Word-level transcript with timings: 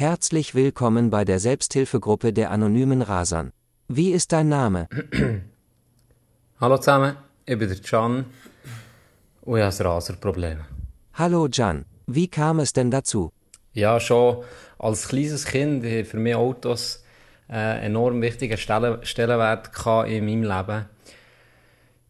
Herzlich 0.00 0.54
willkommen 0.54 1.10
bei 1.10 1.26
der 1.26 1.38
Selbsthilfegruppe 1.38 2.32
der 2.32 2.50
anonymen 2.52 3.02
Rasern. 3.02 3.52
Wie 3.86 4.12
ist 4.12 4.32
dein 4.32 4.48
Name? 4.48 4.88
Hallo 6.58 6.78
zusammen, 6.78 7.16
ich 7.44 7.58
bin 7.58 7.68
der 7.68 7.76
Can 7.76 8.24
und 9.42 9.58
ich 9.58 9.62
habe 9.62 9.76
ein 9.76 9.86
Raserproblem. 9.86 10.60
Hallo 11.12 11.48
Jan, 11.52 11.84
wie 12.06 12.28
kam 12.28 12.60
es 12.60 12.72
denn 12.72 12.90
dazu? 12.90 13.30
Ja, 13.74 14.00
schon 14.00 14.42
als 14.78 15.06
kleines 15.06 15.44
Kind 15.44 15.84
haben 15.84 16.04
für 16.06 16.16
mich 16.16 16.34
Autos 16.34 17.04
einen 17.48 17.82
enorm 17.82 18.22
wichtigen 18.22 18.56
Stellen 18.56 19.04
Stellenwert 19.04 19.68
in 20.08 20.24
meinem 20.24 20.44
Leben. 20.44 20.86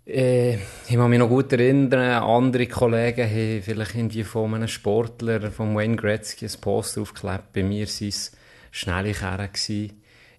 Äh, 0.07 0.55
ich 0.55 0.95
kann 0.95 1.11
mich 1.11 1.19
noch 1.19 1.29
gut 1.29 1.53
erinnern, 1.53 2.23
andere 2.23 2.67
Kollegen 2.67 3.29
haben 3.29 3.63
vielleicht 3.63 3.95
irgendwie 3.95 4.25
von 4.25 4.55
einem 4.55 4.69
Sportler, 4.69 5.51
von 5.51 5.75
Wayne 5.77 5.97
Gretzky, 5.97 6.47
ein 6.47 6.61
Poster 6.61 7.03
aufgeklebt. 7.03 7.53
Bei 7.53 7.63
mir 7.63 7.87
waren 7.87 8.09
es 8.09 8.33
schnelle 8.71 9.13
Kerren. 9.13 9.51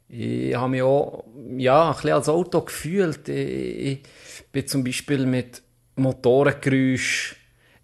Ich 0.10 0.56
habe 0.56 0.70
mich 0.70 0.82
auch 0.82 1.24
ja, 1.56 1.90
ein 1.90 1.94
bisschen 1.96 2.12
als 2.12 2.28
Auto 2.28 2.62
gefühlt. 2.62 3.30
Ich, 3.30 3.86
ich 3.86 4.04
bin 4.52 4.68
zum 4.68 4.84
Beispiel 4.84 5.26
mit 5.26 5.62
Motorengeräusch, 5.96 7.38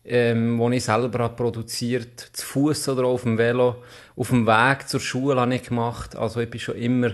ähm, 0.04 0.60
die 0.60 0.78
ich 0.78 0.84
selber 0.84 1.20
habe 1.20 1.36
produziert 1.36 2.20
zu 2.34 2.46
Fuß 2.46 2.90
oder 2.90 3.06
auf 3.06 3.24
dem 3.24 3.38
Velo, 3.38 3.78
auf 4.16 4.30
dem 4.30 4.46
Weg 4.46 4.90
zur 4.90 5.00
Schule 5.00 5.40
habe 5.40 5.56
ich 5.56 5.64
gemacht. 5.64 6.16
Also 6.16 6.42
ich 6.42 6.52
war 6.52 6.60
schon 6.60 6.76
immer 6.76 7.12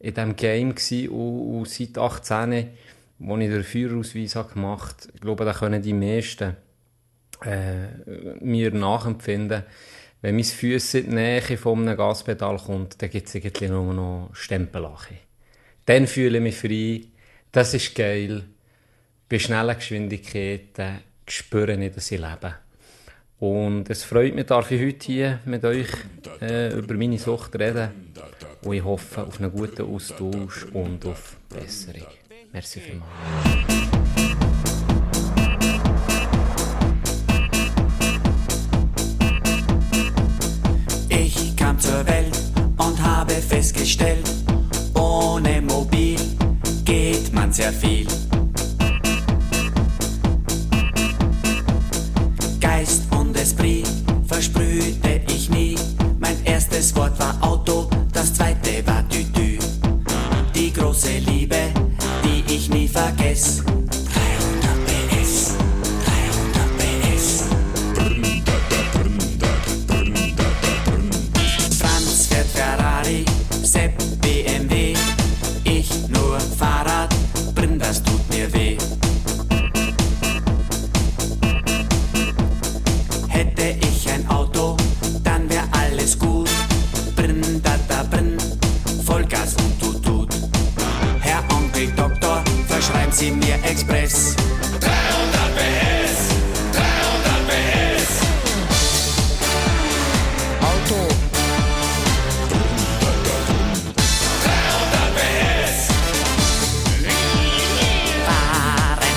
in 0.00 0.14
diesem 0.14 0.36
Game 0.36 0.74
und, 1.10 1.58
und 1.58 1.68
seit 1.68 1.98
18, 1.98 2.70
als 3.20 3.40
ich 3.40 3.48
den 3.48 3.64
Führerausweis 3.64 4.36
habe 4.36 4.54
gemacht 4.54 5.02
habe, 5.02 5.12
ich 5.14 5.20
glaube, 5.20 5.44
da 5.44 5.52
können 5.52 5.82
die 5.82 5.92
meisten 5.92 6.56
äh, 7.44 7.88
mir 8.40 8.72
nachempfinden. 8.72 9.64
Wenn 10.20 10.34
mein 10.34 10.44
Füße 10.44 11.00
in 11.00 11.10
die 11.10 11.14
Nähe 11.14 11.56
von 11.56 11.80
einem 11.80 11.96
Gaspedal 11.96 12.58
kommt, 12.58 13.00
dann 13.00 13.10
gibt 13.10 13.28
es 13.28 13.36
eigentlich 13.36 13.70
nur 13.70 13.94
noch 13.94 14.30
Stempelache. 14.32 15.14
Dann 15.86 16.06
fühle 16.06 16.38
ich 16.38 16.44
mich 16.44 16.56
frei. 16.56 17.08
Das 17.52 17.72
ist 17.74 17.94
geil. 17.94 18.44
Bei 19.28 19.38
schnellen 19.38 19.76
Geschwindigkeiten 19.76 20.98
spüre 21.28 21.82
ich, 21.82 21.94
dass 21.94 22.10
ich 22.10 22.20
lebe. 22.20 22.54
Und 23.38 23.88
es 23.88 24.02
freut 24.02 24.34
mich, 24.34 24.46
darf 24.46 24.70
ich 24.72 24.82
heute 24.82 25.06
hier 25.06 25.40
mit 25.44 25.64
euch 25.64 25.88
äh, 26.40 26.76
über 26.76 26.94
meine 26.94 27.18
Sucht 27.18 27.54
reden. 27.56 28.12
Und 28.62 28.74
ich 28.74 28.82
hoffe 28.82 29.22
auf 29.22 29.38
einen 29.38 29.52
guten 29.52 29.82
Austausch 29.82 30.64
und 30.72 31.06
auf 31.06 31.36
Besserung. 31.48 32.17
Merci 32.52 32.80
vielmals. 32.80 33.10
Ich 41.08 41.56
kam 41.56 41.78
zur 41.78 42.06
Welt 42.06 42.38
und 42.78 43.02
habe 43.02 43.34
festgestellt, 43.34 44.28
ohne 44.94 45.60
Mobil 45.62 46.18
geht 46.84 47.32
man 47.34 47.52
sehr 47.52 47.72
viel. 47.72 48.06
Geist 52.60 53.02
und 53.12 53.36
Esprit 53.36 53.86
versprühte 54.26 55.20
ich 55.28 55.50
nie. 55.50 55.76
Mein 56.18 56.42
erstes 56.44 56.94
Wort 56.96 57.18
war 57.18 57.36
Auto, 57.42 57.90
das 58.12 58.32
zweite 58.34 58.86
war 58.86 59.06
Tütü. 59.08 59.58
Die 60.54 60.72
große 60.72 61.18
Liebe, 61.18 61.37
die 62.98 63.87
Express. 94.08 94.36
300 94.80 95.54
PS, 95.54 96.28
300 96.72 97.44
PS. 97.48 98.10
Auto. 100.62 101.00
300 104.44 105.12
PS. 105.14 105.92
Fahren. 108.24 109.14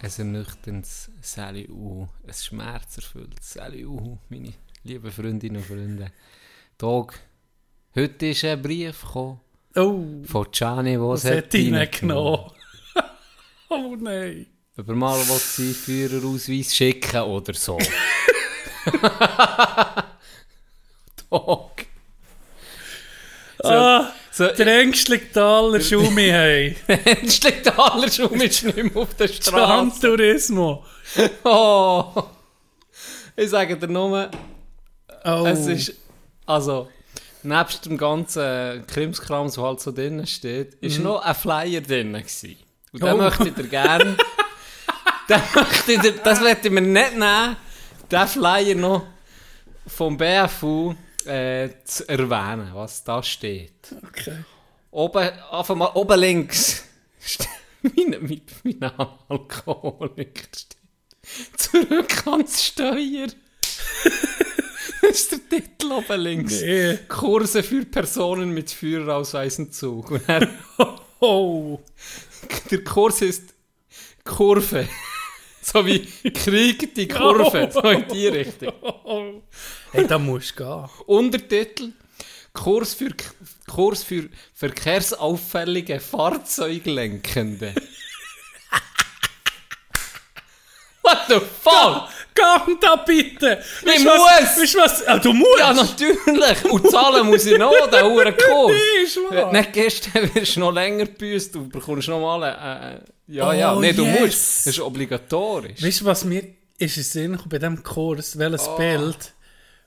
Ein 0.00 0.10
ernüchterndes 0.16 1.10
Sally 1.20 1.68
U, 1.68 2.08
ein 2.26 2.32
schmerzerfülltes 2.32 3.52
Sally 3.52 3.84
U, 3.84 4.18
meine 4.30 4.54
lieben 4.84 5.10
Freundinnen 5.10 5.56
und 5.56 5.66
Freunde. 5.66 6.12
Tag, 6.76 7.18
heute 7.94 8.26
ist 8.26 8.44
ein 8.44 8.62
Brief 8.62 9.02
gekommen 9.02 9.40
Oh, 9.76 10.04
von 10.24 10.46
Gianni, 10.50 10.92
der 10.92 11.00
was 11.02 11.24
hat 11.24 11.54
ihn 11.54 11.88
genommen? 11.90 12.50
oh 13.68 13.96
nein. 13.98 14.46
Ob 14.76 14.88
er 14.88 14.94
mal 14.94 15.18
seinen 15.18 15.74
Führerausweis 15.74 16.74
schicken 16.74 17.20
oder 17.22 17.52
so. 17.54 17.78
Tag. 21.30 21.86
So, 23.60 23.68
ah, 23.68 24.12
so, 24.30 24.46
der 24.46 24.80
ängstliche 24.80 25.32
Taler 25.32 25.80
Schumi, 25.82 26.28
hey. 26.28 26.76
Der 26.86 27.78
Allerschaum 27.78 28.40
ist 28.40 28.62
nicht 28.64 28.76
mehr 28.76 28.96
auf 28.96 29.14
der 29.14 29.28
Straße. 29.28 29.50
Gran 29.50 30.00
Turismo. 30.00 30.84
Oh. 31.44 32.22
Ich 33.36 33.50
sage 33.50 33.76
dir 33.76 33.88
nur, 33.88 34.30
Oh. 35.28 35.46
es 35.46 35.66
ist, 35.66 35.92
also, 36.46 36.88
nebst 37.42 37.84
dem 37.86 37.98
ganzen 37.98 38.86
Krimskrams, 38.86 39.54
der 39.54 39.64
halt 39.64 39.80
so 39.80 39.92
drinnen 39.92 40.26
steht, 40.26 40.74
ist 40.74 41.00
noch 41.00 41.20
ein 41.22 41.34
Flyer 41.34 41.80
drin 41.80 42.12
gewesen. 42.14 42.56
Und 42.92 43.02
den 43.02 43.12
Oh. 43.12 43.16
möchte 43.18 43.48
ich 43.48 43.54
dir 43.54 43.68
gerne, 43.68 44.16
den 45.28 45.40
möchte 45.54 45.92
ich 45.92 46.00
dir, 46.00 46.12
das 46.12 46.40
möchte 46.40 46.68
ich 46.68 46.74
mir 46.74 46.80
nicht 46.80 47.12
nehmen, 47.12 47.56
den 48.10 48.26
Flyer 48.28 48.74
noch 48.74 49.04
vom 49.86 50.16
BFU 50.16 50.94
äh, 51.26 51.68
zu 51.84 52.08
erwähnen, 52.08 52.70
was 52.72 53.04
da 53.04 53.22
steht. 53.22 53.94
Okay. 54.08 54.44
Oben, 54.90 55.28
einfach 55.50 55.74
mal 55.74 55.90
oben 55.94 56.18
links. 56.18 56.84
steht 57.20 57.48
mein, 57.82 58.16
mein, 58.22 58.40
mein 58.80 58.92
Alkoholiker 59.28 60.42
steht. 60.56 60.76
Zurück 61.58 62.26
ans 62.26 62.64
Steuer. 62.64 63.28
das 65.08 65.18
ist 65.20 65.32
der 65.32 65.48
Titel 65.48 65.92
oben 65.92 66.20
links. 66.20 66.60
Nee. 66.60 66.98
Kurse 67.08 67.62
für 67.62 67.84
Personen 67.84 68.52
mit 68.52 68.70
Führerausweisentzug. 68.70 70.10
Und 70.10 70.28
er, 70.28 70.48
Oh. 71.20 71.80
der 72.70 72.84
Kurs 72.84 73.22
ist 73.22 73.54
Kurve. 74.24 74.88
so 75.62 75.84
wie 75.84 76.06
Krieg 76.30 76.94
die 76.94 77.08
Kurve. 77.08 77.70
So 77.72 77.80
in 77.80 78.06
die 78.08 78.28
Richtung. 78.28 79.42
Hey, 79.90 80.06
da 80.06 80.18
musst 80.18 80.58
du 80.60 80.64
gehen. 80.64 80.88
Untertitel 81.06 81.92
Kurs 82.52 82.94
für, 82.94 83.10
Kurs 83.66 84.04
für 84.04 84.28
verkehrsauffällige 84.54 85.98
Fahrzeuglenkende. 86.00 87.74
What 91.02 91.18
the 91.28 91.40
fuck? 91.40 92.08
Gang 92.38 92.80
da 92.80 92.96
bitte! 92.96 93.62
Ich 93.82 94.04
Was, 94.04 94.04
muss. 94.04 94.58
weißt 94.58 94.74
du 94.74 94.78
was? 94.78 95.06
Ah, 95.06 95.18
du 95.18 95.32
musst! 95.32 95.58
Ja, 95.58 95.72
natürlich. 95.72 96.64
Und 96.70 96.90
zahlen 96.90 97.26
muss 97.26 97.44
ich 97.46 97.58
noch, 97.58 97.72
den 97.90 98.04
hohen 98.04 98.34
Kurs. 98.46 98.72
Ist 99.02 99.16
wahr. 99.30 99.52
Nicht 99.52 99.72
gestern 99.72 100.34
wirst 100.34 100.56
du 100.56 100.60
noch 100.60 100.72
länger 100.72 101.04
gebüßt, 101.06 101.54
du 101.54 101.68
bekommst 101.68 102.08
noch 102.08 102.20
mal 102.20 102.42
äh, 102.44 102.96
äh, 102.96 103.00
Ja, 103.36 103.52
ja, 103.52 103.74
Oh, 103.74 103.80
nee, 103.80 103.92
du 103.92 104.04
yes. 104.04 104.20
musst. 104.20 104.66
Das 104.66 104.74
ist 104.74 104.80
obligatorisch. 104.80 105.82
Weißt 105.82 106.00
du, 106.00 106.04
was 106.04 106.24
mir 106.24 106.44
ist 106.78 106.96
in 106.96 107.02
Sinn 107.02 107.38
bei 107.48 107.58
diesem 107.58 107.82
Kurs? 107.82 108.38
Welches 108.38 108.68
Oh. 108.68 108.76
Bild, 108.76 109.32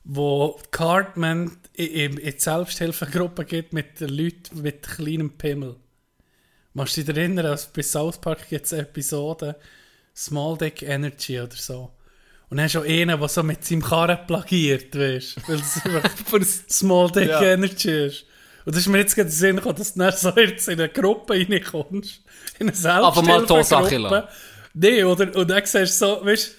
wo 0.04 0.60
Cartman 0.72 1.58
in, 1.74 2.18
in, 2.18 2.34
die 2.34 2.36
Selbsthilfegruppe 2.40 3.46
geht 3.46 3.72
mit 3.74 4.00
den 4.00 4.10
Leuten 4.10 4.62
mit 4.62 4.84
kleinem 4.84 5.32
Pimmel. 5.38 5.76
Machst 6.74 6.98
du 6.98 7.04
dich 7.04 7.16
erinnern, 7.16 7.46
dass 7.46 7.68
bei 7.72 7.82
South 7.84 8.20
Park 8.20 8.48
gibt 8.50 8.66
es 8.66 8.74
eine 8.74 8.84
Episode 8.84 9.56
Small 10.16 10.58
Dick 10.58 10.82
Energy 10.84 11.40
oder 11.40 11.56
so. 11.56 11.92
Und 12.52 12.58
dann 12.58 12.68
auch 12.70 12.84
einen, 12.84 13.18
der 13.18 13.28
so 13.30 13.44
mit 13.44 13.64
seinem 13.66 13.82
Karren 13.82 14.20
plagiert, 14.28 14.94
weißt 14.94 15.38
du? 15.38 15.42
Weil 15.48 15.60
es 15.62 15.82
einfach 15.86 16.42
Small 16.70 17.10
Dick 17.10 17.30
Ja. 17.30 17.42
Energy 17.42 18.08
ist. 18.08 18.26
Und 18.66 18.76
das 18.76 18.82
ist 18.84 18.88
mir 18.90 19.00
jetzt 19.00 19.16
gerade 19.16 19.30
Sinn 19.30 19.56
gekommen, 19.56 19.78
dass 19.78 19.94
du 19.94 20.00
dann 20.00 20.12
so 20.12 20.30
jetzt 20.36 20.68
in 20.68 20.80
eine 20.80 20.90
Gruppe 20.90 21.34
reinkommst. 21.34 22.20
In 22.60 22.68
eine 22.68 22.76
Selbsthilfegruppe. 22.76 24.28
Nee, 24.74 25.04
oder? 25.04 25.34
Und 25.36 25.50
dann 25.50 25.66
siehst 25.66 26.02
du 26.02 26.06
so, 26.06 26.26
weißt 26.26 26.52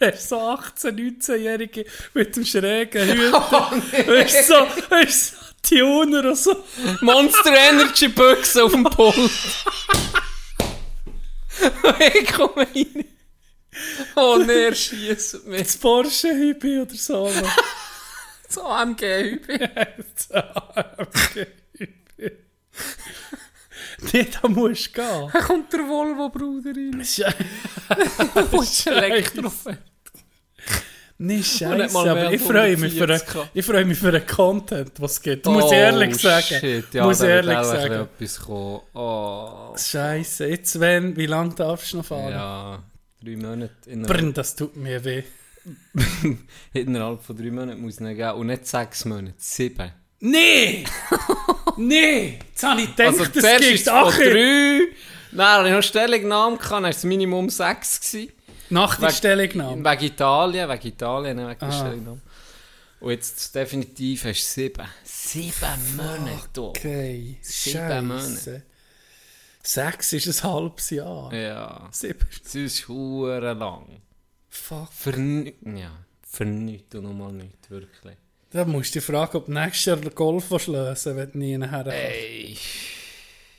du, 0.00 0.12
so 0.18 0.36
18-, 0.36 0.92
19-Jährige 1.22 1.86
mit 2.14 2.36
dem 2.36 2.44
schrägen 2.44 3.08
Hüten. 3.08 3.32
weißt 3.32 4.50
du, 4.50 4.54
so, 4.54 4.90
weißt 4.90 5.32
du, 5.32 5.36
so 5.36 5.76
Tuner 5.76 6.28
und 6.28 6.36
so. 6.38 6.54
Monster 7.00 7.54
Energy 7.56 8.08
Büchse 8.08 8.62
auf 8.64 8.72
dem 8.72 8.84
Pult. 8.84 9.30
ich 12.14 12.32
komme 12.32 12.66
rein. 12.74 13.04
Oh, 14.16 14.38
nee, 14.44 14.64
er 14.64 14.74
schiesst 14.74 15.46
mich. 15.46 15.62
Das 15.62 15.76
Porsche-Hübi 15.76 16.80
oder 16.80 16.94
so. 16.94 17.30
So 18.48 18.62
AMG-Hübe. 18.64 19.70
So, 20.16 20.34
okay. 20.98 21.46
Nee, 24.12 24.26
da 24.42 24.48
musst 24.48 24.88
du 24.88 24.92
gehen. 24.92 25.30
Da 25.32 25.40
kommt 25.40 25.72
der 25.72 25.80
Volvo-Bruder 25.80 26.70
rein. 26.70 27.04
Scheiße. 27.04 28.90
Elektrofan. 28.90 29.78
Nee, 31.22 31.36
nicht 31.36 31.58
scheiße, 31.58 31.98
aber 31.98 32.32
ich 32.32 32.40
freue 32.40 32.76
mich, 32.78 32.94
für 32.94 33.04
140 33.04 33.26
den- 33.26 33.32
gehabt. 33.34 33.50
ich 33.52 33.66
freue 33.66 33.84
mich 33.84 33.98
für 33.98 34.10
den 34.10 34.26
Content, 34.26 34.92
was 34.98 35.12
es 35.12 35.20
gibt. 35.22 35.44
Muss 35.46 35.66
ich 35.66 35.72
ehrlich 35.72 36.16
sagen. 36.16 36.46
Oh, 36.50 36.58
Shit, 36.60 36.94
ja, 36.94 37.04
Muss 37.04 37.20
ich 37.20 37.28
ehrlich 37.28 37.58
sagen. 37.62 38.08
etwas 38.18 38.40
kommen. 38.40 38.80
Oh. 38.94 39.76
Scheiße, 39.76 40.46
jetzt 40.46 40.80
wenn, 40.80 41.14
wie 41.16 41.26
lange 41.26 41.54
darfst 41.54 41.92
du 41.92 41.98
noch 41.98 42.06
fahren? 42.06 42.30
Ja, 42.32 42.82
drei 43.22 43.36
Monate. 43.36 43.72
Brr, 43.86 44.32
das 44.32 44.54
tut 44.56 44.76
mir 44.76 45.04
weh. 45.04 45.22
innerhalb 46.72 47.22
von 47.22 47.36
drei 47.36 47.50
Monaten 47.50 47.80
muss 47.82 47.94
ich 47.94 48.00
nicht 48.00 48.16
geben. 48.16 48.32
Und 48.32 48.46
nicht 48.46 48.66
sechs 48.66 49.04
Monate, 49.04 49.34
sieben. 49.38 49.92
Nee! 50.20 50.84
nee! 51.76 52.38
Jetzt 52.50 52.62
habe 52.62 52.82
ich 52.82 52.88
gedacht, 52.94 53.08
Also 53.08 53.24
das 53.24 53.32
zuerst 53.42 53.60
gibt 53.60 53.74
ist 53.74 53.86
es 53.86 53.92
von 53.92 54.12
drei. 54.12 54.80
Dann 55.32 55.46
hatte 55.46 55.68
ich 55.68 55.74
noch 55.74 55.82
Stellungnahme, 55.82 56.56
gehabt, 56.56 56.72
dann 56.72 56.82
war 56.82 56.90
es 56.90 57.04
Minimum 57.04 57.48
sechs. 57.50 58.00
Gewesen. 58.00 58.32
Nach 58.70 58.96
der 58.98 59.10
Stellungnahme. 59.10 59.84
Wegen 59.84 60.04
Italien, 60.04 60.68
wegen 60.68 60.86
Italien, 60.88 61.38
wegen 61.38 61.58
der 61.58 61.68
Ah. 61.68 61.72
Stellungnahme. 61.72 62.20
Und 63.00 63.10
jetzt 63.12 63.54
definitiv 63.54 64.24
hast 64.24 64.40
du 64.56 64.60
sieben. 64.62 64.86
Sieben 65.04 65.96
Monate. 65.96 66.60
Okay, 66.60 67.36
Sieben. 67.40 68.06
Monate. 68.08 68.62
Sechs 69.72 70.12
ist 70.12 70.26
ein 70.44 70.50
halbes 70.52 70.90
Jahr. 70.90 71.32
Ja. 71.32 71.88
Sieben. 71.92 72.26
Das 72.42 72.56
ist 72.56 72.88
hure 72.88 73.54
lang. 73.54 74.02
Fuck. 74.48 74.92
Für. 74.92 75.16
Ja, 75.16 75.92
für 76.22 76.44
nichts 76.44 76.92
und 76.96 77.04
nochmal 77.04 77.30
nichts, 77.30 77.70
wirklich. 77.70 78.16
Da 78.50 78.64
musst 78.64 78.92
du 78.92 78.98
dich 78.98 79.06
fragen, 79.06 79.36
ob 79.36 79.46
du 79.46 79.52
nächstes 79.52 79.84
Jahr 79.84 79.98
Golf 79.98 80.66
lösen 80.66 81.16
wenn 81.16 81.30
du 81.30 81.38
nie 81.38 81.56
nachher 81.56 81.86
Ey. 81.86 82.58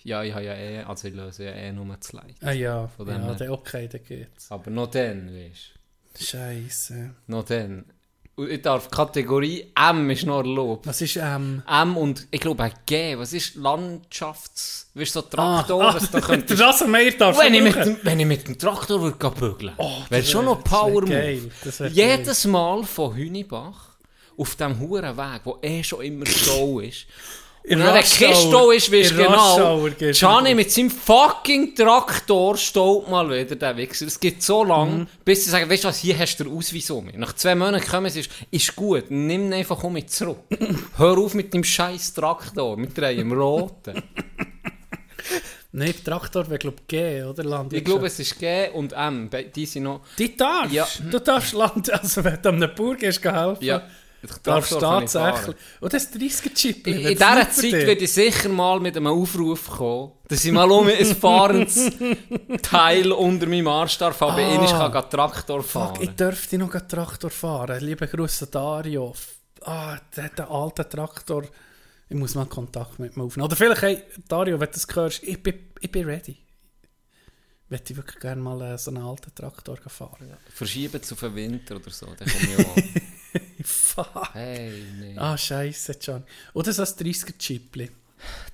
Ja, 0.03 0.21
ich 0.21 0.33
habe 0.33 0.43
ja 0.43 0.53
eh, 0.53 0.83
also 0.83 1.07
ich 1.07 1.13
löse 1.13 1.45
ja 1.45 1.51
eh 1.51 1.71
nur 1.71 2.01
zu 2.01 2.17
leid. 2.17 2.35
Ah 2.41 2.51
ja, 2.51 2.89
Von 2.89 3.07
ja 3.07 3.33
dann 3.33 3.49
okay, 3.49 3.87
dann 3.87 4.03
geht's. 4.03 4.51
Aber 4.51 4.69
noch 4.69 4.91
dann, 4.91 5.33
weißt 5.33 5.79
Scheiße. 6.19 7.15
du. 7.25 7.31
Noch 7.31 7.45
dann. 7.45 7.85
Ich 8.49 8.61
darf 8.61 8.89
Kategorie 8.89 9.71
M 9.75 10.09
ist 10.09 10.25
noch 10.25 10.39
erlaubt. 10.39 10.87
Was 10.87 11.01
ist 11.01 11.17
ähm... 11.17 11.63
M 11.67 11.97
und 11.97 12.27
ich 12.31 12.39
glaube 12.39 12.63
auch 12.63 12.85
G. 12.85 13.17
Was 13.17 13.33
ist 13.33 13.55
Landschafts... 13.55 14.89
Weißt 14.93 15.15
du, 15.15 15.21
so 15.21 15.27
Traktor, 15.27 15.83
ah, 15.83 15.97
du 15.99 16.05
der 16.07 16.21
könntest... 16.21 16.61
Rasenmäher 16.61 17.11
darf 17.11 17.39
wenn, 17.39 17.53
ich 17.53 17.61
mit 17.61 17.75
dem, 17.75 17.97
wenn 18.03 18.19
ich 18.19 18.25
mit 18.25 18.47
dem 18.47 18.57
Traktor 18.57 19.01
würde 19.01 19.29
bügeln 19.31 19.73
Oh, 19.77 20.01
wäre 20.09 20.23
schon 20.23 20.45
noch 20.45 20.63
Power. 20.63 21.01
Move. 21.01 21.49
Jedes 21.91 22.45
Mal 22.45 22.83
von 22.83 23.15
Hünibach 23.15 23.91
auf 24.37 24.55
dem 24.55 24.79
huren 24.79 25.15
Weg, 25.15 25.41
wo 25.43 25.59
eh 25.61 25.83
schon 25.83 26.01
immer 26.01 26.25
Stau 26.25 26.79
ist. 26.79 27.05
In 27.63 27.79
Und 27.79 27.87
Hour- 27.87 28.01
Stau 28.01 28.71
ist, 28.71 28.91
weißt 28.91 29.15
genau, 29.15 29.87
Gianni 30.11 30.55
mit 30.55 30.71
seinem 30.71 30.89
fucking 30.89 31.75
Traktor 31.75 32.57
staut 32.57 33.07
mal 33.07 33.29
wieder, 33.29 33.55
der 33.55 33.77
Wichser. 33.77 34.07
Es 34.07 34.19
geht 34.19 34.41
so 34.41 34.63
lang, 34.63 34.99
Mhm. 35.01 35.07
bis 35.23 35.45
sie 35.45 35.51
sagen, 35.51 35.69
weißt 35.69 35.83
du 35.83 35.87
was, 35.89 35.99
hier 35.99 36.17
hast 36.17 36.37
du 36.37 36.45
den 36.45 36.57
Ausweis 36.57 36.89
um. 36.89 37.07
Nach 37.15 37.33
zwei 37.33 37.53
Monaten 37.53 37.85
kommen 37.87 38.09
sie, 38.09 38.21
ist, 38.21 38.31
ist 38.49 38.75
gut, 38.75 39.11
nimm 39.11 39.45
ihn 39.47 39.53
einfach 39.53 39.83
um 39.83 39.93
mich 39.93 40.07
zurück. 40.07 40.39
Hör 40.97 41.17
auf 41.19 41.35
mit 41.35 41.53
dem 41.53 41.63
scheiß 41.63 42.13
Traktor, 42.15 42.77
mit 42.77 42.97
dem 42.97 43.31
roten. 43.31 44.01
Nein, 45.73 45.93
der 45.97 46.03
Traktor 46.03 46.49
wäre 46.49 46.57
glaube 46.59 46.77
ich 46.81 46.87
G, 46.87 47.23
oder? 47.23 47.43
Land 47.45 47.71
Ich 47.71 47.85
glaube, 47.85 48.07
es 48.07 48.19
ist 48.19 48.37
G 48.39 48.69
und 48.73 48.91
M, 48.91 49.29
die 49.55 49.65
sind 49.65 49.83
noch... 49.83 50.01
Die 50.17 50.35
darfst. 50.35 50.73
Ja. 50.73 50.85
Du 51.09 51.19
darfst 51.19 51.53
Land, 51.53 51.89
also 51.93 52.23
wenn 52.25 52.41
du 52.41 52.49
einem 52.49 52.75
Bauer 52.75 52.95
gehst, 52.95 53.21
geh 53.21 53.29
helfen, 53.31 53.63
Ja, 53.63 53.81
ich 54.23 54.31
tatsächlich. 54.77 55.55
Und 55.79 55.93
das 55.93 56.13
30er-Chip. 56.13 56.87
In, 56.87 56.93
in 56.99 57.07
dieser 57.09 57.49
Zeit 57.49 57.71
werde 57.71 58.03
ich 58.03 58.11
sicher 58.13 58.49
mal 58.49 58.79
mit 58.79 58.95
einem 58.95 59.07
Aufruf 59.07 59.67
kommen, 59.69 60.11
dass 60.27 60.45
ich 60.45 60.51
mal 60.51 60.69
um 60.69 60.87
ein 60.87 61.05
fahrendes 61.05 61.91
Teil 62.61 63.11
unter 63.11 63.47
meinem 63.47 63.67
Arsch 63.67 63.97
darf, 63.97 64.21
aber 64.21 64.37
Ah. 64.37 64.63
ich 64.63 64.71
kann 64.71 65.09
Traktor 65.09 65.63
fahren. 65.63 65.95
Fuck, 65.95 66.03
ich 66.03 66.09
dürfte 66.11 66.57
noch 66.57 66.71
Traktor 66.87 67.29
fahren. 67.29 67.83
Liebe 67.83 68.07
Grüße 68.07 68.47
Dario. 68.47 69.13
Ah, 69.61 69.97
der 70.15 70.25
hat 70.25 70.39
einen 70.39 70.49
alten 70.49 70.89
Traktor. 70.89 71.43
Ich 72.09 72.15
muss 72.17 72.35
mal 72.35 72.45
Kontakt 72.45 72.99
mit 72.99 73.15
ihm 73.15 73.21
aufnehmen. 73.23 73.45
Oder 73.45 73.55
vielleicht, 73.55 73.81
hey, 73.83 74.03
Dario, 74.27 74.59
wenn 74.59 74.67
du 74.67 74.73
das 74.73 74.87
hörst, 74.93 75.23
ich 75.23 75.41
bin, 75.41 75.55
ich 75.79 75.91
bin 75.91 76.05
ready. 76.05 76.31
Ich 77.65 77.69
möchte 77.69 77.95
wirklich 77.95 78.19
gerne 78.19 78.41
mal 78.41 78.61
äh, 78.61 78.77
so 78.77 78.91
einen 78.91 79.01
alten 79.03 79.33
Traktor 79.33 79.77
fahren. 79.87 80.33
Verschieben 80.53 80.99
es 81.01 81.13
auf 81.13 81.21
den 81.21 81.35
Winter 81.35 81.77
oder 81.77 81.89
so, 81.89 82.07
dann 82.07 82.27
komme 82.27 82.53
ich 82.57 82.65
auch. 82.65 82.75
Fuck. 83.95 84.29
hey, 84.33 84.71
nee. 84.99 85.15
Ah, 85.17 85.37
scheiße, 85.37 85.97
John. 86.01 86.23
Oder 86.53 86.71
so 86.73 86.81
ein 86.83 86.87
30er-Chipli. 86.87 87.89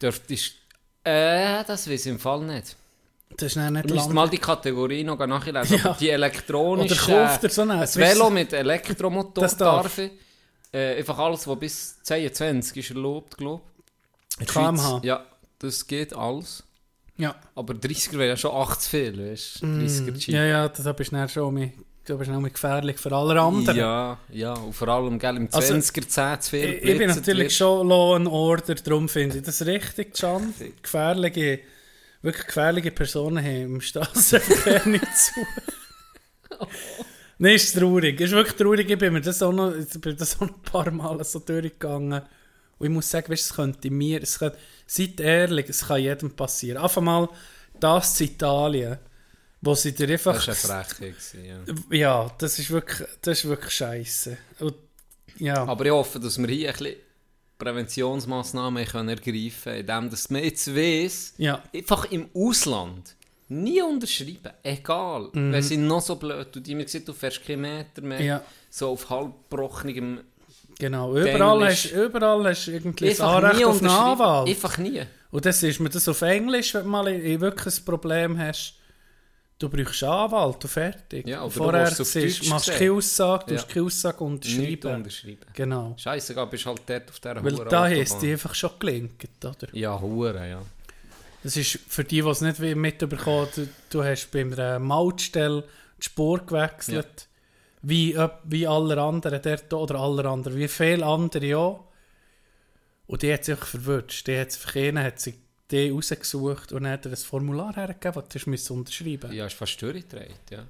Dürftest... 0.02 0.54
Äh, 1.04 1.64
das 1.66 1.90
weiß 1.90 2.06
ich 2.06 2.12
im 2.12 2.20
Fall 2.20 2.42
nicht. 2.42 2.76
Das 3.38 3.56
ist 3.56 3.56
nicht 3.58 3.90
Du 3.90 3.94
musst 3.94 4.08
lang. 4.08 4.16
mal 4.16 4.30
die 4.30 4.38
Kategorie 4.38 5.04
noch 5.04 5.20
nachlesen. 5.26 5.78
Ja. 5.84 5.96
Die 6.00 6.10
elektronische... 6.10 6.94
Oder 7.12 7.28
kauft 7.28 7.44
dir 7.44 7.50
so 7.50 7.62
einen- 7.64 7.80
Ein 7.80 7.88
Velo 7.96 8.30
mit 8.30 8.54
Elektromotor 8.54 9.44
Das 9.44 9.56
darf. 9.58 9.98
ich. 9.98 10.12
Äh, 10.74 10.98
einfach 10.98 11.18
alles, 11.20 11.48
was 11.48 11.60
bis 11.60 12.04
22 12.04 12.78
ist 12.78 12.90
erlaubt, 12.92 13.38
glaube 13.38 13.64
ich. 14.40 14.48
kmh. 14.48 15.02
Ja, 15.04 15.26
das 15.60 15.86
geht 15.88 16.14
alles. 16.14 16.64
Ja. 17.18 17.36
Aber 17.56 17.74
30er 17.74 18.14
wäre 18.14 18.30
ja 18.30 18.38
schon 18.38 18.52
8 18.56 18.82
zu 18.82 18.90
viel, 18.90 19.32
weißt 19.32 19.62
du? 19.62 19.66
30er 19.66 20.16
Jeep. 20.18 20.28
Mm. 20.28 20.32
ja, 20.32 20.46
ja, 20.46 20.70
da 20.70 20.92
bist 20.94 21.12
du 21.12 21.16
dann 21.16 21.30
schon 21.30 21.54
mit, 21.54 21.74
du 22.08 22.18
bist 22.18 22.32
noch 22.32 22.40
mit 22.42 22.54
gefährlich 22.54 22.98
für 22.98 23.12
alle 23.12 23.40
anderen. 23.40 23.78
Ja, 23.78 24.18
ja, 24.32 24.54
und 24.54 24.74
vor 24.74 24.88
allem 24.88 25.20
gell, 25.20 25.36
im 25.38 25.50
Also, 25.52 25.74
20er 25.74 26.08
10 26.08 26.42
zu 26.42 26.50
viel 26.50 26.64
Ich, 26.64 26.84
ich 26.84 26.98
bin 26.98 27.10
natürlich 27.10 27.38
wird. 27.40 27.52
schon 27.54 27.88
Law 27.88 28.16
and 28.16 28.28
Order, 28.28 28.76
darum 28.76 29.08
finde 29.10 29.38
ich 29.38 29.44
das 29.44 29.66
richtig, 29.66 30.14
Can. 30.14 30.54
Gefährliche, 30.82 31.60
wirklich 32.22 32.48
gefährliche 32.48 32.92
Personen 32.92 33.44
haben 33.44 33.76
im 33.76 33.82
Straßenverkehr 33.82 34.86
nicht 34.88 35.18
zu. 35.18 35.32
Nein, 37.40 37.56
ist 37.56 37.78
traurig. 37.78 38.20
Ist 38.20 38.32
wirklich 38.32 38.56
traurig. 38.58 38.90
Ich 38.90 38.98
bin 38.98 39.14
mir 39.14 39.22
das 39.22 39.42
auch 39.44 39.52
noch, 39.52 39.74
ich 39.76 40.02
bin 40.02 40.18
das 40.18 40.36
auch 40.38 40.42
noch 40.42 40.56
ein 40.56 40.62
paar 40.64 40.90
Mal 40.92 41.24
so 41.24 41.40
durchgegangen. 41.40 42.22
Und 42.80 42.86
ich 42.88 42.92
muss 42.92 43.10
sagen, 43.10 43.32
weißt, 43.32 43.44
es 43.52 43.56
könnte 43.56 43.92
mir, 43.92 44.22
es 44.24 44.40
könnte, 44.40 44.58
seid 44.86 45.20
ehrlich, 45.20 45.70
es 45.70 45.86
kann 45.88 46.02
jedem 46.02 46.32
passieren. 46.32 46.82
Einfach 46.82 47.02
mal 47.02 47.30
das 47.80 48.16
zu 48.16 48.24
Italien, 48.24 48.98
wo 49.68 49.76
sie 49.76 49.94
dir 49.94 50.10
einfach... 50.10 50.46
Das 50.46 50.68
war 50.70 50.76
eine 50.78 50.86
Frechheit. 50.86 51.16
Ja. 51.92 51.98
Ja, 51.98 52.32
das 52.38 52.58
ist 52.60 52.70
wirklich, 52.72 53.08
das 53.22 53.40
ist 53.40 53.48
wirklich 53.50 53.74
scheiße. 53.74 54.38
Und, 54.60 54.74
ja. 55.38 55.64
Aber 55.66 55.86
ich 55.86 55.92
hoffe, 55.92 56.20
dass 56.20 56.38
wir 56.38 56.48
hier 56.48 56.70
ein 56.70 56.76
bisschen 56.78 56.96
Präventionsmaßnahmen 57.60 58.86
können 58.86 59.10
ergreifen 59.10 59.52
können, 59.64 59.80
indem 59.80 60.10
dass 60.10 60.30
man 60.30 60.44
jetzt 60.44 60.74
weiss, 60.76 61.34
ja. 61.38 61.62
einfach 61.74 62.10
im 62.12 62.30
Ausland 62.34 63.16
nie 63.50 63.82
unterschreiben, 63.82 64.52
egal, 64.64 65.30
wenn 65.34 65.62
sie 65.62 65.78
noch 65.78 66.02
so 66.02 66.16
blöd 66.18 66.52
tun, 66.52 66.64
die 66.64 66.76
mir 66.76 66.84
gesagt, 66.86 67.08
du 67.08 67.14
fährst 67.14 67.46
keinen 67.46 67.62
Meter 67.62 68.02
mehr, 68.02 68.22
Ja. 68.22 68.42
so 68.70 68.90
auf 68.92 69.10
halbbrochenigem, 69.10 70.22
Genau, 70.80 71.12
überall 71.18 71.62
Englisch. 71.64 71.86
hast, 71.86 71.92
überall 71.94 72.46
hast 72.48 72.68
du 72.68 72.72
irgendwie 72.72 73.10
einfach 73.10 73.36
Anrecht 73.36 73.58
nie 73.58 73.66
auf 73.66 73.80
einen 73.82 73.90
Anwalt. 73.90 74.48
einfach 74.50 74.78
nie. 74.78 75.02
Und 75.32 75.46
das 75.46 75.64
ist 75.64 75.80
mir 75.80 75.90
das 75.90 76.08
auf 76.08 76.22
Englisch, 76.22 76.74
wenn 76.76 76.84
du 76.84 76.90
mal 76.90 77.06
wirklich 77.06 77.80
ein 77.80 77.86
Problem 77.86 78.38
hast. 78.38 78.76
Du 79.60 79.70
brauchst 79.70 80.04
einen 80.04 80.12
Anwalt 80.14 80.64
und 80.64 80.70
fertig. 80.70 81.28
Ja, 81.28 81.40
oder 81.44 81.52
du 81.52 81.58
vorher 81.58 81.84
es 81.88 82.00
auf 82.00 82.08
siehst, 82.08 82.46
machst 82.48 82.68
du 82.68 82.72
keine 82.74 82.92
Aussage, 82.92 83.46
du 83.48 83.54
Ja. 83.56 83.62
keine 83.64 83.86
Aussage 83.88 84.24
Nicht 84.24 84.32
unterschreiben. 84.46 84.96
unterschreiben. 84.98 85.46
Genau. 85.54 85.96
Scheiße, 85.98 86.36
bist 86.46 86.66
halt 86.68 86.82
dort 86.86 87.10
auf 87.10 87.20
dieser 87.20 87.44
Weil 87.44 87.56
da 87.66 87.90
hast 87.90 88.20
die 88.22 88.32
einfach 88.34 88.54
schon 88.54 88.72
gelinkt, 88.78 89.44
oder? 89.44 89.68
Ja, 89.74 90.00
Hure, 90.00 90.48
ja. 90.48 90.62
Das 91.44 91.58
ist 91.58 91.80
für 91.88 92.04
die, 92.04 92.22
die 92.22 92.28
es 92.28 92.42
nicht 92.42 92.62
wie 92.62 92.76
mitbekommen 92.76 93.48
du, 93.56 93.68
du 93.90 94.04
hast 94.04 94.30
bei 94.32 94.42
einer 94.42 94.78
Mautstelle 94.80 95.64
die 96.00 96.04
Spur 96.06 96.40
gewechselt. 96.46 97.28
Wie, 97.82 98.18
öp- 98.18 98.40
wie 98.44 98.68
alle 98.68 99.00
anderen 99.02 99.42
dort 99.42 99.74
oder 99.74 99.96
alle 100.00 100.28
anderen, 100.28 100.58
wie 100.58 100.68
viele 100.68 101.06
andere 101.06 101.58
auch. 101.58 101.84
Und 103.08 103.22
die 103.22 103.32
hat 103.34 103.46
sich 103.46 103.58
verwirrt. 103.58 104.28
Die 104.28 104.38
hat 104.38 104.52
sich 104.52 104.76
einen 104.76 105.02
hat 105.04 105.20
sie 105.20 105.36
die 105.72 105.90
rausgesucht 105.90 106.72
und 106.72 106.84
dann 106.84 106.94
hat 106.94 107.06
er 107.06 107.12
ein 107.12 107.18
Formular 107.18 107.76
hergegeben, 107.76 108.24
das 108.30 108.44
du 108.44 108.50
musst 108.50 108.72
unterschreiben 108.72 109.32
Ja, 109.34 109.46
ist 109.46 109.56
fast 109.56 109.82
durchgedreht, 109.82 110.40
ja. 110.50 110.66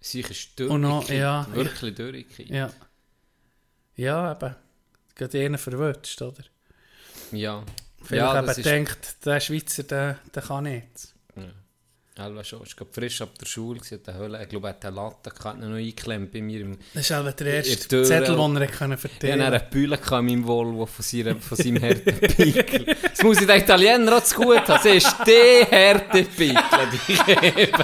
Sicher 0.00 0.30
ist 0.32 0.58
durchgekippt, 0.58 1.10
ja, 1.10 1.46
wirklich 1.52 1.94
durchgekippt. 1.94 2.50
Ja. 2.50 2.70
Ja, 3.94 4.32
eben. 4.32 4.56
Gerade 5.14 5.40
einen 5.44 5.58
verwirrt, 5.58 6.20
oder? 6.20 6.44
Ja. 7.30 7.62
Vielleicht 8.02 8.34
Ja, 8.34 8.42
eben 8.42 8.62
denkt, 8.62 9.24
der 9.24 9.40
Schweizer, 9.40 9.84
der, 9.84 10.18
der 10.34 10.42
kann 10.42 10.64
nicht. 10.64 11.11
Elva 12.18 12.44
schon, 12.44 12.60
ich 12.66 12.76
glaube 12.76 12.92
frisch 12.92 13.22
ab 13.22 13.30
der 13.40 13.46
Schule, 13.46 13.80
hat 13.80 14.06
der 14.06 14.14
Höhle, 14.14 14.42
ich 14.42 14.48
glaube, 14.50 14.68
er 14.68 14.74
hat 14.74 14.84
eine 14.84 14.94
Latte 14.96 15.30
gehabt, 15.30 15.44
hat 15.44 15.60
noch 15.60 15.76
eingeklemmt 15.76 16.30
bei 16.30 16.42
mir 16.42 16.60
im... 16.60 16.76
Das 16.92 17.04
ist 17.10 17.10
der 17.10 17.24
erste 17.46 17.76
der 17.76 17.88
Tür- 17.88 18.04
Zettel, 18.04 18.36
den 18.36 18.56
er 18.58 18.66
können 18.66 18.92
Ich 18.92 18.98
hatte 19.04 19.08
verteilen 19.08 19.40
eine 19.40 19.60
Bühle 19.60 19.96
gehabt 19.96 20.12
in 20.20 20.26
meinem 20.26 20.46
Volvo 20.46 20.84
von, 20.84 21.02
seiner, 21.02 21.36
von 21.36 21.56
seinem 21.56 21.76
Härtepickel. 21.78 22.96
Das 23.14 23.22
muss 23.22 23.40
ich 23.40 23.46
den 23.46 23.56
Italienern 23.62 24.10
auch 24.12 24.22
zu 24.24 24.34
gut 24.36 24.58
haben. 24.58 24.66
Das 24.66 24.84
ist 24.84 25.16
der 25.26 25.64
Härtepickel, 25.64 26.62
die 26.92 27.12
ich 27.14 27.24
gebe. 27.24 27.72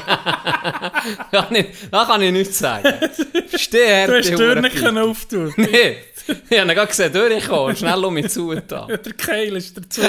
Kann 1.31 1.55
ich- 1.55 1.67
Da 1.91 2.05
kann 2.05 2.21
ich 2.23 2.33
nichts 2.33 2.59
sagen. 2.59 2.87
Ist 3.51 3.73
der 3.73 4.07
Du 4.09 4.19
hast 4.19 4.29
die 4.29 4.35
Tür 4.35 4.61
nicht 4.61 4.75
Härtepickel. 4.75 4.99
auftun. 4.99 5.55
Nee, 5.71 5.97
ich 6.51 6.59
habe 6.59 6.71
ihn 6.71 6.75
gerade 6.75 6.89
gesehen, 6.89 7.13
durchkommen, 7.15 7.75
schnell 7.75 8.05
um 8.05 8.13
mich 8.13 8.29
zu 8.29 8.55
da. 8.55 8.87
Der 8.87 9.13
Keil 9.15 9.57
ist 9.57 9.75
dazu. 9.79 10.03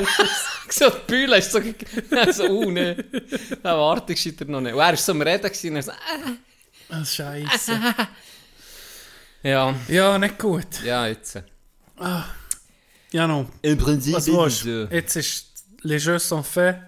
So, 0.70 0.90
die 0.90 0.96
Bühle 1.08 1.38
ist 1.38 1.54
so, 1.54 1.60
so 2.34 2.44
uh, 2.50 2.70
ne. 2.72 2.98
Da 3.64 3.78
ich 4.14 4.40
er 4.42 4.48
noch 4.48 4.62
nicht. 4.62 4.74
Und 4.74 4.80
er 4.80 4.88
war 4.88 4.98
so 4.98 5.12
am 5.12 5.22
Reden 5.22 5.44
gewesen, 5.44 5.70
und 5.70 5.76
er 5.78 5.84
so, 5.84 5.92
äh. 5.92 6.96
Ah, 6.96 7.06
Scheiße. 7.06 7.80
Ja, 9.44 9.74
Ja, 9.88 10.18
nicht 10.18 10.38
gut. 10.38 10.84
ja, 10.84 11.08
jetzt. 11.08 11.42
Ja, 13.12 13.28
no. 13.28 13.48
Im 13.62 13.78
Prinzip 13.78 14.16
Was 14.16 14.28
willst 14.28 14.66
du? 14.66 14.88
Jetzt 14.92 15.16
ist 15.16 15.48
Les 15.82 16.04
Jeux 16.04 16.20
sont 16.28 16.46
faits. 16.46 16.80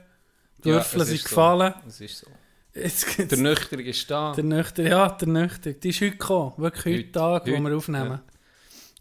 Die 0.64 0.70
Ja, 0.70 0.76
Würfel 0.76 1.02
es 1.02 1.08
sind 1.08 1.16
ist 1.16 1.24
so. 1.24 1.30
gefallen. 1.30 1.74
Das 1.86 2.02
ist 2.02 2.18
so. 2.20 2.28
Jetzt 2.74 3.08
gibt's 3.16 3.30
Der 3.30 3.38
Nüchtern 3.40 3.80
ist 3.80 4.12
da. 4.12 4.34
der 4.34 4.44
Nüchter. 4.44 4.84
Ja, 4.84 5.08
der 5.10 5.28
Nüchter. 5.30 5.74
Die 5.74 5.90
ist 5.90 6.02
heute 6.02 6.12
gekommen. 6.12 6.54
Wirklich 6.58 6.86
heute, 6.86 6.98
Heute. 7.06 7.12
Tag, 7.12 7.48
wo 7.48 7.52
Heute, 7.54 7.64
wir 7.70 7.78
aufnehmen. 7.78 8.20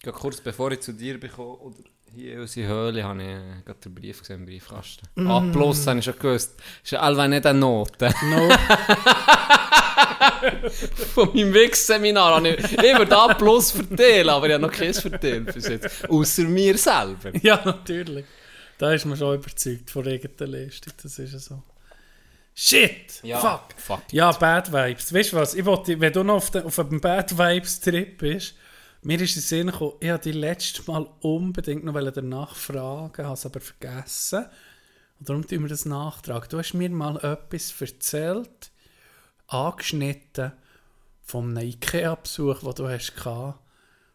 Ja, 0.05 0.13
kurz 0.13 0.41
bevor 0.41 0.71
ich 0.73 0.81
zu 0.81 0.93
dir 0.93 1.19
bekomme, 1.21 1.59
oder 1.59 1.77
hier 2.15 2.35
in 2.35 2.41
unsere 2.41 2.69
Höhle, 2.69 3.05
habe 3.05 3.23
ich 3.23 3.29
äh, 3.29 3.63
gerade 3.65 3.81
den 3.85 3.95
Brief 3.95 4.21
gesehen 4.21 4.41
im 4.41 4.47
Briefkasten. 4.47 5.07
Mm. 5.15 5.31
A 5.31 5.41
plus, 5.53 5.87
habe 5.87 5.99
ich 5.99 6.05
schon 6.05 6.19
gewusst. 6.19 6.61
Ist 6.83 6.93
ja 6.93 7.01
allweil 7.01 7.29
nicht 7.29 7.47
eine 7.47 7.59
Note. 7.59 8.13
No. 8.25 8.49
Von 11.15 11.35
meinem 11.35 11.53
Wix-Seminar 11.55 12.37
habe 12.37 12.49
ich 12.49 12.73
immer 12.73 13.05
da 13.05 13.27
A 13.27 13.35
plus 13.35 13.73
verteilen, 13.73 14.29
aber 14.29 14.47
ich 14.47 14.53
habe 14.55 14.63
noch 14.63 14.73
keins 14.73 15.01
verteilt 15.01 15.53
bis 15.53 15.69
jetzt. 15.69 16.09
Außer 16.09 16.43
mir 16.43 16.77
selber. 16.79 17.33
ja, 17.43 17.61
natürlich. 17.65 18.25
Da 18.79 18.93
ist 18.93 19.05
man 19.05 19.17
schon 19.17 19.35
überzeugt 19.35 19.91
von 19.91 20.07
irgendeiner 20.07 20.51
Leistung. 20.53 20.93
Das 21.03 21.19
ist 21.19 21.33
ja 21.33 21.39
so. 21.39 21.63
Shit! 22.55 23.21
Fuck! 23.23 23.75
Fuck. 23.77 24.03
Ja, 24.13 24.33
Bad 24.33 24.73
Vibes. 24.73 25.13
Weißt 25.13 25.33
du 25.33 25.37
was? 25.37 25.55
Ich 25.55 25.65
wollte, 25.65 26.01
wenn 26.01 26.13
du 26.13 26.23
noch 26.23 26.37
auf, 26.37 26.51
den, 26.51 26.65
auf 26.65 26.79
einem 26.79 27.01
Bad 27.01 27.37
Vibes 27.37 27.81
Trip 27.81 28.19
bist, 28.19 28.55
mir 29.03 29.21
ist 29.21 29.37
in 29.37 29.41
den 29.43 29.47
Sinn 29.47 29.67
gekommen, 29.69 29.93
ich 30.01 30.09
wollte 30.11 30.31
dich 30.31 30.41
letztes 30.41 30.87
Mal 30.87 31.07
unbedingt 31.21 31.85
noch 31.85 31.95
danach 32.13 32.55
fragen, 32.55 33.25
habe 33.25 33.35
es 33.35 33.47
aber 33.47 33.61
vergessen. 33.61 34.47
Und 35.19 35.29
darum 35.29 35.47
tun 35.47 35.63
wir 35.63 35.69
das 35.69 35.85
nachtragen. 35.85 36.49
Du 36.51 36.59
hast 36.59 36.75
mir 36.75 36.91
mal 36.91 37.17
etwas 37.17 37.75
erzählt, 37.81 38.71
angeschnitten, 39.47 40.53
vom 41.25 41.57
Ikea-Besuch, 41.57 42.61
den 42.61 42.75
du 42.75 42.89
hast 42.89 43.15
gehabt. 43.15 43.59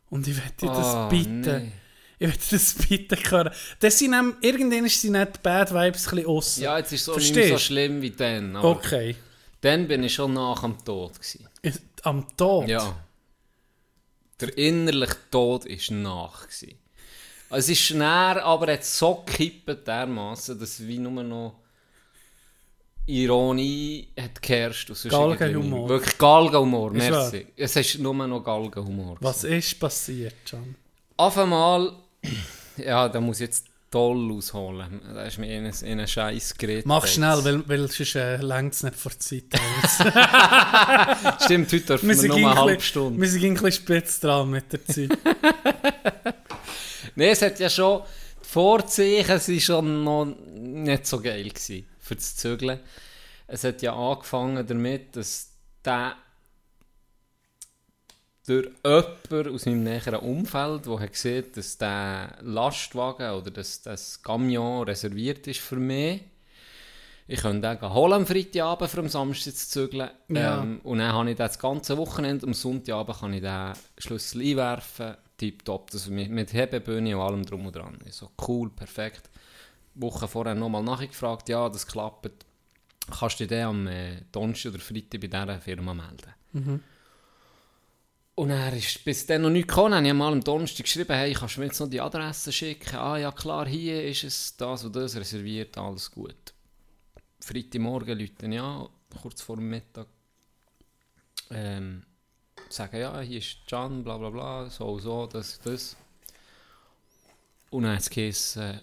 Und 0.10 0.27
ich 0.27 0.36
möchte 0.36 0.65
das 0.65 0.96
Oh, 0.96 1.10
bitte. 1.10 1.60
nee. 1.62 1.72
Ich 2.18 2.27
möchte 2.27 2.56
das 2.56 2.75
bitte 2.88 3.15
hören. 3.30 3.50
Das 3.80 4.00
sind 4.00 4.12
nämlich, 4.12 4.36
irgendwann 4.42 4.88
sind 4.88 5.12
nicht 5.13 5.36
die 5.36 5.39
Bad 5.44 5.70
Vibes 5.74 6.08
ein 6.08 6.15
bisschen 6.15 6.25
aussen. 6.27 6.63
Ja, 6.63 6.77
jetzt 6.77 6.94
ist 6.94 7.01
es 7.01 7.06
so 7.06 7.15
nicht 7.15 7.34
Verstehst? 7.34 7.51
so 7.51 7.58
schlimm 7.58 8.01
wie 8.01 8.12
dann. 8.12 8.56
Okay. 8.56 9.15
dann 9.62 9.88
bin 9.88 10.04
ich 10.04 10.13
schon 10.13 10.34
nach 10.34 10.63
am 10.63 10.77
Tod. 10.84 11.13
Gewesen. 11.15 11.48
Am 12.04 12.25
Tod? 12.38 12.68
Ja. 12.68 12.96
Der 14.42 14.58
innerliche 14.58 15.18
Tod 15.32 15.65
war 15.65 15.98
nach. 15.98 16.48
Gewesen. 16.48 16.77
Es 17.50 17.70
ist 17.70 17.92
näher, 17.92 18.44
aber 18.44 18.74
hat 18.74 18.84
so 18.84 19.24
gekippt 19.25 19.88
dermassen, 19.88 20.60
dass 20.60 20.80
es 20.80 20.88
wie 20.88 20.98
nur 20.98 21.24
noch 21.24 21.56
Ironie 23.08 24.08
hat 24.20 24.42
geherrscht. 24.42 24.92
Galgenhumor. 25.08 25.88
Wirklich 25.89 26.18
Galgenhumor, 26.18 26.96
Ist 26.96 27.12
wahr? 27.12 27.32
merci. 27.32 27.48
Es 27.56 27.75
ist 27.75 28.00
nur 28.00 28.13
noch 28.15 28.44
Galgenhumor. 28.44 29.18
Was 29.22 29.44
ist 29.44 29.80
passiert, 29.80 30.36
John? 30.48 30.75
Auf 31.18 31.38
einmal, 31.38 31.94
ja, 32.77 33.08
da 33.08 33.22
muss 33.22 33.38
ich 33.39 33.48
jetzt 33.48 33.68
toll 33.96 34.30
ausholen. 34.34 35.00
Da 35.14 35.24
ist 35.24 35.38
mir 35.38 35.48
in 35.48 35.64
einen, 35.64 35.74
in 35.74 36.00
einen 36.00 36.08
Scheiß 36.08 36.56
Gerät. 36.58 36.86
Mach 36.86 37.08
schnell, 37.08 37.46
weil, 37.46 37.70
weil 37.70 37.88
sonst 37.90 38.16
äh, 38.16 38.36
es 38.36 38.84
nicht 38.84 38.96
vor 38.96 39.12
der 39.12 39.20
Zeit. 39.22 39.44
Stimmt, 41.44 41.72
heute 41.72 41.86
dürfen 41.86 42.10
wir 42.10 42.22
wir 42.22 42.28
nur 42.28 42.38
ein 42.38 42.46
eine 42.46 42.56
halbe 42.60 42.82
Stunde. 42.82 43.22
Wir 43.22 43.30
sind 43.30 43.46
ein 43.46 43.54
bisschen 43.54 43.72
spitz 43.72 44.20
dran 44.20 44.50
mit 44.50 44.74
der 44.74 44.86
Zeit. 44.86 45.18
Nein, 47.16 47.30
es 47.30 47.42
hat 47.42 47.58
ja 47.58 47.70
schon, 47.70 48.02
die 48.44 48.48
Vorzeichen 48.50 49.30
waren 49.30 49.62
schon 49.62 50.04
noch 50.04 50.25
nicht 50.25 51.08
so 51.08 51.22
geil 51.22 51.48
gewesen, 51.48 51.88
für 52.02 52.16
das 52.16 52.36
Zügeln. 52.36 52.82
Es 53.48 53.64
hat 53.64 53.82
ja 53.82 53.96
angefangen 53.96 54.68
damit, 54.68 55.16
dass 55.16 55.52
der 55.86 56.18
durch 58.46 58.70
jemanden 58.84 59.56
aus 59.56 59.66
meinem 59.66 59.84
näheren 59.84 60.16
Umfeld, 60.16 60.86
der 60.86 61.00
hat 61.00 61.12
gesehen 61.12 61.46
dass 61.54 61.78
der 61.78 62.38
Lastwagen 62.42 63.32
oder 63.32 63.52
dass 63.52 63.82
das 63.82 64.22
Camion 64.22 64.84
reserviert 64.84 65.48
ist 65.48 65.60
für 65.60 65.78
mich. 65.78 66.22
Ich 67.28 67.42
könnte 67.42 67.75
den 67.75 67.94
holen 67.94 68.14
am 68.14 68.25
Freitagabend 68.28 68.90
für 68.92 69.00
am 69.00 69.10
Samstag 69.10 69.56
zu 69.56 69.68
zügeln. 69.68 70.12
Ja. 70.30 70.62
Ähm, 70.62 70.80
und 70.84 71.00
dann 71.00 71.12
habe 71.12 71.32
ich 71.32 71.38
das 71.38 71.58
ganze 71.58 71.98
Wochenende, 71.98 72.46
am 72.46 72.54
Sonntagabend 72.54 73.20
kann 73.20 73.34
ich 73.34 73.42
den 73.42 73.74
Schlüssel 73.98 74.42
einwerfen. 74.42 75.16
Tipptopp, 75.38 75.92
das 75.92 76.08
mit, 76.08 76.30
mit 76.30 76.54
Hebebühne 76.54 77.18
und 77.18 77.24
allem 77.24 77.46
drum 77.46 77.66
und 77.66 77.75
dran. 77.75 77.98
So 78.10 78.30
cool, 78.48 78.70
perfekt. 78.70 79.30
Woche 79.96 80.28
vorher 80.28 80.56
nochmal 80.56 80.84
nachgefragt, 80.84 81.50
ja, 81.50 81.68
das 81.68 81.88
klappt. 81.88 82.46
Kannst 83.20 83.40
du 83.40 83.48
dich 83.48 83.64
am 83.64 83.88
äh, 83.88 84.22
Donnerstag 84.32 84.74
oder 84.74 84.82
Freitag 84.82 85.20
bei 85.22 85.28
dieser 85.28 85.60
Firma 85.60 85.94
melden? 85.94 86.34
Und 88.36 88.50
er 88.50 88.74
ist 88.74 89.04
bis 89.06 89.25
dann 89.25 89.44
noch 89.44 89.50
nicht 89.50 89.70
gekommen. 89.70 89.92
Dann 89.92 90.00
habe 90.00 90.08
ich 90.08 90.13
mal 90.13 90.32
am 90.34 90.44
Donnerstag 90.44 90.84
geschrieben, 90.84 91.13
hey, 91.13 91.34
kannst 91.34 91.56
du 91.56 91.62
mir 91.62 91.68
jetzt 91.68 91.80
noch 91.80 91.89
die 91.89 92.01
Adresse 92.01 92.51
schicken? 92.51 92.98
Ah 92.98 93.18
ja, 93.18 93.32
klar, 93.32 93.65
hier 93.65 94.04
ist 94.04 94.25
es 94.25 94.58
das 94.58 94.84
und 94.84 94.94
das 94.94 95.15
reserviert, 95.15 95.77
alles 95.77 96.12
gut. 96.12 96.54
Freitagmorgen 97.39 98.20
Leute, 98.20 98.48
ja, 98.48 98.89
kurz 99.22 99.42
vor 99.42 99.56
dem 99.56 99.70
Mittag. 99.70 100.08
Ähm, 101.50 102.04
sagen, 102.70 103.00
ja, 103.00 103.22
hier 103.22 103.38
ist 103.38 103.58
Can, 103.68 104.04
bla 104.04 104.18
bla 104.18 104.30
bla, 104.30 104.70
so 104.70 104.86
und 104.86 105.01
so, 105.01 105.27
das, 105.27 105.60
das. 105.63 105.96
Und 107.70 107.84
dann 107.84 107.94
hat 107.94 108.01
es 108.01 108.10
geheißen, 108.10 108.82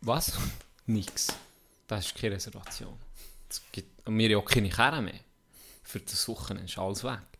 was? 0.00 0.32
Nix. 0.86 1.28
Das 1.86 2.06
ist 2.06 2.16
keine 2.16 2.34
Reservation. 2.34 2.94
Es 3.48 3.62
gibt, 3.70 4.06
und 4.08 4.18
wir 4.18 4.28
haben 4.28 4.44
auch 4.44 4.50
keine 4.50 4.70
Kerne 4.70 5.02
mehr. 5.02 5.20
Für 5.84 6.00
das 6.00 6.26
Wochenende 6.26 6.64
ist 6.64 6.78
alles 6.78 7.04
weg. 7.04 7.37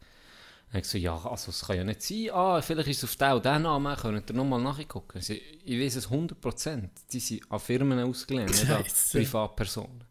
Dann 0.70 0.74
habe 0.74 0.80
ich 0.80 0.86
so, 0.88 0.98
ja, 0.98 1.16
also 1.24 1.50
es 1.50 1.64
kann 1.66 1.76
ja 1.76 1.84
nicht 1.84 2.02
sein. 2.02 2.28
Ah, 2.32 2.60
vielleicht 2.60 2.88
ist 2.88 2.98
es 3.02 3.04
auf 3.04 3.16
den 3.16 3.32
und 3.32 3.44
den 3.44 3.62
Namen, 3.62 3.96
könnt 3.96 4.30
ihr 4.30 4.36
nochmal 4.36 4.60
nachgucken. 4.60 5.20
Sie, 5.22 5.40
ich 5.64 5.80
weiß 5.80 5.96
es 5.96 6.10
100%. 6.10 6.88
Die 7.10 7.20
sind 7.20 7.40
an 7.50 7.58
Firmen 7.58 7.98
ausgelehnt, 8.00 8.50
nicht 8.50 8.70
an. 8.70 8.84
Privatpersonen. 9.12 10.04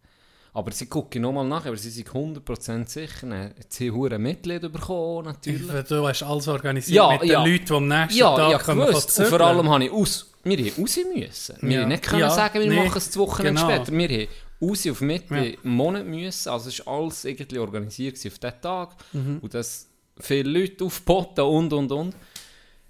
Aber 0.53 0.71
sie 0.71 0.87
gucken 0.87 1.21
nochmal 1.21 1.45
nach, 1.47 1.67
aber 1.67 1.77
sie 1.77 1.91
sind 1.91 2.09
100% 2.09 2.87
sicher. 2.87 3.27
Dann 3.27 3.49
hat 3.49 3.71
sie 3.71 3.91
hure 3.91 4.17
Mitglied 4.17 4.61
bekommen, 4.61 5.25
natürlich. 5.25 5.67
Du 5.87 6.07
hast 6.07 6.23
alles 6.23 6.47
organisiert 6.47 6.95
Ja, 6.95 7.11
mit 7.11 7.21
den 7.21 7.29
ja. 7.29 7.45
Leuten, 7.45 7.65
die 7.65 7.73
am 7.73 7.87
nächsten 7.87 8.17
Ja, 8.19 8.35
Tag 8.35 8.51
ja, 8.51 8.57
kommen 8.57 8.87
gewusst. 8.87 9.19
Und 9.19 9.25
vor 9.27 9.41
allem 9.41 9.69
habe 9.69 9.85
ich 9.85 9.91
aus... 9.91 10.31
Wir 10.43 10.57
haben 10.57 10.81
raus 10.81 10.97
müssen. 11.13 11.57
Wir 11.61 11.81
Ja. 11.81 11.85
nicht 11.87 12.01
können 12.03 12.21
Ja, 12.21 12.29
sagen, 12.31 12.59
wir 12.59 12.67
nee, 12.67 12.83
machen 12.83 12.97
es 12.97 13.11
zwei 13.11 13.19
Wochen 13.21 13.43
genau. 13.43 13.61
später. 13.69 13.91
Wir 13.91 14.07
haben 14.09 14.27
raus 14.59 14.87
auf 14.87 15.01
Mitte 15.01 15.35
Ja. 15.35 15.57
Monat 15.61 16.05
müssen. 16.07 16.49
Also 16.49 16.69
es 16.69 16.83
war 16.83 17.01
alles 17.01 17.25
irgendwie 17.25 17.59
organisiert 17.59 18.15
auf 18.15 18.21
diesen 18.39 18.61
Tag. 18.61 18.95
Mhm. 19.13 19.37
Und 19.41 19.53
das 19.53 19.87
viele 20.19 20.59
Leute 20.59 20.85
aufgeboten 20.85 21.43
und, 21.45 21.73
und, 21.73 21.91
und. 21.91 22.15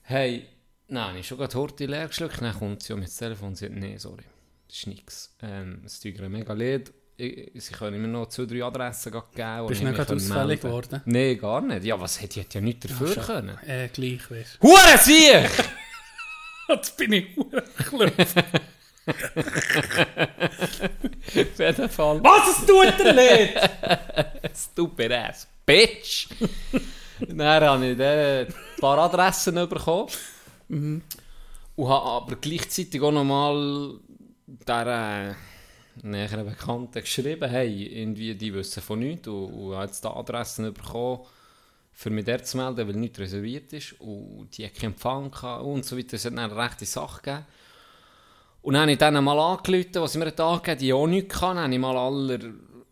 Hey, 0.03 0.45
nein, 0.87 1.17
ich 1.17 1.19
habe 1.19 1.23
schon 1.23 1.37
gerade 1.37 1.53
Horti 1.55 1.85
leer 1.85 2.07
geschluckt. 2.07 2.41
Dann 2.41 2.53
kommt 2.57 2.83
sie 2.83 2.93
um 2.93 3.01
das 3.01 3.15
Telefon 3.17 3.49
und 3.49 3.57
sagt, 3.57 3.73
nee, 3.73 3.97
sorry, 3.97 4.23
das 4.67 4.77
ist 4.77 4.87
nichts. 4.87 5.35
Ähm, 5.41 5.81
es 5.85 5.99
tut 5.99 6.17
mir 6.19 6.29
mega 6.29 6.53
leid. 6.53 6.91
Ich- 7.19 7.49
Sie 7.55 7.73
können 7.73 7.99
mir 8.01 8.07
noch 8.07 8.27
zwei, 8.29 8.45
drei 8.45 8.63
Adressen 8.63 9.11
geben. 9.11 9.67
Bist 9.67 9.81
du 9.81 9.85
nicht 9.87 9.99
ausfällig 10.11 10.61
geworden? 10.61 11.01
Nein, 11.05 11.37
gar 11.39 11.61
nicht. 11.61 11.83
Ja, 11.83 11.99
was 11.99 12.21
hätte 12.21 12.39
ich 12.41 12.53
ja 12.53 12.61
nichts 12.61 12.85
dafür 12.87 13.11
schon. 13.13 13.23
können? 13.23 13.57
Äh, 13.65 13.87
gleich 13.91 14.29
weißt 14.29 14.59
Hure 14.61 14.97
Sieg! 14.99 15.49
Jetzt 16.69 16.97
bin 16.97 17.13
ich 17.13 17.27
klopft. 17.77 18.35
Auf 19.07 19.15
jeden 21.59 21.89
Fall. 21.89 22.23
Was, 22.23 22.59
es 22.59 22.65
tut 22.65 22.99
er 23.05 23.13
nicht? 23.13 23.53
Stupid 24.73 25.11
ass 25.11 25.47
bitch! 25.65 26.27
Dann 27.19 27.63
habe 27.63 27.87
ich 27.87 27.97
dann 27.97 28.47
ein 28.47 28.53
paar 28.79 28.97
Adressen 28.99 29.55
bekommen. 29.55 30.09
Und 30.69 31.89
habe 31.89 32.05
aber 32.05 32.35
gleichzeitig 32.37 33.01
auch 33.01 33.11
nochmal 33.11 33.99
der 34.47 35.35
äh, 35.35 36.05
näheren 36.07 36.45
Bekannten 36.45 37.01
geschrieben, 37.01 37.49
hey, 37.49 38.01
irgendwie, 38.01 38.35
die 38.35 38.53
wissen 38.53 38.81
von 38.81 38.99
nichts 38.99 39.27
und, 39.27 39.53
und 39.53 39.75
habe 39.75 39.85
jetzt 39.85 40.03
da 40.03 40.11
Adressen 40.15 40.73
bekommen, 40.73 41.21
für 41.91 42.09
mich 42.09 42.25
dort 42.25 42.45
zu 42.45 42.57
melden, 42.57 42.87
weil 42.87 42.95
nichts 42.95 43.19
reserviert 43.19 43.73
ist 43.73 43.99
und 43.99 44.49
die 44.57 44.65
hat 44.65 44.75
keinen 44.75 44.93
Empfang 44.93 45.31
gehabt 45.31 45.63
und 45.63 45.85
so 45.85 45.97
weiter. 45.97 46.15
Es 46.15 46.25
hat 46.25 46.33
dann 46.33 46.51
eine 46.51 46.55
rechte 46.55 46.85
Sache 46.85 47.21
gegeben. 47.21 47.45
Und 48.61 48.73
dann 48.73 48.81
habe 48.83 48.91
ich 48.91 48.97
denen 48.97 49.23
mal 49.23 49.39
angerufen, 49.39 49.95
was 49.95 50.13
sie 50.13 50.19
mir 50.19 50.39
angegeben 50.39 50.79
die 50.79 50.93
auch 50.93 51.07
nichts 51.07 51.39
kann. 51.39 51.57
Habe 51.57 51.73
ich 51.73 51.79
mal 51.79 51.97
aller 51.97 52.39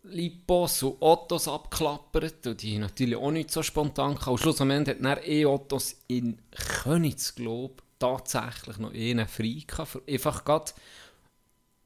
Lipos 0.08 0.82
und 0.82 0.96
Ottos 1.00 1.48
abgeklappert 1.48 2.46
und 2.46 2.62
die 2.62 2.78
natürlich 2.78 3.16
auch 3.16 3.30
nicht 3.30 3.50
so 3.50 3.62
spontan 3.62 4.14
gehabt. 4.14 4.28
Und 4.28 4.38
schlussendlich 4.38 4.96
hat 4.96 5.04
dann 5.04 5.18
E-Ottos 5.24 5.96
in 6.08 6.38
Königsglob 6.82 7.82
tatsächlich 7.98 8.78
noch 8.78 8.92
einen 8.92 9.26
frei 9.26 9.62
gehabt, 9.66 9.88
für 9.90 10.02
einfach 10.08 10.44
gerade 10.44 10.72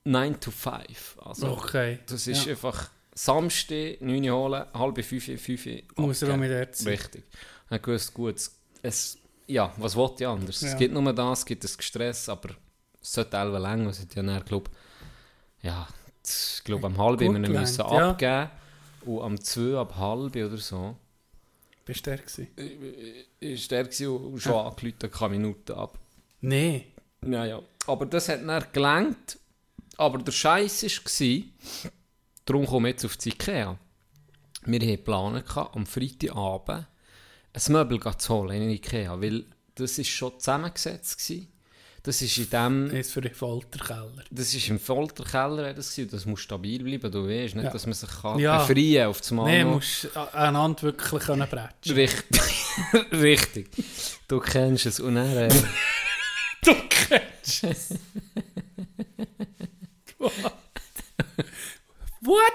9 0.05 0.41
to 0.41 0.51
5. 0.51 1.19
Also, 1.23 1.49
Okay. 1.53 1.99
das 2.07 2.27
ist 2.27 2.45
ja. 2.47 2.53
einfach 2.53 2.91
Samstag, 3.15 4.01
9 4.01 4.29
Uhr 4.31 4.37
holen, 4.37 4.65
halb 4.73 5.05
5, 5.05 5.25
5 5.41 5.83
Muss 5.97 6.23
er 6.23 6.33
auch 6.33 6.37
mit 6.37 6.77
sein. 6.77 6.89
Richtig. 6.89 7.25
Ich 7.67 7.71
habe 7.71 7.81
gewusst, 7.81 8.15
gut, 8.15 8.37
es- 8.83 9.19
ja, 9.47 9.73
was 9.77 9.97
wollte 9.97 10.25
ich 10.25 10.29
anders? 10.29 10.61
Ja. 10.61 10.69
Es 10.69 10.77
gibt 10.79 10.95
nur 10.95 11.13
das, 11.13 11.41
es 11.41 11.45
gibt 11.45 11.65
ein 11.65 11.71
Gestress, 11.77 12.29
aber 12.29 12.51
es 13.03 13.13
sollte 13.13 13.37
elf 13.37 13.59
lang, 13.59 13.87
es 13.89 14.01
hat 14.01 14.15
ja 14.15 14.23
dann, 14.23 14.45
glaub, 14.45 14.71
ja, 15.63 15.87
ich 16.59 16.65
glaube, 16.65 16.87
am 16.87 16.99
halb 16.99 17.19
Gut 17.19 17.29
immer 17.29 17.39
gelangt, 17.39 17.61
müssen 17.61 17.81
ja. 17.81 18.11
abgeben 18.11 18.51
und 19.07 19.23
am 19.23 19.41
2 19.41 19.79
ab 19.79 19.97
halb 19.97 20.37
oder 20.37 20.57
so 20.57 20.97
Bist 21.85 22.07
du 22.07 22.11
der 22.11 22.19
gewesen? 22.19 22.49
ist 23.41 23.71
der 23.71 23.85
gewesen 23.85 24.09
und 24.09 24.41
schon 24.41 24.55
angerufen, 24.55 25.11
keine 25.11 25.31
Minute 25.31 25.77
ab. 25.77 25.99
Nee. 26.41 26.87
Ja, 27.27 27.45
ja. 27.45 27.63
Aber 27.87 28.07
das 28.07 28.29
hat 28.29 28.47
dann 28.47 28.65
gelangt. 28.73 29.39
Aber 29.97 30.19
der 30.19 30.33
Scheiß 30.33 30.83
war, 30.85 31.43
darum 32.45 32.67
komme 32.67 32.89
ich 32.89 32.95
jetzt 32.95 33.05
auf 33.05 33.17
die 33.17 33.31
Ikea. 33.31 33.79
Wir 34.65 34.81
hatten 34.81 34.91
geplant, 34.91 35.45
am 35.57 35.87
Freitagabend 35.87 36.87
ein 37.53 37.73
Möbel 37.73 38.01
zu 38.17 38.35
holen 38.35 38.63
in 38.63 38.71
Ikea, 38.71 39.21
weil 39.21 39.45
das 39.75 39.99
ist 39.99 40.09
schon 40.09 40.39
zusammengesetzt 40.39 41.31
war. 41.31 41.47
Das 42.03 42.23
ist 42.23 42.39
in 42.39 42.49
dem, 42.49 42.91
Ist 42.91 43.13
für 43.13 43.21
den 43.21 43.35
Folterkeller. 43.35 44.25
das 44.31 44.55
ist 44.55 44.69
im 44.69 44.81
Folterkeller 44.81 45.75
das, 45.75 45.95
gewesen, 45.95 46.11
das 46.11 46.25
muss 46.25 46.41
stabil 46.41 46.83
bleiben, 46.83 47.13
du 47.13 47.29
weißt 47.29 47.55
nicht, 47.57 47.65
Ja. 47.65 47.71
dass 47.71 47.85
man 47.85 47.93
sich 47.93 48.09
kann 48.23 48.39
Ja. 48.39 48.65
befreien 48.65 49.07
auf 49.09 49.19
das 49.21 49.31
Mal 49.33 49.45
Nee, 49.45 49.65
noch. 49.65 49.75
musst 49.75 50.09
einander 50.35 50.83
wirklich 50.83 51.23
können 51.23 51.47
bretschen. 51.49 51.95
Richtig. 51.95 52.41
Richtig. 53.13 53.69
Du 54.29 54.41
kennst 54.41 54.87
es. 54.87 54.99
Und 55.01 55.17
dann, 55.17 55.37
äh, 55.37 55.49
Du 56.65 56.75
kennst 56.89 57.65
es. 57.65 57.95
What? 62.23 62.53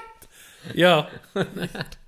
Ja. 0.73 1.07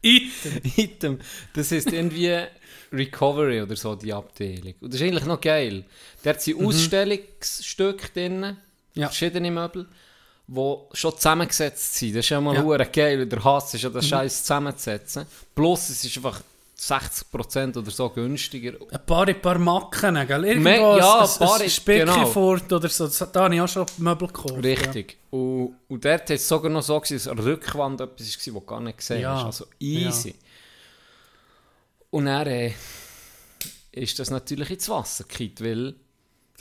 Item. 0.01 0.61
Item. 0.75 1.19
Das 1.53 1.71
ist 1.71 1.91
irgendwie 1.91 2.45
Recovery 2.91 3.61
oder 3.61 3.75
so, 3.75 3.95
die 3.95 4.13
Abteilung. 4.13 4.73
Und 4.81 4.93
das 4.93 5.01
ist 5.01 5.07
eigentlich 5.07 5.25
noch 5.25 5.41
geil. 5.41 5.83
Da 6.23 6.31
hat 6.31 6.41
sie 6.41 6.55
Ausstellungsstücke 6.55 8.07
drin, 8.13 8.57
Ja. 8.93 9.07
verschiedene 9.07 9.51
Möbel, 9.51 9.85
die 10.47 10.75
schon 10.93 11.15
zusammengesetzt 11.15 11.95
sind. 11.95 12.15
Das 12.15 12.25
ist 12.25 12.29
ja 12.29 12.39
mal 12.41 12.55
Ja. 12.55 12.83
geil. 12.85 13.25
Der 13.25 13.43
Hass 13.43 13.73
ist 13.73 13.83
ja 13.83 13.89
das 13.89 14.07
Scheiß 14.07 14.43
zusammenzusetzen. 14.43 15.25
Plus, 15.53 15.89
es 15.89 16.03
ist 16.05 16.15
einfach 16.17 16.41
60% 16.79 17.75
oder 17.77 17.89
so 17.89 18.07
günstiger. 18.09 18.73
Ein 18.91 19.05
paar, 19.05 19.27
ein 19.27 19.41
paar 19.41 19.57
Macken, 19.57 20.15
gell? 20.27 20.45
Irgendwo 20.45 20.69
Me- 20.69 20.77
ja, 20.77 21.21
ein, 21.23 21.29
paar, 21.39 21.59
ein 21.59 21.69
Speckifurt 21.69 22.63
genau. 22.69 22.75
oder 22.77 22.87
so. 22.89 23.07
Da 23.25 23.43
habe 23.45 23.55
ich 23.55 23.61
auch 23.61 23.67
schon 23.67 23.85
Möbel 23.97 24.27
gekauft. 24.27 24.63
Richtig. 24.63 25.17
Und, 25.31 25.75
und 25.89 26.05
dort 26.05 26.21
hat 26.21 26.29
es 26.29 26.47
sogar 26.47 26.69
noch 26.71 26.83
so 26.83 26.99
gewesen, 26.99 27.15
dass 27.17 27.27
an 27.27 27.37
der 27.37 27.45
Rückwand 27.45 27.99
etwas 27.99 28.47
war, 28.47 28.55
was 28.61 28.67
gar 28.67 28.79
nicht 28.81 28.97
gesehen 28.99 29.21
Ja. 29.21 29.35
hast. 29.37 29.45
Also 29.45 29.65
easy. 29.79 30.35
Und 32.09 32.25
dann 32.25 32.47
äh, 32.47 32.73
ist 33.91 34.19
das 34.19 34.29
natürlich 34.29 34.69
ins 34.69 34.89
Wasser 34.89 35.23
gekippt, 35.23 35.63
weil. 35.63 35.95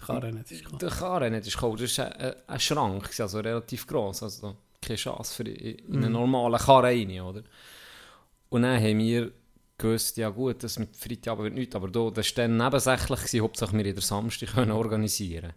Kann 0.04 0.22
er 0.22 0.32
nicht, 0.32 0.50
ist 0.50 0.64
klar. 0.64 0.78
der 0.78 0.90
Karren 0.90 1.32
nicht 1.32 1.46
ist 1.46 1.54
gekommen. 1.54 1.78
Das 1.78 1.98
war 1.98 2.06
ein, 2.06 2.20
ein, 2.20 2.34
ein 2.46 2.60
Schrank, 2.60 3.10
also 3.18 3.40
relativ 3.40 3.86
gross. 3.86 4.22
Also 4.22 4.56
keine 4.80 4.96
Chance 4.96 5.34
für 5.34 5.48
in, 5.48 5.78
in 5.78 5.96
einen 5.96 6.12
normalen 6.12 6.58
Karren 6.60 6.84
rein, 6.84 7.20
oder? 7.20 7.42
Und 8.48 8.62
dann 8.62 8.80
haben 8.80 8.98
wir 8.98 9.32
gewusst, 9.78 10.16
ja 10.16 10.28
gut, 10.30 10.62
das 10.62 10.78
mit 10.78 10.96
Freitagabend 10.96 11.44
wird 11.44 11.54
nichts, 11.54 11.76
aber 11.76 11.88
da, 11.88 12.10
das 12.10 12.36
war 12.36 12.44
dann 12.44 12.56
nebensächlich, 12.56 13.18
gewesen, 13.18 13.40
Hauptsache 13.40 13.76
wir 13.76 13.84
in 13.84 13.94
der 13.94 14.02
Samstag 14.02 14.50
können 14.50 14.70
organisieren 14.70 15.52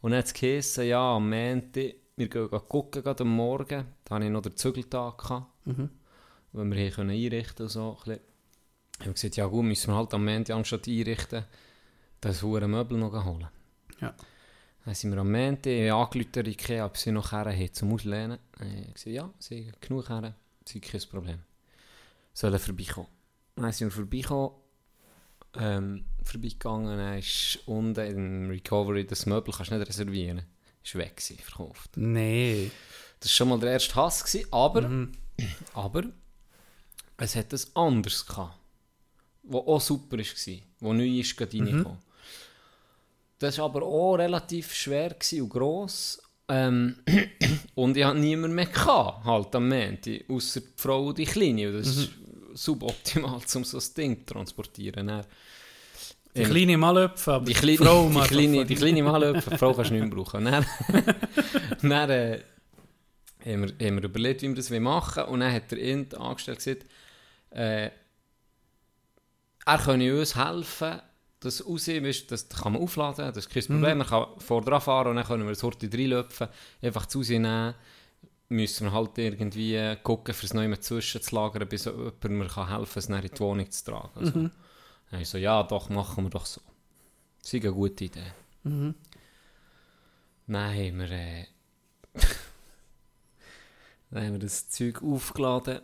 Und 0.00 0.10
dann 0.10 0.18
hat 0.18 0.26
es 0.26 0.34
geheißen, 0.34 0.86
ja, 0.86 1.16
am 1.16 1.30
Montag, 1.30 1.94
wir 2.16 2.28
gehen 2.28 2.48
gucken, 2.68 3.02
gerade 3.02 3.22
am 3.22 3.30
Morgen, 3.34 3.86
da 4.04 4.14
hatte 4.14 4.24
ich 4.24 4.30
noch 4.30 4.42
den 4.42 4.56
Zügeltag, 4.56 5.18
gehabt, 5.18 5.46
weil 6.52 6.64
wir 6.66 6.76
hier 6.76 6.90
können 6.90 7.10
einrichten 7.10 7.64
und 7.64 7.70
so. 7.70 7.96
ein 8.06 8.12
bisschen. 8.12 8.33
Ich 8.98 9.06
habe 9.06 9.14
gesagt, 9.14 9.36
ja 9.36 9.46
gut, 9.46 9.64
müssen 9.64 9.92
wir 9.92 9.96
halt 9.96 10.14
am 10.14 10.24
Montag 10.24 10.56
anstatt 10.56 10.86
einrichten, 10.88 11.44
das 12.20 12.42
hure 12.42 12.68
Möbel 12.68 12.98
noch 12.98 13.24
holen. 13.24 13.48
Ja. 14.00 14.14
Dann 14.84 14.94
sind 14.94 15.12
wir 15.12 15.20
am 15.20 15.32
Montag, 15.32 15.70
ich 15.70 15.90
habe 15.90 16.04
angerufen, 16.04 16.46
Ikea, 16.46 16.86
ob 16.86 16.96
sie 16.96 17.10
noch 17.10 17.32
Herren 17.32 17.56
haben 17.56 17.72
zum 17.72 17.92
Auslehnen. 17.92 18.38
Dann 18.58 18.68
habe 18.68 18.80
ich 18.80 18.94
gesagt, 18.94 19.14
ja, 19.14 19.30
sie 19.38 19.66
haben 19.66 19.80
genug 19.80 20.08
Herren, 20.08 20.34
sie 20.64 20.80
haben 20.80 20.90
kein 20.90 21.00
Problem. 21.10 21.38
Sollen 22.34 22.58
vorbeikommen. 22.58 23.08
Dann 23.56 23.72
sind 23.72 23.88
wir 23.88 23.92
vorbeigekommen, 23.92 24.50
ähm, 25.56 26.04
vorbeigegangen, 26.24 26.98
dann 26.98 27.18
ist 27.18 27.60
unten 27.66 28.00
im 28.00 28.50
Recovery 28.50 29.06
das 29.06 29.26
Möbel 29.26 29.54
kannst 29.54 29.70
du 29.70 29.78
nicht 29.78 29.88
reservieren. 29.88 30.42
Ist 30.82 30.96
weg 30.96 31.16
gewesen, 31.16 31.38
verkauft. 31.38 31.96
Nee. 31.96 32.70
Das 33.20 33.30
war 33.30 33.34
schon 33.34 33.48
mal 33.48 33.60
der 33.60 33.72
erste 33.72 33.94
Hass, 33.94 34.24
gewesen, 34.24 34.52
aber, 34.52 35.08
aber 35.72 36.04
es 37.16 37.36
hat 37.36 37.52
ein 37.52 37.60
anderes 37.74 38.26
gehabt, 38.26 38.58
was 39.44 39.66
auch 39.66 39.80
super 39.80 40.18
war, 40.18 40.54
wo 40.80 40.92
neu 40.92 41.20
ist 41.20 41.36
gerade 41.36 41.58
reingekommen. 41.58 41.98
Das 43.38 43.58
war 43.58 43.66
aber 43.66 43.82
auch 43.82 44.14
relativ 44.14 44.72
schwer 44.72 45.14
und 45.40 45.48
gross. 45.48 46.20
Ähm, 46.48 46.96
und 47.74 47.96
ich 47.96 48.04
hatte 48.04 48.18
niemanden 48.18 48.54
mehr 48.54 48.66
gehabt, 48.66 49.24
halt 49.24 49.54
am 49.54 49.68
Montag, 49.68 50.28
außer 50.28 50.60
die 50.60 50.68
Frau 50.76 51.06
und 51.06 51.18
die 51.18 51.24
Kleine. 51.24 51.68
Und 51.68 51.78
das 51.78 51.88
ist 51.88 52.10
suboptimal, 52.54 53.40
um 53.54 53.64
so 53.64 53.78
ein 53.78 53.94
Ding 53.96 54.26
zu 54.26 54.34
transportieren. 54.34 55.06
Dann, 55.06 55.26
Die 56.36 56.42
ähm, 56.42 56.50
kleine 56.50 56.78
Malöpfe, 56.78 57.32
aber 57.32 57.46
die 57.46 57.54
kleine, 57.54 57.78
Frau 57.78 58.06
die 58.08 58.14
mal 58.14 58.28
kleine, 58.28 58.64
die 58.64 58.74
kleine 58.74 59.02
Malöpfe, 59.02 59.50
die 59.50 59.58
Frau 59.58 59.72
kannst 59.72 59.90
du 59.90 59.94
nicht 59.94 60.04
mehr 60.04 60.14
brauchen. 60.14 60.44
Dann, 60.44 60.66
dann 61.82 62.10
äh, 62.10 62.40
haben, 63.44 63.62
wir, 63.78 63.86
haben 63.86 63.96
wir 63.96 64.04
überlegt, 64.04 64.42
wie 64.42 64.48
wir 64.48 64.54
das 64.54 64.70
machen 64.70 65.16
wollen. 65.16 65.28
Und 65.28 65.40
dann 65.40 65.52
hat 65.52 65.70
der 65.70 65.78
Int 65.78 66.14
angestellt 66.14 66.58
gesagt, 66.58 66.86
äh, 67.50 67.90
er 69.64 69.78
könne 69.78 70.18
uns 70.18 70.36
helfen, 70.36 71.00
das 71.40 71.62
aussehen, 71.62 72.04
weißt, 72.04 72.30
das 72.30 72.48
kann 72.48 72.72
man 72.72 72.82
aufladen, 72.82 73.26
das 73.26 73.46
ist 73.46 73.50
kein 73.50 73.64
Problem. 73.64 73.98
Man 73.98 74.06
kann 74.06 74.26
vor 74.38 74.62
dran 74.62 74.80
fahren 74.80 75.08
und 75.08 75.16
dann 75.16 75.26
können 75.26 75.44
wir 75.44 75.50
das 75.50 75.62
Horti 75.62 75.86
reinlöpfen, 75.86 76.48
einfach 76.82 77.06
das 77.06 77.16
Aussehen 77.16 77.42
nehmen. 77.42 77.74
Müssen 78.48 78.86
wir 78.86 78.92
halt 78.92 79.16
irgendwie 79.18 79.96
gucken, 80.02 80.34
fürs 80.34 80.54
Neue 80.54 80.78
zwischenzulagern, 80.78 81.68
bis 81.68 81.86
jemand 81.86 82.22
mir 82.22 82.46
kann 82.46 82.68
helfen 82.68 83.02
kann, 83.02 83.18
es 83.18 83.24
in 83.24 83.30
die 83.34 83.40
Wohnung 83.40 83.70
zu 83.70 83.84
tragen. 83.84 84.10
Also. 84.14 84.30
Dann 84.32 84.52
habe 85.12 85.22
ich 85.22 85.28
so, 85.28 85.38
ja, 85.38 85.62
doch, 85.62 85.88
machen 85.88 86.24
wir 86.24 86.30
doch 86.30 86.46
so. 86.46 86.60
Das 87.38 87.52
ist 87.52 87.62
eine 87.62 87.72
gute 87.72 88.04
Idee. 88.04 88.32
Dann 90.46 90.66
haben 90.66 90.98
wir, 90.98 91.10
äh, 91.10 91.46
dann 94.10 94.24
haben 94.24 94.32
wir 94.32 94.38
das 94.38 94.68
Zeug 94.68 95.02
aufgeladen. 95.02 95.80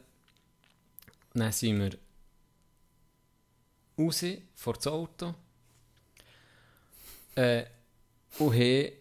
Dann 1.34 1.52
sind 1.52 1.78
wir 1.80 1.98
raus 4.00 4.24
vor 4.54 4.74
das 4.74 4.86
Auto 4.86 5.34
äh, 7.34 7.64
und 8.38 8.54
haben 8.54 8.92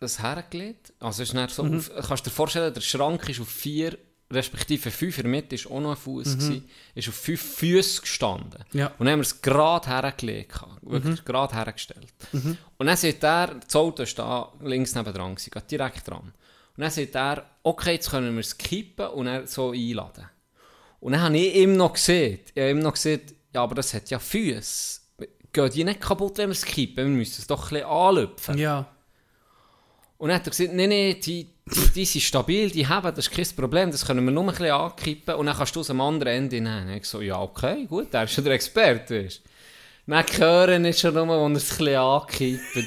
das 0.00 0.22
hergelegt. 0.22 0.92
Also 0.98 1.22
ist 1.22 1.32
so 1.50 1.64
auf, 1.64 1.90
kannst 2.06 2.26
du 2.26 2.30
dir 2.30 2.34
vorstellen, 2.34 2.74
der 2.74 2.80
Schrank 2.80 3.28
ist 3.28 3.40
auf 3.40 3.48
vier, 3.48 3.96
respektive 4.30 4.90
fünf, 4.90 5.18
in 5.18 5.24
der 5.24 5.30
Mitte 5.30 5.54
ist 5.54 5.66
auch 5.66 5.80
noch 5.80 5.90
ein 5.90 5.96
Fuß, 5.96 6.36
mhm. 6.36 6.64
ist 6.94 7.08
auf 7.08 7.14
fünf 7.14 7.40
Füße 7.40 8.00
gestanden. 8.00 8.64
Ja. 8.72 8.88
Und 8.98 9.00
dann 9.00 9.10
haben 9.10 9.18
wir 9.20 9.26
es 9.26 9.42
gerade 9.42 9.88
hergelegt, 9.88 10.60
wirklich 10.82 11.24
gerade 11.24 11.54
hergestellt. 11.54 12.12
Und 12.78 12.86
dann 12.86 12.96
sieht 12.96 13.22
er, 13.22 13.54
das 13.54 13.76
Auto 13.76 14.02
ist 14.02 14.18
da 14.18 14.52
links 14.62 14.94
gewesen, 14.94 15.50
gerade 15.50 15.66
direkt 15.66 16.08
dran. 16.08 16.32
Und 16.76 16.80
dann 16.80 16.90
sieht 16.90 17.14
er, 17.14 17.44
okay, 17.62 17.92
jetzt 17.92 18.10
können 18.10 18.32
wir 18.34 18.40
es 18.40 18.56
kippen 18.56 19.06
und 19.08 19.26
dann 19.26 19.46
so 19.46 19.72
einladen. 19.72 20.28
Und 21.00 21.12
dann 21.12 21.22
habe 21.22 21.36
ich 21.36 21.54
ihm 21.56 21.76
noch 21.76 21.92
gesehen, 21.92 22.40
ich 22.54 22.60
habe 22.60 22.70
ihm 22.70 22.78
noch 22.78 22.94
gesehen, 22.94 23.20
ja, 23.52 23.62
aber 23.62 23.74
das 23.74 23.92
hat 23.94 24.10
ja 24.10 24.18
Füße. 24.18 25.00
Gehen 25.52 25.70
die 25.70 25.84
nicht 25.84 26.00
kaputt, 26.00 26.38
wenn 26.38 26.48
wir 26.48 26.52
es 26.52 26.64
kippen? 26.64 27.04
Wir 27.04 27.16
müssen 27.16 27.40
es 27.40 27.46
doch 27.46 27.64
ein 27.64 27.68
bisschen 27.74 27.86
anlüpfen. 27.86 28.58
Ja. 28.58 28.86
Und 30.22 30.28
dann 30.28 30.36
hat 30.36 30.46
er 30.46 30.50
gesagt, 30.50 30.72
nein, 30.72 30.88
nein, 30.88 31.16
die, 31.20 31.48
die, 31.96 32.04
sind 32.04 32.20
stabil, 32.20 32.70
die 32.70 32.86
haben, 32.86 33.12
das 33.12 33.26
ist 33.26 33.34
kein 33.34 33.56
Problem, 33.56 33.90
das 33.90 34.06
können 34.06 34.24
wir 34.24 34.30
nur 34.30 34.44
ein 34.44 34.50
bisschen 34.50 34.70
ankippen 34.70 35.34
und 35.34 35.46
dann 35.46 35.56
kannst 35.56 35.74
du 35.74 35.80
aus 35.80 35.88
dem 35.88 36.00
anderen 36.00 36.32
Ende 36.32 36.60
nehmen. 36.60 36.90
Ich 36.90 37.06
so, 37.06 37.20
ja, 37.20 37.40
okay, 37.40 37.86
gut, 37.86 38.14
der 38.14 38.22
ist 38.22 38.32
schon 38.32 38.44
der 38.44 38.52
Experte, 38.52 39.24
weißt 39.24 39.42
du. 39.44 39.50
Dann 40.06 40.24
hören 40.38 40.82
nicht 40.82 41.00
schon 41.00 41.12
nur, 41.12 41.26
wo 41.26 41.32
er 41.32 41.56
es 41.56 41.72
ein 41.72 41.78
bisschen 41.78 41.96
ankippt. 41.96 42.86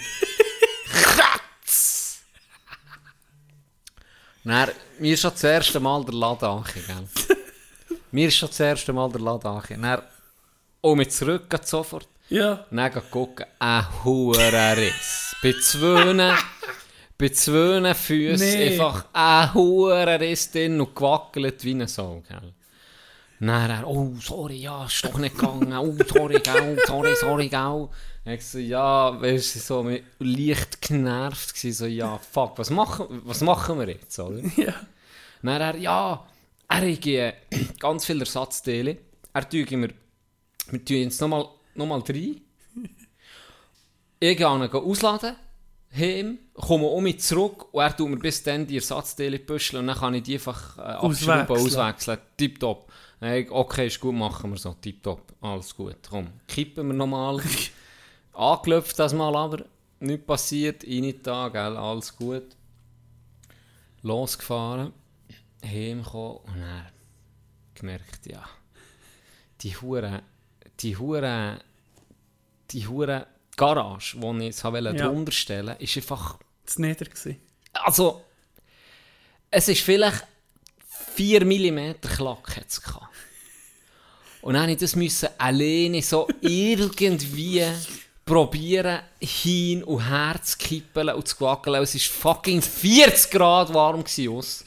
Kratz! 0.91 2.23
Dann, 4.45 4.69
mir 4.99 5.13
ist 5.13 5.19
schon 5.19 5.31
das 5.31 5.43
erste 5.43 5.79
Mal 5.81 6.05
der 6.05 6.13
Laden 6.13 6.47
angegangen, 6.47 7.09
mir 8.11 8.29
ist 8.29 8.37
schon 8.37 8.47
das 8.47 8.61
erste 8.61 8.93
Mal 8.93 9.11
der 9.11 9.19
Laden 9.19 9.47
angegangen. 9.47 10.01
Dann, 10.85 10.91
oh, 10.91 10.95
mit 10.95 11.11
zurück 11.11 11.49
geht 11.49 11.67
sofort. 11.67 12.07
Ja. 12.29 12.63
Und 12.69 12.77
dann 12.77 12.91
gehen 12.93 13.01
gucken, 13.09 13.45
ein 13.57 14.03
hoher 14.03 14.77
Riss. 14.77 15.35
Bei 15.41 15.53
zwei, 15.59 16.35
bei 17.17 17.29
zwei 17.29 17.93
Füßen 17.95 18.47
Nee. 18.47 18.73
einfach 18.73 19.05
ein 19.11 19.53
hoher 19.55 20.19
Riss 20.19 20.51
drin 20.51 20.79
und 20.79 20.95
gewackelt 20.95 21.63
wie 21.63 21.73
ein 21.73 21.87
Sau, 21.87 22.21
gell. 22.27 22.53
Dann 23.39 23.69
er, 23.69 23.87
oh, 23.87 24.13
sorry, 24.19 24.57
ja, 24.57 24.85
ist 24.85 25.03
doch 25.03 25.17
nicht 25.17 25.35
gegangen, 25.35 25.73
oh, 25.73 25.97
sorry, 26.07 26.39
gell, 26.39 26.77
sorry, 26.85 27.15
sorry, 27.15 27.49
gell. 27.49 27.89
Ich 28.25 28.45
so, 28.45 28.59
ja, 28.59 29.19
weißt 29.19 29.55
du, 29.55 29.59
so 29.59 29.83
mit 29.83 30.03
leicht 30.19 30.83
genervt 30.83 31.55
gewesen, 31.55 31.77
so, 31.77 31.85
ja, 31.87 32.19
fuck, 32.19 32.59
was 32.59 32.69
machen, 32.69 33.07
was 33.25 33.41
machen 33.41 33.79
wir 33.79 33.89
jetzt, 33.89 34.19
oder? 34.19 34.39
Ja. 34.55 34.73
Dann 35.41 35.61
er, 35.61 35.77
ja, 35.77 36.25
er 36.67 36.91
hat 36.91 37.05
äh, 37.07 37.33
ganz 37.79 38.05
viele 38.05 38.21
Ersatzteile. 38.21 38.97
Er 39.33 39.49
tue 39.49 39.65
mir, 39.77 39.89
wir 40.71 40.83
tun 40.83 40.97
jetzt 40.97 41.21
nochmal 41.21 41.47
noch 41.75 41.85
mal 41.85 41.99
rein. 41.99 42.41
Ich 44.19 44.37
gehe 44.37 44.47
ihn 44.47 44.69
ausladen, 44.71 45.35
heim, 45.95 46.39
komme 46.53 46.87
um 46.87 47.03
mich 47.03 47.19
zurück 47.19 47.73
und 47.73 47.81
er 47.81 47.95
tut 47.95 48.09
mir 48.09 48.17
bis 48.17 48.43
dann 48.43 48.65
die 48.65 48.75
Ersatzteile 48.75 49.39
büscheln 49.39 49.81
und 49.81 49.87
dann 49.87 49.97
kann 49.97 50.13
ich 50.13 50.23
die 50.23 50.35
einfach 50.35 50.77
äh, 50.77 50.81
abschrauben, 50.81 51.47
Auswechseln. 51.47 51.81
auswechseln. 51.81 52.17
Tipptopp. 52.37 52.91
Hey, 53.19 53.47
okay, 53.49 53.87
ist 53.87 53.99
gut, 53.99 54.15
machen 54.15 54.51
wir 54.51 54.57
so. 54.57 54.73
Tipptopp. 54.73 55.33
Alles 55.41 55.75
gut. 55.75 55.97
Komm, 56.09 56.27
kippen 56.47 56.87
wir 56.87 56.93
nochmal. 56.93 57.41
Angelöpft 58.33 58.99
das 58.99 59.13
mal 59.13 59.35
aber. 59.35 59.65
Nichts 59.99 60.25
passiert. 60.25 60.83
Rein 60.83 61.13
da, 61.23 61.49
gell, 61.49 61.77
alles 61.77 62.15
gut. 62.15 62.55
Losgefahren. 64.01 64.93
Heimgekommen 65.63 66.37
und 66.37 66.61
dann 66.61 66.85
gemerkt, 67.73 68.27
ja, 68.27 68.43
die 69.61 69.75
Hure, 69.75 70.21
die 70.79 70.97
Hure, 70.97 71.59
die 72.71 72.87
Hure 72.87 73.27
Garage, 73.55 74.17
die 74.19 74.37
ich 74.39 74.43
jetzt 74.43 74.63
habe 74.63 74.79
Ja. 74.93 75.07
drunter 75.07 75.31
stellen 75.31 75.75
ist 75.79 75.95
einfach 75.97 76.37
war 76.65 76.77
nieder. 76.79 77.05
gewesen. 77.05 77.39
also, 77.73 78.23
es 79.51 79.67
ist 79.67 79.81
vielleicht 79.81 80.25
4 81.15 81.45
mm 81.45 82.01
Klack 82.01 82.57
hat's 82.57 82.81
gehabt. 82.81 83.07
Und 84.41 84.53
dann 84.55 84.63
musste 84.69 84.73
ich 84.73 84.77
das 84.79 84.95
müssen 84.95 85.29
alleine 85.37 86.01
so 86.01 86.27
irgendwie 86.41 87.65
probieren, 88.25 89.01
hin 89.21 89.83
und 89.83 90.09
her 90.09 90.39
zu 90.41 90.57
kippeln 90.57 91.09
und 91.09 91.27
zu 91.27 91.39
wackeln. 91.41 91.81
Es 91.81 91.95
war 91.95 92.33
fucking 92.33 92.61
40 92.61 93.31
Grad 93.31 93.73
warm 93.73 94.03
gewesen. 94.03 94.29
Und 94.29 94.65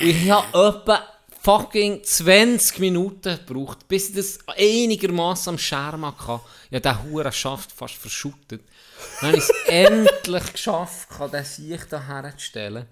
ich 0.00 0.30
habe 0.30 0.46
etwa 0.76 1.02
fucking 1.48 2.04
20 2.04 2.78
Minuten 2.78 3.38
gebraucht, 3.46 3.88
bis 3.88 4.10
ich 4.10 4.16
das 4.16 4.38
einigermaßen 4.48 5.54
am 5.54 5.58
Schirm 5.58 6.04
hatte. 6.04 6.42
Ich 6.68 6.76
habe 6.76 6.80
diesen 6.82 7.10
Huren 7.10 7.32
Schaft 7.32 7.72
fast 7.72 7.94
verschüttet. 7.94 8.60
Dann 9.22 9.28
habe 9.28 9.38
ich 9.38 9.44
es 9.44 9.50
endlich 9.66 10.52
geschafft, 10.52 11.08
kann 11.08 11.30
den 11.30 11.44
Sieg 11.46 11.88
da 11.88 12.06
herzustellen. 12.06 12.84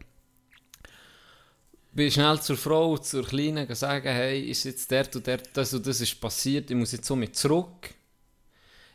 Bin 1.93 2.11
schnell 2.11 2.41
zur 2.41 2.57
Frau, 2.57 2.97
zur 2.97 3.27
Kleinen, 3.27 3.75
sagen, 3.75 4.09
hey, 4.09 4.41
ist 4.49 4.65
jetzt 4.65 4.91
der 4.91 5.07
und 5.15 5.27
der, 5.27 5.37
das 5.53 5.75
und 5.75 5.87
das 5.87 6.01
ist 6.01 6.19
passiert, 6.19 6.71
ich 6.71 6.77
muss 6.79 6.93
jetzt 6.93 7.09
so 7.09 7.15
mit 7.15 7.37
zurück. 7.37 7.91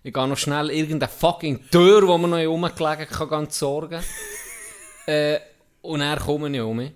Ich 0.02 0.12
gehe 0.12 0.28
noch 0.28 0.40
schnell 0.40 0.72
irgendeine 0.72 1.12
fucking 1.12 1.70
Tür, 1.70 2.08
wo 2.08 2.18
man 2.18 2.32
noch 2.32 2.44
rumgelegen 2.44 3.06
kann, 3.08 3.30
gehen 3.30 3.50
sorgen. 3.52 4.04
äh, 5.06 5.40
und 5.84 6.00
dann 6.00 6.18
komme 6.18 6.50
ich 6.50 6.62
um 6.62 6.78
mich. 6.78 6.94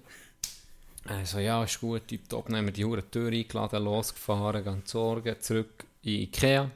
Also 1.07 1.39
ja, 1.39 1.63
ist 1.63 1.79
gut, 1.79 2.07
tipptopp, 2.07 2.47
dann 2.47 2.57
haben 2.57 2.65
wir 2.65 2.73
die 2.73 2.83
hure 2.83 3.09
Tür 3.09 3.31
eingeladen, 3.31 3.83
losgefahren, 3.83 4.63
gehen 4.63 4.81
sorgen, 4.85 5.35
zurück 5.39 5.85
in 6.01 6.21
Ikea. 6.21 6.71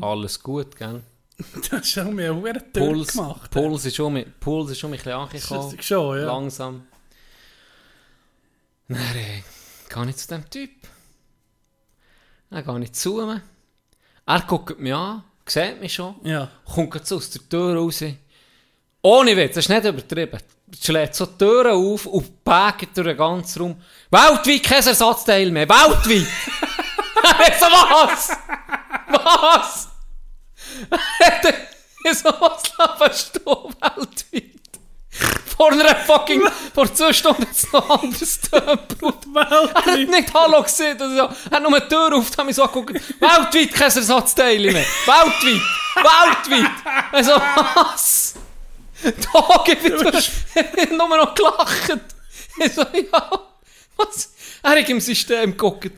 Alles 0.00 0.42
gut, 0.42 0.76
gell? 0.76 1.02
Du 1.38 1.76
hast 1.76 1.88
schon 1.88 2.14
mir 2.16 2.34
hohe 2.34 2.52
Tür 2.72 2.86
Puls, 2.86 3.12
gemacht. 3.12 3.50
Puls 3.52 3.84
ist 3.84 3.94
schon 3.94 4.24
Puls 4.40 4.72
ist 4.72 4.80
schon 4.80 4.90
ein 4.90 4.96
bisschen 4.96 5.12
angekommen. 5.12 5.60
Das 5.70 5.72
ist 5.72 5.84
schon, 5.84 6.18
ja. 6.18 6.24
Langsam. 6.26 6.86
Dann 8.88 8.98
äh, 8.98 9.42
gehe 9.88 10.10
ich 10.10 10.16
zu 10.16 10.28
dem 10.28 10.50
Typ. 10.50 10.70
Dann 12.50 12.64
gehe 12.64 12.82
ich 12.84 12.92
zu 12.94 13.20
ihm. 13.22 13.40
Er 14.26 14.40
guckt 14.40 14.80
mich 14.80 14.92
an, 14.94 15.22
sieht 15.46 15.80
mich 15.80 15.94
schon, 15.94 16.16
Ja. 16.24 16.50
kommt 16.64 17.06
so 17.06 17.16
aus 17.16 17.30
der 17.30 17.48
Tür 17.48 17.76
raus. 17.76 18.02
Ohne 19.02 19.36
Witz, 19.36 19.54
das 19.54 19.66
ist 19.66 19.68
nicht 19.68 19.84
übertrieben. 19.84 20.40
Schlägt 20.80 21.14
so 21.14 21.26
die 21.26 21.38
Türen 21.38 21.72
auf 21.72 22.06
und 22.06 22.44
pägt 22.44 22.96
durch 22.96 23.06
den 23.06 23.16
ganzen 23.16 23.62
Raum. 23.62 23.82
Weltweit 24.10 24.62
kein 24.62 24.86
Ersatzteil 24.86 25.50
mehr. 25.50 25.68
Weltweit! 25.68 26.26
so, 27.58 27.66
was? 27.66 28.36
Was? 29.08 29.88
so, 32.22 32.28
was 32.40 32.62
laberst 32.78 33.36
du 33.36 33.70
weltweit? 33.80 34.58
Vor 35.56 35.72
einer 35.72 35.96
fucking, 35.96 36.42
vor 36.72 36.94
zwei 36.94 37.12
Stunden 37.12 37.42
hat 37.42 37.50
es 37.50 37.72
noch 37.72 38.02
anders 38.02 38.40
getönt. 38.40 38.96
Er 39.34 39.50
hat 39.50 39.86
nicht 39.86 40.32
Hallo 40.32 40.62
gesehen 40.62 40.96
oder 40.96 41.10
so. 41.10 41.50
Er 41.50 41.56
hat 41.56 41.62
nur 41.62 41.80
die 41.80 41.88
Tür 41.88 42.14
auf, 42.14 42.30
hat 42.36 42.46
mich 42.46 42.54
so 42.54 42.62
angeguckt. 42.62 42.94
Weltweit 43.20 43.72
kein 43.72 43.90
Ersatzteil 43.90 44.60
mehr. 44.60 44.84
Weltweit. 45.06 45.62
Weltweit. 45.96 46.70
Also, 47.10 47.32
was? 47.32 48.17
Da 49.02 49.64
gibt 49.64 49.84
es 49.84 50.90
nur 50.90 51.08
noch 51.08 51.34
gelacht. 51.34 52.00
Ich 52.60 52.72
so, 52.72 52.82
ja, 52.82 53.48
was? 53.96 54.32
Er 54.64 54.70
hat 54.70 54.88
im 54.88 55.00
System 55.00 55.52
geguckt. 55.52 55.92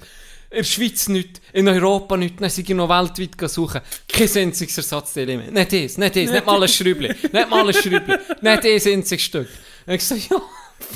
In 0.51 0.59
der 0.59 0.65
Schweiz 0.65 1.09
nicht, 1.09 1.41
in 1.55 1.69
Europa 1.69 2.19
nicht, 2.19 2.39
dann 2.39 2.51
sind 2.51 2.69
noch 2.71 2.89
weltweit 2.89 3.49
suchen. 3.49 3.81
Kein 4.07 4.29
einziges 4.37 4.77
Ersatzteil 4.77 5.27
mehr. 5.27 5.51
Nicht 5.51 5.73
das, 5.73 5.97
nicht 5.97 6.17
das, 6.17 6.31
nicht 6.31 6.45
mal 6.45 6.63
ein 6.63 6.69
Schräubchen. 6.69 7.17
Nicht 7.33 7.51
mal 7.51 7.67
ein 7.67 7.73
Schräubchen. 7.73 8.19
Nicht 8.43 8.65
das 8.65 8.87
einzige 8.87 9.23
Stück. 9.23 9.49
Und 9.87 9.95
ich 9.95 10.05
so, 10.05 10.17
ja, 10.17 10.43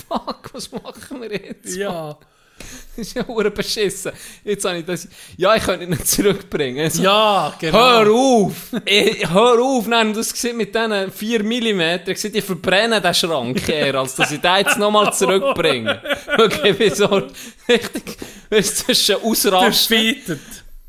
fuck, 0.08 0.50
was 0.52 0.70
machen 0.70 1.22
wir 1.22 1.32
jetzt? 1.32 1.74
Ja. 1.76 2.18
Das 2.96 3.08
ist 3.08 3.16
ja 3.16 3.26
hure 3.26 3.50
beschissen. 3.50 4.12
Jetzt 4.44 4.64
habe 4.64 4.78
ich 4.78 4.84
das. 4.84 5.08
Ja, 5.36 5.56
ich 5.56 5.64
könnte 5.64 5.84
ihn 5.84 5.90
nicht 5.90 6.06
zurückbringen. 6.06 6.88
So, 6.90 7.02
Ja, 7.02 7.52
genau. 7.58 7.76
Hör 7.76 8.10
auf! 8.10 8.52
ich, 8.84 9.28
hör 9.28 9.60
auf! 9.60 9.88
Nein, 9.88 10.12
du 10.12 10.20
gesehen 10.20 10.56
mit 10.56 10.72
diesen 10.72 11.10
4 11.10 11.42
mm, 11.42 11.80
ich 11.80 11.80
habe 11.80 12.14
gesehen, 12.14 12.36
ich 12.36 12.44
verbrenne 12.44 13.00
den 13.00 13.12
Schrank 13.14 13.68
eher, 13.68 13.96
als 13.96 14.14
dass 14.14 14.30
ich 14.30 14.40
den 14.40 14.56
jetzt 14.58 14.78
nochmal 14.78 15.12
zurückbringe. 15.12 16.00
Okay, 16.38 16.74
wieso? 16.78 17.22
Richtig, 17.68 18.16
weißt 18.50 18.80
du, 18.80 18.84
zwischen 18.84 19.16
Ausrasten 19.16 20.40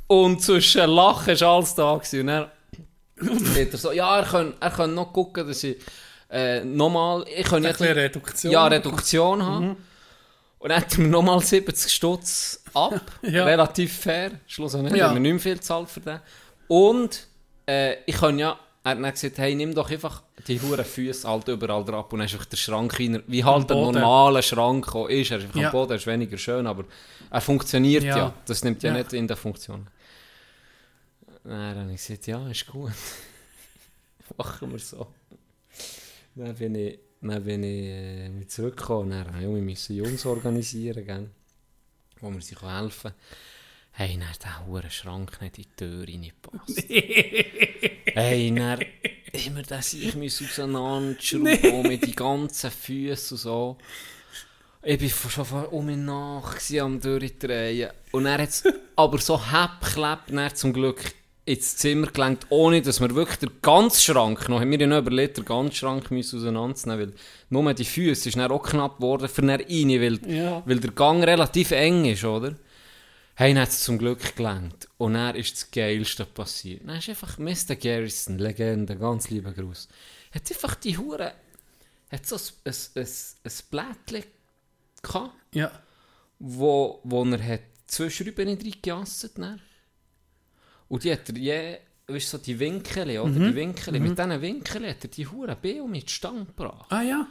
und 0.07 0.43
zwischen 0.43 0.87
Lachen 0.89 1.33
ist 1.33 1.41
alles 1.43 1.73
da 1.73 1.95
gewesen. 1.95 2.29
Und 3.19 3.57
dann 3.57 3.67
er 3.71 3.77
so, 3.77 3.91
ja, 3.91 4.19
er 4.19 4.25
kann, 4.25 4.53
er 4.59 4.69
kann 4.69 4.93
noch 4.93 5.11
gucken, 5.11 5.47
dass 5.47 5.63
ich 5.63 5.77
äh, 6.29 6.63
nochmal, 6.63 7.25
ich 7.35 7.45
kann 7.47 7.63
bisschen 7.63 7.93
Reduktion. 7.93 8.51
Ja, 8.51 8.67
Reduktion 8.67 9.43
haben. 9.43 9.77
Und 10.65 10.69
dann 10.69 10.81
hat 10.81 10.93
er 10.93 10.99
mir 11.01 11.09
nochmal 11.09 11.39
70 11.41 11.93
Stutz 11.93 12.63
ab. 12.73 12.99
Ja. 13.21 13.45
Relativ 13.45 13.99
fair. 13.99 14.31
Schlussendlich 14.47 14.97
Ja. 14.99 15.09
haben 15.09 15.13
wir 15.13 15.19
nicht 15.19 15.33
mehr 15.33 15.39
viel 15.39 15.53
gezahlt 15.57 15.87
für 15.91 15.99
den. 15.99 16.19
Und 16.67 17.27
äh, 17.67 17.97
ich 18.07 18.15
kann 18.15 18.39
ja, 18.39 18.59
er 18.83 18.91
hat 18.91 18.97
dann 19.03 19.11
gesagt, 19.11 19.37
hey, 19.37 19.53
nimm 19.53 19.75
doch 19.75 19.91
einfach 19.91 20.23
die 20.47 20.59
huren 20.59 20.83
Füße 20.83 21.27
halt 21.29 21.47
überall 21.49 21.85
drauf 21.85 22.11
und 22.11 22.17
dann 22.17 22.25
ist 22.25 22.33
einfach 22.33 22.47
der 22.47 22.57
Schrank 22.57 22.99
er- 22.99 23.21
wie 23.27 23.43
halt 23.43 23.71
ein 23.71 23.77
normaler 23.77 24.41
Schrank 24.41 24.95
auch 24.95 25.07
ist. 25.07 25.29
Er 25.29 25.37
ist 25.37 25.43
einfach 25.43 25.59
Ja. 25.59 25.67
am 25.67 25.71
Boden, 25.71 25.91
er 25.91 25.95
ist 25.97 26.07
weniger 26.07 26.37
schön, 26.39 26.65
aber 26.65 26.85
er 27.29 27.41
funktioniert 27.41 28.03
ja. 28.03 28.17
Ja. 28.17 28.33
Das 28.47 28.63
nimmt 28.63 28.81
ja, 28.81 28.91
Ja. 28.91 28.97
nicht 28.97 29.13
in 29.13 29.27
der 29.27 29.37
Funktion. 29.37 29.85
Dann 31.43 31.77
habe 31.77 31.91
ich 31.93 31.97
gesagt, 31.97 32.25
ja, 32.25 32.47
ist 32.49 32.65
gut. 32.65 32.91
Machen 34.37 34.71
wir 34.71 34.79
so. 34.79 35.05
Dann 36.33 36.55
bin 36.55 36.73
ich, 36.73 36.97
dann 37.21 37.43
bin 37.43 37.63
ich 37.63 37.85
äh, 37.85 38.47
zurückgekommen. 38.47 39.11
Dann 39.11 39.27
musste 39.27 39.43
ich 39.43 39.55
wir 39.55 39.61
müssen 39.61 39.95
Jungs 39.95 40.25
organisieren, 40.25 41.05
gell? 41.05 41.29
wo 42.19 42.29
mir 42.29 42.41
sie 42.41 42.55
helfen 42.55 43.11
können. 43.11 43.15
Hey, 43.91 44.17
dann 44.19 44.27
der 44.43 44.67
hure 44.67 44.91
Schrank 44.91 45.41
nicht 45.41 45.57
in 45.57 45.63
die 45.63 45.75
Tür 45.75 46.05
reingepasst. 46.07 46.83
hey, 48.13 48.53
dann 48.53 48.79
immer 49.45 49.63
das 49.63 49.93
ich 49.93 50.15
muss 50.15 50.41
auseinanderschrauben 50.41 51.71
und 51.71 51.87
mit 51.87 52.05
die 52.05 52.15
ganzen 52.15 52.71
Füße 52.71 53.35
und 53.35 53.39
so. 53.39 53.77
Ich 54.83 54.99
bin 54.99 55.09
schon 55.09 55.45
vor 55.45 55.71
um 55.71 55.85
mich 55.85 55.97
nach 55.97 56.59
am 56.81 56.99
Durchdrehen. 56.99 57.91
Und 58.11 58.25
er 58.25 58.43
hat 58.43 58.63
aber 58.95 59.17
so 59.17 59.39
dann 60.27 60.55
zum 60.55 60.73
Glück 60.73 61.01
ins 61.45 61.77
Zimmer 61.77 62.07
gelenkt, 62.07 62.47
ohne 62.49 62.81
dass 62.81 62.99
wir 62.99 63.13
wirklich 63.13 63.37
den 63.37 63.51
ganzen 63.61 64.01
Schrank 64.01 64.49
noch, 64.49 64.59
haben 64.59 64.71
wir 64.71 64.79
ja 64.79 64.87
noch 64.87 64.97
überlegt, 64.97 65.37
den 65.37 65.45
ganzen 65.45 65.75
Schrank 65.75 66.09
müssen 66.09 66.39
auseinanderzunehmen, 66.39 67.09
weil 67.09 67.13
nur 67.49 67.73
die 67.73 67.85
Füße 67.85 68.29
ist 68.29 68.37
dann 68.37 68.51
auch 68.51 68.63
knapp 68.63 68.97
geworden 68.97 69.27
für 69.29 69.41
dann 69.41 69.51
rein, 69.61 69.67
weil, 70.01 70.19
Ja. 70.27 70.63
weil 70.65 70.79
der 70.79 70.91
Gang 70.91 71.23
relativ 71.23 71.71
eng 71.71 72.05
ist, 72.05 72.23
oder? 72.23 72.55
Hey, 73.35 73.53
dann 73.53 73.63
hat 73.63 73.69
es 73.69 73.83
zum 73.83 73.97
Glück 73.97 74.35
gelenkt. 74.35 74.87
Und 74.97 75.13
dann 75.15 75.35
ist 75.35 75.53
das 75.53 75.69
Geilste 75.69 76.25
passiert. 76.25 76.81
Dann 76.87 76.97
ist 76.97 77.09
einfach 77.09 77.37
Mr. 77.37 77.75
Garrison, 77.75 78.37
Legende, 78.39 78.95
ganz 78.95 79.29
lieber 79.29 79.51
Gruß, 79.51 79.87
hat 80.33 80.49
einfach 80.49 80.75
die 80.75 80.97
Hure, 80.97 81.33
hat 82.11 82.25
so 82.25 82.37
ein, 82.37 82.41
ein, 82.95 83.03
ein, 83.03 83.07
ein 83.43 83.51
Blättchen 83.69 84.31
gehabt, 85.03 85.31
Ja. 85.53 85.69
wo, 86.39 87.01
wo 87.03 87.23
er 87.25 87.45
hat 87.45 87.61
zwei 87.87 88.09
Schrauben 88.09 88.47
reingejasset 88.47 89.37
hat. 89.37 89.59
Und 90.87 91.03
die 91.03 91.11
hat 91.11 91.27
er 91.29 91.37
je, 91.37 91.77
weißt 92.07 92.33
du, 92.33 92.37
so 92.37 92.43
die 92.43 92.57
Winkel, 92.59 93.19
oder? 93.19 93.31
Die 93.31 93.55
Winkel, 93.55 93.99
mit 93.99 94.17
diesen 94.17 94.41
Winkeln 94.41 94.85
hat 94.89 95.03
er 95.03 95.09
die 95.09 95.27
Hure 95.27 95.55
B 95.59 95.79
um 95.79 95.91
mit 95.91 96.07
die 96.07 96.13
Stange 96.13 96.45
gebracht. 96.45 96.85
Ah 96.91 97.01
ja. 97.01 97.27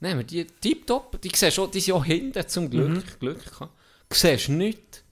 nehmen 0.00 0.18
wir 0.18 0.24
die 0.24 0.44
tiptop, 0.44 1.20
die 1.22 1.30
siehst 1.34 1.56
du, 1.56 1.66
die 1.66 1.80
sind 1.80 1.94
auch 1.94 2.04
hinten 2.04 2.46
zum 2.46 2.68
Glück, 2.70 2.88
Mhm. 2.90 3.02
Glück 3.20 3.44
gehabt. 3.44 3.72
Du 4.08 4.14
siehst 4.16 4.48
nichts. 4.50 5.02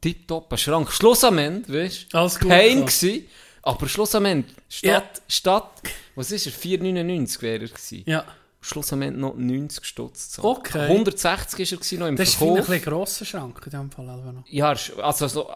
Tipptopp, 0.00 0.52
ein 0.52 0.58
Schrank. 0.58 0.90
Schluss 0.92 1.22
am 1.24 1.38
Ende, 1.38 1.72
weißt 1.72 2.12
du? 2.12 2.18
Alles 2.18 2.38
gut 2.38 2.48
Pain 2.48 2.84
gsi, 2.84 3.28
aber 3.62 3.88
Schluss 3.88 4.14
am 4.16 4.24
Ende. 4.26 4.48
Statt, 4.68 4.82
Ja. 5.16 5.22
statt, 5.28 5.82
was 6.16 6.32
ist 6.32 6.46
er, 6.46 6.52
4,99 6.52 7.40
wäre 7.40 7.62
er 7.62 7.68
gewesen. 7.68 8.02
Ja. 8.06 8.24
Schluss 8.60 8.92
am 8.92 9.02
Ende 9.02 9.20
noch 9.20 9.34
90 9.36 9.84
Stutz 9.84 10.30
zahlen. 10.30 10.46
Okay. 10.56 10.86
160 10.88 11.72
ist 11.72 11.92
er 11.92 11.98
noch 12.00 12.08
im 12.08 12.16
Das 12.16 12.28
ist 12.30 12.40
wie 12.40 12.44
ein 12.44 12.50
Verkauf. 12.56 12.66
bisschen 12.68 12.84
grosser 12.92 13.24
Schrank 13.24 13.60
in 13.64 13.70
dem 13.70 13.90
Fall. 13.90 14.08
Also 14.10 14.32
noch. 14.32 14.44
Ja, 14.48 14.72
ist, 14.72 14.92
also 14.98 15.28
so, 15.28 15.50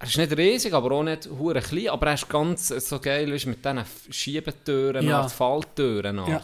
er 0.00 0.06
ist 0.06 0.16
nicht 0.16 0.36
riesig, 0.36 0.72
aber 0.72 0.92
auch 0.92 1.02
nicht 1.02 1.28
hure 1.38 1.60
klein, 1.60 1.88
aber 1.90 2.08
er 2.08 2.14
ist 2.14 2.28
ganz 2.28 2.68
so 2.68 2.98
geil, 2.98 3.32
weißt, 3.32 3.46
mit 3.46 3.64
diesen 3.64 3.84
Schiebetüren, 4.10 5.04
Ja. 5.04 5.22
ja. 5.22 5.28
Falltüren. 5.28 6.18
Art. 6.18 6.28
Ja. 6.28 6.40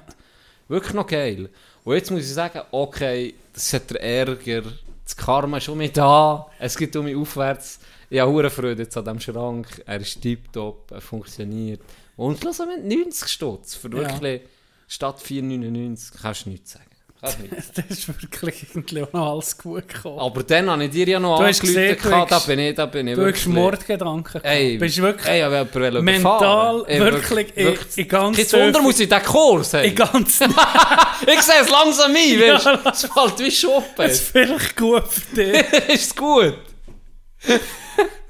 Wirklich 0.68 0.94
noch 0.94 1.06
geil. 1.06 1.48
Und 1.84 1.94
jetzt 1.94 2.10
muss 2.10 2.20
ich 2.22 2.32
sagen, 2.34 2.60
okay, 2.70 3.34
das 3.52 3.72
hat 3.72 3.90
der 3.90 4.02
Ärger, 4.02 4.62
das 5.04 5.16
Karma 5.16 5.56
ist 5.58 5.64
schon 5.64 5.78
mit 5.78 5.96
da, 5.96 6.46
es 6.58 6.76
geht 6.76 6.94
um 6.96 7.04
mich 7.04 7.16
aufwärts. 7.16 7.78
Ich 8.10 8.20
habe 8.20 8.30
hure 8.30 8.50
Freude 8.50 8.82
jetzt 8.82 8.96
an 8.96 9.04
diesem 9.04 9.20
Schrank, 9.20 9.82
er 9.86 10.00
ist 10.00 10.20
tiptop, 10.20 10.90
er 10.90 11.00
funktioniert. 11.00 11.80
Und 12.16 12.38
schlussendlich 12.40 12.98
90 13.04 13.28
Stutz 13.28 13.74
für 13.74 13.88
Ja. 13.88 13.94
wirklich 14.10 14.42
statt 14.88 15.18
4,99 15.20 16.20
kannst 16.20 16.46
du 16.46 16.50
nichts 16.50 16.72
sagen. 16.72 16.85
Sagen. 17.20 17.48
Das 17.74 17.84
ist 17.88 18.08
wirklich 18.08 18.66
irgendwie 18.74 19.02
auch 19.02 19.12
noch 19.12 19.32
alles 19.32 19.56
gut 19.56 19.88
gekommen. 19.88 20.18
Aber 20.18 20.42
dann 20.42 20.70
habe 20.70 20.84
ich 20.84 20.90
dir 20.90 21.08
ja 21.08 21.20
noch 21.20 21.40
hast 21.42 21.60
gehabt, 21.62 22.04
da 22.04 22.36
hast- 22.36 22.46
bin 22.46 22.58
ich, 22.58 22.74
da 22.74 22.86
bin 22.86 23.08
ich 23.08 23.14
du 23.14 23.20
hast 23.22 23.26
wirklich... 23.26 23.46
Mordgedanken 23.54 24.24
gehabt. 24.24 24.44
Ey, 24.46 24.78
Bist 24.78 24.98
wirklich 24.98 25.26
ey, 25.26 25.38
jemand 25.38 26.02
mental. 26.04 26.84
Ey, 26.86 27.00
wirklich, 27.00 27.56
in- 27.56 27.78
in 27.96 28.08
ganz 28.08 28.36
Kein 28.50 28.60
Wunder 28.60 28.82
muss 28.82 29.00
ich 29.00 29.08
den 29.08 29.22
Kurs 29.22 29.74
haben. 29.74 29.94
ganz... 29.94 30.40
Ich 31.26 31.42
sehe 31.42 31.62
es 31.62 31.70
langsam 31.70 32.10
ein, 32.14 32.16
weißt 32.40 32.66
du? 32.66 32.90
Es 32.90 33.06
fällt 33.12 33.38
wie 33.38 33.50
Schuppen. 33.50 34.04
Es 34.04 34.20
ist 34.20 34.30
vielleicht 34.30 34.76
gut 34.76 35.04
für 35.08 35.34
dich. 35.34 35.88
ist 35.88 36.16
gut. 36.16 36.54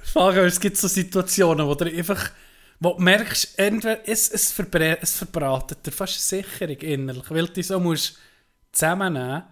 Frage, 0.03 0.41
es 0.47 0.61
gibt 0.61 0.77
so 0.77 0.89
Situationen, 0.89 1.67
wo 1.67 1.75
du 1.75 1.85
einfach... 1.85 2.31
Wo 2.79 2.93
du 2.93 3.03
merkst, 3.03 3.59
entweder 3.59 4.07
es, 4.07 4.29
es, 4.31 4.53
verbrä 4.53 4.99
es 5.01 5.15
verbratet 5.17 5.79
dir 5.87 5.91
fast 5.93 6.33
eine 6.33 6.43
Sicherung 6.43 6.77
innerlich, 6.77 7.25
weil 7.31 7.47
du 7.49 7.63
so 7.63 7.81
musst 7.81 8.19
zusammennehmen 8.77 9.43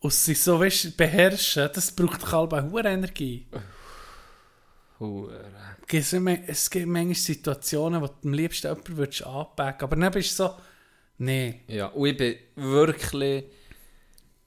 und 0.00 0.12
sie 0.12 0.34
so 0.34 0.58
weißt, 0.60 0.96
beherrschen, 0.96 1.68
das 1.74 1.92
braucht 1.92 2.32
halb 2.32 2.52
eine 2.54 2.70
hohe 2.70 2.82
Energie. 2.82 3.46
Immer- 6.12 6.38
es 6.46 6.70
gibt 6.70 6.86
manchmal 6.86 7.14
Situationen, 7.14 8.00
wo 8.02 8.06
du 8.06 8.14
am 8.24 8.32
liebsten 8.32 8.68
jemanden 8.68 8.96
würdest 8.96 9.24
anpacken 9.26 9.84
aber 9.84 9.96
dann 9.96 10.12
bist 10.12 10.38
du 10.38 10.44
so, 10.44 10.54
nee. 11.18 11.60
Ja, 11.68 11.86
und 11.86 12.06
ich 12.08 12.16
bin 12.16 12.36
wirklich 12.56 13.44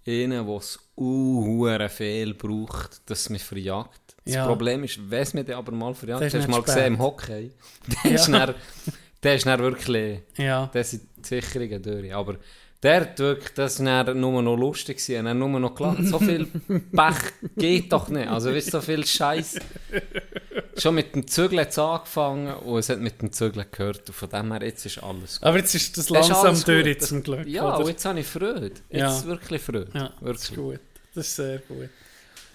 einer, 0.08 0.44
der 0.44 0.56
es 0.56 0.80
uh, 0.98 1.68
viel 1.90 2.34
braucht, 2.34 3.10
dass 3.10 3.30
mich 3.30 3.44
verjagt. 3.44 4.16
Das 4.26 4.36
Ja. 4.36 4.46
Problem 4.48 4.84
ist, 4.84 5.00
wenn 5.10 5.22
es 5.22 5.32
dann 5.34 5.52
aber 5.52 5.72
mal 5.72 5.90
Das 5.90 6.00
verjagt, 6.00 6.24
ist 6.24 6.34
hast 6.36 6.46
du 6.46 6.52
mal 6.52 6.62
gesehen 6.62 6.94
im 6.94 7.00
Hockey, 7.00 7.52
Ja. 8.04 8.12
ist 8.12 8.28
dann, 8.30 8.56
ist 9.36 9.46
dann 9.46 9.60
wirklich... 9.60 10.20
Ja. 10.38 10.70
Das 10.74 10.92
sind 10.92 11.04
die 11.18 11.28
Sicherungen 11.28 11.82
durch. 11.82 12.14
Aber 12.14 12.36
der 12.84 13.02
hat 13.02 13.20
wirklich, 13.20 13.54
das 13.54 13.84
war 13.84 14.14
nur 14.14 14.42
noch 14.42 14.58
lustig 14.58 15.02
dann 15.08 15.40
nur 15.40 15.48
noch 15.60 15.74
gelacht. 15.74 16.04
So 16.04 16.20
viel 16.20 16.46
Pech 16.92 17.56
geht 17.56 17.92
doch 17.94 18.10
nicht. 18.10 18.28
Also 18.28 18.54
weißt 18.54 18.72
so 18.72 18.82
viel 18.82 19.06
Scheiß. 19.06 19.56
Schon 20.78 20.96
mit 20.96 21.16
dem 21.16 21.26
Zügeln 21.26 21.62
hat 21.62 21.70
es 21.70 21.80
angefangen 21.80 22.54
und 22.56 22.80
es 22.80 22.90
hat 22.90 23.00
mit 23.00 23.22
dem 23.22 23.32
Zügeln 23.32 23.66
gehört. 23.72 24.10
Und 24.10 24.14
von 24.14 24.30
dem 24.30 24.52
her, 24.52 24.64
jetzt 24.64 24.86
ist 24.86 25.02
alles 25.02 25.40
gut. 25.40 25.48
Aber 25.48 25.58
jetzt 25.58 25.74
ist 25.74 25.98
das 25.98 26.06
ist 26.06 26.10
langsam 26.10 26.46
alles 26.48 26.66
durch 26.66 26.86
gut. 27.00 27.08
zum 27.08 27.24
Glück. 27.24 27.48
Ja, 27.48 27.68
oder? 27.68 27.80
und 27.80 27.88
jetzt 27.88 28.04
habe 28.04 28.20
ich 28.20 28.28
Freude. 28.28 28.64
Jetzt 28.66 28.82
Ja. 28.92 29.26
wirklich 29.26 29.62
Freude. 29.62 29.88
ja 29.94 30.12
das 30.20 30.44
ist 30.44 30.58
wirklich. 30.58 30.80
gut. 30.80 30.80
Das 31.16 31.28
ist 31.28 31.36
sehr 31.38 31.60
gut. 31.60 31.90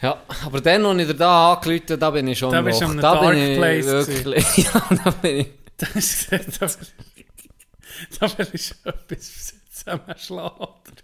Ja, 0.03 0.23
aber 0.45 0.61
dann, 0.61 0.85
als 0.85 1.01
ich 1.01 1.07
dir 1.09 1.15
da 1.15 1.55
angerufen 1.55 1.99
da 1.99 2.11
bin 2.11 2.29
ich 2.29 2.39
schon 2.39 2.53
Da 2.53 2.59
einem 2.59 3.01
Da 3.01 3.15
Dark 3.15 3.31
bin 3.31 3.39
ich 3.39 3.59
Place 3.59 3.87
wirklich... 3.87 4.57
ja, 4.59 4.89
da 5.05 5.11
bin 5.11 5.37
ich... 5.39 5.47
Das 5.77 5.95
ist, 5.95 6.33
da, 6.33 6.69
da 8.21 8.39
will 8.39 8.49
ich 8.53 8.75
etwas 8.85 9.55
zusammenschlagen. 9.79 10.97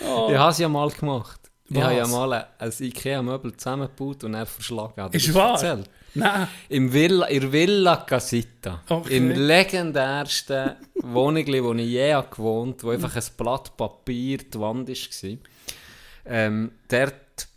oh. 0.00 0.28
Ich 0.30 0.36
habe 0.36 0.50
es 0.50 0.58
ja 0.58 0.68
mal 0.68 0.90
gemacht. 0.90 1.40
Ich 1.70 1.76
Was? 1.76 1.84
habe 1.84 1.96
ja 1.96 2.06
mal 2.06 2.32
ein, 2.32 2.44
ein 2.58 2.72
Ikea-Möbel 2.78 3.56
zusammengebaut 3.56 4.24
und 4.24 4.34
er 4.34 4.46
verschlagen. 4.46 5.08
Ich 5.12 5.26
Ist 5.26 5.28
das 5.28 5.34
wahr? 5.34 5.52
erzählt? 5.52 5.90
Nein. 6.14 6.48
Im 6.70 6.92
Villa, 6.92 7.26
in 7.26 7.40
der 7.40 7.52
Villa 7.52 7.96
Casita. 7.96 8.82
Okay. 8.88 9.16
Im 9.16 9.30
legendärsten 9.30 10.76
Wohnung, 11.02 11.46
wo 11.46 11.74
ich 11.74 11.86
je 11.86 12.14
habe 12.14 12.28
gewohnt 12.28 12.82
wo 12.82 12.90
einfach 12.90 13.14
ein 13.14 13.22
Blatt 13.36 13.76
Papier 13.76 14.38
die 14.38 14.58
Wand 14.58 14.88
war. 14.88 15.38
Ähm, 16.26 16.72
dort 16.88 17.48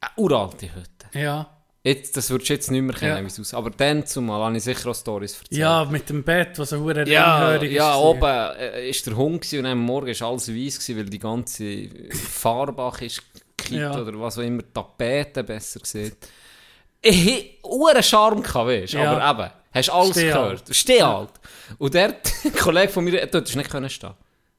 eine 0.00 0.10
uralte 0.16 0.74
Hütte. 0.74 1.18
Ja. 1.18 1.53
Jetzt, 1.86 2.16
das 2.16 2.30
würdest 2.30 2.48
du 2.48 2.54
jetzt 2.54 2.70
nicht 2.70 2.80
mehr 2.80 2.94
kennen, 2.96 3.16
Ja. 3.18 3.22
wie 3.22 3.26
es 3.26 3.38
aussieht. 3.38 3.54
Aber 3.54 3.68
dann 3.70 4.06
zumal 4.06 4.40
habe 4.42 4.56
ich 4.56 4.64
sicher 4.64 4.88
auch 4.90 4.94
Stories 4.94 5.34
erzählt. 5.38 5.60
ja, 5.60 5.84
mit 5.84 6.08
dem 6.08 6.22
Bett, 6.24 6.58
was 6.58 6.70
so 6.70 6.78
hure 6.80 7.06
Ja, 7.06 7.48
ringhörig 7.48 7.72
ja 7.72 7.90
ist. 7.92 7.98
oben 8.00 8.24
äh, 8.58 8.88
ist 8.88 9.06
der 9.06 9.16
Hund 9.16 9.52
und 9.52 9.66
am 9.66 9.80
Morgen 9.80 10.08
ist 10.08 10.22
alles 10.22 10.48
weiß 10.48 10.78
gewesen, 10.78 10.96
weil 10.96 11.04
die 11.04 11.18
ganze 11.18 11.88
Fahrbach 12.30 13.02
ist 13.02 13.22
gekippt 13.58 13.80
Ja. 13.80 14.00
oder 14.00 14.18
was 14.18 14.38
auch 14.38 14.42
immer, 14.42 14.62
Tapete 14.72 15.44
besser 15.44 15.80
gesehen. 15.80 16.12
Ich 17.02 17.58
hatte 17.62 18.02
Charme, 18.02 18.42
weißt 18.42 18.94
Ja. 18.94 19.12
aber 19.18 19.42
eben, 19.44 19.52
hast 19.74 19.90
alles 19.90 20.10
Steh 20.12 20.26
gehört. 20.28 20.48
alt. 20.68 20.74
Steh 20.74 21.02
alt. 21.02 21.30
Und 21.76 21.92
der 21.92 22.16
Kollege 22.58 22.88
von 22.92 23.04
mir, 23.04 23.26
dort 23.26 23.46
hast 23.46 23.56
nicht 23.56 23.70
können 23.70 23.90
stehen. 23.90 24.14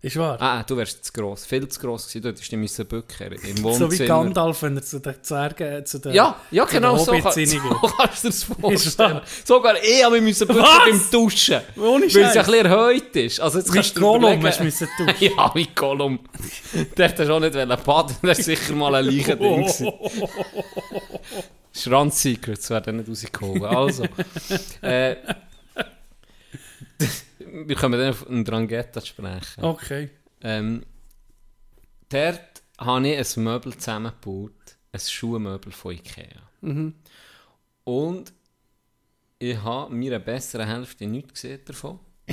Ist 0.06 0.18
wahr. 0.18 0.38
Ah, 0.40 0.62
du 0.62 0.78
wärst 0.78 1.04
zu 1.04 1.12
gross, 1.14 1.48
viel 1.48 1.68
zu 1.68 1.80
gross 1.80 2.06
gewesen, 2.08 2.22
dort 2.22 2.40
hast 2.40 2.52
du 2.52 2.58
müssen 2.58 2.86
bücken 2.86 3.32
im 3.32 3.58
so 3.58 3.64
Wohnzimmer. 3.64 3.92
wie 3.92 4.06
Gandalf, 4.06 4.62
wenn 4.62 4.78
er 4.78 4.84
zu 4.84 5.00
den 5.00 5.16
Zwergen, 5.24 5.84
zu 5.84 5.98
den 5.98 6.14
Ja, 6.14 6.36
ja 6.52 6.66
genau 6.66 6.96
so, 6.96 7.12
kann, 7.12 7.22
so 7.22 7.24
kannst 7.24 7.38
du 7.38 8.30
dir 8.30 8.30
das 8.30 8.44
vorstellen. 8.44 9.22
Sogar 9.44 9.84
ich 9.84 10.04
habe 10.04 10.14
mich 10.22 10.24
müssen 10.26 10.48
bücken 10.48 10.64
beim 10.64 11.02
Duschen. 11.10 11.60
Ohne 11.78 12.06
Weil 12.06 12.22
es 12.22 12.38
ein 12.38 12.46
bisschen 12.46 12.66
erhöht 12.68 13.16
ist. 13.16 13.40
Also 13.40 13.58
jetzt 13.58 13.72
Wie 13.72 13.78
kannst 13.78 13.98
du 13.98 14.02
Gollum 14.02 14.24
überlegen- 14.26 14.46
hast 14.48 14.60
du 14.60 14.64
müssen 14.66 14.88
duschen. 14.96 15.16
Ja, 15.38 15.52
wie 15.56 15.68
Gollum. 15.74 16.20
Der 16.96 17.10
hätte 17.10 17.26
schon 17.26 17.42
nicht 17.42 17.84
baden, 17.84 18.16
das 18.22 18.38
ist 18.38 18.46
sicher 18.46 18.74
mal 18.76 18.94
ein 18.94 19.06
Leichending 19.06 19.62
gewesen. 19.64 19.92
Schranz-Secrets 21.74 22.70
werden 22.70 22.98
nicht 22.98 23.10
rausgehoben. 23.10 23.66
Also, 23.66 24.04
äh, 24.84 25.16
wir 27.56 27.76
kommen 27.76 28.00
dann 28.00 28.10
auf 28.10 28.28
einen 28.28 28.44
Drangheta 28.44 29.02
zu 29.02 29.08
sprechen. 29.08 29.64
Okay. 29.64 30.10
Ähm, 30.42 30.86
dort 32.10 32.64
habe 32.78 33.08
ich 33.08 33.38
ein 33.38 33.44
Möbel 33.44 33.78
zusammengebaut, 33.78 34.78
ein 34.92 35.00
Schuhmöbel 35.00 35.72
von 35.72 35.94
Ikea. 35.94 36.50
Und 37.84 38.34
ich 39.40 39.58
habe 39.62 39.94
mir 39.94 40.16
eine 40.16 40.24
bessere 40.24 40.66
Hälfte 40.66 41.08
nichts 41.08 41.34
gesehen 41.34 41.62
davon. 41.66 42.00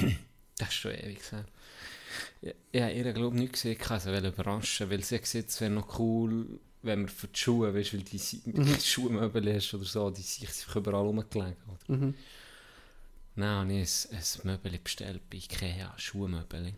das 0.58 0.68
ist 0.68 0.74
schon 0.74 0.92
ewig 0.92 1.18
gesehen. 1.18 1.44
Ich, 2.40 2.54
ich 2.72 2.82
habe 2.82 2.92
ihr, 2.92 3.12
glaube 3.12 3.36
ich, 3.36 3.42
nicht 3.42 3.52
gesehen, 3.52 3.78
sie 3.78 4.26
überraschen, 4.26 4.90
weil 4.90 5.02
sie 5.02 5.18
gesagt 5.18 5.48
es 5.48 5.60
wäre 5.60 5.70
noch 5.70 5.98
cool, 5.98 6.60
wenn 6.82 7.02
wir 7.02 7.08
für 7.08 7.28
die 7.28 7.38
Schuhe, 7.38 7.72
weißt, 7.74 7.94
weil 7.94 8.02
die, 8.02 8.18
die 8.18 8.80
Schuhmöbel 8.80 9.54
hast 9.54 9.74
oder 9.74 9.84
so, 9.84 10.10
die 10.10 10.22
sich 10.22 10.48
überall 10.74 11.02
rumgelegen. 11.02 11.56
Oder? 11.68 11.96
Mhm. 11.96 12.14
Dann 13.36 13.44
habe 13.44 13.72
ich 13.72 14.06
ein, 14.10 14.16
ein 14.18 14.22
Möbel 14.44 14.78
bestellt 14.78 15.22
bei 15.30 15.38
Ikea, 15.38 15.94
Schuhmöbel. 15.96 16.74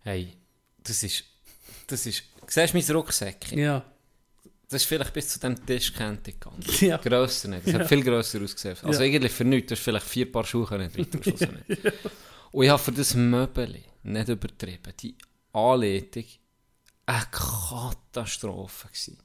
Hey, 0.00 0.36
das 0.82 1.02
ist, 1.02 1.24
das 1.86 2.06
ist, 2.06 2.22
siehst 2.46 2.74
du 2.74 2.78
mein 2.78 2.96
Rucksäckchen? 2.96 3.58
Ja. 3.58 3.84
Das 4.68 4.82
ist 4.82 4.88
vielleicht 4.88 5.14
bis 5.14 5.28
zu 5.30 5.38
diesem 5.40 5.64
Tisch 5.64 5.92
kennt 5.94 6.24
gegangen. 6.24 6.62
Ja. 6.80 6.98
Grösser 6.98 7.48
nicht. 7.48 7.66
Das 7.66 7.74
hat 7.74 7.88
viel 7.88 8.04
grösser 8.04 8.42
ausgesehen. 8.42 8.76
Also 8.82 9.02
Ja. 9.02 9.06
eigentlich 9.08 9.32
für 9.32 9.44
nichts. 9.44 9.68
Du 9.70 9.74
hast 9.74 9.82
vielleicht 9.82 10.06
vier 10.06 10.30
Paar 10.30 10.44
Schuhe 10.44 10.66
können 10.66 10.92
drin 10.92 11.10
tun, 11.10 11.22
nicht. 11.24 11.92
Und 12.52 12.64
ich 12.64 12.70
habe 12.70 12.82
für 12.82 12.92
das 12.92 13.14
Möbel, 13.14 13.82
nicht 14.02 14.28
übertrieben, 14.28 14.92
die 15.00 15.16
Anleitung 15.52 16.24
eine 17.06 17.26
Katastrophe 17.30 18.88
gewesen. 18.88 19.18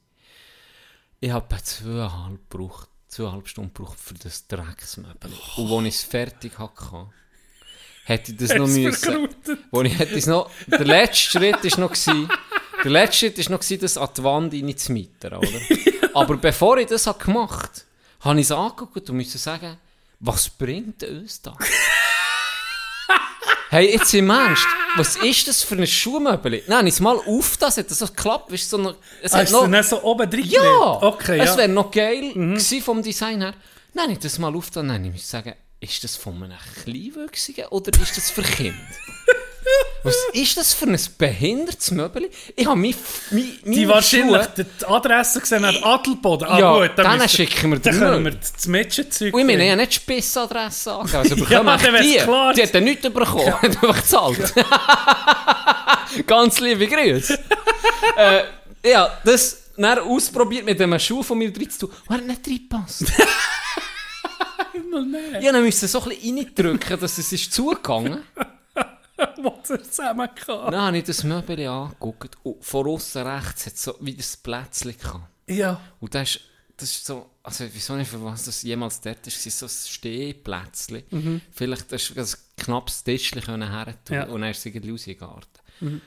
Ich 1.19 1.31
habe 1.31 1.61
zweieinhalb, 1.63 2.49
gebraucht, 2.49 2.89
zweieinhalb 3.13 3.47
Stunden 3.47 3.73
gebraucht 3.73 3.99
für 3.99 4.15
das 4.15 4.47
Drecksmöbel. 4.47 5.31
Und 5.57 5.71
als 5.71 5.87
ich 5.87 5.95
es 5.95 6.03
fertig 6.03 6.57
hatte, 6.57 7.07
hätte 8.05 8.31
ich 8.31 8.37
das 8.37 8.55
noch 8.55 8.67
müssen... 8.67 9.29
Wo 9.71 9.81
ich 9.81 9.97
hätte 9.97 10.15
es 10.15 10.25
noch, 10.25 10.49
der 10.67 10.85
letzte 10.85 11.39
Schritt 11.39 11.63
war 11.63 11.79
noch, 11.79 11.89
gewesen, 11.89 12.29
der 12.83 12.91
letzte 12.91 13.17
Schritt 13.17 13.37
ist 13.39 13.49
noch 13.49 13.59
gewesen, 13.59 13.81
das 13.81 13.97
an 13.97 14.09
die 14.17 14.23
Wand 14.23 14.53
reinzumieten, 14.53 15.33
oder? 15.33 15.59
Aber 16.13 16.37
bevor 16.37 16.77
ich 16.77 16.87
das 16.87 17.05
gemacht 17.19 17.85
habe, 18.19 18.29
habe 18.29 18.39
ich 18.39 18.45
es 18.45 18.51
angeguckt 18.51 19.09
und 19.09 19.17
musste 19.17 19.37
sagen, 19.37 19.77
was 20.19 20.49
bringt 20.49 21.03
uns 21.03 21.41
das? 21.41 21.55
Hey, 23.73 23.91
jetzt 23.91 24.13
im 24.13 24.29
Ernst, 24.29 24.67
was 24.97 25.15
ist 25.15 25.47
das 25.47 25.63
für 25.63 25.73
ein 25.73 25.87
Schuhmöbel? 25.87 26.61
Nein, 26.67 26.85
jetzt 26.85 26.99
mal 27.01 27.17
auf 27.17 27.57
das, 27.57 27.77
hat 27.77 27.89
das 27.89 27.97
so 27.97 28.05
geklappt, 28.05 28.51
weißt 28.51 28.71
du, 28.71 28.77
so 28.77 28.83
noch, 28.83 28.95
es 29.21 29.33
hat 29.33 29.49
du 29.49 29.53
noch, 29.53 29.67
nicht 29.67 29.85
so 29.85 30.03
oben 30.03 30.29
drin 30.29 30.45
ja? 30.45 31.01
Okay, 31.01 31.39
es 31.39 31.45
ja. 31.47 31.53
Mhm. 31.53 31.57
wäre 31.57 31.69
noch 31.69 31.89
geil 31.89 32.33
gewesen 32.33 32.81
vom 32.83 33.01
Design 33.01 33.41
her. 33.41 33.55
Nein, 33.95 34.11
ich 34.11 34.19
das 34.19 34.37
mal 34.37 34.55
auf, 34.55 34.69
dann 34.69 34.87
nein, 34.87 35.05
ich 35.05 35.11
muss 35.13 35.27
sagen, 35.27 35.55
ist 35.79 36.03
das 36.03 36.15
von 36.15 36.35
einem 36.43 36.57
Kleinwüchsigen 36.83 37.65
oder 37.69 37.91
ist 37.99 38.15
das 38.15 38.29
für 38.29 38.43
Kinder? 38.43 38.77
Was 40.03 40.15
ist 40.33 40.57
das 40.57 40.73
für 40.73 40.85
ein 40.85 40.97
behindertes 41.17 41.91
Möbel? 41.91 42.29
Ich 42.55 42.65
habe 42.65 42.77
mich, 42.77 42.95
mich, 43.31 43.61
Die 43.63 43.87
wahrscheinlich 43.87 44.45
die 44.57 44.65
Adresse 44.85 45.39
gesehen 45.39 45.65
hat, 45.65 45.81
Adelboden. 45.83 46.47
Ah, 46.47 46.59
Ja, 46.59 46.73
gut, 46.73 46.91
dann 46.97 47.05
dann 47.05 47.17
müssen- 47.19 47.29
schicken 47.29 47.71
wir 47.71 47.79
Dann 47.79 47.97
können 47.99 48.25
wir 48.25 48.31
das 48.31 48.67
Mädchenzeug... 48.67 49.33
Und 49.33 49.39
ich 49.39 49.45
meine, 49.45 49.63
ich 49.63 49.69
habe 49.71 49.81
nicht 49.81 49.91
die 49.93 49.95
Spissadresse 49.97 50.91
angegeben. 50.93 51.17
Also 51.19 51.35
Ja, 51.35 51.45
bekommen 51.63 51.79
dann 51.83 51.93
wär's 51.93 52.05
die. 52.07 52.17
klar. 52.17 52.53
Die 52.53 52.63
hat 52.63 52.75
dann 52.75 52.83
nichts 52.83 53.01
bekommen. 53.09 53.45
Ja. 53.47 53.53
hat 53.61 53.63
einfach 53.83 53.95
gezahlt. 53.95 54.53
Ganz 56.27 56.59
liebe 56.59 56.87
Grüße. 56.87 57.39
äh, 58.17 58.43
ja, 58.89 59.17
das 59.23 59.59
dann 59.77 59.99
ausprobiert 59.99 60.65
mit 60.65 60.79
einem 60.81 60.99
Schuh 60.99 61.23
von 61.23 61.37
mir 61.37 61.51
drin 61.51 61.69
zu 61.69 61.87
tun. 61.87 61.95
Und 62.07 62.15
er 62.15 62.17
hat 62.19 62.27
nicht 62.27 62.47
reingepasst. 62.47 63.05
Himmel, 64.73 65.05
nein. 65.05 65.41
Ich 65.41 65.51
musste 65.63 65.87
so 65.87 66.01
ein 66.03 66.09
bisschen 66.09 66.37
reindrücken, 66.37 66.99
dass 66.99 67.17
es 67.17 67.31
ist 67.31 67.53
zugegangen 67.53 68.21
Was 69.37 69.69
er 69.69 69.83
zusammen 69.83 70.29
kann. 70.35 70.71
Dann 70.71 70.81
habe 70.81 70.97
ich 70.97 71.03
das 71.03 71.23
Möbel 71.23 71.67
angeguckt 71.67 72.35
und 72.43 72.63
von 72.63 72.87
außen 72.87 73.25
rechts 73.27 73.65
hat 73.65 73.73
es 73.73 73.83
so 73.83 73.95
wie 74.01 74.15
das 74.15 74.37
Plätzchen 74.37 74.97
gehabt. 74.97 75.27
Ja. 75.47 75.79
Und 75.99 76.15
das 76.15 76.35
ist, 76.35 76.39
das 76.77 76.89
ist 76.89 77.05
so, 77.05 77.29
also 77.43 77.63
ich 77.65 77.75
weiß 77.75 77.89
nicht, 77.97 78.09
für 78.09 78.23
was 78.23 78.45
das 78.45 78.63
jemals 78.63 79.01
dort 79.01 79.25
ist, 79.27 79.43
so 79.43 79.65
ein 79.65 79.69
Stehplätzchen. 79.69 81.41
Vielleicht 81.51 81.91
hast 81.91 82.09
du 82.15 82.19
ein 82.21 82.27
knappes 82.57 83.03
Tischchen 83.03 83.61
her 83.61 83.95
tun 84.05 84.15
Ja. 84.15 84.23
und 84.25 84.41
dann 84.41 84.49
ist 84.51 84.59
es 84.59 84.65
irgendwie 84.65 84.91
raus 84.91 85.07
in 85.07 85.13
den 85.13 85.19
Garten. 85.19 86.01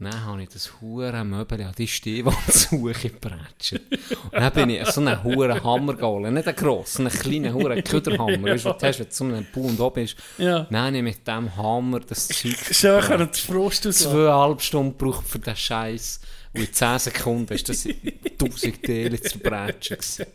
Dann 0.00 0.24
habe 0.24 0.42
ich 0.44 0.48
das 0.50 0.80
hure 0.80 1.24
Möbel 1.24 1.60
an 1.62 1.74
die 1.76 1.88
Stehwandsuche 1.88 3.10
gebratscht. 3.10 3.72
Und 3.72 4.32
dann 4.32 4.52
bin 4.52 4.70
ich 4.70 4.86
so 4.90 5.00
einen 5.00 5.24
hure 5.24 5.60
Hammer 5.64 5.94
geholt. 5.94 6.32
Nicht 6.32 6.46
einen 6.46 6.56
grossen, 6.56 7.08
einen 7.08 7.18
kleinen 7.18 7.52
hure 7.52 7.82
Köderhammer. 7.82 8.48
Weißt 8.52 8.64
du, 8.64 8.68
was 8.70 8.78
du 8.78 8.86
hast, 8.86 8.98
wenn 9.00 9.08
du 9.08 9.12
so 9.14 9.24
einen 9.24 9.46
Pund 9.52 9.80
oben 9.80 9.94
bist. 10.02 10.16
Ja. 10.38 10.60
Dann 10.70 10.86
habe 10.86 10.96
ich 10.98 11.02
mit 11.02 11.26
dem 11.26 11.56
Hammer 11.56 11.98
das 12.00 12.28
Zeug 12.28 12.56
Schön 12.70 13.00
können 13.00 13.26
den 13.26 13.34
Frust 13.34 13.86
auslassen. 13.88 14.12
zweieinhalb 14.12 14.62
Stunden 14.62 14.96
gebraucht 14.96 15.26
für 15.26 15.40
den 15.40 15.56
Scheiß. 15.56 16.20
Und 16.54 16.60
in 16.60 16.72
10 16.72 16.98
Sekunden 17.00 17.52
ist 17.52 17.68
das 17.68 17.84
in 17.84 17.96
1000 18.40 18.82
Teile 18.82 19.20
zerbrechen. 19.20 19.96
gewesen. 19.98 20.26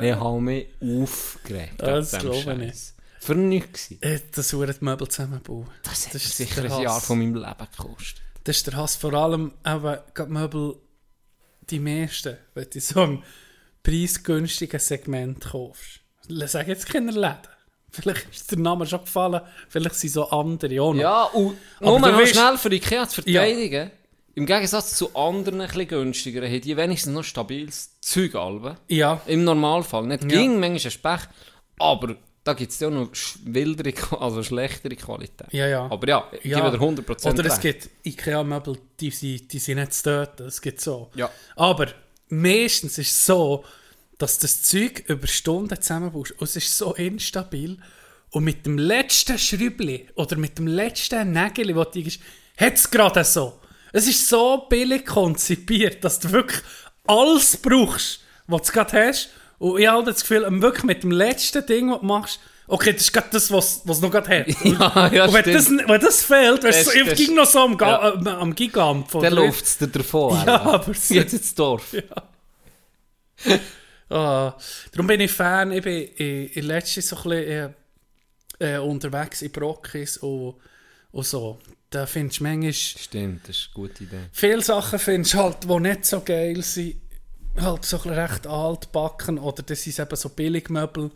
Ich 0.00 0.14
habe 0.14 0.40
mich 0.40 0.66
aufgeregt. 0.80 1.74
Das 1.82 2.12
glaube 2.12 2.64
ich. 2.66 2.72
Für 3.20 3.34
nichts. 3.34 3.90
Äh, 4.00 4.20
Das 4.32 4.48
die 4.48 4.56
Möbel 4.56 5.08
zusammenbauen. 5.08 5.66
Das 5.82 6.06
hat 6.06 6.14
Das 6.14 6.24
ist 6.24 6.36
sicher 6.36 6.62
ein 6.62 6.82
Jahr 6.82 7.00
von 7.00 7.18
meinem 7.18 7.34
Leben 7.34 7.66
gekostet. 7.76 8.22
Das 8.48 8.56
ist 8.56 8.66
der 8.66 8.76
Hass. 8.76 8.96
Vor 8.96 9.12
allem 9.12 9.52
eben 9.66 9.98
gerade 10.14 10.32
Möbel, 10.32 10.76
die 11.68 11.78
meisten, 11.78 12.38
wenn 12.54 12.66
du 12.72 12.80
so 12.80 13.04
im 13.04 13.22
preisgünstigen 13.82 14.80
Segment 14.80 15.40
kaufst. 15.44 16.00
Ich 16.26 16.46
sage 16.50 16.70
jetzt 16.70 16.86
keine 16.90 17.10
Läden. 17.10 17.36
Vielleicht 17.90 18.26
ist 18.30 18.50
der 18.50 18.58
Name 18.58 18.86
schon 18.86 19.00
gefallen, 19.02 19.42
vielleicht 19.68 19.96
sind 19.96 20.12
so 20.12 20.30
andere 20.30 20.80
auch 20.80 20.94
noch. 20.94 21.00
Ja, 21.00 21.24
und 21.24 21.56
nur 21.82 21.98
noch 22.00 22.08
weißt- 22.08 22.26
schnell 22.32 22.56
für 22.56 22.72
Ikea 22.72 23.06
zu 23.06 23.20
verteidigen. 23.20 23.90
Im 24.34 24.46
Gegensatz 24.46 24.96
zu 24.96 25.14
anderen, 25.14 25.60
ein 25.60 25.66
bisschen 25.68 25.88
günstigeren, 25.88 26.50
haben 26.50 26.60
die 26.62 26.76
wenigstens 26.76 27.12
noch 27.12 27.24
stabiles 27.24 28.00
Zeug. 28.00 28.34
Alben. 28.34 28.78
Ja, 28.88 29.20
Im 29.26 29.44
Normalfall. 29.44 30.06
Nicht 30.06 30.22
Ja. 30.22 30.28
ging, 30.28 30.58
manchmal 30.58 30.92
ein 30.92 31.18
Pech. 31.18 31.28
Aber 31.78 32.16
da 32.48 32.54
gibt 32.54 32.72
es 32.72 32.80
ja 32.80 32.88
noch 32.88 33.10
wildere, 33.44 33.92
also 34.20 34.42
schlechtere 34.42 34.96
Qualität. 34.96 35.48
ja, 35.52 35.66
ja. 35.66 35.86
Aber 35.90 36.08
ja, 36.08 36.30
ich 36.42 36.50
ja. 36.50 36.68
gebe 36.70 36.78
dir 36.78 37.02
100% 37.02 37.28
Oder 37.30 37.44
es 37.44 37.60
gibt 37.60 37.90
Ikea-Möbel, 38.04 38.78
die, 38.98 39.10
sind- 39.10 39.52
die 39.52 39.58
sind 39.58 39.76
nicht 39.78 39.92
zu 39.92 40.02
töten. 40.04 40.46
Es 40.46 40.60
gibt 40.62 40.80
so. 40.80 41.10
Ja. 41.14 41.30
Aber 41.56 41.88
meistens 42.28 42.96
ist 42.98 43.10
es 43.10 43.26
so, 43.26 43.64
dass 44.16 44.38
das 44.38 44.62
Zeug 44.62 45.04
über 45.08 45.26
Stunden 45.26 45.80
zusammenbaust 45.80 46.32
und 46.32 46.42
es 46.42 46.56
ist 46.56 46.76
so 46.76 46.94
instabil 46.94 47.78
und 48.30 48.44
mit 48.44 48.64
dem 48.66 48.78
letzten 48.78 49.38
Schrübli 49.38 50.08
oder 50.14 50.36
mit 50.36 50.58
dem 50.58 50.66
letzten 50.66 51.32
Nägel, 51.32 51.74
das 51.74 51.90
du 51.92 52.00
ist, 52.00 52.20
hat 52.56 52.74
es 52.74 52.90
gerade 52.90 53.24
so. 53.24 53.60
Es 53.92 54.06
ist 54.08 54.26
so 54.28 54.66
billig 54.68 55.06
konzipiert, 55.06 56.02
dass 56.02 56.18
du 56.18 56.32
wirklich 56.32 56.60
alles 57.06 57.56
brauchst, 57.56 58.20
was 58.46 58.62
du 58.68 58.72
gerade 58.72 59.06
hast. 59.08 59.30
Und 59.58 59.80
ich 59.80 59.86
habe 59.88 60.04
das 60.04 60.20
Gefühl, 60.20 60.46
wirklich 60.62 60.84
mit 60.84 61.02
dem 61.02 61.10
letzten 61.10 61.64
Ding, 61.66 61.90
was 61.90 62.00
du 62.00 62.06
machst, 62.06 62.40
okay, 62.68 62.92
das 62.92 63.02
ist 63.02 63.12
gerade 63.12 63.28
das, 63.32 63.50
was 63.50 63.80
was 63.84 64.00
noch 64.00 64.10
gerade. 64.10 64.44
Und, 64.44 64.64
Ja, 64.80 65.10
ja, 65.12 65.24
und 65.26 65.32
wenn, 65.34 65.52
das, 65.52 65.70
wenn 65.70 66.00
das 66.00 66.22
fehlt, 66.24 66.62
Das- 66.64 66.84
so, 66.84 66.92
ich 66.92 67.14
ging 67.16 67.34
noch 67.34 67.46
so 67.46 67.60
am, 67.60 67.76
Ga 67.76 68.14
Ja. 68.14 68.22
äh, 68.24 68.28
am 68.40 68.54
Gigant. 68.54 69.10
von 69.10 69.22
der- 69.22 69.30
läuft 69.32 69.64
es 69.64 69.78
dir 69.78 69.88
davon. 69.88 70.34
Ja, 70.46 70.56
Alter. 70.56 70.74
aber 70.74 70.94
so- 70.94 71.14
Jetzt 71.14 71.32
ins 71.32 71.54
Dorf. 71.54 71.94
Ah, 74.10 74.54
darum 74.92 75.06
bin 75.06 75.20
ich 75.20 75.30
Fan. 75.30 75.70
Ich 75.72 75.82
bin 75.82 76.02
in, 76.16 76.46
in 76.48 76.64
letztens 76.64 77.08
so 77.08 77.16
ein 77.16 77.22
bisschen 77.24 77.74
äh, 78.60 78.76
äh, 78.76 78.78
unterwegs 78.78 79.42
in 79.42 79.50
Brockis 79.52 80.16
und, 80.18 80.54
und 81.12 81.26
so. 81.26 81.58
Da 81.90 82.06
findest 82.06 82.40
du 82.40 82.44
manchmal 82.44 82.72
Stimmt, 82.72 83.48
das 83.48 83.56
ist 83.56 83.66
eine 83.68 83.74
gute 83.74 84.04
Idee. 84.04 84.16
viele 84.32 84.62
Sachen, 84.62 84.98
findest 84.98 85.34
du 85.34 85.38
halt, 85.38 85.56
die 85.64 85.80
nicht 85.80 86.04
so 86.04 86.20
geil 86.20 86.62
sind. 86.62 86.96
Halt 87.60 87.84
so 87.84 87.96
recht 87.98 88.46
altbacken 88.46 89.38
oder 89.38 89.62
das 89.62 89.82
sind 89.82 89.98
eben 89.98 90.16
so 90.16 90.28
Billigmöbel, 90.28 91.10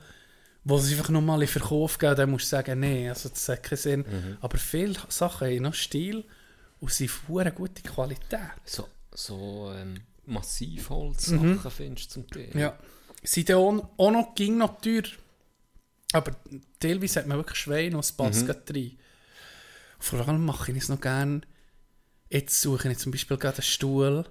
wo 0.64 0.78
sie 0.78 0.94
einfach 0.94 1.11
nochmal 1.11 1.42
in 1.42 1.48
Verkauf 1.48 1.98
geben. 1.98 2.16
Dann 2.16 2.31
musst 2.31 2.46
du 2.46 2.50
sagen, 2.50 2.81
nee, 2.81 3.09
also 3.09 3.28
das 3.28 3.48
hat 3.48 3.62
keinen 3.62 3.78
Sinn. 3.78 4.00
Mhm. 4.00 4.37
Aber 4.40 4.59
viele 4.59 4.94
Sachen 5.09 5.48
haben 5.48 5.62
noch 5.62 5.74
Stil 5.74 6.24
und 6.81 6.92
sind 6.92 7.11
von 7.11 7.55
gute 7.55 7.83
Qualität. 7.83 8.40
So, 8.64 8.88
so 9.12 9.72
ähm, 9.74 10.00
Massivholz-Sachen 10.26 11.61
findest 11.70 12.11
du 12.11 12.14
zum 12.14 12.31
Teil. 12.31 12.50
Ja. 12.55 12.78
Sind 13.22 13.48
dann 13.48 13.57
auch, 13.57 14.11
noch, 14.11 14.35
ging 14.35 14.59
noch 14.59 14.81
teuer. 14.81 15.05
Aber 16.12 16.33
teilweise 16.81 17.20
hat 17.20 17.26
man 17.26 17.38
wirklich 17.38 17.59
Schweine 17.59 17.96
und 17.96 18.00
es 18.05 18.12
passt 18.12 18.46
gerade 18.46 18.62
rein. 18.74 18.98
Vor 19.98 20.28
allem 20.28 20.44
mache 20.44 20.72
ich 20.72 20.78
es 20.78 20.88
noch 20.88 21.00
gerne. 21.00 21.42
Jetzt 22.28 22.61
suche 22.61 22.90
ich 22.90 22.98
zum 22.98 23.12
Beispiel 23.12 23.37
gerade 23.37 23.59
einen 23.59 23.62
Stuhl. 23.62 24.24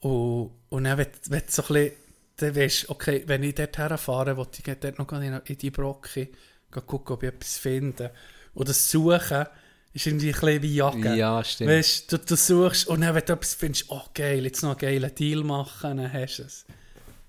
Und, 0.00 0.52
und 0.68 0.84
dann, 0.84 0.98
wenn, 0.98 1.08
wenn 1.28 1.42
so 1.48 1.62
ein 1.62 1.68
bisschen, 1.68 1.92
dann 2.36 2.56
weisst 2.56 2.84
du, 2.84 2.92
okay, 2.92 3.24
wenn 3.26 3.42
ich 3.42 3.54
dort 3.54 3.78
herfahre, 3.78 4.36
will 4.36 4.46
ich 4.52 4.78
dort 4.80 4.98
noch 4.98 5.12
in, 5.12 5.40
in 5.44 5.58
die 5.58 5.70
Brocke 5.70 6.28
gucken, 6.70 7.14
ob 7.14 7.22
ich 7.22 7.30
etwas 7.30 7.58
finde. 7.58 8.12
Und 8.54 8.68
das 8.68 8.90
Suchen 8.90 9.46
ist 9.92 10.06
irgendwie 10.06 10.28
ein 10.28 10.40
bisschen 10.40 10.62
wie 10.62 10.74
Jagen. 10.74 11.16
Ja, 11.16 11.42
stimmt. 11.42 11.70
Weißt 11.70 12.12
du, 12.12 12.18
du 12.18 12.36
suchst 12.36 12.86
und 12.86 13.00
dann, 13.00 13.14
wenn 13.14 13.24
du 13.24 13.32
etwas 13.32 13.54
findest, 13.54 13.86
oh 13.88 14.02
geil, 14.14 14.44
jetzt 14.44 14.62
noch 14.62 14.70
einen 14.70 14.78
geilen 14.78 15.14
Deal 15.14 15.42
machen, 15.42 15.96
dann 15.96 16.12
hast 16.12 16.38
du 16.38 16.42
es. 16.44 16.66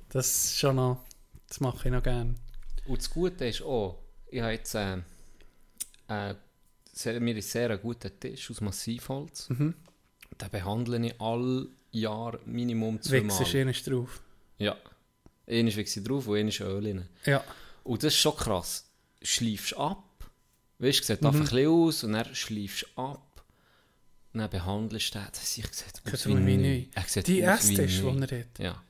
Das 0.10 0.28
ist 0.28 0.60
schon 0.60 0.76
noch, 0.76 1.04
das 1.48 1.60
mache 1.60 1.88
ich 1.88 1.94
noch 1.94 2.04
gerne. 2.04 2.36
Und 2.86 3.00
das 3.00 3.10
Gute 3.10 3.48
ist 3.48 3.62
auch, 3.62 4.00
ich 4.28 4.42
habe 4.42 4.54
jetzt 4.54 4.76
äh, 4.76 4.98
äh, 6.08 6.36
sehr, 6.92 7.20
mir 7.20 7.36
ist 7.38 7.52
sehr 7.52 7.78
guten 7.78 8.20
Tisch 8.20 8.52
aus 8.52 8.62
Massivholz. 8.62 9.50
Mhm. 9.50 9.76
Den 10.40 10.50
behandle 10.50 11.08
ich 11.08 11.20
all 11.20 11.68
Jahr 11.92 12.40
Minimum 12.46 13.02
zweimal. 13.02 13.26
Wichst 13.40 13.40
ist 13.70 13.88
drauf. 13.90 14.22
Ja. 14.58 14.76
Einmal 15.48 15.76
wichse 15.76 16.00
ich 16.00 16.06
drauf 16.08 16.28
und 16.28 16.38
einmal 16.38 16.52
Öl 16.62 16.86
rein. 16.86 17.10
Ja. 17.26 17.44
Und 17.84 18.04
das 18.04 18.14
ist 18.14 18.20
schon 18.20 18.36
krass. 18.36 18.86
Schleifst 19.22 19.76
ab, 19.78 20.04
weißt 20.78 21.00
du, 21.00 21.04
sieht 21.06 21.22
Mhm. 21.22 21.28
einfach 21.28 21.52
ein 21.54 21.68
aus 21.68 22.04
und 22.04 22.14
dann 22.14 22.36
schleifst 22.36 22.86
ab. 22.96 23.44
Und 24.34 24.40
dann 24.42 24.50
behandelst 24.50 25.16
du 25.16 25.20
den. 25.20 25.32
Das 25.32 25.54
sieht 25.54 25.68
aus 26.14 26.26
wie 26.28 26.34
neu. 26.36 26.58
neu. 26.58 26.86
Er 26.94 27.04
sieht 27.08 27.28
Die 27.28 27.42
Esstisch, 27.42 28.02
neu. 28.02 28.12
den 28.12 28.24
er 28.24 28.40
hat, 28.40 28.60
Ja. 28.60 28.84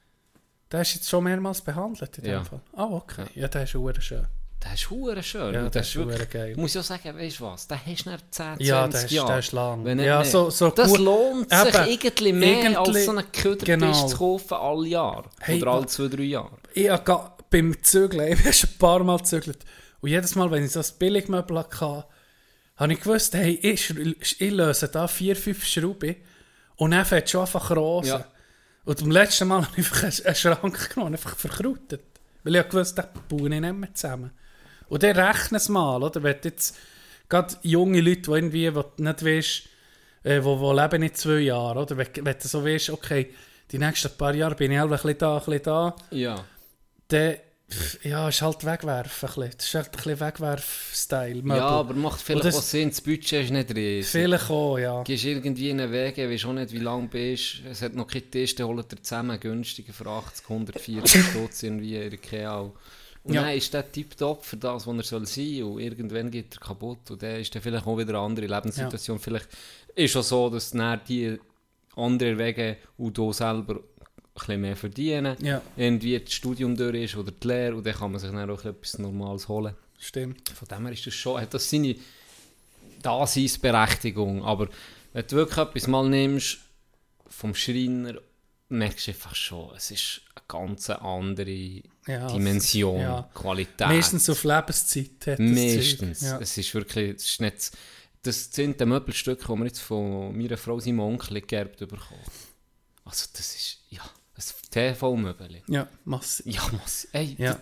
der 0.71 0.81
ist 0.81 0.95
jetzt 0.95 1.09
schon 1.09 1.23
mehrmals 1.23 1.62
behandelt 1.62 2.17
in 2.17 2.23
dem 2.25 2.31
Ja. 2.33 2.43
Fall. 2.43 2.62
Ah, 2.73 2.83
okay. 2.85 3.25
Ja, 3.35 3.47
der 3.47 3.63
ist 3.63 3.75
auch 3.75 4.01
schön. 4.01 4.27
Der 4.63 4.73
ist 4.73 4.89
hure 4.89 5.23
schön. 5.23 5.53
Ja, 5.53 5.69
das 5.69 5.87
ist 5.87 5.95
wirklich, 5.95 6.29
geil. 6.29 6.51
Ich 6.51 6.57
muss 6.57 6.73
ja 6.73 6.83
sagen, 6.83 7.15
weißt 7.17 7.39
du 7.39 7.43
was, 7.45 7.65
den 7.67 7.77
hast 7.85 8.05
du 8.05 8.09
nach 8.09 8.19
10, 8.29 8.45
20 8.57 8.67
Ja, 8.67 8.85
ist, 8.87 9.11
Jahren. 9.11 9.39
ist 9.39 9.51
lang. 9.53 9.85
Wenn 9.85 9.97
nicht 9.97 10.05
ja, 10.07 10.23
so, 10.25 10.49
so 10.49 10.69
das 10.69 10.89
gut. 10.89 10.99
lohnt 10.99 11.49
sich 11.49 11.75
Eben, 11.75 11.87
irgendwie 11.87 12.33
mehr 12.33 12.79
als 12.79 12.89
irgendwie- 12.89 13.03
so 13.05 13.11
einen 13.11 13.31
Ködertisch 13.31 13.65
genau. 13.65 14.07
zu 14.07 14.17
kaufen 14.17 14.53
alle 14.55 14.87
Jahre. 14.87 15.29
Hey, 15.39 15.61
Oder 15.61 15.71
alle 15.71 15.85
zwei, 15.85 16.07
drei 16.09 16.23
Jahre. 16.23 16.57
Ich 16.73 16.89
habe 16.89 17.31
beim 17.49 17.81
Zügeln, 17.81 18.27
ich 18.33 18.39
habe 18.43 18.53
schon 18.53 18.69
ein 18.69 18.77
paar 18.77 19.03
Mal 19.03 19.17
gezügelt. 19.17 19.59
Und 20.01 20.09
jedes 20.09 20.35
Mal, 20.35 20.51
wenn 20.51 20.65
ich 20.65 20.71
so 20.71 20.79
ein 20.81 20.85
Billigmöbel 20.99 21.57
hatte, 21.57 22.05
habe 22.75 22.93
ich 22.93 22.99
gewusst, 22.99 23.33
hey, 23.35 23.53
ich, 23.61 23.89
ich 24.41 24.51
löse 24.51 24.89
da 24.89 25.07
vier, 25.07 25.35
fünf 25.37 25.65
Schrauben 25.65 26.15
und 26.75 26.91
dann 26.91 27.05
fährt 27.05 27.29
schon 27.29 27.41
einfach 27.41 27.71
rosa. 27.71 28.07
Ja. 28.19 28.25
Und 28.83 28.99
beim 28.99 29.12
letzten 29.12 29.47
Mal 29.47 29.62
habe 29.65 29.71
ich 29.77 29.85
einfach 29.85 30.03
einen- 30.25 30.35
Schrank 30.35 30.89
genommen 30.93 31.13
einfach 31.13 31.35
verkrautet. 31.37 32.01
Weil 32.43 32.55
ich 32.55 32.60
habe 32.60 32.69
gewusst, 32.69 32.97
den 32.97 33.05
baue 33.29 33.53
ich 33.53 33.60
nicht 33.62 33.73
mehr 33.73 33.93
zusammen. 33.93 34.31
Und 34.90 35.04
dann 35.04 35.15
rechne 35.17 35.58
es 35.58 35.69
mal, 35.69 36.02
oder? 36.04 36.21
Wenn 36.23 36.35
jetzt 36.44 36.77
gerade 37.29 37.56
junge 37.62 38.02
Leute, 38.02 38.21
die 38.21 38.31
irgendwie, 38.31 38.75
wo 38.75 38.81
du 38.83 39.04
nicht 39.04 39.23
weißt, 39.25 39.62
äh, 40.23 40.44
wo, 40.44 40.60
wo 40.60 40.73
leben 40.73 41.04
in 41.04 41.13
zwei 41.13 41.40
Jahren, 41.40 41.77
oder? 41.77 41.96
Wenn, 41.98 42.08
wenn 42.21 42.37
du 42.37 42.48
so 42.48 42.65
weißt, 42.65 42.90
okay, 42.90 43.29
die 43.71 43.77
nächsten 43.77 44.10
paar 44.17 44.33
Jahre 44.33 44.56
bin 44.56 44.71
ich 44.71 44.79
halt 44.79 44.90
ein 44.92 44.98
bisschen 44.98 45.17
da, 45.19 45.37
ein 45.37 45.46
bisschen 45.46 45.63
da, 45.63 45.96
Ja. 46.12 46.44
dann 47.10 47.35
ja, 48.02 48.27
ist 48.29 48.42
halt 48.42 48.65
wegwerfen. 48.65 49.29
Ein 49.29 49.35
bisschen. 49.35 49.52
Das 49.58 49.65
ist 49.67 49.73
halt 49.75 49.85
ein 49.90 49.92
bisschen 49.92 50.19
Wegwerf-Style. 50.19 51.44
Ja, 51.46 51.67
aber 51.67 51.94
macht 51.94 52.19
vielleicht 52.19 52.46
das- 52.46 52.56
auch 52.58 52.62
Sinn, 52.63 52.90
das 52.90 53.00
Budget 53.02 53.44
ist 53.46 53.52
nicht 53.52 53.75
riesig. 53.75 54.12
Vielleicht 54.12 54.50
auch, 54.50 54.77
ja. 54.79 55.04
Gehst 55.04 55.23
irgendwie 55.25 55.69
in 55.69 55.79
einen 55.79 55.92
Weg, 55.92 56.17
weisst 56.17 56.46
auch 56.46 56.54
nicht, 56.54 56.71
wie 56.71 56.79
lange 56.79 57.04
du 57.04 57.10
bist. 57.10 57.62
Es 57.69 57.83
hat 57.83 57.94
noch 57.94 58.08
keinen 58.08 58.31
Tisch, 58.31 58.56
dann 58.56 58.67
holt 58.69 58.92
ihr 58.92 59.04
zusammen 59.04 59.40
günstiger 59.40 59.94
für 59.94 60.08
80, 60.08 60.50
140 60.50 61.23
Stutz 61.25 61.62
irgendwie 61.62 61.96
in 61.98 62.12
Ikea. 62.12 62.71
Und 63.23 63.33
Ja. 63.33 63.41
dann 63.43 63.57
ist 63.57 63.73
der 63.73 63.91
tiptop 63.91 64.45
für 64.45 64.57
das, 64.57 64.87
was 64.87 64.95
er 64.97 65.03
soll 65.03 65.25
sein 65.25 65.63
und 65.63 65.79
irgendwann 65.81 66.31
geht 66.31 66.55
er 66.55 66.59
kaputt 66.61 67.11
und 67.11 67.21
dann 67.21 67.35
ist 67.41 67.53
dann 67.53 67.61
vielleicht 67.61 67.85
auch 67.85 67.97
wieder 67.97 68.09
eine 68.09 68.19
andere 68.19 68.47
Lebenssituation. 68.47 69.19
Vielleicht 69.19 69.47
ist 69.95 70.15
auch 70.15 70.23
so, 70.23 70.49
dass 70.49 70.71
dann 70.71 71.01
die 71.07 71.37
anderen 71.95 72.37
Wege 72.37 72.77
und 72.97 73.17
du 73.17 73.33
selber 73.33 73.75
ein 73.75 73.81
bisschen 74.33 74.61
mehr 74.61 74.75
verdienen. 74.77 75.35
Ja, 75.41 75.61
Irgendwie 75.75 76.17
das 76.19 76.31
Studium 76.33 76.77
durch 76.77 76.95
ist 77.03 77.17
oder 77.17 77.31
die 77.31 77.45
Lehre 77.47 77.75
und 77.75 77.85
dann 77.85 77.93
kann 77.93 78.11
man 78.11 78.19
sich 78.21 78.31
dann 78.31 78.49
auch 78.49 78.63
etwas 78.63 78.97
Normales 78.99 79.47
holen. 79.49 79.75
stimmt. 79.99 80.47
Von 80.49 80.67
dem 80.69 80.85
her 80.85 80.93
ist 80.93 81.05
das 81.05 81.13
schon, 81.13 81.41
hat 81.41 81.53
das 81.53 81.69
seine 81.69 81.95
Daseinsberechtigung. 83.01 84.43
Aber 84.43 84.69
wenn 85.13 85.25
du 85.27 85.35
wirklich 85.35 85.57
etwas 85.57 85.87
mal 85.87 86.07
nimmst 86.07 86.59
vom 87.27 87.53
Schreiner, 87.55 88.15
merkst 88.69 89.07
du 89.07 89.11
einfach 89.11 89.35
schon, 89.35 89.71
es 89.75 89.91
ist 89.91 90.21
eine 90.35 90.43
ganz 90.47 90.89
andere 90.89 91.81
Ja, 92.10 92.27
Dimension, 92.27 92.99
ja. 92.99 93.29
Qualität. 93.33 93.87
Meistens 93.87 94.29
auf 94.29 94.43
Lebenszeit 94.43 95.12
hat 95.27 95.39
das 95.39 95.39
Meistens. 95.39 96.21
Ja. 96.21 96.39
Es 96.39 96.57
ist 96.57 96.73
wirklich, 96.73 97.15
es 97.15 97.25
ist 97.25 97.41
nicht, 97.41 97.71
das 98.23 98.49
sind 98.51 98.79
die 98.79 98.85
Möbelstücke, 98.85 99.45
die 99.53 99.60
wir 99.60 99.65
jetzt 99.65 99.79
von 99.81 100.35
meiner 100.37 100.57
Frau 100.57 100.79
seinem 100.79 100.99
Onkel 101.01 101.41
geerbt 101.41 101.77
bekommen. 101.79 102.21
Also 103.05 103.27
das 103.33 103.55
ist, 103.55 103.77
ja, 103.89 104.01
ein 104.35 104.43
TV-Möbel. 104.71 105.62
ja, 105.67 105.87
massiv. 106.05 106.45
Ja, 106.53 106.62
muss, 106.71 107.05
ey, 107.12 107.35
Ja. 107.37 107.60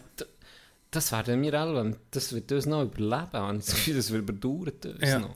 das 0.92 1.12
werden 1.12 1.42
wir 1.42 1.54
alle, 1.54 1.98
das 2.12 2.34
wird 2.34 2.52
uns 2.52 2.66
noch 2.66 2.84
überleben, 2.84 3.58
das 3.60 3.66
das 3.86 4.12
wird 4.12 4.22
überdauert 4.30 4.86
uns 4.86 5.02
Ja. 5.10 5.20
noch. 5.20 5.36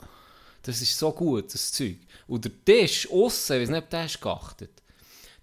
Das 0.63 0.81
ist 0.81 0.97
so 0.97 1.11
gut, 1.11 1.53
das 1.53 1.71
Zeug. 1.71 1.97
Und 2.27 2.45
der 2.45 2.51
Tisch 2.63 3.09
aussen, 3.11 3.55
ich 3.55 3.61
weiß 3.63 3.69
nicht, 3.69 3.83
ob 3.83 3.89
der 3.89 4.05
ist 4.05 4.21
geachtet. 4.21 4.80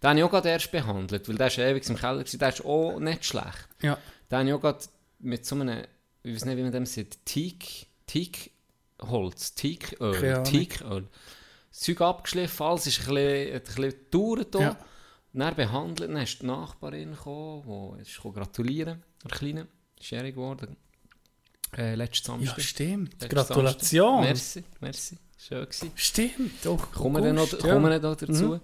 Den 0.03 0.11
habe 0.11 0.18
ich 0.20 0.24
auch 0.24 0.30
gerade 0.30 0.49
erst 0.51 0.70
behandelt, 0.70 1.28
weil 1.28 1.36
der 1.36 1.46
ist 1.49 1.59
ewig 1.59 1.88
im 1.88 1.96
Keller, 1.96 2.18
gewesen, 2.18 2.38
der 2.38 2.49
ist 2.51 2.64
auch 2.64 2.99
nicht 3.01 3.24
schlecht. 3.24 3.68
Ja, 3.82 3.99
Den 4.30 4.38
habe 4.38 4.49
ich 4.49 4.55
auch 4.55 4.61
gerade 4.61 4.84
mit 5.18 5.44
so 5.44 5.57
einem, 5.57 5.84
ich 6.22 6.34
weiß 6.34 6.44
nicht, 6.44 6.57
wie 6.57 6.62
man 6.62 6.72
dem 6.72 6.86
sagt, 6.86 7.24
Teak, 7.24 7.86
Teakholz, 8.07 9.55
Teaköl. 9.55 10.42
Teaköl. 10.44 11.09
Das 11.70 11.80
Zeug 11.80 12.01
abgeschliffen, 12.01 12.66
alles 12.66 12.86
ist 12.86 13.01
ein 13.09 13.14
bisschen, 13.14 13.55
ein 13.55 13.62
bisschen 13.62 13.90
gedauert. 13.90 14.55
Ja. 14.55 14.61
Ja. 14.61 14.76
Dann 15.34 15.55
behandelt, 15.55 16.11
dann 16.11 16.16
ist 16.22 16.42
die 16.42 16.46
Nachbarin 16.46 17.12
gekommen, 17.12 17.96
die 17.96 18.03
ist 18.03 18.20
gratulieren, 18.20 19.03
der 19.22 19.30
Kleine, 19.30 19.66
ist 20.01 20.11
jährig 20.11 20.34
geworden. 20.34 20.76
Äh, 21.76 21.94
letzten 21.96 22.32
ja 22.32 22.38
Samstag. 22.38 22.61
stimmt. 22.62 23.12
Letzten 23.20 23.28
Gratulation. 23.28 24.24
Samstag. 24.24 24.64
Merci, 24.64 24.64
merci, 24.80 25.18
schön 25.36 25.64
gewesen. 25.64 25.92
Stimmt. 25.94 26.66
Oh, 26.66 26.76
Kommen 26.76 27.16
wir 27.16 27.22
dann 27.22 27.36
noch, 27.36 27.53
ja. 27.62 27.78
noch 27.78 28.16
dazu. 28.16 28.61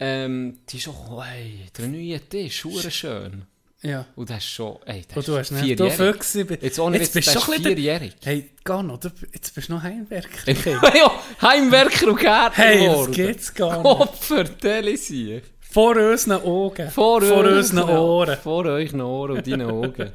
Ähm, 0.00 0.58
die 0.68 0.76
ist 0.78 0.88
auch, 0.88 1.24
hey, 1.24 1.66
der 1.76 1.88
neue 1.88 2.20
Tisch, 2.20 2.64
hure 2.64 2.90
schön. 2.90 3.44
Ja. 3.82 4.06
Und 4.16 4.30
das 4.30 4.38
ist 4.38 4.50
schon, 4.50 4.78
ey, 4.86 5.04
das 5.06 5.16
Und 5.18 5.28
du 5.28 5.38
hast 5.38 5.50
nicht 5.52 5.78
du 5.78 5.90
Füchse. 5.90 6.44
be- 6.44 6.58
Jetzt 6.60 6.78
ohne 6.78 6.98
Jetzt 6.98 7.12
bist 7.14 7.34
du 7.34 7.40
schon 7.40 7.54
vierjährig. 7.62 8.14
Hey, 8.24 8.50
Gano, 8.64 8.96
du, 8.96 9.10
jetzt 9.32 9.54
bist 9.54 9.68
du 9.68 9.74
noch 9.74 9.82
Heimwerker. 9.82 10.50
ja, 10.96 11.12
Heimwerker 11.42 12.08
und 12.08 12.18
Gärtner 12.18 12.64
Hey, 12.64 12.86
das 12.86 13.10
geht's 13.10 13.54
gar 13.54 13.76
nicht. 13.76 13.86
Opfer, 13.86 14.44
Delisi. 14.44 15.40
Vor 15.60 15.94
unseren 15.96 16.42
Augen. 16.42 16.90
Vor, 16.90 17.22
unseren 17.22 17.88
Ohren. 17.90 18.36
Vor 18.38 18.64
euren 18.64 19.00
Ohren 19.02 19.36
und 19.36 19.46
deinen 19.46 19.70
Augen. 19.70 20.10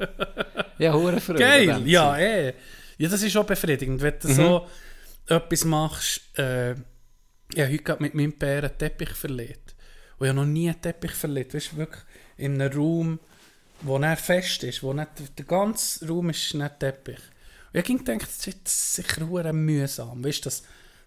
ja, 0.80 0.92
hure 0.94 1.22
Freude. 1.22 1.40
Geil, 1.40 1.84
ja, 1.86 2.18
eh. 2.18 2.54
Ja, 2.98 3.10
das 3.10 3.22
ist 3.24 3.38
auch 3.38 3.46
befriedigend, 3.46 4.02
wenn 4.02 4.14
du 4.22 4.28
Mhm. 4.28 4.34
so 4.34 4.68
etwas 5.28 5.64
machst. 5.66 6.22
Äh, 6.38 6.72
habe 7.58 7.68
heute 7.72 7.78
gerade 7.78 8.02
mit 8.04 8.16
meinem 8.16 8.34
Bär 8.34 8.64
einen 8.64 8.78
Teppich 8.78 9.10
verlegt. 9.12 9.71
Und 10.22 10.28
ich 10.28 10.30
habe 10.30 10.40
noch 10.42 10.46
nie 10.54 10.70
einen 10.70 10.80
Teppich 10.82 11.12
verlegt. 11.14 11.54
Weißt 11.56 11.72
du, 11.72 11.78
wirklich 11.78 12.04
in 12.38 12.62
einem 12.62 12.72
Raum, 12.78 13.20
wo 13.82 13.98
er 13.98 14.16
fest 14.18 14.64
ist, 14.64 14.84
wo 14.84 14.94
nicht, 14.94 15.10
der 15.38 15.46
ganze 15.46 16.08
Raum 16.08 16.30
ist 16.30 16.54
nicht 16.54 16.80
Teppich. 16.80 17.18
Und 17.74 17.80
ich 17.80 17.90
habe 17.90 17.98
gedacht, 18.04 18.30
das 18.30 18.46
wird 18.46 18.68
sicher 18.68 19.28
hure 19.28 19.52
mühsam. 19.52 20.24
Weißt 20.24 20.46
dass, 20.46 20.62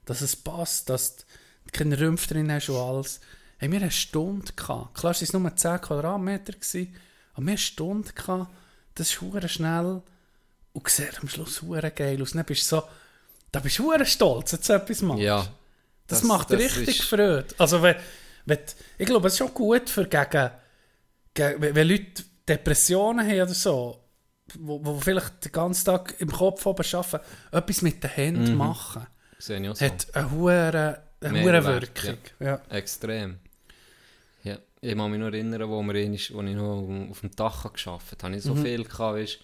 dass 0.05 0.21
es 0.21 0.35
passt, 0.35 0.89
dass 0.91 1.17
du 1.17 1.25
keine 1.73 1.99
Rümpfe 2.01 2.35
drin 2.35 2.51
hast 2.51 2.69
und 2.71 2.77
alles. 2.77 3.21
Haben 3.61 3.71
wir 3.73 3.81
eine 3.83 3.91
Stunde 3.93 4.53
gehabt. 4.55 4.97
Klar, 4.99 5.13
es 5.13 5.33
waren 5.33 5.43
nur 5.43 5.55
10 5.57 5.81
Quadratmeter, 5.81 6.53
gewesen, 6.55 6.95
aber 7.35 7.47
wir 7.47 7.51
eine 7.53 7.59
Stunde 7.59 8.13
gehabt. 8.13 8.51
Das 8.97 9.11
ist 9.11 9.21
hure 9.21 9.49
schnell 9.49 10.03
und 10.73 10.89
sieht 10.89 11.21
am 11.21 11.29
Schluss 11.29 11.63
hure 11.63 11.91
geil 11.93 12.21
aus. 12.21 12.33
Dann 12.33 12.45
bist 12.45 12.63
du 12.73 12.77
so, 12.77 12.83
da 13.53 13.61
bist 13.61 13.79
du 13.79 13.85
hure 13.85 14.05
stolz, 14.07 14.51
dass 14.51 14.61
du 14.63 14.73
etwas 14.73 15.03
machst. 15.03 15.23
Ja. 15.23 15.47
das, 16.09 16.19
das- 16.21 16.23
macht 16.29 16.51
das 16.51 16.61
richtig 16.61 17.01
ist- 17.01 17.09
Freude. 17.09 17.47
Also 17.59 17.81
wenn, 17.83 17.95
wenn, 18.47 18.59
ich 18.99 19.07
glaube, 19.07 19.29
es 19.29 19.35
ist 19.35 19.39
schon 19.39 19.55
gut 19.55 19.89
für 19.89 20.07
gegen, 20.07 20.51
gegen 21.35 21.61
wenn, 21.75 21.89
Leute 21.89 22.23
Depressionen 22.49 23.27
haben 23.27 23.43
oder 23.43 23.55
so, 23.55 24.01
wo, 24.59 24.85
wo 24.85 25.01
vielleicht 25.01 25.45
den 25.47 25.53
ganzen 25.53 25.85
Tag 25.87 26.15
im 26.19 26.31
Kopf 26.31 26.65
oben 26.67 26.85
arbeiten, 26.93 27.25
etwas 27.53 27.83
mit 27.83 28.03
den 28.03 28.11
Händen 28.11 28.53
Mhm. 28.53 28.57
machen, 28.59 29.07
Sehe 29.39 29.59
ich 29.71 29.79
so. 29.79 29.85
hat 29.87 30.07
eine 30.15 30.31
hure, 30.31 31.03
eine 31.21 31.33
Mehrwert, 31.33 32.05
Wirkung. 32.05 32.19
Ja. 32.41 32.61
Extrem. 32.69 33.39
Ja, 34.43 34.59
ich 34.83 34.95
kann 34.97 35.11
mich 35.11 35.19
noch 35.21 35.27
erinnern, 35.29 35.69
wo, 35.71 35.83
wir 35.83 35.95
wo 36.35 36.43
ich 36.43 36.55
noch 36.55 37.09
auf 37.11 37.21
dem 37.21 37.31
Dach 37.35 37.73
gearbeitet 37.73 38.23
habe, 38.23 38.37
ich 38.37 38.45
Mhm. 38.45 38.49
so 38.49 38.55
viel 38.57 38.85
gehabt, 38.85 39.17
weißt, 39.17 39.39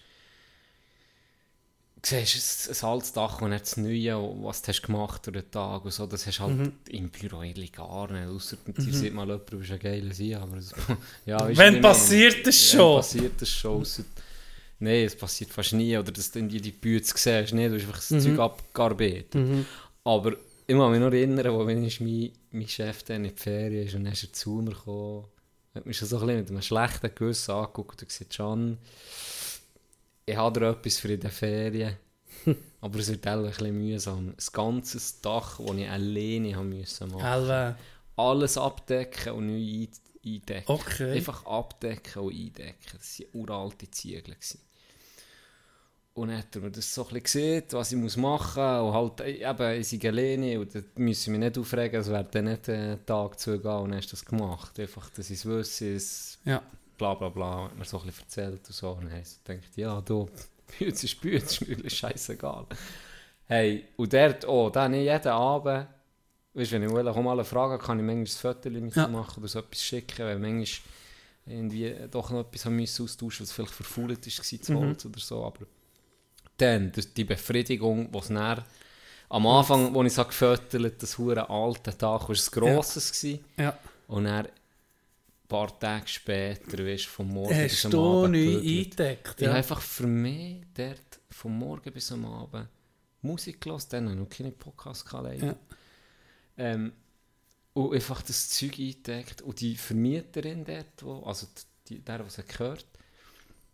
siehst 2.03 2.69
ein, 2.69 2.75
ein 2.87 2.89
altes 2.93 3.13
Dach 3.13 3.41
und 3.41 3.51
dann 3.51 3.59
das 3.59 3.77
Neue, 3.77 4.15
was 4.43 4.61
du 4.61 4.67
hast 4.69 4.81
gemacht 4.81 5.25
durch 5.27 5.37
den 5.37 5.51
Tag 5.51 5.85
und 5.85 5.91
so, 5.91 6.07
das 6.07 6.25
hast 6.25 6.39
du 6.39 6.43
halt 6.43 6.57
Mhm. 6.57 6.71
im 6.89 7.09
Büro 7.09 7.39
eigentlich 7.39 7.71
gar 7.73 8.11
nicht, 8.11 8.27
ausser 8.27 8.57
dir 8.65 8.93
sieht 8.93 9.13
mal 9.13 9.27
jemand, 9.27 9.51
du 9.51 9.59
bist 9.59 9.71
ein 9.71 9.79
geiler 9.79 10.13
Sein, 10.13 10.35
aber 10.35 10.57
es, 10.57 10.73
ja, 11.25 11.47
Wenn 11.55 11.81
passiert 11.81 12.37
meine? 12.37 12.49
es 12.49 12.71
Wenn 12.73 12.79
schon. 12.79 12.95
passiert 12.97 13.41
es 13.41 13.49
schon, 13.49 13.81
ausser, 13.81 14.03
Nein, 14.79 15.05
es 15.05 15.15
passiert 15.15 15.51
fast 15.51 15.73
nie, 15.73 15.95
oder 15.95 16.11
dass 16.11 16.31
du 16.31 16.39
irgendwie 16.39 16.59
die 16.59 16.71
Bühne 16.71 17.03
siehst, 17.03 17.53
nicht, 17.53 17.71
du 17.71 17.75
hast 17.75 17.81
einfach 17.83 17.95
das 17.97 18.09
Mhm. 18.09 18.19
Zeug 18.19 18.39
abgearbeitet. 18.39 19.35
Aber 20.03 20.31
ich 20.65 20.75
kann 20.75 20.91
mich 20.91 20.99
noch 20.99 21.11
erinnern, 21.11 21.53
wo 21.53 21.67
wenn 21.67 21.83
ich 21.83 22.01
mein, 22.01 22.31
mein 22.51 22.67
Chef 22.67 23.03
dann 23.03 23.25
in 23.25 23.35
die 23.35 23.39
Ferien 23.41 23.85
ist 23.85 23.93
und 23.93 24.05
dann 24.05 24.13
ist 24.13 24.23
er 24.23 24.33
zu 24.33 24.49
mir 24.61 24.71
gekommen, 24.71 25.25
hat 25.75 25.85
mich 25.85 25.97
schon 25.97 26.07
so 26.07 26.17
ein 26.17 26.25
bisschen 26.25 26.39
mit 26.39 26.49
einem 26.49 26.61
schlechten 26.63 27.13
Gewissen 27.13 27.51
angeguckt 27.51 28.01
und 28.01 28.07
gesagt, 28.07 28.35
Can, 28.35 28.77
ich 30.25 30.35
habe 30.35 30.59
dir 30.59 30.69
etwas 30.69 30.97
für 30.97 31.17
den 31.17 31.29
Ferien, 31.31 31.97
aber 32.81 32.99
es 32.99 33.09
wird 33.09 33.25
ein 33.27 33.43
bisschen 33.43 33.77
mühsam. 33.77 34.33
Das 34.35 34.51
ganze 34.51 34.99
Dach, 35.21 35.59
das 35.59 35.75
ich 35.75 35.89
alleine 35.89 36.55
haben 36.55 36.69
müssen 36.69 37.09
machen. 37.11 37.21
Alve. 37.21 37.75
Alles 38.15 38.57
abdecken 38.57 39.33
und 39.33 39.47
neu 39.47 39.53
ein- 39.55 39.89
eindecken. 40.23 40.71
Okay. 40.71 41.13
Einfach 41.13 41.45
abdecken 41.45 42.21
und 42.21 42.33
eindecken. 42.33 42.75
Das 42.97 43.19
waren 43.19 43.27
uralte 43.33 43.89
Ziegel. 43.89 44.35
Und 46.13 46.27
dann 46.27 46.39
hat 46.39 46.53
er 46.55 46.61
mir 46.61 46.71
das 46.71 46.93
so 46.93 47.07
ein 47.07 47.23
gesehen, 47.23 47.63
was 47.71 47.91
ich 47.93 47.97
muss 47.97 48.17
machen 48.17 48.61
muss. 48.61 48.81
Und 48.89 48.93
halt, 48.93 49.21
äh, 49.21 49.49
eben, 49.49 49.79
ich 49.81 49.87
sei 49.87 50.09
alleine 50.09 50.59
und 50.59 50.75
da 50.75 50.81
müssen 50.95 51.31
wir 51.31 51.39
nicht 51.39 51.57
aufregen, 51.57 52.01
es 52.01 52.09
wäre 52.09 52.25
dann 52.29 52.45
nicht 52.45 52.67
einen 52.69 53.05
Tag 53.05 53.39
zugehen 53.39 53.71
und 53.71 53.89
dann 53.91 53.97
hast 53.97 54.07
du 54.07 54.11
das 54.11 54.25
gemacht. 54.25 54.77
Einfach, 54.77 55.09
dass 55.11 55.29
ich 55.29 55.37
es 55.39 55.45
wüsste, 55.45 55.97
Ja. 56.43 56.61
Bla 57.01 57.15
bla 57.15 57.29
bla, 57.29 57.63
hat 57.63 57.77
mir 57.77 57.83
so 57.85 57.99
ein 57.99 58.05
bisschen 58.05 58.23
erzählt 58.25 58.67
und 58.67 58.73
so. 58.73 58.91
Und 58.91 59.05
dann 59.05 59.11
habe 59.11 59.21
ich 59.21 59.29
so 59.29 59.37
gedacht, 59.43 59.75
ja, 59.75 60.01
du, 60.01 60.29
Bütz 60.79 61.03
ist 61.03 61.19
Bütz, 61.19 61.61
ist 61.61 61.83
mir 61.83 61.89
scheißegal. 61.89 62.67
Hey, 63.45 63.85
und 63.97 64.13
dort 64.13 64.45
auch, 64.45 64.69
dann 64.69 64.91
nicht 64.91 65.05
jeden 65.05 65.27
Abend, 65.27 65.87
weißt 66.53 66.71
du, 66.71 66.75
wenn 66.75 66.83
ich 66.83 66.93
will, 66.93 67.11
komm 67.11 67.25
mal 67.25 67.33
eine 67.33 67.43
Frage, 67.43 67.83
kann 67.83 67.97
ich 67.99 68.05
manchmal 68.05 68.51
ein 68.51 68.55
Foto 68.55 68.69
mit 68.69 68.95
Ja. 68.95 69.07
machen 69.07 69.39
oder 69.39 69.47
so 69.47 69.59
etwas 69.59 69.81
schicken, 69.83 70.25
weil 70.25 70.37
manchmal 70.37 70.91
irgendwie 71.47 71.95
doch 72.11 72.29
noch 72.29 72.41
etwas 72.41 72.65
haben 72.65 72.75
müssen 72.75 73.03
austauschen, 73.03 73.45
was 73.45 73.51
vielleicht 73.51 73.73
verfault 73.73 74.27
ist, 74.27 74.37
war, 74.37 74.61
zu 74.61 74.79
Holz 74.79 75.05
oder 75.05 75.19
so, 75.19 75.43
aber 75.43 75.65
dann, 76.57 76.91
die 77.17 77.23
Befriedigung, 77.23 78.09
was 78.11 78.27
dann 78.27 78.63
am 79.29 79.47
Anfang, 79.47 79.95
als 79.97 80.07
ich 80.07 80.13
so 80.13 80.25
gefüttert 80.25 81.01
das 81.01 81.17
hure 81.17 81.49
alte 81.49 81.97
Tag, 81.97 82.21
war 82.21 82.29
es 82.29 82.51
grosses 82.51 83.11
gewesen. 83.11 83.43
Ja. 83.57 83.75
Und 84.07 84.27
ein 84.27 84.47
paar 85.51 85.79
Tage 85.79 86.07
später, 86.07 86.77
weißt, 86.85 87.05
vom 87.07 87.27
Morgen 87.29 87.61
bis 87.61 87.83
Hast 87.83 87.85
am 87.85 87.91
du 87.91 87.99
Abend 87.99 88.31
neu 88.33 88.45
gebügelt. 88.61 88.65
eingedeckt? 88.65 89.27
Ich 89.41 89.47
habe 89.47 89.51
Ja. 89.51 89.53
einfach 89.53 89.81
für 89.81 90.07
mich 90.07 90.63
dort 90.73 91.19
vom 91.29 91.57
Morgen 91.59 91.91
bis 91.93 92.11
am 92.11 92.25
Abend 92.25 92.67
Musik 93.23 93.61
gehört, 93.61 93.91
dann 93.93 94.05
habe 94.09 94.13
ich 94.15 94.19
noch 94.19 94.29
keine 94.29 94.51
Podcasts 94.51 95.11
leider. 95.11 95.45
Ja. 95.47 95.55
Ähm, 96.57 96.93
und 97.73 97.93
einfach 97.93 98.21
das 98.21 98.49
Zeug 98.49 98.79
eingedeckt. 98.79 99.41
Und 99.41 99.59
die 99.61 99.75
Vermieterin 99.75 100.65
dort, 100.65 101.03
wo, 101.03 101.23
also 101.23 101.47
die, 101.87 101.99
der, 101.99 102.25
was 102.25 102.37
er 102.37 102.43
gehört, 102.45 102.85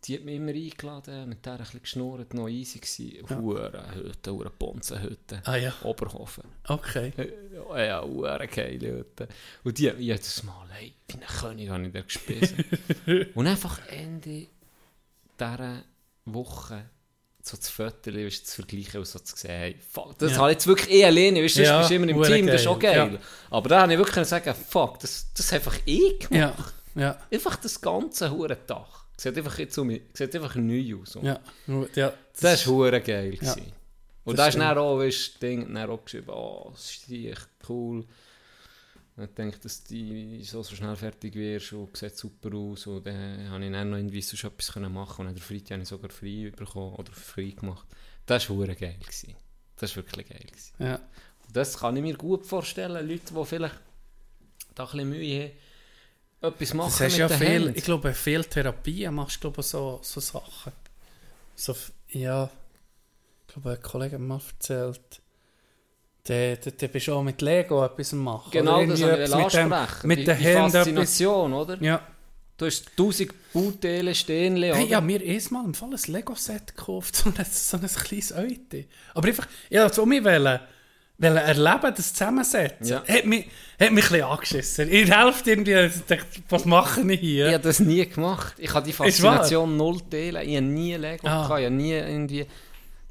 die 0.08 0.14
hat 0.16 0.24
mich 0.24 0.36
immer 0.36 0.52
eingeladen, 0.52 1.28
mit 1.28 1.44
der 1.44 1.52
ein 1.52 1.58
bisschen 1.58 1.82
geschnurrt, 1.82 2.34
noch 2.34 2.48
easy 2.48 2.78
gewesen. 2.78 3.26
Ja. 3.28 3.36
Hure 3.38 3.84
Hütte, 3.94 4.32
hure 4.32 4.50
Bonzenhütte. 4.50 5.42
Ah 5.44 5.56
ja, 5.56 5.72
Oberhofen. 5.84 6.44
okay. 6.66 7.12
Ja, 7.54 7.84
ja, 7.84 8.02
hure 8.02 8.48
geile 8.48 8.98
Hütte. 8.98 9.28
Und 9.64 9.78
die 9.78 9.88
hat 9.90 9.98
jedes 9.98 10.42
Mal, 10.44 10.66
hey, 10.70 10.94
wie 11.08 11.14
ein 11.14 11.20
König 11.20 11.68
habe 11.68 11.86
ich 11.86 11.92
da 11.92 12.00
gespielt. 12.00 12.54
und 13.34 13.46
einfach 13.46 13.78
Ende 13.88 14.46
dieser 15.38 15.82
Woche 16.24 16.84
so 17.42 17.56
das 17.56 17.70
Foto 17.70 18.12
weißt, 18.12 18.46
zu 18.46 18.56
vergleichen 18.62 18.98
und 19.00 19.06
so 19.06 19.18
zu 19.20 19.34
sehen, 19.36 19.50
hey, 19.50 19.76
fuck, 19.90 20.18
das 20.18 20.32
Ja. 20.32 20.38
habe 20.38 20.50
ich 20.50 20.56
jetzt 20.56 20.66
wirklich 20.66 20.90
eh 20.90 21.04
alleine, 21.06 21.42
weißt, 21.42 21.56
du, 21.56 21.62
Ja, 21.62 21.78
bist 21.78 21.90
immer 21.92 22.08
im 22.08 22.22
Team, 22.22 22.46
das 22.46 22.60
ist 22.60 22.66
auch 22.66 22.78
geil, 22.78 22.94
geil. 22.94 23.12
ja. 23.14 23.18
Aber 23.50 23.68
da 23.70 23.82
habe 23.82 23.92
ich 23.92 23.98
wirklich 23.98 24.26
sagen, 24.26 24.54
fuck, 24.54 24.98
das, 25.00 25.32
das 25.34 25.46
habe 25.52 25.56
einfach 25.64 25.78
ich 25.86 26.18
gemacht. 26.18 26.74
Ja, 26.94 27.02
ja. 27.02 27.18
Einfach 27.30 27.56
das 27.56 27.80
ganze 27.80 28.30
hure 28.30 28.56
Dach. 28.66 29.04
Sieht 29.20 29.36
einfach, 29.36 29.58
jetzt 29.58 29.76
um, 29.78 29.90
sieht 29.90 30.34
einfach 30.34 30.54
neu 30.54 30.96
aus. 31.02 31.18
Ja, 31.20 31.40
ja. 31.94 32.12
Das 32.40 32.66
war 32.66 32.74
hure 32.74 33.00
geil. 33.00 33.34
Ja, 33.34 33.52
gewesen. 33.52 33.72
Und 34.24 34.38
das 34.38 34.44
da 34.44 34.48
ist 34.48 34.58
dann 34.58 34.78
auch, 34.78 34.98
weißt, 34.98 35.34
du, 35.34 35.38
Ding, 35.46 35.74
dann 35.74 35.90
auch 35.90 36.04
geschrieben, 36.04 36.30
oh, 36.30 36.70
das 36.72 36.90
ist 36.90 37.10
echt 37.10 37.48
cool. 37.68 38.04
Ich 39.20 39.30
denke, 39.30 39.58
dass 39.58 39.82
du 39.82 40.44
so, 40.44 40.62
so 40.62 40.76
schnell 40.76 40.94
fertig 40.94 41.34
wirst 41.34 41.72
und 41.72 41.96
sieht 41.96 42.16
super 42.16 42.54
aus. 42.56 42.86
Und 42.86 43.04
dann 43.06 43.50
habe 43.50 43.64
ich 43.64 43.72
dann 43.72 43.90
noch 43.90 43.96
irgendwie 43.96 44.22
sonst 44.22 44.44
etwas 44.44 44.72
können 44.72 44.92
machen 44.92 45.26
und 45.26 45.34
dann 45.34 45.42
Freitag 45.42 45.72
habe 45.72 45.82
ich 45.82 45.88
sogar 45.88 46.10
frei 46.10 46.52
bekommen 46.54 46.94
oder 46.94 47.10
frei 47.12 47.54
gemacht. 47.58 47.88
Das 48.26 48.48
war 48.48 48.56
hure 48.56 48.76
geil. 48.76 48.96
Gewesen. 49.00 49.34
Das 49.76 49.96
war 49.96 50.04
wirklich 50.04 50.28
geil. 50.28 50.46
Gewesen. 50.46 50.74
ja. 50.78 50.94
Und 50.94 51.56
das 51.56 51.78
kann 51.78 51.96
ich 51.96 52.02
mir 52.02 52.16
gut 52.16 52.46
vorstellen, 52.46 53.08
Leute, 53.08 53.34
die 53.34 53.44
vielleicht 53.44 53.80
da 54.76 54.84
ein 54.84 54.90
bisschen 54.90 55.08
Mühe 55.08 55.44
haben, 55.44 55.52
etwas 56.40 56.74
machen 56.74 56.90
Das 56.90 57.00
hast 57.00 57.12
mit 57.12 57.18
ja 57.18 57.28
den 57.28 57.38
viel, 57.38 57.48
Händen. 57.48 57.72
ich 57.76 57.84
glaube, 57.84 58.14
viel 58.14 58.44
Therapien 58.44 59.14
machst 59.14 59.36
du, 59.36 59.40
glaube 59.40 59.60
ich, 59.60 59.66
so, 59.66 60.00
so 60.02 60.20
Sachen. 60.20 60.72
So, 61.56 61.74
ja, 62.10 62.48
ich 63.46 63.52
glaube, 63.54 63.70
ein 63.72 63.82
Kollege 63.82 64.14
hat 64.14 64.20
mir 64.20 64.26
mal 64.26 64.40
erzählt, 64.48 65.00
der 66.28 66.88
bist 66.88 67.08
auch 67.08 67.22
mit 67.22 67.40
Lego 67.40 67.84
etwas 67.84 68.12
machen. 68.12 68.50
Genau, 68.50 68.84
das 68.84 69.00
wollte 69.00 69.22
ich 69.24 69.30
mit 69.34 69.54
dem-. 69.54 70.08
Mit 70.08 70.18
die, 70.20 70.24
den 70.24 70.38
die 70.38 70.44
Händen 70.44 70.58
etwas. 70.58 70.72
Faszination, 70.74 71.52
oder? 71.54 71.82
Ja. 71.82 72.06
Du 72.56 72.66
hast 72.66 72.96
tausend 72.96 73.32
Bauteile 73.52 74.14
stehen, 74.14 74.56
Hey, 74.56 74.72
oder? 74.72 74.80
ja, 74.80 75.00
mir 75.00 75.22
ist 75.22 75.50
mal 75.52 75.64
im 75.64 75.74
Fall 75.74 75.90
ein 75.90 76.12
Lego-Set 76.12 76.76
gekauft, 76.76 77.14
so 77.16 77.30
ein, 77.30 77.44
so 77.44 77.76
ein 77.76 77.86
kleines 77.86 78.32
Eute. 78.32 78.84
Aber 79.14 79.28
einfach, 79.28 79.46
ja, 79.70 79.90
so 79.92 80.04
mich 80.04 80.22
wollen, 80.24 80.44
wollen 80.44 80.60
erleben, 81.20 81.94
das 81.96 82.12
Zusammensetzen. 82.12 82.86
Ja. 82.86 83.04
Hat 83.06 83.24
mich, 83.26 83.46
hat 83.80 83.90
mich 83.92 84.04
ein 84.04 84.10
bisschen 84.12 84.22
angeschissen. 84.22 84.90
Der 84.90 85.24
Hälfte 85.24 85.50
irgendwie, 85.50 85.74
ich 86.14 86.22
was 86.48 86.64
mache 86.64 87.00
ich 87.12 87.20
hier? 87.20 87.48
Ich 87.48 87.54
habe 87.54 87.64
das 87.64 87.80
nie 87.80 88.06
gemacht. 88.06 88.54
Ich 88.58 88.72
habe 88.72 88.86
die? 88.86 88.92
Faszination 88.92 89.76
null 89.76 90.00
teilen. 90.10 90.48
Ich 90.48 90.56
habe 90.56 90.66
nie 90.66 90.94
Lego 90.94 91.26
Ah. 91.26 91.42
gehabt. 91.42 91.60
Ich 91.60 91.66
habe 91.66 91.74
nie 91.74 91.92
irgendwie... 91.92 92.46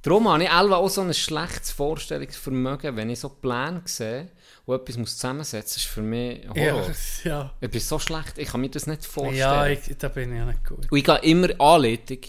Darum 0.04 0.30
habe 0.30 0.44
ich 0.44 0.50
auch 0.50 0.88
so 0.88 1.02
ein 1.02 1.14
schlechtes 1.14 1.72
Vorstellungsvermögen, 1.72 2.96
wenn 2.96 3.10
ich 3.10 3.20
so 3.20 3.28
Pläne 3.30 3.82
sehe 3.86 4.30
und 4.66 4.76
etwas 4.82 4.98
muss 4.98 5.16
zusammensetzen, 5.18 5.78
ist 5.82 5.86
für 5.88 6.02
mich 6.02 6.46
ja, 6.56 6.72
Horror. 6.74 6.92
ja. 7.26 7.54
Ich 7.60 7.70
bin 7.70 7.82
so 7.82 8.00
schlecht, 8.00 8.38
ich 8.38 8.48
kann 8.50 8.62
mir 8.62 8.70
das 8.70 8.88
nicht 8.88 9.06
vorstellen. 9.06 9.38
ja 9.38 9.68
ich, 9.68 9.80
da 9.98 10.08
bin 10.08 10.32
ich 10.32 10.38
ja 10.38 10.46
nicht 10.46 10.64
gut. 10.66 10.90
und 10.90 10.98
ich 10.98 11.04
gehe 11.04 11.18
immer 11.24 11.50
Anleitung 11.60 12.20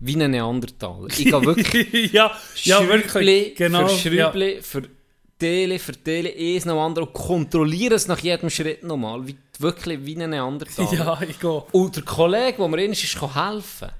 wie 0.00 0.22
ein 0.22 0.30
Neandertaler. 0.30 1.06
Ich 1.08 1.24
gehe 1.24 1.44
wirklich 1.44 2.12
ja, 2.12 2.30
ja, 2.62 2.86
wirklich. 2.88 3.56
Genau. 3.56 3.88
für 3.88 3.98
Schrübli, 3.98 4.62
für 4.62 4.82
Teile, 5.38 5.78
für 5.78 5.92
Teile, 5.92 6.32
eins 6.36 6.64
nach 6.64 6.74
dem 6.74 6.80
anderen 6.80 7.08
und 7.08 7.14
kontrolliere 7.14 7.94
es 7.94 8.08
nach 8.08 8.18
jedem 8.18 8.50
Schritt 8.50 8.82
nochmal, 8.82 9.26
wie, 9.26 9.36
wirklich 9.58 9.98
wie 10.04 10.20
ein 10.20 10.30
Neandertaler. 10.30 10.92
Ja, 10.92 11.18
ich 11.22 11.38
gehe. 11.38 11.62
Und 11.72 11.96
der 11.96 12.02
Kollege, 12.02 12.58
der 12.58 12.68
mir 12.68 12.84
ist, 12.86 13.04
ist 13.04 13.20
helfen. 13.34 13.90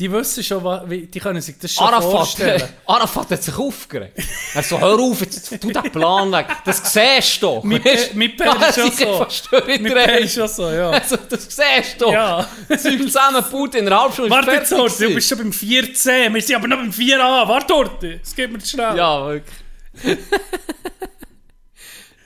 Die 0.00 0.10
wissen 0.10 0.42
schon, 0.42 0.62
die 0.88 1.20
können 1.20 1.42
sich 1.42 1.58
das 1.58 1.74
schon 1.74 1.86
Arafat, 1.86 2.10
vorstellen. 2.10 2.62
Arafat 2.86 3.32
hat 3.32 3.42
sich 3.42 3.54
aufgeregt. 3.54 4.18
Er 4.54 4.62
so, 4.62 4.80
hör 4.80 4.98
auf, 4.98 5.20
jetzt 5.20 5.50
tu 5.60 5.70
den 5.70 5.92
Plan 5.92 6.32
weg. 6.32 6.46
Das 6.64 6.90
siehst 6.90 7.42
du 7.42 7.46
doch. 7.46 7.64
Mein 7.64 7.82
Pär 7.82 7.96
ist 7.96 8.78
ich 8.78 8.94
so. 8.94 9.26
Mit 9.66 9.84
Pär 9.84 10.18
ist 10.20 10.34
schon 10.34 10.48
so, 10.48 10.70
ja. 10.70 10.88
Also, 10.88 11.16
das 11.28 11.42
siehst 11.42 12.00
du 12.00 12.06
doch. 12.06 12.12
Ja. 12.14 12.48
Zeug 12.68 13.02
zusammengebaut 13.02 13.74
in 13.74 13.86
einer 13.88 14.00
halben 14.00 14.14
Stunde. 14.14 14.30
Warte 14.30 14.52
jetzt, 14.52 14.72
Horst, 14.72 15.02
du 15.02 15.12
bist 15.12 15.28
schon 15.28 15.36
beim 15.36 15.52
14. 15.52 16.32
Wir 16.32 16.40
sind 16.40 16.56
aber 16.56 16.68
noch 16.68 16.78
beim 16.78 16.90
4a. 16.90 17.46
Warte, 17.46 17.74
Horst, 17.74 18.02
es 18.22 18.34
geht 18.34 18.50
mir 18.50 18.58
zu 18.58 18.70
schnell. 18.70 18.96
Ja, 18.96 19.26
wirklich. 19.26 19.54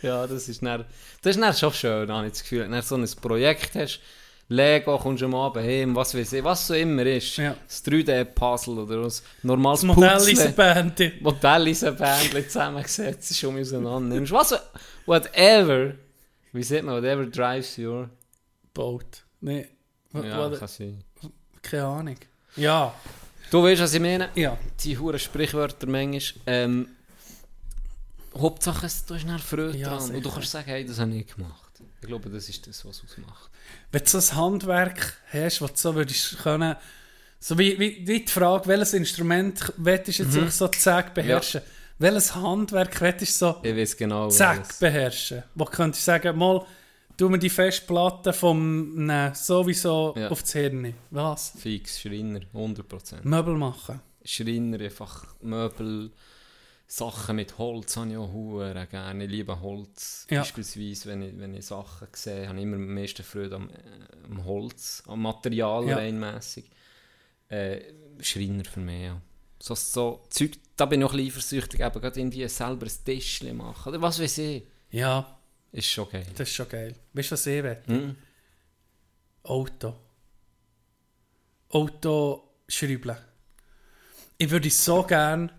ja, 0.03 0.27
das 0.27 0.49
ist, 0.49 0.63
dann, 0.63 0.85
das 1.23 1.37
ist 1.37 1.43
dann 1.43 1.55
schon 1.55 1.73
schön, 1.73 2.11
habe 2.13 2.27
ich 2.27 2.33
das 2.33 2.43
Gefühl. 2.43 2.61
Wenn 2.63 2.73
du 2.73 2.83
so 2.83 2.97
ein 2.97 3.09
Projekt 3.21 3.75
hast, 3.75 4.01
Lego, 4.49 4.99
kommst 4.99 5.23
du 5.23 5.27
am 5.27 5.35
Abend 5.35 5.65
heim, 5.65 5.97
was 5.97 6.15
weiß 6.15 6.35
ich, 6.35 6.45
was 6.45 6.67
so 6.67 6.75
immer 6.75 7.07
ist. 7.07 7.39
Ja. 7.39 7.57
Das 7.67 7.83
3D-Puzzle 7.85 8.79
oder 8.79 8.97
ein 9.07 9.13
normales 9.43 9.81
Das 9.81 9.87
Modell 9.97 10.11
Puzzle. 10.13 10.33
ist 10.35 10.47
ein 10.47 10.55
Band. 10.55 11.23
Modell 11.23 11.69
in 11.69 11.85
ein 11.87 11.97
Bändchen 11.97 12.45
zusammengesetzt 12.45 13.31
ist, 13.31 13.45
um 13.45 13.59
auseinander 13.59 14.15
nimmst. 14.15 14.33
Was, 14.33 14.55
whatever, 15.07 15.95
wie 16.53 16.63
sieht 16.63 16.83
man, 16.85 16.97
whatever 17.03 17.25
drives 17.25 17.79
your... 17.79 18.11
Boat. 18.75 19.23
Nee. 19.41 19.67
wa- 20.13 20.25
Ja, 20.25 20.51
wa- 20.51 20.57
kann 20.59 20.69
sein. 20.69 21.03
Keine 21.63 21.85
Ahnung. 21.87 22.17
Ja. 22.57 22.93
Du 23.51 23.63
weißt, 23.63 23.81
was 23.83 23.95
ich 23.95 24.01
meine? 24.01 24.29
Ja. 24.35 24.59
Die 24.81 24.99
huren 24.99 25.19
Sprichwörter 25.19 25.87
manchmal. 25.87 26.43
Ähm, 26.47 26.89
Hauptsache, 28.37 28.87
es- 28.87 29.05
du 29.07 29.15
hast 29.15 29.45
Freude 29.45 29.77
Ja, 29.77 29.97
dran. 29.97 30.11
Und 30.15 30.25
du 30.25 30.31
kannst 30.31 30.51
sagen, 30.51 30.67
hey, 30.67 30.85
das 30.85 30.99
habe 30.99 31.15
ich 31.15 31.27
gemacht. 31.27 31.61
Ich 32.01 32.07
glaube, 32.09 32.29
das 32.29 32.49
ist 32.49 32.67
das, 32.67 32.85
was 32.85 33.03
ausmacht. 33.05 33.51
Wenn 33.93 34.03
du 34.05 34.09
so 34.09 34.19
ein 34.19 34.37
Handwerk 34.37 35.17
hast, 35.33 35.63
was 35.63 35.73
du 35.73 35.79
so 35.79 35.95
würdest 35.95 36.39
können, 36.39 36.77
so 37.41 37.59
wie, 37.59 37.79
wie, 37.79 38.07
wie 38.07 38.25
die 38.25 38.31
Frage, 38.31 38.67
welches 38.67 38.93
Instrument 38.95 39.73
willst 39.77 40.09
du 40.19 40.23
jetzt 40.25 40.35
Mhm. 40.35 40.49
so 40.51 40.69
zack 40.69 41.15
beherrschen? 41.15 41.63
Welches 41.99 42.35
Handwerk 42.35 43.01
willst 43.01 43.21
du 43.41 43.47
so 43.47 43.57
Ich 43.63 43.75
weiß 43.77 43.97
genau, 43.97 44.29
zack 44.29 44.79
beherrschen? 44.81 45.43
Wo 45.55 45.65
könntest 45.65 46.03
du 46.03 46.07
sagen, 46.07 46.37
mal, 46.37 46.67
tu 47.17 47.29
mir 47.29 47.39
die 47.39 47.49
Festplatte 47.51 48.33
vom 48.33 49.07
ne, 49.07 49.33
sowieso 49.35 50.15
Ja. 50.17 50.29
aufs 50.29 50.53
Hirn. 50.53 50.95
Was? 51.11 51.53
Fix, 51.57 52.01
Schreiner, 52.01 52.41
100%. 52.53 53.25
Möbel 53.25 53.55
machen. 53.57 54.01
Schreiner, 54.25 54.81
einfach 54.81 55.25
Möbel, 55.41 56.11
Sachen 56.87 57.37
mit 57.37 57.59
Holz 57.59 57.97
habe 57.97 58.11
ich 58.11 58.17
auch 58.17 58.33
hure 58.33 58.87
gerne. 58.91 59.25
Ich 59.25 59.31
liebe 59.31 59.61
Holz. 59.61 60.27
Ja. 60.31 60.41
Beispielsweise, 60.41 61.09
wenn 61.09 61.23
ich, 61.23 61.39
wenn 61.39 61.55
ich 61.55 61.67
Sachen 61.67 62.09
sehe, 62.15 62.47
habe 62.49 62.59
ich 62.59 62.63
immer 62.65 62.77
am 62.77 62.95
meisten 62.95 63.23
Freude 63.25 63.57
am, 63.57 63.71
äh, 63.71 63.75
am 64.25 64.45
Holz, 64.45 65.03
am 65.07 65.23
Material 65.23 65.87
Ja. 65.89 65.97
reinmässig. 65.97 66.71
Äh, 67.49 67.81
Schreiner 68.21 68.65
für 68.65 68.81
mich, 68.81 69.03
ja. 69.05 69.21
So, 69.59 69.75
so 69.75 70.25
Zeug, 70.31 70.53
da 70.77 70.85
bin 70.87 71.01
ich 71.01 71.05
noch 71.05 71.13
ein 71.13 71.17
bisschen 71.17 71.31
eifersüchtig, 71.59 71.81
eben 71.81 72.01
gerade 72.01 72.21
irgendwie 72.21 72.47
selber 72.49 72.87
ein 72.87 73.05
Tischchen 73.05 73.57
machen. 73.57 73.89
Oder 73.89 74.03
was 74.03 74.21
weiß 74.21 74.39
ich. 74.39 74.65
Ja, 74.91 75.39
Ist 75.73 75.87
schon 75.89 76.09
geil. 76.11 76.27
das 76.37 76.49
ist 76.49 76.55
schon 76.55 76.69
geil. 76.69 76.95
Weißt 77.15 77.31
du, 77.31 77.33
was 77.33 77.47
ich 77.47 77.63
will? 77.63 77.83
Mhm. 77.87 78.17
Auto. 79.43 79.95
Auto 81.71 82.51
schrauben. 82.69 83.17
Ich 84.39 84.51
würde 84.51 84.71
so 84.71 85.03
gerne 85.03 85.51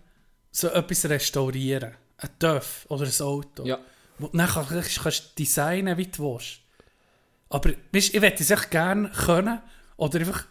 so 0.56 0.68
etwas 0.68 1.04
restaurieren. 1.08 1.92
Ein 2.18 2.30
TÜV 2.38 2.86
oder 2.88 3.04
ein 3.04 3.20
Auto. 3.26 3.64
Ja. 3.66 3.78
Wo 4.18 4.28
du 4.28 4.36
dann 4.38 4.48
kannst, 4.48 5.02
kannst 5.02 5.38
designen, 5.38 5.96
wie 5.98 6.06
du 6.06 6.32
willst. 6.34 6.60
Aber 7.50 7.70
weißt, 7.92 8.14
ich 8.14 8.20
möchte 8.20 8.42
es 8.42 8.50
echt 8.50 8.70
gerne 8.70 9.10
können 9.10 9.60
oder 9.98 10.18
einfach 10.18 10.44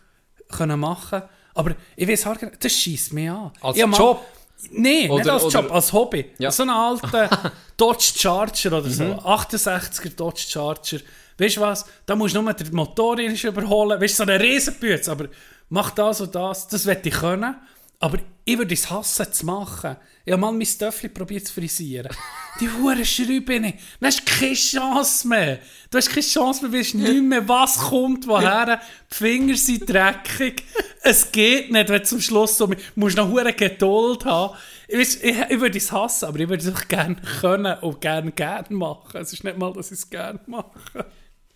können 0.49 0.79
machen. 0.79 1.23
Aber 1.55 1.75
ich 1.95 2.07
weiß 2.07 2.25
halt, 2.27 2.63
das 2.63 2.71
schießt 2.71 3.13
mich 3.13 3.29
an. 3.29 3.51
Als 3.61 3.77
mal- 3.77 3.97
Job? 3.97 4.25
Nein, 4.71 5.09
nicht 5.09 5.27
als 5.29 5.51
Job, 5.51 5.71
als 5.71 5.91
Hobby. 5.91 6.31
Ja. 6.37 6.51
So 6.51 6.63
einen 6.63 6.69
alten 6.71 7.29
Dodge 7.77 8.13
Charger 8.15 8.77
oder 8.77 8.89
so. 8.89 9.03
68er 9.03 10.15
Dodge 10.15 10.45
Charger. 10.47 10.99
Weißt 11.37 11.57
du 11.57 11.61
was? 11.61 11.85
Da 12.05 12.15
musst 12.15 12.35
du 12.35 12.41
nur 12.41 12.53
den 12.53 12.73
Motor 12.75 13.17
überholen. 13.19 13.99
Weißt 13.99 14.19
du, 14.19 14.23
so 14.23 14.29
eine 14.31 14.39
Riesenbüte. 14.39 15.11
Aber 15.11 15.27
mach 15.69 15.91
das 15.91 16.21
und 16.21 16.33
das. 16.35 16.67
Das 16.67 16.85
werde 16.85 17.09
ich 17.09 17.15
können. 17.15 17.55
Aber 17.99 18.19
ich 18.43 18.57
würde 18.57 18.73
es 18.73 18.89
hassen 18.89 19.31
zu 19.31 19.45
machen. 19.45 19.95
Ich 20.23 20.31
habe 20.31 20.41
mal 20.41 20.51
mein 20.51 20.65
Stöffel 20.65 21.09
probiert 21.09 21.47
zu 21.47 21.53
frisieren. 21.53 22.15
Die 22.59 22.69
Huren 22.69 23.03
Schrauben 23.03 23.63
nicht. 23.63 23.79
Du 23.99 24.05
hast 24.05 24.25
keine 24.25 24.53
Chance 24.53 25.27
mehr. 25.27 25.59
Du 25.89 25.97
hast 25.97 26.09
keine 26.09 26.21
Chance 26.21 26.61
mehr, 26.61 26.71
du 26.71 26.77
weißt 26.77 26.95
nicht 26.95 27.23
mehr, 27.23 27.47
was 27.47 27.77
kommt, 27.77 28.27
woher. 28.27 28.79
Die 29.11 29.15
Finger 29.15 29.55
sind 29.55 29.89
dreckig. 29.89 30.63
Es 31.03 31.31
geht 31.31 31.71
nicht, 31.71 31.89
wenn 31.89 32.01
du 32.01 32.03
zum 32.03 32.21
Schluss 32.21 32.57
so... 32.57 32.67
Du 32.67 32.75
musst 32.95 33.17
noch 33.17 33.29
hure 33.29 33.53
Geduld 33.53 34.25
haben. 34.25 34.55
Ich, 34.87 34.97
weiss, 34.97 35.15
ich, 35.21 35.35
ich 35.49 35.59
würde 35.59 35.77
es 35.77 35.91
hassen, 35.91 36.25
aber 36.25 36.39
ich 36.39 36.47
würde 36.47 36.63
es 36.63 36.73
auch 36.73 36.87
gerne 36.87 37.15
können 37.41 37.77
und 37.79 37.99
gerne 38.01 38.31
gerne 38.31 38.75
machen. 38.75 39.21
Es 39.21 39.33
ist 39.33 39.43
nicht 39.43 39.57
mal, 39.57 39.73
dass 39.73 39.91
ich 39.91 39.99
es 39.99 40.09
gerne 40.09 40.39
mache. 40.45 41.05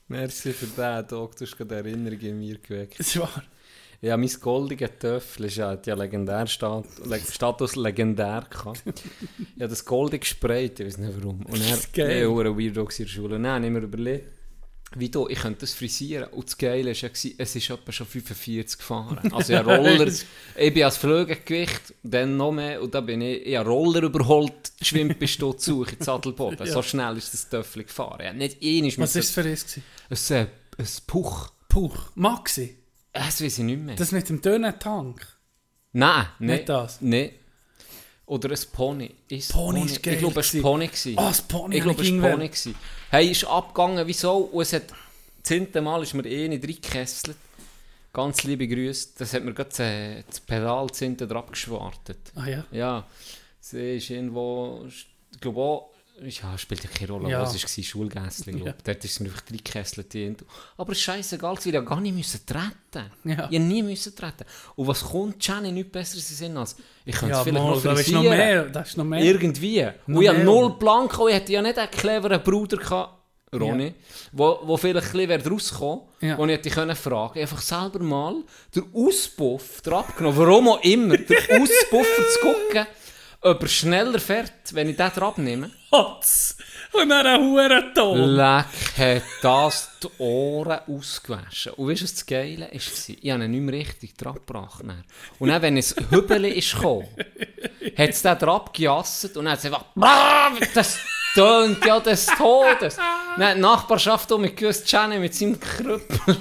Merci 0.07 0.53
für 0.53 0.65
den, 0.65 1.07
Doc. 1.07 1.35
Du 1.37 1.45
hast 1.45 1.55
gerade 1.55 1.75
Erinnerungen 1.75 2.25
in 2.25 2.39
mir 2.39 2.57
geweckt. 2.57 2.99
Es 2.99 3.17
wahr. 3.19 3.43
Ja, 4.01 4.15
mein 4.15 4.31
goldiger 4.39 4.97
Töffel 4.97 5.45
ist 5.45 5.57
ja, 5.57 5.77
ja 5.85 5.93
legendär 5.95 6.47
Stat 6.47 6.85
Status 7.31 7.75
legendär 7.75 8.45
gehabt. 8.49 8.83
ja, 9.57 9.67
das 9.67 9.83
goldig 9.83 10.21
gesprayt, 10.21 10.79
ich 10.79 10.85
weiß 10.85 10.97
nicht 10.99 11.13
warum. 11.21 11.45
Und 11.45 11.61
er 11.61 11.77
geil. 11.91 12.21
Ja, 12.21 12.29
ein 12.29 12.57
Weirdo 12.57 12.81
in 12.83 12.87
der 12.97 13.05
Schule. 13.07 13.35
Und 13.35 13.43
dann 13.43 13.55
habe 13.55 13.65
ich 13.65 13.71
mir 13.71 13.79
überlegt, 13.79 14.27
wie 14.95 15.09
du, 15.09 15.27
ich 15.27 15.39
könnte 15.39 15.59
das 15.61 15.73
frisieren. 15.73 16.29
Und 16.31 16.45
das 16.47 16.57
Geile 16.57 16.91
war 16.91 16.93
ja, 16.95 17.09
es 17.37 17.55
ist 17.55 17.69
etwa 17.69 17.91
schon 17.91 18.07
45 18.07 18.77
gefahren. 18.77 19.31
Also 19.33 19.53
ja, 19.53 19.61
Roller, 19.63 20.07
ich 20.07 20.73
bin 20.73 20.83
als 20.83 20.97
Flügelgewicht, 20.97 21.93
dann 22.01 22.37
noch 22.37 22.51
mehr, 22.51 22.81
und 22.81 22.95
dann 22.95 23.05
bin 23.05 23.21
ich, 23.21 23.45
ich 23.45 23.55
habe 23.57 23.69
Roller 23.69 24.03
überholt, 24.03 24.71
geschwimmt 24.79 25.19
bis 25.19 25.37
dort 25.37 25.61
zu, 25.61 25.83
in 25.83 25.99
Sattelboden. 26.03 26.65
So 26.67 26.81
schnell 26.81 27.17
ist 27.17 27.33
das 27.33 27.49
Töffel 27.49 27.83
gefahren. 27.83 28.21
Ja, 28.25 28.33
nicht 28.33 28.57
einmal 28.63 29.03
Was 29.07 29.15
war 29.15 29.21
es 29.21 29.31
für 29.31 30.15
so- 30.15 30.33
ein, 30.33 30.47
ein 30.77 30.87
Puch. 31.05 31.49
Puh, 31.67 31.91
Maxi. 32.15 32.77
Das 33.25 33.41
weiß 33.43 33.57
ich 33.59 33.63
nicht 33.65 33.79
mehr. 33.81 33.95
Das 33.95 34.11
mit 34.11 34.29
dem 34.29 34.41
dünnen 34.41 34.79
Tank. 34.79 35.27
Nein. 35.91 36.27
Nicht 36.39 36.69
das? 36.69 37.01
Nein. 37.01 37.31
Oder 38.25 38.51
ein 38.51 38.59
Pony. 38.71 39.13
Ist 39.27 39.51
Pony 39.51 39.85
ist 39.85 40.01
geil 40.03 40.13
Ich 40.13 40.19
glaube, 40.19 40.39
es 40.39 40.53
war 40.55 40.61
Pony. 40.61 40.87
gewesen. 40.87 41.17
Ah, 41.17 41.27
das 41.29 41.41
Pony 41.41 41.77
Ich 41.77 41.83
glaube, 41.83 42.01
es 42.01 42.11
war 42.13 42.29
Pony. 42.31 42.47
gewesen. 42.47 42.75
Hey, 43.09 43.31
ist 43.31 43.43
abgegangen, 43.45 44.07
wieso? 44.07 44.37
Und 44.37 44.61
es 44.61 44.73
hat... 44.73 44.89
Das 44.91 44.97
zehnte 45.43 45.81
Mal 45.81 46.03
ist 46.03 46.13
mir 46.13 46.25
eh 46.25 46.47
nicht 46.47 46.63
reingekesselt. 46.63 47.37
Ganz 48.13 48.43
liebe 48.43 48.67
Grüße. 48.67 49.09
Das 49.17 49.33
hat 49.33 49.43
mir 49.43 49.53
gerade 49.53 49.69
das, 49.69 49.79
äh, 49.79 50.23
das 50.27 50.39
Pedal 50.41 50.87
hinten 50.97 51.27
drauf 51.27 51.47
geschwartet. 51.51 52.19
Ah 52.35 52.47
ja. 52.47 52.65
Ja, 52.71 53.07
sie 53.59 53.97
ist 53.97 54.09
irgendwo, 54.09 54.85
ich 54.87 55.07
glaube 55.41 55.59
auch, 55.59 55.91
ja, 56.27 56.57
spielt 56.57 56.83
ja 56.83 56.89
keine 56.89 57.11
Rolle, 57.11 57.29
Ja. 57.29 57.41
was 57.41 57.55
es 57.55 57.77
war, 57.77 57.83
Schulgässli, 57.83 58.63
Ja. 58.63 58.73
Dort 58.83 59.03
ist 59.05 59.11
es 59.11 59.19
mir 59.19 59.29
einfach 59.29 59.43
reingekesselt. 59.49 60.43
Aber 60.77 60.95
scheißegal, 60.95 61.57
ich 61.63 61.75
habe 61.75 61.85
gar 61.85 61.99
nicht 62.01 62.15
müssen 62.15 62.41
treten. 62.45 63.11
Ja. 63.23 63.47
Ich 63.49 63.59
nie 63.59 63.83
müssen 63.83 64.15
treten. 64.15 64.45
Und 64.75 64.87
was 64.87 65.01
kommt, 65.03 65.45
Jenny, 65.45 65.69
in 65.69 65.75
den 65.75 65.91
Sinn 66.37 66.57
als, 66.57 66.75
ich 67.05 67.15
könnte 67.15 67.33
Ja, 67.33 67.37
es 67.39 67.43
vielleicht 67.43 67.63
mal, 67.63 67.75
noch 67.75 67.81
da 67.83 67.93
ist 67.93 68.11
noch 68.11 68.23
mehr. 68.23 68.63
Da 68.65 68.81
ist 68.81 68.97
noch 68.97 69.03
mehr. 69.05 69.19
Irgendwie. 69.21 69.87
Noch 70.07 70.17
Und 70.17 70.23
ich 70.23 70.29
habe 70.29 70.39
null 70.43 70.77
Plan 70.79 71.07
gehabt. 71.07 71.29
Ich 71.29 71.35
hätte 71.35 71.53
ja 71.53 71.61
nicht 71.61 71.77
einen 71.77 71.91
cleveren 71.91 72.43
Bruder 72.43 72.77
gehabt, 72.77 73.15
Ronny, 73.51 73.95
wo, 74.31 74.59
wo 74.63 74.77
vielleicht 74.77 75.07
ein 75.15 75.27
bisschen 75.27 75.51
rausgekommen 75.51 76.01
Ja. 76.21 76.37
wo 76.37 76.45
ich 76.45 76.51
hätte 76.51 76.69
können 76.69 76.95
fragen 76.95 77.39
einfach 77.39 77.61
selber 77.63 77.97
mal 78.03 78.43
den 78.75 78.83
Auspuff 78.93 79.81
der 79.81 79.93
abgenommen, 79.93 80.37
warum 80.37 80.67
auch 80.69 80.83
immer, 80.83 81.17
den 81.17 81.35
Auspuffer 81.61 82.23
zu 82.33 82.39
gucken, 82.41 82.85
ob 83.41 83.61
er 83.63 83.67
schneller 83.67 84.19
fährt, 84.19 84.51
wenn 84.73 84.89
ich 84.89 84.97
den 84.97 85.09
drauf 85.09 85.37
Hotz! 85.91 86.57
Und 86.91 87.09
dann 87.09 87.25
ein 87.25 87.41
Hurenton. 87.41 88.35
Leck 88.35 88.65
hat 88.97 89.23
das 89.41 89.89
die 90.01 90.07
Ohren 90.21 90.79
ausgewaschen. 90.87 91.73
Und 91.73 91.87
weißt 91.89 92.01
du, 92.01 92.05
was 92.05 92.13
das 92.13 92.25
Geile 92.25 92.65
war? 92.65 92.73
Ich 92.73 93.31
habe 93.31 93.43
ihn 93.43 93.51
nicht 93.51 93.61
mehr 93.61 93.73
richtig 93.75 94.15
dran 94.15 94.35
gebracht. 94.35 94.81
dann. 94.81 95.03
Und 95.37 95.49
dann, 95.49 95.61
wenn 95.61 95.77
es 95.77 95.95
Hübeli 96.09 96.49
ist 96.49 96.73
gekommen, 96.75 97.07
hat 97.97 98.09
es 98.09 98.21
den 98.21 98.37
drauf 98.37 98.71
gejasset 98.73 99.37
und 99.37 99.45
dann 99.45 99.53
hat 99.53 99.59
es 99.59 99.65
einfach 99.65 99.85
«Brrr, 99.95 100.67
das 100.73 100.99
tönt 101.33 101.85
ja 101.85 101.99
des 101.99 102.25
Todes. 102.25 102.95
Dann 103.37 103.47
hat 103.47 103.57
die 103.57 103.61
Nachbarschaft 103.61 104.31
um 104.31 104.41
mich 104.41 104.55
gewusst, 104.55 104.91
Jenny 104.91 105.19
mit 105.19 105.35
seinem 105.35 105.59
Krüppel 105.59 106.37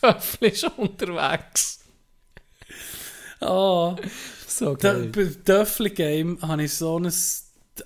Töffel 0.00 0.48
ist 0.48 0.64
unterwegs. 0.76 1.80
Ah. 3.40 3.96
So 4.46 4.74
Bei 4.74 5.02
Döffli-Game 5.44 6.38
habe 6.42 6.64
ich 6.64 6.74
so 6.74 6.98
ein, 6.98 7.12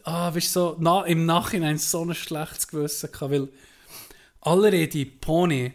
ah, 0.05 0.35
weißt, 0.35 0.53
so, 0.53 0.77
na, 0.79 1.05
im 1.05 1.27
Nachhinein 1.27 1.79
so 1.79 2.05
ein 2.05 2.15
schlechtes 2.15 2.69
Gewissen 2.69 3.11
gehabt, 3.13 3.33
weil 3.33 3.49
alle 4.41 4.89
die 4.89 5.05
Pony, 5.05 5.73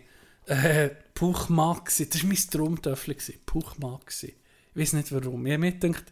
äh, 0.48 0.90
Puch 1.14 1.50
Maxi, 1.50 2.10
das 2.10 2.22
war 2.24 2.28
mein 2.30 2.38
Traumdöffli, 2.38 3.14
gewesen, 3.16 3.40
Puch 3.46 3.78
Maxi. 3.78 4.34
Ich 4.74 4.82
weiß 4.82 4.94
nicht 4.94 5.12
warum. 5.12 5.46
Ich 5.46 5.54
habe 5.54 5.62
mir 5.62 5.72
gedacht, 5.72 6.06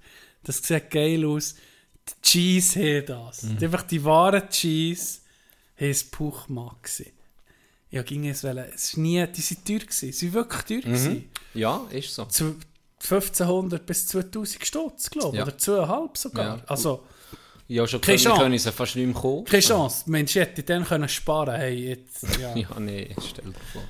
das 0.44 0.58
sieht 0.64 0.90
geil 0.90 1.26
aus. 1.26 1.56
Die 2.08 2.22
Cheese 2.22 2.98
hat 3.00 3.10
das. 3.10 3.44
Mhm. 3.44 3.58
Einfach 3.62 3.84
die 3.84 4.04
wahren 4.04 4.50
Cheese 4.50 5.20
haben 5.78 5.90
das 5.90 6.04
Puch 6.04 6.48
Maxi. 6.50 7.12
Ja, 7.92 8.02
ging 8.02 8.28
es 8.28 8.44
wollen. 8.44 8.66
Es 8.74 8.86
ist 8.86 8.98
nie, 8.98 9.26
die 9.28 9.42
sind 9.42 9.66
teuer 9.66 9.80
gewesen. 9.80 9.94
Sie 10.00 10.12
sind 10.12 10.34
wirklich 10.34 10.62
teuer 10.64 10.78
Mhm. 10.78 10.82
gewesen. 10.96 11.30
Ja, 11.54 11.86
ist 11.92 12.14
so. 12.16 12.26
zu 12.26 12.56
1500 13.00 13.86
bis 13.86 14.08
2000 14.08 14.66
Stutz, 14.66 15.10
glaube 15.10 15.36
ich. 15.36 15.40
Ja. 15.40 15.44
Oder 15.46 15.58
2,5 15.58 16.18
sogar. 16.18 16.58
Ja. 16.58 16.64
Also, 16.68 17.04
Ich 17.68 17.78
habe 17.80 17.88
schon 17.88 18.02
Keine 18.02 18.18
können, 18.18 18.38
können 18.38 18.58
sie 18.58 18.72
fast 18.72 18.96
nicht 18.96 19.06
mehr 19.06 19.16
kommen. 19.16 19.46
keine 19.46 19.62
Chance. 19.62 20.10
Mensch, 20.10 20.36
ich 20.36 20.42
hätte 20.42 20.64
dann 20.64 20.84
können 20.84 21.08
sparen 21.08 21.56
hey, 21.56 21.90
jetzt, 21.90 22.24
ja. 22.40 22.56
Ja, 22.56 22.80
nee, 22.80 23.16
stell 23.20 23.46
dir 23.46 23.60
vor. 23.72 23.84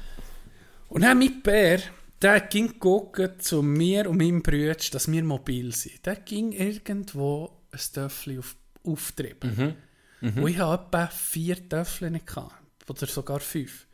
Und 0.89 1.01
dann 1.01 1.17
mein 1.17 1.41
Bär, 1.41 1.79
der 2.21 2.39
ging 2.41 2.79
gucken 2.79 3.31
zu 3.39 3.63
mir 3.63 4.09
und 4.09 4.17
meinem 4.17 4.43
Bruder, 4.43 4.75
dass 4.75 5.11
wir 5.11 5.23
mobil 5.23 5.73
sind. 5.73 6.05
Der 6.05 6.17
ging 6.17 6.51
irgendwo 6.51 7.63
ein 7.71 7.79
Töffel 7.93 8.39
auf, 8.39 8.55
auftrieben. 8.83 9.75
Und 10.21 10.47
ich 10.47 10.57
hatte 10.57 10.85
etwa 10.85 11.07
vier 11.07 11.67
Töffel 11.67 12.11
nicht. 12.11 12.27
Gehabt, 12.27 12.53
oder 12.87 13.07
sogar 13.07 13.39
fünf. 13.39 13.87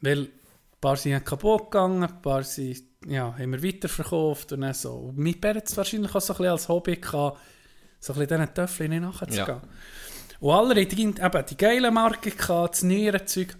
Weil 0.00 0.20
ein 0.20 0.28
paar 0.80 0.96
sind 0.96 1.24
kaputt 1.24 1.70
gegangen, 1.70 2.04
ein 2.04 2.22
paar 2.22 2.42
sind, 2.42 2.82
ja, 3.06 3.36
haben 3.36 3.52
wir 3.52 3.62
weiterverkauft 3.62 4.52
und 4.52 4.62
dann 4.62 4.74
so. 4.74 4.92
Und 4.94 5.18
mein 5.18 5.38
Bär 5.40 5.56
hat 5.56 5.68
es 5.68 5.76
wahrscheinlich 5.76 6.14
auch 6.14 6.20
so 6.20 6.32
ein 6.32 6.36
bisschen 6.36 6.52
als 6.52 6.68
Hobby 6.68 6.96
gehabt, 6.96 7.38
so 8.06 8.12
ein 8.12 8.18
bisschen 8.20 8.40
diesen 8.40 8.54
Töffeln 8.54 8.90
nicht 8.90 9.02
nachzugehen. 9.02 9.36
Ja. 9.46 9.60
Und 10.40 10.52
alle 10.54 10.80
hatten 10.80 10.96
die, 10.96 11.02
eben 11.02 11.46
die 11.48 11.56
geile 11.56 11.90
Marke 11.90 12.30
gehabt, 12.30 12.74
das 12.74 12.82
neuere 12.82 13.24
Zeug. 13.24 13.56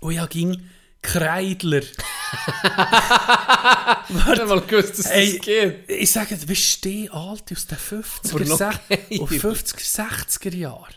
Und 0.00 0.12
ich 0.12 0.28
ging 0.28 0.68
Kreidler. 1.00 1.82
Warte 4.08 4.46
mal 4.46 4.60
gewusst, 4.62 4.98
dass 4.98 5.06
Ey, 5.06 5.36
das 5.38 5.46
geht. 5.46 5.88
ich 5.88 6.10
sage, 6.12 6.36
du 6.36 6.46
bist 6.46 6.62
steh 6.62 7.08
alt 7.10 7.44
aus 7.52 7.66
den 7.66 7.78
50er, 7.78 8.30
Aber 8.34 8.44
noch 8.44 8.58
sech- 8.58 8.80
geiler. 8.88 9.20
und 9.22 9.30
50er, 9.30 10.28
60er 10.40 10.54
Jahren. 10.56 10.94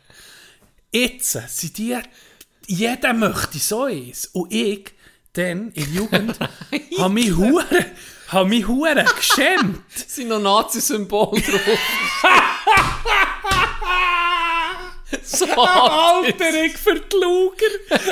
Jetzt 0.92 1.32
sind 1.32 1.78
die, 1.78 1.98
jeder 2.68 3.14
möchte 3.14 3.58
so 3.60 3.84
eins. 3.84 4.26
Und 4.28 4.52
ich, 4.54 4.92
dann, 5.34 5.72
in 5.72 5.86
der 5.86 5.94
Jugend, 5.94 6.40
habe 6.98 7.14
mich 7.14 7.32
hure, 7.36 7.66
habe 8.32 8.50
mich 8.50 8.68
hure 8.68 9.06
geschämt. 9.16 9.84
Es 9.96 10.16
sind 10.16 10.30
noch 10.30 10.40
Nazi-Symbole 10.40 11.42
drauf. 11.42 11.80
so 15.24 15.46
Alter, 15.46 16.64
ich 16.64 16.78
für 16.78 17.00
die 17.00 17.18
Luger. 17.18 17.66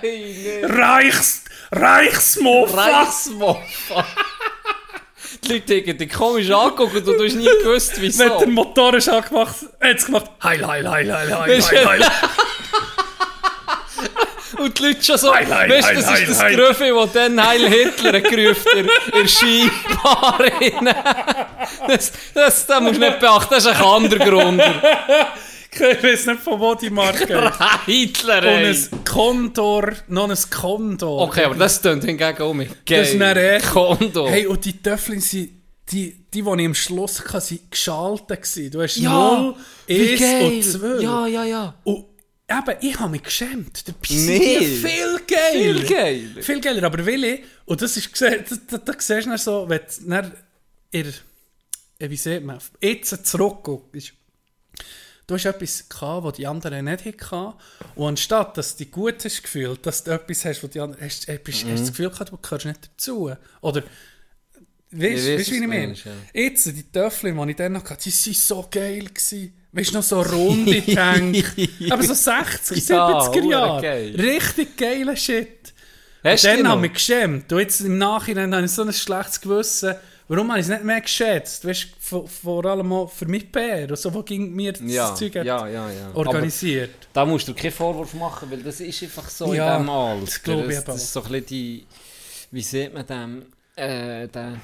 Hey, 0.00 0.60
nee. 0.62 0.64
Reichs, 0.66 1.44
Reichsmoffa. 1.72 2.84
Reichswaffe. 2.84 4.04
Die 5.42 5.52
Leute 5.54 5.76
haben 5.88 5.98
dich 5.98 6.12
komisch 6.12 6.50
angeguckt 6.50 6.94
und 6.94 7.06
du 7.06 7.24
hast 7.24 7.34
nie 7.34 7.44
gewusst, 7.44 7.96
Wenn 8.00 8.16
der 8.18 8.40
wieso. 8.40 8.46
Motor 8.50 8.94
ist 8.94 9.08
angemacht, 9.08 9.56
hat 9.80 9.96
es 9.96 10.06
gemacht, 10.06 10.30
heil, 10.42 10.64
heil, 10.66 10.88
heil, 10.88 11.12
heil, 11.12 11.36
heil, 11.36 11.62
heil, 11.62 11.86
heil. 11.88 12.10
Und 14.62 14.78
die 14.78 14.82
Leute 14.86 15.02
schon 15.04 15.18
so, 15.18 15.34
Heil, 15.34 15.52
heil, 15.52 15.70
weißt 15.70 15.90
du, 15.90 15.94
das 15.94 16.06
heil, 16.10 16.22
ist 16.22 16.40
das. 16.40 16.52
Gröfe, 16.52 16.92
das 16.94 17.12
dann 17.12 17.46
Heil 17.46 17.68
Hitler 17.68 18.20
gerufen 18.20 18.66
hat, 18.66 19.06
in 19.06 19.12
der 19.12 19.28
Skibahn. 19.28 20.94
Das, 21.88 22.12
das, 22.34 22.66
das 22.66 22.80
musst 22.80 22.96
du 22.96 23.00
nicht 23.00 23.18
beachten, 23.20 23.54
das 23.54 23.64
ist 23.64 23.70
ein 23.74 23.82
anderer 23.82 24.24
Grund. 24.28 24.62
Ich 25.74 25.80
weiß 26.04 26.26
nicht, 26.26 26.40
von 26.42 26.60
wo 26.60 26.74
die 26.74 26.90
Marke 26.90 27.24
ist. 27.34 27.86
Hitler, 27.86 28.38
Und 28.38 28.44
ey. 28.44 28.70
ein 28.70 29.04
Kondor, 29.04 29.92
noch 30.08 30.28
ein 30.28 30.36
Kondor. 30.50 31.22
Okay, 31.22 31.44
aber 31.44 31.54
das 31.54 31.80
tönt 31.80 32.04
hingegen 32.04 32.42
auch 32.42 32.52
mit 32.52 32.68
Das 32.88 33.08
ist 33.12 33.18
dann 33.20 33.36
echt- 33.38 33.70
Kondo. 33.70 34.28
Hey, 34.28 34.46
und 34.46 34.62
die 34.64 34.82
Töffel 34.82 35.18
sind, 35.20 35.50
die, 35.90 36.26
die, 36.32 36.42
die 36.42 36.50
ich 36.60 36.66
am 36.66 36.74
Schluss 36.74 37.20
hatte, 37.24 37.40
sind 37.40 37.70
geschaltet. 37.70 38.74
Du 38.74 38.82
hast 38.82 38.96
Ja, 38.96 39.10
0, 39.40 39.54
wie 39.86 40.10
1 40.12 40.20
geil. 40.20 40.42
und 40.44 40.62
2. 40.62 41.02
Ja, 41.02 41.26
ja, 41.26 41.44
ja. 41.44 41.74
Und 41.84 42.04
eben, 42.58 42.76
ich 42.80 42.98
habe 42.98 43.10
mich 43.10 43.22
geschämt. 43.22 43.86
Der 43.86 43.94
Nee. 44.10 44.38
nee. 44.38 44.66
viel 44.66 45.20
geil. 45.26 45.52
Viel 45.52 45.88
geiler. 45.88 46.42
Viel 46.42 46.60
geiler, 46.60 46.82
aber 46.84 47.04
will 47.04 47.24
ich, 47.24 47.40
und 47.64 47.80
das 47.80 47.96
ist 47.96 48.20
da, 48.20 48.30
da, 48.30 48.78
da 48.78 48.92
siehst 48.98 49.26
du 49.26 49.38
so, 49.38 49.68
wenn 49.68 49.80
du 49.80 50.08
dann 50.08 50.32
in, 50.90 51.12
äh, 51.98 52.10
wie 52.10 52.16
sieht 52.16 52.44
man, 52.44 52.58
jetzt 52.80 53.26
zurückguckst, 53.26 54.12
du 55.26 55.34
hast 55.34 55.44
etwas 55.46 55.88
gehabt, 55.88 56.24
was 56.24 56.32
die 56.34 56.46
anderen 56.46 56.84
nicht 56.84 57.04
hatten, 57.04 57.54
und 57.94 58.08
anstatt, 58.08 58.56
dass 58.56 58.76
du 58.76 58.84
dich 58.84 58.92
gut 58.92 59.24
hast 59.24 59.42
gefühlt, 59.42 59.84
dass 59.86 60.04
du 60.04 60.10
etwas 60.10 60.44
hast, 60.44 60.62
was 60.62 60.70
die 60.70 60.80
anderen, 60.80 61.04
hast, 61.04 61.28
hast, 61.28 61.40
hast, 61.46 61.46
hast 61.46 61.64
du 61.64 61.70
das 61.70 61.88
Gefühl 61.88 62.10
gehabt, 62.10 62.32
du 62.32 62.36
gehörst 62.36 62.66
nicht 62.66 62.90
dazu. 62.92 63.32
Oder, 63.60 63.82
weißt 64.90 65.26
du, 65.26 65.38
wie 65.38 65.40
ich 65.40 65.60
meine? 65.66 65.94
ja. 65.94 66.12
Jetzt, 66.34 66.66
die 66.66 66.82
Töffel, 66.82 67.32
die 67.32 67.50
ich 67.50 67.56
dann 67.56 67.72
noch 67.72 67.88
hatte, 67.88 68.10
die 68.10 68.10
waren 68.10 68.34
so 68.34 68.68
geil. 68.70 69.04
Gewesen. 69.04 69.61
Weißt 69.72 69.90
du, 69.90 69.94
noch 69.96 70.02
so 70.02 70.20
runde 70.20 70.84
Tank. 70.94 71.54
Aber 71.90 72.02
so 72.02 72.12
60, 72.14 72.88
Ja, 72.88 73.08
70er 73.20 73.42
hure 73.42 73.50
Jahre. 73.50 73.82
geil. 73.82 74.14
Richtig 74.18 74.76
geiler 74.76 75.16
Shit. 75.16 75.72
Hast 76.24 76.44
du 76.44 76.48
dann 76.48 76.58
die 76.58 76.62
habe 76.64 76.68
noch? 76.68 76.76
ich 76.76 76.82
mich 76.82 76.92
geschämt. 76.92 77.52
Und 77.52 77.58
jetzt 77.60 77.80
im 77.80 77.98
Nachhinein 77.98 78.54
habe 78.54 78.64
ich 78.66 78.70
so 78.70 78.82
ein 78.82 78.92
schlechtes 78.92 79.40
Gewissen. 79.40 79.94
Warum 80.28 80.50
habe 80.50 80.60
ich 80.60 80.66
es 80.66 80.70
nicht 80.70 80.84
mehr 80.84 81.00
geschätzt? 81.00 81.66
Weißt 81.66 81.84
du, 81.84 81.88
vor, 81.98 82.28
vor 82.28 82.64
allem 82.64 82.92
auch 82.92 83.10
für 83.10 83.26
mich 83.26 83.50
Bär. 83.50 83.90
Also, 83.90 84.14
wo 84.14 84.22
ging 84.22 84.52
mir 84.54 84.72
das 84.72 84.82
Ja, 84.86 85.14
Zeug 85.14 85.34
ja, 85.34 85.66
ja, 85.68 85.88
organisiert? 86.14 86.90
Da 87.12 87.24
musst 87.26 87.48
du 87.48 87.54
keinen 87.54 87.72
Vorwurf 87.72 88.14
machen, 88.14 88.50
weil 88.50 88.62
das 88.62 88.80
ist 88.80 89.02
einfach 89.02 89.28
so 89.28 89.52
Ja, 89.52 89.76
in 89.76 89.82
diesem 89.82 89.90
Alter. 89.94 90.24
das 90.24 90.42
glaube 90.42 90.68
ich 90.68 90.74
das, 90.76 90.84
das 90.84 90.96
ist 91.02 91.12
so 91.12 91.22
ein 91.22 91.28
bisschen 91.32 91.46
die, 91.46 91.86
wie 92.52 92.62
sieht 92.62 92.94
man 92.94 93.06
dem, 93.06 93.42
äh, 93.76 94.28
den 94.28 94.60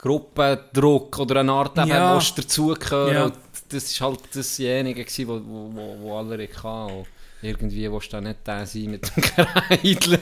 Gruppendruck 0.00 1.18
oder 1.18 1.40
eine 1.40 1.52
Art, 1.52 1.76
eben, 1.78 1.88
Ja. 1.88 2.14
willst 2.14 2.36
du 2.38 2.42
dazugehören. 2.42 3.14
Ja. 3.14 3.32
Das 3.68 3.84
ist 3.84 4.00
halt 4.00 4.20
dasjenige 4.34 5.04
gewesen, 5.04 5.28
wo, 5.28 5.40
wo, 5.44 5.96
wo, 6.00 6.18
alle 6.18 6.38
hatten. 6.42 6.94
Und 6.98 7.06
irgendwie 7.42 7.90
willst 7.92 8.08
du 8.12 8.16
da 8.16 8.20
nicht 8.20 8.46
der 8.46 8.66
sein 8.66 8.84
mit 8.90 9.04
dem 9.14 9.22
Kreidler. 9.22 10.18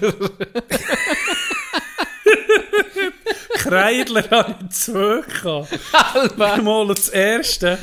Kreidler 3.55 4.31
habe 4.31 4.55
ich 4.65 4.71
zwei 4.77 5.21
gehabt. 5.23 6.63
Mal 6.63 6.87
das 6.89 7.09
erste. 7.09 7.79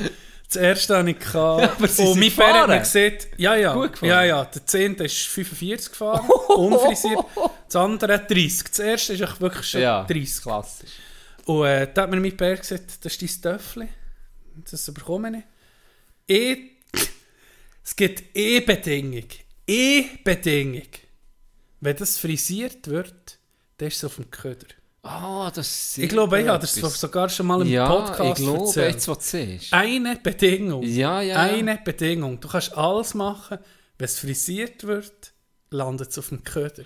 Das 0.48 0.56
erste 0.58 0.98
habe 0.98 1.10
ich 1.12 1.20
gehabt. 1.20 1.90
sie 1.90 2.04
und 2.04 2.20
mein 2.20 2.32
Bär 2.32 2.54
hat 2.62 2.68
mir 2.68 2.80
gesagt, 2.80 3.28
ja, 3.38 3.56
ja, 3.56 3.74
Gut 3.74 3.94
gefahren. 3.94 4.10
ja, 4.10 4.24
ja, 4.24 4.46
der 4.46 4.66
10. 4.66 4.96
ist 4.96 5.18
45 5.28 5.90
gefahren, 5.92 6.30
unfrisiert. 6.56 7.20
Das 7.68 7.76
andere 7.76 8.20
30. 8.20 8.64
Das 8.70 8.80
erste 8.80 9.14
ist 9.14 9.42
wirklich 9.42 9.66
schon 9.68 9.82
ja, 9.82 10.04
30. 10.04 10.44
klassisch. 10.44 10.90
Und 11.46 11.66
äh, 11.66 11.92
da 11.94 12.04
hat 12.04 12.10
mir 12.10 12.20
mein 12.20 12.36
Bär 12.36 12.58
gesagt, 12.58 13.06
das 13.06 13.16
ist 13.16 13.46
dein 13.46 13.54
Töffel. 13.54 13.88
Das 14.70 14.92
bekomme 14.94 15.44
ich. 16.28 16.36
E 16.36 16.58
es 17.84 17.96
gibt 17.96 18.36
E-Bedingung. 18.36 19.28
E-Bedingung. 19.68 20.88
wenn 21.82 21.96
das 21.96 22.18
frisiert 22.18 22.88
wird, 22.88 23.38
dann 23.78 23.88
ist 23.88 23.98
es 23.98 24.06
auf 24.06 24.16
dem 24.16 24.32
Köder. 24.32 24.66
Ah, 25.04 25.52
das 25.54 26.00
Ich 26.00 26.10
glaube, 26.10 26.42
ich 26.42 26.48
habe 26.48 26.60
das 26.60 26.74
sogar 26.74 27.30
schon 27.30 27.46
mal 27.46 27.62
im 27.62 27.68
ja, 27.68 27.88
Podcast 27.88 28.40
ich 28.40 28.46
glaube, 28.46 28.66
erzählt. 28.66 28.94
jetzt, 28.96 29.08
was 29.08 29.30
siehst. 29.32 29.72
Eine 29.72 30.16
Bedingung. 30.16 30.82
Ja, 30.82 31.22
ja. 31.22 31.42
Eine 31.42 31.78
Bedingung. 31.78 32.40
Du 32.40 32.48
kannst 32.48 32.76
alles 32.76 33.14
machen, 33.14 33.60
wenn 34.00 34.06
es 34.06 34.18
frisiert 34.18 34.84
wird, 34.86 35.34
landet 35.70 36.10
es 36.10 36.18
auf 36.18 36.30
dem 36.30 36.44
Köder. 36.44 36.86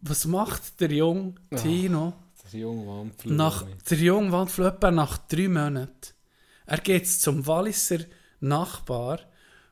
Was 0.00 0.24
macht 0.24 0.80
der 0.80 0.90
junge 0.90 1.34
Tino 1.62 2.14
Der 2.52 2.60
junge 2.60 2.86
Wandflug. 2.86 3.34
nach, 3.34 3.64
der 3.88 4.66
etwa 4.66 4.90
nach 4.90 5.18
drei 5.18 5.48
Monaten? 5.48 6.14
Er 6.66 6.78
geht 6.78 7.08
zum 7.08 7.46
Walliser 7.46 8.00
Nachbar, 8.40 9.20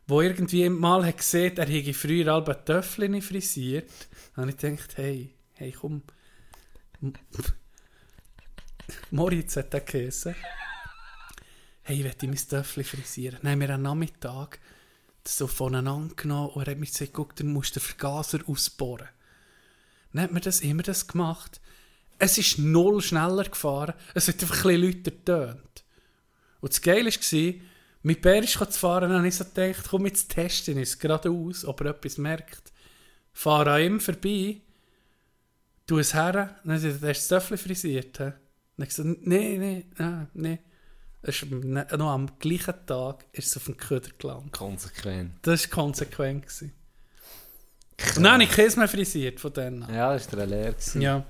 wo 0.07 0.21
irgendwie 0.21 0.69
mal 0.69 1.05
hat 1.05 1.19
gesehen, 1.19 1.57
er 1.57 1.67
hätte 1.67 1.95
früher 1.95 2.33
alle 2.33 2.65
Töffel 2.65 3.21
frisiert. 3.21 3.91
Habe 4.37 4.51
ich 4.51 4.57
gedacht, 4.57 4.97
hey, 4.97 5.35
hey, 5.55 5.73
komm. 5.73 6.03
Moritz 9.11 9.57
hat 9.57 9.73
den 9.73 9.85
geheißen. 9.85 10.35
Hey, 11.83 11.99
ich 11.99 12.05
möchte 12.05 12.27
mein 12.27 12.37
Töffel 12.37 12.85
frisieren. 12.85 13.41
Haben 13.43 13.61
wir 13.61 13.71
am 13.71 13.83
Nachmittag 13.83 14.59
so 15.27 15.47
voneinander 15.47 16.15
genommen 16.15 16.51
und 16.51 16.67
er 16.67 16.73
hat 16.73 16.79
mir 16.79 16.87
gesagt, 16.87 17.13
guck, 17.13 17.37
dann 17.37 17.53
musst 17.53 17.77
du 17.77 17.81
den 17.81 17.87
Vergaser 17.87 18.41
ausbohren. 18.47 19.09
Dann 20.13 20.23
hat 20.23 20.33
mir 20.33 20.41
das 20.41 20.61
immer 20.61 20.83
das 20.83 21.07
gemacht. 21.07 21.61
Es 22.21 22.39
ist 22.39 22.59
null 22.59 23.01
schneller 23.03 23.45
gefahren. 23.45 23.95
Es 24.15 24.29
hat 24.29 24.41
einfach 24.43 24.65
ein 24.67 24.81
bisschen 24.81 24.83
lauter 24.83 25.11
getönt. 25.11 25.85
Und 26.61 26.73
das 26.73 26.81
Geile 26.83 27.11
war, 27.11 27.55
mit 28.03 28.23
Bär 28.23 28.43
ist 28.43 28.53
zu 28.53 28.65
fahren, 28.67 29.13
habe 29.13 29.27
ich 29.29 29.35
so 29.35 29.45
gedacht, 29.45 29.87
komm, 29.91 30.07
jetzt 30.07 30.31
testen 30.31 30.79
es 30.79 30.99
geradeaus, 30.99 31.65
ob 31.65 31.81
er 31.81 31.89
etwas 31.89 32.19
merkt. 32.19 32.73
Fahre 33.33 33.73
an 33.73 33.83
ihm 33.83 34.01
vorbei, 34.01 34.61
tu 35.87 35.99
es 35.99 36.15
her, 36.15 36.57
dann 36.65 36.75
hat 36.77 36.83
er 36.85 36.93
das 36.93 37.29
Töffel 37.29 37.57
frisiert? 37.59 38.21
Dann 38.21 38.33
habe 38.33 38.39
ich 38.83 38.89
gesagt, 38.89 39.09
nein, 39.27 39.59
nein, 39.61 39.85
nein, 39.99 40.29
nein. 40.35 40.59
Es 41.23 41.43
ist 41.43 41.53
am- 41.53 41.61
noch 41.61 42.11
am 42.11 42.39
gleichen 42.39 42.75
Tag 42.87 43.27
ist 43.33 43.49
es 43.49 43.57
auf 43.59 43.65
den 43.65 43.77
Köder 43.77 44.09
gelandet. 44.19 44.53
Konsequent. 44.53 45.33
Das 45.43 45.63
war 45.65 45.71
konsequent. 45.71 46.47
gewesen. 46.47 46.73
Und 48.17 48.23
dann 48.25 48.33
habe 48.35 48.45
ich 48.45 48.51
Käse 48.51 48.79
mehr 48.79 48.89
frisiert 48.89 49.39
von 49.41 49.53
denen. 49.53 49.83
Ja, 49.93 50.15
das 50.15 50.27
war 50.33 50.39
der 50.39 50.47
leer. 50.47 50.73
gewesen. 50.73 51.03
Ja, 51.03 51.27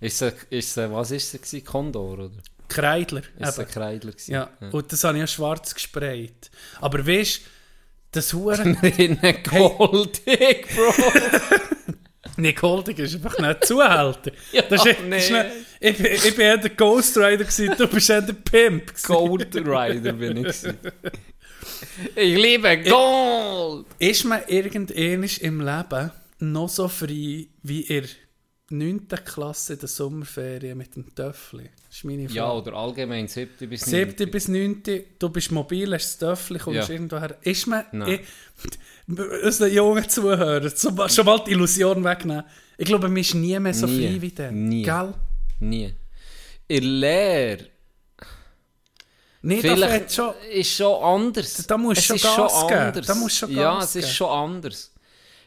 Ist 0.00 0.22
es, 0.22 0.34
ist 0.50 0.76
es, 0.76 0.90
was 0.90 1.10
ist 1.10 1.34
es? 1.34 1.40
gewesen? 1.42 1.64
Kondor, 1.64 2.18
oder? 2.18 2.30
Kreidler. 2.68 3.22
Ist 3.38 3.58
ein 3.58 3.64
eben. 3.64 3.72
Kreidler? 3.72 4.12
gewesen? 4.12 4.32
Ja. 4.32 4.50
und 4.72 4.92
das 4.92 5.04
habe 5.04 5.16
ich 5.18 5.20
ja 5.20 5.26
schwarz 5.26 5.74
gesprayt. 5.74 6.50
Aber 6.80 7.06
weißt 7.06 7.38
du, 7.38 7.42
das 8.12 8.32
Huren. 8.32 8.74
Innen 8.98 9.36
goldig, 9.48 10.66
Bro. 10.74 10.94
Nick 12.36 12.62
Holding 12.62 12.96
ist 12.96 13.14
einfach 13.14 13.38
nicht 13.38 13.66
Zuhälter. 13.66 14.32
Ja, 14.52 14.62
das 14.62 14.86
ist, 14.86 15.00
nee. 15.02 15.18
ist 15.18 15.30
nicht, 15.30 15.46
ich, 15.80 15.96
bin- 15.96 16.06
ich 16.12 16.36
bin 16.36 16.40
eher 16.40 16.56
der 16.58 16.70
Ghost 16.70 17.16
Rider, 17.16 17.44
gewesen, 17.44 17.74
du 17.76 17.86
bist 17.86 18.08
eher 18.10 18.22
der 18.22 18.32
Pimp. 18.32 18.86
gewesen. 18.86 19.06
Gold 19.06 19.54
Rider 19.56 20.12
bin 20.12 20.36
ich. 20.38 20.42
gewesen. 20.44 20.78
Ich 22.14 22.36
liebe 22.36 22.78
Gold! 22.82 23.86
Ist 23.98 24.24
man 24.24 24.40
irgendwann 24.46 25.22
im 25.40 25.60
Leben 25.60 26.10
noch 26.38 26.68
so 26.68 26.88
frei 26.88 27.46
wie 27.62 27.84
der 27.88 28.04
9. 28.70 29.08
Klasse 29.24 29.74
in 29.74 29.78
der 29.80 29.88
Sommerferien 29.88 30.78
mit 30.78 30.94
dem 30.96 31.14
Töffel? 31.14 31.68
Das 31.88 31.96
ist 31.98 32.04
meine 32.04 32.24
Frage. 32.28 32.36
Ja, 32.36 32.52
oder 32.52 32.72
allgemein 32.74 33.26
7. 33.28 33.68
bis 33.68 33.86
9. 33.86 34.10
7. 34.16 34.30
bis 34.30 34.48
9. 34.48 34.82
Du 35.18 35.28
bist 35.28 35.50
mobil, 35.50 35.92
hast 35.94 36.20
das 36.22 36.28
Töffel, 36.38 36.58
kommst 36.58 36.88
Ja. 36.88 36.94
irgendwo 36.94 37.18
her. 37.18 37.36
Ist 37.42 37.66
man... 37.66 37.84
Ich, 38.06 38.20
unseren 39.42 39.72
jungen 39.72 40.08
Zuhörern, 40.08 40.72
schon 40.76 41.24
mal 41.26 41.38
die 41.44 41.50
Illusion 41.50 42.04
wegnehmen. 42.04 42.44
Ich 42.78 42.86
glaube, 42.86 43.08
man 43.08 43.16
ist 43.16 43.34
nie 43.34 43.58
mehr 43.58 43.74
so 43.74 43.86
Nie. 43.86 44.06
frei 44.08 44.22
wie 44.22 44.30
dann. 44.32 44.68
Nie. 44.68 44.82
Gell? 44.84 45.14
Nie. 45.60 45.94
In 46.68 46.84
Lehre 46.84 47.66
Nee, 49.42 49.60
vielleicht 49.62 50.12
schon... 50.12 50.34
ist 50.52 50.70
schon 50.76 51.02
anders. 51.02 51.66
Da 51.66 51.78
musst 51.78 52.08
du 52.10 52.14
es 52.14 52.20
schon 52.20 52.36
Gas 52.36 52.52
schon 52.52 52.68
geben. 52.68 52.80
anders. 52.80 53.06
Da 53.06 53.14
musst 53.14 53.36
schon 53.38 53.50
ja, 53.52 53.74
Gas 53.74 53.84
es 53.84 53.96
ist 53.96 54.02
geben. 54.04 54.14
schon 54.14 54.28
anders. 54.28 54.92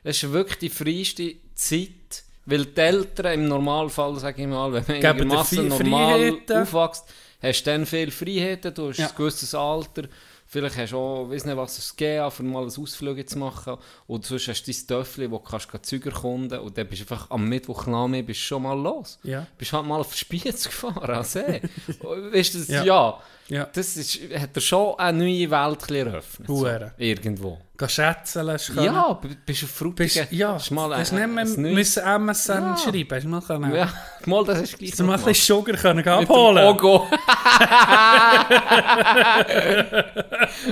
Es 0.04 0.24
ist 0.24 0.32
wirklich 0.32 0.58
die 0.60 0.70
freiste 0.70 1.36
Zeit, 1.56 2.24
weil 2.46 2.66
die 2.66 2.80
Eltern 2.82 3.34
im 3.34 3.48
Normalfall, 3.48 4.16
sage 4.20 4.42
ich 4.42 4.48
mal, 4.48 4.72
wenn 4.74 4.84
man 4.88 5.00
Geben 5.00 5.02
dir 5.02 5.10
einigermaßen 5.24 5.58
viel 5.58 5.70
normal 5.70 6.20
Freiheiten. 6.20 6.58
aufwächst, 6.62 7.06
hast 7.42 7.62
du 7.66 7.72
dann 7.72 7.86
viel 7.86 8.12
Freiheiten, 8.12 8.74
du 8.74 8.90
hast 8.90 8.98
Ja. 9.00 9.08
ein 9.08 9.16
gewisses 9.16 9.56
Alter, 9.56 10.04
vielleicht 10.46 10.78
hast 10.78 10.92
du 10.92 10.98
auch, 10.98 11.30
weiss 11.30 11.46
nicht 11.46 11.58
was, 11.58 11.78
es 11.78 11.96
gegeben, 11.96 12.30
für 12.32 12.44
mal 12.44 12.64
ein 12.64 12.68
Ausflug 12.68 13.30
zu 13.30 13.40
machen, 13.40 13.78
und 14.08 14.26
sonst 14.26 14.48
hast 14.48 14.64
du 14.64 14.72
dein 14.72 14.88
Töffel, 14.88 15.32
wo 15.32 15.38
du 15.38 15.44
kannst 15.44 15.70
gleich 15.70 15.82
Züger 15.84 16.12
kunden 16.12 16.60
und 16.60 16.78
dann 16.78 16.88
bist 16.88 17.02
du 17.02 17.14
einfach 17.14 17.30
am 17.32 17.48
Mittwochnachmittag 17.48 18.26
bist 18.28 18.40
schon 18.42 18.62
mal 18.64 18.80
los. 18.80 19.20
Ja. 19.24 19.48
Bist 19.58 19.74
halt 19.74 19.86
mal 19.86 20.00
auf 20.00 20.14
Spiez 20.16 20.64
gefahren, 20.70 21.10
an 21.10 21.24
See. 21.24 21.62
weißt 22.02 22.54
du, 22.54 22.60
das, 22.60 22.68
Ja. 22.68 22.84
ja. 22.84 23.20
Ja. 23.50 23.68
Das 23.74 23.98
ist, 23.98 24.20
hat 24.40 24.52
er 24.56 24.62
schon 24.62 24.98
eine 24.98 25.18
neue 25.18 25.52
Welt 25.52 25.92
eröffnet. 25.92 26.48
So, 26.48 26.60
Hure. 26.62 26.94
irgendwo. 26.98 27.60
Geh 27.78 27.88
schätzen 27.90 28.46
lassen 28.46 28.76
können. 28.76 28.94
Ja, 28.94 29.14
bist 29.14 29.34
du 29.34 29.38
Bist, 29.66 29.78
Frutigen. 29.78 30.28
ja, 30.32 30.54
hast 30.54 30.72
mal 30.72 30.96
hast 30.96 31.12
nicht 31.12 31.28
mehr 31.28 31.46
müssen 31.74 32.04
MSN 32.04 32.64
Ja. 32.64 32.78
schreiben. 32.78 33.08
Hast 33.12 33.24
du 33.24 33.28
mal 33.30 33.42
können. 33.42 33.76
Ja, 33.76 33.90
mal, 34.26 34.46
das 34.46 34.72
du 34.72 34.78
gleich 34.78 34.92
Hast 34.92 35.00
du 35.00 35.04
mal 35.04 35.18
ein 35.20 35.24
bisschen 35.26 35.56
Sugar 35.58 35.76
können 35.76 36.08
abholen 36.08 36.66
Ogo. 36.68 37.08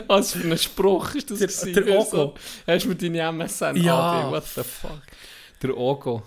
Was 0.08 0.34
für 0.34 0.48
ein 0.52 0.58
Spruch 0.58 1.16
ist 1.16 1.32
das 1.32 1.40
Der- 1.40 1.48
gewesen? 1.48 1.74
der 1.74 2.00
Ogo. 2.00 2.06
So, 2.06 2.34
hast 2.68 2.84
du 2.86 2.90
mir 2.90 2.96
deine 2.96 3.20
MSN 3.32 3.76
Ja. 3.78 4.22
AD? 4.24 4.32
What 4.32 4.44
the 4.56 4.64
fuck? 4.64 5.02
Der 5.62 5.78
Ogo. 5.78 6.24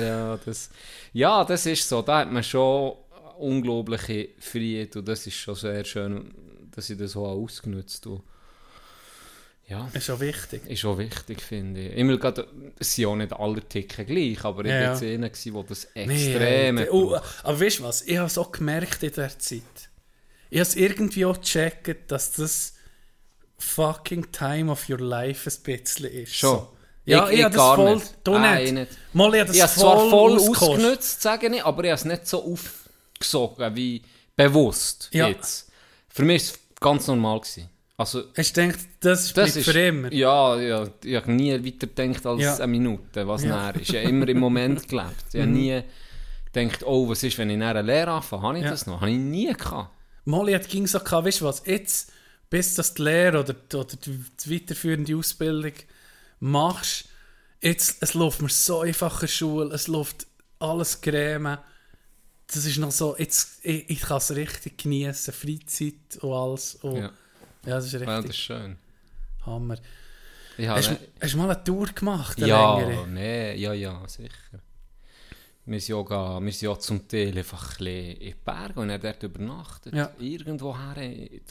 Ja, 0.00 0.38
das, 0.44 0.70
ja, 1.12 1.44
das 1.44 1.66
ist 1.66 1.88
so. 1.88 2.02
Da 2.02 2.20
hat 2.20 2.30
man 2.30 2.42
schon 2.44 2.92
unglaubliche 3.42 4.28
Freiheit 4.38 4.96
und 4.96 5.06
das 5.08 5.26
ist 5.26 5.34
schon 5.36 5.54
sehr 5.54 5.84
schön, 5.84 6.32
dass 6.74 6.88
ich 6.90 6.98
das 6.98 7.12
so 7.12 7.26
ausgenutzt 7.26 8.06
habe. 8.06 8.22
Ja. 9.68 9.88
ist 9.94 10.04
schon 10.04 10.20
wichtig. 10.20 10.66
Ist 10.68 10.84
auch 10.84 10.98
wichtig, 10.98 11.40
finde 11.40 11.80
ich. 11.88 11.96
Immer 11.96 12.18
gerade, 12.18 12.46
es 12.78 12.94
sind 12.94 13.04
ja 13.04 13.16
nicht 13.16 13.32
alle 13.32 13.62
Ticken 13.62 14.04
gleich, 14.06 14.44
aber 14.44 14.64
ich 14.64 14.70
Ja, 14.70 14.92
war 14.92 15.02
ja. 15.02 15.14
einer, 15.14 15.28
der 15.30 15.62
das 15.68 15.88
Nee, 15.94 16.02
extrem 16.04 16.78
äh, 16.78 16.80
hat 16.82 16.90
oh, 16.90 17.16
aber 17.42 17.60
weißt 17.60 17.78
du 17.78 17.82
was? 17.84 18.02
Ich 18.02 18.16
habe 18.18 18.26
es 18.26 18.36
auch 18.36 18.52
gemerkt 18.52 19.02
in 19.02 19.12
der 19.12 19.38
Zeit. 19.38 19.62
Ich 20.50 20.58
habe 20.58 20.62
es 20.68 20.76
irgendwie 20.76 21.24
auch 21.24 21.40
gecheckt, 21.40 22.10
dass 22.10 22.32
das 22.32 22.74
fucking 23.58 24.30
time 24.32 24.70
of 24.70 24.88
your 24.90 24.98
life 25.00 25.48
ein 25.48 25.62
bisschen 25.62 26.06
ist. 26.06 26.34
Schon. 26.34 26.50
So. 26.58 26.68
Ja, 27.04 27.28
ich, 27.30 27.38
Ich- 27.38 27.44
habe 27.44 27.50
ich 27.52 27.56
das 27.56 27.56
gar 27.56 27.76
voll... 27.76 27.94
nicht. 27.94 28.14
Du 28.24 28.32
Nein, 28.32 28.62
nicht. 28.64 28.74
nicht. 28.74 28.88
Mal, 29.14 29.34
ich 29.34 29.40
habe 29.40 29.46
das 29.48 29.56
Ich 29.56 29.62
habe 29.62 29.72
es 29.72 29.78
zwar 29.78 30.10
voll 30.10 30.32
ausgekostet. 30.36 30.68
ausgenutzt, 30.68 31.22
sage 31.22 31.46
ich, 31.56 31.64
aber 31.64 31.84
ich 31.84 31.90
habe 31.90 31.98
es 31.98 32.04
nicht 32.04 32.26
so 32.26 32.38
aufgesogen 33.22 33.76
wie 33.76 34.02
bewusst 34.36 35.08
Ja. 35.12 35.28
jetzt. 35.28 35.70
Für 36.08 36.24
mich 36.24 36.42
war 36.48 36.54
es 36.54 36.60
ganz 36.80 37.06
normal. 37.06 37.40
Gewesen. 37.40 37.68
Also, 37.96 38.24
Hast 38.36 38.56
du 38.56 38.62
gedacht, 38.66 38.80
das, 39.00 39.32
das 39.32 39.56
ist, 39.56 39.70
für 39.70 39.78
immer? 39.80 40.12
Ja, 40.12 40.58
ja, 40.60 40.88
ich 41.04 41.14
habe 41.14 41.30
nie 41.32 41.52
weiter 41.52 41.86
gedacht 41.86 42.26
als 42.26 42.42
Ja. 42.42 42.56
eine 42.56 42.66
Minute, 42.66 43.26
was 43.28 43.44
Ja. 43.44 43.56
Mhm. 43.56 43.62
näher 43.62 43.74
ist. 43.82 43.90
Ich 43.90 43.96
habe 43.96 44.08
immer 44.08 44.28
im 44.28 44.38
Moment 44.38 44.88
gelebt. 44.88 45.24
Ich 45.32 45.40
habe 45.40 45.50
nie 45.50 45.82
gedacht, 46.52 46.82
oh, 46.84 47.08
was 47.08 47.22
ist, 47.22 47.38
wenn 47.38 47.50
ich 47.50 47.56
nachher 47.58 47.76
eine 47.76 47.82
Lehre 47.82 48.10
anfange? 48.12 48.42
Habe 48.42 48.58
ich 48.58 48.64
Ja. 48.64 48.70
das 48.70 48.86
noch? 48.86 49.00
Habe 49.00 49.10
ich 49.10 49.18
nie 49.18 49.52
gehabt. 49.52 49.90
Molly 50.24 50.52
hat 50.52 50.68
ging 50.68 50.86
so 50.86 50.98
gehabt, 51.00 51.26
weißt 51.26 51.40
du 51.40 51.44
was, 51.44 51.62
jetzt, 51.66 52.12
bis 52.50 52.74
das 52.74 52.94
die 52.94 53.02
Lehre 53.02 53.40
oder, 53.40 53.54
oder 53.74 53.96
die, 53.96 54.50
weiterführende 54.52 55.16
Ausbildung 55.16 55.72
machst, 56.40 57.08
jetzt, 57.60 58.02
es 58.02 58.14
läuft 58.14 58.42
mir 58.42 58.48
so 58.48 58.80
einfach 58.80 59.22
in 59.22 59.28
Schule, 59.28 59.74
es 59.74 59.86
läuft 59.88 60.26
alles 60.58 61.00
Creme. 61.00 61.58
Das 62.54 62.64
ist 62.66 62.76
noch 62.78 62.90
so, 62.90 63.16
jetzt, 63.18 63.64
ich, 63.64 63.88
ich 63.90 64.00
kann 64.00 64.18
es 64.18 64.30
richtig 64.34 64.78
genießen, 64.78 65.32
Freizeit 65.32 66.16
und 66.22 66.32
alles. 66.32 66.74
Und, 66.76 66.96
ja. 66.96 67.02
Ja. 67.02 67.10
das 67.64 67.86
ist 67.86 67.94
richtig 67.94 68.08
Ja, 68.08 68.20
das 68.20 68.30
ist 68.30 68.36
schön. 68.36 68.76
Hammer. 69.46 69.76
Ich 70.58 70.68
Hast, 70.68 70.90
habe, 70.90 70.98
du- 71.00 71.24
hast 71.24 71.32
du 71.34 71.38
mal 71.38 71.50
eine 71.50 71.64
Tour 71.64 71.86
gemacht, 71.86 72.36
eine 72.38 72.46
ja, 72.48 72.78
längere? 72.78 73.08
nee, 73.08 73.54
ja, 73.56 73.72
ja, 73.72 74.06
sicher. 74.06 74.28
Wir 75.64 75.80
sind, 75.80 76.10
ja, 76.10 76.40
wir 76.40 76.52
sind 76.52 76.62
ja 76.68 76.78
zum 76.78 77.06
Teil 77.08 77.38
einfach 77.38 77.78
ein 77.80 77.86
in 77.86 78.18
die 78.18 78.34
Berge 78.44 78.80
und 78.80 78.90
haben 78.90 79.00
dort 79.00 79.22
übernachtet. 79.22 79.94
Ja. 79.94 80.10
Irgendwo 80.18 80.76
her. 80.76 80.96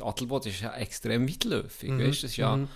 Adelboden 0.01 0.51
ist 0.51 0.61
ja 0.61 0.73
extrem 0.75 1.27
weitläufig. 1.27 1.89
Mhm, 1.89 1.99
Weißt, 2.07 2.23
das 2.23 2.35
ja, 2.37 2.55
mhm. 2.57 2.67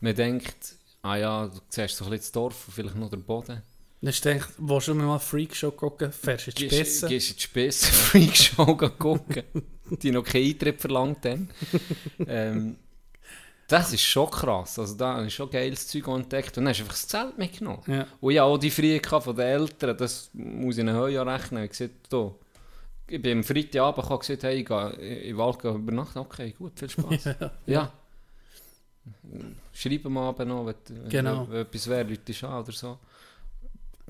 Man 0.00 0.14
denkt, 0.14 0.74
ah 1.02 1.16
ja, 1.16 1.46
du 1.48 1.58
siehst 1.70 1.96
so 1.96 2.04
ein 2.04 2.10
bisschen 2.10 2.22
das 2.24 2.32
Dorf 2.32 2.68
und 2.68 2.74
vielleicht 2.74 2.96
noch 2.96 3.08
den 3.10 3.24
Boden. 3.24 3.62
Dann 4.04 4.12
hast 4.12 4.22
du 4.22 4.32
gedacht, 4.34 4.50
willst 4.58 4.88
du 4.88 4.94
mir 4.94 5.04
mal 5.04 5.18
Freakshow 5.18 5.70
gucken, 5.70 6.12
fährst 6.12 6.46
du 6.46 6.50
in 6.50 6.56
die 6.56 6.68
Spitze? 6.68 7.08
gehst 7.08 7.30
in 7.30 7.36
die 7.36 7.42
Spitze, 7.42 7.86
Freakshow 7.92 8.76
gucken. 8.76 9.44
Die 10.02 10.10
noch 10.10 10.24
keinen 10.24 10.50
Eintritt 10.50 10.78
verlangt 10.78 11.24
haben. 11.24 11.48
ähm, 12.28 12.76
das 13.66 13.94
ist 13.94 14.02
schon 14.02 14.30
krass. 14.30 14.78
Also 14.78 14.94
da 14.94 15.14
habe 15.14 15.26
ich 15.26 15.34
schon 15.34 15.48
geiles 15.48 15.88
Zeug 15.88 16.06
entdeckt. 16.08 16.58
Und 16.58 16.64
dann 16.64 16.68
hast 16.68 16.80
du 16.80 16.82
einfach 16.82 16.92
das 16.92 17.08
Zelt 17.08 17.38
mitgenommen. 17.38 17.82
Ja. 17.86 18.06
Und 18.20 18.32
hatte 18.34 18.42
auch 18.42 18.58
die 18.58 18.70
Freiheit 18.70 19.06
von 19.06 19.34
den 19.36 19.46
Eltern, 19.46 19.96
das 19.96 20.28
muss 20.34 20.76
ich 20.76 20.82
ihnen 20.82 20.94
heute 20.94 21.24
rechnen. 21.24 21.64
Ich 21.64 21.70
gesagt, 21.70 21.94
da, 22.10 22.30
ich 23.08 23.22
bin 23.22 23.38
am 23.38 23.44
Freitagabend 23.44 23.96
gekommen 23.96 24.12
und 24.16 24.20
gesagt, 24.20 24.42
hey, 24.42 24.60
ich 24.60 24.66
gehe 24.66 24.90
in 25.30 25.36
gehen 25.36 25.74
übernachten. 25.76 26.18
Okay, 26.18 26.52
gut, 26.58 26.78
viel 26.78 26.90
Spaß. 26.90 27.24
Ja. 27.40 27.50
ja. 27.64 27.92
Schreib 29.72 30.04
am 30.04 30.18
Abend 30.18 30.48
noch, 30.48 30.66
wenn, 30.66 30.74
wenn, 30.90 31.08
Genau. 31.08 31.46
wenn 31.48 31.62
etwas 31.62 31.88
wäre, 31.88 32.04
Leute 32.08 32.48
an 32.48 32.62
oder 32.62 32.72
so. 32.72 32.98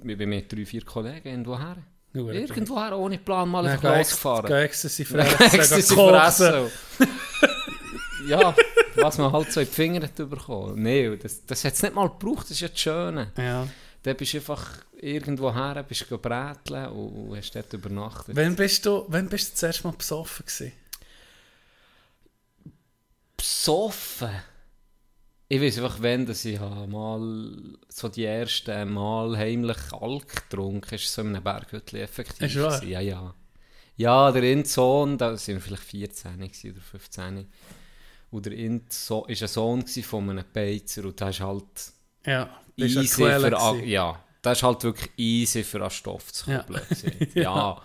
Ich 0.03 0.19
bin 0.19 0.29
mit 0.29 0.53
drei, 0.53 0.65
vier 0.67 0.85
Kollegen 0.85 1.29
irgendwo 1.29 1.59
her. 1.59 1.77
Irgendwo 2.13 2.81
her, 2.81 2.97
ohne 2.97 3.19
Plan, 3.19 3.49
mal 3.49 3.67
einfach 3.67 3.97
Ex- 3.97 4.11
losgefahren. 4.11 4.47
geh 4.47 4.63
Ecstasy 4.63 5.05
fressen, 5.05 5.41
Ecstasy 5.59 5.95
fressen. 5.95 6.71
ja, 8.29 8.55
was 8.97 9.19
man 9.19 9.33
halt 9.33 9.51
so 9.53 9.61
in 9.61 9.67
die 9.67 9.73
Finger 9.73 10.03
hat 10.03 10.15
bekommen. 10.15 10.81
Nein, 10.83 11.19
das, 11.21 11.45
das 11.45 11.65
hat 11.65 11.73
es 11.75 11.83
nicht 11.83 11.95
mal 11.95 12.09
gebraucht, 12.09 12.45
das 12.45 12.53
ist 12.53 12.61
ja 12.61 12.69
das 12.69 12.79
Schöne. 12.81 13.33
Ja. 13.37 13.67
Dann 14.05 14.17
bist 14.17 14.33
du 14.35 14.39
einfach 14.39 14.65
irgendwo 15.01 15.53
her, 15.53 15.83
bist 15.89 16.09
du 16.09 16.19
bräteln 16.19 16.87
und, 16.91 17.31
und 17.31 17.37
hast 17.37 17.53
dort 17.57 17.73
übernachtet. 17.73 18.37
Wann 18.37 18.55
bist 18.55 18.87
du, 18.87 19.05
wann 19.09 19.29
bist 19.29 19.49
du 19.49 19.53
das 19.53 19.63
erste 19.65 19.89
Mal 19.89 19.95
besoffen 19.97 20.47
gewesen? 20.47 20.73
Besoffen? 23.37 24.31
Ich 25.55 25.61
weiß 25.61 25.79
einfach, 25.79 26.03
wenn 26.03 26.27
dass 26.27 26.45
ich 26.45 26.59
mal 26.59 27.53
so 27.89 28.09
die 28.09 28.25
ersten 28.25 28.93
Mal 28.93 29.37
heimlich 29.37 29.77
Alk 29.93 30.49
getrunken 30.51 30.95
ist 30.97 31.13
so 31.13 31.23
in 31.23 31.29
einem 31.29 31.45
Berghütli 31.45 32.01
effektiv. 32.01 32.43
Ist 32.57 32.61
wahr? 32.61 32.83
Ja, 32.83 33.01
ja. 33.01 33.35
Ja, 33.97 34.33
der 34.33 34.43
Insohn, 34.43 35.17
da 35.17 35.27
waren 35.33 35.47
wir 35.47 35.61
vielleicht 35.61 35.83
14 35.85 36.39
gewesen 36.41 36.73
oder 36.73 36.81
15. 36.81 37.47
Und 38.33 38.47
der 38.47 38.53
Inso 38.55 39.23
war 39.23 39.29
ein 39.29 39.37
Sohn 39.47 39.87
von 39.87 40.31
einem 40.31 40.45
Beizer 40.53 41.05
und 41.05 41.21
der 41.21 41.29
ist 41.29 41.41
halt 41.41 41.65
Ja, 42.27 42.43
an 42.45 42.51
easy 42.77 43.07
für, 43.07 43.57
a- 43.57 43.73
gewesen? 43.73 43.89
ja, 43.89 44.25
das 44.43 44.59
ist 44.59 44.63
halt 44.65 44.83
wirklich 44.83 45.11
easy 45.17 45.63
für 45.63 45.81
einen 45.83 45.91
Stoff 45.91 46.33
zu 46.33 46.47
kommen, 46.47 46.65
Ja. 47.35 47.43
Ja. 47.43 47.83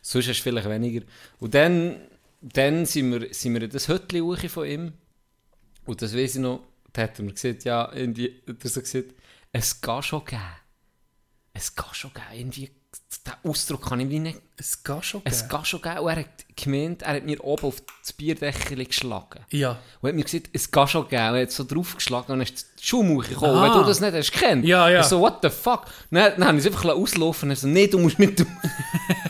Sonst 0.00 0.28
hast 0.28 0.38
du 0.38 0.42
vielleicht 0.44 0.68
weniger. 0.68 1.04
Und 1.40 1.52
dann, 1.54 2.00
dann 2.40 2.86
sind, 2.86 3.12
wir, 3.12 3.34
sind 3.34 3.52
wir 3.52 3.62
in 3.62 3.70
das 3.70 3.86
Hütchen 3.88 4.48
von 4.48 4.66
ihm. 4.66 4.92
Und 5.84 6.00
das 6.00 6.16
weiß 6.16 6.36
ich 6.36 6.40
noch, 6.40 6.60
da 6.92 7.02
hat 7.02 7.18
er 7.18 7.24
mir 7.24 7.32
gesagt, 7.32 7.64
ja, 7.64 7.90
irgendwie, 7.92 8.42
hat 8.48 8.62
er 8.64 8.70
so 8.70 8.80
gesagt, 8.80 9.14
es 9.52 9.80
geht 9.80 10.04
schon 10.04 10.24
geben. 10.24 10.42
Es 11.54 11.74
geht 11.74 11.94
schon 11.96 12.12
geben. 12.14 12.26
Irgendwie, 12.34 12.70
den 13.26 13.50
Ausdruck 13.50 13.86
kann 13.88 14.00
ich 14.00 14.08
wie 14.08 14.18
nicht. 14.18 14.40
Es 14.56 14.82
geht 14.82 15.04
schon 15.04 15.20
Es 15.24 15.42
geben. 15.48 15.58
geht 15.58 15.66
schon 15.66 15.82
geben. 15.82 15.98
Und 15.98 16.08
er 16.08 16.16
hat 16.16 16.56
gemeint, 16.56 17.02
er 17.02 17.16
hat 17.16 17.24
mir 17.24 17.42
oben 17.44 17.66
auf 17.66 17.82
das 18.00 18.12
Bierdeckel 18.12 18.84
geschlagen. 18.84 19.44
Ja. 19.50 19.78
Und 20.00 20.08
hat 20.08 20.16
mir 20.16 20.24
gesagt, 20.24 20.48
es 20.52 20.70
geht 20.70 20.88
schon 20.88 21.08
geben. 21.08 21.28
Und 21.28 21.34
er 21.36 21.42
hat 21.42 21.50
so 21.50 21.64
draufgeschlagen 21.64 22.32
und 22.32 22.38
dann 22.38 22.46
ist 22.54 22.66
die 22.82 22.88
Schuhmauche 22.88 23.28
gekommen. 23.28 23.56
Ah. 23.56 23.62
Wenn 23.62 23.72
du 23.80 23.84
das 23.86 24.00
nicht 24.00 24.12
hast 24.14 24.32
gekannt. 24.32 24.64
Ja, 24.64 24.88
ja. 24.88 25.00
Ich 25.00 25.06
so, 25.06 25.20
what 25.20 25.38
the 25.42 25.50
fuck? 25.50 25.82
Dann, 26.10 26.32
dann 26.36 26.48
habe 26.48 26.58
ich 26.58 26.64
es 26.66 26.72
einfach 26.72 26.90
auslaufen 26.90 27.50
und 27.50 27.56
so, 27.56 27.68
nee, 27.68 27.86
du 27.86 27.98
musst 27.98 28.18
mit 28.18 28.38
dem... 28.40 28.46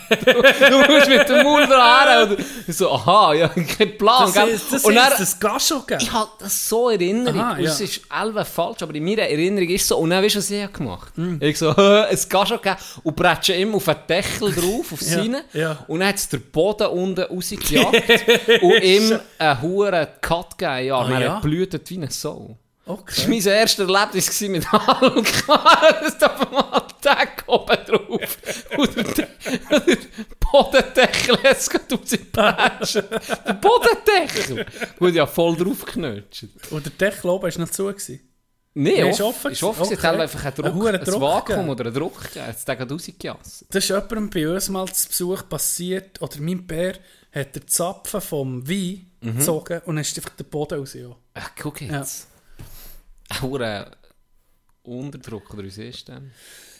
du, 0.09 0.25
du 0.69 0.77
musst 0.93 1.07
mit 1.07 1.29
dem 1.29 1.43
Maul 1.43 1.67
dran. 1.67 2.35
Ich 2.67 2.75
so, 2.75 2.91
aha, 2.91 3.33
ja, 3.33 3.47
kein 3.49 3.97
Plan. 3.97 4.25
Das, 4.25 4.33
gell? 4.33 4.47
ist, 4.49 4.73
das, 4.73 4.83
und 4.85 4.95
ist, 4.95 4.99
dann, 5.03 5.13
das 5.19 5.39
geht 5.39 5.61
schon 5.61 5.85
geben. 5.85 6.01
ich 6.01 6.11
habe 6.11 6.31
das 6.39 6.67
so 6.69 6.89
in 6.89 6.99
Erinnerung. 7.01 7.39
Aha, 7.39 7.59
ja. 7.59 7.69
es 7.69 7.79
ist 7.81 8.01
elf 8.11 8.47
falsch, 8.47 8.81
aber 8.81 8.95
in 8.95 9.03
meiner 9.05 9.23
Erinnerung 9.23 9.69
ist 9.69 9.81
es 9.83 9.87
so. 9.87 9.97
Und 9.97 10.09
dann 10.09 10.23
weißt 10.23 10.35
du, 10.35 10.39
was 10.39 10.49
ich 10.51 10.73
gemacht 10.73 11.13
Mm. 11.15 11.35
Ich 11.41 11.59
so, 11.59 11.69
es 12.09 12.27
geht 12.27 12.47
schon 12.47 12.61
geben. 12.61 12.75
Und 13.03 13.15
bretsche 13.15 13.53
immer 13.53 13.75
auf 13.75 13.85
den 13.85 13.95
Deckel 14.07 14.51
drauf, 14.51 14.93
auf 14.93 15.01
Ja, 15.01 15.07
seine. 15.07 15.43
ja. 15.53 15.77
Und 15.87 15.99
dann 15.99 16.09
hat 16.09 16.15
es 16.15 16.27
der 16.29 16.37
Boden 16.39 16.87
unten 16.87 17.21
rausgejagt 17.21 17.93
und 18.63 18.81
ihm 18.83 19.19
einen 19.37 19.61
hohen 19.61 20.07
Cut 20.21 20.57
gegeben. 20.57 20.87
Ja, 20.87 20.95
Ah, 20.97 21.05
und 21.05 21.11
er 21.11 21.21
ja? 21.21 21.39
blutet 21.39 21.87
wie 21.89 21.97
eine 21.97 22.09
Sau. 22.09 22.57
Das 22.85 22.95
war 22.95 22.99
Okay. 22.99 23.27
mein 23.29 23.41
erstes 23.45 23.87
Erlebnis 23.89 24.41
mit 24.41 24.71
Hulk. 24.71 25.27
Es 26.05 26.17
da 26.17 26.47
mal 26.51 26.87
Deck 27.03 27.43
oben 27.47 27.77
drauf. 27.85 28.37
Und 28.77 29.17
der, 29.17 29.27
Bodendeckel 30.39 31.37
es 31.43 31.69
gerade 31.69 31.95
rausgepatschen. 31.95 33.03
Der 33.47 33.53
Bodendeckel. 33.53 34.65
Gut, 34.99 35.13
ja, 35.13 35.25
voll 35.25 35.55
draufgeknutscht. 35.55 36.45
Und 36.71 36.85
der 36.85 36.91
Deckel 37.11 37.29
oben 37.29 37.43
war 37.53 37.59
noch 37.61 37.69
zu. 37.69 37.85
Gewesen. 37.85 38.19
Nein, 38.75 38.93
Nee, 38.95 39.03
offen. 39.03 39.11
ist 39.11 39.21
offen 39.21 39.51
Ist 39.51 39.63
offen. 39.63 39.83
gewesen. 39.83 40.01
Sie 40.01 40.07
hat 40.07 40.13
Okay. 40.13 40.21
einfach 40.23 40.45
einen 40.45 40.53
Einen 40.55 40.73
Druck, 40.73 40.83
hohen 40.83 40.95
ein 40.95 41.05
Druck 41.05 41.21
Vakuum 41.21 41.45
gegeben. 41.55 41.69
oder 41.69 41.85
einen 41.85 41.93
Druck 41.93 42.23
gegeben. 42.23 42.45
Jetzt 42.47 42.67
hat 42.67 42.91
rausgejasst. 42.91 43.65
Das 43.69 43.83
ist 43.83 43.89
jemandem 43.89 44.29
bei 44.29 44.49
uns 44.49 44.69
mal 44.69 44.87
zu 44.91 45.07
Besuch 45.07 45.43
passiert, 45.47 46.21
oder 46.21 46.37
mein 46.39 46.65
Bär 46.65 46.95
hat 47.33 47.55
den 47.55 47.67
Zapfen 47.67 48.19
vom 48.21 48.67
Wein 48.67 49.09
Mhm. 49.21 49.37
gezogen 49.37 49.79
und 49.85 49.95
dann 49.95 50.01
ist 50.01 50.17
einfach 50.17 50.31
der 50.31 50.43
Boden 50.43 50.79
raus. 50.79 50.93
Ja. 50.95 51.15
Ach, 51.35 51.51
guck 51.61 51.81
jetzt. 51.81 52.27
Auch 52.27 52.32
ein 53.61 53.85
Unterdruck, 54.83 55.53
oder 55.53 55.63
wie 55.63 55.69
du 56.07 56.11
denn? 56.11 56.31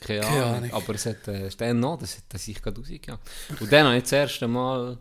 Keine 0.01 0.19
Keine 0.21 0.43
Ahnung. 0.43 0.55
Ahnung. 0.55 0.73
Aber 0.73 0.95
es 0.95 1.05
hat, 1.05 1.27
äh, 1.29 1.47
ist 1.47 1.59
dann 1.61 1.79
noch, 1.79 1.97
das 1.97 2.17
hat 2.17 2.39
sich 2.39 2.61
gerade 2.61 2.79
rausgegangen. 2.79 3.21
Und 3.59 3.71
dann 3.71 3.85
habe 3.87 3.97
ich 3.97 4.03
das 4.03 4.11
erste 4.11 4.47
Mal... 4.47 4.97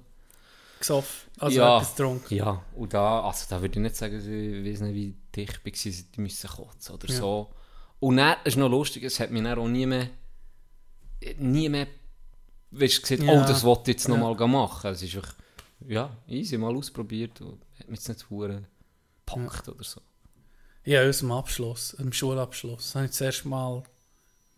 Gesoffen. 0.78 1.30
Also 1.38 1.56
ja, 1.58 1.76
etwas 1.76 1.94
getrunken. 1.96 2.34
Ja, 2.34 2.64
und 2.74 2.92
da, 2.94 3.20
also 3.22 3.46
da 3.48 3.60
würde 3.60 3.78
ich 3.78 3.82
nicht 3.82 3.96
sagen, 3.96 4.16
ich 4.16 4.72
weiß 4.72 4.80
nicht, 4.80 4.94
wie 4.94 5.14
dicht 5.34 5.60
ich 5.64 5.86
war, 5.86 6.04
die 6.16 6.20
müssen 6.20 6.50
kotzen 6.50 6.94
oder 6.94 7.08
Ja. 7.08 7.14
so. 7.14 7.54
Und 8.00 8.16
dann, 8.16 8.36
es 8.44 8.54
ist 8.54 8.58
noch 8.58 8.68
lustig, 8.68 9.04
es 9.04 9.20
hat 9.20 9.30
mich 9.30 9.42
dann 9.44 9.58
auch 9.58 9.68
nie 9.68 9.86
mehr, 9.86 10.08
nie 11.38 11.68
mehr, 11.68 11.86
weißt 12.72 12.98
du, 12.98 13.02
gesagt, 13.02 13.22
Ja. 13.22 13.32
oh, 13.32 13.46
das 13.46 13.62
wollte 13.62 13.90
ich 13.92 13.96
jetzt 13.96 14.08
Ja. 14.08 14.16
nochmal 14.16 14.48
machen. 14.48 14.90
Es 14.90 15.02
ist 15.02 15.14
einfach, 15.14 15.34
ja, 15.86 16.16
easy, 16.26 16.58
mal 16.58 16.74
ausprobiert 16.74 17.40
und 17.40 17.60
hat 17.78 17.88
mich 17.88 18.00
jetzt 18.00 18.08
nicht 18.08 18.24
verdammt 18.24 18.66
gepackt 19.24 19.68
oder 19.68 19.84
so. 19.84 20.00
Ja, 20.84 21.02
aus 21.08 21.18
dem 21.20 21.32
Abschluss, 21.32 21.94
im 21.94 22.12
Schulabschluss, 22.12 22.94
habe 22.94 23.04
ich 23.04 23.12
das 23.12 23.20
erste 23.20 23.48
Mal 23.48 23.82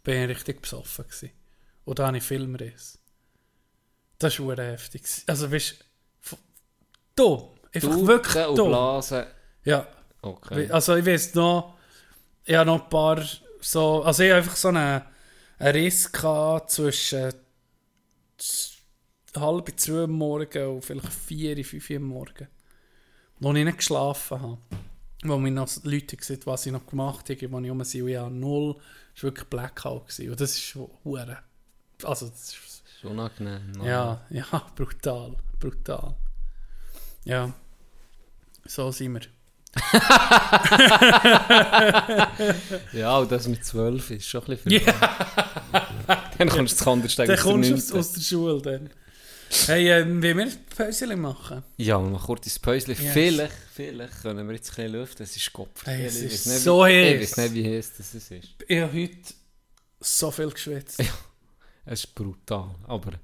bin 0.03 0.23
ich 0.23 0.37
richtig 0.37 0.63
besoffen 0.63 1.05
gewesen. 1.07 1.31
Und 1.85 1.99
da 1.99 2.07
habe 2.07 2.19
ich 2.19 2.23
Filmriss. 2.23 2.99
Das 4.19 4.39
war 4.39 4.57
heftig. 4.57 5.03
Also, 5.27 5.51
weißt 5.51 5.77
du, 6.31 6.37
dumm. 7.17 7.49
Einfach 7.73 7.91
Tuten 7.91 8.07
wirklich 8.07 8.47
und 8.47 8.57
dumm. 8.57 8.69
blasen, 8.69 9.27
Ja, 9.65 9.89
okay. 10.23 10.71
also 10.71 10.95
ich 10.95 11.05
weiß 11.05 11.35
noch, 11.35 11.75
ich 12.45 12.55
habe 12.55 12.67
noch 12.67 12.85
ein 12.85 12.89
paar 12.89 13.25
so, 13.61 14.03
also 14.03 14.23
ich 14.23 14.31
habe 14.31 14.39
einfach 14.39 14.57
so 14.57 14.69
einen, 14.69 15.03
einen 15.59 15.75
Riss 15.75 16.11
zwischen 16.69 17.33
halb 19.37 19.81
zwei 19.81 20.05
am 20.05 20.11
Morgen 20.13 20.67
und 20.69 20.85
vielleicht 20.85 21.13
vier, 21.13 21.65
fünf 21.65 21.91
Uhr 21.91 21.97
am 21.97 22.03
Morgen. 22.05 22.49
Wo 23.41 23.53
ich 23.53 23.65
nicht 23.65 23.79
geschlafen 23.79 24.41
habe. 24.41 24.59
Wo 25.27 25.39
mir 25.39 25.51
noch 25.51 25.69
Leute 25.85 26.17
gesehen 26.17 26.41
was 26.45 26.67
ich 26.67 26.73
noch 26.73 26.87
gemacht 26.87 27.29
habe, 27.31 27.51
wo 27.51 27.59
ich 27.59 27.71
um 27.71 27.83
sie 27.83 28.01
ja 28.01 28.29
null, 28.29 28.75
das 29.15 29.23
war 29.23 29.31
wirklich 29.31 29.49
Blackout 29.49 30.09
gewesen. 30.09 30.31
Und 30.31 30.41
das 30.41 30.55
ist 30.57 30.75
hure. 31.05 31.39
Also 32.03 32.29
das 32.29 32.51
ist, 32.51 32.83
ist 32.85 33.05
unangenehm. 33.05 33.73
ja, 33.83 34.21
ja, 34.31 34.45
brutal, 34.77 35.35
brutal. 35.59 36.15
Ja, 37.25 37.53
so 38.67 38.91
sind 38.91 39.15
wir. 39.15 39.23
Ja, 42.93 43.19
und 43.19 43.33
das 43.33 43.49
mit 43.49 43.65
12 43.65 44.11
ist 44.13 44.29
schon 44.29 44.43
ein 44.43 44.57
bisschen 44.59 44.81
früh. 44.81 44.93
Dann 46.39 46.49
kommst 46.49 46.75
du 46.75 46.79
zu 46.79 46.85
Kandersteg 46.85 47.27
Dann 47.27 47.37
aus 47.37 47.43
der 47.43 47.53
kommst 47.53 47.71
du 47.71 47.75
9. 47.75 47.83
aus, 47.83 47.93
aus 47.93 48.13
der 48.13 48.21
Schule 48.21 48.63
dann. 48.63 48.91
Hey, 49.67 49.89
ähm, 49.91 50.23
wie 50.23 50.37
wir 50.37 50.51
Päuschen 50.77 51.19
machen? 51.21 51.63
Ja, 51.79 51.99
wir 52.03 52.11
machen 52.11 52.27
kurz 52.27 52.55
ein 52.57 52.61
Päuschen. 52.61 52.91
Yes. 52.95 53.13
Vielleicht, 53.13 53.55
vielleicht 53.73 54.21
können 54.23 54.47
wir 54.47 54.55
jetzt 54.55 54.71
ein 54.71 54.77
bisschen 54.77 54.93
lüften. 54.93 55.23
Es 55.23 55.37
ist 55.37 55.53
Kopf. 55.53 55.87
Hey, 55.87 56.05
es 56.07 56.17
Ich 56.21 56.25
ist 56.35 56.47
weiß 56.47 56.53
nicht, 56.55 56.63
so 56.65 56.85
wie, 56.85 56.91
Ich 56.91 57.21
heiß. 57.21 57.39
weiß 57.39 57.51
nicht, 57.51 57.55
wie 57.55 57.77
heiß 57.77 57.93
das 57.97 58.15
ist. 58.15 58.31
Ich 58.33 58.81
habe 58.81 58.93
heute 58.93 59.35
so 60.01 60.31
viel 60.31 60.51
geschwitzt. 60.51 61.01
Es 61.87 62.05
ist 62.05 62.15
brutal. 62.15 62.75
Aber 62.87 63.09
eine 63.09 63.21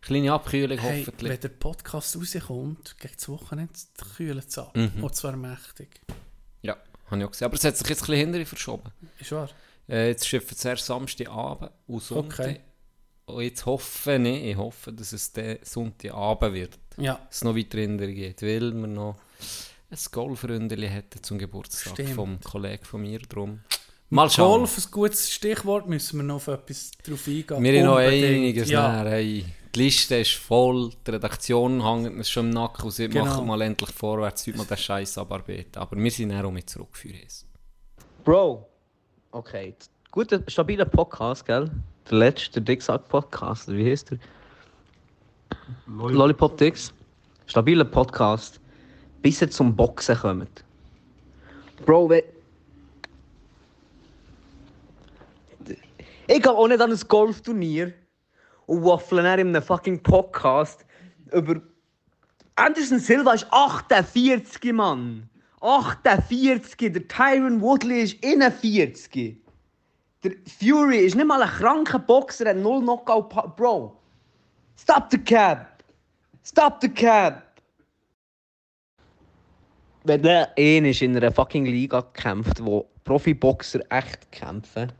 kleine 0.00 0.32
Abkühlung 0.32 0.78
Hey, 0.78 1.00
hoffentlich. 1.04 1.30
wenn 1.32 1.40
der 1.40 1.48
Podcast 1.50 2.16
rauskommt, 2.16 2.96
gegen 2.98 3.14
das 3.14 3.28
Wochenende 3.28 3.72
kühlen 4.16 4.42
es 4.46 4.58
ab. 4.58 4.74
Mhm. 4.76 5.04
Und 5.04 5.14
zwar 5.14 5.36
mächtig. 5.36 6.00
Ja, 6.62 6.76
habe 7.06 7.18
ich 7.18 7.24
auch 7.26 7.30
gesehen. 7.30 7.44
Aber 7.46 7.54
es 7.54 7.64
hat 7.64 7.76
sich 7.76 7.86
jetzt 7.88 8.00
ein 8.02 8.06
bisschen 8.06 8.16
hinterher 8.16 8.46
verschoben. 8.46 8.90
Ist 9.20 9.30
wahr? 9.30 9.50
Äh, 9.88 10.08
jetzt 10.08 10.26
schiffen 10.26 10.50
wir 10.50 10.56
zuerst 10.56 10.86
Samstagabend 10.86 11.70
und 11.86 12.02
Sonntag. 12.02 12.40
Okay. 12.46 12.60
Und 13.26 13.42
jetzt 13.42 13.66
hoffe 13.66 14.16
ich, 14.16 14.44
ich 14.50 14.56
hoffe, 14.56 14.92
dass 14.92 15.12
es 15.12 15.32
der 15.32 15.58
Sonntagabend 15.62 16.54
wird. 16.54 16.78
Ja, 16.96 17.14
Dass 17.26 17.36
es 17.38 17.44
noch 17.44 17.56
weiter 17.56 17.84
geht. 18.06 18.40
Weil 18.42 18.72
wir 18.72 18.86
noch 18.86 19.16
ein 19.90 19.98
Golfründeli 20.12 20.88
hätten 20.88 21.22
zum 21.22 21.36
Geburtstag 21.38 21.94
Stimmt. 21.94 22.10
vom 22.10 22.40
Kollegen 22.40 22.84
von 22.84 23.02
mir. 23.02 23.18
Drum. 23.18 23.60
Mal 24.10 24.30
schauen. 24.30 24.60
Golf, 24.60 24.78
ein 24.78 24.90
gutes 24.92 25.30
Stichwort, 25.32 25.88
müssen 25.88 26.18
wir 26.18 26.22
noch 26.22 26.36
auf 26.36 26.46
etwas 26.46 26.92
drauf 27.04 27.26
eingehen. 27.26 27.62
Wir 27.64 27.80
haben 27.80 27.86
noch 27.86 27.96
einiges 27.96 28.70
Ja, 28.70 29.02
näher. 29.02 29.10
Hey, 29.10 29.44
die 29.74 29.78
Liste 29.82 30.16
ist 30.18 30.30
voll, 30.34 30.92
die 31.04 31.10
Redaktion 31.10 31.82
hängt 31.84 32.16
uns 32.16 32.30
schon 32.30 32.46
im 32.46 32.50
Nacken 32.50 32.84
und 32.84 32.90
sie 32.92 33.08
Genau. 33.08 33.24
machen 33.24 33.46
mal 33.48 33.60
endlich 33.62 33.90
vorwärts, 33.90 34.46
heute 34.46 34.56
mal 34.58 34.64
den 34.66 34.76
Scheiß 34.76 35.18
abarbeiten. 35.18 35.76
Aber 35.78 35.96
wir 35.96 36.10
sind 36.12 36.32
auch 36.32 36.50
mit 36.52 36.70
zurück 36.70 36.96
für 36.96 37.08
uns. 37.08 37.44
Bro, 38.24 38.68
okay. 39.32 39.74
Guter, 40.12 40.42
stabiler 40.46 40.84
Podcast, 40.84 41.44
gell? 41.44 41.68
Der 42.10 42.18
letzte, 42.18 42.62
Dicksack-Podcast, 42.62 43.72
wie 43.72 43.90
heißt 43.90 44.12
der? 44.12 44.18
Lollipop 45.86 46.56
Dicks. 46.56 46.92
Stabiler 47.46 47.84
Podcast. 47.84 48.60
Bis 49.22 49.42
ihr 49.42 49.50
zum 49.50 49.74
Boxen 49.74 50.16
kommt. 50.16 50.64
Bro, 51.84 52.10
we 52.10 52.22
Ich 56.28 56.42
gehe 56.42 56.50
auch 56.50 56.68
nicht 56.68 56.80
an 56.80 56.92
ein 56.92 57.00
Golfturnier 57.08 57.92
und 58.66 58.84
waffle 58.84 59.22
dann 59.22 59.38
in 59.38 59.48
einem 59.48 59.62
fucking 59.62 60.00
Podcast 60.02 60.84
über. 61.32 61.60
Anderson 62.56 62.98
Silva 62.98 63.34
ist 63.34 63.46
48, 63.50 64.72
Mann. 64.72 65.28
48. 65.60 66.92
Der 66.92 67.08
Tyron 67.08 67.60
Woodley 67.60 68.02
ist 68.02 68.24
41. 68.24 69.36
Der 70.26 70.34
Fury 70.58 70.98
ist 70.98 71.14
nicht 71.14 71.24
mal 71.26 71.40
ein 71.40 71.48
kranker 71.48 72.00
Boxer, 72.00 72.46
er 72.46 72.50
hat 72.50 72.56
null 72.60 72.80
Knockout. 72.82 73.28
Pa- 73.28 73.46
Bro, 73.46 73.96
stop 74.76 75.04
the 75.12 75.18
cap. 75.18 75.84
Stop 76.44 76.78
the 76.80 76.88
cap. 76.88 77.42
Wenn 80.02 80.22
der 80.22 80.50
ein 80.58 80.84
ist 80.84 81.00
in 81.00 81.16
einer 81.16 81.30
fucking 81.30 81.64
Liga 81.64 82.02
kämpft, 82.12 82.64
wo 82.64 82.86
Profiboxer 83.04 83.80
echt 83.90 84.32
kämpfen, 84.32 84.90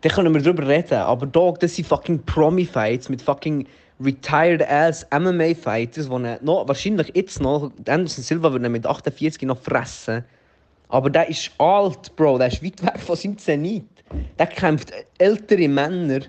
dann 0.00 0.12
können 0.12 0.32
wir 0.32 0.40
darüber 0.40 0.66
reden. 0.66 0.94
Aber 0.94 1.26
Dog, 1.26 1.60
das 1.60 1.74
sind 1.74 1.86
fucking 1.86 2.22
Promi-Fights 2.24 3.10
mit 3.10 3.20
fucking 3.20 3.66
retired 4.00 4.66
ass 4.66 5.06
MMA-Fighters, 5.10 6.06
die 6.06 6.10
wahrscheinlich 6.10 7.12
jetzt 7.14 7.42
noch, 7.42 7.70
Anderson 7.86 8.24
Silva 8.24 8.52
würde 8.52 8.70
mit 8.70 8.86
48 8.86 9.42
noch 9.42 9.58
fressen. 9.58 10.24
Aber 10.92 11.08
der 11.08 11.26
ist 11.28 11.50
alt, 11.56 12.14
Bro. 12.16 12.36
Der 12.36 12.48
ist 12.48 12.62
weit 12.62 12.82
weg 12.84 13.00
von 13.00 13.16
seinem 13.16 13.38
Zenit. 13.38 13.88
Der 14.38 14.46
kämpft 14.46 14.92
ältere 15.16 15.66
Männer, 15.66 16.20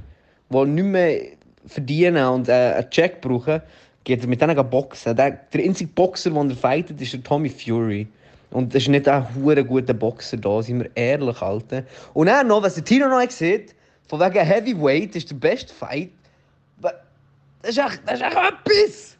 die 0.49 0.65
nicht 0.65 0.85
mehr 0.85 1.21
verdienen 1.65 2.25
und 2.27 2.47
äh, 2.47 2.75
einen 2.77 2.89
Check 2.89 3.19
brauchen, 3.19 3.61
geht 4.05 4.21
er 4.21 4.27
mit 4.27 4.41
denen 4.41 4.69
boxen. 4.69 5.17
Der, 5.17 5.31
der 5.31 5.63
einzige 5.63 5.89
Boxer, 5.91 6.31
den 6.31 6.49
er 6.49 6.55
fightet, 6.55 7.01
ist 7.01 7.11
der 7.11 7.21
Tommy 7.23 7.49
Fury. 7.49 8.07
Und 8.51 8.73
das 8.73 8.83
ist 8.83 8.87
nicht 8.87 9.05
ein 9.05 9.27
hure 9.35 9.65
guter 9.65 9.93
Boxer 9.93 10.37
da, 10.37 10.61
sind 10.61 10.79
wir 10.79 10.89
ehrlich, 10.95 11.41
Alter. 11.41 11.83
Und 12.13 12.27
dann 12.27 12.47
noch, 12.47 12.63
was 12.63 12.75
der 12.75 12.85
Tino 12.85 13.09
noch 13.09 13.29
sieht, 13.29 13.75
von 14.07 14.21
wegen 14.21 14.45
Heavyweight 14.45 15.13
ist 15.17 15.29
der 15.29 15.35
beste 15.35 15.73
Fight. 15.73 16.11
Das 16.79 16.93
ist 17.63 17.77
echt, 17.79 18.01
das 18.05 18.13
ist 18.15 18.25
echt 18.25 18.37
etwas! 18.37 19.17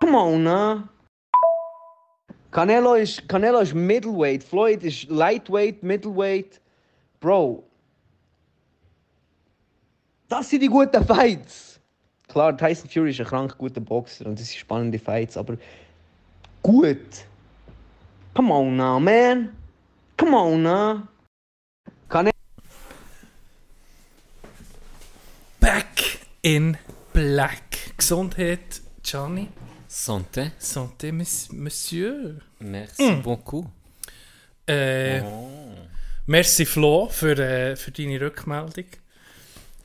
Come 0.00 0.18
on, 0.18 0.42
ne? 0.42 0.82
Canelo 2.52 2.94
ist, 2.94 3.26
Canelo 3.28 3.60
ist 3.60 3.74
Middleweight, 3.74 4.44
Floyd 4.44 4.84
ist 4.84 5.08
Lightweight, 5.08 5.82
Middleweight. 5.82 6.60
Bro. 7.18 7.64
Das 10.28 10.50
sind 10.50 10.60
die 10.60 10.68
guten 10.68 11.04
Fights. 11.04 11.80
Klar, 12.28 12.56
Tyson 12.56 12.90
Fury 12.90 13.10
ist 13.10 13.20
ein 13.20 13.26
krank 13.26 13.56
guter 13.56 13.80
Boxer 13.80 14.26
und 14.26 14.38
das 14.38 14.48
sind 14.48 14.58
spannende 14.58 14.98
Fights, 14.98 15.36
aber 15.36 15.56
gut. 16.62 17.24
Come 18.34 18.52
on 18.52 18.76
now, 18.76 19.00
man. 19.00 19.56
Come 20.18 20.36
on 20.36 20.62
now. 20.62 21.02
Canelo 22.08 22.32
Back 25.58 26.18
in 26.42 26.76
Black. 27.14 27.96
Gesundheit, 27.96 28.82
Gianni. 29.02 29.48
Santé. 29.94 30.52
Santé, 30.58 31.12
Monsieur. 31.12 32.36
Merci 32.60 33.02
Mm. 33.02 33.22
beaucoup. 33.22 33.66
Äh, 34.66 35.20
Oh. 35.22 35.50
Merci 36.26 36.64
Flo 36.64 37.08
für, 37.10 37.36
äh, 37.38 37.76
für 37.76 37.90
deine 37.90 38.18
Rückmeldung. 38.18 38.86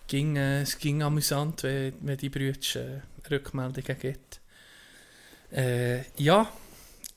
Ging, 0.07 0.37
äh, 0.37 0.61
es 0.61 0.77
ging 0.79 1.03
amüsant, 1.03 1.63
wenn, 1.63 1.93
wenn 1.99 2.17
die 2.17 2.29
Brüder 2.29 2.57
äh, 2.75 3.29
Rückmeldungen 3.29 3.99
gibt. 3.99 4.39
Äh, 5.51 6.03
ja, 6.15 6.49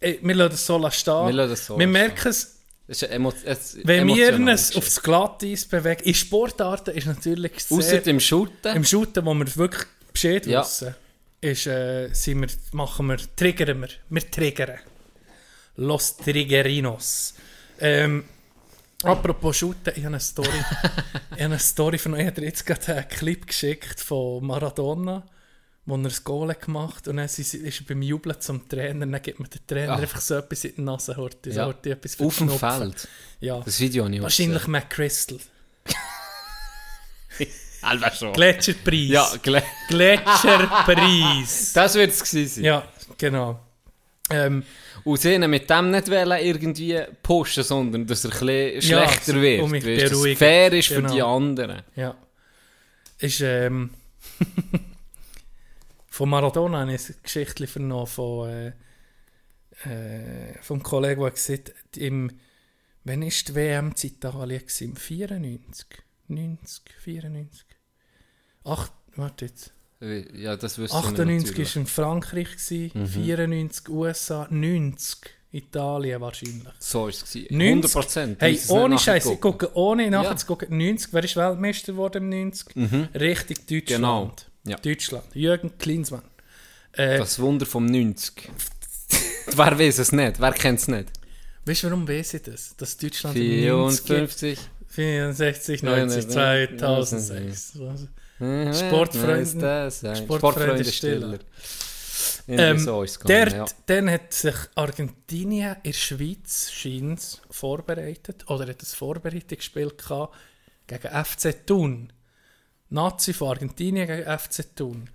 äh, 0.01 0.17
wir 0.21 0.35
lassen 0.35 0.55
es 0.55 0.67
so 0.67 0.91
stehen. 0.91 1.27
Wir 1.27 1.33
lassen 1.33 1.53
es 1.53 1.67
so 1.67 1.79
wir 1.79 1.87
merken 1.87 2.29
es, 2.29 2.57
Es 2.89 3.03
ist 3.03 3.11
emo 3.13 3.33
es 3.45 3.79
wenn 3.85 4.09
wir 4.09 4.35
uns 4.35 4.75
aufs 4.75 5.01
Glatteis 5.01 5.65
bewegen. 5.65 6.03
In 6.03 6.15
Sportarten 6.15 6.91
ist 6.97 7.07
natürlich 7.07 7.53
sehr... 7.61 8.05
im 8.09 8.19
Shooten. 8.19 8.75
Im 8.75 8.85
Shooten, 8.85 9.25
wo 9.25 9.33
wir 9.35 9.57
wirklich 9.57 9.87
Bescheid 10.13 10.45
Ja. 10.47 10.63
wissen, 10.63 10.97
ist, 11.41 11.67
äh, 11.67 12.13
sind 12.13 12.41
wir, 12.41 12.49
machen 12.73 13.07
wir, 13.07 13.19
triggern 13.37 13.81
wir. 13.81 13.89
Wir 14.09 14.31
triggern. 14.31 14.79
Los 15.77 16.17
Triggerinos. 16.17 17.35
Ähm, 17.79 18.25
apropos 19.03 19.57
Shooten, 19.57 19.93
ich 19.97 20.05
habe 20.05 20.09
eine 20.09 20.21
Story. 20.21 20.49
ich 20.53 21.43
habe 21.43 21.45
eine 21.45 21.59
Story 21.59 21.99
von 21.99 22.15
euch. 22.15 22.37
Jetzt 22.37 22.67
gerade 22.67 22.95
einen 22.97 23.09
Clip 23.09 23.47
geschickt 23.47 24.01
von 24.01 24.45
Maradona, 24.45 25.27
wo 25.87 25.95
er 25.95 25.99
ein 26.05 26.13
Goal 26.25 26.51
hat 26.51 26.61
gemacht 26.63 27.09
und 27.09 27.17
dann 27.17 27.25
ist 27.25 27.55
er 27.55 27.85
beim 27.89 28.03
Jubeln 28.03 28.39
zum 28.41 28.69
Trainer. 28.69 29.07
Dann 29.07 29.23
gibt 29.23 29.41
mir 29.41 29.49
der 29.49 29.67
Trainer 29.67 29.95
Ach. 29.95 30.01
einfach 30.01 30.21
so 30.21 30.35
etwas 30.35 30.65
in 30.65 30.75
die 30.77 30.83
Nase. 30.83 31.15
So 31.15 31.31
Ja. 31.51 31.65
Horti 31.65 31.91
etwas 31.91 32.21
Auf 32.21 32.37
dem. 32.37 32.51
Feld. 32.51 33.09
Ja. 33.41 33.61
Das 33.61 33.81
Video 33.81 34.05
auch 34.05 34.11
Wahrscheinlich. 34.11 34.67
McChrystal. 34.67 35.39
Schon. 38.19 38.33
Gletscherpreis. 38.33 39.09
Ja, 39.09 39.29
gle 39.43 39.63
Gletscherpreis. 39.89 41.73
das 41.75 41.95
wird 41.95 42.11
es 42.11 42.23
gewesen 42.23 42.49
sein. 42.57 42.65
Ja, 42.65 42.89
genau. 43.19 43.61
Ähm, 44.31 44.63
Und 45.05 45.21
sie 45.21 45.39
mit 45.39 45.69
dem 45.71 45.91
nicht 45.91 46.11
wollen 46.11 46.45
irgendwie 46.45 47.01
pushen, 47.23 47.65
sondern 47.65 48.07
dass 48.07 48.25
er 48.25 48.43
ein 48.43 48.75
Ja, 48.75 48.81
schlechter 48.83 49.33
so, 49.33 49.41
wird. 49.41 49.63
um 49.63 49.73
Weißt, 49.73 50.13
dass 50.13 50.39
fair 50.39 50.73
ist 50.73 50.89
für 50.89 50.97
Genau. 50.97 51.15
die 51.15 51.23
anderen. 51.23 51.83
ja. 51.97 52.15
Ist, 53.19 53.41
ähm, 53.41 53.91
von 56.09 56.29
Maradona 56.29 56.81
habe 56.81 56.95
ich 56.95 57.05
eine 57.07 57.17
Geschichte 57.23 57.67
vernommen 57.67 58.07
von, 58.07 58.49
äh, 58.49 58.73
äh, 59.85 60.55
vom 60.63 60.83
Kollegen, 60.83 61.21
der 61.21 61.31
gesagt 61.31 61.69
hat, 61.71 61.97
im, 61.97 62.31
wann 63.05 63.23
war 63.23 63.29
die 63.31 63.55
WM 63.55 63.93
in 64.03 64.09
Italien? 64.09 64.61
gewesen? 64.61 64.85
Im 64.91 64.97
94? 64.97 65.87
90? 66.29 66.83
94? 67.05 67.67
Ach, 68.65 68.89
warte 69.17 69.47
jetzt. 69.47 69.73
Ja, 70.35 70.57
das 70.57 70.79
wüsste 70.79 70.97
ich 70.97 71.05
98 71.05 71.51
natürlich. 71.51 71.77
war 71.77 71.81
in 71.83 71.87
Frankreich, 71.87 72.49
gewesen, 72.57 73.07
94 73.07 73.89
USA, 73.91 74.47
90 74.51 75.19
Italien 75.53 76.21
wahrscheinlich. 76.21 76.69
So 76.79 77.09
ist 77.09 77.23
es. 77.25 77.33
gewesen. 77.33 77.59
90. 77.59 77.93
100%. 77.93 78.37
Hey, 78.39 78.53
Ich 78.53 78.57
muss 78.61 78.65
es 78.65 78.71
ohne 78.71 78.99
Scheiß, 78.99 79.27
ich 79.27 79.41
gucke 79.41 79.77
ohne 79.77 80.11
nachzugucken. 80.11 80.79
90, 80.79 81.13
wer 81.13 81.25
ist 81.25 81.37
Weltmeister 81.37 81.93
geworden 81.93 82.33
im 82.33 82.45
90? 82.47 82.69
Richtig 83.15 83.67
Deutschland. 83.67 83.87
Genau, 83.89 84.33
ja. 84.67 84.77
Deutschland. 84.79 85.25
Jürgen 85.35 85.77
Klinsmann. 85.77 86.23
Äh, 86.93 87.19
Das 87.19 87.39
Wunder 87.39 87.67
vom 87.67 87.85
90. 87.87 88.49
Wer 89.55 89.79
weiß 89.79 89.99
es 89.99 90.13
nicht? 90.13 90.41
Wer 90.41 90.53
kennt 90.53 90.79
es 90.81 90.89
nicht? 90.89 91.09
weißt 91.67 91.83
du, 91.83 91.87
warum 91.89 92.09
weiß 92.09 92.35
ich 92.35 92.43
das? 92.43 92.75
Dass 92.77 92.97
Deutschland 92.97 93.37
im 93.37 93.69
90, 93.69 94.07
54. 94.07 94.59
64, 94.89 95.83
90, 95.83 96.29
2006. 96.29 97.79
Sportfreunde- 98.41 99.91
Sportfreunde 99.91 99.91
Sportfreunde 99.91 100.17
Sportfreunde 100.39 100.85
Stiller. 100.85 101.39
Ähm, 102.49 102.79
so 102.79 103.01
gegangen, 103.01 103.55
ja. 103.55 103.65
Dann 103.87 104.11
hat 104.11 104.33
sich 104.33 104.55
Argentinien 104.75 105.77
in 105.83 105.93
der 105.93 105.99
Schweiz 105.99 106.71
scheint's 106.71 107.41
vorbereitet 107.51 108.49
oder 108.51 108.67
hat 108.67 108.83
ein 108.83 108.87
Vorbereitungsspiel 108.87 109.91
gehabt 109.97 110.37
gegen 110.87 111.25
FC 111.25 111.67
Thun. 111.67 112.13
Nazi 112.89 113.33
von 113.33 113.49
Argentinien 113.51 114.07
gegen 114.07 114.25
FC 114.39 114.75
Thun. 114.75 115.11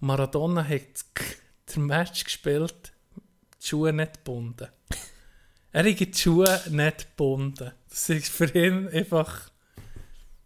Maradona 0.00 0.62
hat 0.66 1.04
den 1.74 1.86
Match 1.86 2.24
gespielt, 2.24 2.92
die 3.62 3.66
Schuhe 3.66 3.92
nicht 3.92 4.14
gebunden. 4.24 4.68
er 5.72 5.84
hat 5.90 5.98
die 6.00 6.12
Schuhe 6.14 6.60
nicht 6.68 7.16
gebunden. 7.16 7.72
Das 7.88 8.08
ist 8.10 8.28
für 8.28 8.50
ihn 8.54 8.88
einfach 8.88 9.50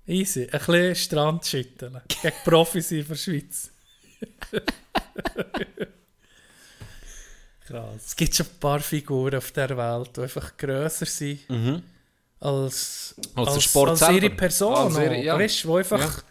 easy. 0.07 0.43
Ein 0.45 0.51
bisschen 0.59 0.95
Strand 0.95 1.47
schütteln. 1.47 2.01
Gegen 2.09 2.35
Profis 2.45 2.91
in 2.93 3.07
der 3.07 3.15
Schweiz. 3.15 3.71
Krass. 7.67 8.03
Es 8.07 8.17
gibt 8.17 8.35
schon 8.35 8.47
ein 8.47 8.59
paar 8.59 8.81
Figuren 8.81 9.37
auf 9.37 9.53
der 9.53 9.77
Welt, 9.77 10.17
die 10.17 10.21
einfach 10.23 10.57
grösser 10.57 11.07
sind 11.07 11.41
als, 12.41 13.15
Als 13.35 13.63
Sport 13.63 13.91
als 13.91 13.99
selber. 14.01 14.15
ihre 14.15 14.31
Person. 14.31 14.75
Als 14.75 14.97
ihre- 14.97 15.23
ja. 15.23 15.39
Weißt 15.39 15.65
du, 15.65 15.69
wo 15.69 15.77
einfach, 15.77 16.01
Ja. 16.19 16.23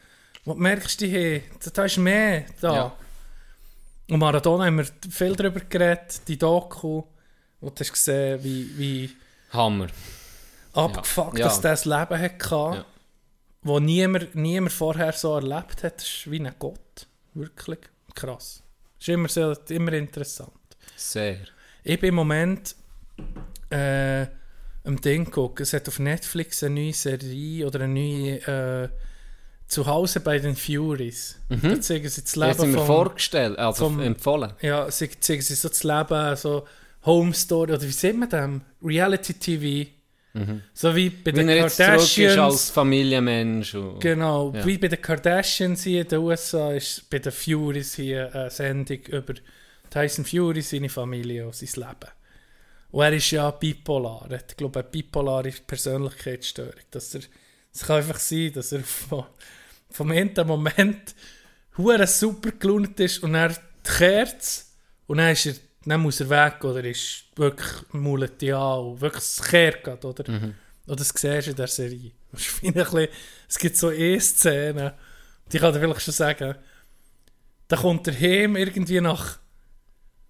wo 0.45 0.53
du 0.53 0.59
merkst, 0.59 0.99
die, 1.01 1.07
hey, 1.09 1.43
da 1.74 1.86
ist 1.86 1.97
mehr 1.97 2.45
da. 2.59 2.74
Ja. 2.76 2.95
Und 4.09 4.20
Maradona 4.20 4.65
haben 4.65 4.78
wir 4.80 4.88
viel 5.09 5.36
darüber 5.36 5.59
geredet, 5.61 6.22
die 6.28 6.38
Doku, 6.38 7.03
wo 7.61 7.70
du 7.70 7.80
hast 7.80 7.91
gesehen, 7.93 8.43
wie, 8.43 8.78
wie 8.78 9.09
Hammer. 9.53 9.88
abgefuckt, 10.74 11.38
Ja. 11.38 11.45
dass 11.45 11.61
das 11.61 11.86
Leben 11.86 12.20
hatte, 12.20 12.55
Ja. 12.55 12.86
Wo 13.62 13.80
niemand, 13.80 14.36
niemand 14.36 14.72
vorher 14.72 15.12
so 15.14 15.36
erlebt 15.36 15.84
hat. 15.84 15.97
Das 15.97 16.03
ist 16.07 16.32
wie 16.32 16.39
ein 16.39 16.53
Gott. 16.60 17.07
Wirklich 17.34 17.80
krass. 18.16 18.64
Das 18.97 19.07
ist 19.07 19.14
immer, 19.14 19.28
sehr, 19.30 19.57
immer 19.70 19.93
interessant. 19.93 20.51
Sehr. 20.95 21.38
Ich 21.84 21.99
bin 21.99 22.10
im 22.10 22.16
Moment 22.16 22.76
äh, 23.70 24.26
am 24.84 24.99
Ding 25.01 25.30
gucken. 25.30 25.64
Es 25.64 25.74
hat 25.74 25.88
auf 25.88 25.99
Netflix 25.99 26.64
eine 26.64 26.76
neue 26.76 26.93
Serie 26.93 27.66
oder 27.68 27.82
eine 27.82 27.93
neue 27.93 28.36
äh, 28.86 28.89
Zuhause 29.68 30.20
bei 30.22 30.39
den 30.39 30.55
Furies. 30.55 31.39
Da 31.47 31.80
zeigen 31.80 32.10
sie 32.10 32.22
das 32.24 32.36
Leben 32.36 32.49
Jetzt 32.49 32.60
sind 32.62 32.72
wir 32.72 32.78
vom- 32.80 32.88
vorgestellt, 32.88 33.60
also 33.60 33.86
vom- 33.86 33.99
empfohlen. 33.99 34.53
ja, 34.62 34.89
sie 34.89 35.10
zeigen 35.20 35.41
sie 35.43 35.53
so 35.55 35.70
das 35.70 35.84
Leben, 35.84 36.36
so 36.36 36.66
Home 37.05 37.34
Story, 37.34 37.74
oder 37.74 37.82
wie 37.84 37.91
sieht 37.91 38.18
man 38.18 38.30
das? 38.30 38.49
Reality 38.84 39.34
TV. 39.36 39.91
So 40.73 40.95
wie 40.95 41.09
bei 41.09 41.31
Mhm. 41.31 41.35
Den 41.35 41.49
ist 41.49 41.63
als 41.63 41.77
Kardashians. 41.77 42.69
Familienmensch. 42.69 43.75
Und 43.75 43.99
Genau, 43.99 44.51
Ja. 44.53 44.65
wie 44.65 44.77
bei 44.77 44.87
den 44.87 45.01
Kardashians 45.01 45.83
hier 45.83 46.01
in 46.01 46.07
den 46.07 46.19
USA 46.19 46.71
ist 46.73 47.09
bei 47.09 47.19
den 47.19 47.31
Furies 47.31 47.95
hier 47.95 48.33
eine 48.33 48.49
Sendung 48.49 48.99
über 49.07 49.33
Tyson 49.89 50.25
Fury, 50.25 50.61
seine 50.61 50.89
Familie 50.89 51.45
und 51.47 51.55
sein 51.55 51.69
Leben. 51.75 52.11
Und 52.91 53.03
er 53.03 53.13
ist 53.13 53.31
ja 53.31 53.51
bipolar. 53.51 54.25
Er 54.29 54.37
hat, 54.39 54.57
glaube 54.57 54.79
ich, 54.79 54.83
eine 54.85 54.91
bipolare 54.91 55.51
Persönlichkeitsstörung. 55.67 56.73
Dass 56.91 57.13
er 57.15 57.21
Es 57.73 57.85
kann 57.85 57.97
einfach 57.97 58.19
sein, 58.19 58.51
dass 58.53 58.71
er 58.71 58.79
vom, 58.81 59.25
vom 59.91 60.11
einen 60.11 60.33
Moment 60.47 61.13
super 61.77 62.51
gelaunt 62.51 62.99
ist 62.99 63.19
und 63.23 63.35
er 63.35 63.55
kehrt 63.83 64.63
und 65.07 65.17
dann, 65.17 65.31
ist 65.33 65.45
er, 65.45 65.53
dann 65.89 66.01
muss 66.01 66.19
er 66.19 66.29
weg 66.29 66.63
oder 66.63 66.83
ist 66.83 67.25
wirklich 67.35 67.69
mulet 67.91 68.41
ja 68.41 68.73
und 68.75 69.01
wirklich 69.01 69.23
es 69.23 69.41
kehrt 69.41 69.87
oder? 70.05 70.23
Oder 70.89 70.95
das 70.95 71.09
siehst 71.09 71.47
du 71.47 71.51
in 71.51 71.55
der 71.55 71.67
Serie. 71.67 72.11
Ist 72.33 72.61
bisschen, 72.61 73.07
es 73.47 73.57
gibt 73.57 73.77
so 73.77 73.91
E-Szenen, 73.91 74.91
die 75.51 75.59
kann 75.59 75.73
dir 75.73 75.79
vielleicht 75.79 76.01
schon 76.01 76.13
sagen, 76.13 76.55
da 77.67 77.77
kommt 77.77 78.07
er 78.07 78.19
heim 78.19 78.55
irgendwie 78.55 78.99
nach, 78.99 79.37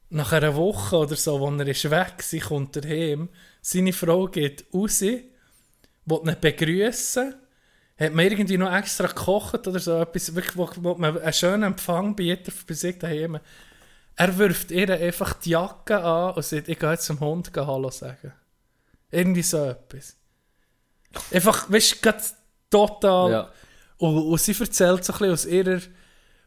nach 0.10 0.32
einer 0.34 0.56
Woche 0.56 0.98
oder 0.98 1.16
so, 1.16 1.40
wo 1.40 1.50
er 1.50 1.68
ist 1.68 1.90
weg 1.90 2.14
war, 2.18 2.40
kommt 2.42 2.76
er 2.76 2.90
heim. 2.90 3.30
Seine 3.62 3.94
Frau 3.94 4.28
geht 4.28 4.66
raus, 4.74 5.02
will 5.02 5.24
ihn 6.06 6.36
begrüßen, 6.42 7.36
hat 7.98 8.14
man 8.14 8.26
irgendwie 8.26 8.58
noch 8.58 8.74
extra 8.74 9.08
gekocht 9.08 9.68
oder 9.68 9.80
so 9.80 10.00
etwas, 10.02 10.36
wirklich, 10.36 10.58
wo, 10.58 10.70
wo 10.78 10.96
man 10.96 11.18
einen 11.18 11.34
schönen 11.34 11.64
Empfang 11.64 12.16
bietet 12.16 12.54
bei 12.68 12.74
sich 12.74 12.98
daheim. 12.98 13.40
Er 14.20 14.38
wirft 14.38 14.70
ihr 14.72 14.90
einfach 14.94 15.34
die 15.36 15.52
Jacke 15.52 16.04
an 16.04 16.34
und 16.34 16.44
sagt, 16.44 16.68
ich 16.68 16.78
gehe 16.78 16.92
jetzt 16.92 17.06
zum 17.06 17.22
Hund 17.22 17.52
Hallo 17.56 17.90
sagen. 17.90 18.34
Irgendwie 19.10 19.42
so 19.42 19.64
etwas. 19.64 20.18
Einfach, 21.32 21.72
weißt 21.72 22.06
du, 22.06 22.14
total. 22.70 23.32
Ja. 23.32 23.52
Und, 23.98 24.18
und 24.18 24.42
sie 24.42 24.52
erzählt 24.60 25.06
so 25.06 25.14
ein 25.14 25.20
bisschen 25.20 25.32
aus 25.32 25.46
ihrer, 25.46 25.80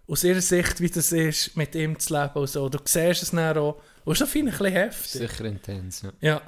aus 0.06 0.22
ihrer 0.22 0.42
Sicht, 0.42 0.80
wie 0.80 0.90
das 0.90 1.12
ist, 1.12 1.56
mit 1.56 1.74
ihm 1.74 1.98
zu 1.98 2.12
leben 2.12 2.34
und 2.34 2.46
so. 2.46 2.68
Du 2.68 2.78
siehst 2.84 3.22
es 3.22 3.30
dann 3.30 3.56
auch. 3.56 3.80
Und 4.04 4.18
so 4.18 4.26
finde 4.26 4.52
ich 4.52 4.60
ein 4.60 4.64
bisschen 4.64 4.74
heftig. 4.74 5.20
Sicher 5.22 5.44
intens, 5.46 6.02
ja. 6.02 6.12
Ja. 6.20 6.42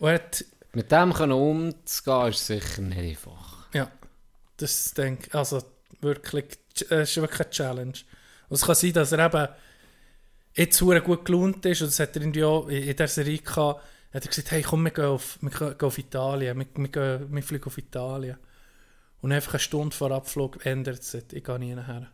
Und 0.00 0.10
hat, 0.12 0.44
Mit 0.74 0.92
dem 0.92 1.14
können 1.14 1.32
umzugehen, 1.32 2.28
ist 2.28 2.46
sicher 2.46 2.82
nicht 2.82 2.98
einfach. 2.98 3.72
ja, 3.72 3.90
das 4.58 4.92
denke 4.92 5.28
ich, 5.28 5.34
also 5.34 5.62
wirklich, 6.02 6.58
äh, 6.90 7.04
ist 7.04 7.16
wirklich 7.16 7.40
eine 7.40 7.50
Challenge. 7.50 7.98
Und 8.50 8.56
es 8.56 8.66
kann 8.66 8.74
sein, 8.74 8.92
dass 8.92 9.12
er 9.12 9.24
eben 9.24 9.48
jetzt 10.54 10.78
sehr 10.78 11.00
gut 11.00 11.24
gelohnt 11.24 11.64
ist, 11.66 11.82
und 11.82 11.88
das 11.88 12.00
hat 12.00 12.16
er 12.16 12.22
irgendwie 12.22 12.44
auch 12.44 12.68
in 12.68 12.96
der 12.96 13.08
Serie 13.08 13.38
gehabt, 13.38 13.82
hat 14.12 14.24
er 14.24 14.28
gesagt, 14.28 14.50
hey 14.50 14.62
komm, 14.62 14.84
wir 14.84 14.90
gehen 14.90 15.04
auf, 15.06 15.38
wir 15.40 15.50
gehen 15.50 15.80
auf 15.80 15.98
Italien, 15.98 16.58
wir, 16.58 16.66
wir, 16.74 16.88
gehen, 16.88 17.34
wir 17.34 17.42
fliegen 17.42 17.64
auf 17.64 17.78
Italien. 17.78 18.36
Und 19.20 19.32
einfach 19.32 19.54
eine 19.54 19.60
Stunde 19.60 19.94
vor 19.94 20.10
Abflug 20.10 20.66
ändert 20.66 21.00
es 21.00 21.12
sich, 21.12 21.24
ich 21.32 21.44
gehe 21.44 21.58
nie 21.58 21.74
nachher. 21.74 22.10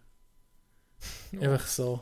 Einfach 1.40 1.66
so, 1.66 2.00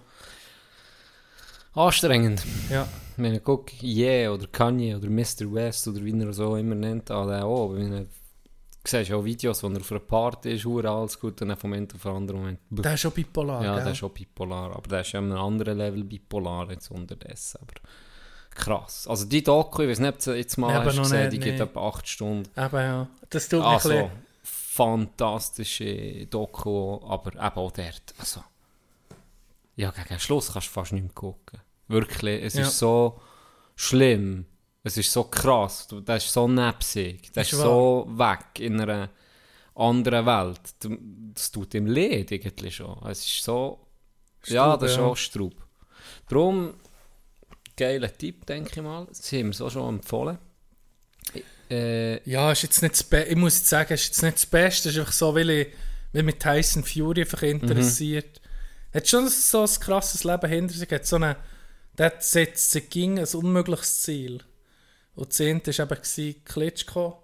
Anstrengend. 1.76 2.42
ja. 2.70 2.88
Ich 3.12 3.18
meine, 3.18 3.38
guck, 3.40 3.70
Yeah 3.82 4.32
oder 4.32 4.46
Kanye 4.46 4.94
oder 4.94 5.10
Mr. 5.10 5.52
West 5.52 5.86
oder 5.86 6.02
wie 6.02 6.18
er 6.18 6.32
so 6.32 6.56
immer 6.56 6.74
nennt, 6.74 7.10
an 7.10 7.28
den 7.28 7.42
auch. 7.42 7.74
Siehst 8.86 9.12
auch 9.12 9.24
Videos, 9.24 9.62
wo 9.62 9.68
er 9.68 9.80
auf 9.80 9.90
einer 9.90 10.00
Party 10.00 10.52
ist, 10.54 10.64
hure 10.64 10.88
alles 10.88 11.18
gut, 11.18 11.40
und 11.42 11.48
dann 11.48 11.56
vom 11.56 11.72
einen 11.72 11.88
auf 11.92 12.02
den 12.02 12.12
anderen 12.12 12.40
Moment. 12.40 12.60
buh. 12.70 12.82
Der 12.82 12.94
ist 12.94 13.00
schon 13.00 13.10
bipolar, 13.12 13.64
ja, 13.64 13.74
gell? 13.74 13.82
der 13.84 13.92
ist 13.92 13.98
schon 13.98 14.12
bipolar, 14.12 14.76
aber 14.76 14.88
der 14.88 15.00
ist 15.00 15.12
ja 15.12 15.18
an 15.18 15.32
einem 15.32 15.40
anderen 15.40 15.78
Level 15.78 16.04
bipolar 16.04 16.70
jetzt 16.70 16.90
unterdessen. 16.90 17.58
Aber 17.62 17.74
krass. 18.50 19.06
Also 19.08 19.24
die 19.26 19.42
Doku, 19.42 19.82
ich 19.82 19.90
weiß 19.90 19.98
nicht, 19.98 20.08
ob 20.14 20.18
du 20.20 20.32
jetzt 20.36 20.56
mal 20.56 20.74
aber 20.74 20.86
hast 20.86 20.96
noch 20.96 21.02
gesehen, 21.02 21.20
nicht, 21.28 21.32
die 21.32 21.38
geht 21.40 21.54
nee. 21.56 21.62
etwa 21.64 21.88
8 21.88 22.08
Stunden. 22.08 22.48
Eben, 22.56 22.76
ja. 22.76 23.08
Das 23.30 23.48
tut 23.48 23.60
mir 23.60 23.66
Also, 23.66 23.90
ein 23.90 23.96
bisschen... 24.04 24.10
fantastische 24.44 26.26
Doku, 26.26 27.00
aber 27.08 27.32
eben 27.34 27.40
auch 27.56 27.72
dort. 27.72 28.14
Also, 28.18 28.42
ja, 29.74 29.90
gegen 29.90 30.08
den 30.08 30.20
Schluss 30.20 30.52
kannst 30.52 30.68
du 30.68 30.72
fast 30.72 30.92
nicht 30.92 31.02
mehr 31.02 31.12
gucken. 31.12 31.60
Wirklich, 31.88 32.42
es 32.44 32.54
Ja. 32.54 32.62
ist 32.62 32.78
so 32.78 33.20
schlimm. 33.74 34.46
Es 34.86 34.96
ist 34.96 35.10
so 35.10 35.24
krass. 35.24 35.88
Du, 35.88 36.00
das 36.00 36.24
ist 36.24 36.32
so 36.32 36.46
nebsig. 36.46 37.32
Das 37.32 37.48
Ist 37.48 37.54
ist, 37.54 37.58
so 37.58 38.06
weg 38.08 38.60
in 38.60 38.80
einer 38.80 39.10
anderen 39.74 40.24
Welt. 40.24 40.60
Das 41.34 41.50
tut 41.50 41.74
ihm 41.74 41.86
leid 41.86 42.30
eigentlich 42.30 42.76
schon. 42.76 42.96
Es 43.04 43.26
ist 43.26 43.42
so... 43.42 43.80
ja, 44.46 44.62
Straub, 44.62 44.80
das 44.80 44.90
ist 44.92 44.96
ja. 44.96 45.02
auch 45.02 45.16
Straub. 45.16 45.54
Darum, 46.28 46.74
geiler 47.76 48.16
Tipp, 48.16 48.46
denke 48.46 48.70
ich 48.76 48.82
mal. 48.82 49.08
Sie 49.10 49.40
haben 49.40 49.48
es 49.48 49.60
auch 49.60 49.72
schon 49.72 49.96
empfohlen. 49.96 50.38
Äh, 51.68 52.30
Ja, 52.30 52.52
ist 52.52 52.62
jetzt 52.62 52.80
nicht 52.80 52.94
das 52.94 53.02
Be 53.02 53.24
ich 53.24 53.36
muss 53.36 53.58
jetzt 53.58 53.68
sagen, 53.68 53.92
ist 53.92 54.06
jetzt 54.06 54.22
nicht 54.22 54.36
das 54.36 54.46
Beste, 54.46 54.90
ist 54.90 54.98
einfach 54.98 55.12
so, 55.12 55.34
weil 55.34 55.50
ich 55.50 55.68
weil 56.12 56.22
mich 56.22 56.36
Tyson 56.36 56.84
Fury 56.84 57.22
einfach 57.22 57.42
interessiert. 57.42 58.40
Hat 58.94 59.08
schon 59.08 59.28
so 59.28 59.62
ein 59.62 59.80
krasses 59.80 60.22
Leben 60.22 60.48
hinter 60.48 60.74
sich, 60.74 60.90
hat 60.92 61.06
so 61.06 61.16
eine, 61.16 61.36
der 61.98 62.12
setzt 62.20 62.70
sich 62.70 62.88
gegen 62.88 63.18
ein 63.18 63.26
unmögliches 63.26 64.02
Ziel. 64.02 64.44
Und 65.16 65.28
das 65.30 65.36
Zehnte 65.36 65.76
war 65.76 65.90
eben, 65.90 66.44
Klitschko 66.44 67.22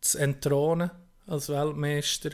zu 0.00 0.18
entthronen 0.18 0.90
als 1.26 1.48
Weltmeister. 1.48 2.30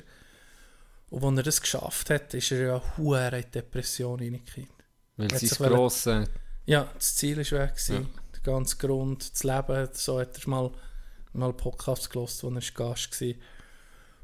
Und 1.10 1.24
als 1.24 1.36
er 1.38 1.42
das 1.42 1.60
geschafft 1.60 2.10
hat, 2.10 2.32
ist 2.34 2.52
er 2.52 2.66
ja 2.66 2.82
hure 2.96 3.36
in 3.36 3.42
die 3.42 3.50
Depression 3.50 4.20
reingekommen. 4.20 4.70
weil 5.16 5.30
sein 5.36 5.68
grosses... 5.68 6.28
Ja, 6.66 6.88
das 6.94 7.16
Ziel 7.16 7.38
war 7.38 7.60
weg. 7.60 7.70
gewesen. 7.74 7.96
Ja. 7.96 8.20
Der 8.34 8.40
ganze 8.42 8.76
Grund, 8.76 9.32
das 9.32 9.42
Leben, 9.42 9.88
so 9.92 10.20
hat 10.20 10.38
er 10.38 10.48
mal, 10.48 10.70
mal 11.32 11.46
einen 11.46 11.56
Podcast 11.56 12.08
gehört, 12.10 12.42
wo 12.42 12.48
er 12.50 12.60
Gast 12.60 13.20
war. 13.20 13.34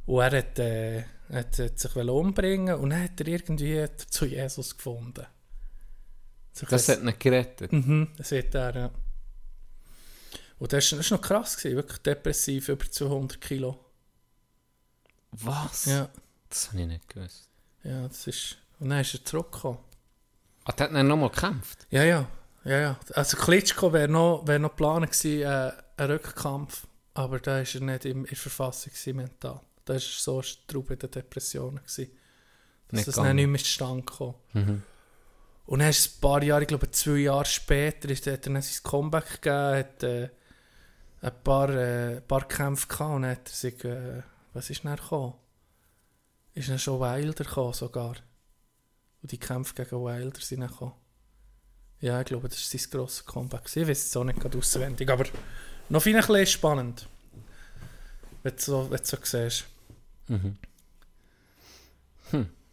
Und 0.07 0.20
er 0.20 0.38
hat, 0.38 0.59
äh, 0.61 1.05
hat, 1.32 1.59
hat 1.59 1.78
sich 1.78 1.97
umbringen 1.97 2.76
und 2.76 2.90
dann 2.90 3.03
hat 3.03 3.20
er 3.20 3.26
irgendwie 3.26 3.84
zu 4.09 4.26
Jesus 4.26 4.76
gefunden. 4.76 5.26
So 6.53 6.66
Das 6.66 6.88
hat 6.88 7.03
ihn 7.03 7.12
gerettet. 7.18 7.72
Mhm, 7.72 8.12
das 8.16 8.30
hat 8.30 8.55
er, 8.55 8.76
ja. 8.76 8.90
Und 10.59 10.72
das 10.72 10.90
war 10.90 10.98
das 10.98 11.07
ist 11.07 11.11
noch 11.11 11.20
krass, 11.20 11.57
gewesen, 11.57 11.76
wirklich 11.76 11.98
depressiv, 11.98 12.68
über 12.68 12.90
200 12.90 13.40
Kilo. 13.40 13.78
Was? 15.32 15.84
Ja, 15.86 16.09
Das 16.48 16.68
habe 16.68 16.80
ich 16.80 16.86
nicht 16.86 17.09
gewusst. 17.09 17.48
ja, 17.82 18.07
das 18.09 18.26
ist... 18.26 18.57
Und 18.78 18.90
dann 18.90 19.00
ist 19.00 19.14
er 19.14 19.24
zurückgekommen. 19.24 19.78
Ah, 20.64 20.72
der 20.72 20.88
hat 20.88 20.94
dann 20.94 21.07
nochmal 21.07 21.30
gekämpft? 21.30 21.86
Ja, 21.90 22.04
ja, 22.04 22.28
ja, 22.64 22.78
ja. 22.78 23.00
Also 23.14 23.36
Klitschko 23.38 23.92
wäre 23.92 24.09
noch, 24.09 24.46
wär 24.46 24.59
noch 24.59 24.70
geplant 24.70 25.11
gewesen, 25.11 25.42
äh, 25.42 25.72
ein 25.96 26.11
Rückkampf, 26.11 26.86
aber 27.14 27.38
da 27.38 27.52
war 27.52 27.59
er 27.59 27.80
nicht 27.80 28.04
in, 28.04 28.18
in 28.18 28.24
der 28.24 28.36
Verfassung 28.36 28.92
gewesen, 28.92 29.16
mental. 29.16 29.61
Da 29.84 29.94
war 29.94 30.00
so 30.00 30.42
Straub 30.42 30.90
in 30.90 30.98
den 30.98 31.11
Depressionen, 31.11 31.76
gewesen, 31.76 32.11
dass 32.88 33.07
Nicht 33.07 33.16
dann 33.16 33.36
nicht 33.36 33.46
mehr 33.46 33.61
zustande 33.61 34.04
kam. 34.04 34.34
Und 35.66 35.78
dann 35.78 35.88
ist 35.88 35.98
es 36.00 36.16
ein 36.16 36.20
paar 36.20 36.42
Jahre, 36.42 36.62
ich 36.62 36.68
glaube 36.68 36.90
zwei 36.90 37.18
Jahre 37.18 37.44
später, 37.46 38.11
ist, 38.11 38.26
hat 38.26 38.46
er 38.46 38.52
dann 38.52 38.61
sein 38.61 38.82
Comeback 38.82 39.40
gegeben, 39.40 39.76
hat 39.78 40.02
äh, 40.02 40.28
ein 41.27 41.43
paar, 41.43 41.70
äh, 41.70 42.16
ein 42.16 42.27
paar 42.27 42.47
Kämpfe 42.47 42.87
gehabt 42.87 43.14
und 43.14 43.27
hat 43.27 43.49
er 43.49 43.55
sich, 43.55 43.85
äh, 43.85 44.22
was 44.53 44.70
ist 44.70 44.85
dann 44.85 44.97
gekommen? 44.97 45.35
Ist 46.55 46.68
dann 46.68 46.79
schon 46.79 47.01
Wilder 47.01 47.45
gekommen 47.45 47.72
sogar. 47.72 48.16
Und 49.22 49.33
die 49.33 49.39
Kämpfe 49.39 49.74
gegen 49.74 50.05
Wilder 50.05 50.40
sind 50.40 50.61
dann 50.61 50.70
gekommen. 50.70 50.94
Ja, 52.01 52.20
ich 52.20 52.27
glaube, 52.27 52.48
das 52.48 52.59
war 52.73 52.78
sein 52.81 52.90
grosser 52.90 53.24
Comeback. 53.24 53.62
Ich 53.74 53.89
weiß 53.89 54.07
es 54.07 54.16
auch 54.16 54.24
nicht 54.24 54.39
gerade 54.39 54.57
auswendig, 54.57 55.11
aber 55.11 55.24
noch 55.89 56.03
viel 56.03 56.15
ein 56.15 56.20
bisschen 56.20 56.47
spannend. 56.47 57.09
Wenn 58.43 58.55
du 58.55 58.62
so, 58.62 58.90
wenn 58.90 58.98
du 58.98 59.05
so 59.05 59.16
siehst. 59.23 59.65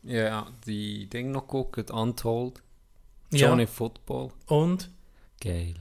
Ja, 0.04 0.52
die 0.68 1.08
Ding 1.10 1.32
noch 1.32 1.48
geguckt, 1.48 1.90
Untold. 1.90 2.62
Ja. 3.32 3.48
Johnny 3.48 3.66
Football. 3.66 4.32
Und? 4.48 4.90
Geil. 5.40 5.76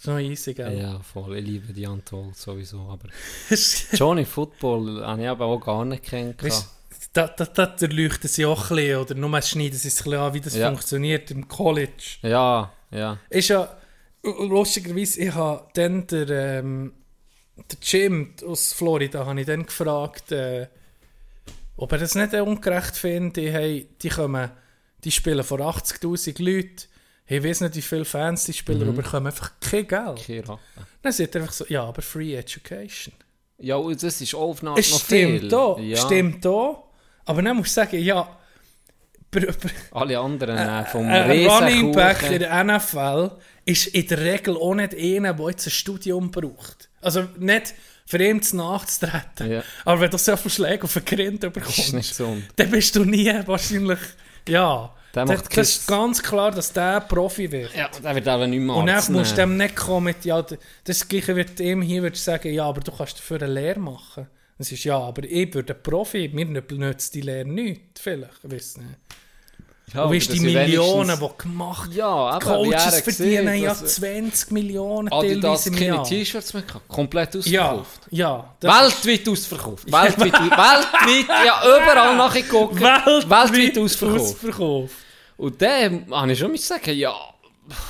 So 0.00 0.16
easy, 0.16 0.54
gell? 0.54 0.78
Ja, 0.78 1.00
voll. 1.00 1.36
Ich 1.38 1.44
liebe 1.44 1.72
die 1.72 1.84
Untold 1.86 2.36
sowieso. 2.36 2.88
Aber 2.88 3.08
Johnny 3.94 4.24
Football 4.24 5.04
habe 5.04 5.22
ich 5.22 5.28
aber 5.28 5.46
auch 5.46 5.58
gar 5.58 5.84
nicht 5.84 6.04
kennengelernt. 6.04 6.66
Da, 7.12 7.26
da, 7.26 7.44
da 7.46 7.74
erleuchten 7.80 8.28
sie 8.28 8.46
auch 8.46 8.70
ein 8.70 8.76
bisschen, 8.76 8.96
oder 9.00 9.14
nur 9.16 9.42
schneiden 9.42 9.76
sie 9.76 9.88
es 9.88 9.98
ein 10.00 10.04
bisschen 10.04 10.20
an, 10.20 10.34
wie 10.34 10.40
das 10.40 10.54
Ja. 10.54 10.68
funktioniert 10.68 11.30
im 11.32 11.48
College. 11.48 12.18
Ja, 12.22 12.72
ja. 12.92 13.18
Ist 13.28 13.48
ja, 13.48 13.76
lustigerweise, 14.22 15.20
ich 15.20 15.34
habe 15.34 15.66
dann 15.74 16.06
der, 16.06 16.28
ähm, 16.60 16.92
der 17.56 17.78
Jim 17.82 18.34
aus 18.46 18.72
Florida, 18.72 19.26
habe 19.26 19.40
ich 19.40 19.46
dann 19.46 19.66
gefragt, 19.66 20.30
äh, 20.30 20.68
ob 21.76 21.90
er 21.90 21.98
das 21.98 22.14
nicht 22.14 22.34
ungerecht 22.34 22.96
findet. 22.96 23.52
Hey, 23.52 23.88
die 24.00 24.10
kommen, 24.10 24.50
die 25.02 25.10
spielen 25.10 25.42
vor 25.42 25.58
80'000 25.60 26.40
Leuten, 26.42 26.87
ich 27.28 27.44
weiß 27.44 27.60
nicht, 27.62 27.76
wie 27.76 27.82
viele 27.82 28.04
Fans 28.04 28.44
die 28.44 28.52
spielen, 28.52 28.82
aber 28.82 28.92
bekommen 28.92 29.26
einfach 29.26 29.52
kein 29.60 29.86
Geld. 29.86 30.26
Kein. 30.26 30.58
Dann 31.02 31.12
er 31.34 31.40
einfach 31.40 31.52
so, 31.52 31.64
ja, 31.68 31.84
aber 31.84 32.02
Free 32.02 32.34
Education. 32.34 33.12
Ja, 33.58 33.76
und 33.76 34.02
das 34.02 34.20
ist 34.20 34.34
auch 34.34 34.60
noch, 34.62 34.76
Es 34.78 34.90
noch 34.90 35.00
stimmt 35.04 35.40
viel. 35.40 35.48
da, 35.48 35.76
Ja. 35.78 35.96
stimmt 35.96 36.44
da. 36.44 36.82
Aber 37.24 37.42
dann 37.42 37.56
musst 37.56 37.76
du 37.76 37.80
sagen, 37.80 37.98
ja, 38.02 38.28
Alle 39.90 40.18
anderen 40.18 40.56
äh, 40.56 40.84
vom 40.86 41.06
ein 41.06 41.46
Running 41.46 41.92
Back 41.92 42.22
in 42.30 42.38
der 42.38 42.64
NFL 42.64 43.32
ist 43.66 43.88
in 43.88 44.06
der 44.06 44.18
Regel 44.20 44.56
auch 44.56 44.74
nicht 44.74 44.94
einer, 44.94 45.34
der 45.34 45.48
jetzt 45.50 45.66
ein 45.66 45.70
Studium 45.70 46.30
braucht. 46.30 46.88
Also 47.02 47.24
nicht 47.38 47.74
für 48.06 48.24
ihn 48.24 48.40
zu 48.40 48.56
nachzutreten. 48.56 49.50
Ja. 49.50 49.62
Aber 49.84 50.00
wenn 50.00 50.10
du 50.10 50.16
so 50.16 50.34
viele 50.36 50.50
Schläge 50.50 50.84
auf 50.84 50.94
den 50.94 51.04
Grind 51.04 51.40
bekommst, 51.52 51.92
dann 52.56 52.70
bist 52.70 52.96
du 52.96 53.04
nie 53.04 53.30
wahrscheinlich, 53.44 53.98
ja. 54.48 54.94
Der 55.14 55.24
macht 55.24 55.56
das 55.56 55.68
ist 55.70 55.86
ganz 55.86 56.22
klar, 56.22 56.50
dass 56.50 56.72
der 56.72 57.00
Profi 57.00 57.50
wird. 57.50 57.74
Ja, 57.74 57.88
der 57.88 58.14
wird 58.14 58.26
eben 58.26 58.50
nicht 58.50 58.60
mehr 58.60 58.76
Und 58.76 58.86
dann 58.86 59.12
musst 59.12 59.32
du 59.32 59.36
dem 59.36 59.56
nicht 59.56 59.74
kommen 59.74 60.04
mit, 60.04 60.24
ja, 60.24 60.44
das 60.84 61.08
Gleiche 61.08 61.34
wird 61.34 61.58
ihm 61.60 61.82
hier 61.82 62.02
du 62.02 62.14
sagen, 62.14 62.52
ja, 62.52 62.64
aber 62.64 62.80
du 62.80 62.92
kannst 62.92 63.18
dafür 63.18 63.42
eine 63.42 63.52
Lehre 63.52 63.80
machen. 63.80 64.26
Es 64.58 64.72
ist 64.72 64.84
ja, 64.84 64.98
aber 64.98 65.24
ich 65.24 65.54
würde 65.54 65.74
Profi, 65.74 66.28
mir 66.32 66.46
nützt 66.46 67.14
die 67.14 67.20
Lehre 67.20 67.48
nichts, 67.48 68.00
vielleicht, 68.00 68.44
ich 68.44 68.52
weiß 68.52 68.76
nicht. 68.78 68.98
Ja, 69.94 70.04
Und 70.04 70.14
weißt, 70.14 70.32
die 70.34 70.40
Millionen, 70.40 71.18
die 71.18 71.42
gemacht 71.42 71.90
Ja, 71.94 72.38
Die 72.38 72.44
eben, 72.46 72.54
Coaches 72.70 73.00
verdienen 73.00 73.46
gesehen, 73.46 73.62
ja 73.62 73.68
dass- 73.70 73.94
20 73.96 74.50
Millionen 74.50 75.08
Adidas 75.12 75.40
teilweise 75.64 75.68
im 75.70 75.74
keine 75.76 75.86
Jahr. 75.96 76.04
T-Shirts 76.04 76.54
mehr 76.54 76.62
gehabt. 76.62 76.88
Komplett 76.88 77.34
Ja, 77.46 77.70
ausverkauft. 77.70 78.00
ja. 78.10 78.54
das- 78.60 79.04
Weltweit 79.06 79.28
ausverkauft. 79.28 79.84
Weltweit, 79.92 80.32
weltweit, 80.32 81.46
ja, 81.46 81.62
überall 81.64 82.16
nachgeguckt. 82.16 82.80
Weltweit 82.80 83.78
ausverkauft. 83.78 84.20
ausverkauft. 84.20 84.94
Und 85.38 85.62
dann 85.62 86.06
habe 86.10 86.32
ich 86.32 86.38
schon 86.38 86.56
sagen, 86.58 86.94
ja, 86.96 87.14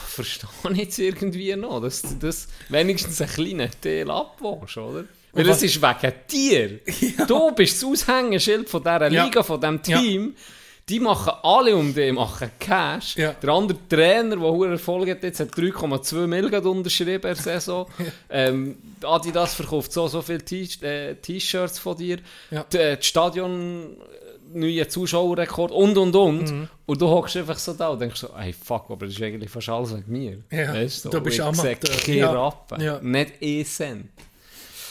verstehe 0.07 0.49
ich 0.73 0.77
jetzt 0.79 0.99
irgendwie 0.99 1.55
noch, 1.57 1.81
dass 1.81 2.03
du 2.03 2.15
das 2.21 2.49
wenigstens 2.69 3.21
einen 3.21 3.31
kleinen 3.31 3.71
Teil 3.81 4.11
abwäschst, 4.11 4.77
oder? 4.79 5.05
Weil 5.33 5.49
es 5.51 5.63
ist 5.63 5.81
wegen 5.81 6.13
dir. 6.31 6.81
Du 7.27 7.53
bist 7.53 7.83
das 7.83 7.89
Aushängeschild 7.89 8.69
von 8.69 8.83
dieser 8.83 9.11
Ja. 9.11 9.25
Liga, 9.25 9.43
von 9.43 9.61
diesem 9.61 9.83
Team. 9.83 10.35
Die 10.89 11.01
machen 11.01 11.33
alle 11.43 11.77
um 11.77 11.93
dich, 11.95 12.13
machen 12.13 12.51
Cash. 12.59 13.17
Ja. 13.17 13.33
Der 13.33 13.51
andere 13.51 13.79
Trainer, 13.89 14.37
der 14.37 14.41
hohe 14.51 14.69
Erfolg 14.71 15.09
hat, 15.11 15.23
jetzt 15.23 15.41
hat 15.41 15.51
3,2 15.55 16.27
Millionen 16.27 16.67
unterschrieben 16.67 17.21
per 17.21 17.35
Saison. 17.35 17.87
ähm, 18.31 18.77
Adidas 19.03 19.55
verkauft 19.55 19.93
so 19.93 20.09
so 20.09 20.23
viele 20.23 20.39
äh, 20.83 21.15
T-Shirts 21.17 21.79
von 21.79 21.97
dir. 21.97 22.19
Ja. 22.51 22.63
D- 22.65 22.79
äh, 22.79 22.97
Das 22.97 23.07
Stadion, 23.07 23.97
äh, 24.55 24.59
neue 24.59 24.89
Zuschauerrekord 24.89 25.71
und 25.73 25.99
und 25.99 26.17
und. 26.17 26.51
Mhm. 26.51 26.69
Und 26.87 27.01
du 27.01 27.07
hockst 27.07 27.37
einfach 27.37 27.59
so 27.59 27.75
da 27.75 27.89
und 27.89 28.01
denkst 28.01 28.21
so, 28.21 28.31
hey 28.37 28.53
fuck, 28.55 28.87
aber 28.89 29.05
das 29.07 29.15
ist 29.15 29.23
eigentlich 29.23 29.51
fast 29.51 29.69
alles 29.69 29.95
wegen 29.95 30.11
mir. 30.11 30.39
Ja, 30.51 30.73
Weißt 30.73 31.05
du 31.05 31.21
bist 31.21 31.39
Und 31.41 31.65
ich 31.65 32.01
sehe 32.05 32.17
Ja. 32.17 32.31
Rappen. 32.33 32.81
Ja. 32.81 32.99
Nicht 33.03 33.33
ein 33.43 33.65
Cent. 33.67 34.09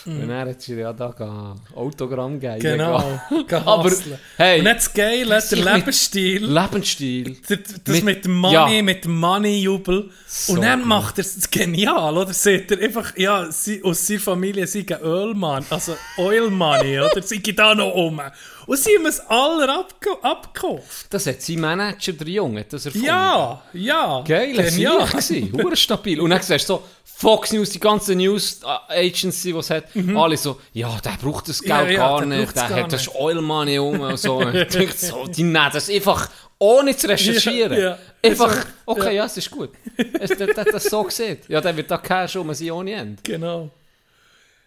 Und 0.08 0.30
dann 0.30 0.48
hat 0.50 0.62
sie 0.62 0.76
ja 0.76 0.94
da 0.94 1.56
Autogramm 1.76 2.40
gegeben. 2.40 2.62
Genau. 2.62 3.20
Aber, 3.66 3.92
hey, 4.38 4.60
Und 4.60 4.64
nicht 4.64 4.78
das 4.78 4.94
Geile, 4.94 5.44
der 5.52 5.74
Lebensstil. 5.76 6.46
Lebensstil. 6.46 7.38
Das, 7.48 7.60
das 7.84 7.96
Mit- 7.96 8.04
mit, 8.06 8.26
dem 8.26 8.38
Money, 8.38 8.78
ja. 8.78 8.82
mit 8.84 9.04
dem 9.04 9.20
Money-Jubel. 9.20 10.10
So 10.26 10.54
und 10.54 10.62
dann 10.62 10.80
gut. 10.80 10.88
macht 10.88 11.18
er 11.18 11.26
es 11.26 11.52
genial, 11.52 12.18
oder? 12.18 12.34
Seht 12.34 12.72
er 12.72 12.80
einfach, 12.80 13.18
ja, 13.18 13.52
sie, 13.52 13.84
aus 13.84 14.08
seiner 14.08 14.22
Familie 14.22 14.66
sei 14.66 14.86
ein 14.90 15.02
Ölmann, 15.02 15.66
also 15.70 15.96
Oil 16.18 16.50
Money, 16.50 17.00
oder? 17.02 17.22
Sei 17.22 17.42
da 17.56 17.76
noch 17.76 17.94
um. 17.94 18.22
Und 18.68 18.78
sie 18.78 18.96
haben 18.98 19.06
es 19.06 19.20
alle 19.22 19.74
abge 19.74 20.10
abgekauft. 20.22 21.08
Das 21.10 21.26
hat 21.26 21.42
sein 21.42 21.62
Manager, 21.62 22.14
der 22.14 22.28
Junge, 22.28 22.66
das 22.66 22.86
erfunden. 22.86 23.08
Ja, 23.08 23.64
ja. 23.74 24.24
Geil, 24.28 24.54
das 24.56 24.78
war 24.78 25.10
hure 25.64 25.76
stabil. 25.76 26.20
Und 26.20 26.30
dann 26.30 26.42
siehst 26.42 26.70
du 26.70 26.74
so, 26.74 26.84
Fox 27.04 27.52
News, 27.52 27.72
die 27.72 27.80
ganze 27.80 28.14
News 28.14 28.60
äh, 28.90 29.08
Agency, 29.08 29.54
die 29.54 29.58
es 29.58 29.70
hat, 29.72 29.86
alle 30.16 30.38
so, 30.38 30.62
ja, 30.74 30.96
der 31.04 31.18
braucht 31.20 31.48
das 31.50 31.62
Geld 31.62 31.78
Mhm. 31.78 31.86
Ja, 31.86 31.92
ja, 31.92 31.98
gar 31.98 32.20
der 32.20 32.28
nicht, 32.28 32.56
der 32.56 32.68
gar 32.68 32.84
hat 32.84 32.94
das. 32.94 33.16
Oil 33.16 33.42
Money 33.42 33.80
um 33.80 34.00
und 34.02 34.20
so. 34.20 34.38
Und 34.38 34.54
ich 34.54 34.68
dachte 34.68 34.98
so. 34.98 35.26
Die 35.26 35.44
nehmen 35.44 35.70
das 35.74 35.90
einfach 35.90 36.30
ohne 36.60 36.96
zu 36.96 37.08
recherchieren. 37.08 37.78
Ja, 37.78 37.90
ja. 37.90 37.98
Einfach, 38.22 38.66
okay, 38.86 39.06
ja. 39.06 39.12
ja, 39.12 39.26
es 39.26 39.38
ist 39.38 39.50
gut. 39.50 39.72
Es, 40.20 40.32
der, 40.32 40.48
der 40.48 40.58
hat 40.58 40.74
das 40.74 40.84
so 40.84 41.04
gesehen. 41.04 41.38
Ja, 41.48 41.62
der 41.62 41.76
wird 41.76 41.90
da 41.90 41.98
Cash 41.98 42.36
um 42.36 42.54
sie 42.54 42.70
ohne 42.72 42.92
Ende. 42.94 43.22
Genau. 43.24 43.70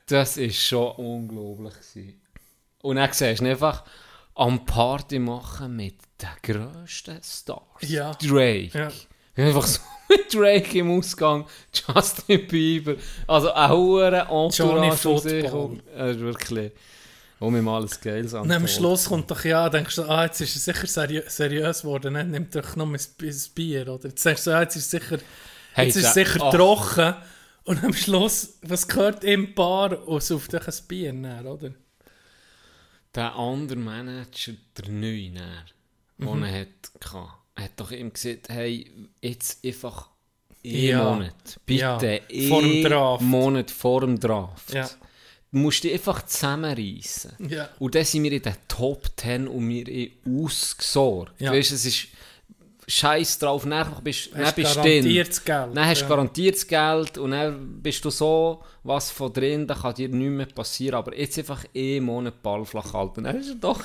Das 0.06 0.36
ist 0.36 0.60
schon 0.60 0.90
unglaublich. 0.96 1.74
Gewesen. 1.74 2.19
Und 2.82 2.96
dann 2.96 3.12
siehst 3.12 3.40
du 3.40 3.46
einfach 3.46 3.84
am 4.34 4.64
Party 4.64 5.18
machen 5.18 5.76
mit 5.76 5.96
den 6.20 6.28
grössten 6.42 7.20
Stars. 7.22 7.60
Ja. 7.82 8.12
Drake. 8.14 8.70
Ja. 8.72 9.44
Einfach 9.44 9.66
so 9.66 9.80
mit 10.08 10.32
Drake 10.32 10.78
im 10.78 10.90
Ausgang, 10.98 11.46
Justin 11.72 12.46
Bieber. 12.46 12.94
Also 13.26 13.52
ein 13.52 13.70
hoher 13.70 14.12
Entourage 14.12 15.08
um 15.08 15.18
sich. 15.18 15.44
Ist 15.44 16.20
wirklich 16.20 16.72
um 17.38 17.56
ihm 17.56 17.68
alles 17.68 17.98
Geiles 18.00 18.34
an. 18.34 18.42
Und 18.42 18.52
am 18.52 18.68
Schluss 18.68 19.06
kommt 19.06 19.30
doch, 19.30 19.44
ja, 19.44 19.68
denkst 19.70 19.96
du, 19.96 20.02
ah, 20.04 20.24
jetzt 20.24 20.40
ist 20.42 20.56
er 20.68 20.74
sicher 20.74 20.86
seriö 20.86 21.22
seriös 21.26 21.82
geworden, 21.82 22.12
ne? 22.12 22.24
nimmt 22.24 22.54
doch 22.54 22.76
noch 22.76 22.86
ein 22.86 22.94
ein 22.96 23.36
Bier, 23.54 23.88
oder? 23.88 24.08
Jetzt 24.08 24.24
denkst 24.26 24.44
du, 24.44 24.50
ah, 24.56 24.60
jetzt 24.62 24.76
ist 24.76 24.92
er 24.92 25.00
sicher, 25.00 25.18
Hey, 25.72 25.86
jetzt 25.86 25.96
ist 25.96 26.14
der- 26.16 26.24
sicher 26.26 26.40
ach. 26.44 26.52
trocken. 26.54 27.14
Und 27.64 27.84
am 27.84 27.92
Schluss, 27.94 28.58
was 28.62 28.86
gehört 28.88 29.22
im 29.24 29.54
Paar? 29.54 30.06
Und 30.06 30.22
sauft 30.22 30.52
doch 30.52 30.66
ein 30.66 30.74
Bier, 30.88 31.12
näher, 31.12 31.44
oder? 31.46 31.70
Der 33.14 33.34
andere 33.34 33.78
Manager, 33.78 34.52
der 34.76 34.88
Neue, 34.88 35.30
den 35.30 35.40
Mhm. 36.18 36.42
er 36.44 36.60
hatte, 36.60 37.28
hat 37.56 37.70
doch 37.76 37.90
ihm 37.90 38.12
gesagt, 38.12 38.48
hey, 38.50 38.90
jetzt 39.22 39.64
einfach 39.64 40.08
einen 40.64 40.74
Ja. 40.82 41.12
Monat. 41.14 41.60
Bitte, 41.66 42.22
Ja. 42.30 42.48
Vor 42.48 42.62
dem 42.62 42.84
Draft. 42.84 43.22
Monat 43.22 43.70
vor 43.70 44.00
dem 44.02 44.20
Draft. 44.20 44.72
Ja. 44.74 44.88
Du 45.52 45.58
musst 45.58 45.82
dich 45.82 45.92
einfach 45.92 46.24
zusammenreißen. 46.26 47.32
Ja. 47.48 47.68
Und 47.80 47.94
dann 47.96 48.04
sind 48.04 48.22
wir 48.22 48.32
in 48.32 48.42
den 48.42 48.54
Top 48.68 49.10
10 49.16 49.48
und 49.48 49.68
wir 49.68 50.10
ausgesorgt. 50.44 51.40
Ja. 51.40 51.52
Weißt, 51.52 51.72
es 51.72 51.84
ist 51.84 52.08
scheiß 52.90 53.38
drauf, 53.38 53.64
dann 53.68 53.86
bist, 54.02 54.32
dann 54.32 54.44
Hast 54.44 54.56
bist 54.56 54.76
du 54.76 54.80
garantiert 54.80 55.28
drin. 55.28 55.44
Geld. 55.44 55.76
Dann 55.76 55.86
hast 55.86 56.00
du 56.00 56.04
ja. 56.04 56.08
garantiert 56.08 56.54
das 56.56 56.66
Geld 56.66 57.18
und 57.18 57.30
dann 57.30 57.82
bist 57.82 58.04
du 58.04 58.10
so 58.10 58.62
was 58.82 59.10
von 59.10 59.32
drin, 59.32 59.66
da 59.66 59.74
kann 59.74 59.94
dir 59.94 60.08
nichts 60.08 60.32
mehr 60.34 60.46
passieren. 60.46 60.96
Aber 60.96 61.16
jetzt 61.16 61.38
einfach 61.38 61.64
einen 61.74 62.04
Monat 62.04 62.42
Ball 62.42 62.64
flach 62.64 62.92
halten. 62.92 63.24
Dann 63.24 63.36
ist 63.36 63.56
doch 63.60 63.80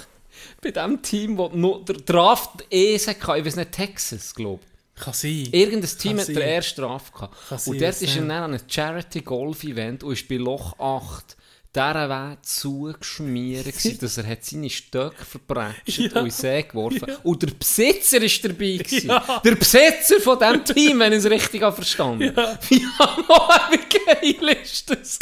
bei 0.61 0.71
dem 0.71 1.01
Team, 1.01 1.37
wo 1.37 1.49
nur 1.49 1.85
der 1.85 1.97
Draft 1.97 2.65
eh 2.71 2.95
ich 2.95 3.07
weiß 3.07 3.55
nicht, 3.55 3.71
Texas, 3.71 4.33
glaube 4.33 4.61
ich. 4.63 5.03
Kann 5.03 5.13
sein. 5.13 5.49
Irgendein 5.51 5.89
Team 5.89 6.11
Kann 6.11 6.19
hat 6.19 6.25
sein. 6.27 6.35
den 6.35 6.43
ersten 6.43 6.81
Draft 6.81 7.13
gehabt. 7.13 7.35
Kann 7.49 7.57
Und 7.57 7.63
sein, 7.63 7.79
dort 7.79 8.01
ist 8.01 8.15
er 8.15 8.21
dann 8.21 8.31
an 8.31 8.53
einem 8.53 8.61
Charity-Golf-Event 8.65 10.03
und 10.03 10.13
ist 10.13 10.27
bei 10.27 10.35
Loch 10.35 10.79
8 10.79 11.35
dieser 11.75 12.09
Weg 12.09 12.37
zugeschmiert 12.45 13.65
gewesen, 13.65 13.97
dass 14.01 14.17
er 14.17 14.27
hat 14.27 14.43
seine 14.45 14.69
Stöcke 14.69 15.25
verbrecht 15.25 15.81
Ja. 15.87 16.03
und 16.05 16.15
in 16.17 16.23
den 16.23 16.31
See 16.31 16.63
geworfen 16.63 17.17
Und 17.23 17.41
der 17.43 17.47
Besitzer 17.51 18.21
ist 18.21 18.43
dabei 18.43 18.77
gewesen. 18.77 19.07
Ja. 19.07 19.41
Der 19.43 19.55
Besitzer 19.55 20.19
von 20.21 20.39
diesem 20.39 20.63
Team, 20.75 20.99
wenn 20.99 21.13
ich 21.13 21.19
es 21.19 21.29
richtig 21.29 21.61
habe 21.61 21.75
verstanden 21.75 22.33
Ja. 22.35 22.59
Wie, 22.69 24.35
geil 24.37 24.57
ist 24.63 24.89
das? 24.89 25.19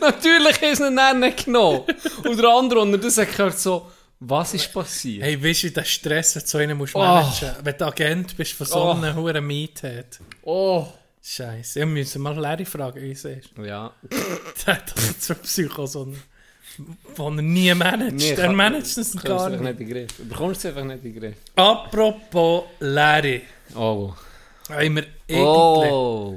Natürlich 0.00 0.62
ist 0.62 0.80
er 0.80 0.88
ihn 0.88 0.96
dann 0.96 1.20
nicht 1.20 1.44
genommen. 1.44 1.82
Und 2.24 2.36
der 2.38 2.48
andere 2.48 2.80
unter 2.80 2.98
das 2.98 3.18
hat 3.18 3.30
gehört 3.36 3.58
so, 3.58 3.90
was 4.20 4.54
ist 4.54 4.72
passiert? 4.72 5.22
Hey, 5.24 5.42
weißt 5.42 5.64
du, 5.64 5.66
wie 5.66 5.70
der 5.72 5.84
Stress 5.84 6.32
so 6.32 6.56
einen 6.58 6.78
musst 6.78 6.94
Oh. 6.94 7.00
managen 7.00 7.54
Wenn 7.62 7.76
du 7.76 7.84
Agent 7.86 8.36
bist 8.36 8.52
von 8.52 8.66
so 8.66 8.76
Oh. 8.76 8.90
einem 8.92 9.14
hohen 9.16 9.46
Meathead. 9.46 10.18
Oh. 10.42 10.86
Scheiße. 11.26 11.76
Wir 11.80 11.86
müssen 11.86 12.20
mal 12.20 12.36
Larry 12.36 12.64
fragen, 12.66 12.98
es 13.10 13.24
ist. 13.24 13.50
Ja. 13.56 13.94
Der 14.66 14.74
hat 14.76 14.90
doch 14.90 15.02
so 15.18 15.32
ein 15.34 15.40
Psycho, 15.40 15.86
so 15.86 16.04
ein, 16.04 16.22
den 17.16 17.38
er 17.38 17.42
nie 17.42 17.74
managt. 17.74 18.12
Nee, 18.16 18.34
der 18.34 18.52
managt 18.52 18.96
das 18.96 19.12
Kommst 19.12 19.24
gar 19.26 19.48
nicht. 19.48 19.62
nicht 19.62 19.80
in 19.80 19.88
Griff. 19.88 20.16
Du 20.18 20.24
bekommst 20.28 20.64
es 20.64 20.66
einfach 20.66 20.84
nicht 20.84 21.04
in 21.04 21.12
den 21.14 21.20
Griff. 21.20 21.36
Apropos 21.56 22.64
Larry. 22.80 23.42
Oh. 23.74 24.12
Haben 24.68 24.96
wir 24.96 25.06
irgendwie 25.26 25.90
Oh. 25.90 26.36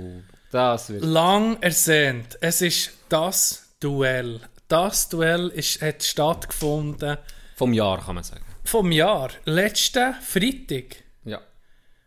Das 0.51 0.89
wird... 0.89 1.03
lang 1.03 1.57
ersehnt. 1.61 2.37
Es 2.39 2.61
ist 2.61 2.91
das 3.09 3.67
Duell. 3.81 4.39
Das 4.69 5.09
Duell 5.09 5.47
ist, 5.49 5.81
hat 5.81 6.01
stattgefunden 6.03 7.17
Vom 7.55 7.73
Jahr, 7.73 8.03
kann 8.05 8.15
man 8.15 8.23
sagen. 8.23 8.43
vom 8.63 8.91
Jahr. 8.91 9.29
Letzten 9.45 10.13
Freitag. 10.21 10.97
Ja. 11.25 11.41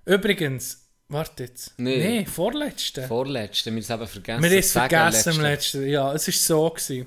Übrigens, 0.07 0.80
warte 1.11 1.45
jetzt. 1.45 1.74
Nee. 1.77 1.99
Nee, 1.99 2.27
vorletzten. 2.27 3.07
Vorletzte, 3.07 3.74
wir 3.74 3.82
haben 3.82 4.03
es 4.03 4.11
vergessen. 4.11 4.43
Wir 4.43 4.51
haben 4.51 4.59
es 4.59 4.73
vergessen 4.73 5.35
im 5.35 5.41
letzte. 5.41 5.78
letzten. 5.78 5.91
Ja, 5.91 6.15
es 6.15 6.27
war 6.27 6.35
so. 6.35 6.70
Gewesen. 6.70 7.07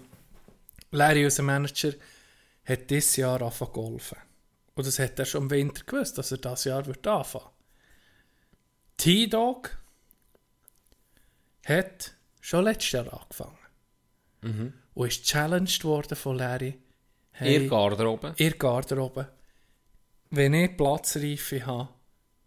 Larry, 0.91 1.25
unser 1.25 1.43
Manager, 1.43 1.93
hat 2.65 2.89
dieses 2.89 3.15
Jahr 3.15 3.41
angefangen 3.41 3.73
golfen. 3.73 4.17
Und 4.75 4.87
das 4.87 4.99
hat 4.99 5.19
er 5.19 5.25
schon 5.25 5.43
im 5.43 5.49
Winter 5.51 5.83
gewusst, 5.85 6.17
dass 6.17 6.31
er 6.31 6.37
dieses 6.37 6.63
Jahr 6.65 6.85
wird 6.85 7.05
anfangen 7.07 7.49
T-Dog 8.97 9.77
hat 11.65 12.13
schon 12.41 12.65
letztes 12.65 12.91
Jahr 12.91 13.13
angefangen. 13.13 13.57
Mhm. 14.41 14.73
Und 14.93 15.07
ist 15.07 15.25
challenged 15.25 15.83
worden 15.83 16.15
von 16.15 16.37
Larry. 16.37 16.79
Ihr 17.41 17.67
Garderobe. 17.67 18.35
Ihr 18.37 18.51
Garderobe. 18.51 19.27
Wenn 20.29 20.53
ich 20.53 20.77
Platzreife 20.77 21.65
habe, 21.65 21.89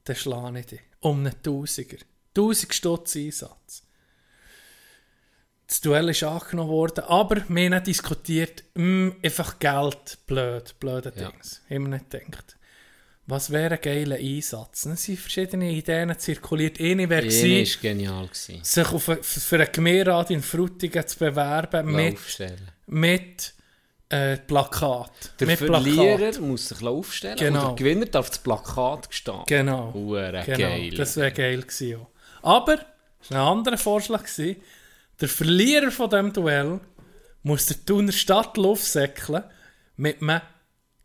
dann 0.05 0.17
schlage 0.17 0.61
ich 0.61 0.67
dich. 0.67 0.81
Um 1.07 1.21
einen 1.21 1.41
Tausiger. 1.43 1.99
1000 2.37 2.75
Stutz 2.75 3.17
Einsatz. 3.17 3.83
Das 5.69 5.81
Duell 5.81 6.09
ist 6.11 6.23
angenommen 6.23 6.71
worden, 6.71 7.05
aber 7.05 7.43
wir 7.49 7.71
haben 7.71 7.85
diskutiert, 7.85 8.65
mh, 8.75 9.15
einfach 9.23 9.59
Geld, 9.59 10.19
blöd, 10.27 10.75
blöde 10.81 11.13
Ja. 11.17 11.31
Dings. 11.31 11.61
Haben 11.71 11.83
wir 11.91 11.99
nicht 11.99 12.11
gedacht. 12.11 12.57
Was 13.29 13.51
wäre 13.51 13.75
ein 13.75 13.81
geiler 13.81 14.17
Einsatz? 14.17 14.87
Es 14.87 15.05
sind 15.05 15.19
verschiedene 15.19 15.71
Ideen 15.73 16.17
zirkuliert. 16.17 16.81
Eine 16.81 17.09
wäre 17.09 17.27
gewesen, 17.27 17.81
genial. 17.83 18.27
Gewesen. 18.29 18.63
sich 18.63 18.89
auf, 18.89 19.05
für 19.23 19.57
einen 19.57 19.73
Gemeinderat 19.73 20.31
in 20.31 20.43
Frutigen 20.43 21.07
zu 21.07 21.19
bewerben 21.19 21.93
mit, 21.93 22.19
mit 22.87 23.55
äh, 24.09 24.37
Plakat. 24.37 25.11
Der 25.41 25.47
mit 25.47 25.59
Verlierer 25.59 26.41
muss 26.41 26.69
sich 26.69 26.83
aufstellen 26.87 27.37
Genau. 27.37 27.71
und 27.71 27.79
der 27.79 27.85
Gewinner 27.85 28.07
darf 28.07 28.29
das 28.31 28.39
Plakat 28.39 29.09
stehen. 29.11 29.43
Genau. 29.47 29.93
Genau. 29.93 30.43
geil. 30.45 30.91
Das 30.91 31.17
wäre 31.17 31.33
geil 31.33 31.63
gewesen. 31.63 32.01
Auch. 32.43 32.61
Aber, 32.63 32.79
es 33.21 33.31
war 33.31 33.51
ein 33.53 33.59
anderer 33.59 33.79
Vorschlag. 33.79 34.23
Gewesen. 34.23 34.57
Der 35.21 35.29
Verlierer 35.29 35.91
von 35.91 36.11
diesem 36.11 36.33
Duell 36.33 36.81
muss 37.43 37.67
der 37.67 37.85
Thuner 37.85 38.13
Stadtlauf 38.13 38.83
säckeln 38.83 39.43
mit 39.97 40.21
einem 40.23 40.41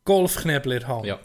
Golfknebel 0.05 0.73
in 0.73 0.79
der 0.79 0.87
Hand. 0.87 1.05
Ja. 1.05 1.19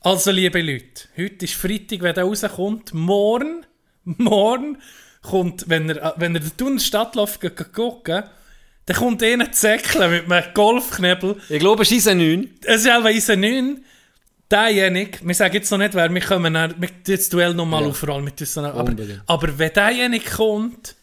Also, 0.00 0.30
liebe 0.30 0.60
Leute, 0.60 1.08
heute 1.16 1.44
ist 1.44 1.54
Freitag, 1.54 2.02
wenn 2.02 2.14
der 2.14 2.24
rauskommt. 2.24 2.94
Morgen, 2.94 3.66
morgen 4.04 4.78
kommt, 5.22 5.68
wenn 5.68 5.90
er, 5.90 6.14
wenn 6.16 6.34
er 6.36 6.40
den 6.40 6.56
Thuner 6.56 6.80
Stadtlauf 6.80 7.40
geht 7.40 7.72
gucken, 7.72 8.24
dann 8.88 8.96
kommt 8.96 9.22
einer 9.22 9.52
zu 9.52 9.60
säckeln 9.60 10.10
mit 10.10 10.32
einem 10.32 10.54
Golfknebel. 10.54 11.36
Ich 11.50 11.58
glaube, 11.58 11.82
es 11.82 11.92
ist 11.92 12.08
ein 12.08 12.16
9. 12.16 12.58
Es 12.64 12.80
ist 12.80 12.88
einfach 12.88 13.10
unser 13.10 13.36
9. 13.36 13.84
Derjenige, 14.50 15.18
wir 15.22 15.34
sagen 15.34 15.54
jetzt 15.54 15.70
noch 15.70 15.76
nicht, 15.76 15.92
wer, 15.92 16.12
wir 16.12 16.20
kommen 16.22 16.54
dann, 16.54 16.74
wir 16.80 16.88
das 17.06 17.28
Duell 17.28 17.52
nochmal 17.52 17.82
Ja. 17.82 17.88
auf, 17.88 17.98
vor 17.98 18.08
allem 18.08 18.24
mit 18.24 18.40
uns. 18.40 18.56
Aber, 18.56 18.94
aber 19.26 19.58
wenn 19.58 19.72
derjenige 19.74 20.30
kommt, 20.30 20.96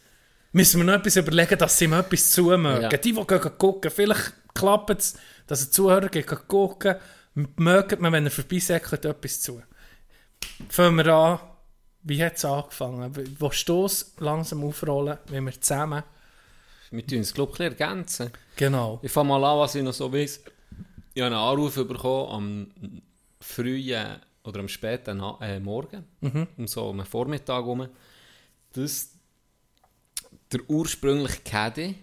müssen 0.52 0.80
wir 0.80 0.86
noch 0.86 0.94
etwas 0.95 1.16
überlegen, 1.18 1.60
dass 1.60 1.78
sie 1.78 1.86
ihm 1.86 1.94
etwas 1.94 2.32
zumögen. 2.32 2.82
Ja. 2.82 2.90
Die, 2.90 3.14
die 3.14 3.14
gehen 3.14 3.52
gucken, 3.60 3.91
vielleicht 3.91 4.34
klappt 4.56 4.90
es, 4.99 5.14
dass 5.45 5.68
ein 5.68 5.72
Zuhörer 5.72 6.10
geht 6.10 6.26
gucken, 6.48 6.95
mögen 7.36 8.02
man, 8.02 8.14
wenn 8.14 8.26
er 8.26 8.32
vorbeisäckelt, 8.32 9.06
etwas 9.06 9.41
zu. 9.41 9.62
Fangen 10.70 10.95
wir 10.95 11.14
an, 11.14 11.40
wie 12.02 12.24
hat 12.24 12.38
es 12.38 12.45
angefangen? 12.45 13.12
Wo 13.38 13.52
Stoß 13.52 14.16
langsam 14.18 14.64
aufrollen, 14.64 15.20
wenn 15.30 15.44
wir 15.45 15.62
zusammen... 15.62 16.02
Wir 16.91 17.06
tun 17.06 17.20
es, 17.20 17.34
glaube 17.34 17.53
ich, 17.53 17.60
ein 17.60 17.70
bisschen 17.70 17.88
ergänzen. 17.90 18.32
Genau. 18.56 18.99
Ich 19.02 19.12
fange 19.12 19.30
mal 19.30 19.44
an, 19.44 19.60
was 19.60 19.76
ich 19.76 19.84
noch 19.84 19.94
so 19.94 20.12
weiß. 20.12 20.41
Ich 21.14 21.22
habe 21.22 21.36
einen 21.36 21.44
Anruf 21.44 21.76
bekommen 21.76 22.32
am 22.32 23.02
frühen 23.40 24.18
oder 24.44 24.60
am 24.60 24.68
späten 24.68 25.22
äh, 25.41 25.60
Morgen, 25.60 26.03
um 26.57 26.68
so 26.68 26.91
den 26.91 27.06
Vormittag 27.06 27.64
herum, 27.64 27.88
dass 28.74 29.12
der 30.52 30.62
ursprüngliche 30.70 31.40
Caddy 31.44 31.95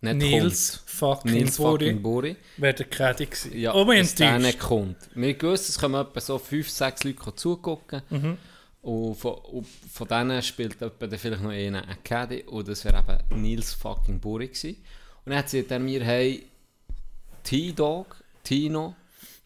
nicht 0.00 0.16
Nils 0.16 0.78
kommt. 0.78 0.90
fucking 0.90 1.32
Nils 1.32 1.56
Buri 1.56 1.84
fucking 1.86 2.02
Buri. 2.02 2.36
wäre 2.56 2.74
der 2.74 2.86
Caddy 2.86 3.26
gewesen. 3.26 3.58
Ja, 3.58 3.74
oh, 3.74 3.84
dass 3.84 4.14
der 4.14 4.38
nicht 4.38 4.58
kommt. 4.58 4.96
Wir 5.14 5.34
gewusst, 5.34 5.68
es 5.68 5.78
kommen 5.78 6.00
etwa 6.00 6.20
so 6.20 6.38
5, 6.38 6.68
6 6.68 7.04
Leute 7.04 7.34
zugucken. 7.36 8.02
Mhm. 8.10 8.38
Und 8.82 9.14
von, 9.14 9.34
und 9.34 9.66
von 9.66 10.08
denen 10.08 10.42
spielt 10.42 10.76
dann 10.82 10.90
vielleicht 11.16 11.40
noch 11.42 11.50
einer 11.50 11.86
ein 11.86 12.02
Caddy. 12.02 12.42
Und 12.42 12.66
das 12.68 12.84
wäre 12.84 12.98
eben 13.30 13.40
Nils 13.42 13.72
fucking 13.74 14.18
Buri 14.20 14.48
gewesen. 14.48 14.76
Und 15.24 15.32
dann 15.32 15.46
sagt 15.46 15.70
er 15.70 15.78
mir, 15.78 16.02
hey, 16.04 16.44
T-Dog, 17.44 18.16
Tino, 18.42 18.94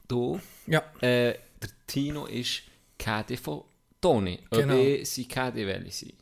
du, 0.09 0.41
Ja, 0.67 0.79
äh, 1.01 1.35
der 1.61 1.71
Tino 1.87 2.27
ist 2.27 2.63
Caddy 2.99 3.37
von 3.37 3.63
Toni. 4.01 4.39
Ob 4.51 4.59
Genau. 4.59 4.75
ich 4.77 5.11
sein 5.11 5.29
Caddy 5.29 5.67
will 5.67 5.87
sein. 5.91 6.13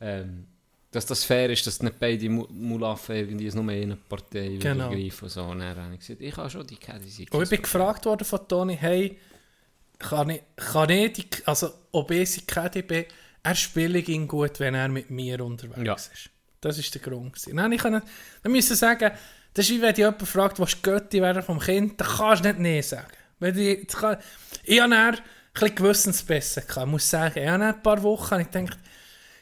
Ähm, 0.00 0.46
dass 0.90 1.06
das 1.06 1.24
fair 1.24 1.50
ist, 1.50 1.66
dass 1.66 1.82
nicht 1.82 1.98
beide 1.98 2.28
Mu- 2.28 2.46
Mulaffen 2.50 3.16
irgendwie 3.16 3.50
nur 3.50 3.68
eine 3.72 3.96
Partei 3.96 4.56
Genau. 4.60 4.86
übergreifen. 4.92 5.28
So. 5.28 5.44
Und 5.44 5.60
dann 5.60 5.76
habe 5.76 5.94
ich 5.94 6.00
gesagt, 6.00 6.20
ich 6.20 6.34
kann 6.34 6.50
schon 6.50 6.66
die 6.66 6.76
Caddy 6.76 7.08
sein. 7.08 7.26
Und 7.30 7.42
ich 7.42 7.50
bin 7.50 7.62
gefragt 7.62 8.04
worden 8.04 8.24
von 8.24 8.46
Toni, 8.48 8.76
hey, 8.76 9.16
kann 9.98 10.30
ich, 10.30 10.42
kann 10.56 10.90
ich 10.90 11.12
die, 11.12 11.26
also 11.46 11.72
ob 11.92 12.10
ich 12.10 12.30
bin, 12.86 13.04
er 13.42 13.54
spielt 13.54 14.08
ihn 14.08 14.26
gut, 14.26 14.58
wenn 14.60 14.74
er 14.74 14.88
mit 14.88 15.10
mir 15.10 15.44
unterwegs 15.44 15.84
Ja. 15.84 15.94
ist. 15.94 16.30
Das 16.60 16.78
ist 16.78 16.94
der 16.94 17.02
Grund. 17.02 17.34
gewesen. 17.34 17.56
Dann, 17.56 17.72
ich 17.72 17.82
kann, 17.82 18.02
dann 18.42 18.52
müssen 18.52 18.74
sagen, 18.74 19.12
das 19.52 19.66
ist 19.66 19.70
wie 19.70 19.82
wenn 19.82 19.90
dich 19.94 19.98
jemand 19.98 20.26
fragt, 20.26 20.58
was 20.58 20.80
Götti 20.80 21.20
wäre 21.20 21.42
vom 21.42 21.60
Kind, 21.60 22.00
dann 22.00 22.08
kannst 22.08 22.44
du 22.44 22.48
nicht 22.48 22.58
Nein 22.58 22.82
sagen. 22.82 23.06
Wenn 23.38 23.58
ich, 23.58 23.86
kann, 23.88 24.16
ich 24.64 24.80
habe 24.80 24.90
dann 24.90 25.14
ein 25.14 25.20
bisschen 25.52 25.74
gewissensbesser 25.74 26.62
gehabt, 26.62 26.86
ich 26.86 26.90
muss 26.90 27.08
sagen. 27.08 27.38
Ich 27.42 27.48
habe 27.48 27.64
ein 27.64 27.82
paar 27.82 28.02
Wochen 28.02 28.40
ich 28.40 28.50
gedacht, 28.50 28.78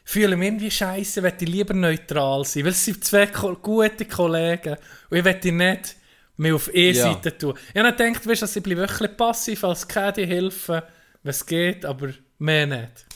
fühle 0.04 0.36
mich 0.36 0.48
irgendwie 0.48 0.70
scheiße, 0.70 1.22
ich 1.44 1.48
lieber 1.48 1.74
neutral 1.74 2.44
sein, 2.44 2.64
weil 2.64 2.72
es 2.72 2.84
sind 2.84 3.04
zwei 3.04 3.26
gute 3.26 4.04
Kollegen 4.04 4.76
und 5.10 5.16
ich 5.16 5.24
möchte 5.24 5.52
nicht 5.52 5.96
mehr 6.36 6.54
auf 6.54 6.72
E-Seite 6.74 7.36
tun. 7.36 7.54
Ich 7.74 7.80
habe 7.80 7.92
gedacht, 7.96 8.26
weißt, 8.26 8.42
du, 8.42 8.46
ich 8.58 8.62
bleibe 8.62 8.86
bisschen 8.86 9.16
passiv 9.16 9.64
als 9.64 9.86
Caddy 9.86 10.26
helfen, 10.26 10.82
wenn 11.22 11.30
es 11.30 11.44
geht, 11.46 11.84
aber 11.84 12.10
mehr 12.38 12.66
nicht. 12.66 13.06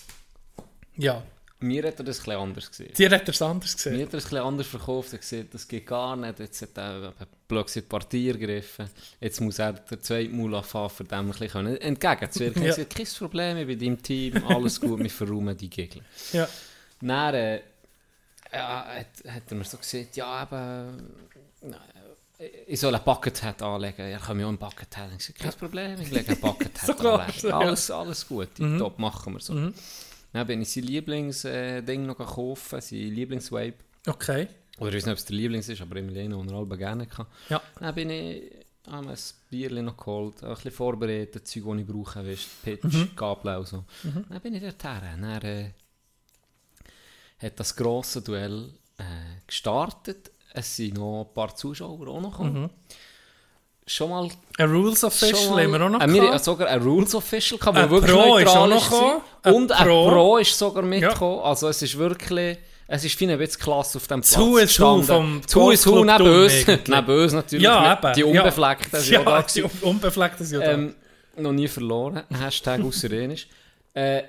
Ja, 0.97 1.23
Mir 1.59 1.87
hat 1.87 1.99
er 1.99 2.05
das 2.05 2.19
bisschen 2.19 2.35
anders 2.35 2.71
gesehen. 2.71 2.93
dir 2.97 3.11
hat 3.11 3.23
er 3.23 3.29
es 3.31 3.43
anders 3.43 3.73
Mir 3.73 3.77
gesehen. 3.77 3.93
hat 3.95 4.13
er 4.15 4.19
ein 4.19 4.23
bisschen 4.23 4.39
anders 4.39 4.67
verkauft. 4.67 5.13
Er 5.13 5.19
gesagt, 5.19 5.55
das 5.55 5.67
geht 5.69 5.87
gar 5.87 6.15
nicht. 6.17 6.39
Jetzt 6.39 6.63
hat 6.63 6.77
er 6.79 7.15
plötzlich 7.49 7.85
die 7.85 7.89
Partie 7.89 8.29
ergriffen. 8.29 8.89
Jetzt 9.21 9.41
muss 9.41 9.59
er 9.59 9.73
der 9.73 10.01
zweite 10.01 10.31
Mulaffa 10.31 10.89
für 10.89 11.05
dem 11.05 11.31
ein 11.31 11.39
bisschen 11.39 11.77
entgegenzuwirken. 11.79 12.63
Ja. 12.63 12.69
Gesagt, 12.75 12.95
kein 12.97 13.07
Problem, 13.19 13.57
ich 13.59 13.67
bin 13.67 13.79
deinem 13.79 14.03
Team, 14.03 14.43
alles 14.47 14.81
gut, 14.81 15.01
wir 15.01 15.11
verräumen 15.11 15.57
die 15.57 15.71
Gegner. 15.71 16.03
Ja. 16.33 16.49
Dann 17.01 17.35
äh, 17.35 17.61
ja, 18.53 18.87
hat, 18.87 19.33
hat 19.33 19.43
er 19.51 19.57
mir 19.57 19.65
so 19.65 19.77
gesagt, 19.79 20.17
ja, 20.17 20.43
eben, 20.43 21.13
äh, 21.63 21.75
ich 22.67 22.79
soll 22.81 22.95
ein 22.95 23.03
Buckethead 23.05 23.63
anlegen. 23.63 24.03
Er 24.03 24.19
kann 24.19 24.37
mir 24.37 24.47
auch 24.47 24.51
ein 24.51 24.59
Buckethead. 24.59 25.11
Ich 25.19 25.25
sage, 25.27 25.39
kein 25.39 25.53
Problem, 25.53 26.01
ich 26.01 26.11
lege 26.11 26.33
ein 26.33 26.41
Buckethead 26.41 26.79
Sogar, 26.87 27.21
anlegen. 27.21 27.49
ja. 27.49 27.59
Alles, 27.59 27.91
alles 27.91 28.27
gut, 28.29 28.49
top, 28.57 28.99
machen 28.99 29.33
wir 29.35 29.41
so. 29.41 29.73
Dann 30.33 30.47
bin 30.47 30.61
ich 30.63 30.71
sein 30.71 30.85
Lieblingsding 30.85 32.05
noch 32.07 32.19
kaufen, 32.19 32.81
sein 32.81 32.99
Lieblingsvape. 32.99 33.75
Okay. 34.07 34.49
Oder 34.79 34.91
ich 34.91 34.97
weiß 34.97 35.07
nicht, 35.07 35.13
ob 35.13 35.19
es 35.19 35.25
der 35.25 35.37
Lieblings 35.37 35.69
ist, 35.71 35.81
aber 35.81 35.97
Emiliano, 35.97 36.45
er 36.45 36.53
alle 36.53 36.77
gerne 36.77 37.07
kann. 37.07 37.27
Ja. 37.49 37.63
Dann 37.81 37.95
bin 37.95 38.11
ich 38.11 38.43
habe 38.89 39.05
mir 39.07 39.13
ein 39.15 39.19
Bierchen 39.51 39.85
noch 39.87 39.97
geholt, 39.97 40.45
ein 40.45 40.55
bisschen 40.55 40.71
vorbereitet, 40.71 41.49
Zeug, 41.49 41.65
die 41.75 41.81
ich 41.81 41.87
brauche, 41.89 42.25
weißt, 42.25 42.63
Pitch, 42.63 42.85
Mhm. 42.85 43.11
Gabel 43.17 43.57
und 43.57 43.67
so. 43.67 43.85
Dann 44.29 44.41
bin 44.41 44.55
ich 44.55 44.63
dort 44.63 44.85
her. 44.85 45.03
Dann 45.21 45.25
äh, 45.43 45.71
hat 47.39 47.59
das 47.59 47.75
grosse 47.75 48.23
Duell 48.23 48.71
äh, 48.99 49.03
gestartet. 49.47 50.31
Es 50.59 50.74
sind 50.77 50.97
noch 50.97 51.27
ein 51.28 51.35
paar 51.35 51.55
Zuschauer 51.55 52.09
auch 52.09 52.20
noch 52.20 52.31
gekommen. 52.31 52.62
Mhm. 52.62 52.70
Schon 53.87 54.11
mal... 54.11 54.28
Ein 54.59 54.70
Rules 54.70 55.05
Official 55.05 55.62
haben 55.62 55.73
wir 55.73 55.81
auch 55.85 55.91
noch 55.91 56.01
äh, 56.01 56.12
wir 56.12 56.23
haben 56.31 56.39
sogar 56.39 56.66
ein 56.69 56.83
Rules 56.83 57.15
Official 57.15 57.59
gehabt, 57.59 57.77
Ein 57.78 57.91
wirklich 57.91 58.12
Pro 58.12 58.37
ist 58.39 58.49
auch 58.49 58.66
noch 58.66 58.91
gekommen. 58.91 59.20
Und 59.45 59.70
ein 59.73 59.87
Pro. 59.87 60.09
Pro 60.11 60.37
ist 60.39 60.59
sogar 60.59 60.83
mitgekommen. 60.83 61.41
Also 61.41 61.69
es 61.69 61.83
ist 61.83 61.97
wirklich... 61.97 62.59
Es 62.89 63.05
ist 63.05 63.19
wie 63.20 63.28
ein 63.31 63.37
bisschen 63.37 63.61
klasse 63.62 63.99
auf 63.99 64.07
dem 64.07 64.20
Platz 64.20 64.39
Who 64.39 64.59
is 64.59 64.81
who 64.81 65.01
gestanden. 65.01 65.05
vom 65.05 65.43
Who 65.62 65.70
is 65.73 65.85
who 65.87 65.91
Golfclub 65.93 66.19
neben 66.19 66.43
uns. 66.45 66.66
neben 66.89 67.20
uns 67.23 67.33
natürlich. 67.33 67.65
Ja, 67.65 67.81
Mit- 68.01 68.05
eben. 68.05 68.15
Die 68.15 68.20
ja. 68.35 68.43
Unbefleckten 68.43 69.01
sind 69.01 69.16
auch 69.19 69.24
da 69.24 69.31
Ja, 69.31 69.41
gewesen. 69.43 69.70
die 69.81 69.85
Unbefleckten 69.85 70.47
sind 70.47 70.61
ja 70.61 70.66
da. 70.66 70.73
Ähm, 70.73 70.95
noch 71.37 71.53
nie 71.53 71.69
verloren. 71.69 72.23
Hashtag 72.41 72.81
außerenisch. 72.83 73.49
Äh, 73.93 74.23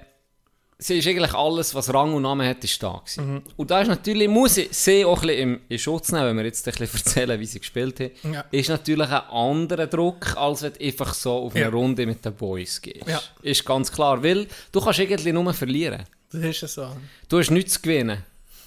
sie 0.80 1.00
ist 1.00 1.08
eigentlich 1.08 1.34
alles, 1.34 1.74
was 1.74 1.92
Rang 1.94 2.14
und 2.14 2.22
Namen 2.24 2.48
hat, 2.48 2.64
ist 2.64 2.82
da 2.84 2.98
gewesen. 3.04 3.34
Mhm. 3.34 3.42
Und 3.56 3.72
da 3.72 3.82
ist 3.82 3.88
natürlich, 3.88 4.28
muss 4.28 4.58
ich 4.58 4.70
sie 4.76 5.04
auch 5.06 5.22
ein 5.22 5.28
bisschen 5.28 5.40
im, 5.42 5.62
in 5.70 5.80
Schutz 5.80 6.12
nehmen, 6.12 6.26
wenn 6.28 6.38
wir 6.38 6.46
jetzt 6.46 6.68
ein 6.68 6.74
bisschen 6.76 7.00
erzählen, 7.06 7.40
wie 7.40 7.46
sie 7.46 7.60
gespielt 7.60 8.00
haben, 8.00 8.34
Ja. 8.34 8.46
ist 8.52 8.70
natürlich 8.70 9.10
ein 9.10 9.22
anderer 9.30 9.88
Druck, 9.88 10.38
als 10.38 10.62
wenn 10.62 10.74
du 10.74 10.80
einfach 10.86 11.14
so 11.14 11.34
auf 11.34 11.56
eine 11.56 11.64
Ja. 11.66 11.70
Runde 11.70 12.06
mit 12.06 12.24
den 12.24 12.34
Boys 12.36 12.82
gehst. 12.82 13.08
Ja. 13.08 13.22
Ist 13.42 13.66
ganz 13.66 13.92
klar, 13.92 14.22
weil 14.24 14.48
du 14.72 14.80
kannst 14.82 15.00
irgendwie 15.00 15.32
nur 15.34 15.54
verlieren. 15.54 16.04
Das 16.32 16.42
ist 16.44 16.62
ja 16.62 16.68
so. 16.68 16.96
Du 17.30 17.40
hast 17.40 17.50
nichts 17.52 17.74
zu 17.74 17.82
gewinnen. 17.82 18.24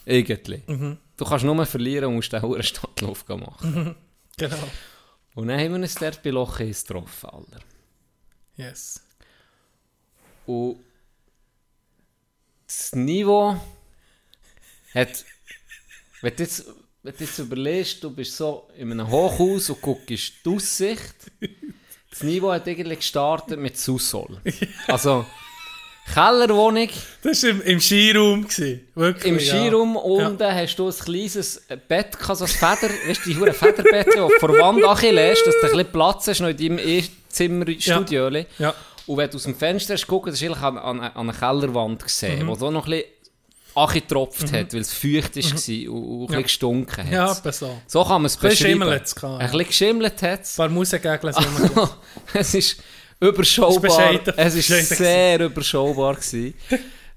Irgendwie. 0.06 0.62
Mhm. 0.66 0.96
Du 1.16 1.24
kannst 1.24 1.44
nur 1.44 1.66
verlieren 1.66 2.06
und 2.06 2.14
musst 2.16 2.32
den 2.32 2.40
hohen 2.42 2.62
Stadtlauf 2.62 3.28
machen. 3.28 3.94
Genau. 4.38 4.56
Und 5.34 5.48
dann 5.48 5.60
haben 5.60 5.72
wir 5.74 5.80
uns 5.80 5.94
dort 5.94 6.22
bei 6.22 6.30
Loch 6.30 6.58
eins 6.58 6.84
getroffen, 6.84 7.28
Alter. 7.30 7.60
Yes. 8.56 9.00
Und 10.46 10.76
das 12.70 12.94
Niveau 12.94 13.56
hat, 14.94 15.24
wenn 16.22 16.36
du 16.36 16.42
jetzt, 16.42 16.66
wenn 17.02 17.14
du 17.16 17.24
jetzt 17.24 17.38
überlegst, 17.38 18.04
du 18.04 18.10
bist 18.10 18.36
so 18.36 18.68
in 18.76 18.92
einem 18.92 19.10
Hochhaus 19.10 19.70
und 19.70 19.80
guckst 19.80 20.34
die 20.44 20.48
Aussicht, 20.48 21.14
das 22.10 22.22
Niveau 22.22 22.52
hat 22.52 22.68
eigentlich 22.68 23.00
gestartet 23.00 23.58
mit 23.58 23.76
Susol. 23.76 24.40
Also, 24.86 25.26
Kellerwohnung 26.12 26.88
Das 27.22 27.42
war 27.42 27.50
im, 27.50 27.62
im 27.62 27.80
Skiraum. 27.80 28.42
Gewesen. 28.42 28.88
Wirklich, 28.94 29.32
im 29.32 29.38
ja. 29.38 29.44
Skiraum 29.44 29.96
unten 29.96 30.54
hast 30.54 30.76
du 30.76 30.88
ein 30.88 30.94
kleines 30.94 31.62
Bett, 31.88 32.16
so 32.20 32.44
ein 32.44 32.48
Feder, 32.48 32.92
weißt 33.06 33.26
du, 33.26 33.30
die 33.30 33.36
hure 33.36 33.52
Federbettchen, 33.52 34.28
die 34.28 34.38
vor 34.38 34.48
der 34.50 34.60
Wand 34.60 34.84
anlässt, 34.84 35.46
dass 35.46 35.54
du 35.54 35.66
ein 35.66 35.72
bisschen 35.72 35.92
Platz 35.92 36.28
hast 36.28 36.40
noch 36.40 36.48
in 36.48 36.56
deinem 36.56 36.78
E-Zimmer-Studio. 36.78 38.28
Ja. 38.58 38.74
Und 39.10 39.16
wenn 39.16 39.28
du 39.30 39.36
aus 39.36 39.42
dem 39.42 39.56
Fenster 39.56 39.94
hast 39.94 40.02
geguckt, 40.06 40.28
hast 40.30 40.40
du 40.40 40.52
an, 40.52 40.78
an, 40.78 41.00
an 41.00 41.12
einer 41.16 41.32
Kellerwand 41.32 42.00
Mhm. 42.00 42.04
gesehen, 42.04 42.46
wo 42.46 42.54
so 42.54 42.70
noch 42.70 42.86
ein 42.86 42.90
bisschen 42.92 43.08
angetropft 43.74 44.52
hat, 44.52 44.72
weil 44.72 44.80
es 44.80 44.92
feucht 44.92 45.36
war 45.36 45.92
und, 45.92 46.04
und 46.04 46.20
ein 46.22 46.26
bisschen 46.26 46.42
gestunken 46.42 47.04
hat. 47.04 47.12
Ja, 47.12 47.52
so. 47.52 47.80
So 47.86 48.02
kann 48.04 48.22
man 48.22 48.26
es 48.26 48.36
Ein 48.36 48.48
bisschen 48.50 48.78
beschreiben. 48.78 48.82
Ein 48.82 49.40
ja. 49.40 49.46
bisschen 49.46 49.66
geschimmelt 49.66 50.22
hat 50.22 50.42
es. 50.42 50.52
Ein 50.52 50.56
paar 50.56 50.68
Musengegel 50.68 51.32
sind 51.32 51.46
immer 51.70 51.90
es 52.34 52.54
ist 52.54 52.82
überschaubar. 53.20 54.20
es 54.36 54.54
ist 54.54 54.68
Bescheiden 54.68 54.96
sehr 54.96 55.40
überschaubar 55.40 56.14
gewesen. 56.14 56.54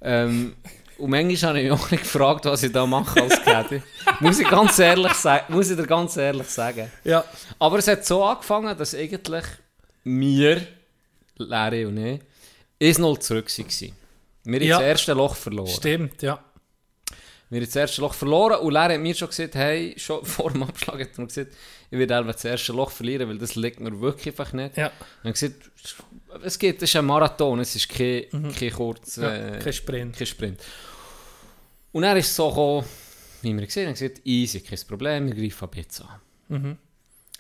ähm, 0.02 0.56
und 0.98 1.10
manchmal 1.10 1.50
habe 1.50 1.60
ich 1.62 1.70
mich 1.72 1.80
auch 1.80 1.92
nicht 1.92 2.04
gefragt, 2.04 2.46
was 2.46 2.64
ich 2.64 2.72
da 2.72 2.86
mache 2.86 3.22
als 3.22 3.42
Caddy. 3.42 3.82
muss, 4.20 4.40
ich 4.40 4.48
ganz 4.48 4.78
ehrlich 4.80 5.14
sa- 5.14 5.42
muss 5.50 5.70
ich 5.70 5.76
dir 5.78 5.86
ganz 5.88 6.16
ehrlich 6.18 6.48
sagen. 6.48 6.92
Ja. 7.04 7.24
Aber 7.60 7.78
es 7.80 7.88
hat 7.88 8.06
so 8.06 8.24
angefangen, 8.24 8.78
dass 8.78 8.94
eigentlich 8.96 9.44
wir, 10.04 10.62
Larry 11.38 11.86
und 11.86 11.98
ich, 11.98 12.20
1-0 12.82 13.20
zurück 13.20 13.46
waren. 13.58 13.94
Wir 14.46 14.60
haben 14.60 14.64
Ja. 14.68 14.78
das 14.80 14.88
erste 14.88 15.14
Loch 15.14 15.36
verloren. 15.36 15.68
Stimmt, 15.70 16.22
ja. 16.22 16.44
Wir 17.50 17.60
haben 17.60 17.66
das 17.66 17.76
erste 17.76 18.02
Loch 18.02 18.14
verloren 18.14 18.60
und 18.60 18.74
Lehrer 18.74 18.94
hat 18.94 19.00
mir 19.00 19.14
schon 19.14 19.28
gesagt, 19.30 19.56
hey, 19.56 19.94
schon 19.98 20.26
vor 20.26 20.52
dem 20.52 20.64
Abschlag 20.64 21.00
hat 21.00 21.10
er 21.16 21.22
mir 21.22 21.28
gesagt, 21.28 21.54
ich 21.92 22.00
werde 22.00 22.18
einfach 22.18 22.34
das 22.34 22.46
erste 22.46 22.74
Loch 22.74 22.90
verlieren, 22.92 23.30
weil 23.30 23.38
das 23.38 23.56
liegt 23.56 23.80
mir 23.80 24.00
wirklich 24.02 24.28
einfach 24.28 24.52
nicht. 24.54 24.76
Ja. 24.76 24.88
Und 24.88 24.94
er 25.24 25.28
hat 25.30 25.34
gesagt, 25.34 25.72
es 26.44 26.58
geht, 26.58 26.78
es 26.82 26.90
ist 26.90 26.96
ein 26.96 27.06
Marathon, 27.06 27.60
es 27.60 27.76
ist 27.76 27.88
kein, 27.90 28.26
kein 28.58 28.72
kurz, 28.72 29.18
Mhm. 29.18 29.24
Ja, 29.24 29.36
äh, 29.36 29.60
kein 29.60 29.74
Sprint. 29.74 30.18
kein 30.18 30.26
Sprint. 30.28 30.60
Und 31.92 32.04
er 32.04 32.18
ist 32.18 32.36
so 32.36 32.50
gekommen, 32.50 32.86
wie 33.44 33.54
wir 33.54 33.66
gesehen 33.66 33.86
haben, 33.88 33.94
gesagt, 33.94 34.22
easy, 34.26 34.62
kein 34.62 34.80
Problem, 34.88 35.28
wir 35.28 35.36
greifen 35.36 35.64
ab 35.66 35.76
jetzt 35.76 36.02
an. 36.50 36.78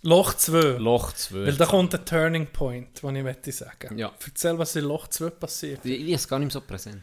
Loch 0.03 0.33
2. 0.33 0.77
Loch 0.79 1.13
2. 1.13 1.45
Weil 1.45 1.55
da 1.55 1.65
kommt 1.65 1.95
ein 1.95 2.05
Turning 2.05 2.47
Point, 2.47 3.01
den 3.01 3.15
ich 3.15 3.23
möchte 3.23 3.51
sagen. 3.51 3.97
Ja. 3.97 4.11
Erzähl, 4.25 4.57
was 4.59 4.75
in 4.75 4.83
Loch 4.85 5.07
2 5.07 5.29
passiert. 5.31 5.85
Ich, 5.85 5.99
ich 6.01 6.13
es 6.13 6.27
gar 6.27 6.39
nicht 6.39 6.47
mehr 6.53 6.61
so 6.61 6.61
präsent. 6.61 7.01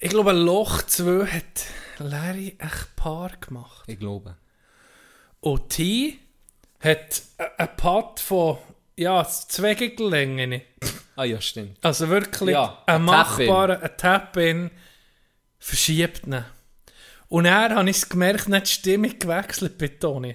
Ich 0.00 0.10
glaube, 0.10 0.32
Loch 0.32 0.82
2 0.82 1.26
hat 1.26 1.66
Larry 1.98 2.56
echt 2.58 2.96
Paar 2.96 3.30
gemacht. 3.40 3.84
Ich 3.86 3.98
glaube. 3.98 4.36
Und 5.40 5.68
T 5.70 6.18
hat 6.80 7.22
a- 7.38 7.50
ein 7.62 7.76
Putt 7.76 8.18
von 8.20 8.58
ja, 8.96 9.24
zwei 9.24 9.74
Gigellängen. 9.74 10.60
Ah 11.16 11.24
ja, 11.24 11.40
stimmt. 11.40 11.78
Also 11.82 12.08
wirklich 12.08 12.50
Ja, 12.50 12.82
ein 12.86 12.96
ein 12.96 13.02
machbarer 13.04 13.80
ein 13.82 13.96
Tap-In 13.96 14.70
verschiebt 15.58 16.26
ihn. 16.26 16.44
Und 17.32 17.46
er 17.46 17.74
habe 17.74 17.88
ich 17.88 17.96
es 17.96 18.08
gemerkt, 18.10 18.50
nicht 18.50 18.66
die 18.66 18.70
Stimmung 18.72 19.18
gewechselt 19.18 19.78
bei 19.78 19.88
Toni. 19.88 20.34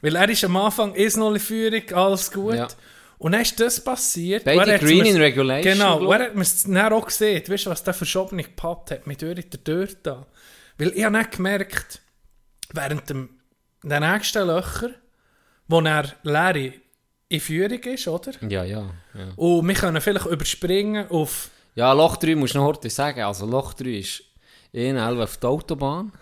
Weil 0.00 0.16
er 0.16 0.26
ist 0.30 0.42
am 0.42 0.56
Anfang 0.56 0.94
1-0 0.94 1.34
in 1.34 1.38
Führung, 1.38 1.82
alles 1.92 2.32
gut. 2.32 2.52
Mhm. 2.52 2.56
Ja. 2.56 2.68
Und 3.18 3.32
dann 3.32 3.42
ist 3.42 3.60
das 3.60 3.84
passiert. 3.84 4.44
Beide 4.44 4.78
Green 4.78 5.04
in 5.04 5.18
Regulation, 5.18 5.74
Genau, 5.74 5.98
und 5.98 6.10
er 6.18 6.24
hat 6.28 6.34
mir 6.34 6.40
es 6.40 6.62
dann 6.62 6.78
auch 6.94 7.04
gesehen. 7.04 7.42
Weißt 7.46 7.66
du, 7.66 7.70
was 7.70 7.84
der 7.84 7.92
verschobene 7.92 8.42
Putt 8.56 8.90
hat 8.90 9.06
mit 9.06 9.20
durch 9.20 9.50
der 9.50 9.62
Tür 9.62 9.86
da. 10.02 10.26
Weil 10.78 10.92
ich 10.94 11.04
habe 11.04 11.18
nicht 11.18 11.32
gemerkt, 11.32 12.00
während 12.72 13.10
dem, 13.10 13.28
den 13.82 14.00
nächsten 14.00 14.46
Löcher, 14.46 14.92
wo 15.68 15.80
er 15.82 16.06
Larry 16.22 16.80
in 17.28 17.40
Führung 17.40 17.82
ist, 17.82 18.08
oder? 18.08 18.32
Ja, 18.48 18.64
ja. 18.64 18.88
Ja, 19.12 19.28
Und 19.36 19.68
wir 19.68 19.74
können 19.74 20.00
vielleicht 20.00 20.24
überspringen 20.24 21.06
auf... 21.10 21.50
ja 21.74 21.92
Loch 21.92 22.16
3 22.16 22.34
musst 22.34 22.54
du 22.54 22.60
noch 22.60 22.64
heute 22.68 22.88
sagen. 22.88 23.20
Also 23.20 23.44
Loch 23.44 23.74
3 23.74 23.90
ist 23.90 24.22
1,11 24.74 25.22
auf 25.22 25.36
der 25.38 25.50
Autobahn. 25.50 26.12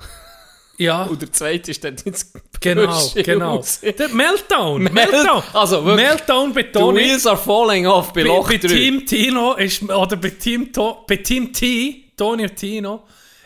Ja, 0.78 1.02
Und 1.04 1.20
der 1.20 1.32
zweite 1.32 1.72
ist 1.72 1.82
dann 1.82 1.96
ins 2.04 2.32
genau, 2.60 3.10
genau. 3.16 3.56
raus. 3.56 3.80
Der 3.80 4.08
Meltdown, 4.10 4.82
Mel- 4.84 4.92
Meltdown. 4.92 5.42
also 5.52 5.84
wirklich, 5.84 6.06
Meltdown 6.06 6.52
bei 6.52 6.62
The 6.62 6.68
Toni. 6.72 7.00
wheels 7.00 7.26
are 7.26 7.36
falling 7.36 7.86
off 7.88 8.12
bei 8.12 8.22
Bei, 8.22 8.28
Loch 8.28 8.48
bei 8.48 8.58
3. 8.58 8.68
Team 8.68 9.04
Tino 9.06 9.54
ist, 9.54 9.82
oder 9.82 10.16
bei 10.16 10.30
Team, 10.30 10.72
to, 10.72 11.04
bei 11.08 11.16
Team 11.16 11.52
T, 11.52 12.12
Toni 12.16 12.44
und 12.44 12.54
Tino, 12.54 13.02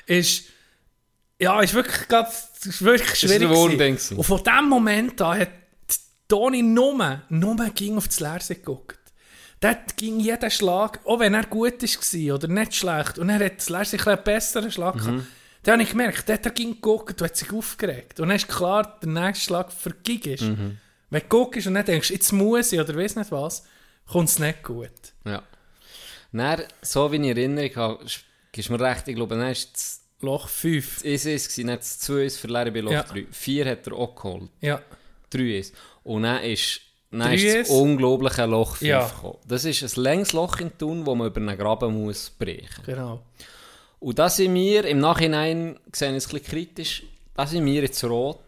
ist, 0.06 0.44
ja, 1.40 1.58
ist 1.62 1.72
wirklich, 1.72 2.06
grad, 2.06 2.30
ist 2.66 2.82
wirklich 2.84 3.18
schwierig. 3.18 3.48
Gewesen. 3.48 4.18
Und 4.18 4.24
von 4.24 4.42
dem 4.44 4.68
Moment 4.68 5.18
an 5.22 5.38
hat 5.40 5.48
Toni 6.28 6.62
nur, 6.62 7.22
nur 7.30 7.56
ging 7.74 7.96
auf 7.96 8.08
das 8.08 8.20
Leerse 8.20 8.56
geguckt. 8.56 8.98
Dort 9.62 9.96
ging 9.96 10.18
jeder 10.18 10.50
Schlag, 10.50 10.98
auch 11.04 11.20
wenn 11.20 11.34
er 11.34 11.44
gut 11.46 11.82
war 11.82 12.34
oder 12.34 12.48
nicht 12.48 12.74
schlecht, 12.74 13.18
und 13.18 13.28
er 13.28 13.44
hat 13.44 13.58
das 13.58 13.94
ein 13.94 14.00
einen 14.00 14.24
besseren 14.24 14.72
Schlag 14.72 14.94
gehabt. 14.96 15.12
Mhm. 15.12 15.26
Dann 15.62 15.74
habe 15.74 15.82
ich 15.84 15.90
gemerkt, 15.90 16.28
dort 16.28 16.44
hat 16.44 16.54
ging 16.56 16.74
geguckt 16.74 17.22
und 17.22 17.28
hat 17.28 17.36
sich 17.36 17.52
aufgeregt. 17.52 18.18
Und 18.18 18.28
dann 18.28 18.36
ist 18.36 18.48
klar, 18.48 18.98
der 19.00 19.08
nächste 19.08 19.44
Schlag 19.44 19.72
für 19.72 19.92
Gig 20.02 20.26
ist. 20.26 20.42
Mhm. 20.42 20.78
Wenn 21.10 21.20
du 21.20 21.28
guckst 21.28 21.68
und 21.68 21.74
dann 21.74 21.84
denkst, 21.84 22.10
jetzt 22.10 22.32
muss 22.32 22.72
ich 22.72 22.80
oder 22.80 22.96
weiss 22.96 23.14
nicht 23.14 23.30
was, 23.30 23.64
kommt 24.10 24.30
es 24.30 24.40
nicht 24.40 24.64
gut. 24.64 24.90
Ja. 25.24 25.44
Dann, 26.32 26.62
so 26.80 27.12
wie 27.12 27.16
ich 27.16 27.22
in 27.22 27.36
Erinnerung 27.36 27.76
habe, 27.76 28.06
gibst 28.50 28.68
mir 28.68 28.80
recht, 28.80 29.06
ich 29.06 29.14
glaube, 29.14 29.36
dann 29.36 29.44
war 29.44 29.50
es 29.50 30.00
Loch 30.20 30.48
5. 30.48 31.02
das 31.02 31.26
1 31.26 31.48
gewesen, 31.48 31.66
dann 31.68 31.76
das 31.76 32.00
2 32.00 32.14
ist 32.24 32.38
für 32.38 32.48
Larry 32.48 32.72
bei 32.72 32.80
Loch 32.80 32.92
Ja. 32.92 33.04
3. 33.04 33.26
4 33.30 33.70
hat 33.70 33.86
er 33.86 33.92
auch 33.92 34.16
geholt. 34.16 34.50
Ja. 34.60 34.82
3 35.30 35.58
ist. 35.58 35.74
Und 36.02 36.24
dann 36.24 36.42
ist, 36.42 36.80
Drei 37.12 37.34
ist 37.34 37.68
das 37.68 37.68
unglaubliche 37.70 38.46
Loch 38.46 38.76
5 38.76 38.88
Ja. 38.88 39.06
gekommen. 39.06 39.38
Das 39.46 39.64
ist 39.64 39.82
ein 39.96 40.02
längs 40.02 40.32
Loch 40.32 40.58
in 40.60 40.76
Thun, 40.78 41.04
das 41.04 41.14
man 41.14 41.26
über 41.28 41.40
einen 41.40 41.58
Graben 41.58 41.92
muss 42.04 42.30
brechen 42.30 42.82
Genau. 42.86 43.20
Und 44.00 44.18
da 44.18 44.28
sind 44.28 44.52
wir, 44.54 44.84
im 44.86 44.98
Nachhinein 44.98 45.78
gesehen, 45.90 46.14
es 46.16 46.26
ein 46.26 46.30
bisschen 46.32 46.44
kritisch, 46.44 47.02
da 47.36 47.46
sind 47.46 47.64
wir 47.64 47.82
jetzt 47.82 48.02
rot, 48.02 48.40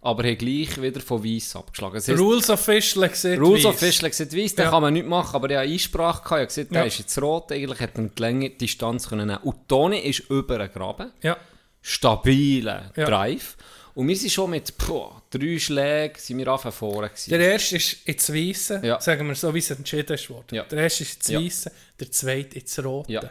aber 0.00 0.22
haben 0.24 0.38
gleich 0.38 0.80
wieder 0.80 1.00
von 1.00 1.22
weiß 1.22 1.54
abgeschlagen. 1.56 1.94
Das 1.96 2.08
heisst, 2.08 2.18
Rules 2.18 2.48
Official 2.50 3.08
gesagt. 3.08 3.38
Rules 3.40 3.64
weiss. 3.64 3.74
Official 3.74 4.10
gesagt 4.10 4.34
weiß, 4.36 4.54
den 4.54 4.64
Ja. 4.64 4.70
kann 4.70 4.82
man 4.82 4.92
nicht 4.94 5.06
machen, 5.06 5.36
aber 5.36 5.50
ich 5.50 5.56
habe 5.56 5.68
Einsprache 5.68 6.22
gehabt, 6.22 6.26
ich 6.30 6.32
habe 6.32 6.46
gesagt, 6.46 6.70
der 6.72 6.80
Ja. 6.80 6.86
ist 6.86 6.98
jetzt 6.98 7.20
rot, 7.22 7.52
eigentlich 7.52 7.78
hätte 7.80 8.02
er 8.02 8.08
die 8.08 8.22
Länge, 8.22 8.50
die 8.50 8.58
Distanz 8.58 9.08
können 9.08 9.26
nehmen. 9.28 9.40
Und 9.42 9.68
Toni 9.68 9.98
ist 9.98 10.20
über 10.30 10.58
einen 10.58 10.72
Graben, 10.72 11.12
Ja. 11.22 11.36
stabiler 11.82 12.90
Ja. 12.96 13.04
Drive. 13.06 13.56
Und 13.94 14.08
wir 14.08 14.16
sind 14.16 14.30
schon 14.32 14.50
mit 14.50 14.76
boah, 14.78 15.22
drei 15.30 15.58
Schlägen 15.58 16.18
sind 16.18 16.38
wir 16.38 16.48
anfangen 16.48 16.72
vorne 16.72 17.08
gewesen. 17.10 17.30
Der 17.30 17.40
erste 17.40 17.76
ist 17.76 18.06
ins 18.08 18.32
Weiße, 18.32 18.80
Ja. 18.82 19.00
sagen 19.00 19.28
wir 19.28 19.34
so, 19.34 19.52
wie 19.54 19.58
es 19.58 19.70
entschieden 19.70 20.14
ist 20.14 20.30
worden. 20.30 20.54
Ja. 20.54 20.64
Der 20.64 20.78
erste 20.84 21.02
ist 21.02 21.16
ins 21.16 21.28
Ja. 21.28 21.40
Weiße, 21.40 21.72
der 22.00 22.10
zweite 22.10 22.58
ins 22.58 22.82
Rote. 22.82 23.12
Ja. 23.12 23.30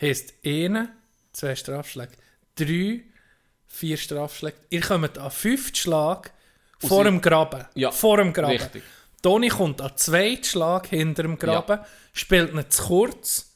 Heisst, 0.00 0.32
eine, 0.44 0.88
zwei 1.32 1.54
Strafschläge, 1.54 2.12
drei, 2.56 3.02
vier 3.66 3.96
Strafschläge. 3.98 4.56
Ihr 4.70 4.80
kommt 4.80 5.18
an 5.18 5.30
fünften 5.30 5.76
Schlag 5.76 6.32
vor 6.78 7.04
dem 7.04 7.20
Graben. 7.20 7.66
Ja, 7.74 7.90
Vor 7.90 8.16
dem 8.16 8.32
Graben. 8.32 8.52
richtig. 8.56 8.82
Toni 9.22 9.48
kommt 9.48 9.82
an 9.82 9.92
zweiten 9.96 10.44
Schlag 10.44 10.86
hinter 10.86 11.24
dem 11.24 11.38
Graben, 11.38 11.80
spielt 12.14 12.54
nicht 12.54 12.72
zu 12.72 12.84
kurz, 12.84 13.52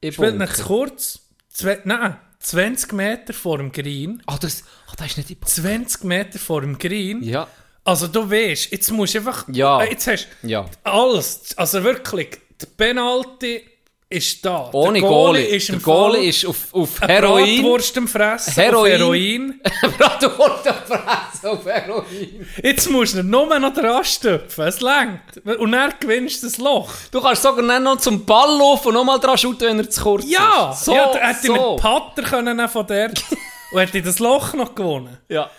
Ich 0.00 0.14
spielt 0.14 0.38
nicht 0.38 0.56
zu 0.56 0.64
kurz, 0.64 1.20
zwei, 1.50 1.80
nein, 1.84 2.16
20 2.46 2.92
Meter 2.92 3.32
vor 3.32 3.58
dem 3.58 3.72
Green. 3.72 4.22
Ah, 4.26 4.38
das, 4.40 4.62
ah, 4.88 4.92
das 4.96 5.08
ist 5.08 5.16
nicht 5.16 5.28
die 5.30 5.40
20 5.40 6.04
Meter 6.04 6.38
vor 6.38 6.60
dem 6.60 6.78
Green. 6.78 7.22
Ja, 7.22 7.48
Also 7.84 8.06
du 8.06 8.30
weißt, 8.30 8.70
jetzt 8.70 8.90
musst 8.92 9.14
du 9.14 9.18
einfach... 9.18 9.44
Ja. 9.52 9.82
Äh, 9.82 9.90
Jetzt 9.90 10.06
hast 10.06 10.28
du 10.42 10.48
ja. 10.48 10.66
alles. 10.84 11.56
Also 11.58 11.82
wirklich, 11.82 12.38
der 12.60 12.66
Penalty 12.76 13.62
ist 14.08 14.44
da. 14.44 14.70
Ohne 14.72 15.00
der 15.00 15.08
Goalie. 15.08 15.44
ist 15.46 15.68
der 15.68 15.78
Goalie 15.80 16.16
Fall 16.18 16.24
ist 16.28 16.46
auf, 16.46 16.72
auf 16.74 17.00
Heroin. 17.00 17.62
Bratwurst 17.62 17.98
am 17.98 18.06
Fressen. 18.08 18.52
Heroin. 18.54 18.92
Auf 18.92 18.98
Heroin. 19.00 19.60
Bratwurst 19.98 20.68
am 20.68 20.76
Fressen 20.86 21.46
auf 21.48 21.64
Heroin. 21.66 22.46
Jetzt 22.62 22.90
musst 22.90 23.14
du 23.16 23.24
nur 23.24 23.58
noch 23.58 23.74
dran 23.74 24.04
stöpfen. 24.04 24.64
Es 24.66 24.80
längt. 24.80 25.20
Und 25.58 25.72
dann 25.72 25.92
gewinnst 25.98 26.44
das 26.44 26.58
Loch. 26.58 26.92
Du 27.10 27.20
kannst 27.20 27.42
sogar 27.42 27.80
noch 27.80 27.96
zum 27.96 28.24
Ball 28.24 28.56
laufen 28.56 28.88
und 28.88 28.94
nochmal 28.94 29.18
dran 29.18 29.36
shooten, 29.38 29.68
wenn 29.68 29.78
er 29.80 29.90
zu 29.90 30.00
kurz 30.02 30.24
Ja! 30.28 30.70
ist. 30.72 30.84
So, 30.84 30.94
ja, 30.94 31.12
hätte 31.14 31.38
ich 31.42 31.46
so. 31.48 31.72
mit 31.72 31.82
Patter 31.82 32.22
können 32.22 32.68
von 32.68 32.86
der 32.86 33.10
und 33.72 33.78
hätte 33.80 33.98
ich 33.98 34.04
das 34.04 34.20
Loch 34.20 34.54
noch 34.54 34.74
gewonnen. 34.74 35.18
Ja. 35.28 35.50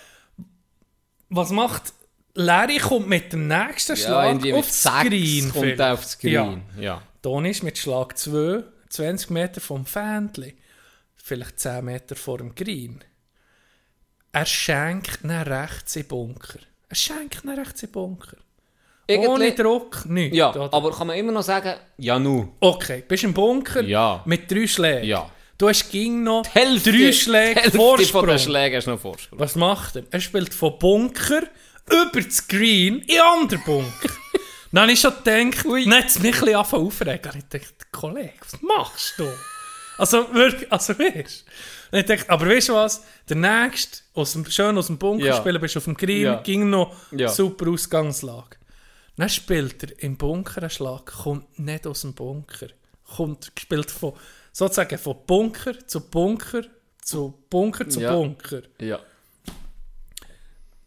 Was 1.28 1.50
macht... 1.50 1.82
Larry 2.34 2.78
kommt 2.78 3.08
mit 3.08 3.32
dem 3.32 3.48
nächsten 3.48 3.92
Ja, 3.92 3.96
Schlag 3.96 4.40
mit 4.40 4.54
aufs 4.54 4.82
sechs 4.84 5.08
Green. 5.08 5.52
kommt 5.52 5.80
er 5.80 5.92
aufs 5.94 6.16
Green. 6.18 6.62
Ja. 6.78 7.02
Toni 7.22 7.50
ist 7.50 7.62
mit 7.62 7.78
Schlag 7.78 8.16
2, 8.16 8.62
20 8.90 9.30
Meter 9.30 9.60
vom 9.60 9.84
Fähnchen, 9.86 10.52
vielleicht 11.16 11.58
10 11.60 11.84
Meter 11.84 12.16
vor 12.16 12.38
dem 12.38 12.54
Green. 12.54 13.02
Er 14.32 14.46
schenkt 14.46 15.24
ihn 15.24 15.30
rechts 15.30 15.96
in 15.96 16.06
Bunker. 16.06 16.58
Er 16.88 16.96
schenkt 16.96 17.44
ihn 17.44 17.50
rechts 17.50 17.82
in 17.82 17.90
Bunker. 17.90 18.36
Ohne 19.10 19.22
Irgendwie- 19.46 19.54
Druck, 19.62 20.04
nichts. 20.06 20.36
Ja, 20.36 20.50
oder? 20.54 20.72
aber 20.72 20.92
kann 20.92 21.06
man 21.06 21.16
immer 21.16 21.32
noch 21.32 21.42
sagen, 21.42 21.74
ja 21.96 22.18
nu. 22.18 22.52
Okay, 22.60 23.02
bist 23.08 23.24
im 23.24 23.32
Bunker 23.32 23.82
Ja. 23.82 24.22
mit 24.26 24.50
drei 24.50 24.66
Schlägen. 24.66 25.04
Ja. 25.08 25.30
Du 25.56 25.68
hast 25.68 25.90
ging 25.90 26.22
noch 26.22 26.44
Hälfte, 26.54 26.92
drei 26.92 27.10
Schläge 27.12 27.60
Hälfte 27.62 27.78
Vorsprung. 27.78 28.20
von 28.20 28.28
den 28.28 28.38
Schlägen 28.38 28.76
hast 28.76 28.86
du 28.86 28.90
noch 28.92 29.00
Vorsprung. 29.00 29.40
Was 29.40 29.56
macht 29.56 29.96
er? 29.96 30.04
Er 30.10 30.20
spielt 30.20 30.52
von 30.54 30.78
Bunker 30.78 31.42
über 31.90 32.20
das 32.22 32.46
Green 32.46 32.98
in 33.00 33.18
anderen 33.20 33.64
Bunker. 33.64 34.08
Dann 34.72 34.82
habe 34.82 34.92
ich 34.92 35.00
schon 35.00 35.12
gedacht, 35.24 35.64
Ui. 35.64 35.84
dann 35.84 35.94
hat 35.94 36.06
es 36.06 36.18
mich 36.18 36.34
ein 36.34 36.40
bisschen 36.44 36.56
aufregen. 36.56 37.32
Ich 37.36 37.44
dachte, 37.48 37.86
Kollege, 37.92 38.32
was 38.40 38.60
machst 38.62 39.14
du? 39.18 39.28
Also 39.96 40.32
wirklich, 40.34 40.70
also 40.70 40.98
weißt 40.98 41.44
du. 41.90 41.98
Ich 41.98 42.04
dachte, 42.06 42.28
aber 42.30 42.46
weißt 42.48 42.68
du 42.68 42.74
was? 42.74 43.02
Der 43.28 43.36
nächste, 43.36 44.00
aus 44.14 44.32
dem, 44.34 44.44
schön 44.46 44.76
aus 44.76 44.88
dem 44.88 44.98
Bunker 44.98 45.24
Ja. 45.24 45.36
spielen, 45.36 45.60
bist 45.60 45.76
auf 45.76 45.84
dem 45.84 45.96
Green, 45.96 46.22
Ja. 46.22 46.42
ging 46.42 46.68
noch 46.70 46.94
Ja. 47.12 47.28
super 47.28 47.68
Ausgangslage. 47.70 48.56
Dann 49.16 49.28
spielt 49.28 49.82
er 49.82 50.02
im 50.04 50.16
Bunker 50.16 50.60
einen 50.60 50.70
Schlag, 50.70 51.06
kommt 51.06 51.58
nicht 51.58 51.86
aus 51.86 52.02
dem 52.02 52.14
Bunker. 52.14 52.68
Kommt, 53.16 53.50
spielt 53.58 53.90
von, 53.90 54.12
sozusagen 54.52 54.98
von 54.98 55.16
Bunker 55.26 55.74
zu 55.86 56.00
Bunker 56.08 56.62
zu 57.02 57.42
Bunker 57.48 57.88
zu. 57.88 58.00
Bunker. 58.00 58.62
Ja. 58.80 59.00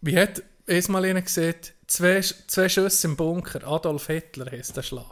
Wie 0.02 0.18
hat 0.18 0.42
einmal 0.68 1.06
einer 1.06 1.22
gesehen, 1.22 1.56
zwei, 1.88 2.22
zwei 2.22 2.70
Schüsse 2.70 3.08
im 3.08 3.16
Bunker, 3.18 3.66
Adolf 3.68 4.08
Hitler 4.08 4.52
heisst 4.52 4.76
der 4.78 4.84
Schlag. 4.84 5.06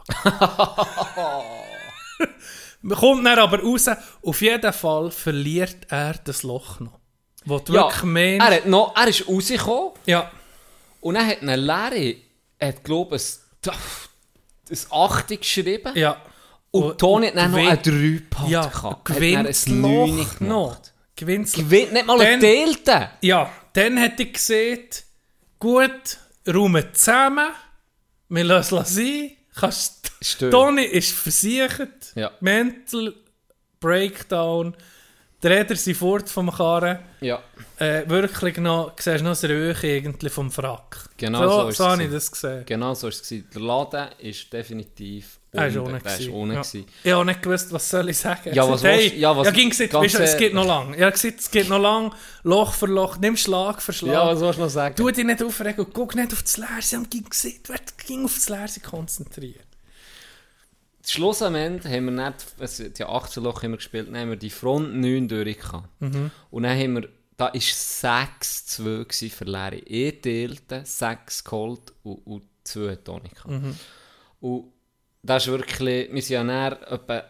Man 2.82 2.98
kommt 2.98 3.26
dann 3.26 3.38
aber 3.38 3.60
raus, 3.62 3.86
auf 4.22 4.40
jeden 4.42 4.72
Fall 4.72 5.10
verliert 5.10 5.86
er 5.88 6.14
das 6.24 6.42
Loch 6.42 6.80
noch. 6.80 6.98
Wo 7.44 7.58
du 7.58 7.72
ja. 7.74 7.84
wirklich 7.84 8.02
meinst, 8.02 8.46
Er, 8.46 8.56
hat 8.56 8.66
noch, 8.66 8.94
er 8.96 9.08
ist 9.08 9.26
rausgekommen 9.26 9.92
ja, 10.06 10.30
und 11.00 11.14
dann 11.14 11.26
hat 11.26 11.40
eine 11.40 11.56
Larry, 11.56 12.22
hat 12.60 12.84
glaube 12.84 13.16
ich, 13.16 13.22
ein, 13.66 13.72
ein 14.70 14.78
8 14.90 15.28
geschrieben. 15.40 15.92
ja. 15.96 16.20
Und 16.72 16.98
Toni 16.98 17.26
hat 17.26 17.36
dann 17.36 17.50
noch 17.50 17.58
gewinnt- 17.58 17.86
einen 17.88 18.22
3 18.38 18.48
ja, 18.48 18.64
gehabt. 18.66 19.04
gewinnt 19.06 19.38
Hat 19.38 19.46
das 19.48 19.64
dann 19.64 19.74
ein 19.74 19.80
9 19.80 20.16
Loch 20.18 20.40
noch. 20.40 20.76
gewinnt 21.16 21.52
Gewinnt 21.52 21.92
nicht 21.94 22.06
mal 22.06 22.20
einen 22.20 22.40
Teilten. 22.40 23.08
Ja, 23.22 23.50
dann 23.72 23.96
hätte 23.96 24.22
ich 24.22 24.32
gesehen, 24.34 24.86
gut, 25.60 26.18
räumen 26.48 26.84
zusammen, 26.92 27.48
wir 28.28 28.44
lassen 28.44 28.78
es 28.78 28.94
sein. 28.94 29.30
Kannst. 29.54 30.12
Toni 30.50 30.84
ist 30.84 31.12
versichert, 31.12 32.12
Ja. 32.14 32.30
Mental 32.40 33.14
Breakdown, 33.80 34.74
die 35.42 35.46
Räder 35.46 35.74
sind 35.76 35.96
fort 35.96 36.28
vom 36.28 36.50
Karren. 36.50 36.98
Ja, 37.20 37.42
Äh, 37.78 38.06
wirklich 38.08 38.58
noch, 38.58 38.92
siehst 38.98 39.22
noch 39.24 39.30
das 39.30 39.44
Röhrchen 39.44 39.88
irgendwie 39.90 40.28
vom 40.28 40.50
Frack. 40.50 41.08
Genau 41.16 41.48
so 41.48 41.62
so, 41.62 41.70
so 41.70 41.88
habe 41.88 42.04
ich 42.04 42.10
das 42.10 42.30
gesehen. 42.30 42.64
genau 42.66 42.92
so 42.94 43.04
war 43.04 43.08
es. 43.10 43.26
Der 43.28 43.60
Laden 43.62 44.08
ist 44.18 44.52
definitiv 44.52 45.39
Er 45.52 45.82
ohne. 45.82 45.98
Ist 45.98 46.28
ohne. 46.28 46.54
Ja. 46.54 46.62
Ich 47.02 47.12
habe 47.12 47.24
nicht 47.24 47.42
gewusst, 47.42 47.72
was 47.72 47.90
soll 47.90 48.08
ich 48.10 48.18
sagen. 48.18 48.54
Ja, 48.54 48.68
was 48.68 48.82
gesagt, 48.82 48.98
willst- 49.02 49.16
ja, 49.16 49.36
was- 49.36 49.46
ja, 49.46 49.52
ging 49.52 49.70
gesagt, 49.70 49.92
weißt, 49.94 50.14
du, 50.18 50.22
es 50.22 50.36
geht 50.36 50.54
noch 50.54 50.64
lang. 50.66 50.96
Ja, 50.96 51.10
gesagt, 51.10 51.40
es 51.40 51.50
geht 51.50 51.68
noch 51.68 51.80
lang, 51.80 52.14
Loch 52.44 52.72
für 52.72 52.86
Loch, 52.86 53.16
nimm 53.18 53.36
Schlag 53.36 53.82
für 53.82 53.92
Schlag. 53.92 54.12
Ja, 54.12 54.26
was 54.28 54.40
willst 54.40 54.58
du 54.58 54.62
noch 54.62 54.70
sagen? 54.70 54.94
Tu 54.94 55.10
dich 55.10 55.24
nicht 55.24 55.42
aufregen 55.42 55.84
und 55.84 55.92
guck 55.92 56.14
nicht 56.14 56.32
auf 56.32 56.42
das 56.42 56.56
Leerse. 56.56 56.98
Und 56.98 57.10
ging 57.10 57.24
gesehen, 57.28 57.60
werd 57.66 57.98
ging 57.98 58.24
auf 58.24 58.34
das 58.34 58.48
Leerse 58.48 58.78
konzentriert. 58.80 59.66
Schluss 61.04 61.42
am 61.42 61.54
Ende 61.56 61.88
haben 61.88 62.04
wir 62.04 62.12
nicht, 62.30 62.46
es, 62.58 62.76
die 62.76 63.04
18 63.04 63.42
Loch 63.42 63.62
haben 63.62 63.70
wir 63.72 63.78
gespielt, 63.78 64.08
dann 64.08 64.16
haben 64.18 64.28
wir 64.30 64.36
die 64.36 64.50
Front 64.50 64.94
9 64.94 65.26
durch. 65.26 65.56
Mhm. 65.98 66.30
Und 66.50 66.62
dann 66.62 66.78
haben 66.78 66.94
wir, 66.94 67.08
da 67.36 67.46
war 67.46 67.54
6-2 67.54 69.04
gewesen 69.04 69.30
für 69.30 69.44
Leere. 69.44 69.76
Ich 69.76 70.20
teilte, 70.20 70.82
6 70.84 71.42
geholt 71.42 71.92
und, 72.04 72.18
und 72.26 72.42
2 72.64 72.96
Tonika. 72.96 73.48
Mhm. 73.48 73.76
Und 74.40 74.64
das 75.22 75.44
ist 75.46 75.52
wirklich, 75.52 76.08
wir 76.12 76.38
waren 76.38 76.48
ja 76.48 76.70
dann 76.70 76.82
etwa 77.00 77.16
äh, 77.18 77.22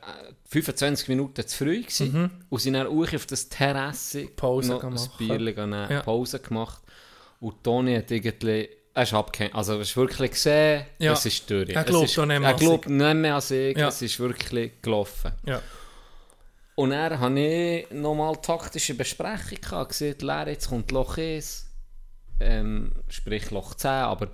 25 0.46 1.08
Minuten 1.08 1.46
zu 1.46 1.56
früh 1.56 1.82
gewesen, 1.82 2.30
und 2.48 2.58
sind 2.60 2.74
dann 2.74 2.86
auch 2.86 3.12
auf 3.14 3.26
das 3.26 3.48
Terrasse 3.48 4.22
Mhm. 4.22 4.36
Pause 4.36 4.72
noch 4.72 4.80
gemacht. 4.80 5.10
ein 5.20 5.26
Bierchen 5.26 5.54
genommen, 5.54 5.86
Ja. 5.90 6.02
Pause 6.02 6.40
gemacht. 6.40 6.82
Und 7.40 7.62
Toni 7.64 7.94
hat 7.96 8.10
irgendwie, 8.10 8.68
er 8.92 9.02
ist 9.02 9.14
abgehängt, 9.14 9.54
also 9.54 9.74
er 9.74 9.80
ist 9.80 9.96
wirklich 9.96 10.32
gesehen, 10.32 10.86
Ja. 10.98 11.12
es 11.12 11.24
ist 11.26 11.48
durch. 11.50 11.70
Er 11.70 11.84
glaubt 11.84 12.18
auch 12.18 12.26
nicht 12.26 12.40
mehr 12.40 12.50
Er 12.50 12.54
glaubt 12.56 12.88
nicht 12.88 13.14
mehr 13.14 13.34
an 13.36 13.40
sich, 13.40 13.76
Ja. 13.76 13.88
es 13.88 14.02
ist 14.02 14.18
wirklich 14.20 14.72
gelaufen. 14.82 15.32
Ja. 15.46 15.62
Und 16.74 16.90
dann 16.90 17.18
habe 17.20 17.40
ich 17.40 17.90
nochmal 17.90 18.36
taktische 18.36 18.94
Besprechung 18.94 19.60
gehabt, 19.60 19.90
gesehen, 19.90 20.16
Lehre, 20.20 20.50
jetzt 20.50 20.68
kommt 20.68 20.90
Loch 20.92 21.16
1, 21.18 21.66
ähm, 22.40 22.92
sprich 23.08 23.50
Loch 23.50 23.74
10, 23.74 23.90
aber 23.90 24.28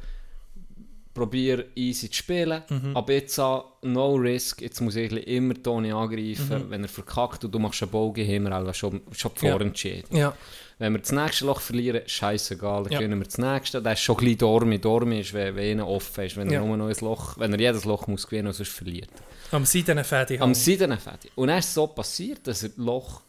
probiere 1.16 1.66
easy 1.74 2.09
zu 2.10 2.16
spielen. 2.18 2.62
Mhm. 2.68 2.97
Aber 2.97 3.12
jetzt 3.12 3.38
an 3.38 3.62
No 3.82 4.14
Risk, 4.14 4.60
jetzt 4.62 4.80
muss 4.80 4.94
ich 4.97 5.10
immer 5.26 5.55
Toni 5.60 5.88
Mhm. 5.88 5.94
angreifen. 5.97 6.66
Wenn 6.70 6.82
er 6.82 6.88
verkackt 6.88 7.44
und 7.44 7.52
du 7.55 7.59
machst 7.59 7.82
einen 7.82 7.90
Bogen, 7.90 8.24
haben 8.26 8.44
wir 8.44 8.56
auch 8.56 8.74
schon, 8.74 9.01
schon 9.12 9.32
Ja. 9.43 9.51
vorentschieden. 9.52 10.16
Ja. 10.16 10.36
Wenn 10.78 10.93
wir 10.93 10.98
das 11.01 11.10
nächste 11.12 11.47
Loch 11.47 11.60
verlieren, 11.60 12.02
scheißegal, 12.06 12.82
dann 12.84 12.93
Ja. 12.93 12.98
gewinnen 12.98 13.18
wir 13.18 13.24
das 13.24 13.38
nächste. 13.38 13.80
Das 13.80 13.94
ist 13.98 14.05
schon 14.05 14.16
bisschen 14.18 14.36
Dormi. 14.38 14.78
Dormi 14.78 15.20
ist, 15.20 15.32
wenn, 15.32 15.56
wenn 15.56 15.70
einer 15.80 15.88
offen 15.88 16.24
ist, 16.24 16.36
wenn 16.36 16.51
Ja. 16.51 16.60
er 16.60 16.66
nur 16.66 16.76
noch 16.76 16.88
ein 16.88 16.97
Loch, 17.01 17.38
wenn 17.38 17.52
er 17.55 17.59
jedes 17.60 17.84
Loch 17.86 18.06
muss 18.06 18.26
gewinnen, 18.28 18.52
sonst 18.52 18.70
verliert 18.72 19.09
er. 19.51 19.56
Am 19.56 19.64
Seidenfädi. 19.64 20.38
Am 20.38 20.52
Seidenfädi. 20.55 21.30
Und 21.34 21.48
dann 21.48 21.59
ist 21.59 21.68
es 21.68 21.74
so 21.74 21.86
passiert, 21.86 22.47
dass 22.47 22.62
er 22.62 22.70
Loch 22.76 23.22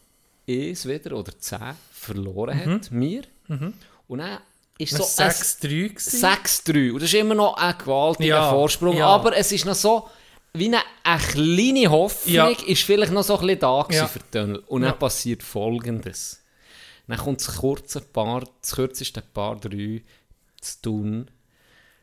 1 0.50 0.86
wieder 0.88 1.16
oder 1.16 1.32
10 1.40 1.76
verloren 1.92 2.60
hat, 2.66 2.92
mir. 2.92 3.22
Und 4.10 4.18
dann 4.20 4.40
ist 4.78 4.92
so 4.92 4.98
Das 5.00 5.20
ein 5.20 5.32
6-3 5.32 5.90
gewesen. 5.90 6.26
6-3. 6.26 6.92
Und 6.92 7.02
das 7.02 7.10
ist 7.10 7.14
immer 7.16 7.36
noch 7.36 7.56
ein 7.58 7.78
gewaltiger 7.78 8.28
Ja, 8.28 8.50
Vorsprung. 8.52 8.98
ja. 8.98 9.08
Aber 9.08 9.36
es 9.36 9.52
ist 9.52 9.66
noch 9.66 9.76
so, 9.76 10.10
wie 10.54 10.68
eine, 10.68 10.80
eine 11.04 11.22
kleine 11.22 11.90
Hoffnung, 11.92 12.34
Ja. 12.34 12.48
ist 12.50 12.84
vielleicht 12.84 13.12
noch 13.12 13.24
so 13.24 13.36
ein 13.38 13.46
bisschen 13.46 13.60
da 13.60 13.88
Ja. 13.92 14.08
für 14.08 14.20
Tunnel. 14.32 14.58
Und 14.68 14.82
dann 14.84 14.98
passiert 15.00 15.44
Folgendes. 15.44 16.42
Dann 17.08 17.18
kommt 17.18 17.40
das 17.46 17.56
kurze 17.58 18.02
Paar, 18.02 18.44
das 18.62 18.72
kürzeste 18.76 19.22
Paar 19.22 19.56
3 19.58 20.04
zu 20.60 20.82
tun. 20.82 21.32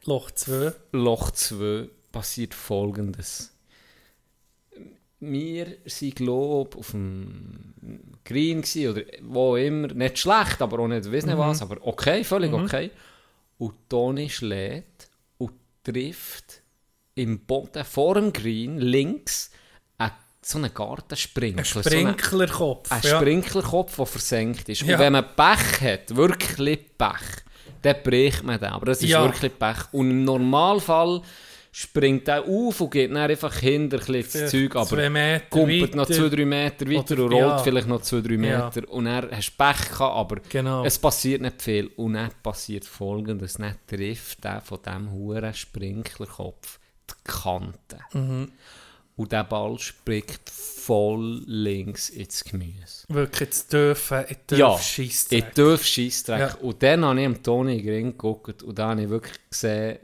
Loch 0.04 0.30
2. 0.30 0.72
Loch 0.92 1.30
2 1.30 1.88
passiert 2.12 2.54
folgendes. 2.54 3.50
Wir 5.20 5.76
sind, 5.86 6.16
glaube 6.16 6.76
auf 6.78 6.90
dem 6.90 8.13
Green 8.24 8.62
gewesen, 8.62 8.88
oder 8.90 9.02
wo 9.22 9.56
immer. 9.56 9.88
Nicht 9.88 10.18
schlecht, 10.18 10.62
aber 10.62 10.78
auch 10.80 10.88
nicht 10.88 11.10
wissen 11.10 11.36
was. 11.36 11.62
Aber 11.62 11.76
okay, 11.82 12.24
völlig 12.24 12.52
okay. 12.52 12.90
Und 13.58 13.74
Toni 13.88 14.28
schlägt 14.30 15.08
und 15.38 15.52
trifft 15.84 16.62
im 17.14 17.40
Boden 17.40 17.84
vor 17.84 18.14
dem 18.14 18.32
Green 18.32 18.78
links 18.78 19.50
einen, 19.98 20.12
so 20.42 20.58
einen 20.58 20.72
Gartensprinkler. 20.74 21.62
Ein 21.62 21.64
so 21.64 21.78
einen- 21.80 21.84
Sprinklerkopf. 22.18 22.90
ein 22.90 23.00
ja. 23.02 23.16
Sprinklerkopf, 23.20 23.96
der 23.96 24.06
versenkt 24.06 24.68
ist. 24.68 24.82
Ja. 24.82 24.94
Und 24.94 25.00
wenn 25.00 25.12
man 25.12 25.24
Pech 25.36 25.80
hat, 25.80 26.16
wirklich 26.16 26.96
Pech, 26.98 27.44
dann 27.82 27.96
bricht 28.02 28.42
man 28.42 28.58
den. 28.58 28.70
Aber 28.70 28.86
das 28.86 29.02
ist 29.02 29.10
Ja. 29.10 29.22
wirklich 29.22 29.56
Pech. 29.58 29.92
Und 29.92 30.10
im 30.10 30.24
Normalfall 30.24 31.22
springt 31.76 32.28
er 32.28 32.44
auf 32.44 32.80
und 32.80 32.90
geht 32.92 33.10
dann 33.10 33.16
einfach 33.16 33.52
hinter 33.58 33.96
ein 33.98 34.04
bisschen 34.06 34.42
das 34.42 34.50
Zeug, 34.52 34.76
aber 34.76 35.40
kumpelt 35.50 35.96
noch 35.96 36.08
weiter. 36.08 36.22
2-3 36.22 36.44
Meter 36.46 36.88
weiter 36.88 37.14
Oder- 37.14 37.24
und 37.24 37.32
rollt 37.32 37.42
ja. 37.46 37.58
vielleicht 37.58 37.88
noch 37.88 38.00
2-3 38.00 38.30
Ja. 38.46 38.70
Meter. 38.70 38.88
Und 38.92 39.06
dann 39.06 39.28
hast 39.32 39.58
Pech 39.58 39.88
gehabt, 39.90 40.00
aber 40.16 40.36
Genau. 40.48 40.84
es 40.84 40.96
passiert 41.00 41.42
nicht 41.42 41.60
viel. 41.60 41.88
Und 41.96 42.12
dann 42.14 42.30
passiert 42.44 42.84
folgendes, 42.84 43.54
dann 43.54 43.74
trifft 43.88 44.44
der 44.44 44.60
von 44.60 44.78
diesem 44.86 45.10
huren 45.10 45.52
Sprinklerkopf 45.52 46.78
die 47.10 47.14
Kante. 47.24 47.98
Mhm. 48.12 48.52
Und 49.16 49.32
der 49.32 49.42
Ball 49.44 49.76
springt 49.80 50.48
voll 50.48 51.42
links 51.46 52.08
ins 52.10 52.44
Gemüse. 52.44 53.04
Wirklich 53.08 53.50
zu 53.50 53.68
dürfen. 53.68 54.24
Ich 54.28 54.36
darf 54.46 54.58
Ja, 54.60 54.78
Scheissdreck. 54.78 55.44
ich 55.48 55.54
darf 55.54 55.84
Scheissdreck. 55.84 56.38
Ja. 56.40 56.54
Und 56.62 56.80
dann 56.84 57.04
habe 57.04 57.20
ich 57.20 57.26
am 57.26 57.42
Toni 57.42 57.78
in 57.78 57.84
den 57.84 57.94
Ring 57.94 58.10
geguckt 58.12 58.62
und 58.62 58.78
dann 58.78 58.90
habe 58.90 59.02
ich 59.02 59.08
wirklich 59.08 59.38
gesehen, 59.50 59.98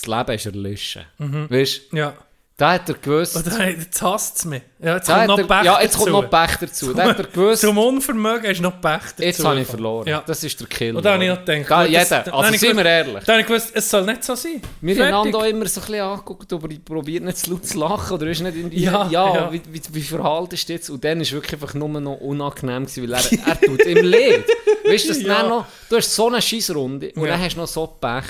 das 0.00 0.06
Leben 0.06 0.32
ist 0.36 0.46
erlöschen. 0.46 1.02
Weißt 1.18 1.80
du, 1.92 1.96
Ja. 1.96 2.14
da 2.56 2.72
hat 2.72 2.88
er 2.88 2.94
gewusst, 2.96 3.36
dann, 3.36 3.68
jetzt 3.80 4.02
hasst 4.02 4.38
es 4.38 4.44
mich. 4.44 4.62
Ja, 4.80 4.94
jetzt 4.96 5.08
kommt 5.08 5.26
noch 5.26 5.38
er, 5.38 5.44
Pech 5.46 5.64
ja, 5.64 5.80
jetzt 5.82 5.94
dazu. 5.94 6.04
kommt 6.10 6.12
noch 6.12 6.30
Pech 6.30 6.56
dazu. 6.60 6.94
Da 6.94 7.02
hat 7.04 7.18
er 7.18 7.24
gewusst, 7.32 7.60
Zum 7.62 7.78
Unvermögen 7.78 8.50
ist 8.50 8.60
noch 8.60 8.80
Pech 8.80 9.00
dazu. 9.10 9.22
jetzt 9.22 9.44
habe 9.44 9.60
ich 9.60 9.66
verloren. 9.66 10.06
Ja. 10.08 10.22
Das 10.24 10.42
ist 10.44 10.58
der 10.60 10.66
Killer. 10.68 10.96
Und 10.98 11.04
dann 11.04 11.14
habe 11.14 11.24
ich 11.24 11.30
noch 11.30 11.44
gedacht, 11.44 11.70
Da, 11.70 11.84
jeder. 11.84 11.98
das- 12.04 12.28
also 12.32 12.54
ich 12.54 12.60
sind 12.60 12.76
wir 12.76 12.84
ehrlich. 12.86 13.24
Dann 13.24 13.32
habe 13.34 13.40
ich 13.40 13.46
gewusst, 13.46 13.70
es 13.74 13.90
soll 13.90 14.04
nicht 14.04 14.22
so 14.22 14.34
sein. 14.36 14.62
Wir 14.80 14.94
Fertig. 14.94 15.12
haben 15.14 15.20
einander 15.26 15.38
auch 15.38 15.44
immer 15.50 15.66
so 15.66 15.80
ein 15.80 15.86
bisschen 15.86 16.00
angeguckt, 16.04 16.52
aber 16.52 16.70
ich 16.70 16.84
probiere 16.84 17.24
nicht 17.24 17.38
zu 17.38 17.50
laut 17.50 17.66
zu 17.66 17.78
lachen 17.78 18.12
oder 18.14 18.26
ist 18.28 18.40
nicht 18.40 18.56
irgendwie, 18.56 18.84
Ja, 18.84 19.08
ja, 19.10 19.34
ja. 19.34 19.52
Wie, 19.52 19.62
wie, 19.70 19.82
wie 19.90 20.02
verhaltest 20.02 20.68
du 20.68 20.72
jetzt? 20.74 20.90
Und 20.90 21.02
dann 21.04 21.18
war 21.18 21.22
es 21.22 21.32
wirklich 21.32 21.52
einfach 21.54 21.74
nur 21.74 21.88
noch 21.88 22.14
unangenehm, 22.20 22.86
gewesen, 22.86 23.02
weil 23.10 23.12
er, 23.14 23.46
er 23.48 23.60
tut 23.60 23.80
im 23.82 24.04
Leid. 24.04 24.44
Weißt 24.86 25.08
du, 25.10 25.20
Ja. 25.26 25.42
noch, 25.42 25.66
du 25.90 25.96
hast 25.96 26.14
so 26.14 26.28
eine 26.28 26.40
Scheissrunde 26.40 27.10
und 27.16 27.24
Ja. 27.24 27.32
dann 27.32 27.40
hast 27.42 27.54
du 27.56 27.60
noch 27.60 27.66
so 27.68 27.86
Pech 27.86 28.24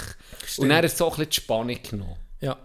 und 0.59 0.69
dann 0.69 0.85
ist 0.85 0.97
so 0.99 1.07
ein 1.07 1.11
bisschen 1.11 1.31
die 1.31 1.37
Spannung 1.37 1.83
genommen. 1.83 2.17
Ja. 2.41 2.57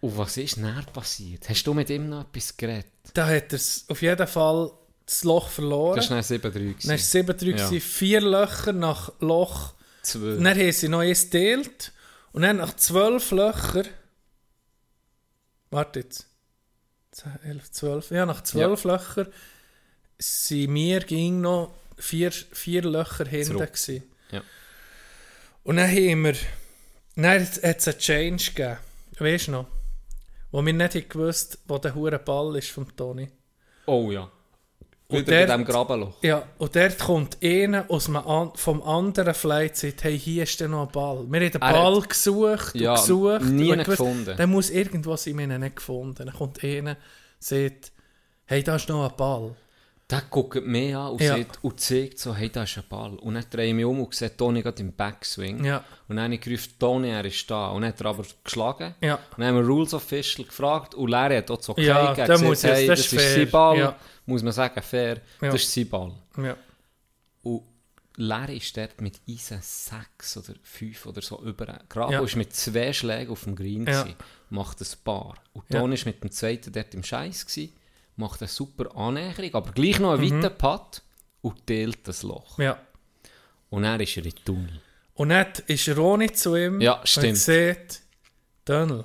Und 0.00 0.16
was 0.16 0.36
ist 0.36 0.56
dann 0.56 0.84
passiert? 0.86 1.48
Hast 1.48 1.64
du 1.66 1.74
mit 1.74 1.90
ihm 1.90 2.08
noch 2.08 2.22
etwas 2.22 2.56
geredet? 2.56 2.86
Da 3.14 3.26
hat 3.28 3.52
er 3.52 3.60
auf 3.88 4.00
jeden 4.02 4.26
Fall 4.26 4.70
das 5.04 5.24
Loch 5.24 5.48
verloren. 5.48 5.96
Das 5.96 6.08
war 6.10 6.16
dann 6.16 6.24
7-3. 6.24 6.40
Dann 6.40 6.54
war 6.54 6.60
gewesen. 6.72 6.90
es 6.92 7.14
7-3, 7.14 7.74
Ja. 7.74 7.80
vier 7.80 8.20
Löcher 8.20 8.72
nach 8.72 9.12
Loch. 9.20 9.74
Zwei. 10.02 10.36
Dann 10.36 10.48
haben 10.58 10.72
sie 10.72 10.88
noch 10.88 11.00
eins 11.00 11.28
geteilt. 11.28 11.92
Und 12.32 12.42
dann 12.42 12.56
nach 12.58 12.74
zwölf 12.76 13.30
Löcher. 13.32 13.84
Warte 15.70 16.00
jetzt. 16.00 16.26
10, 17.12 17.40
11, 17.44 17.70
12. 17.72 18.10
Ja, 18.12 18.24
nach 18.24 18.42
zwölf 18.42 18.84
Löcher 18.84 19.26
sind 20.18 20.74
wir 20.74 21.00
ging 21.00 21.40
noch 21.40 21.74
vier, 21.98 22.30
vier 22.30 22.82
Löcher 22.82 23.26
hinten. 23.26 23.58
Ja. 24.30 24.42
Und 25.64 25.76
dann 25.76 25.88
haben 25.88 26.24
wir. 26.24 26.34
Dann 27.16 27.40
hat 27.40 27.58
es 27.62 27.86
einen 27.88 27.98
Change 27.98 28.50
gegeben. 28.54 28.76
Weißt 29.18 29.48
du 29.48 29.52
noch? 29.52 29.66
Wo 30.52 30.64
wir 30.64 30.72
nicht 30.72 31.10
gewusst 31.10 31.58
wo 31.68 31.78
der 31.78 31.94
hure 31.94 32.18
Ball 32.18 32.56
ist 32.56 32.70
vom 32.70 32.94
Toni. 32.96 33.28
Oh 33.86 34.10
ja. 34.10 34.30
Wieder 35.08 35.22
der- 35.24 35.40
bei 35.46 35.46
diesem 35.46 35.64
Grabenloch. 35.64 36.22
Ja, 36.22 36.44
und 36.58 36.74
dort 36.76 36.98
kommt 36.98 37.36
einer 37.42 37.84
aus 37.88 38.08
an, 38.08 38.52
vom 38.54 38.82
anderen 38.82 39.34
Flight 39.34 39.70
und 39.72 39.76
sagt, 39.76 40.04
hey, 40.04 40.18
hier 40.18 40.44
ist 40.44 40.60
noch 40.60 40.86
ein 40.86 40.92
Ball. 40.92 41.24
Wir 41.28 41.40
haben 41.40 41.50
den 41.50 41.60
Ball 41.60 41.96
hat- 41.96 42.08
gesucht 42.08 42.74
Ja, 42.76 42.92
und 42.94 43.00
gesucht. 43.00 43.42
nie 43.42 43.72
und 43.72 43.84
gefunden. 43.84 44.36
Der 44.36 44.46
muss 44.46 44.70
wir 45.26 45.44
haben 45.44 45.50
ihn 45.50 45.60
nicht 45.60 45.76
gefunden. 45.76 46.14
Dann 46.26 46.32
kommt 46.34 46.62
einer, 46.64 46.96
sagt, 47.40 47.92
hey, 48.46 48.62
da 48.62 48.76
ist 48.76 48.88
noch 48.88 49.08
ein 49.10 49.16
Ball. 49.16 49.54
Der 50.10 50.22
guckt 50.28 50.66
mich 50.66 50.94
an 50.96 51.12
und, 51.12 51.20
Ja. 51.20 51.36
sagt, 51.36 51.58
und 51.62 51.78
zeigt 51.80 52.18
so, 52.18 52.34
hey, 52.34 52.50
da 52.50 52.64
ist 52.64 52.76
ein 52.76 52.84
Ball. 52.88 53.10
Und 53.18 53.34
dann 53.34 53.44
drehe 53.48 53.68
ich 53.68 53.74
mich 53.74 53.84
um 53.84 54.00
und 54.00 54.14
sehe 54.14 54.36
Toni 54.36 54.60
gerade 54.62 54.82
im 54.82 54.92
Backswing. 54.92 55.64
Ja. 55.64 55.84
Und 56.08 56.16
dann 56.16 56.24
habe 56.24 56.34
ich 56.34 56.40
gerufen, 56.40 56.72
Toni, 56.78 57.08
er 57.10 57.24
ist 57.24 57.48
da. 57.50 57.68
Und 57.68 57.82
dann 57.82 57.90
hat 57.92 58.00
er 58.00 58.06
aber 58.06 58.24
geschlagen. 58.42 58.94
Ja. 59.00 59.14
Und 59.14 59.38
dann 59.38 59.46
haben 59.46 59.56
wir 59.56 59.64
Rules 59.64 59.94
Official 59.94 60.46
gefragt 60.46 60.94
und 60.96 61.08
Larry 61.10 61.36
hat 61.36 61.50
auch 61.50 61.58
das 61.58 61.68
okay 61.68 61.86
Ja, 61.86 62.10
gesagt, 62.12 62.28
hey, 62.28 62.86
das 62.86 62.86
das, 62.86 62.98
ist 62.98 63.12
ist 63.12 63.34
sein 63.34 63.50
Ball. 63.50 63.78
Ja. 63.78 63.96
Muss 64.26 64.42
man 64.42 64.52
sagen, 64.52 64.82
fair. 64.82 65.20
Ja. 65.40 65.52
Das 65.52 65.62
ist 65.62 65.72
sein 65.72 65.88
Ball. 65.88 66.12
Ja. 66.38 66.56
Und 67.42 67.62
Larry 68.16 68.56
ist 68.58 68.76
dort 68.76 69.00
mit 69.00 69.20
Eisen 69.28 69.60
6 69.62 70.36
oder 70.38 70.54
5 70.62 71.06
oder 71.06 71.22
so 71.22 71.40
über. 71.42 71.78
Grabo 71.88 72.12
Ja. 72.12 72.20
ist 72.22 72.36
mit 72.36 72.54
zwei 72.54 72.92
Schlägen 72.92 73.30
auf 73.32 73.44
dem 73.44 73.54
Green, 73.56 73.86
Ja. 73.86 74.02
gewesen, 74.02 74.16
macht 74.50 74.80
ein 74.80 74.86
Paar. 75.04 75.36
Und 75.52 75.64
Ja. 75.70 75.80
Toni 75.80 75.94
ist 75.94 76.04
mit 76.04 76.22
dem 76.22 76.30
zweiten 76.30 76.72
dort 76.72 76.92
im 76.94 77.02
Scheiß, 77.04 77.46
gewesen, 77.46 77.72
macht 78.20 78.40
eine 78.42 78.48
super 78.48 78.94
Annäherung, 78.96 79.54
aber 79.54 79.72
gleich 79.72 79.98
noch 79.98 80.12
einen 80.12 80.42
weiten 80.42 80.56
Putt 80.56 81.02
und 81.40 81.66
teilt 81.66 82.06
das 82.06 82.22
Loch. 82.22 82.58
Ja. 82.58 82.80
Und 83.70 83.82
dann 83.82 84.00
ist 84.00 84.16
er 84.16 84.24
in 84.24 84.30
den 84.30 84.44
Tunnel. 84.44 84.80
Und 85.14 85.28
dann 85.30 85.52
ist 85.66 85.88
Roni 85.88 86.32
zu 86.32 86.54
ihm 86.56 86.80
Ja, 86.80 86.94
und 87.00 87.08
stimmt. 87.08 87.38
sagt, 87.38 88.02
Dönel, 88.66 89.04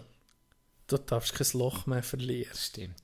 du 0.88 0.98
darfst 0.98 1.34
kein 1.34 1.60
Loch 1.60 1.86
mehr 1.86 2.04
verlieren. 2.04 2.56
Stimmt. 2.56 3.02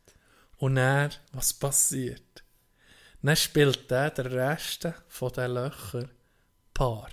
Und 0.58 0.76
dann, 0.76 1.12
was 1.32 1.54
passiert? 1.54 2.44
Dann 3.24 3.36
spielt 3.36 3.90
der 3.90 4.12
den 4.12 4.28
Rest 4.28 4.88
von 5.08 5.32
den 5.34 5.52
Löchern 5.54 6.12
Paar. 6.74 7.10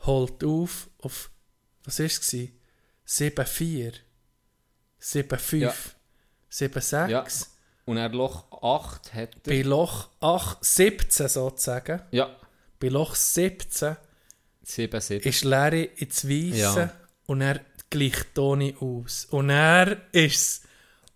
Holt 0.00 0.42
auf 0.44 0.88
auf, 0.98 1.30
was 1.84 1.98
war 1.98 2.06
es? 2.06 2.32
7-4, 3.06 3.94
7-5, 5.00 5.56
Ja. 5.58 5.74
7-6. 6.50 7.48
Ja. 7.86 7.92
Und 7.92 7.96
er 7.96 8.08
Loch 8.10 8.44
8 8.62 9.14
hat 9.14 9.30
er. 9.34 9.40
Bei 9.44 9.62
Loch 9.62 10.08
8, 10.20 10.58
17 10.64 11.28
sozusagen, 11.28 12.02
Ja, 12.10 12.30
bei 12.78 12.88
Loch 12.88 13.14
17 13.14 13.96
7, 14.62 15.00
7. 15.00 15.22
ist 15.28 15.44
Larry 15.44 15.90
ins 15.96 16.28
Weisse 16.28 16.56
Ja. 16.80 16.92
und 17.26 17.40
er 17.40 17.60
gleicht 17.90 18.34
Toni 18.34 18.76
aus. 18.80 19.26
Und 19.30 19.50
er 19.50 19.96
ist 20.12 20.62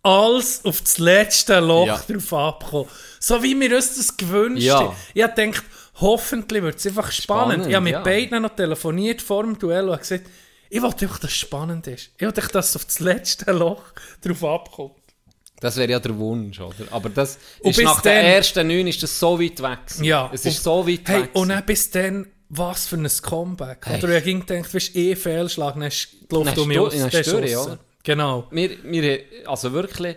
alles 0.02 0.64
auf 0.64 0.80
das 0.80 0.98
letzte 0.98 1.60
Loch 1.60 1.86
Ja. 1.86 1.98
drauf 2.08 2.32
abgekommen. 2.32 2.88
So 3.20 3.42
wie 3.42 3.58
wir 3.58 3.76
uns 3.76 3.96
das 3.96 4.16
gewünscht 4.16 4.62
Ja. 4.64 4.80
haben. 4.80 4.96
Ich 5.14 5.22
habe 5.22 5.34
gedacht, 5.34 5.64
hoffentlich 6.00 6.62
wird 6.62 6.76
es 6.78 6.86
einfach 6.86 7.10
spannend. 7.12 7.52
Spannend, 7.52 7.68
ich 7.68 7.74
habe 7.74 7.84
mit 7.84 7.92
ja. 7.92 8.02
beiden 8.02 8.42
noch 8.42 8.54
telefoniert 8.56 9.22
vor 9.22 9.44
dem 9.44 9.58
Duell 9.58 9.88
und 9.88 9.98
gesagt, 9.98 10.26
ich 10.68 10.82
wollte 10.82 11.04
einfach, 11.04 11.20
dass 11.20 11.30
es 11.30 11.36
spannend 11.36 11.86
ist. 11.86 12.10
Ich 12.18 12.22
wollte, 12.26 12.40
dass 12.48 12.70
es 12.70 12.76
auf 12.76 12.84
das 12.84 12.98
letzte 13.00 13.52
Loch 13.52 13.82
drauf 14.20 14.42
abkommt. 14.44 14.96
Das 15.60 15.76
wäre 15.76 15.90
ja 15.92 15.98
der 16.00 16.16
Wunsch, 16.18 16.60
oder? 16.60 16.74
Aber 16.90 17.08
das 17.08 17.38
ist 17.62 17.80
nach 17.82 18.02
den 18.02 18.12
dann- 18.14 18.24
ersten 18.24 18.66
9 18.66 18.86
ist 18.86 19.02
das 19.02 19.18
so 19.18 19.40
weit 19.40 19.62
weg. 19.62 19.78
Ja. 20.02 20.30
Es 20.32 20.44
ist 20.44 20.58
und- 20.58 20.62
so 20.64 20.88
weit 20.88 21.00
hey, 21.08 21.22
weg. 21.22 21.30
Und 21.32 21.48
dann 21.48 21.64
bis 21.64 21.90
dann, 21.90 22.26
was 22.50 22.86
für 22.86 22.96
ein 22.96 23.08
Comeback. 23.22 23.78
Hey. 23.86 24.02
Oder 24.02 24.18
ich 24.18 24.24
ging 24.24 24.44
gedacht, 24.44 24.72
du, 24.74 24.78
eh 24.98 25.16
Fehlschlag, 25.16 25.74
dann 25.74 25.82
ist 25.84 26.08
die 26.30 26.34
Luft 26.34 26.58
um 26.58 26.68
mich 26.68 26.78
aus. 26.78 26.92
dann 26.96 27.04
aussen. 27.06 27.34
oder? 27.36 27.78
Genau. 28.02 28.46
wir, 28.50 28.70
wir, 28.84 29.20
also 29.46 29.72
wirklich, 29.72 30.16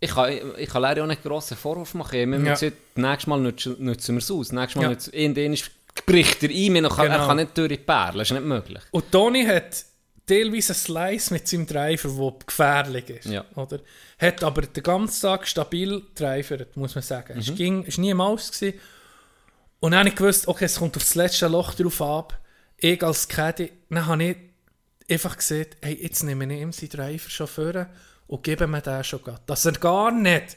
ich 0.00 0.10
kann, 0.10 0.32
ich 0.58 0.68
kann 0.68 0.82
leider 0.82 1.04
auch 1.04 1.06
nicht 1.06 1.22
grossen 1.22 1.56
Vorwurf 1.56 1.94
machen. 1.94 2.18
Immer 2.18 2.38
Ja. 2.38 2.54
gesagt, 2.54 2.76
nächstes 2.96 3.26
Mal 3.28 3.38
nutzen, 3.40 3.76
nutzen 3.78 4.16
wir 4.16 4.18
es 4.18 4.30
aus. 4.30 4.50
Nächstes 4.50 4.76
Mal 4.76 4.82
Ja. 4.82 4.88
nutzen, 4.90 5.12
irgendwann 5.14 5.52
ist- 5.52 5.70
bricht 6.06 6.42
er 6.42 6.48
ein, 6.50 6.74
er 6.84 6.88
kann, 6.90 7.06
er 7.06 7.12
Genau. 7.16 7.26
kann 7.28 7.36
nicht 7.36 7.56
durch 7.56 7.68
die 7.68 7.76
Perle, 7.76 8.18
das 8.18 8.28
ist 8.28 8.32
nicht 8.32 8.44
möglich. 8.46 8.82
Und 8.90 9.12
Toni 9.12 9.44
hat 9.44 9.84
teilweise 10.32 10.72
einen 10.72 10.80
Slice 10.80 11.32
mit 11.32 11.48
seinem 11.48 11.66
Driver, 11.66 12.08
der 12.08 12.46
gefährlich 12.46 13.10
ist. 13.10 13.26
Ja. 13.26 13.44
Oder? 13.54 13.80
Hat 14.18 14.42
aber 14.42 14.62
den 14.62 14.82
ganzen 14.82 15.22
Tag 15.22 15.46
stabil 15.46 16.02
drivert, 16.14 16.76
muss 16.76 16.94
man 16.94 17.02
sagen. 17.02 17.34
Mhm. 17.34 17.40
Es 17.40 17.54
ging, 17.54 17.84
es 17.86 17.98
war 17.98 18.02
nie 18.02 18.10
im 18.10 18.20
Aus. 18.20 18.50
Gewesen. 18.50 18.78
Und 19.80 19.92
dann 19.92 20.00
habe 20.00 20.08
ich 20.10 20.14
gewusst, 20.14 20.48
okay, 20.48 20.64
es 20.64 20.76
kommt 20.76 20.96
auf 20.96 21.02
das 21.02 21.14
letzte 21.14 21.48
Loch 21.48 21.74
drauf 21.74 22.00
ab. 22.00 22.38
Ich 22.76 23.02
als 23.02 23.28
Caddy, 23.28 23.72
dann 23.90 24.06
habe 24.06 24.24
ich 24.24 24.36
einfach 25.10 25.36
gesagt, 25.36 25.76
hey, 25.82 25.98
jetzt 26.00 26.22
nehme 26.22 26.52
ich 26.52 26.60
ihm 26.60 26.72
seinen 26.72 26.90
Driver 26.90 27.30
schon 27.30 27.46
vor 27.46 27.86
und 28.26 28.42
gebe 28.42 28.66
mir 28.66 28.80
den 28.80 29.04
schon 29.04 29.22
grad. 29.22 29.42
Dass 29.46 29.64
er 29.64 29.72
gar 29.72 30.10
nicht 30.10 30.56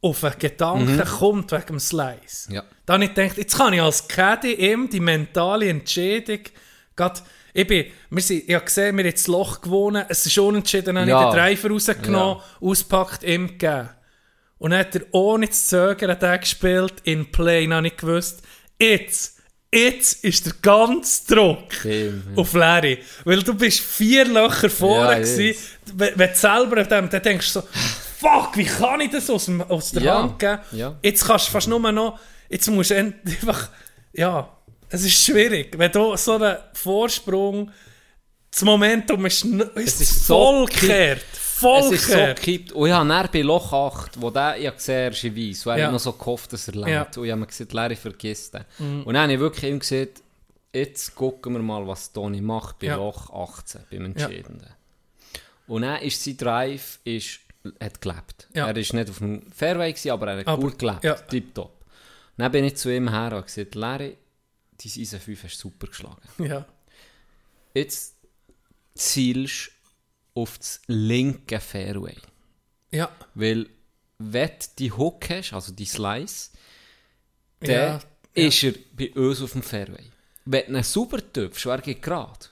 auf 0.00 0.24
einen 0.24 0.38
Gedanken 0.38 1.04
kommt 1.04 1.52
wegen 1.52 1.66
dem 1.66 1.80
Slice. 1.80 2.48
Mhm. 2.48 2.54
Ja. 2.54 2.64
Dann 2.86 2.94
habe 2.94 3.04
ich 3.04 3.14
gedacht, 3.14 3.38
jetzt 3.38 3.56
kann 3.56 3.72
ich 3.72 3.82
als 3.82 4.08
Caddy 4.08 4.54
ihm 4.54 4.88
die 4.88 5.00
mentale 5.00 5.68
Entscheidung, 5.68 6.40
grad, 6.96 7.22
ich, 7.54 7.66
bin, 7.66 7.86
wir 8.10 8.22
sind, 8.22 8.48
ich 8.48 8.54
habe 8.54 8.64
gesehen, 8.64 8.96
wir 8.96 9.04
haben 9.04 9.12
das 9.12 9.26
Loch 9.26 9.60
gewonnen, 9.60 10.04
es 10.08 10.24
ist 10.26 10.38
unentschieden, 10.38 10.94
dann 10.94 11.08
Ja. 11.08 11.20
habe 11.20 11.28
ich 11.52 11.60
den 11.60 11.66
Driver 11.66 11.74
rausgenommen, 11.74 12.42
ausgepackt, 12.60 13.22
ihm 13.24 13.46
gegeben. 13.48 13.90
Und 14.58 14.70
dann 14.70 14.80
hat 14.80 14.94
er 14.94 15.02
ohne 15.12 15.50
zu 15.50 15.66
zögern 15.66 16.18
den 16.18 16.40
gespielt, 16.40 16.94
in 17.04 17.30
Play, 17.32 17.66
dann 17.66 17.74
habe 17.78 17.86
ich 17.88 17.96
gewusst, 17.96 18.42
jetzt, 18.80 19.38
jetzt 19.74 20.24
ist 20.24 20.46
der 20.46 20.52
ganze 20.62 21.34
Druck 21.34 21.72
Stimmt, 21.72 22.38
auf 22.38 22.52
Larry. 22.54 22.98
Weil 23.24 23.42
du 23.42 23.54
bist 23.54 23.80
vier 23.80 24.24
Löcher 24.26 24.70
vorne 24.70 25.12
Ja, 25.12 25.18
gewesen. 25.18 25.58
Wenn, 25.94 26.18
wenn 26.18 26.30
du 26.30 26.36
selber 26.36 26.80
auf 26.80 26.88
dem, 26.88 27.08
dann 27.10 27.22
denkst 27.22 27.52
du 27.54 27.60
so, 27.60 27.66
fuck, 28.20 28.56
wie 28.56 28.64
kann 28.64 29.00
ich 29.00 29.10
das 29.10 29.28
aus, 29.28 29.50
aus 29.68 29.90
der 29.90 30.02
Ja, 30.02 30.22
Hand 30.22 30.38
geben? 30.38 30.58
ja. 30.72 30.96
Jetzt 31.02 31.26
kannst 31.26 31.48
du 31.48 31.52
fast 31.52 31.68
nur 31.68 31.80
noch, 31.92 32.18
jetzt 32.48 32.68
musst 32.70 32.90
du 32.90 32.94
einfach, 32.96 33.68
ja, 34.12 34.48
es 34.92 35.04
ist 35.04 35.24
schwierig. 35.24 35.76
Wenn 35.76 35.90
du 35.92 36.16
so 36.16 36.34
einen 36.34 36.56
Vorsprung, 36.72 37.70
das 38.50 38.62
Momentum 38.62 39.24
ist, 39.26 39.44
ist, 39.44 40.00
ist 40.00 40.26
so 40.26 40.34
voll 40.36 40.64
kipp- 40.66 40.80
gekehrt. 40.80 41.22
Voll 41.32 41.80
Es 41.80 41.90
ist 41.92 42.08
so 42.10 42.16
gekippt. 42.18 42.72
Und 42.72 42.88
ich 42.88 42.92
habe 42.92 43.08
dann 43.08 43.28
bei 43.32 43.40
Loch 43.42 43.72
8, 43.72 44.20
wo 44.20 44.30
der, 44.30 44.58
ich 44.58 44.66
habe 44.66 44.76
gesehen, 44.76 44.94
er 44.96 45.10
ist 45.12 45.24
in 45.24 45.36
weiss, 45.36 45.66
und 45.66 45.72
er 45.72 45.78
Ja. 45.78 45.90
noch 45.92 46.00
so 46.00 46.12
gehofft, 46.12 46.52
dass 46.52 46.68
er 46.68 46.74
lernt. 46.74 47.14
Ja. 47.16 47.20
Und 47.20 47.26
ich 47.26 47.30
habe 47.30 47.40
mir 47.40 47.46
gesagt, 47.46 47.72
Larry, 47.72 47.96
vergiss 47.96 48.50
den. 48.50 48.64
Und 49.04 49.14
dann 49.14 49.22
habe 49.22 49.32
ich 49.34 49.38
wirklich 49.40 49.70
ihm 49.70 49.78
gesagt, 49.78 50.22
jetzt 50.72 51.14
gucken 51.14 51.52
wir 51.54 51.60
mal, 51.62 51.86
was 51.86 52.12
Toni 52.12 52.40
macht 52.40 52.78
bei 52.80 52.88
Ja. 52.88 52.96
Loch 52.96 53.30
18, 53.30 53.82
beim 53.90 54.06
Entscheidenden. 54.06 54.66
Und 55.68 55.82
dann 55.82 56.02
ist 56.02 56.22
sein 56.22 56.36
Drive, 56.36 56.98
ist, 57.04 57.38
hat 57.80 58.00
gelebt. 58.00 58.48
Ja. 58.54 58.66
Er 58.66 58.76
ist 58.76 58.92
nicht 58.92 59.08
auf 59.08 59.18
dem 59.18 59.42
Fairway 59.52 59.92
gewesen, 59.92 60.10
aber 60.10 60.32
er 60.32 60.38
hat 60.40 60.48
Aber- 60.48 60.62
gut 60.62 60.78
gelebt. 60.78 61.04
ja. 61.04 61.14
Tipptopp. 61.14 61.70
Dann 62.36 62.50
bin 62.50 62.64
ich 62.64 62.76
zu 62.76 62.92
ihm 62.92 63.08
her 63.08 63.26
und 63.26 63.32
habe 63.34 63.42
gesagt, 63.44 63.74
Larry, 63.76 64.16
dein 64.82 65.02
Eisen 65.02 65.20
5 65.20 65.44
hast 65.44 65.56
du 65.56 65.68
super 65.68 65.86
geschlagen. 65.88 66.20
Ja. 66.38 66.66
Jetzt 67.74 68.16
zielst 68.94 69.70
du 70.34 70.40
auf 70.42 70.58
das 70.58 70.80
linke 70.86 71.60
Fairway. 71.60 72.16
Ja. 72.90 73.10
Weil, 73.34 73.68
wenn 74.18 74.48
du 74.48 74.66
die 74.78 74.92
Hook 74.92 75.28
hast, 75.30 75.52
also 75.52 75.72
die 75.72 75.84
Slice, 75.86 76.50
dann 77.60 77.70
Ja. 77.70 78.00
ist 78.34 78.62
er 78.62 78.74
bei 78.96 79.12
uns 79.14 79.40
auf 79.40 79.52
dem 79.52 79.62
Fairway. 79.62 80.04
Wenn 80.44 80.72
du 80.72 80.78
ihn 80.78 80.82
sauber 80.82 81.20
tüpfst, 81.32 81.66
er 81.66 81.80
geht 81.80 82.02
gerade, 82.02 82.46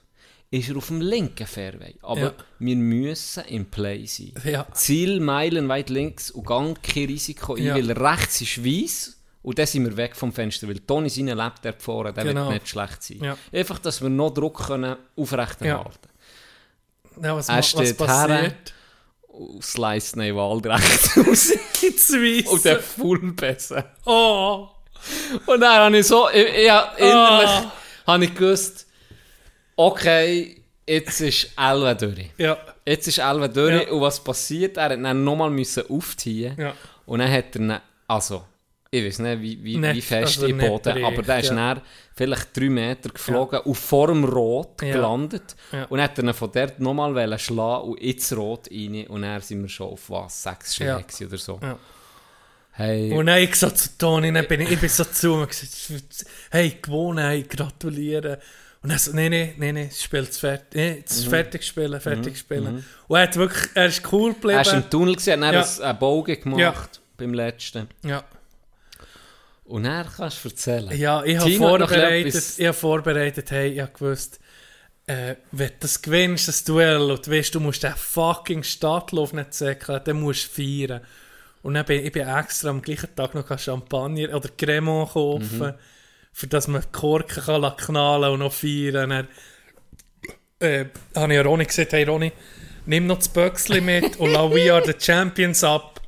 ist 0.51 0.69
er 0.69 0.77
auf 0.77 0.87
dem 0.89 1.01
linken 1.01 1.47
Fairway. 1.47 1.95
Aber 2.03 2.21
Ja. 2.21 2.35
wir 2.59 2.77
müssen 2.77 3.45
im 3.45 3.67
Play 3.67 4.07
sein. 4.07 4.33
Ja. 4.45 4.67
Ziel 4.73 5.21
meilenweit 5.21 5.91
links 5.91 6.31
und 6.31 6.47
gang 6.47 6.81
kein 6.83 7.07
Risiko 7.07 7.55
ein, 7.55 7.65
Ja. 7.65 7.75
weil 7.75 7.91
rechts 7.93 8.41
ist 8.41 8.65
weiss 8.65 9.17
und 9.43 9.59
dann 9.59 9.67
sind 9.67 9.85
wir 9.87 9.97
weg 9.97 10.15
vom 10.17 10.33
Fenster, 10.33 10.69
weil 10.69 10.81
Toni 10.81 11.09
seine 11.09 11.35
lebt 11.35 11.65
der 11.65 11.75
vorne, 11.75 12.13
der 12.13 12.25
Genau. 12.25 12.45
wird 12.51 12.55
nicht 12.55 12.69
schlecht 12.69 13.03
sein. 13.03 13.19
Ja. 13.23 13.37
Einfach, 13.53 13.79
dass 13.79 14.03
wir 14.03 14.09
noch 14.11 14.31
Druck 14.31 14.67
können 14.67 14.97
aufrechterhalten 15.17 16.09
Ja, 17.23 17.35
was, 17.37 17.49
Er 17.49 17.55
ma- 17.55 17.59
was 17.59 17.69
steht 17.71 17.97
passiert? 17.97 18.75
Und 19.29 19.65
slice 19.65 20.13
den 20.17 20.37
Wald 20.37 20.67
rechts 20.67 21.17
raus 21.17 21.53
und 22.53 22.65
der 22.65 22.81
Full 22.81 23.33
besser. 23.33 23.91
Oh. 24.05 24.69
Und 25.47 25.61
dann 25.61 25.79
habe 25.85 25.99
ich 25.99 26.07
so, 26.07 26.29
ich, 26.29 26.45
ich, 26.45 26.71
innerlich 26.99 27.69
habe 28.07 28.25
ich 28.25 28.35
gewusst, 28.35 28.87
okay, 29.77 30.63
jetzt 30.87 31.21
ist 31.21 31.51
Elva 31.57 31.95
durch. 31.95 32.31
Ja. 32.37 32.59
Jetzt 32.85 33.07
ist 33.09 33.19
Elva 33.19 33.49
durch 33.49 33.83
Ja. 33.87 33.91
und 33.91 34.01
was 34.01 34.23
passiert? 34.23 34.77
Er 34.77 34.85
hat 34.91 34.93
dann 35.03 35.25
nochmal 35.25 35.51
müssen 35.51 35.85
aufziehen 35.89 36.55
Ja. 36.59 36.75
und 37.07 37.21
dann 37.21 37.31
hat 37.33 37.57
er, 37.57 37.81
also, 38.07 38.45
ich 38.93 39.05
weiß 39.05 39.19
nicht, 39.21 39.41
wie, 39.41 39.63
wie, 39.63 39.77
Nicht- 39.77 39.95
wie 39.95 40.01
fest 40.01 40.37
also 40.39 40.47
im 40.49 40.57
nicht 40.57 40.69
Boden, 40.69 40.89
richtig, 40.93 41.05
aber 41.07 41.23
der 41.23 41.39
ist 41.39 41.49
ja. 41.51 41.55
dann 41.75 41.83
vielleicht 42.17 42.57
drei 42.57 42.69
Meter 42.69 43.09
geflogen 43.11 43.61
und 43.61 43.75
vor 43.77 44.09
dem 44.09 44.25
Rot 44.25 44.83
Ja. 44.83 44.93
gelandet 44.95 45.55
Ja. 45.71 45.85
und 45.85 46.01
hat 46.03 46.19
dann 46.19 46.35
von 46.35 46.51
dort 46.53 46.81
nochmal 46.81 47.39
schlagen 47.39 47.85
und 47.91 48.01
ins 48.01 48.37
Rot 48.37 48.69
rein 48.71 49.07
und 49.07 49.23
dann 49.23 49.41
sind 49.43 49.63
wir 49.63 49.69
schon 49.69 49.91
auf 49.93 50.11
was, 50.11 50.43
sechs 50.43 50.75
Schläge 50.75 51.05
Ja. 51.21 51.27
oder 51.27 51.39
so. 51.39 51.61
Ja. 51.63 51.79
Hey, 52.73 53.13
Und 53.13 53.27
dann 53.27 53.39
ich 53.41 53.55
so 53.55 53.71
zu 53.71 53.97
Toni, 53.97 54.33
dann 54.33 54.47
bin 54.49 54.61
ich, 54.63 54.71
ich 54.73 54.81
bin 54.81 54.89
so 54.89 55.05
zu 55.05 55.35
und 55.35 55.49
gesagt, 55.49 56.25
hey, 56.51 56.77
gewonnen, 56.83 57.19
hey, 57.25 57.43
gratulieren. 57.45 58.39
Und 58.83 58.91
er 58.91 58.99
so, 58.99 59.13
nee, 59.13 59.29
nee, 59.29 59.55
nee, 59.59 59.73
nee, 59.73 59.87
das 59.89 60.03
Spiel 60.03 60.21
ist 60.21 60.39
fertig, 60.41 60.75
nee, 60.75 61.05
ist 61.07 61.29
fertig 61.29 61.63
spielen, 61.65 62.01
fertig 62.01 62.39
spielen. 62.39 62.85
Und 63.07 63.17
er 63.17 63.23
hat 63.25 63.37
wirklich, 63.37 63.69
er 63.75 63.87
ist 63.87 64.03
cool 64.13 64.33
geblieben. 64.33 64.57
er 64.57 64.63
ist 64.63 64.73
im 64.73 64.89
Tunnel 64.91 65.15
gesehen, 65.15 65.45
hat 65.45 65.55
dann 65.55 65.65
Ja. 65.79 65.91
einen 65.91 65.99
Bogen 65.99 66.41
gemacht 66.41 67.01
beim 67.17 67.35
letzten. 67.35 67.87
ja. 68.05 68.25
Und 69.71 69.85
dann 69.85 70.07
kannst 70.17 70.45
du 70.45 70.49
erzählen. 70.49 70.91
Ja, 70.99 71.23
ich 71.25 71.39
habe 71.39 71.51
vorbereitet, 71.53 72.45
ich 72.59 72.67
habe 72.67 72.75
vorbereitet, 72.77 73.51
hey, 73.53 73.69
ich 73.73 73.81
habe 73.81 73.93
gewusst, 73.93 74.41
äh, 75.07 75.37
wenn 75.53 75.69
du 75.69 75.75
das 75.81 76.03
gewinnst, 76.03 76.49
das 76.49 76.65
Duell, 76.65 77.11
und 77.11 77.25
du 77.27 77.31
weißt, 77.31 77.55
du 77.55 77.61
musst 77.61 77.83
den 77.85 77.95
fucking 77.95 78.65
Stadtlauf 78.65 79.33
nicht 79.33 79.55
säckeln, 79.55 80.01
dann 80.05 80.21
musst 80.21 80.57
du 80.59 80.63
feiern. 80.63 81.01
Und 81.63 81.75
dann 81.75 81.85
bin 81.85 82.05
ich 82.05 82.11
bin 82.13 82.27
extra 82.27 82.71
am 82.71 82.83
gleichen 82.83 83.15
Tag 83.15 83.35
noch 83.35 83.59
Champagner 83.59 84.35
oder 84.35 84.49
Cremant 84.57 85.11
kaufen, 85.11 85.59
Mhm. 85.61 85.75
für 86.33 86.47
dass 86.49 86.67
man 86.69 86.83
die 86.83 86.89
Korken 86.91 87.43
kann 87.45 87.77
knallen 87.77 88.31
und 88.33 88.39
noch 88.41 88.53
feiern. 88.53 89.11
Dann 89.11 89.29
äh, 90.61 90.87
habe 91.15 91.35
ich 91.35 91.45
Ronny 91.45 91.65
gesagt, 91.65 91.93
hey 91.93 92.05
Ronny, 92.05 92.33
nimm 92.87 93.07
noch 93.07 93.19
das 93.19 93.29
Böckchen 93.29 93.85
mit 93.85 94.17
und 94.17 94.33
lass 94.33 94.51
We 94.53 94.73
Are 94.73 94.85
The 94.85 94.95
Champions 94.99 95.63
ab. 95.63 96.01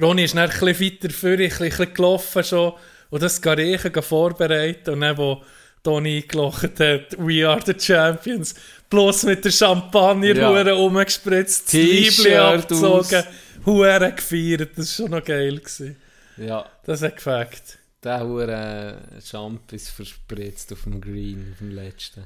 Ronny 0.00 0.24
ist 0.24 0.34
dann 0.36 0.50
ein 0.50 0.58
bisschen 0.58 0.80
weiter 0.92 1.10
vor, 1.10 1.30
ein 1.30 1.36
bisschen, 1.48 1.94
gelaufen 1.94 2.44
schon 2.44 2.72
und 3.10 3.22
das 3.22 3.40
Garegen 3.40 4.02
vorbereiten 4.02 4.90
und 4.94 5.00
dann, 5.00 5.16
wo, 5.16 5.42
Toni 5.82 6.22
eingelocht 6.22 6.80
hat, 6.80 7.16
We 7.18 7.48
are 7.48 7.60
the 7.64 7.74
Champions. 7.78 8.54
Bloß 8.90 9.22
mit 9.24 9.44
der 9.44 9.50
Champagner 9.52 10.34
Ja. 10.34 10.72
rumgespritzt, 10.72 11.72
Liebling 11.72 12.04
T-Shirt 12.10 12.36
abgezogen, 12.36 13.22
hure 13.64 14.12
gefeiert. 14.12 14.70
Das 14.76 14.98
war 14.98 15.06
schon 15.06 15.10
noch 15.16 15.24
geil. 15.24 15.56
Gewesen. 15.56 15.96
Ja, 16.36 16.66
Das 16.84 17.00
hat 17.02 17.16
gefällt. 17.16 17.78
der 18.02 18.20
hure 18.26 18.98
Jump 19.30 19.72
ist 19.72 19.90
verspritzt 19.90 20.72
auf 20.72 20.82
dem 20.82 21.00
Green, 21.00 21.52
auf 21.52 21.58
dem 21.58 21.70
letzten. 21.70 22.24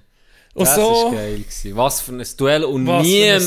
Und 0.54 0.66
das 0.66 0.74
so, 0.76 0.82
war 1.06 1.12
geil. 1.12 1.38
Gewesen. 1.38 1.76
Was 1.76 2.00
für 2.02 2.12
ein 2.12 2.26
Duell 2.36 2.64
und 2.64 2.84
niemand 2.84 3.06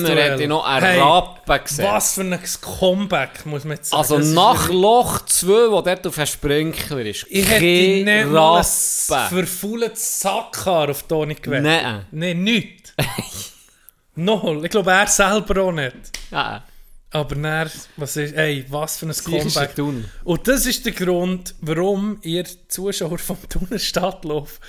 hätte 0.10 0.48
noch 0.48 0.66
einen 0.66 0.86
Hey, 0.86 1.00
Rappen 1.00 1.64
gesehen. 1.64 1.86
was 1.86 2.14
für 2.16 2.22
ein 2.22 2.40
Comeback, 2.62 3.46
muss 3.46 3.64
man 3.64 3.78
jetzt 3.78 3.90
sagen. 3.92 4.00
Also 4.02 4.18
Das 4.18 4.26
ist 4.28 4.34
nach 4.34 4.70
Loch 4.70 5.20
2, 5.26 5.48
wo 5.72 5.82
dort 5.82 6.08
auf 6.08 6.18
einen 6.18 6.26
Sprinkler 6.28 7.02
ist, 7.06 7.28
Ich 7.30 7.48
hätte 7.48 7.60
kein 7.60 8.06
nicht 8.06 8.32
mal 8.32 8.58
ein 8.60 8.66
Rappen. 8.66 9.38
verfaultes 9.38 10.20
Sackhaar 10.20 10.90
auf 10.90 11.04
Toni 11.04 11.36
gewettet. 11.36 11.64
Nein. 11.64 12.06
Nein, 12.10 12.44
nichts. 12.44 12.94
Null. 14.16 14.64
Ich 14.66 14.72
glaube, 14.72 14.92
er 14.92 15.08
selber 15.08 15.62
auch 15.62 15.72
nicht. 15.72 15.96
Ja, 16.32 16.64
Aber 17.12 17.36
dann, 17.36 17.70
was 17.98 18.18
ist, 18.18 18.34
ey, 18.36 18.66
was 18.70 18.98
für 18.98 19.06
ein 19.06 19.10
ist 19.12 19.24
Comeback. 19.26 19.78
Und 20.24 20.48
das 20.48 20.66
ist 20.66 20.86
der 20.86 20.94
Grund, 20.94 21.54
warum 21.62 22.18
ihr 22.24 22.46
Zuschauer 22.68 23.18
vom 23.20 23.38
Thuner 23.48 23.78
Stadtlauf 23.78 24.60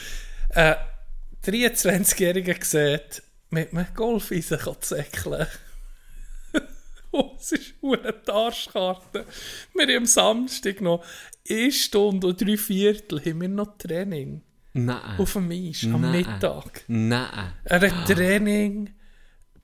äh, 0.50 0.74
23-Jährigen 1.46 2.62
seht, 2.62 3.22
mit 3.50 3.72
einem 3.72 3.86
Golfeisen 3.94 4.58
kann 4.58 4.76
zäckeln. 4.80 5.46
oh, 7.12 7.32
es 7.38 7.52
ist 7.52 7.74
eine 7.82 8.14
Arschkarte. 8.26 9.26
Wir 9.74 9.86
haben 9.86 9.96
am 9.96 10.06
Samstag 10.06 10.80
noch 10.80 11.04
eine 11.48 11.72
Stunde 11.72 12.26
und 12.26 12.40
drei 12.40 12.56
Viertel 12.56 13.20
haben 13.20 13.40
wir 13.40 13.48
noch 13.48 13.78
Training. 13.78 14.42
Nein. 14.72 15.18
Auf 15.18 15.32
dem 15.32 15.50
Eis, 15.50 15.84
am 15.84 16.02
Nein. 16.02 16.12
Mittag. 16.12 16.84
Nein. 16.88 17.52
Er 17.64 17.80
hat 17.80 18.06
Training 18.06 18.94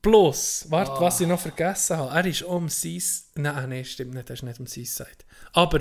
plus, 0.01 0.67
warte, 0.69 1.01
was 1.01 1.21
ich 1.21 1.29
noch 1.29 1.41
vergessen 1.41 1.97
habe, 1.97 2.15
er 2.15 2.27
ist 2.27 2.43
um 2.43 2.69
Seas, 2.69 3.31
nein, 3.35 3.69
nein, 3.69 3.85
stimmt 3.85 4.15
nicht, 4.15 4.29
er 4.29 4.35
ist 4.35 4.43
nicht 4.43 4.59
um 4.59 4.67
Seaside. 4.67 5.11
Aber 5.53 5.81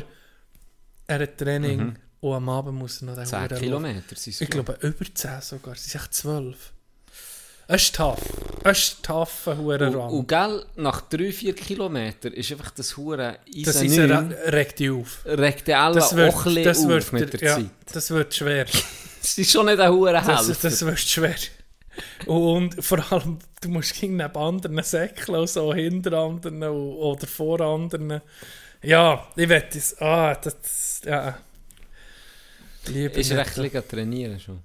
er 1.08 1.20
hat 1.22 1.38
Training 1.38 1.96
und 2.22 2.34
am 2.34 2.50
Abend 2.50 2.78
muss 2.78 3.02
er 3.02 3.08
noch 3.08 3.16
den 3.16 3.26
10 3.26 3.40
Huren 3.40 3.50
laufen. 3.50 3.64
Kilometer 3.64 4.16
sind 4.16 4.34
es. 4.34 4.42
Ich 4.42 4.50
glaube 4.50 4.78
über 4.82 5.06
10 5.14 5.42
sogar, 5.42 5.74
es 5.74 5.84
sind 5.86 6.02
echt 6.02 6.14
12. 6.14 6.72
Es 7.68 7.84
ist 7.84 7.96
tough. 7.96 8.20
Es 8.64 8.80
ist 8.80 8.98
ein 9.00 9.04
tougher 9.04 9.82
Und, 9.88 9.96
und 9.96 10.28
gell, 10.28 10.66
nach 10.76 11.10
3-4 11.10 11.54
Kilometern 11.54 12.34
ist 12.34 12.52
einfach 12.52 12.72
das 12.72 12.98
Hure 12.98 13.38
Das 13.64 13.78
Eisen 13.78 13.86
ist 14.04 14.10
9 14.10 14.32
regt 14.48 14.80
dich 14.80 14.92
auf. 14.92 15.20
regt 15.26 15.70
Elva 15.70 15.92
Das 15.94 16.12
auch 16.14 16.18
ein 16.18 16.64
das 16.64 16.78
bisschen 16.78 16.90
wird, 16.90 17.04
auf 17.04 17.12
mit 17.14 17.34
der 17.34 17.42
ja, 17.42 17.56
Zeit. 17.56 17.70
das 17.94 18.10
wird 18.12 18.34
schwer. 18.34 18.66
Es 19.24 19.38
ist 19.38 19.52
schon 19.52 19.68
nicht 19.68 19.80
ein 19.80 19.92
Hure 19.92 20.14
Das, 20.14 20.60
das 20.60 20.84
wird 20.84 21.00
schwer. 21.00 21.36
Und 22.26 22.84
vor 22.84 23.12
allem, 23.12 23.38
du 23.62 23.70
musst 23.70 23.94
gegen 23.94 24.18
neben 24.18 24.36
anderen 24.36 24.82
säckeln, 24.84 25.46
so 25.46 25.74
hinter 25.74 26.14
anderen 26.14 26.64
oder 26.64 27.28
vor 27.28 27.62
anderen. 27.62 28.22
Ja, 28.82 29.28
ich 29.36 29.48
wette 29.48 29.78
es. 29.78 29.96
Ah, 30.02 30.34
das. 30.36 31.02
Ja. 31.06 31.38
Lieber 32.88 33.16
ist 33.16 33.32
recht 33.32 33.58
liegen 33.58 33.84
trainieren 33.88 34.40
schon. 34.40 34.60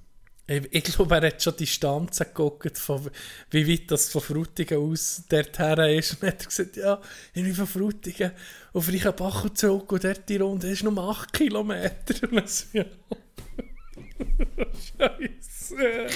Ich, 0.49 0.63
ich 0.71 0.85
glaube, 0.85 1.17
er 1.17 1.27
hat 1.27 1.43
schon 1.43 1.57
Distanzen 1.57 2.25
geguckt, 2.27 2.79
von, 2.79 3.11
wie 3.51 3.69
weit 3.69 3.91
das 3.91 4.09
von 4.09 4.21
Frutigen 4.21 4.79
aus 4.79 5.23
dorthin 5.29 5.99
ist. 5.99 6.23
Und 6.23 6.29
hat 6.29 6.41
er 6.41 6.47
gesagt, 6.47 6.77
ja, 6.77 7.01
ich 7.35 7.43
bin 7.43 7.55
von 7.55 7.67
Frutigen 7.67 8.31
auf 8.73 8.89
Reichenbach 8.89 9.43
und 9.45 9.59
zurück 9.59 9.91
und 9.91 10.05
dort 10.05 10.29
die 10.29 10.37
Runde 10.37 10.71
ist 10.71 10.85
nur 10.85 10.97
8 10.97 11.33
Kilometer. 11.33 12.15
Und 12.29 12.33
dann 12.37 12.47
so, 12.47 12.65
ja. 12.73 12.85
Scheiße. 14.99 16.07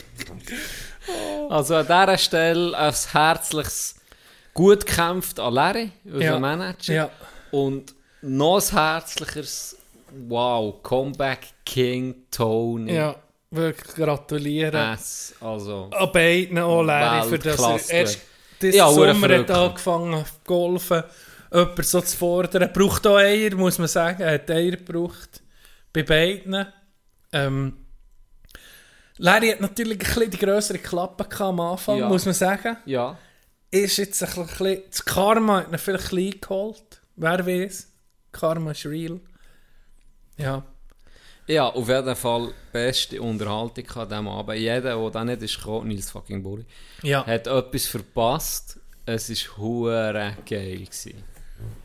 Also 1.48 1.74
an 1.76 1.86
dieser 1.86 2.18
Stelle 2.18 2.76
ein 2.78 2.94
herzliches, 3.12 3.96
gut 4.54 4.86
gekämpft 4.86 5.40
an 5.40 5.54
Larry, 5.54 5.90
unser 6.04 6.20
Ja. 6.20 6.38
Manager. 6.38 6.92
Ja. 6.94 7.10
Und 7.50 7.94
noch 8.22 8.60
ein 8.60 8.76
herzliches, 8.76 9.76
wow, 10.28 10.82
Comeback 10.82 11.46
King 11.64 12.26
Tony. 12.30 12.94
Ja, 12.94 13.16
wirklich 13.50 13.94
gratulieren. 13.94 14.94
S. 14.94 15.34
Also, 15.40 15.90
An 15.92 16.12
beiden 16.12 16.58
auch, 16.58 16.82
Larry, 16.82 17.28
für 17.28 17.38
das 17.38 17.90
er 17.90 18.00
erst 18.00 18.20
diesen 18.60 18.78
Ja, 18.78 18.90
Sommer 18.90 19.38
hat 19.38 19.50
angefangen 19.50 20.24
zu 20.24 20.32
golfen, 20.44 21.02
jemanden 21.52 21.82
so 21.82 22.00
zu 22.00 22.16
fordern. 22.16 22.70
Braucht 22.72 23.06
auch 23.06 23.16
Eier, 23.16 23.54
muss 23.54 23.78
man 23.78 23.88
sagen. 23.88 24.22
Er 24.22 24.34
hat 24.34 24.50
Eier 24.50 24.72
gebraucht. 24.72 25.42
Bei 25.92 26.02
beiden. 26.02 26.66
Ähm, 27.32 27.76
Larry 29.18 29.50
hat 29.50 29.60
natürlich 29.60 29.94
ein 29.94 29.98
bisschen 29.98 30.30
die 30.30 30.38
grössere 30.38 30.78
Klappe 30.78 31.26
am 31.44 31.60
Anfang, 31.60 31.98
Ja. 31.98 32.08
muss 32.08 32.24
man 32.24 32.34
sagen. 32.34 32.76
ja. 32.86 33.16
Ist 33.72 33.98
jetzt 33.98 34.20
ein 34.22 34.46
bisschen, 34.46 34.82
das 34.90 35.04
Karma 35.04 35.58
hat 35.58 35.70
ihn 35.70 35.78
vielleicht 35.78 36.08
klein 36.08 36.34
geholt. 36.40 37.00
Wer 37.14 37.46
weiß. 37.46 37.86
Karma 38.32 38.72
ist 38.72 38.84
real. 38.84 39.20
Ja. 40.40 40.64
Ja, 41.46 41.66
auf 41.66 41.88
jeden 41.88 42.14
Fall 42.16 42.52
beste 42.72 43.20
Unterhaltung 43.20 43.90
an 43.90 44.08
diesem 44.08 44.28
Abend. 44.28 44.58
Jeder, 44.58 44.96
der 44.96 45.10
da 45.10 45.24
nicht 45.24 45.42
ist 45.42 45.58
gekommen, 45.58 45.88
Nils 45.88 46.10
fucking 46.10 46.42
Buri, 46.42 46.64
Ja. 47.02 47.26
hat 47.26 47.46
etwas 47.48 47.86
verpasst. 47.86 48.78
Es 49.04 49.28
war 49.30 49.56
hure 49.56 50.36
geil. 50.48 50.78
Gewesen. 50.84 51.24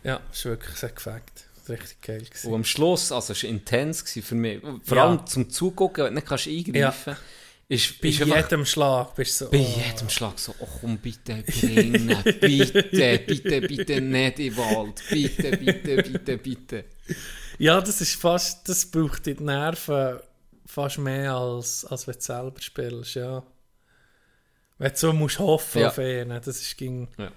Ja, 0.04 0.20
ist 0.32 0.46
wirklich 0.46 0.76
sehr 0.76 0.90
gefällt. 0.90 1.24
Richtig 1.68 2.02
geil 2.02 2.22
gewesen. 2.22 2.48
Und 2.48 2.54
am 2.54 2.64
Schluss, 2.64 3.12
also 3.12 3.34
es 3.34 3.44
war 3.44 3.50
intens 3.50 4.04
für 4.04 4.36
mich. 4.36 4.62
Vor 4.84 4.98
Ja. 4.98 5.06
allem 5.08 5.26
zum 5.26 5.50
Zugucken, 5.50 6.04
wenn 6.06 6.14
du 6.14 6.16
nicht 6.20 6.28
kannst 6.28 6.48
eingreifen 6.48 7.16
kannst. 7.16 7.22
Ist, 7.68 8.00
Bei 8.00 8.10
ist 8.10 8.22
einfach 8.22 8.36
jedem 8.52 8.66
Schlag 8.66 9.16
bist 9.16 9.42
du 9.42 9.46
so... 9.46 9.52
bei 9.52 9.58
oh. 9.58 9.82
jedem 9.84 10.08
Schlag 10.08 10.38
so, 10.38 10.54
oh 10.60 10.68
komm 10.80 11.00
bitte, 11.00 11.44
bringen, 11.48 12.16
bitte, 12.40 13.20
bitte, 13.26 13.62
bitte 13.62 14.02
nicht 14.02 14.38
den 14.38 14.56
Wald, 14.56 15.02
bitte, 15.10 15.58
bitte, 15.58 16.04
bitte, 16.04 16.38
bitte. 16.38 16.86
Ja, 17.58 17.80
das 17.82 18.02
ist 18.02 18.16
fast, 18.16 18.68
das 18.68 18.86
braucht 18.86 19.26
die 19.26 19.34
Nerven 19.36 20.20
fast 20.66 20.98
mehr 20.98 21.34
als, 21.36 21.86
als 21.86 22.08
wenn 22.08 22.16
du 22.16 22.22
selber 22.22 22.62
spielst, 22.62 23.16
ja. 23.16 23.44
Wenn 24.78 24.92
du 24.92 24.98
so 24.98 25.14
musst 25.14 25.40
hoffen 25.40 25.82
Ja. 25.82 25.88
auf 25.88 25.98
ihn, 25.98 26.30
das 26.30 26.48
ist 26.48 26.78
ging... 26.78 27.08
Ja. 27.18 27.32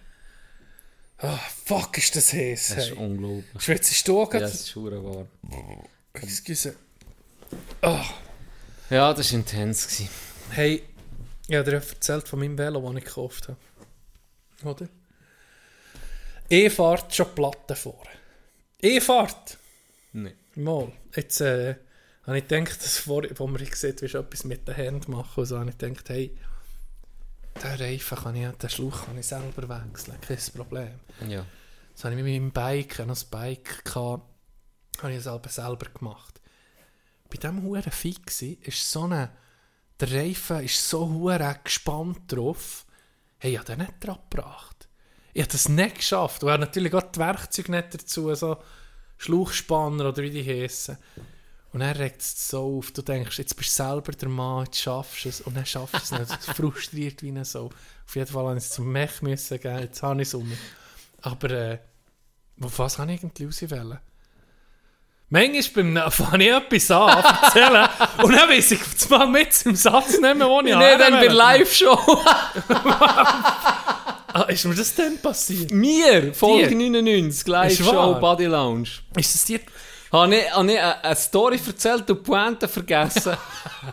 Ah, 1.20 1.38
fuck, 1.64 1.98
ist 1.98 2.14
das 2.14 2.32
heiß, 2.32 2.68
Das 2.68 2.78
ist 2.84 2.90
hey. 2.90 2.96
unglaublich. 2.98 3.62
Schwitzt 3.62 4.06
du 4.08 4.18
Ja, 4.20 4.24
gerade? 4.26 4.44
es 4.44 4.54
ist 4.54 4.74
hure 4.76 5.02
warm. 5.04 5.28
Excuse. 6.14 6.74
Ah, 7.82 8.04
Ja, 8.90 9.12
das 9.12 9.32
war 9.32 9.38
intens. 9.38 9.84
Gewesen. 9.86 10.08
hey, 10.50 10.82
ich 11.48 11.54
habe 11.56 11.64
dir 11.70 11.78
ja 11.78 11.82
erzählt 11.84 12.28
von 12.28 12.38
meinem 12.38 12.56
Velo, 12.56 12.80
das 12.88 12.98
ich 12.98 13.04
gekauft 13.04 13.48
habe. 13.48 13.58
Oder? 14.68 14.88
E-Fahrt 16.50 17.14
schon 17.14 17.34
Platten 17.34 17.76
vor. 17.76 18.02
E-Fahrt! 18.80 19.58
Nee. 20.12 20.34
Mal. 20.54 20.92
Jetzt 21.14 21.40
äh, 21.40 21.76
habe 22.26 22.38
ich 22.38 22.48
gedacht, 22.48 22.84
dass 22.84 22.98
vor, 22.98 23.22
wo 23.36 23.46
man 23.46 23.64
sieht, 23.64 24.02
wie 24.02 24.06
etwas 24.06 24.44
mit 24.44 24.66
den 24.66 24.74
Händen 24.74 25.12
machen, 25.12 25.44
so 25.44 25.58
habe 25.58 25.70
ich 25.70 25.78
gedacht, 25.78 26.08
hey, 26.08 26.36
den 27.62 27.80
Reifen 27.80 28.18
kann 28.18 28.36
ich, 28.36 28.50
den 28.50 28.70
Schlauch 28.70 29.06
kann 29.06 29.18
ich 29.18 29.26
selber 29.26 29.68
wechseln, 29.68 30.20
kein 30.20 30.38
Problem. 30.54 31.00
Ja. 31.28 31.44
Das 31.94 32.04
habe 32.04 32.14
ich 32.14 32.22
mit 32.22 32.32
meinem 32.32 32.52
Bike, 32.52 32.98
ich 32.98 33.06
noch 33.06 33.16
ein 33.16 33.30
Bike, 33.30 33.84
gehabt, 33.84 34.26
habe 35.02 35.14
ich 35.14 35.22
selber, 35.22 35.48
selber 35.48 35.86
gemacht. 35.90 36.40
Bei 37.30 37.36
diesem 37.36 37.62
huren 37.62 37.90
Fix 37.90 38.42
ist 38.42 38.90
so 38.90 39.02
eine, 39.02 39.30
der 40.00 40.12
Reifen 40.12 40.64
ist 40.64 40.88
so 40.88 41.08
huren 41.08 41.56
gespannt 41.64 42.32
drauf, 42.32 42.86
hey, 43.38 43.52
ich 43.52 43.58
habe 43.58 43.66
den 43.66 43.78
nicht 43.80 43.94
dran 44.00 44.18
gebracht. 44.30 44.88
Ich 45.34 45.42
habe 45.42 45.52
das 45.52 45.68
nicht 45.68 45.96
geschafft. 45.96 46.42
Und 46.42 46.48
er 46.48 46.54
hat 46.54 46.60
natürlich 46.60 46.94
auch 46.94 47.02
die 47.02 47.18
Werkzeuge 47.18 47.70
nicht 47.70 47.94
dazu, 47.94 48.34
so 48.34 48.58
Schlauchspanner 49.18 50.08
oder 50.08 50.22
wie 50.22 50.30
die 50.30 50.44
heissen. 50.44 50.96
Und 51.72 51.82
er 51.82 51.98
regt 51.98 52.22
es 52.22 52.48
so 52.48 52.78
auf, 52.78 52.92
du 52.92 53.02
denkst, 53.02 53.38
jetzt 53.38 53.54
bist 53.56 53.78
du 53.78 53.82
selber 53.82 54.12
der 54.12 54.28
Mann, 54.28 54.64
jetzt 54.64 54.80
schaffst 54.80 55.24
du 55.24 55.28
es. 55.28 55.40
Und 55.42 55.56
dann 55.56 55.66
schaffst 55.66 56.10
du 56.10 56.16
es 56.16 56.28
nicht. 56.30 56.56
Frustriert 56.56 57.22
wie 57.22 57.28
eine 57.28 57.44
so. 57.44 57.70
Auf 58.06 58.16
jeden 58.16 58.32
Fall 58.32 58.42
musste 58.42 58.58
ich 58.58 58.64
es 58.64 58.70
zum 58.70 58.90
Mech 58.90 59.20
müssen 59.20 59.60
gehen, 59.60 59.78
jetzt 59.80 60.02
habe 60.02 60.22
ich 60.22 60.28
es 60.28 60.34
um. 60.34 60.50
Aber, 61.20 61.50
äh, 61.50 61.78
auf 62.62 62.78
was 62.78 62.98
habe 62.98 63.12
ich 63.12 63.22
irgendwie 63.22 63.44
rauswählen? 63.44 63.98
Manchmal 65.30 66.10
fange 66.10 66.44
ich 66.44 66.54
etwas 66.54 66.90
an, 66.90 67.22
erzählen, 67.22 67.88
und 68.22 68.32
dann 68.34 68.48
weiss 68.48 68.70
ich 68.70 69.10
mal 69.10 69.26
mit 69.26 69.66
im 69.66 69.76
Satz 69.76 70.18
nehmen, 70.18 70.48
wo 70.48 70.60
ich 70.60 70.74
Nee, 70.74 70.96
dann 70.96 71.12
bei. 71.12 71.26
Live-Show. 71.26 71.98
Ah, 74.38 74.42
ist 74.50 74.64
mir 74.66 74.74
das 74.76 74.94
denn 74.94 75.18
passiert? 75.18 75.72
Mir, 75.72 76.32
Folge 76.32 76.68
Dir? 76.68 76.76
99, 76.76 77.28
Ist 77.28 77.48
Live-Show, 77.48 77.92
wahr? 77.92 78.20
Body 78.20 78.44
Lounge. 78.44 78.88
Ist 79.16 79.34
das 79.34 79.44
dir... 79.46 79.58
habe 80.12 80.36
ich, 80.36 80.50
habe 80.52 80.72
ich 80.72 80.78
eine, 80.80 81.04
eine 81.04 81.14
Story 81.16 81.58
erzählt 81.66 82.10
und 82.10 82.22
Pointe 82.22 82.66
vergessen. 82.68 83.36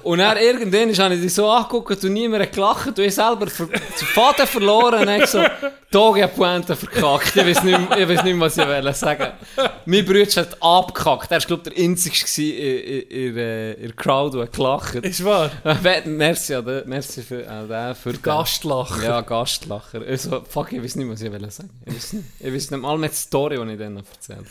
und 0.03 0.19
dann 0.19 0.37
irgendwann 0.37 0.93
habe 0.97 1.15
ich 1.15 1.21
die 1.21 1.29
so 1.29 1.49
angeguckt 1.49 2.03
und 2.03 2.13
niemand 2.13 2.43
hat 2.43 2.53
gelacht 2.53 2.87
und 2.87 2.99
ich 2.99 3.13
selber 3.15 3.47
ver 3.47 3.67
den 3.67 3.81
Faden 4.07 4.47
verloren 4.47 5.07
und 5.07 5.21
ich 5.21 5.27
so, 5.29 5.39
Tag, 5.39 6.17
ich 6.17 6.23
habe 6.23 6.31
die 6.33 6.37
Pointe 6.37 6.75
verkackt. 6.75 7.35
Ich 7.35 7.45
weiß 7.45 7.63
nicht, 7.63 7.89
mehr- 7.89 7.97
ich 7.97 8.09
weiß 8.09 8.23
nicht 8.23 8.35
mehr, 8.35 8.45
was 8.45 8.57
ich 8.57 8.65
wollte 8.67 8.93
sagen. 8.93 9.33
Mein 9.85 10.05
Bruder 10.05 10.25
hat 10.25 10.57
abgekackt. 10.61 11.31
Er 11.31 11.39
war, 11.39 11.45
glaube 11.47 11.69
ich, 11.69 11.73
der 11.75 11.83
Einzige 11.83 12.41
in, 12.41 12.53
in, 12.65 13.09
in, 13.09 13.37
äh, 13.37 13.73
in 13.73 13.81
der 13.87 13.93
Crowd, 13.95 14.37
der 14.37 14.47
gelacht 14.47 14.95
hat. 14.95 15.03
Ist 15.05 15.23
wahr? 15.23 15.51
Äh, 15.63 16.07
Merci, 16.07 16.55
an 16.55 16.65
den- 16.65 16.87
merci 16.89 17.21
für, 17.21 17.47
an 17.49 17.67
den, 17.69 17.95
für 17.95 18.11
den- 18.13 18.21
Gastlacher. 18.21 19.03
Ja, 19.03 19.21
Gastlacher. 19.21 20.01
Also, 20.07 20.43
fuck, 20.49 20.71
ich 20.73 20.83
weiß 20.83 20.95
nicht, 20.95 21.09
was 21.09 21.21
ich 21.21 21.31
wollte 21.31 21.51
sagen. 21.51 21.69
Ich 21.85 21.95
weiß 21.95 22.13
nicht, 22.13 22.25
ich 22.39 22.53
weiß 22.53 22.71
nicht 22.71 22.81
mal 22.81 22.97
mehr 22.97 23.09
die 23.09 23.15
Story, 23.15 23.57
die 23.65 23.71
ich 23.73 23.79
dann 23.79 23.97
erzählt 23.97 24.45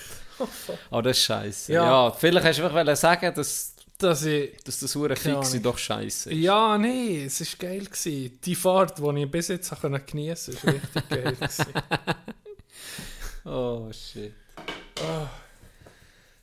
Aber 0.91 1.03
das 1.09 1.19
ist 1.19 1.25
scheiße. 1.25 1.73
Ja. 1.73 1.85
Ja. 1.85 2.11
vielleicht 2.13 2.47
hast 2.47 2.59
du 2.59 2.65
einfach 2.65 2.77
wollen 2.77 2.97
sagen, 2.97 3.35
dass, 3.35 3.75
Dass 3.99 4.25
ich... 4.25 4.57
dass 4.65 4.81
das 4.81 4.95
hure 4.95 5.15
fix 5.17 5.61
doch 5.63 5.79
scheiße 5.79 6.31
ist. 6.33 6.37
Ja, 6.39 6.77
nee, 6.79 7.25
es 7.25 7.41
war 7.41 7.69
geil. 7.69 7.85
Gewesen. 7.85 8.39
Die 8.45 8.55
Fahrt, 8.55 8.99
die 8.99 9.23
ich 9.23 9.31
bis 9.31 9.49
jetzt 9.49 9.71
geniessen 10.07 10.57
konnte, 10.61 10.67
war 10.67 10.75
richtig 10.75 11.09
geil. 11.09 11.33
Gewesen. 11.35 11.67
Oh, 13.47 13.91
shit. 13.93 14.33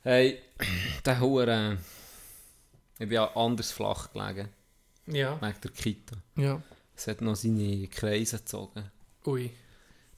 Hey, 0.04 0.38
der 1.04 1.20
Hure. 1.20 1.78
Ich 2.94 3.08
bin 3.08 3.12
ja 3.12 3.24
anders 3.34 3.72
flach 3.72 4.12
gelegen, 4.12 4.48
Ja, 5.06 5.40
wegen 5.40 5.60
der 5.62 5.70
Kita. 5.72 6.16
ja. 6.36 6.62
Es 6.94 7.06
hat 7.08 7.20
noch 7.20 7.34
seine 7.34 7.88
Kreise 7.88 8.36
gezogen. 8.38 8.84
Ui. 9.26 9.50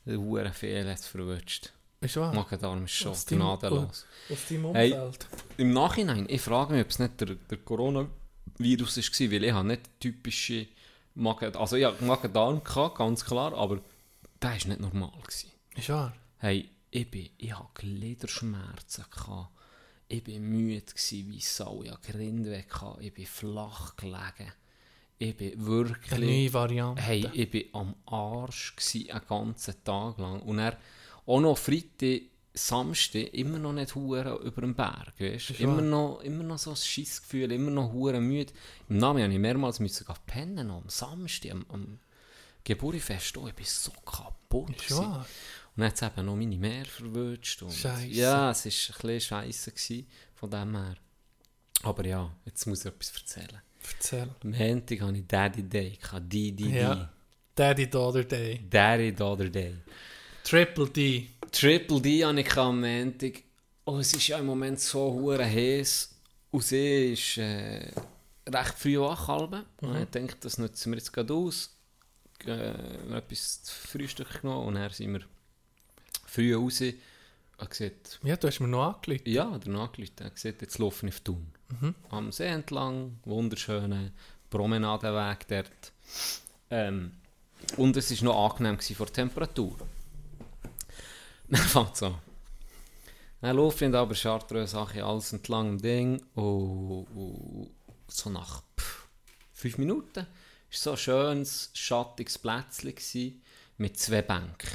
Der 0.04 0.18
Hure 0.18 0.52
viel 0.52 0.86
hat 0.90 0.98
es 0.98 1.06
verwutscht. 1.06 1.72
Ist 2.04 2.16
wahr? 2.16 2.34
Magen-Darm 2.34 2.84
ist 2.84 2.92
schon 2.92 3.12
Aus 3.12 3.24
gnadenlos. 3.26 4.06
Aus 4.30 4.38
deinem 4.48 4.74
Hey. 4.74 4.92
Umfeld. 4.92 5.26
Im 5.56 5.72
Nachhinein, 5.72 6.26
ich 6.28 6.40
frage 6.42 6.74
mich, 6.74 6.82
ob 6.84 6.90
es 6.90 6.98
nicht 6.98 7.20
der, 7.20 7.34
der 7.34 7.58
Coronavirus 7.58 8.96
war, 8.98 9.30
weil 9.32 9.44
ich 9.44 9.52
habe 9.52 9.68
nicht 9.68 10.00
typische 10.00 10.66
Magen... 11.14 11.56
Also 11.56 11.76
ich 11.76 11.84
hatte 11.86 12.04
Magen-Darm, 12.04 12.62
ganz 12.94 13.24
klar, 13.24 13.54
aber 13.54 13.80
der 14.42 14.50
war 14.50 14.54
nicht 14.68 14.80
normal. 14.80 15.12
Gewesen. 15.22 15.50
Ist 15.76 15.88
wahr? 15.88 16.14
Hey, 16.38 16.68
ich, 16.90 17.10
bin, 17.10 17.30
ich 17.38 17.52
hatte 17.58 17.68
Gliederschmerzen, 17.74 19.04
gehabt. 19.10 19.50
ich 20.08 20.26
war 20.26 20.40
müde 20.40 20.82
gewesen 20.84 21.30
wie 21.30 21.40
Sau, 21.40 21.82
ich 21.84 21.90
hatte 21.90 22.12
Grinde 22.12 22.50
weg, 22.50 22.68
gehabt. 22.68 23.02
ich 23.02 23.14
bin 23.14 23.26
flach 23.26 23.96
gelegen. 23.96 24.52
Ich 25.18 25.36
bin 25.36 25.52
Eine 25.54 25.64
wirklich... 25.66 26.20
neue 26.20 26.52
Variante. 26.52 27.00
Hey, 27.00 27.26
ich 27.32 27.72
war 27.72 27.80
am 27.80 27.94
Arsch 28.04 28.74
gsi, 28.76 29.10
einen 29.10 29.26
ganzen 29.26 29.82
Tag 29.84 30.18
lang. 30.18 30.42
Und 30.42 30.58
er 30.58 30.76
auch 31.26 31.40
noch 31.40 31.58
Freitag, 31.58 32.22
Samstag 32.56 33.34
immer 33.34 33.58
noch 33.58 33.72
nicht 33.72 33.94
hure 33.94 34.40
über 34.44 34.60
den 34.60 34.74
Berg, 34.74 35.14
weißt? 35.18 35.58
Immer 35.58 35.76
wahr. 35.76 35.82
noch, 35.82 36.20
immer 36.20 36.44
noch 36.44 36.58
so 36.58 36.70
ein 36.70 36.76
Scheissgefühl, 36.76 37.50
immer 37.50 37.70
noch 37.70 37.92
hure 37.92 38.20
müde. 38.20 38.52
Im 38.88 38.98
Namen 38.98 39.20
musste 39.22 39.32
ich 39.32 39.38
mehrmals 39.40 39.80
müssen 39.80 40.06
pennen, 40.26 40.70
am 40.70 40.88
Samstag, 40.88 41.50
am, 41.50 41.66
am 41.68 41.98
Geburtstagsfest. 42.62 43.36
Oh, 43.38 43.48
ich 43.48 43.54
bin 43.54 43.66
so 43.66 43.90
kaputt. 44.04 44.76
Ist 44.76 44.96
wahr? 44.96 45.26
Und 45.76 45.80
dann 45.80 45.88
hat 45.88 45.96
es 45.96 46.02
eben 46.02 46.26
noch 46.26 46.36
meine 46.36 46.56
Mehr 46.56 46.84
verwünscht. 46.84 47.62
Und 47.62 47.72
Scheisse. 47.72 48.06
Ja, 48.06 48.52
es 48.52 48.64
war 48.64 48.72
ein 48.72 49.16
bisschen 49.16 49.20
scheisse 49.20 49.72
gsi, 49.72 50.06
von 50.34 50.50
dem 50.50 50.76
her. 50.76 50.94
Aber 51.82 52.06
ja, 52.06 52.30
jetzt 52.44 52.66
muss 52.66 52.84
ich 52.84 52.86
etwas 52.86 53.12
erzählen. 53.16 53.60
Erzähl. 53.82 54.30
Am 54.42 54.50
Montag 54.50 55.00
hatte 55.00 55.18
ich 55.18 55.26
Daddy 55.26 55.62
Day, 55.64 55.98
gehabt. 56.00 56.32
DDD. 56.32 56.60
Ja. 56.70 57.10
Daddy 57.54 57.90
Daughter 57.90 58.24
Day. 58.24 58.64
Daddy 58.68 59.14
other 59.20 59.48
day. 59.48 59.76
Triple 60.44 60.88
D. 60.90 61.28
Triple 61.50 62.00
D 62.00 62.24
hatte 62.24 62.40
ich 62.40 62.56
am 62.56 62.80
Montag. 62.80 63.42
Oh, 63.86 63.98
es 63.98 64.12
ist 64.14 64.28
ja 64.28 64.38
im 64.38 64.46
Moment 64.46 64.78
so 64.78 65.12
hure 65.12 65.44
heiß. 65.44 66.10
Und 66.50 66.62
sie 66.64 67.12
ist 67.14 67.38
äh, 67.38 67.90
recht 68.48 68.74
früh 68.78 68.98
wach. 69.00 69.26
halbe. 69.28 69.64
Und 69.80 69.96
ich 69.96 70.08
denke, 70.10 70.36
das 70.40 70.58
nutzen 70.58 70.92
wir 70.92 70.98
jetzt 70.98 71.12
gerade 71.12 71.32
aus. 71.34 71.70
Äh, 72.46 73.16
etwas 73.16 73.62
zu 73.62 73.74
Frühstück 73.74 74.42
genommen 74.42 74.68
und 74.68 74.74
dann 74.74 74.90
sind 74.90 75.14
wir 75.14 75.22
früh 76.26 76.54
raus. 76.54 76.80
Er 76.82 77.66
gesagt, 77.66 78.20
Ja, 78.22 78.36
du 78.36 78.46
hast 78.48 78.60
mir 78.60 78.68
noch 78.68 78.94
angerufen. 78.96 79.22
ja, 79.26 79.56
der 79.58 79.72
Nachgerufen, 79.72 80.14
er 80.18 80.26
hat 80.26 80.34
gesagt, 80.34 80.60
jetzt 80.60 80.78
laufen 80.78 81.08
ich 81.08 81.14
auf 81.14 81.20
Thun. 81.20 81.46
Am 82.10 82.30
See 82.32 82.46
entlang, 82.46 83.18
wunderschöner 83.24 84.10
Promenadenweg 84.50 85.48
dort. 85.48 85.92
Ähm, 86.70 87.12
und 87.76 87.96
es 87.96 88.10
war 88.10 88.24
noch 88.24 88.50
angenehm 88.50 88.78
vor 88.78 89.06
der 89.06 89.14
Temperatur. 89.14 89.76
Dann 91.48 91.60
fängt 91.60 91.94
es 91.94 92.02
an. 92.02 92.14
Dann 93.40 93.56
laufe 93.56 93.84
ich 93.84 93.94
aber 93.94 94.14
Chartreuse 94.14 94.72
Sache 94.72 95.04
alles 95.04 95.32
entlang 95.32 95.76
dem 95.76 95.82
Ding 95.82 96.22
und, 96.34 97.06
und 97.14 97.70
so 98.08 98.30
nach 98.30 98.62
pff, 98.78 99.08
fünf 99.52 99.78
Minuten 99.78 100.14
war 100.16 100.26
so 100.70 100.90
ein 100.92 100.96
schönes, 100.96 101.70
schattiges 101.74 102.38
Plätzchen 102.38 102.94
gewesen, 102.94 103.42
mit 103.76 103.98
zwei 103.98 104.22
Bänken. 104.22 104.70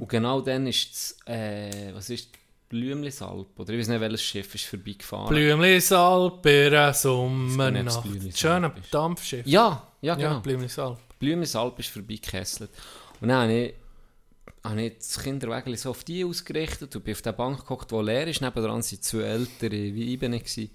Und 0.00 0.08
genau 0.08 0.40
dann 0.40 0.66
ist 0.66 0.92
das, 0.92 1.26
äh, 1.26 1.92
was 1.94 2.10
ist 2.10 2.28
Blümlisalp, 2.68 3.58
oder 3.58 3.72
ich 3.72 3.80
weiß 3.80 3.88
nicht, 3.88 4.00
welches 4.00 4.22
Schiff 4.22 4.54
ist 4.54 4.64
vorbeigefahren. 4.64 5.28
Blümlisalp, 5.28 6.44
weiß 6.44 6.70
nicht, 6.70 6.96
Sommernacht. 6.96 8.38
Schöner 8.38 8.74
ist. 8.76 8.94
Dampfschiff. 8.94 9.46
ja, 9.46 9.88
ja, 10.00 10.16
ja 10.16 10.28
genau. 10.28 10.40
Blümlisalp. 10.40 10.98
Blümlisalp 11.18 11.78
ist 11.78 11.88
vorbeigekesselt. 11.88 12.70
Und 13.20 13.28
dann 13.28 13.42
habe 13.42 13.52
ich, 13.52 13.74
habe 14.64 14.82
ich 14.82 14.98
das 14.98 15.20
Kinderwägel 15.20 15.76
so 15.76 15.90
auf 15.90 16.04
die 16.04 16.24
ausgerichtet 16.24 16.94
und 16.94 17.04
bin 17.04 17.14
auf 17.14 17.22
der 17.22 17.32
Bank 17.32 17.58
geguckt, 17.60 17.90
die 17.90 17.96
leer 17.96 18.28
ist. 18.28 18.40
Nebenan 18.40 18.70
waren 18.70 18.82
zwei 18.82 19.22
ältere 19.22 19.70
wie 19.70 20.14
ich 20.14 20.18
bin. 20.18 20.32
ich 20.32 20.70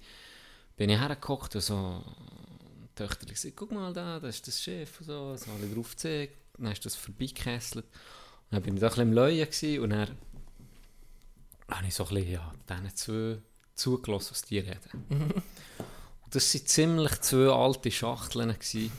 hergeguckt 0.76 1.54
und 1.54 1.60
so, 1.62 2.04
die 2.82 2.94
Töchter 2.94 3.26
gesagt, 3.26 3.56
guck 3.56 3.72
mal 3.72 3.92
da, 3.92 4.20
das 4.20 4.36
ist 4.36 4.46
das 4.46 4.62
Schiff 4.62 5.00
und 5.00 5.06
so, 5.06 5.36
so 5.36 5.46
habe 5.52 5.64
ich 5.66 5.74
drauf 5.74 5.90
gezeigt. 5.90 6.36
Dann 6.58 6.72
ist 6.72 6.84
das 6.84 6.96
vorbeigekesselt. 6.96 7.84
Und 7.84 8.50
dann 8.50 8.62
bin 8.62 8.74
ich 8.74 8.80
da 8.80 8.88
ein 8.88 8.90
bisschen 8.90 9.08
im 9.08 9.14
Leuen 9.14 9.46
gewesen 9.46 9.82
und 9.82 9.90
dann 9.90 10.08
habe 11.70 11.86
ich 11.86 11.94
so 11.94 12.04
ein 12.06 12.14
bisschen, 12.14 12.32
ja, 12.32 12.52
diesen 12.68 12.96
zwei 12.96 13.38
zugelassen, 13.74 14.30
was 14.32 14.42
die 14.42 14.58
reden. 14.58 15.04
Und 16.24 16.34
das 16.34 16.54
waren 16.54 16.66
ziemlich 16.66 17.20
zwei 17.22 17.50
alte 17.50 17.90
Schachteln. 17.90 18.52
gewesen. 18.52 18.92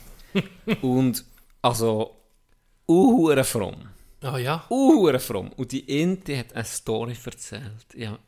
und, 0.82 1.24
also, 1.62 2.16
uhuere 2.88 3.44
fromm. 3.44 3.88
Ah 4.22 4.38
ja. 4.38 4.64
Uhuere 4.68 5.18
fromm. 5.18 5.52
Und 5.52 5.72
die 5.72 6.00
Inti 6.00 6.36
hat 6.36 6.54
eine 6.54 6.64
Story 6.64 7.16
erzählt. 7.24 7.86
Ja, 7.94 8.18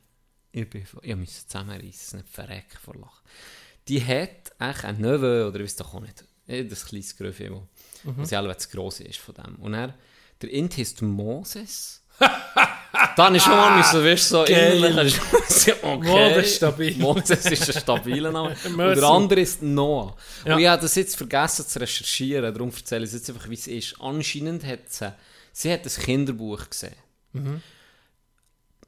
ich, 0.51 0.69
bin, 0.69 0.87
ich 1.03 1.17
musste 1.17 1.47
zusammenreissen, 1.47 2.21
nicht 2.21 2.31
verrecken 2.31 2.79
vor 2.83 2.95
Lachen. 2.95 3.23
Die 3.89 4.05
hat 4.05 4.53
eigentlich 4.59 4.85
einen 4.85 5.01
Neveu, 5.01 5.49
oder 5.49 5.61
ich 5.61 5.65
weiß 5.65 5.77
doch 5.77 5.95
auch 5.95 6.01
nicht, 6.01 6.25
eh, 6.47 6.65
das 6.65 6.87
kleines 6.87 7.17
Gröfe, 7.17 7.51
wo 7.51 8.11
mhm. 8.11 8.25
selber 8.25 8.57
zu 8.57 8.69
gross 8.69 9.01
ist 9.01 9.19
von 9.19 9.35
dem. 9.35 9.57
Und 9.57 9.75
er, 9.75 9.95
der 10.41 10.51
Inti 10.51 10.81
heisst 10.83 11.03
Moses. 11.03 12.03
Dann 13.17 13.35
ist 13.35 13.45
schon 13.45 13.55
mal 13.55 13.77
müssen, 13.77 14.05
weißt 14.05 14.31
du, 14.31 14.37
so 14.37 14.45
innerlich 14.45 15.19
okay. 15.83 16.09
Moses 16.09 16.57
stabil. 16.57 16.97
Moses 16.97 17.47
ist 17.47 17.75
ein 17.75 17.81
stabiler 17.81 18.31
Name. 18.31 18.55
Und 18.65 18.79
der 18.79 19.05
andere 19.05 19.41
ist 19.41 19.63
Noah. 19.63 20.17
Ja. 20.45 20.55
Und 20.55 20.61
ich 20.61 20.69
habe 20.69 20.83
das 20.83 20.95
jetzt 20.95 21.17
vergessen 21.17 21.67
zu 21.67 21.81
recherchieren, 21.81 22.53
darum 22.53 22.71
erzähle 22.71 23.05
ich 23.05 23.09
es 23.09 23.15
jetzt 23.15 23.31
einfach, 23.31 23.49
wie 23.49 23.55
es 23.55 23.67
ist. 23.67 24.01
Anscheinend 24.01 24.65
hat 24.65 24.91
sie, 24.91 25.13
sie 25.53 25.73
hat 25.73 25.85
ein 25.85 26.03
Kinderbuch 26.03 26.69
gesehen. 26.69 26.97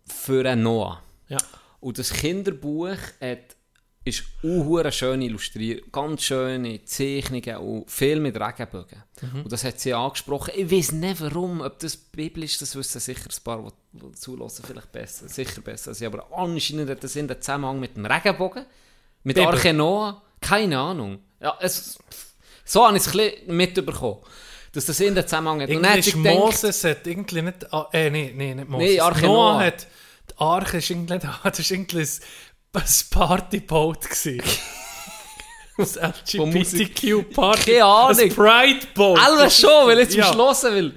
Für 0.07 0.49
einen 0.49 0.63
Noah. 0.63 1.03
Ja. 1.29 1.39
Und 1.81 1.99
das 1.99 2.13
Kinderbuch 2.13 2.97
hat, 3.21 3.57
ist 4.05 4.25
auch 4.43 4.91
schön 4.91 5.23
illustriert, 5.23 5.91
ganz 5.91 6.23
schöne 6.23 6.85
Zeichnungen 6.85 7.57
und 7.57 7.91
viel 7.91 8.21
mit 8.21 8.39
Regenbögen. 8.39 9.03
Und 9.33 9.51
das 9.51 9.65
hat 9.65 9.81
sie 9.81 9.95
angesprochen. 9.95 10.53
Ich 10.57 10.71
weiß 10.71 10.93
nicht 10.93 11.21
warum, 11.23 11.63
ob 11.63 11.79
das 11.79 11.97
biblisch 11.97 12.53
ist, 12.53 12.63
das 12.63 12.77
wissen 12.77 13.01
sicher 13.01 13.29
ein 13.31 13.45
paar, 13.45 13.73
die, 13.93 14.13
zulassen, 14.13 14.65
vielleicht 14.67 14.93
besser, 14.93 15.29
sicher 15.29 15.63
besser 15.63 15.91
als 15.91 16.01
ich, 16.01 16.07
aber 16.07 16.27
anscheinend 16.37 16.91
hat 16.91 17.03
das 17.03 17.17
in 17.17 17.29
den 17.29 17.41
Zusammenhang 17.41 17.81
mit 17.81 17.97
dem 17.97 18.05
Regenbogen, 18.05 18.67
mit. 19.23 19.39
Arche 19.39 19.73
Noah, 19.73 20.23
keine 20.41 20.79
Ahnung. 20.79 21.21
Ja, 21.41 21.57
es, 21.61 21.99
so 22.65 22.87
habe 22.87 22.97
ich 22.97 23.07
es 23.07 23.09
ein 23.09 23.19
bisschen 23.19 23.57
mitbekommen, 23.57 24.19
dass 24.75 24.87
das 24.87 25.01
in 25.01 25.15
den 25.15 25.25
Zusammenhang 25.25 25.63
hat. 25.63 25.69
Irgendwie 25.71 25.99
ist 26.01 26.13
gedacht- 26.13 26.35
Moses 26.35 26.85
hat 26.85 27.07
irgendwie 27.07 27.43
nicht... 27.43 27.73
ah, 27.73 27.89
Äh, 27.93 28.11
nee, 28.11 28.33
nee, 28.35 28.55
nicht 28.55 28.69
Moses. 28.69 28.89
Nee, 28.89 29.01
Arche 29.01 29.23
Noah 29.27 29.53
Noah. 29.55 29.65
hat... 29.67 29.87
Die 30.31 30.35
Arche 30.39 30.77
ist 30.79 30.91
irgendwie 30.91 31.15
nicht... 31.15 31.27
Das 31.43 31.59
ist 31.59 31.71
irgendwie 31.71 31.99
ein, 32.01 32.09
ein 32.75 32.83
Partyboat 33.11 34.01
gewesen. 34.11 34.43
Das 35.77 35.97
LGBTQ-Party. 35.97 37.73
Keine 37.73 37.85
Ahnung. 37.85 38.19
Ein 38.21 38.29
Pride-Boat. 38.29 39.19
Alle 39.19 39.51
schon, 39.51 39.87
weil 39.89 39.99
jetzt 39.99 40.15
Ja. 40.15 40.27
beschlossen 40.29 40.73
will. 40.73 40.95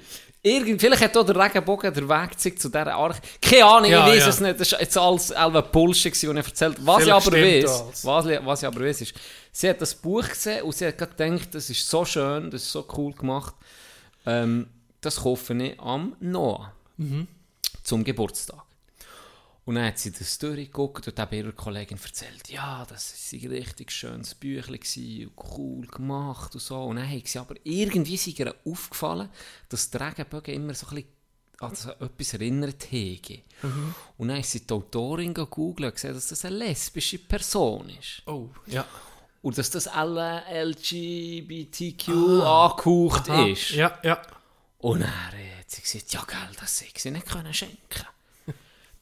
Irgend, 0.49 0.79
vielleicht 0.81 1.01
hat 1.03 1.17
auch 1.17 1.25
der 1.25 1.35
Regenbogen 1.35 1.93
der 1.93 2.07
Weg 2.09 2.31
gezeigt 2.31 2.61
zu 2.61 2.69
dieser 2.69 2.93
Arche. 2.95 3.19
Keine 3.41 3.65
Ahnung, 3.65 3.91
Ja, 3.91 4.07
ich 4.07 4.13
weiß 4.13 4.19
ja. 4.23 4.29
es 4.29 4.39
nicht. 4.39 4.59
Das 4.59 4.71
ist 4.71 4.79
jetzt 4.79 4.97
alles 4.97 5.27
selber 5.27 5.61
Bullshit, 5.61 6.13
was 6.13 6.23
er 6.23 6.35
erzählt 6.35 6.77
Was 6.85 7.03
ich 7.05 7.13
alles. 7.13 7.25
was, 8.05 8.25
ich- 8.25 8.45
was 8.45 8.61
ich 8.63 8.67
aber 8.67 8.81
weiß, 8.81 9.01
ist, 9.01 9.13
sie 9.51 9.69
hat 9.69 9.81
das 9.81 9.95
Buch 9.95 10.27
gesehen 10.27 10.63
und 10.63 10.75
sie 10.75 10.87
hat 10.87 10.97
gedacht, 10.97 11.49
das 11.53 11.69
ist 11.69 11.89
so 11.89 12.05
schön, 12.05 12.49
das 12.51 12.63
ist 12.63 12.71
so 12.71 12.85
cool 12.97 13.13
gemacht. 13.13 13.53
Ähm, 14.25 14.67
das 15.01 15.17
kaufe 15.21 15.53
ich 15.53 15.79
am 15.79 16.15
Noah. 16.19 16.71
Mhm. 16.97 17.27
Zum 17.83 18.03
Geburtstag. 18.03 18.61
Und 19.67 19.75
dann 19.75 19.87
hat 19.87 19.99
sie 19.99 20.13
das 20.13 20.37
durchgeguckt 20.37 21.09
und 21.09 21.19
hat 21.19 21.33
ihrer 21.33 21.51
Kollegin 21.51 21.99
erzählt, 22.01 22.47
ja, 22.47 22.85
das 22.87 23.33
war 23.33 23.39
ein 23.41 23.47
richtig 23.49 23.91
schönes 23.91 24.33
Büchlein 24.33 24.79
und 25.27 25.31
cool 25.57 25.85
gemacht 25.87 26.53
und 26.53 26.61
so. 26.61 26.83
Und 26.83 26.95
dann 26.95 27.11
hat 27.11 27.27
sie 27.27 27.37
aber 27.37 27.55
irgendwie 27.65 28.13
ist 28.13 28.27
ihr 28.27 28.55
aufgefallen, 28.63 29.27
dass 29.67 29.89
die 29.89 29.97
Regenbögen 29.97 30.53
immer 30.55 30.73
so 30.73 30.87
ein 30.87 31.03
bisschen 31.59 31.91
an 31.99 32.07
etwas 32.07 32.33
erinnert 32.33 32.87
haben. 32.93 33.41
Und 34.17 34.29
dann 34.29 34.37
ist 34.37 34.51
sie 34.51 34.65
die 34.65 34.73
Autorin 34.73 35.33
gegoogelt 35.33 35.87
und 35.87 35.95
gesehen, 35.95 36.13
dass 36.13 36.29
das 36.29 36.45
eine 36.45 36.59
lesbische 36.59 37.19
Person 37.19 37.89
ist. 37.89 38.21
Oh, 38.25 38.47
ja. 38.67 38.85
Und 39.41 39.57
dass 39.57 39.69
das 39.69 39.89
alle 39.89 40.43
LGBTQ 40.49 42.07
angehaucht 42.07 43.29
Aha. 43.29 43.47
ist. 43.47 43.71
Ja, 43.71 43.99
ja. 44.01 44.21
Und 44.77 45.01
dann 45.01 45.09
hat 45.11 45.69
sie 45.69 45.81
gesagt, 45.81 46.13
ja 46.13 46.23
gell, 46.25 46.55
das 46.57 46.79
hätte 46.79 47.01
sie 47.01 47.11
nicht 47.11 47.25
können 47.25 47.53
schenken 47.53 48.07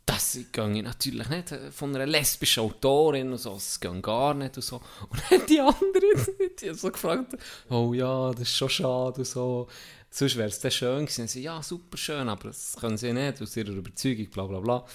Das 0.06 0.38
gehe 0.52 0.72
ich 0.72 0.84
natürlich 0.84 1.27
nicht 1.30 1.52
äh, 1.52 1.72
von 1.72 1.95
einer 1.95 2.06
lesbischen 2.06 2.64
Autorin 2.64 3.32
und 3.32 3.40
so, 3.40 3.53
das 3.56 3.80
geht 3.80 4.03
gar 4.03 4.34
nicht 4.34 4.56
und 4.56 4.64
so. 4.64 4.82
Und 5.10 5.22
dann 5.30 5.45
die 5.49 5.60
andere 5.60 6.34
die 6.60 6.69
hat 6.69 6.77
so 6.77 6.91
gefragt, 6.91 7.36
oh 7.69 7.94
ja, 7.94 8.32
das 8.32 8.41
ist 8.41 8.56
schon 8.56 8.69
schade 8.69 9.18
und 9.19 9.27
so. 9.27 9.68
Sonst 10.17 10.37
wäre 10.37 10.47
es 10.47 10.59
dann 10.61 10.71
schön 10.71 11.05
gewesen. 11.05 11.27
Sie, 11.27 11.41
ja, 11.41 11.61
super 11.61 11.97
schön, 11.97 12.29
aber 12.29 12.47
das 12.47 12.77
können 12.79 12.95
sie 12.95 13.11
nicht, 13.11 13.41
aus 13.41 13.57
ihrer 13.57 13.71
Überzeugung, 13.71 14.27
bla 14.29 14.45
bla 14.45 14.59
bla. 14.61 14.75
Und 14.77 14.85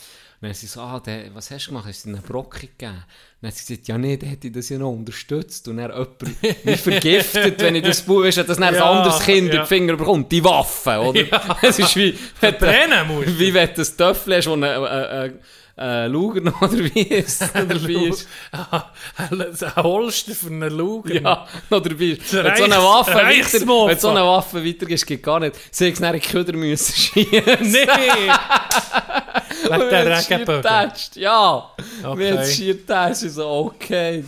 dann 0.40 0.50
hat 0.50 0.56
sie 0.56 0.66
so, 0.66 0.80
ah, 0.80 0.98
der, 0.98 1.34
was 1.34 1.50
hast 1.50 1.66
du 1.66 1.72
gemacht? 1.72 1.84
Hast 1.86 2.04
du 2.04 2.08
ihnen 2.08 2.16
einen 2.18 2.26
Brocken 2.26 2.60
gegeben? 2.60 2.94
Und 2.94 3.04
dann 3.42 3.50
hat 3.50 3.56
sie 3.58 3.66
gesagt, 3.74 3.88
ja, 3.88 3.98
nee, 3.98 4.16
der 4.16 4.30
hätte 4.30 4.46
ich 4.46 4.54
das 4.54 4.70
ja 4.70 4.78
noch 4.78 4.92
unterstützt. 4.92 5.68
Und 5.68 5.76
dann 5.76 5.90
jemand 5.90 6.42
mich 6.64 6.80
vergiftet, 6.80 7.60
wenn 7.60 7.74
ich 7.74 7.82
das 7.84 8.00
Buch, 8.00 8.22
weißt 8.22 8.38
du, 8.38 8.44
dass 8.44 8.56
dann 8.56 8.74
Ja, 8.74 8.90
ein 8.90 8.96
anderes 8.96 9.20
Kind 9.20 9.48
in 9.50 9.56
ja. 9.56 9.60
die 9.62 9.68
Finger 9.68 9.96
bekommt, 9.98 10.32
die 10.32 10.42
Waffe, 10.42 10.98
oder? 10.98 11.58
Es 11.60 11.78
ist 11.78 11.94
wie, 11.96 12.16
wenn 12.40 12.54
du- 12.54 13.38
wie 13.38 13.52
wenn 13.52 13.68
du 13.68 13.74
das 13.74 13.94
Töffel 13.94 14.36
hast, 14.36 14.46
wo 14.46 14.54
ein 14.54 14.62
äh, 14.62 15.26
äh, 15.26 15.32
äh, 15.80 16.06
Luger 16.08 16.40
noch 16.42 16.60
oder 16.62 16.78
wie 16.78 17.00
ist, 17.02 17.40
noch 17.40 17.52
dabei 17.52 18.08
ist. 18.08 18.28
Ein 19.16 19.82
Holster 19.82 20.34
für 20.34 20.46
einen 20.48 20.70
Luger. 20.76 21.14
Ja, 21.14 21.46
noch 21.70 21.80
dabei 21.80 22.04
ist. 22.04 22.32
Wenn 22.32 22.56
so 22.56 22.64
eine 22.64 22.76
Waffe 22.76 23.14
weiter, 23.14 23.88
wenn 23.88 23.98
so 23.98 24.08
eine 24.10 24.20
Waffe 24.20 24.64
weitergibst, 24.64 25.06
geht 25.06 25.22
gar 25.22 25.40
nicht. 25.40 25.56
Sie 25.70 25.86
hätten 25.86 26.02
dann 26.02 26.14
in 26.14 26.20
Köder 26.20 26.52
müssen 26.52 26.94
schießen. 26.94 27.30
Nee! 27.60 27.86
Wegen 29.70 29.88
der 29.90 30.18
Regenbögen. 30.18 30.92
Ja, 31.14 31.70
Okay. 32.04 32.18
wir 32.18 32.38
haben 32.38 32.46
schier 32.46 32.74
getatscht. 32.74 33.22
Ich 33.24 33.32
so, 33.32 33.46
okay, 33.74 34.24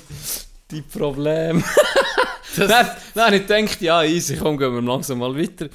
die 0.71 0.83
Probleme. 0.83 1.63
dann, 2.57 2.91
dann 3.15 3.25
habe 3.27 3.37
ich 3.37 3.47
gedacht, 3.47 3.81
ja, 3.81 4.03
easy, 4.03 4.37
komm, 4.37 4.59
gehen 4.59 4.75
wir 4.75 4.83
langsam 4.83 5.19
mal 5.19 5.35
weiter. 5.37 5.69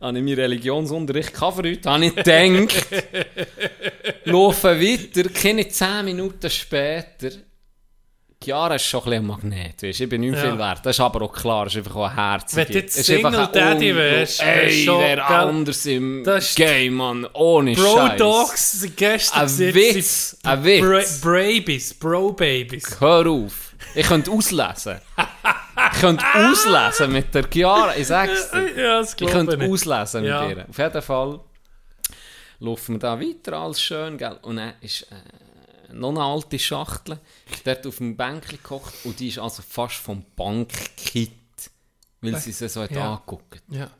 Habe 0.00 0.16
ich 0.18 0.24
meinen 0.24 0.34
Religionsunterricht 0.38 1.38
heute, 1.40 1.90
habe 1.90 2.06
ich 2.06 2.14
gedacht, 2.14 2.86
laufen 4.24 4.80
weiter, 4.80 5.28
keine 5.28 5.68
10 5.68 6.04
Minuten 6.06 6.48
später, 6.48 7.30
Chiara 8.42 8.76
ist 8.76 8.86
schon 8.86 9.00
ein 9.02 9.10
bisschen 9.10 9.26
Magnet, 9.26 9.82
weißt? 9.82 10.00
ich 10.00 10.08
bin 10.08 10.22
nicht 10.22 10.34
Ja. 10.36 10.40
viel 10.40 10.58
wert, 10.58 10.86
das 10.86 10.96
ist 10.96 11.00
aber 11.00 11.20
auch 11.20 11.32
klar, 11.32 11.64
das 11.66 11.74
ist 11.74 11.80
einfach 11.80 11.96
auch 11.96 12.08
ein 12.08 12.14
Herz. 12.14 12.56
Wenn 12.56 12.66
du 12.68 12.72
jetzt 12.72 13.04
Single 13.04 13.48
Daddy 13.52 13.94
wärst, 13.94 14.42
ey, 14.42 14.84
gell? 14.86 15.20
anders 15.20 15.84
im 15.84 16.26
Game, 16.56 16.94
Mann, 16.94 17.26
ohne 17.34 17.74
Bro 17.74 17.96
Scheiß. 17.96 18.16
Dogs 18.18 18.72
sind 18.80 18.96
gestern 18.96 19.42
Ein 19.42 19.74
Witz, 19.74 20.38
ein 20.42 20.64
Witz. 20.64 21.20
Bra 22.00 22.28
Babies. 22.30 22.96
Hör 22.98 23.26
auf. 23.26 23.74
Ich 23.94 24.06
könnte 24.06 24.30
auslesen. 24.30 24.96
Ich 25.92 26.00
könnte 26.00 26.24
auslesen 26.34 27.12
mit 27.12 27.34
der 27.34 27.44
Chiara. 27.50 27.96
Ich 27.96 28.06
sag's 28.06 28.50
dir. 28.50 28.82
Ja, 28.82 29.00
Ich 29.02 29.16
könnte 29.16 29.52
ich. 29.54 29.58
nicht. 29.58 29.70
auslesen 29.70 30.22
mit 30.22 30.30
Ja. 30.30 30.48
ihr. 30.48 30.66
Auf 30.68 30.78
jeden 30.78 31.02
Fall 31.02 31.40
laufen 32.60 32.94
wir 32.94 32.98
da 33.00 33.20
weiter, 33.20 33.54
alles 33.54 33.80
schön, 33.82 34.18
gell? 34.18 34.38
Und 34.42 34.56
dann 34.56 34.74
ist 34.80 35.02
äh, 35.10 35.92
noch 35.92 36.10
eine 36.10 36.22
alte 36.22 36.58
Schachtel, 36.58 37.18
dort 37.64 37.86
auf 37.86 37.96
dem 37.98 38.16
Bänkchen 38.16 38.58
gekocht 38.58 38.94
und 39.04 39.18
die 39.18 39.28
ist 39.28 39.38
also 39.38 39.62
fast 39.66 39.96
vom 39.96 40.24
Bankkit, 40.36 41.32
weil 42.20 42.36
sie 42.36 42.52
sie 42.52 42.68
so 42.68 42.82
hat 42.82 42.90
Ja. 42.92 43.12
angeguckt. 43.14 43.62
Ja. 43.68 43.90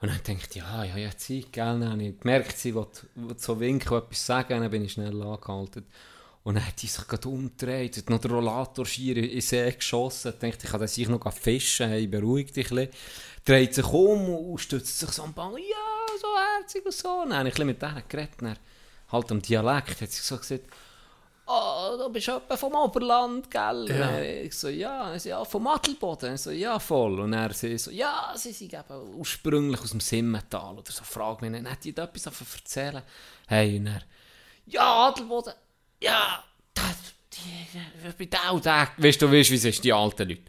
Und 0.00 0.08
dann 0.10 0.20
denke 0.26 0.46
ich, 0.50 0.56
ja, 0.56 0.84
ja, 0.84 0.96
ja, 0.96 1.16
Zeit, 1.16 1.52
gell? 1.52 1.64
Dann 1.80 1.90
habe 1.92 2.02
ich 2.02 2.18
gemerkt, 2.20 2.58
sie 2.58 2.74
will, 2.74 2.86
will 3.14 3.38
so 3.38 3.58
winken 3.58 3.96
etwas 3.96 4.26
sagen, 4.26 4.60
dann 4.60 4.70
bin 4.70 4.84
ich 4.84 4.92
schnell 4.92 5.22
angehalten. 5.22 5.86
Und 6.44 6.56
dann 6.56 6.66
hat 6.66 6.80
die 6.82 6.86
sich 6.86 7.08
gerade 7.08 7.26
umgedreht, 7.26 7.96
hat 7.96 8.10
noch 8.10 8.20
den 8.20 8.30
Rollator 8.30 8.84
schier 8.84 9.16
in 9.16 9.30
den 9.30 9.40
See 9.40 9.70
geschossen, 9.72 10.34
Ich 10.34 10.38
dachte, 10.38 10.66
ich 10.66 10.70
kann 10.70 10.80
das 10.80 10.94
sich 10.94 11.08
noch 11.08 11.32
fischen, 11.32 11.88
hey, 11.88 12.06
beruhig 12.06 12.52
dich 12.52 12.70
ein 12.70 12.76
bisschen. 12.76 12.92
Dreht 13.46 13.74
sich 13.74 13.86
um 13.86 14.28
und 14.28 14.58
stützt 14.58 14.98
sich 14.98 15.08
so 15.10 15.22
am 15.22 15.32
Bank, 15.32 15.58
ja, 15.58 16.18
so 16.20 16.28
herzig 16.58 16.84
und 16.84 16.92
so. 16.92 17.24
Dann 17.24 17.38
habe 17.38 17.48
ich 17.48 17.54
ein 17.54 17.66
bisschen 17.66 17.66
mit 17.66 17.82
denen 17.82 18.02
geredet, 18.08 18.34
dann, 18.40 18.58
halt 19.10 19.32
am 19.32 19.40
Dialekt, 19.40 20.02
hat 20.02 20.10
sie 20.10 20.20
so 20.22 20.36
gesagt, 20.36 20.64
oh, 21.46 21.96
du 21.98 22.10
bist 22.10 22.26
jemand 22.26 22.58
vom 22.58 22.74
Oberland, 22.74 23.50
gell? 23.50 23.86
Ja. 23.88 24.08
Und 24.08 24.22
Ich 24.22 24.54
so, 24.54 24.68
ja, 24.68 25.18
sie, 25.18 25.30
ja, 25.30 25.44
vom 25.44 25.66
Adelboden. 25.66 26.34
Ich 26.34 26.42
so, 26.42 26.50
ja, 26.50 26.78
voll. 26.78 27.20
Und 27.20 27.32
er 27.32 27.52
sie 27.54 27.78
so, 27.78 27.90
ja, 27.90 28.32
sie 28.36 28.52
sind 28.52 28.72
eben 28.72 29.14
ursprünglich 29.14 29.80
aus 29.80 29.90
dem 29.90 30.00
Simmental 30.00 30.78
oder 30.78 30.92
so. 30.92 31.04
Frag 31.04 31.40
mich 31.42 31.50
nicht, 31.50 31.66
hat 31.68 31.84
die 31.84 31.94
da 31.94 32.04
etwas 32.04 32.22
davon 32.22 32.46
erzählen? 32.54 33.02
Hey, 33.46 33.78
und 33.78 33.86
er, 33.86 34.02
ja, 34.66 35.08
Adelboden, 35.08 35.54
ja, 36.04 36.42
das, 36.74 36.84
die, 37.32 37.78
ich 38.08 38.14
bin 38.14 38.30
da 38.30 38.50
und 38.50 38.64
da. 38.64 38.88
Weißt 38.96 39.20
du, 39.22 39.30
weißt, 39.30 39.50
wie 39.50 39.56
es 39.56 39.64
ist, 39.64 39.82
die 39.84 39.92
alten 39.92 40.28
Leute. 40.28 40.42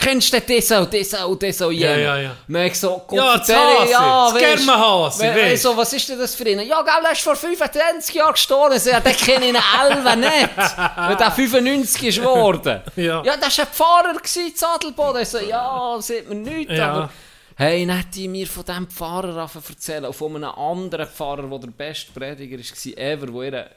Kennst 0.00 0.32
du 0.32 0.40
das 0.40 0.70
auch, 0.70 0.86
das 0.86 1.12
auch, 1.14 1.34
das 1.34 1.60
auch, 1.60 1.72
Ja, 1.72 1.96
ja, 1.96 2.18
ja. 2.20 2.36
Und 2.46 2.54
ich 2.54 2.74
so, 2.78 3.02
Ja, 3.10 3.36
das 3.36 3.48
Hase, 3.48 3.90
das 3.92 4.34
weisst- 4.34 4.38
Germenhase, 4.66 5.22
we- 5.24 5.34
weisst. 5.42 5.62
so, 5.64 5.76
was 5.76 5.92
ist 5.92 6.08
denn 6.08 6.18
das 6.20 6.36
für 6.36 6.48
ihn? 6.48 6.60
Ja, 6.60 6.82
gell, 6.82 7.04
er 7.04 7.10
ist 7.12 7.20
vor 7.22 7.34
25 7.34 8.14
Jahren 8.14 8.32
gestorben. 8.32 8.78
So, 8.78 8.90
Ja, 8.90 9.00
den 9.00 9.16
kenne 9.16 9.46
ich 9.46 9.54
ihn 9.54 9.56
Elva 9.90 10.14
nicht. 10.14 10.56
Weil 10.96 11.16
der 11.16 11.32
95 11.32 12.04
ist 12.04 12.18
geworden. 12.20 12.80
Ja. 12.94 13.24
ja, 13.24 13.36
das 13.38 13.58
war 13.58 13.64
ein 13.64 13.72
Pfarrer 13.72 14.14
gewesen, 14.14 14.46
in 14.46 14.64
Adelboden. 14.64 15.22
Ich 15.22 15.28
so, 15.30 15.38
ja, 15.38 15.96
sieht 16.00 16.28
man 16.28 16.42
nichts, 16.42 16.72
Ja. 16.76 16.92
aber... 16.92 17.10
Hey, 17.56 17.84
hat 17.86 18.14
die 18.14 18.28
mir 18.28 18.46
von 18.46 18.64
diesem 18.64 18.86
Pfarrer 18.88 19.50
erzählen, 19.52 20.04
und 20.04 20.14
von 20.14 20.36
einem 20.36 20.44
anderen 20.50 21.08
Pfarrer, 21.08 21.42
der 21.42 21.58
der 21.58 21.66
beste 21.72 22.12
Prediger 22.12 22.56
war 22.56 22.98
ever, 22.98 23.26
der 23.26 23.46
ihre 23.46 23.70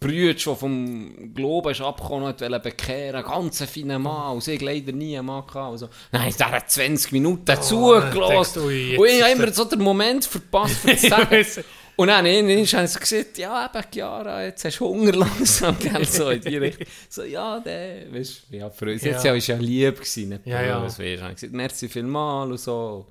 Brüder 0.00 0.38
schon 0.38 0.56
vom 0.56 1.32
Glauben 1.34 1.70
ist 1.70 1.80
abgekommen 1.80 2.24
und 2.24 2.40
wollte 2.40 2.60
bekehren. 2.60 3.22
Ganz 3.22 3.62
ein 3.62 3.68
feiner 3.68 3.98
Mann. 3.98 4.34
Und 4.34 4.46
hat 4.46 4.62
leider 4.62 4.92
nie 4.92 5.16
einen 5.16 5.26
Mann 5.26 5.46
gehabt. 5.46 5.72
Und 5.72 5.78
so. 5.78 5.88
Nein, 6.10 6.34
der 6.38 6.50
hat 6.50 6.70
20 6.70 7.12
Minuten 7.12 7.44
denkst 7.44 7.68
zugelassen. 7.68 8.62
und 8.64 8.72
ich 8.72 8.98
habe 9.22 9.30
immer 9.32 9.52
so 9.52 9.64
den 9.64 9.80
Moment 9.80 10.24
verpasst, 10.24 10.76
für 10.76 10.96
zu 10.96 11.08
sagen. 11.08 11.46
Und 11.94 12.08
dann 12.08 12.24
irgendwann 12.26 12.66
haben 12.80 12.86
sie 12.86 12.98
gesagt, 12.98 13.38
ja, 13.38 13.66
eben, 13.66 13.84
Chiara, 13.92 14.44
jetzt 14.44 14.64
hast 14.64 14.78
du 14.80 14.86
Hunger 14.88 15.12
langsam, 15.12 15.78
gell, 15.78 16.04
so 16.06 16.30
in 16.30 16.40
die 16.40 16.56
Richtung. 16.56 16.86
So, 17.08 17.22
ja, 17.22 17.60
der, 17.60 18.12
weißt 18.12 18.42
du, 18.50 18.56
ja, 18.56 18.70
für 18.70 18.86
uns, 18.90 19.02
jetzt 19.04 19.24
Ja. 19.24 19.34
ist 19.34 19.46
ja 19.46 19.56
lieb 19.56 19.96
gewesen, 19.96 20.30
nicht 20.30 20.46
Ja, 20.46 20.62
ja. 20.62 20.78
böse, 20.80 20.98
weisst 21.04 21.20
du. 21.20 21.24
Haben 21.24 21.34
gesagt, 21.34 21.52
merci 21.52 21.88
vielmals 21.88 22.50
und 22.50 22.58
so. 22.60 23.06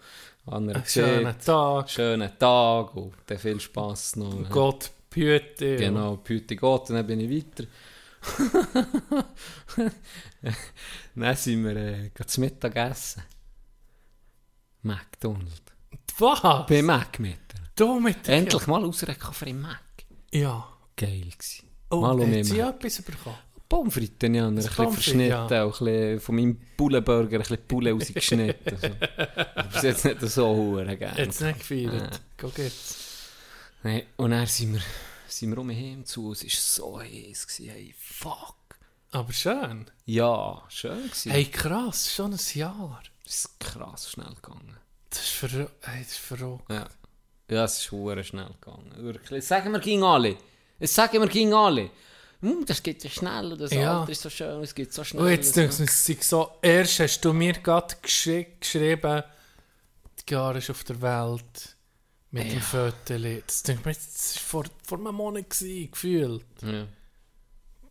Schönen 0.87 1.35
Tag. 1.45 1.89
schönen 1.89 2.31
Tag 2.39 2.95
und 2.95 3.13
dann 3.27 3.37
viel 3.37 3.59
Spass 3.59 4.15
noch. 4.15 4.49
Gott 4.49 4.89
behüte. 5.11 5.75
Genau, 5.75 6.17
Püte 6.17 6.55
Gott, 6.55 6.89
und 6.89 6.95
dann 6.95 7.05
bin 7.05 7.19
ich 7.19 7.29
weiter. 7.29 7.67
dann 11.15 11.35
sind 11.35 11.63
wir 11.63 11.75
äh, 11.75 12.09
gerade 12.13 12.27
zu 12.27 12.41
Mittag 12.41 12.75
essen. 12.75 13.23
McDonald's. 14.81 15.61
Was? 16.17 16.41
Bei 16.67 16.81
Mac 16.81 17.19
mit. 17.19 17.37
Du 17.75 17.99
mit 17.99 18.27
Endlich 18.27 18.67
mal 18.67 18.83
ausrecken 18.83 19.33
für 19.33 19.45
den 19.45 19.61
Mac. 19.61 19.81
Ja. 20.31 20.67
Geil 20.95 21.21
gewesen. 21.21 21.67
Oh, 21.89 22.01
mal 22.01 22.19
um 22.19 22.43
sie 22.43 22.59
etwas 22.59 23.01
bekommen? 23.01 23.37
Pommes 23.67 23.93
frites, 23.93 24.29
ja, 24.33 24.47
ein 24.47 24.55
bisschen 24.55 24.91
verschnitten, 24.91 25.29
ja. 25.29 25.63
auch 25.63 25.79
ein 25.79 25.85
bisschen 25.85 26.19
von 26.19 26.35
meinem 26.35 26.57
Bullenburger 26.75 27.37
ein 27.37 27.39
bisschen 27.39 27.67
Pulle 27.67 27.93
rausgeschnitten. 27.93 28.77
so. 28.77 28.87
Ich 29.73 29.81
bin 29.81 29.89
jetzt 29.89 30.05
nicht 30.05 30.21
so 30.21 30.47
hure 30.47 30.97
gerne. 30.97 31.17
Jetzt 31.17 31.41
nicht 31.41 31.59
gefeiert. 31.59 32.21
Go 32.37 32.49
geht's. 32.49 33.00
Nee, 33.83 34.05
und 34.17 34.31
dann 34.31 34.45
sind 34.45 34.73
wir, 34.73 34.81
sind 35.27 35.51
wir 35.51 35.57
um 35.57 35.69
heim 35.69 36.05
zu, 36.05 36.31
es 36.33 36.43
war 36.43 36.49
so 36.49 36.99
heiß, 36.99 37.47
gewesen, 37.47 37.69
hey, 37.69 37.95
fuck. 37.97 38.55
Aber 39.11 39.33
schön. 39.33 39.89
Ja, 40.05 40.63
schön 40.69 41.03
gewesen. 41.03 41.31
Hey, 41.31 41.45
krass, 41.45 42.13
schon 42.13 42.33
ein 42.33 42.39
Jahr. 42.53 43.01
Es 43.25 43.45
ist 43.45 43.59
krass 43.59 44.11
schnell 44.11 44.33
gegangen. 44.35 44.77
Das 45.09 45.19
ist 45.19 45.31
verrückt. 45.31 45.73
Hey, 45.81 46.03
das 46.03 46.11
ist 46.11 46.19
verrückt. 46.19 46.69
Ja, 46.69 46.87
ja 47.49 47.65
es 47.65 47.79
ist 47.79 47.91
hure 47.91 48.23
schnell 48.23 48.51
gegangen. 48.61 48.93
Wirklich. 48.97 49.45
Sagen 49.45 49.71
wir 49.71 49.79
gegen 49.79 50.03
alle. 50.03 50.37
Es 50.79 50.95
sagen 50.95 51.19
wir 51.19 51.27
gegen 51.27 51.53
alle. 51.53 51.89
Hm, 52.41 52.65
das 52.65 52.81
geht 52.81 53.03
ja 53.03 53.09
schnell, 53.09 53.55
das 53.57 53.71
Ja. 53.71 53.99
Alter 53.99 54.11
ist 54.11 54.21
so 54.21 54.29
schön, 54.29 54.63
es 54.63 54.73
geht 54.73 54.93
so 54.93 55.03
schnell. 55.03 55.23
Und 55.23 55.29
jetzt 55.29 55.53
so. 55.53 55.61
denkst 55.61 55.77
du, 55.77 55.83
es 55.83 56.05
sei 56.05 56.17
so, 56.21 56.51
erst 56.61 56.99
hast 56.99 57.21
du 57.21 57.33
mir 57.33 57.53
gerade 57.53 57.95
geschri 58.01 58.47
geschrieben, 58.59 59.23
die 60.27 60.33
Jahre 60.33 60.57
ist 60.57 60.69
auf 60.69 60.83
der 60.83 61.01
Welt 61.01 61.75
mit 62.31 62.51
dem 62.51 62.61
Foto. 62.61 62.93
Das 63.45 63.63
denke 63.63 63.81
ich 63.81 63.85
mir, 63.85 63.93
das 63.93 64.35
war 64.35 64.41
vor, 64.41 64.63
vor 64.83 64.97
einem 64.99 65.15
Monat, 65.15 65.49
gewesen, 65.49 65.91
gefühlt. 65.91 66.45
Ja. 66.61 66.85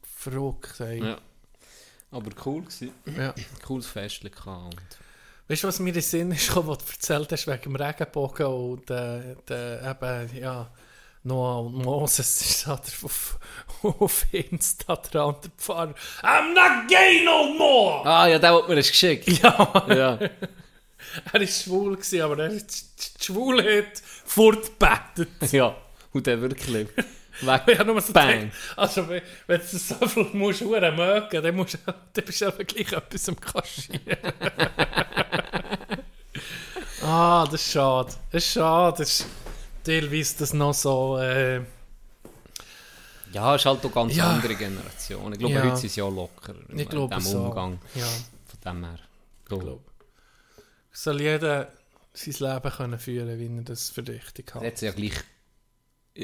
Verrückt, 0.02 0.80
ey. 0.80 1.02
ja. 1.04 1.18
Aber 2.10 2.30
cool 2.44 2.62
gewesen. 2.62 2.90
Ja. 3.16 3.34
Cooles 3.64 3.86
Festchen 3.86 4.30
gehabt. 4.30 4.76
Weißt 5.48 5.62
du, 5.64 5.68
was 5.68 5.78
mir 5.78 5.88
in 5.88 5.94
den 5.94 6.02
Sinn 6.02 6.32
ist, 6.32 6.54
was 6.66 6.78
du 6.78 6.84
erzählt 6.92 7.32
hast 7.32 7.46
wegen 7.46 7.62
dem 7.62 7.76
Regenbogen 7.76 8.46
und 8.46 8.90
äh, 8.90 9.36
der, 9.48 9.96
eben, 10.00 10.36
ja, 10.38 10.70
Noah 11.22 11.60
und 11.66 11.74
Moses 11.74 12.40
ist 12.40 12.66
da 12.66 12.76
der- 12.76 13.04
auf, 13.04 13.38
auf 13.82 14.26
Insta 14.32 14.96
der 14.96 15.20
andere 15.22 15.50
Pfarrer. 15.56 15.94
I'm 16.22 16.54
not 16.54 16.88
gay 16.88 17.22
no 17.24 17.52
more! 17.54 18.04
Ah, 18.08 18.26
ja, 18.26 18.38
der 18.38 18.54
hat 18.54 18.68
mir 18.68 18.76
das 18.76 18.88
geschickt. 18.88 19.28
Ja, 19.42 19.84
Ja. 19.88 20.18
er 21.32 21.40
war 21.40 21.46
schwul, 21.46 21.96
gewesen, 21.96 22.20
aber 22.22 22.38
er 22.44 22.50
ist 22.50 23.18
die 23.20 23.24
Schwulheit 23.24 24.02
fortbettet. 24.24 25.28
ja. 25.52 25.74
Und 26.12 26.26
der 26.26 26.40
wirklich. 26.40 26.88
Weg. 27.42 27.78
Habe 27.78 27.84
nur 27.86 28.00
so 28.02 28.12
Bang. 28.12 28.50
also 28.76 29.08
wenn, 29.08 29.22
du 29.46 29.78
so 29.78 29.94
viel 30.06 30.26
musst 30.34 30.60
mögen, 30.60 31.42
dann, 31.42 31.54
musst, 31.56 31.78
dann 31.86 32.24
bist 32.24 32.40
du 32.42 32.46
aber 32.48 32.64
gleich 32.64 32.92
etwas 32.92 33.28
am 33.30 33.40
Kaschieren. 33.40 34.18
ah, 37.02 37.46
das 37.50 37.62
ist 37.62 37.72
schade. 37.72 38.12
Das 38.30 38.44
ist 38.44 38.52
schade. 38.52 38.98
Das 38.98 39.20
ist 39.20 39.26
teilweise 39.84 40.36
das 40.38 40.52
noch 40.52 40.74
so... 40.74 41.16
Äh, 41.18 41.62
Ja, 43.32 43.54
ist 43.54 43.64
halt 43.64 43.84
auch 43.86 43.92
ganz 43.92 44.16
Ja. 44.16 44.32
andere 44.32 44.54
Generation. 44.56 45.32
Ich 45.32 45.38
glaube, 45.38 45.54
Ja. 45.54 45.62
heute 45.62 45.76
sind 45.76 45.90
sie 45.92 46.00
ja 46.00 46.08
locker 46.08 46.54
in 46.68 46.78
ich 46.78 46.88
glaube 46.88 47.14
diesem 47.14 47.32
so. 47.32 47.38
Umgang. 47.44 47.78
Ja, 47.94 48.04
Von 48.04 48.60
dem 48.64 48.84
her. 48.84 48.98
ich 49.42 49.48
glaube. 49.48 49.80
Soll 50.92 51.20
jeder 51.20 51.72
sein 52.12 52.34
Leben 52.52 52.72
können 52.76 52.98
führen, 52.98 53.38
wie 53.38 53.46
er 53.58 53.62
das 53.62 53.90
für 53.90 54.06
richtig 54.06 54.52
Er 54.54 54.66
hat. 54.66 54.78
sie 54.78 54.86
ja 54.86 54.92
gleich 54.92 55.12
äh, 56.16 56.22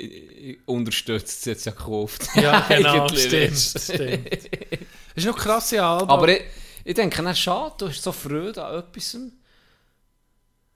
äh, 0.52 0.58
unterstützt, 0.66 1.46
es 1.46 1.64
ja 1.64 1.72
gekauft. 1.72 2.26
Ja, 2.34 2.60
genau, 2.68 3.06
Eigentlich 3.06 3.22
stimmt, 3.24 3.52
ist- 3.52 3.84
stimmt. 3.84 4.32
Das 4.34 5.24
ist 5.24 5.26
noch 5.26 5.36
krass, 5.38 5.70
ja, 5.70 5.96
Alba. 5.98 6.12
Aber 6.12 6.28
ich, 6.28 6.42
ich 6.84 6.94
denke, 6.94 7.22
na, 7.22 7.34
schade, 7.34 7.74
du 7.78 7.88
hast 7.88 8.02
so 8.02 8.12
Freude 8.12 8.62
an 8.64 8.80
etwas. 8.80 9.14
Und 9.14 9.32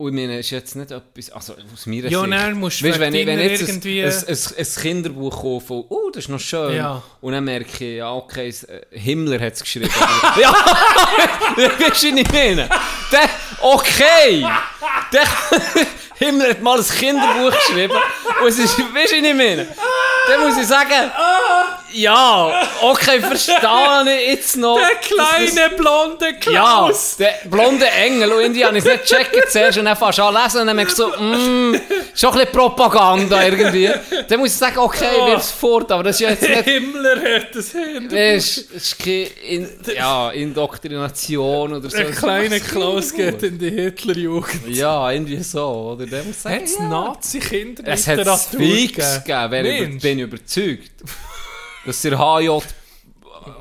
ich 0.09 0.15
meine, 0.15 0.39
ist 0.39 0.49
jetzt 0.49 0.77
nicht 0.77 0.91
etwas, 0.93 1.29
also 1.31 1.55
aus 1.75 1.85
meiner 1.85 2.09
Ja, 2.09 2.21
Sicht. 2.21 2.33
dann 2.33 2.55
musst 2.55 2.81
du 2.81 2.89
Weißt, 2.89 2.99
wenn, 3.01 3.13
ich, 3.13 3.27
wenn 3.27 3.39
jetzt 3.39 3.61
irgendwie- 3.69 4.03
ein, 4.03 4.11
ein, 4.11 4.39
ein, 4.57 4.67
Kinderbuch 4.81 5.43
kaufe, 5.43 5.75
und, 5.75 5.87
oh, 5.91 6.11
das 6.11 6.25
ist 6.25 6.29
noch 6.31 6.41
schön. 6.41 6.75
Ja. 6.75 7.03
Und 7.21 7.33
dann 7.35 7.45
merke 7.45 7.69
ich, 7.85 7.99
ja, 7.99 8.11
okay, 8.15 8.49
äh, 8.49 8.81
Himmler 8.99 9.39
hat 9.41 9.53
es 9.55 9.61
geschrieben. 9.61 9.91
ja, 10.41 10.55
du, 11.55 11.63
wie 11.63 12.21
ich 12.21 12.33
meine? 12.33 12.67
Der, 13.13 13.29
okay! 13.61 14.47
Der, 15.13 15.25
Himmler 16.21 16.51
hat 16.51 16.61
mal 16.61 16.79
ein 16.79 16.85
Kinderbuch 16.85 17.51
geschrieben. 17.51 17.97
Und 18.43 18.49
es 18.49 18.59
ist, 18.59 18.79
weißt 18.79 19.13
du, 19.13 19.17
ich 19.17 19.35
meine? 19.35 19.67
Dann 20.29 20.41
muss 20.47 20.59
ich 20.59 20.67
sagen, 20.67 21.11
ja, 21.93 22.63
okay, 22.83 23.21
verstehe 23.21 23.57
ich 23.57 24.29
jetzt 24.29 24.57
noch. 24.57 24.77
der 24.79 24.89
dass 25.17 25.19
das- 25.47 25.55
kleine 25.55 25.77
blonde 25.77 26.27
ja, 26.27 26.33
Klaus! 26.41 27.17
der 27.17 27.35
blonde 27.49 27.87
Engel. 27.87 28.33
Und 28.33 28.41
irgendwie 28.43 28.65
habe 28.65 28.79
ich 28.79 28.85
es 28.85 28.91
nicht 28.91 29.09
gecheckt 29.09 29.51
zuerst 29.53 29.79
und 29.79 29.85
dann 29.87 29.97
fast 29.97 30.21
an 30.21 30.35
lesen 30.35 30.61
und 30.63 30.67
dann 30.69 30.77
merke 30.77 30.91
ich 30.91 30.97
so, 30.97 31.09
mm, 31.09 31.75
schon 32.15 32.31
ein 32.33 32.39
bisschen 32.39 32.53
Propaganda 32.53 33.43
irgendwie. 33.43 33.91
Dann 34.29 34.41
muss 34.41 34.51
ich 34.53 34.57
sagen, 34.57 34.79
okay, 34.79 35.07
Oh. 35.21 35.27
wird 35.27 35.41
es 35.41 35.51
fort, 35.51 35.91
aber 35.93 36.05
das 36.05 36.17
ist 36.17 36.21
ja 36.21 36.31
jetzt 36.31 36.43
nicht... 36.43 36.65
Himmler 36.65 37.17
hat 37.17 37.55
das 37.55 37.75
Handy. 37.75 38.17
Es 38.17 38.57
ist, 38.59 38.71
ist 38.73 38.99
keine 38.99 39.25
in, 39.49 39.69
ja, 39.95 40.31
Indoktrination 40.31 41.73
oder 41.75 41.91
so. 41.91 41.97
Der 41.97 42.09
ist 42.09 42.19
kleine 42.19 42.61
Klaus 42.61 43.13
geht 43.13 43.43
in 43.43 43.59
die 43.59 43.71
Hitlerjugend. 43.71 44.69
Ja, 44.69 45.11
irgendwie 45.11 45.43
so. 45.43 45.95
Oder 45.97 46.07
der 46.07 46.23
muss 46.25 46.43
sagen, 46.43 46.63
es 46.65 46.77
ja. 46.77 46.89
Nazi-Kinder 46.89 47.83
Es 47.87 48.07
hat 48.07 48.21
fix 48.57 49.25
gegeben, 49.25 49.99
bin 50.01 50.19
ich 50.19 50.25
überzeugt. 50.25 50.91
Dass 51.87 52.03
der 52.03 52.19
HJ 52.19 52.49
oder 52.51 52.65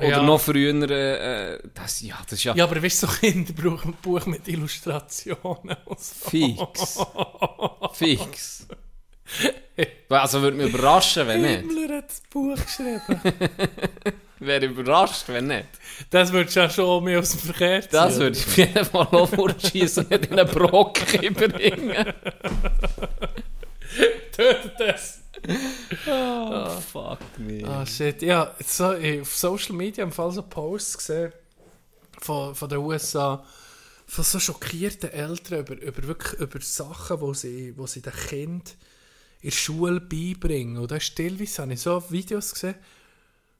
Ja. 0.01 0.21
noch 0.23 0.39
früher, 0.41 0.73
äh, 0.89 1.53
äh, 1.55 1.59
das, 1.73 2.01
ja, 2.01 2.17
das 2.23 2.33
ist 2.33 2.43
ja, 2.43 2.53
Ja, 2.55 2.65
aber 2.65 2.81
weißt 2.83 3.03
du, 3.03 3.07
so 3.07 3.13
Kinderbuch 3.13 3.85
ein 3.85 3.93
Buch 4.01 4.25
mit 4.25 4.47
Illustrationen 4.47 5.77
und 5.85 5.99
so. 5.99 6.29
fix. 6.29 6.99
fix. 7.93 8.67
Also 10.09 10.41
würde 10.41 10.57
mich 10.57 10.73
überraschen, 10.73 11.27
wenn 11.27 11.41
nicht. 11.43 11.59
Himmler 11.59 11.97
hat 11.97 12.09
das 12.09 12.21
Buch 12.31 12.55
geschrieben. 12.55 13.21
Wäre 14.39 14.65
überrascht, 14.65 15.25
wenn 15.27 15.45
nicht. 15.47 15.67
Das 16.09 16.31
würdest 16.33 16.55
du 16.55 16.61
ja 16.61 16.69
schon 16.69 17.03
mehr 17.03 17.19
aus 17.19 17.29
dem 17.29 17.39
Verkehr 17.41 17.81
ziehen. 17.81 17.89
Das 17.91 18.17
würde 18.17 18.37
ich 18.37 18.45
auf 18.47 18.57
jeden 18.57 18.85
Fall 18.85 19.07
auch 19.11 19.29
vorschießen 19.29 20.05
und 20.05 20.09
nicht 20.11 20.31
in 20.31 20.39
einen 20.39 20.49
Brocken 20.49 21.33
bringen. 21.35 22.13
Tötet 24.31 24.73
das. 24.79 25.18
Oh, 26.07 26.69
fuck 26.79 27.19
me. 27.37 27.63
Ah, 27.65 27.85
shit. 27.85 28.21
Ja, 28.21 28.55
so, 28.65 28.93
auf 28.93 29.35
Social 29.35 29.75
Media 29.75 30.03
im 30.03 30.11
Fall 30.11 30.31
so 30.31 30.43
Posts 30.43 30.97
gesehen 30.97 31.33
von, 32.19 32.55
von 32.55 32.69
den 32.69 32.79
USA 32.79 33.43
von 34.09 34.23
so 34.23 34.39
schockierten 34.39 35.11
Eltern 35.11 35.59
über, 35.59 35.79
über, 35.79 36.07
wirklich, 36.07 36.39
über 36.39 36.59
Sachen, 36.61 37.21
wo 37.21 37.33
sie, 37.33 37.77
wo 37.77 37.85
sie 37.85 38.01
den 38.01 38.13
Kind 38.13 38.75
in 39.41 39.51
der 39.51 39.55
Schule 39.55 40.01
beibringen. 40.01 40.77
Und 40.77 40.89
teilweise 40.89 41.61
habe 41.61 41.73
ich 41.73 41.81
so 41.81 42.03
Videos 42.09 42.53
gesehen, 42.53 42.75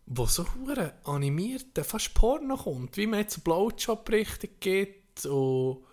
wo 0.07 0.25
so 0.25 0.45
hure 0.55 0.93
animiert, 1.03 1.67
fast 1.83 2.15
Porno 2.15 2.57
kommt, 2.57 2.97
wie 2.97 3.05
man 3.05 3.19
jetzt 3.19 3.43
Blowjob-Berichte 3.43 4.47
gibt 4.47 5.25
und, 5.27 5.83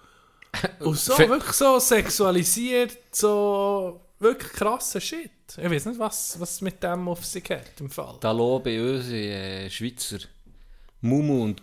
und 0.80 0.96
so, 0.96 1.18
wirklich 1.18 1.52
so 1.52 1.78
sexualisiert, 1.78 2.96
so 3.12 4.00
wirklich 4.18 4.52
krasser 4.52 5.02
Shit. 5.02 5.30
Ich 5.56 5.70
weiß 5.70 5.86
nicht, 5.86 5.98
was, 6.01 6.39
was 6.40 6.60
mit 6.60 6.82
dem 6.82 7.09
auf 7.09 7.24
sich 7.24 7.44
hat 7.51 7.81
im 7.81 7.89
Fall. 7.90 8.16
Da 8.20 8.32
lobe 8.32 8.70
unsere 8.82 9.16
äh, 9.66 9.70
Schweizer 9.70 10.18
Mumu 11.01 11.44
und 11.44 11.62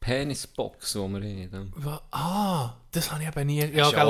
Penisbox, 0.00 0.92
die 0.92 0.98
wir 0.98 1.48
haben. 1.52 1.72
Wa- 1.76 2.02
Ah, 2.12 2.74
das 2.92 3.10
habe 3.10 3.22
ich 3.22 3.28
eben 3.28 3.46
nie. 3.46 3.58
Ja, 3.60 3.90
gell, 3.90 4.06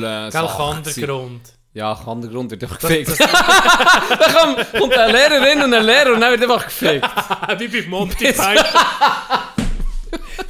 gell, 0.00 0.30
Sache 0.32 0.56
kann 0.56 0.82
der 0.82 0.92
gewesen. 0.92 1.06
Grund. 1.06 1.52
Ja, 1.74 1.94
kann 1.94 2.20
der 2.22 2.30
Grund 2.30 2.50
wird 2.50 2.62
einfach 2.64 2.78
gefickt. 2.78 3.20
da 3.20 4.32
kommt, 4.32 4.72
kommt 4.72 4.94
eine 4.96 5.12
Lehrerin 5.12 5.62
und 5.62 5.74
ein 5.74 5.84
Lehrer 5.84 6.14
und 6.14 6.20
dann 6.22 6.32
wird 6.32 6.42
einfach 6.50 6.64
gefickt. 6.64 7.04
Wie 7.60 7.68
bei 7.82 7.86
Monty 7.88 8.32
Python. 8.32 8.64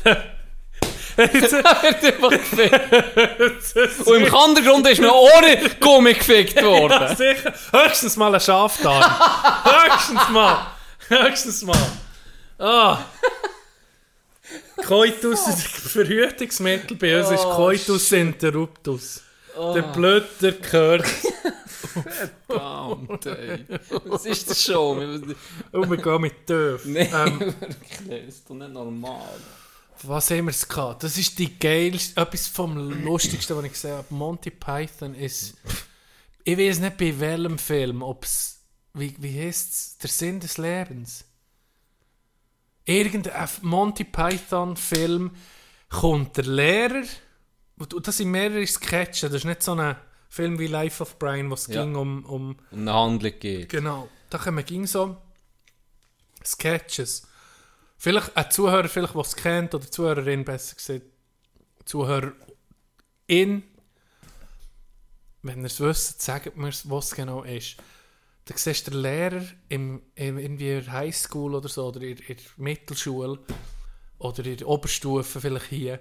Wird 1.16 1.54
einfach 1.66 2.30
gefickt. 2.30 4.06
Und 4.06 4.16
im 4.16 4.26
Kandergrund 4.26 4.86
ist 4.88 5.00
man 5.00 5.10
ohne 5.10 5.70
Gummi 5.80 6.14
gefickt 6.14 6.56
ja, 6.56 6.64
worden. 6.64 7.16
sicher. 7.16 7.52
Höchstens 7.72 8.16
mal 8.16 8.34
ein 8.34 8.40
Schaf 8.40 8.78
da. 8.82 9.64
Höchstens 9.64 10.28
mal. 10.30 10.66
Höchstens 11.08 11.62
mal. 11.62 11.86
Ah. 12.58 12.98
Coitus, 14.86 15.44
das 15.44 15.62
Verhütungsmittel 15.62 16.96
bei 16.96 17.18
uns 17.18 17.30
ist 17.30 17.42
Coitus 17.44 18.12
interruptus. 18.12 19.22
Der 19.74 19.82
Blöder 19.82 20.52
gehört. 20.52 21.06
Verdammt, 22.46 23.24
ey. 23.26 23.64
Was 24.04 24.26
ist 24.26 24.50
das 24.50 24.62
schon? 24.62 25.34
Und 25.72 25.90
wir 25.90 25.96
gehen 25.96 26.20
mit 26.20 26.46
Töf. 26.46 26.84
Nein, 26.84 27.08
Ähm, 27.14 27.40
wirklich, 27.40 28.26
das 28.26 28.34
ist 28.34 28.50
doch 28.50 28.54
nicht 28.54 28.72
normal. 28.72 29.32
Was 30.02 30.30
haben 30.30 30.44
wir 30.46 30.50
es 30.50 30.66
gehabt? 30.68 31.02
Das 31.02 31.16
ist 31.16 31.38
die 31.38 31.58
geilste, 31.58 32.20
etwas 32.20 32.46
vom 32.46 32.76
lustigsten, 32.76 33.56
was 33.56 33.64
ich 33.64 33.72
gesehen 33.72 33.96
habe. 33.96 34.14
Monty 34.14 34.50
Python 34.50 35.14
ist, 35.14 35.56
ich 36.44 36.58
weiß 36.58 36.78
nicht 36.80 36.96
bei 36.96 37.18
welchem 37.18 37.58
Film, 37.58 38.02
ob 38.02 38.24
es, 38.24 38.60
wie, 38.94 39.14
wie 39.18 39.40
heißt 39.46 39.72
es, 39.72 39.98
der 39.98 40.10
Sinn 40.10 40.40
des 40.40 40.58
Lebens. 40.58 41.24
Irgendein 42.84 43.48
Monty 43.62 44.04
Python 44.04 44.76
Film 44.76 45.32
kommt 45.88 46.36
der 46.36 46.44
Lehrer, 46.44 47.02
und 47.78 48.06
das 48.06 48.16
sind 48.18 48.30
mehrere 48.30 48.66
Sketche, 48.66 49.26
das 49.28 49.36
ist 49.38 49.44
nicht 49.44 49.62
so 49.62 49.74
ein 49.74 49.96
Film 50.28 50.58
wie 50.58 50.66
Life 50.66 51.02
of 51.02 51.18
Brian, 51.18 51.50
wo 51.50 51.54
es 51.54 51.66
Ja. 51.66 51.82
ging 51.84 51.94
um, 51.96 52.24
um 52.24 52.56
Um 52.70 52.78
eine 52.80 52.92
Handlung 52.94 53.32
geht. 53.38 53.68
Genau. 53.70 54.08
Da 54.30 54.38
kommen 54.38 54.64
ging 54.64 54.86
so 54.86 55.16
Sketches. 56.44 57.26
Vielleicht 57.96 58.36
ein 58.36 58.50
Zuhörer, 58.50 58.88
vielleicht, 58.88 59.14
der 59.14 59.22
es 59.22 59.36
kennt, 59.36 59.74
oder 59.74 59.90
Zuhörerin 59.90 60.44
besser 60.44 60.76
gesagt, 60.76 61.06
Zuhörerin. 61.84 62.34
Wenn 65.42 65.60
ihr 65.60 65.66
es 65.66 65.80
wisst, 65.80 66.22
sagt 66.22 66.56
mir, 66.56 66.72
was 66.84 67.14
genau 67.14 67.42
ist. 67.42 67.76
Da 68.44 68.56
siehst 68.56 68.86
du 68.86 68.92
den 68.92 69.00
Lehrer 69.00 69.42
im, 69.68 70.02
im, 70.14 70.38
irgendwie 70.38 70.72
in 70.72 70.92
Highschool 70.92 71.54
oder 71.54 71.68
so, 71.68 71.86
oder 71.86 72.02
in, 72.02 72.16
in 72.18 72.36
der 72.36 72.44
Mittelschule, 72.56 73.38
oder 74.18 74.44
in 74.44 74.56
der 74.56 74.68
Oberstufe 74.68 75.40
vielleicht 75.40 75.66
hier, 75.66 76.00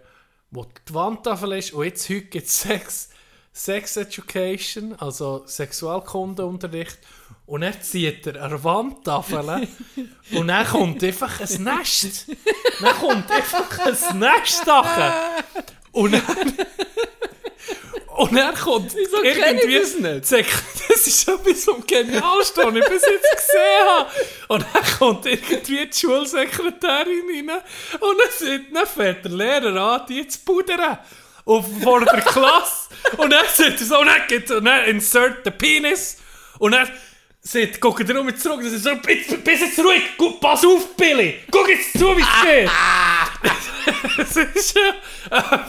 wo 0.51 0.65
die 0.65 0.93
Wandtafel 0.93 1.53
ist, 1.53 1.73
und 1.73 1.85
jetzt 1.85 2.09
heute 2.09 2.25
gibt 2.25 2.47
es 2.47 2.61
Sex, 2.61 3.09
Sex 3.57 3.95
Education, 3.95 4.95
also 4.99 5.43
Sexualkundeunterricht, 5.47 6.97
und 7.45 7.61
dann 7.61 7.81
zieht 7.81 8.27
er 8.27 8.43
eine 8.43 8.61
Wandtafel 8.63 9.67
und 10.33 10.47
dann 10.49 10.67
kommt 10.67 11.01
einfach 11.01 11.39
ein 11.39 11.63
Nest. 11.63 12.27
Dann 12.81 12.95
kommt 12.95 13.31
einfach 13.31 13.79
ein 13.79 14.19
Nest. 14.19 14.63
Und 15.93 16.11
dann, 16.11 16.53
und 18.17 18.35
dann 18.35 18.55
kommt 18.55 18.93
Wieso 18.93 19.23
ich 19.23 19.39
das 19.39 19.99
nicht? 19.99 20.31
Das 20.87 21.07
ist 21.07 21.27
etwas 21.27 21.63
vom 21.63 21.85
Genialsten, 21.85 22.63
was 22.65 22.75
ich 22.75 22.89
bis 22.89 23.05
jetzt 23.05 23.35
gesehen 23.35 23.87
habe. 23.87 24.09
Und 24.49 24.65
dann 24.73 24.83
kommt 24.99 25.25
irgendwie 25.25 25.85
die 25.87 25.93
Schulsekretärin 25.93 27.49
rein 27.49 27.61
und 28.01 28.17
dann, 28.17 28.31
sieht, 28.37 28.75
dann 28.75 28.87
fährt 28.87 29.23
der 29.23 29.31
Lehrer 29.31 29.81
an, 29.81 30.05
die 30.09 30.27
zu 30.27 30.39
pudern. 30.39 30.97
Und 31.45 31.83
vor 31.83 32.03
der 32.03 32.21
Klasse. 32.21 32.89
Und 33.17 33.31
dann 33.31 33.45
sagt 33.53 33.79
er 33.79 33.85
so, 33.85 33.99
und 33.99 34.07
dann, 34.07 34.27
geht, 34.27 34.51
und 34.51 34.65
dann 34.65 34.85
insert 34.85 35.45
the 35.45 35.51
penis. 35.51 36.17
Und 36.59 36.71
dann 36.73 36.89
Sagt, 37.47 37.79
guck 37.79 38.03
dir 38.03 38.19
um 38.19 38.35
zurück, 38.35 38.61
das 38.63 38.73
ist 38.73 38.85
so, 38.85 38.95
bis, 38.95 39.27
bis 39.43 39.59
jetzt 39.61 39.77
ruhig, 39.77 40.01
Guck, 40.17 40.41
pass 40.41 40.65
auf, 40.65 40.95
Billy, 40.95 41.35
guck 41.51 41.69
jetzt 41.69 41.93
zu, 41.93 42.17
wie 42.17 42.21
es 42.21 42.41
geht. 42.43 42.71
das 44.17 44.35
ist 44.35 44.75
ja, 44.75 45.37
äh, 45.37 45.59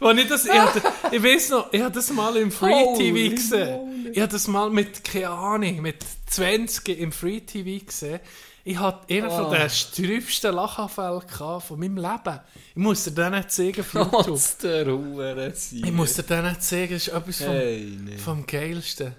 wo 0.00 0.10
ich 0.10 0.26
das, 0.26 0.46
ich, 0.46 0.52
hatte, 0.52 0.82
ich 1.10 1.22
weiß 1.22 1.50
noch, 1.50 1.70
ich 1.70 1.82
habe 1.82 1.94
das 1.94 2.10
mal 2.10 2.34
im 2.38 2.50
Free 2.50 2.96
TV 2.96 3.34
gesehen. 3.34 4.08
Ich 4.10 4.18
habe 4.18 4.32
das 4.32 4.48
mal 4.48 4.70
mit, 4.70 5.04
keine 5.04 5.28
Ahnung, 5.28 5.82
mit 5.82 5.98
20 6.30 6.98
im 6.98 7.12
Free 7.12 7.40
TV 7.40 7.84
gesehen. 7.84 8.20
Ich 8.68 8.80
hatte 8.80 9.14
einen 9.14 9.30
von 9.30 9.48
den 9.52 9.70
strübsten 9.70 10.52
Lachanfällen 10.52 11.22
von 11.60 11.78
meinem 11.78 11.98
Leben. 11.98 12.40
Ich 12.70 12.74
muss 12.74 13.04
dir 13.04 13.12
den 13.12 13.34
nicht 13.34 13.52
zeigen 13.52 13.80
auf 13.80 13.94
YouTube. 13.94 14.40
Der 14.60 14.88
Ruhe 14.88 15.52
Ich 15.54 15.92
muss 15.92 16.14
dir 16.14 16.24
den 16.24 16.46
nicht 16.46 16.62
zeigen, 16.64 16.94
das 16.94 17.06
ist 17.06 17.14
etwas 17.14 17.38
vom, 17.38 17.52
Hey, 17.52 17.96
nee. 18.02 18.18
vom 18.18 18.44
Geilsten. 18.44 19.14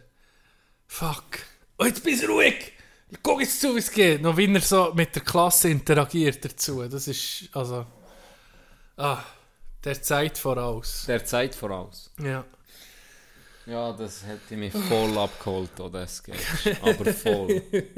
Fuck. 0.85 1.23
Oh, 1.79 1.85
jetzt 1.85 2.03
bist 2.03 2.23
du 2.23 2.27
ruhig! 2.27 2.73
Guck 3.23 3.39
jetzt 3.39 3.61
zu, 3.61 3.73
wie 3.73 3.79
es 3.79 3.89
geht. 3.89 4.21
Noch 4.21 4.35
wie 4.35 4.53
er 4.53 4.59
so 4.59 4.91
mit 4.93 5.15
der 5.15 5.23
Klasse 5.23 5.69
interagiert 5.69 6.43
dazu. 6.43 6.83
Das 6.83 7.07
ist, 7.07 7.47
also... 7.53 7.85
Ah, 8.97 9.23
der 9.81 10.01
Zeit 10.01 10.37
voraus. 10.37 11.05
Der 11.07 11.23
Zeit 11.23 11.55
voraus. 11.55 12.11
Ja. 12.21 12.43
Ja, 13.67 13.91
das 13.91 14.25
hätte 14.25 14.55
mich 14.55 14.71
voll 14.71 15.17
abgeholt, 15.17 15.77
oder 15.79 16.01
das 16.01 16.17
Sketch. 16.17 16.81
Aber 16.81 17.13
voll. 17.13 17.61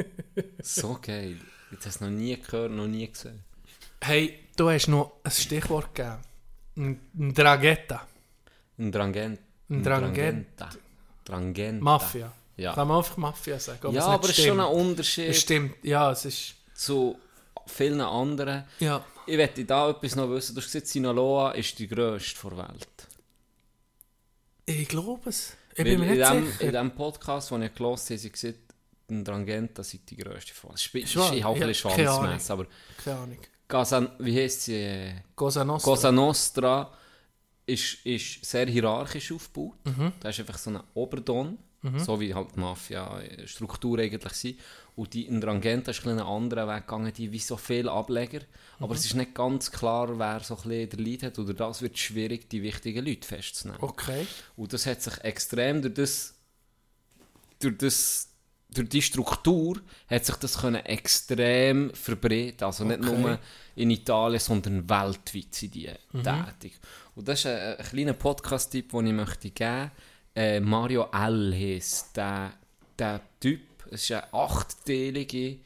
So 0.63 0.97
geil. 1.01 1.37
Ich 1.71 1.77
habe 1.77 1.89
es 1.89 2.01
noch 2.01 2.09
nie 2.09 2.35
gehört, 2.35 2.71
noch 2.71 2.87
nie 2.87 3.07
gesehen. 3.07 3.43
Hey, 4.01 4.39
du 4.55 4.69
hast 4.69 4.87
noch 4.87 5.13
ein 5.23 5.31
Stichwort 5.31 5.93
gegeben. 5.93 6.17
Ein 7.17 7.33
Dragetta. 7.33 8.07
Ein 8.79 8.91
Drangent. 8.91 9.39
Ein 9.69 9.83
Drangent. 9.83 10.17
Drangenta. 10.17 10.69
Drangenta. 11.25 11.83
Mafia. 11.83 12.31
Ja. 12.57 12.73
Kann 12.73 12.87
man 12.87 12.97
einfach 12.97 13.17
Mafia 13.17 13.59
sagen. 13.59 13.87
ob 13.87 13.93
Ja, 13.93 14.05
aber 14.07 14.29
es 14.29 14.37
ist 14.39 14.45
schon 14.45 14.59
ein. 14.59 14.65
Unterschied 14.65 15.29
Es 15.29 15.41
stimmt, 15.41 15.75
ja, 15.83 16.11
es 16.11 16.25
ist... 16.25 16.55
zu 16.73 17.17
vielen 17.67 18.01
anderen. 18.01 18.63
Ja. 18.79 19.05
Ich 19.27 19.37
möchte 19.37 19.63
da 19.65 19.89
etwas 19.91 20.15
noch 20.15 20.29
wissen. 20.29 20.55
Du 20.55 20.61
hast 20.61 20.71
gesagt, 20.71 20.87
Sinaloa 20.87 21.51
ist 21.51 21.77
die 21.77 21.87
grösste 21.87 22.49
der 22.49 22.57
Welt. 22.57 23.07
Ich 24.65 24.87
glaube 24.87 25.29
es. 25.29 25.55
Ich 25.79 25.85
bin 25.85 25.99
mir 25.99 26.11
in, 26.13 26.19
dem, 26.19 26.51
sicher. 26.51 26.61
in 26.61 26.71
dem 26.73 26.91
Podcast, 26.91 27.51
den 27.51 27.61
ich 27.63 27.73
gelesen 27.73 28.05
habe, 28.09 28.17
sie 28.17 28.31
gesagt, 28.31 28.59
ein 29.09 29.23
Drangenta 29.23 29.83
sei 29.83 29.99
die 30.07 30.17
grösste 30.17 30.51
Ist 30.73 30.93
ist, 30.93 31.15
wahr? 31.15 31.33
ist 31.33 31.45
auch 31.45 31.55
ein 31.55 31.67
bisschen 31.67 31.91
Schwanzmess, 31.91 32.51
aber 32.51 32.67
Keine 33.03 33.17
Ahnung. 33.17 33.37
Gasan, 33.67 34.09
wie 34.19 34.35
heisst 34.37 34.63
sie? 34.63 35.13
Cosa 35.35 35.63
Nostra. 35.63 35.91
Cosa 35.91 36.11
Nostra 36.11 36.91
ist, 37.65 38.05
ist 38.05 38.43
sehr 38.45 38.67
hierarchisch 38.67 39.31
aufgebaut. 39.31 39.77
Mhm. 39.85 40.11
Da 40.19 40.29
ist 40.29 40.39
einfach 40.39 40.57
so 40.57 40.71
ein 40.71 40.79
Oberdon, 40.95 41.57
so 41.97 42.19
wie 42.19 42.33
halt 42.33 42.49
die 42.55 42.59
Mafia-Struktur 42.59 43.99
eigentlich 43.99 44.33
sind. 44.33 44.59
Und 44.99 45.13
die 45.13 45.29
Ndrangheta 45.31 45.91
ist 45.91 46.05
ein 46.05 46.19
anderen 46.19 46.67
Weg 46.67 46.85
gegangen, 46.85 47.13
die 47.13 47.31
wie 47.31 47.39
so 47.39 47.55
viele 47.55 47.89
Ableger. 47.89 48.39
Mhm. 48.39 48.83
Aber 48.83 48.95
es 48.95 49.05
ist 49.05 49.13
nicht 49.15 49.33
ganz 49.33 49.71
klar, 49.71 50.19
wer 50.19 50.41
so 50.41 50.57
ein 50.57 50.89
den 50.89 50.99
Lead 50.99 51.23
hat. 51.23 51.39
Oder 51.39 51.53
das 51.53 51.81
wird 51.81 51.97
schwierig, 51.97 52.49
die 52.49 52.61
wichtigen 52.61 53.05
Leute 53.05 53.25
festzunehmen. 53.25 53.81
Okay. 53.81 54.27
Und 54.57 54.73
das 54.73 54.85
hat 54.85 55.01
sich 55.01 55.17
extrem 55.23 55.81
durch 55.81 55.93
das, 55.93 56.35
durch 57.59 57.77
das 57.77 58.25
durch 58.71 58.89
die 58.89 59.01
Struktur 59.01 59.81
hat 60.07 60.25
sich 60.25 60.35
das 60.35 60.59
können 60.59 60.85
extrem 60.85 61.91
verbreiten. 61.93 62.65
Also 62.65 62.83
nicht 62.83 62.99
Okay. 62.99 63.17
nur 63.17 63.39
in 63.77 63.91
Italien, 63.91 64.39
sondern 64.39 64.89
weltweit 64.89 65.55
sind 65.55 65.75
die 65.75 65.89
tätig. 66.11 66.77
Und 67.15 67.25
das 67.27 67.39
ist 67.39 67.45
ein, 67.45 67.77
ein 67.77 67.85
kleiner 67.85 68.13
Podcast-Tipp, 68.13 68.91
den 68.91 69.07
ich 69.07 69.13
möchte 69.13 69.49
geben 69.49 69.91
äh, 70.35 70.59
Mario 70.59 71.07
L. 71.11 71.53
heisst 71.53 72.17
der, 72.17 72.51
der 72.97 73.21
Typ. 73.39 73.68
Es 73.91 74.03
ist 74.03 74.11
eine 74.11 74.33
achteilige 74.33 75.57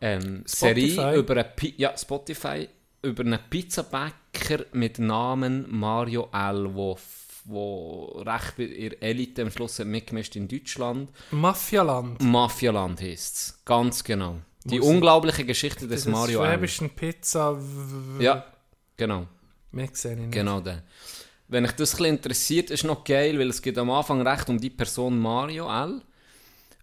ähm? 0.00 0.42
Serie 0.46 1.16
über 1.16 1.36
einen, 1.36 1.56
Pi 1.56 1.74
ja, 1.76 1.96
Spotify 1.96 2.68
über 3.02 3.22
einen 3.24 3.38
Pizzabäcker 3.50 4.64
mit 4.72 4.98
Namen 4.98 5.66
Mario 5.68 6.28
L., 6.32 6.74
wo, 6.74 6.98
wo 7.44 8.22
recht 8.26 8.58
ihr 8.58 9.02
Elite 9.02 9.42
am 9.42 9.50
Schluss 9.50 9.78
hat 9.78 9.86
mitgemischt 9.86 10.36
in 10.36 10.48
Deutschland. 10.48 11.10
Mafialand. 11.30 12.20
Mafialand 12.22 13.00
heisst 13.00 13.36
es. 13.36 13.60
Ganz 13.64 14.02
genau. 14.04 14.36
Die 14.64 14.78
Muss 14.78 14.86
ich- 14.88 14.94
unglaubliche 14.94 15.44
Geschichte 15.44 15.86
des 15.86 16.06
Mario 16.06 16.42
L. 16.42 16.50
schwäbischen 16.50 16.90
Pizza. 16.90 17.58
Ja, 18.18 18.44
genau. 18.96 19.26
Mehr 19.70 19.88
sehe 19.92 20.12
ich 20.12 20.18
nicht. 20.18 20.32
Genau 20.32 20.60
der. 20.60 20.82
Wenn 21.46 21.64
euch 21.64 21.72
das 21.72 21.98
ein 21.98 22.04
interessiert, 22.06 22.70
ist 22.70 22.84
noch 22.84 23.04
geil, 23.04 23.38
weil 23.38 23.48
es 23.48 23.62
geht 23.62 23.78
am 23.78 23.90
Anfang 23.90 24.20
recht 24.26 24.48
um 24.50 24.58
die 24.60 24.70
Person 24.70 25.18
Mario 25.18 25.66
L., 25.68 26.02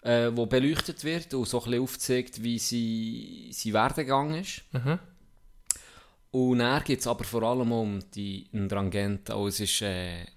äh, 0.06 0.32
wo 0.36 0.46
beleuchtet 0.46 1.04
wird 1.04 1.34
und 1.34 1.48
so 1.48 1.60
ein 1.60 1.66
bisschen 1.66 1.84
aufzeigt, 1.84 2.44
wie 2.44 2.60
sie, 2.60 3.50
sie 3.52 3.74
Werdegang 3.74 4.36
ist. 4.36 4.62
Mhm. 4.72 5.00
Und 6.32 6.60
dann 6.60 6.84
geht 6.84 7.00
es 7.00 7.08
aber 7.08 7.24
vor 7.24 7.44
allem 7.44 7.72
um 7.72 8.00
die 8.14 8.48
Ndrangheta. 8.54 9.36
Und 9.36 9.48
es 9.50 9.60
ist 9.62 9.82
äh, 9.82 10.22
Es 10.24 10.28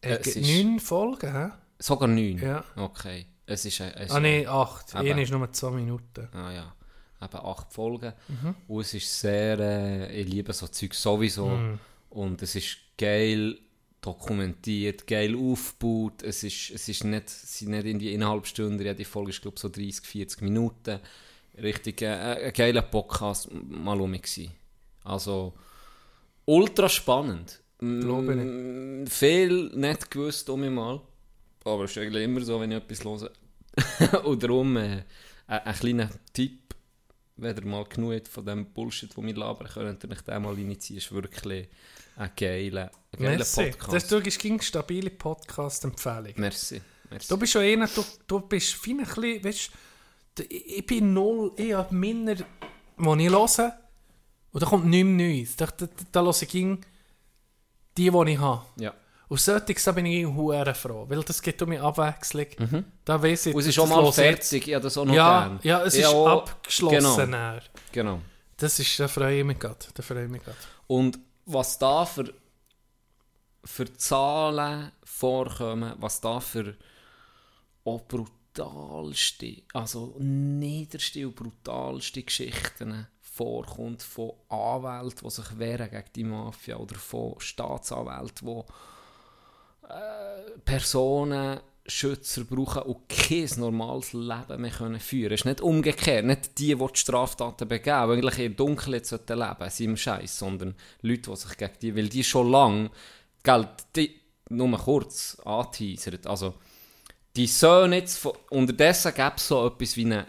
es 0.00 0.22
gibt 0.34 0.36
ist- 0.36 0.48
neun 0.64 0.78
Folgen, 0.80 1.32
hä? 1.32 1.48
sogar 1.78 2.08
neun. 2.08 2.38
Ja. 2.38 2.64
Okay. 2.76 3.26
Es 3.46 3.64
ist, 3.64 3.80
äh, 3.80 3.92
es 3.96 4.10
Ah, 4.10 4.20
nee, 4.20 4.46
acht. 4.46 4.94
Aber- 4.94 5.08
Eine 5.08 5.22
ist 5.22 5.30
nur 5.32 5.50
zwei 5.52 5.70
Minuten. 5.70 6.28
Ah 6.32 6.52
ja, 6.52 6.74
eben 7.22 7.36
acht 7.46 7.72
Folgen. 7.72 8.12
Mhm. 8.28 8.54
Und 8.68 8.80
es 8.82 8.94
ist 8.94 9.20
sehr, 9.20 9.58
äh, 9.58 10.20
ich 10.20 10.28
liebe 10.28 10.52
so 10.52 10.66
Zeug 10.68 10.94
sowieso. 10.94 11.48
Mhm. 11.48 11.78
Und 12.10 12.42
es 12.42 12.54
ist 12.54 12.76
geil 12.98 13.58
dokumentiert, 14.06 15.06
geil 15.06 15.36
aufgebaut. 15.36 16.22
Es 16.22 16.42
ist, 16.44 16.70
es 16.70 16.88
ist 16.88 17.04
nicht, 17.04 17.28
es 17.28 17.58
sind 17.58 17.70
nicht 17.70 17.86
in 17.86 17.98
die 17.98 18.14
eineinhalb 18.14 18.46
Stunden, 18.46 18.82
jede 18.82 19.04
Folge 19.04 19.30
ist 19.30 19.42
glaube 19.42 19.58
so 19.58 19.68
30, 19.68 20.06
40 20.06 20.42
Minuten. 20.42 21.00
Richtig 21.60 22.02
äh, 22.02 22.46
ein 22.46 22.52
geiler 22.52 22.82
Podcast 22.82 23.48
mal 23.52 24.00
um 24.00 24.10
mich. 24.10 24.50
Also 25.04 25.54
ultra 26.44 26.88
spannend. 26.88 27.60
Glaube 27.78 29.04
ich 29.04 29.12
Viel 29.12 29.70
nicht 29.74 30.10
gewusst 30.10 30.48
um 30.48 30.60
mich 30.60 30.70
mal. 30.70 31.00
Aber 31.64 31.84
es 31.84 31.90
ist 31.90 31.98
eigentlich 31.98 32.24
immer 32.24 32.40
so, 32.42 32.60
wenn 32.60 32.70
ich 32.70 32.78
etwas 32.78 33.04
höre. 33.04 33.30
Und 34.24 34.42
darum 34.42 34.76
äh, 34.76 35.02
ein, 35.46 35.60
ein 35.60 35.74
kleiner 35.74 36.10
Tipp, 36.32 36.74
wenn 37.36 37.56
ihr 37.56 37.66
mal 37.66 37.84
genug 37.84 38.14
habt 38.14 38.28
von 38.28 38.46
dem 38.46 38.66
Bullshit, 38.66 39.14
den 39.14 39.26
wir 39.26 39.34
labern, 39.34 39.68
könnt 39.68 40.04
ihr 40.04 40.10
euch 40.10 40.20
den 40.22 40.42
mal 40.42 40.58
initiieren. 40.58 40.98
ist 40.98 41.12
wirklich 41.12 41.68
ein 42.16 42.30
geiler, 42.36 42.90
ein 43.12 43.18
geiler 43.22 43.36
Merci. 43.36 43.70
Podcast. 43.70 43.92
Das, 43.94 44.06
du 44.08 44.20
gibst 44.20 44.44
eine 44.44 44.62
stabile 44.62 45.10
Podcast-Empfehlung. 45.10 46.32
Merci. 46.36 46.80
Merci. 47.10 47.28
Du 47.28 47.36
bist 47.36 47.52
schon 47.52 47.62
einer, 47.62 47.86
du, 47.86 48.04
du 48.26 48.40
bist 48.40 48.74
fein 48.74 49.00
ein 49.00 49.06
bisschen, 49.06 49.44
weißt 49.44 49.70
du, 50.36 50.42
ich 50.44 50.86
bin 50.86 51.12
null, 51.12 51.52
ich 51.56 51.72
habe 51.74 51.94
meiner, 51.94 52.34
die 52.34 52.42
ich 53.26 53.30
höre, 53.30 53.72
und 54.52 54.62
da 54.62 54.66
kommt 54.66 54.86
nichts 54.86 55.08
Neues. 55.10 55.56
Da, 55.56 55.66
da, 55.66 55.86
da 56.12 56.22
höre 56.22 56.30
ich 56.42 56.48
die, 56.48 56.78
die 57.96 58.30
ich 58.32 58.38
habe. 58.38 58.62
Ja. 58.76 58.94
Und 59.28 59.40
solches, 59.40 59.82
da 59.84 59.92
bin 59.92 60.06
ich 60.06 60.24
hure 60.24 60.74
froh, 60.74 61.04
weil 61.08 61.22
das 61.22 61.42
gibt 61.42 61.60
um 61.60 61.68
mich 61.68 61.80
Abwechslung. 61.80 62.46
Da 63.04 63.20
weiss 63.22 63.46
ich, 63.46 63.54
Und 63.54 63.60
es 63.60 63.66
ist 63.68 63.74
schon 63.74 63.88
mal 63.88 64.10
fertig, 64.12 64.68
ich 64.68 64.74
habe 64.74 64.84
das 64.84 64.96
auch 64.96 65.04
noch 65.04 65.14
Ja, 65.14 65.48
gern. 65.48 65.60
ja, 65.62 65.82
es 65.84 65.94
Ich 65.94 66.00
ist 66.00 66.06
auch- 66.06 66.26
abgeschlossen. 66.28 67.26
Genau, 67.30 67.58
genau. 67.92 68.20
Das 68.56 68.78
ist, 68.78 68.98
da 69.00 69.08
freue 69.08 69.40
ich 69.40 69.44
mich 69.44 69.58
gerade. 69.58 69.84
Da 69.92 70.02
freue 70.02 70.24
ich 70.24 70.30
mich 70.30 70.42
gerade. 70.42 70.56
Und 70.86 71.18
was 71.46 71.78
da 71.78 72.04
für, 72.04 72.34
für 73.64 73.92
Zahlen 73.94 74.92
vorkommen, 75.04 75.94
was 75.98 76.20
da 76.20 76.40
für 76.40 76.76
auch 77.84 78.02
brutalste, 78.02 79.62
also 79.72 80.16
niederste 80.18 81.26
und 81.26 81.36
brutalste 81.36 82.22
Geschichten 82.22 83.06
vorkommt 83.20 84.02
von 84.02 84.32
Anwälten, 84.48 85.28
die 85.28 85.30
sich 85.30 85.58
wehren 85.58 85.90
gegen 85.90 86.12
die 86.14 86.24
Mafia 86.24 86.76
oder 86.76 86.96
von 86.96 87.38
Staatsanwälten, 87.38 88.48
die 88.48 89.92
äh, 89.92 90.58
Personen 90.64 91.60
Schützer 91.88 92.44
brauchen 92.44 92.82
und 92.82 93.08
kein 93.08 93.48
normales 93.56 94.12
Leben 94.12 94.60
mehr 94.60 94.70
können 94.70 95.00
führen. 95.00 95.32
Es 95.32 95.40
ist 95.40 95.44
nicht 95.44 95.60
umgekehrt, 95.60 96.24
nicht 96.24 96.58
die, 96.58 96.74
die 96.74 96.86
die 96.86 96.98
Straftaten 96.98 97.68
begehen, 97.68 98.06
die 98.06 98.12
eigentlich 98.12 98.34
der 98.34 98.48
Dunkelheit 98.50 99.06
sollten 99.06 99.38
leben, 99.38 99.70
sind 99.70 99.86
im 99.86 99.96
Scheiß, 99.96 100.38
sondern 100.38 100.74
Leute, 101.02 101.30
die 101.30 101.36
sich 101.36 101.56
gegen 101.56 101.72
die, 101.80 101.96
weil 101.96 102.08
die 102.08 102.24
schon 102.24 102.50
lange, 102.50 102.90
Geld, 103.42 103.68
die 103.94 104.20
nur 104.50 104.68
mal 104.68 104.78
kurz 104.78 105.38
anteasern, 105.44 106.18
also 106.24 106.54
die 107.36 107.46
Söhne 107.46 107.96
jetzt, 107.96 108.18
von, 108.18 108.32
unterdessen 108.50 109.14
gäbe 109.14 109.34
es 109.36 109.48
so 109.48 109.66
etwas 109.66 109.96
wie 109.96 110.04
einen 110.04 110.24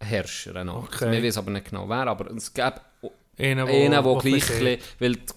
Herrscher, 0.00 0.62
noch. 0.64 0.84
Okay. 0.84 1.10
wir 1.10 1.22
wissen 1.22 1.38
aber 1.38 1.50
nicht 1.50 1.70
genau 1.70 1.88
wer, 1.88 2.06
aber 2.06 2.30
es 2.30 2.52
gäbe 2.52 2.80
einer, 3.38 3.66
der 3.66 4.18
gleich, 4.20 4.80
weil 4.98 5.16
die 5.16 5.32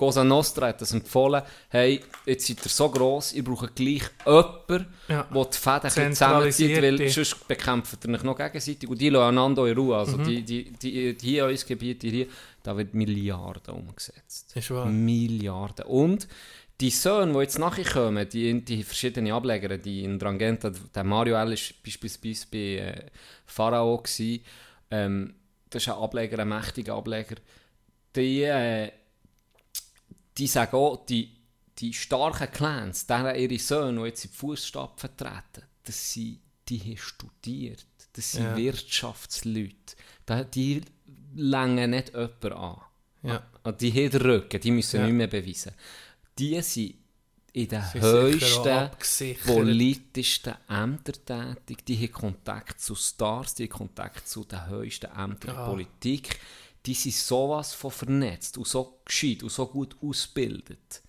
Cosa 0.00 0.24
Nostra 0.24 0.68
hat 0.68 0.80
das 0.80 0.94
empfohlen, 0.94 1.42
hey, 1.68 2.00
jetzt 2.24 2.46
seid 2.46 2.64
ihr 2.64 2.70
so 2.70 2.88
gross, 2.88 3.34
ihr 3.34 3.44
braucht 3.44 3.76
gleich 3.76 4.04
jemanden, 4.24 4.86
Ja. 5.08 5.24
der 5.24 5.44
die 5.44 5.58
Fäden 5.58 6.12
zusammenzieht, 6.14 6.82
weil 6.82 7.08
sonst 7.10 7.46
bekämpft 7.46 7.98
ihr 8.06 8.14
euch 8.14 8.22
noch 8.22 8.38
gegenseitig 8.38 8.88
und 8.88 8.98
die 8.98 9.10
lassen 9.10 9.28
einander 9.28 9.66
in 9.66 9.76
Ruhe. 9.76 9.92
Mhm. 9.92 10.00
Also 10.00 10.16
die, 10.16 10.42
die, 10.42 10.72
die, 10.72 11.14
die 11.14 11.26
hier 11.26 11.44
in 11.44 11.50
unserem 11.50 11.68
Gebiet, 11.68 12.02
die 12.02 12.10
hier, 12.10 12.26
da 12.62 12.74
wird 12.78 12.94
Milliarden 12.94 13.74
umgesetzt. 13.74 14.56
Ist 14.56 14.70
wahr. 14.70 14.86
Milliarden. 14.86 15.84
Und 15.84 16.26
die 16.80 16.88
Söhne, 16.88 17.34
die 17.34 17.38
jetzt 17.40 17.58
nachher 17.58 17.84
kommen, 17.84 18.26
die, 18.26 18.64
die 18.64 18.82
verschiedenen 18.82 19.32
Ableger, 19.32 19.76
die 19.76 20.02
in 20.04 20.18
Drangenta, 20.18 20.72
der 20.94 21.04
Mario 21.04 21.34
L. 21.34 21.50
war 21.50 21.56
beispielsweise 21.84 22.46
bei 22.50 22.58
äh, 22.58 23.04
Pharao, 23.44 23.98
gewesen, 23.98 24.40
ähm, 24.90 25.34
das 25.68 25.82
ist 25.82 25.88
ein 25.90 25.98
Ableger, 26.02 26.38
ein 26.38 26.48
mächtiger 26.48 26.94
Ableger, 26.94 27.36
die, 28.16 28.44
äh, 28.44 28.92
die 30.38 30.46
sagen 30.46 30.76
auch, 30.76 31.04
die, 31.06 31.30
die 31.78 31.92
starken 31.92 32.50
Clans, 32.52 33.06
deren 33.06 33.36
ihre 33.36 33.58
Söhne, 33.58 34.00
die 34.02 34.06
jetzt 34.08 34.24
in 34.24 34.30
die 34.30 34.36
Fußstapfen 34.36 35.16
treten, 35.16 35.62
das 35.84 36.12
sind, 36.12 36.40
die 36.68 36.78
haben 36.80 36.96
studiert, 36.96 37.86
das 38.12 38.32
sind 38.32 38.44
Ja. 38.44 38.56
Wirtschaftsleute, 38.56 39.96
die 40.54 40.82
längen 41.34 41.90
nicht 41.90 42.10
jemanden 42.12 42.52
an. 42.52 42.80
Ja. 43.22 43.42
Ah, 43.64 43.72
Die 43.72 43.90
haben 43.92 44.10
den 44.10 44.20
Rücken, 44.22 44.60
die 44.60 44.70
müssen 44.70 45.00
Ja. 45.00 45.06
nicht 45.06 45.14
mehr 45.14 45.26
beweisen. 45.26 45.72
Die 46.38 46.60
sind 46.62 46.94
in 47.52 47.66
den 47.68 47.82
Sie 47.92 48.00
höchsten, 48.00 48.90
politischsten 49.44 50.54
Ämtern 50.68 51.56
tätig. 51.66 51.84
Die 51.84 51.96
haben 51.96 52.12
Kontakt 52.12 52.80
zu 52.80 52.94
Stars, 52.94 53.54
die 53.56 53.64
haben 53.64 53.70
Kontakt 53.70 54.28
zu 54.28 54.44
den 54.44 54.66
höchsten 54.68 55.06
Ämtern 55.06 55.38
der 55.40 55.54
Ja. 55.54 55.66
Politik. 55.68 56.38
Die 56.86 56.94
sind 56.94 57.14
sowas 57.14 57.74
von 57.74 57.90
vernetzt 57.90 58.56
und 58.58 58.66
so 58.66 59.00
gescheit 59.04 59.42
und 59.42 59.50
so 59.52 59.66
gut 59.66 59.96
ausgebildet. 60.02 61.02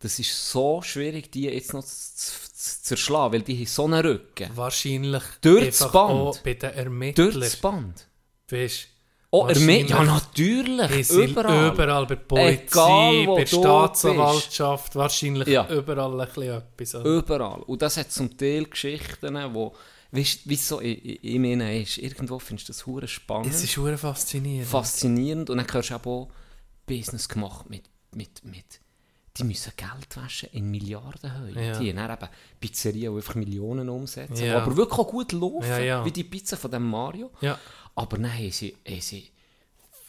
Das 0.00 0.18
ist 0.18 0.50
so 0.50 0.82
schwierig, 0.82 1.30
die 1.32 1.44
jetzt 1.44 1.72
noch 1.72 1.84
zu, 1.84 2.32
zu, 2.52 2.82
zerschlagen, 2.82 3.32
weil 3.34 3.42
die 3.42 3.56
haben 3.56 3.66
so 3.66 3.84
einen 3.84 4.04
Rücken. 4.04 4.50
Wahrscheinlich 4.54 5.22
Durch 5.40 5.66
das 5.78 5.90
Band. 5.92 6.42
bei 6.44 6.54
den 6.54 6.70
Ermittlern. 6.74 7.30
Durch 7.32 7.44
das 7.44 7.56
Band. 7.56 8.06
Weißt, 8.50 8.88
Oh, 9.36 9.48
ja 9.48 10.04
natürlich, 10.04 11.08
die 11.08 11.24
überall. 11.24 11.72
überall. 11.72 12.06
bei 12.06 12.14
der 12.14 12.22
Polizei, 12.22 12.62
Egal, 12.62 13.26
bei 13.26 13.40
der 13.40 13.46
Staatsanwaltschaft, 13.46 14.94
wahrscheinlich 14.94 15.48
Ja. 15.48 15.68
überall 15.68 16.20
ein 16.20 16.28
bisschen 16.28 16.56
etwas. 16.56 16.94
Überall. 17.04 17.62
Und 17.62 17.82
das 17.82 17.96
hat 17.96 18.12
zum 18.12 18.36
Teil 18.36 18.64
Geschichten, 18.66 19.36
wo, 19.52 19.74
weißt 20.14 20.48
wie 20.48 20.54
es 20.54 20.68
so 20.68 20.78
in, 20.80 20.94
in, 20.98 21.16
in 21.16 21.42
mir 21.42 21.80
ist. 21.82 21.98
Irgendwo 21.98 22.38
findest 22.38 22.68
du 22.68 22.72
das 22.72 22.86
hure 22.86 23.08
spannend, 23.08 23.52
Es 23.52 23.62
ist 23.62 23.72
schon 23.72 23.96
faszinierend. 23.98 24.68
faszinierend. 24.68 25.50
Und 25.50 25.58
dann 25.58 25.66
hörst 25.72 25.90
du 25.90 25.94
auch 25.96 26.28
Business 26.86 27.28
gemacht 27.28 27.68
mit, 27.68 27.84
mit, 28.14 28.44
mit 28.44 28.64
die 29.36 29.42
müssen 29.44 29.72
Geld 29.76 30.16
waschen 30.16 30.48
in 30.52 30.70
Milliardenhöhe. 30.70 31.66
Ja. 31.66 31.78
Die 31.80 31.92
haben 31.96 32.12
eben 32.12 32.28
Pizzerien, 32.60 33.12
die 33.12 33.16
einfach 33.16 33.34
Millionen 33.34 33.88
umsetzen, 33.88 34.36
Ja. 34.44 34.62
aber 34.62 34.76
wirklich 34.76 34.98
auch 34.98 35.08
gut 35.10 35.32
laufen, 35.32 35.66
Ja, 35.68 35.78
ja. 35.80 36.04
wie 36.04 36.12
die 36.12 36.22
Pizza 36.22 36.56
von 36.56 36.70
dem 36.70 36.88
Mario. 36.88 37.32
Aber 37.96 38.16
dann 38.16 38.32
haben 38.32 38.50
sie, 38.52 38.76
haben 38.88 39.00
sie 39.00 39.30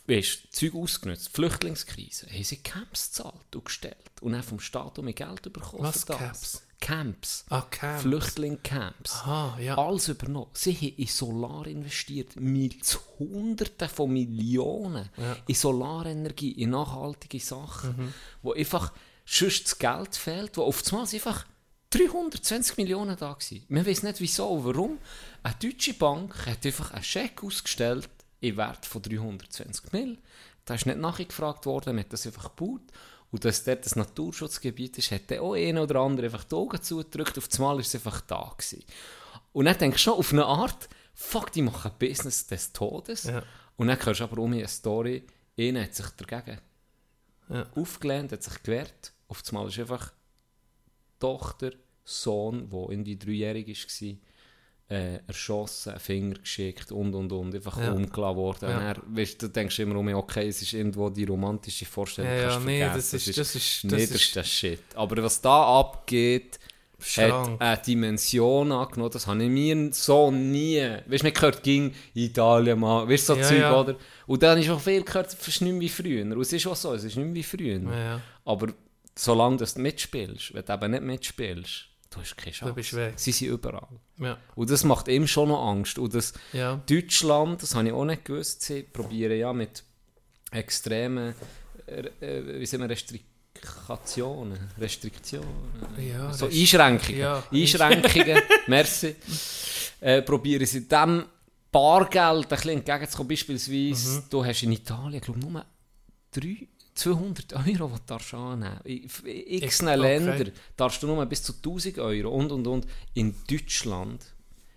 weißt, 0.08 0.54
Zeug 0.54 0.76
ausgenutzt, 0.76 1.30
Flüchtlingskrise, 1.30 2.28
haben 2.32 2.44
sie 2.44 2.58
Camps 2.58 3.08
gezahlt 3.10 3.56
und 3.56 3.66
gestellt 3.66 3.98
und 4.22 4.34
dann 4.34 4.44
vom 4.44 4.60
Staat 4.60 5.00
um 5.00 5.06
Geld 5.08 5.42
bekommen. 5.52 5.84
Was. 5.84 6.06
Camps? 6.06 6.62
Camps. 6.86 7.46
Ah, 7.50 7.62
Camps. 7.72 8.04
Flüchtlingscamps. 8.04 9.12
Aha, 9.14 9.58
ja. 9.60 9.76
Alles 9.76 10.08
übernommen. 10.08 10.52
Sie 10.54 10.74
haben 10.76 10.94
in 10.98 11.08
Solar 11.08 11.66
investiert. 11.66 12.36
Mil 12.40 12.76
Hunderte 13.18 13.88
von 13.90 14.12
Millionen 14.14 15.10
in 15.48 15.56
Solarenergie, 15.56 16.52
in 16.52 16.70
nachhaltige 16.70 17.40
Sachen, 17.40 17.90
Mhm. 17.98 18.14
wo 18.44 18.54
einfach 18.54 18.94
sonst 19.26 19.66
das 19.66 19.80
Geld 19.80 20.16
fehlt, 20.16 20.58
wo 20.58 20.62
oftmals 20.64 21.14
einfach 21.16 21.46
320 21.90 22.78
Millionen 22.78 23.16
da 23.18 23.30
waren. 23.32 23.64
Man 23.70 23.86
weiß 23.86 24.04
nicht 24.04 24.22
wieso 24.22 24.48
und 24.50 24.66
warum. 24.66 25.00
Eine 25.42 25.56
deutsche 25.62 25.94
Bank 25.96 26.46
hat 26.46 26.66
einfach 26.66 26.92
einen 26.92 27.04
Scheck 27.04 27.44
ausgestellt 27.44 28.10
im 28.42 28.58
Wert 28.58 28.86
von 28.86 29.02
320 29.02 29.92
Mill. 29.92 30.18
Da 30.66 30.76
ist 30.76 30.86
nicht 30.86 31.00
nachgefragt 31.00 31.66
worden, 31.66 31.96
man 31.96 32.04
hat 32.04 32.14
das 32.14 32.26
einfach 32.28 32.56
gebaut. 32.56 32.82
Und 33.32 33.44
dass 33.44 33.64
dort 33.64 33.86
das 33.86 33.96
Naturschutzgebiet 33.96 34.98
ist, 34.98 35.12
hat 35.12 35.30
dann 35.30 35.40
auch 35.40 35.54
einer 35.56 35.84
oder 35.84 36.00
andere 36.00 36.28
einfach 36.28 36.44
die 36.46 36.56
Augen 36.56 36.82
zugedrückt. 36.82 37.38
Auf 37.38 37.48
einmal 37.56 37.80
ist 37.80 37.88
es 37.88 37.96
einfach 37.96 38.22
da 38.22 38.54
gewesen. 38.58 38.84
Und 39.52 39.66
dann 39.66 39.78
denkst 39.78 39.98
du 39.98 40.12
schon 40.12 40.20
auf 40.20 40.32
eine 40.32 40.46
Art, 40.46 40.88
fuck, 41.14 41.52
die 41.52 41.62
machen 41.62 41.92
Business 42.00 42.46
des 42.48 42.72
Todes. 42.72 43.24
Ja. 43.24 43.44
Und 43.78 43.88
dann 43.88 44.04
hörst 44.06 44.20
du 44.20 44.24
aber 44.24 44.38
um 44.42 44.54
eine 44.54 44.68
Story, 44.68 45.26
einer 45.58 45.84
hat 45.84 45.96
sich 45.96 46.08
dagegen 46.12 46.60
Ja. 47.50 47.66
aufgelehnt, 47.76 48.32
hat 48.32 48.44
sich 48.44 48.64
gewehrt. 48.64 49.14
Auf 49.28 49.44
einmal 49.50 49.68
ist 49.68 49.80
einfach 49.80 50.14
Tochter, 51.20 51.72
Sohn, 52.04 52.70
der 52.70 52.90
irgendwie 52.90 53.18
dreijährig 53.18 53.68
war, 53.68 54.16
äh, 54.88 55.18
erschossen, 55.28 55.98
Finger 56.00 56.36
geschickt 56.36 56.92
und 56.92 57.16
und 57.16 57.32
und, 57.32 57.56
einfach 57.56 57.80
Ja. 57.82 57.92
umgelassen 57.92 58.36
worden. 58.38 58.70
Ja. 58.70 58.94
Dann, 58.94 59.16
weißt, 59.18 59.42
du 59.42 59.48
denkst 59.50 59.80
immer 59.80 59.96
um, 59.96 60.08
okay, 60.14 60.48
es 60.48 60.62
ist 60.62 60.74
irgendwo 60.74 61.10
die 61.10 61.24
romantische 61.24 61.86
Vorstellung, 61.86 62.30
Ja, 62.32 62.38
ja, 62.52 62.60
nee, 62.60 62.80
vergessen. 62.82 62.94
das 62.96 63.14
ist- 63.28 63.38
das 63.38 63.56
ist- 63.56 63.84
das 63.84 63.92
niederster 63.92 64.44
Shit. 64.44 64.80
Aber 64.94 65.24
was 65.24 65.42
da 65.42 65.80
abgeht, 65.80 66.60
hat 66.98 67.06
Schrank. 67.08 67.62
eine 67.62 67.78
Dimension 67.82 68.72
angenommen, 68.72 69.12
das 69.12 69.26
habe 69.28 69.44
ich 69.44 69.50
mir 69.50 69.90
so 69.92 70.30
nie. 70.32 70.80
Weißt 71.08 71.24
du, 71.24 71.28
man 71.30 71.42
hört 71.42 71.64
ging 71.64 71.94
Italien 72.14 72.80
mal, 72.80 73.08
weißt 73.10 73.30
du, 73.30 73.34
so 73.34 73.40
Ja, 73.40 73.48
Zeug, 73.48 73.60
ja. 73.60 73.80
oder? 73.80 73.96
Und 74.28 74.44
dann 74.44 74.58
ist 74.60 74.70
auch 74.70 74.80
viel 74.80 75.04
gehört, 75.04 75.28
es 75.28 75.48
ist 75.48 75.62
nicht 75.62 75.72
mehr 75.74 75.82
wie 75.82 75.90
früher. 75.90 76.24
Und 76.24 76.40
es 76.40 76.54
ist 76.54 76.68
auch 76.68 76.76
so, 76.76 76.94
es 76.94 77.04
ist 77.04 77.16
nicht 77.18 77.26
mehr 77.26 77.36
wie 77.36 77.44
früher. 77.44 77.80
Ja. 77.92 78.22
Aber 78.46 78.68
solange 79.18 79.58
du 79.58 79.66
mitspielst, 79.82 80.54
wenn 80.54 80.64
du 80.64 80.74
eben 80.74 80.92
nicht 80.92 81.04
mitspielst, 81.04 81.86
du 82.16 82.22
hast 82.22 82.36
keine 82.38 82.52
Chance. 82.52 82.74
bist 82.74 82.94
weg. 82.96 83.14
Sie 83.18 83.32
sind 83.32 83.50
überall. 83.50 83.88
Ja. 84.20 84.38
Und 84.56 84.70
das 84.70 84.84
macht 84.84 85.08
ihm 85.08 85.28
schon 85.28 85.50
noch 85.50 85.68
Angst. 85.68 86.00
Und 86.00 86.14
das 86.16 86.34
Ja. 86.54 86.82
Deutschland, 86.90 87.62
das 87.62 87.76
habe 87.76 87.88
ich 87.88 87.94
auch 87.94 88.06
nicht 88.06 88.26
gewusst, 88.26 88.62
sie 88.64 88.84
probieren 88.84 89.38
ja 89.38 89.54
mit 89.54 89.84
extremen 90.52 91.36
äh, 91.88 92.60
wie 92.60 92.66
sagen 92.66 92.82
wir, 92.84 92.90
Restriktionen, 92.90 94.58
Restriktionen, 94.80 95.48
Ja, 95.98 96.34
so 96.34 96.46
Rest- 96.46 96.58
Einschränkungen, 96.58 97.20
Ja. 97.20 97.44
Einschränkungen, 97.52 98.42
merci, 98.68 99.16
äh, 100.02 100.22
probieren 100.22 100.66
sie 100.66 100.88
dem 100.88 101.26
Bargeld 101.72 102.44
ein 102.46 102.50
bisschen 102.50 102.70
entgegenzukommen. 102.72 103.30
Beispielsweise, 103.30 104.18
Mhm. 104.20 104.24
du 104.30 104.46
hast 104.46 104.64
in 104.64 104.72
Italien, 104.72 105.22
glaube 105.22 105.40
ich, 105.40 105.46
nur 105.46 105.66
drei, 106.32 106.68
200 106.96 107.54
Euro, 107.54 107.64
die 107.66 107.74
du 107.74 107.92
darfst 108.06 108.34
annehmen 108.34 108.80
In 108.86 109.04
x 109.06 109.82
Ich- 109.82 109.82
Ländern 109.82 110.42
okay. 110.42 110.52
darfst 110.78 111.04
du 111.04 111.08
nur 111.08 111.26
bis 111.26 111.44
zu 111.44 111.54
1000 111.54 112.00
Euro 112.00 112.30
und 112.30 112.52
und 112.52 112.66
und. 112.68 112.88
In 113.14 113.36
Deutschland 113.50 114.26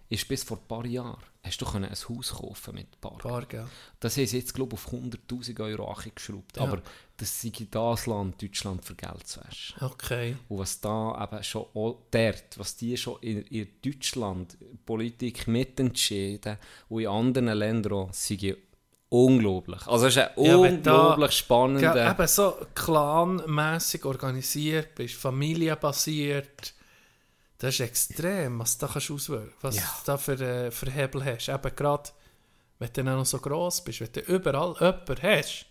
ist 0.09 0.27
bis 0.27 0.43
vor 0.43 0.57
ein 0.59 0.67
paar 0.67 0.87
Jahren, 0.87 1.23
hast 1.43 1.61
du 1.61 1.67
können 1.67 1.85
ein 1.85 1.95
Haus 2.09 2.31
kaufen 2.35 2.75
mit 2.75 3.01
Bargeld. 3.01 3.23
Bargeld. 3.23 3.67
Das 4.01 4.15
sie 4.15 4.23
jetzt, 4.39 4.55
glaube 4.55 4.75
ich, 4.75 4.81
auf 4.85 4.93
100'000 4.93 5.61
Euro 5.61 5.91
angeschraubt. 5.93 6.57
Ja. 6.57 6.63
Aber 6.63 6.83
das 7.19 7.41
sei 7.41 7.53
das 7.71 8.07
Land, 8.07 8.43
Deutschland, 8.43 8.85
für 8.85 8.95
Geld 8.95 9.27
zu. 9.27 9.41
Okay. 9.81 10.37
Und 10.49 10.59
was 10.59 10.81
da 10.81 11.23
eben 11.31 11.45
schon 11.45 11.67
auch 11.75 12.01
dort, 12.11 12.59
was 12.59 12.77
die 12.77 12.97
schon 12.97 13.19
in, 13.21 13.43
in 13.43 13.69
Deutschland 13.85 14.57
Politik 14.87 15.47
mitentschieden 15.47 16.57
und 16.89 17.03
in 17.03 17.07
anderen 17.09 17.49
Ländern 17.59 17.93
auch, 17.93 18.13
sei 18.13 18.57
unglaublich. 19.11 19.87
Also 19.87 20.07
es 20.07 20.17
ist 20.17 20.23
ein 20.37 20.45
Ja, 20.45 20.57
unglaublich 20.57 21.33
spannender... 21.33 21.97
Ja, 21.97 22.11
eben 22.11 22.27
so 22.27 22.57
clanmässig 22.75 24.05
organisiert 24.05 24.95
bist, 24.95 25.15
familienbasiert. 25.15 26.75
Das 27.59 27.75
ist 27.75 27.81
extrem, 27.81 28.59
was 28.61 28.79
du 28.79 28.87
da 28.87 28.93
kannst 28.93 29.11
auswählen 29.11 29.53
was 29.63 29.77
Ja. 29.77 29.83
du 29.83 30.07
da 30.07 30.17
für, 30.17 30.41
äh, 30.41 30.71
für 30.71 30.91
Hebel 30.91 31.25
hast. 31.25 31.49
Eben 31.49 31.75
gerade, 31.75 32.11
wenn 32.79 32.89
du 32.93 33.05
dann 33.05 33.17
noch 33.17 33.27
so 33.27 33.39
gross 33.39 33.83
bist, 33.83 34.01
wenn 34.01 34.13
du 34.13 34.21
überall 34.21 34.75
jemanden 34.79 35.23
hast, 35.23 35.67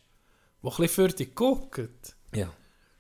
der 0.64 0.72
ein 0.72 0.78
bisschen 0.78 0.90
für 0.90 1.08
dich 1.10 1.34
guckt. 1.36 2.16
ja. 2.34 2.52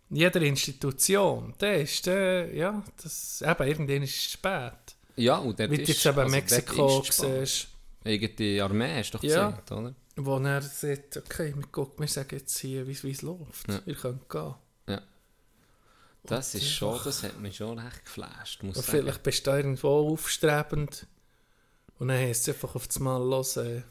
In 0.09 0.15
jeder 0.15 0.41
Institution, 0.41 1.53
der 1.59 1.81
ist 1.81 2.05
der, 2.05 2.55
ja, 2.55 2.81
das, 3.03 3.41
eben, 3.45 3.67
irgendwann 3.67 4.03
ist 4.03 4.15
es 4.15 4.31
spät. 4.31 4.71
ja, 5.17 5.35
und 5.35 5.59
dort 5.59 5.69
Wie 5.69 5.75
du 5.75 5.81
ist, 5.81 5.89
jetzt 5.89 6.05
eben 6.05 6.19
also 6.19 6.31
Mexiko 6.31 7.03
siehst, 7.11 7.67
Eigene 8.05 8.63
Armee 8.63 8.99
hast 8.99 9.13
du 9.13 9.17
doch 9.17 9.23
Ja. 9.25 9.49
gesagt, 9.49 9.71
oder? 9.73 9.93
Wo 10.17 10.37
er 10.39 10.61
sagt, 10.61 11.17
okay, 11.17 11.53
wir, 11.55 11.67
gucken, 11.67 11.99
wir 11.99 12.07
sagen 12.07 12.29
jetzt 12.35 12.57
hier, 12.57 12.87
wie 12.87 12.91
es 13.11 13.21
läuft. 13.21 13.67
Ja. 13.69 13.79
Ihr 13.85 13.95
könnt 13.95 14.27
gehen. 14.29 14.55
Ja. 14.87 15.01
Das 16.23 16.55
ist 16.55 16.69
schon, 16.69 16.99
das 17.03 17.23
hat 17.23 17.39
mich 17.39 17.57
schon 17.57 17.79
recht 17.79 18.03
geflasht, 18.03 18.63
muss 18.63 18.77
Und 18.77 18.85
sagen. 18.85 18.97
vielleicht 18.99 19.23
bist 19.23 19.45
du 19.47 19.51
irgendwo 19.51 20.11
aufstrebend 20.11 21.05
und 21.99 22.09
dann 22.09 22.17
heisst 22.17 22.47
es 22.47 22.55
einfach 22.55 22.75
auf 22.75 22.87
das 22.87 22.99
Mal 22.99 23.19
hören, 23.21 23.83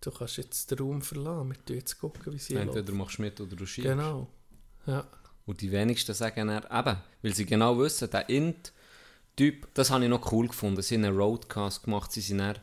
du 0.00 0.10
kannst 0.10 0.36
jetzt 0.36 0.70
den 0.70 0.78
Raum 0.78 1.02
verlassen, 1.02 1.48
wir 1.48 1.64
tun 1.64 1.76
jetzt 1.76 1.98
gucken, 1.98 2.32
wie 2.32 2.36
es 2.36 2.46
hier 2.46 2.60
Entweder 2.60 2.82
läuft. 2.86 2.94
machst 2.98 3.18
du 3.18 3.22
mit 3.22 3.40
oder 3.40 3.56
du 3.56 3.66
schiebst. 3.66 3.90
Genau. 3.90 4.28
Ja. 4.86 5.06
Und 5.46 5.60
die 5.60 5.72
wenigsten 5.72 6.14
sagen 6.14 6.48
dann, 6.48 6.64
eben, 6.64 6.98
weil 7.22 7.34
sie 7.34 7.46
genau 7.46 7.78
wissen, 7.78 8.10
der 8.10 8.28
Int-Typ, 8.28 9.68
das 9.74 9.90
habe 9.90 10.04
ich 10.04 10.10
noch 10.10 10.30
cool 10.32 10.48
gefunden. 10.48 10.82
Sie 10.82 10.94
haben 10.96 11.04
einen 11.04 11.16
Roadcast 11.16 11.82
gemacht, 11.84 12.12
sie 12.12 12.20
sind 12.20 12.38
dann 12.38 12.58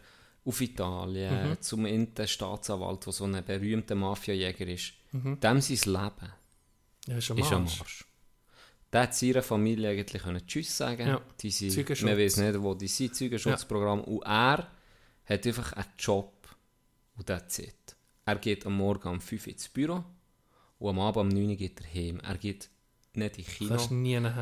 auf 0.45 0.61
Italien 0.61 1.49
Mhm. 1.51 1.61
zum 1.61 1.85
Int-Staatsanwalt, 1.85 3.05
der 3.05 3.13
so 3.13 3.23
ein 3.25 3.43
berühmter 3.45 3.95
Mafiajäger 3.95 4.67
ist. 4.67 4.93
Mhm. 5.11 5.39
Dem 5.39 5.61
sein 5.61 5.93
Leben 5.93 6.31
Ja, 7.07 7.17
ist 7.17 7.31
am 7.31 7.37
ist 7.37 7.51
am 7.51 7.63
Arsch. 7.65 8.05
Der 8.91 9.01
hat 9.03 9.15
seiner 9.15 9.41
Familie 9.41 9.89
eigentlich 9.89 10.21
können 10.21 10.45
Tschüss 10.45 10.77
sagen 10.77 11.07
Ja. 11.07 11.21
Die 11.39 11.49
sind, 11.49 11.75
man 12.03 12.17
weiß 12.17 12.37
nicht, 12.37 12.61
wo 12.61 12.73
die 12.75 12.87
sind, 12.87 13.15
Zeugenschutzprogramm. 13.15 14.01
Und 14.01 14.21
er 14.23 14.67
hat 15.25 15.47
einfach 15.47 15.73
einen 15.73 15.85
Job 15.97 16.33
und 17.17 17.25
that's 17.27 17.59
it. 17.59 17.95
Er 18.25 18.35
geht 18.37 18.65
am 18.65 18.77
Morgen 18.77 19.07
um 19.09 19.19
5 19.21 19.47
Uhr 19.47 19.53
ins 19.53 19.67
Büro 19.69 20.03
und 20.79 20.89
am 20.89 20.99
Abend 20.99 21.21
um 21.33 21.39
9 21.39 21.49
Uhr 21.49 21.55
geht 21.55 21.81
er 21.81 21.87
heim. 21.93 22.19
Er 22.19 22.37
geht 22.37 22.69
nicht 23.13 23.37
ins 23.37 23.47
Kino. 23.47 23.75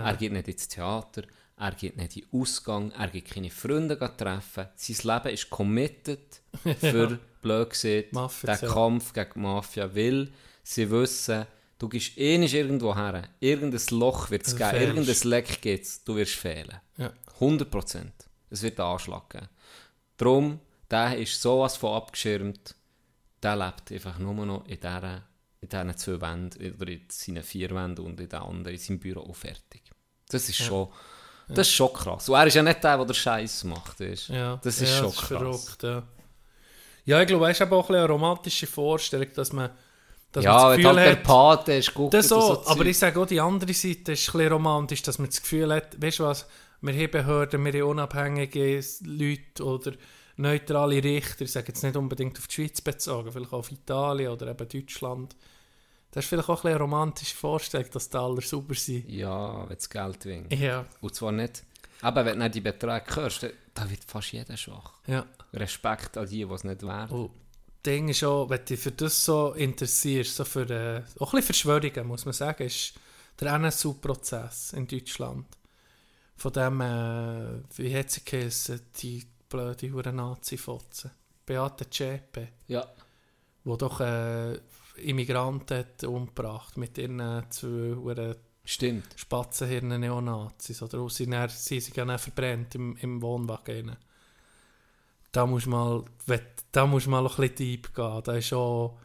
Er 0.04 0.16
geht 0.18 0.32
nicht 0.34 0.48
ins 0.48 0.68
Theater, 0.68 1.24
er 1.62 1.72
geht 1.76 1.96
nicht 1.98 2.18
in 2.18 2.24
den 2.30 2.42
Ausgang, 2.42 2.92
er 2.92 3.08
geht 3.08 3.26
keine 3.26 3.50
Freunde 3.50 3.98
treffen. 4.18 4.68
Sein 4.76 4.98
Leben 5.04 5.34
ist 5.34 5.50
committed 5.50 6.42
für, 6.80 7.20
blöd 7.42 7.70
gesagt, 7.70 8.14
Mafia 8.14 8.56
den 8.56 8.68
zu- 8.68 8.74
Kampf 8.74 9.14
gegen 9.14 9.32
die 9.36 9.40
Mafia, 9.40 9.96
weil 9.96 10.32
sie 10.64 10.90
wissen, 10.90 11.46
du 11.78 11.88
gehst 11.90 12.18
eh 12.18 12.38
nicht 12.38 12.54
irgendwo 12.54 12.96
her, 12.96 13.24
irgendein 13.40 13.82
Loch 13.92 14.30
wird 14.32 14.46
es 14.46 14.52
Du 14.54 14.58
geben, 14.58 14.70
fehlst. 14.72 14.88
irgendein 14.98 15.30
Leck 15.30 15.62
gibt 15.62 15.86
es, 15.86 16.04
du 16.04 16.16
wirst 16.16 16.36
fehlen. 16.36 16.80
Ja. 16.98 17.12
100%. 17.40 18.06
Es 18.50 18.62
wird 18.64 18.80
einen 18.80 18.90
Anschlag 18.90 19.30
geben. 19.30 19.50
Darum, 20.18 20.60
der 20.90 21.18
ist 21.18 21.42
sowas 21.42 21.78
von 21.78 21.94
abgeschirmt, 21.96 22.76
der 23.42 23.56
lebt 23.56 23.92
einfach 23.92 24.20
nur 24.20 24.34
noch 24.46 24.66
in 24.68 24.80
dieser 24.80 25.24
in 25.62 25.70
diesen 25.70 25.96
zwei 25.98 26.20
Wänden, 26.22 26.76
oder 26.82 26.92
in 26.92 27.02
seinen 27.10 27.44
vier 27.44 27.70
Wänden 27.70 28.04
und 28.04 28.20
in 28.20 28.28
den 28.30 28.40
anderen, 28.40 28.74
in 28.76 28.80
seinem 28.82 29.00
Büro 29.00 29.22
auch 29.22 29.36
fertig. 29.36 29.84
Das 30.28 30.50
ist 30.50 30.58
schon, 30.58 30.88
das 31.54 31.68
ist 31.68 31.74
schon 31.74 31.94
krass. 31.94 32.30
Und 32.30 32.36
er 32.36 32.48
ist 32.48 32.56
ja 32.56 32.64
nicht 32.64 32.84
der, 32.84 32.98
der 32.98 33.06
den 33.06 33.14
Scheiß 33.14 33.64
macht. 33.66 34.00
Ist. 34.02 34.30
Ja, 34.30 34.60
Das 34.64 34.82
ist 34.82 34.90
ja, 34.90 34.98
schon 34.98 35.06
das 35.06 35.14
ist 35.14 35.20
krass. 35.28 35.28
verrückt, 35.28 35.84
ja. 35.84 36.04
ja, 37.06 37.22
ich 37.22 37.28
glaube, 37.28 37.46
es 37.50 37.58
ist 37.58 37.62
aber 37.62 37.78
auch 37.78 37.90
ein 37.90 37.96
eine 37.96 38.08
romantische 38.08 38.68
Vorstellung, 38.68 39.28
dass 39.36 39.54
man, 39.54 39.70
dass 40.32 40.44
ja, 40.44 40.52
man 40.52 40.60
das 40.60 40.66
halt 40.70 40.82
Gefühl 40.82 40.96
der 40.96 41.12
hat, 41.12 41.24
Pate 41.24 41.74
ist, 41.74 41.94
guckt 41.94 42.14
das 42.14 42.28
so, 42.30 42.64
aber 42.66 42.86
ich 42.86 42.98
sage 42.98 43.20
auch, 43.20 43.26
die 43.26 43.40
andere 43.42 43.74
Seite 43.74 44.14
ist 44.14 44.30
ein 44.30 44.32
bisschen 44.34 44.52
romantisch, 44.54 45.02
dass 45.02 45.20
man 45.20 45.30
das 45.30 45.42
Gefühl 45.42 45.74
hat, 45.74 46.02
weißt 46.02 46.20
du 46.20 46.24
was, 46.24 46.46
wir 46.82 46.94
haben 46.94 47.12
Behörden, 47.12 47.64
wir 47.66 47.74
haben 47.74 47.90
unabhängige 47.90 48.84
Leute 49.04 49.64
oder 49.64 49.92
neutrale 50.38 51.04
Richter, 51.04 51.44
ich 51.46 51.52
sage 51.52 51.68
jetzt 51.70 51.84
nicht 51.84 51.96
unbedingt 51.96 52.38
auf 52.40 52.48
die 52.48 52.56
Schweiz 52.56 52.82
bezogen, 52.82 53.32
vielleicht 53.32 53.54
auch 53.54 53.60
auf 53.60 53.72
Italien 53.72 54.32
oder 54.32 54.48
eben 54.48 54.68
Deutschland. 54.68 55.36
Das 56.12 56.26
ist 56.26 56.30
vielleicht 56.30 56.50
auch 56.50 56.54
ein 56.54 56.56
bisschen 56.64 56.70
eine 56.72 56.80
romantische 56.80 57.36
Vorstellung, 57.36 57.90
dass 57.92 58.10
die 58.10 58.18
alle 58.18 58.42
sauber 58.42 58.76
sind. 58.76 59.10
Ja, 59.10 59.68
wenn 59.68 59.76
das 59.78 59.90
Geld 59.90 60.26
winkt. 60.26 60.54
Ja, 60.54 60.86
Und 61.00 61.16
zwar 61.16 61.32
nicht, 61.32 61.64
aber 62.02 62.26
wenn 62.26 62.38
du 62.38 62.44
nicht 62.44 62.56
die 62.56 62.62
Beträge 62.62 63.16
hörst, 63.16 63.44
dann- 63.44 63.52
da 63.74 63.90
wird 63.90 64.04
fast 64.04 64.32
jeder 64.34 64.58
schwach. 64.58 64.94
ja. 65.08 65.26
Respekt 65.54 66.18
an 66.18 66.28
die, 66.28 66.46
die 66.46 66.54
es 66.54 66.64
nicht 66.64 66.84
werden. 66.84 67.10
Das 67.30 67.84
Ding 67.86 68.10
ist 68.10 68.24
auch, 68.24 68.50
wenn 68.50 68.60
du 68.60 68.64
dich 68.66 68.80
für 68.80 68.92
das 68.92 69.24
so 69.26 69.52
interessierst, 69.54 70.36
so 70.36 70.46
für, 70.46 70.70
äh, 70.70 71.04
auch 71.20 71.34
ein 71.34 71.38
bisschen 71.40 71.44
Verschwörungen, 71.44 72.08
muss 72.08 72.26
man 72.26 72.34
sagen, 72.34 72.64
ist 72.64 72.94
der 73.40 73.54
NSU-Prozess 73.54 74.74
in 74.74 74.88
Deutschland. 74.88 75.46
Von 76.38 76.54
dem, 76.54 76.82
äh, 76.82 77.62
wie 77.78 77.96
hat 77.98 78.10
sie 78.12 78.24
geheißen, 78.24 78.82
die 79.02 79.26
blöde 79.50 79.92
hure 79.92 80.12
Nazi-Fotze. 80.14 81.12
Beate 81.46 81.90
Zschäpe, 81.90 82.48
Ja. 82.68 82.88
die 83.66 83.78
doch 83.78 84.00
äh, 84.00 84.58
Immigranten 85.04 85.86
umgebracht 86.06 86.78
mit 86.78 86.98
ihren 86.98 87.46
zwei 87.50 88.36
Stimmt. 88.64 89.06
Spatzenhirnen 89.16 90.02
Neonazis. 90.02 90.82
Oder 90.82 91.10
sie, 91.10 91.26
dann, 91.28 91.50
sie 91.50 91.80
sind 91.80 91.98
ja 91.98 92.18
verbrennt 92.18 92.76
im, 92.76 92.96
im 92.98 93.22
Wohnwagen. 93.22 93.98
Da 95.32 95.46
muss 95.46 95.66
mal, 95.66 96.04
wenn- 96.26 96.42
da 96.72 96.86
muss 96.86 97.08
mal 97.08 97.26
ein 97.26 97.36
bisschen 97.36 97.56
deep 97.56 97.94
gehen. 97.96 98.22
Da 98.24 98.36
ist 98.36 98.54
auch, 98.54 99.00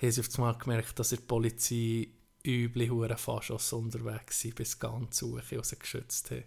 haben 0.00 0.10
sie 0.10 0.20
auf 0.20 0.34
einmal 0.36 0.58
gemerkt, 0.58 0.98
dass 0.98 1.12
in 1.12 1.18
der 1.18 1.26
Polizei 1.26 2.08
üble 2.44 2.88
Huren 2.90 3.16
Faschos 3.16 3.72
unterwegs 3.72 4.40
sind, 4.40 4.54
bis 4.54 4.78
ganz 4.78 5.18
Suche, 5.18 5.62
sie 5.62 5.78
geschützt 5.78 6.30
haben. 6.30 6.44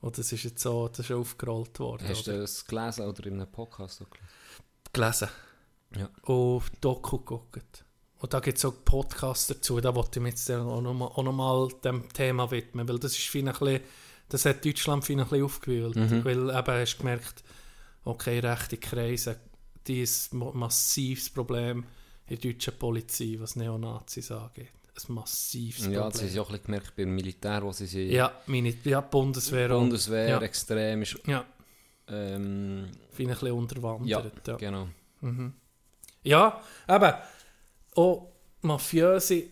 Und 0.00 0.18
das 0.18 0.32
ist 0.32 0.42
jetzt 0.44 0.60
so, 0.62 0.88
das 0.88 1.00
ist 1.00 1.12
aufgerollt 1.12 1.78
worden. 1.78 2.06
Hast 2.08 2.28
oder? 2.28 2.36
du 2.36 2.42
das 2.42 2.66
gelesen 2.66 3.06
oder 3.06 3.26
in 3.26 3.34
einem 3.40 3.50
Podcast 3.50 3.98
gelesen? 4.00 4.28
gelesen? 4.92 5.28
Ja. 5.96 6.08
Und 6.32 6.62
Doku 6.80 7.18
geguckt. 7.18 7.84
Und 8.18 8.32
da 8.32 8.40
gibt 8.40 8.58
es 8.58 8.64
auch 8.64 8.74
Podcasts 8.84 9.48
dazu, 9.48 9.80
da 9.80 9.94
wollte 9.94 10.18
ich 10.18 10.22
mich 10.22 10.32
jetzt 10.32 10.50
auch 10.50 10.80
nochmal 10.80 11.10
noch 11.22 11.32
mal 11.32 11.68
dem 11.84 12.10
Thema 12.12 12.50
widmen, 12.50 12.88
weil 12.88 12.98
das 12.98 13.12
ist 13.12 13.26
viel 13.28 13.46
ein 13.46 13.52
bisschen, 13.52 13.80
das 14.30 14.44
hat 14.46 14.64
Deutschland 14.64 15.04
viel 15.04 15.18
ein 15.20 15.24
bisschen 15.28 15.44
aufgewühlt, 15.44 15.96
Mhm. 15.96 16.24
weil 16.24 16.48
eben 16.50 16.66
hast 16.80 16.94
du 16.94 16.98
gemerkt, 16.98 17.44
okay, 18.04 18.38
rechte 18.38 18.78
Kreise, 18.78 19.38
die 19.86 20.00
ist 20.02 20.32
ein 20.32 20.38
massives 20.58 21.28
Problem 21.28 21.84
in 22.26 22.38
der 22.40 22.50
deutschen 22.52 22.78
Polizei, 22.78 23.36
was 23.38 23.56
Neonazis 23.56 24.30
angeht. 24.30 24.68
Ein 25.08 25.14
massives 25.14 25.86
Ja, 25.86 26.04
das 26.04 26.12
Problem. 26.14 26.28
ist 26.28 26.38
auch 26.38 26.46
ein 26.46 26.52
bisschen 26.52 26.64
gemerkt 26.66 26.96
beim 26.96 27.14
Militär, 27.14 27.62
wo 27.62 27.72
sie 27.72 27.86
sind. 27.86 28.10
ja, 28.10 28.32
meine, 28.46 28.72
ja, 28.84 29.00
Bundeswehr 29.02 29.70
auch. 29.72 29.80
Bundeswehr 29.80 30.28
Ja. 30.30 30.40
extrem 30.40 31.02
ist. 31.02 31.18
Ja, 31.26 31.44
Ähm, 32.08 32.86
viel 33.10 33.26
ein 33.28 33.32
bisschen 33.34 33.52
unterwandert. 33.52 34.08
ja, 34.08 34.24
ja. 34.46 34.56
genau. 34.56 34.88
Ja, 36.24 36.60
eben, 36.88 37.12
auch 37.94 38.32
mafiöse 38.62 39.44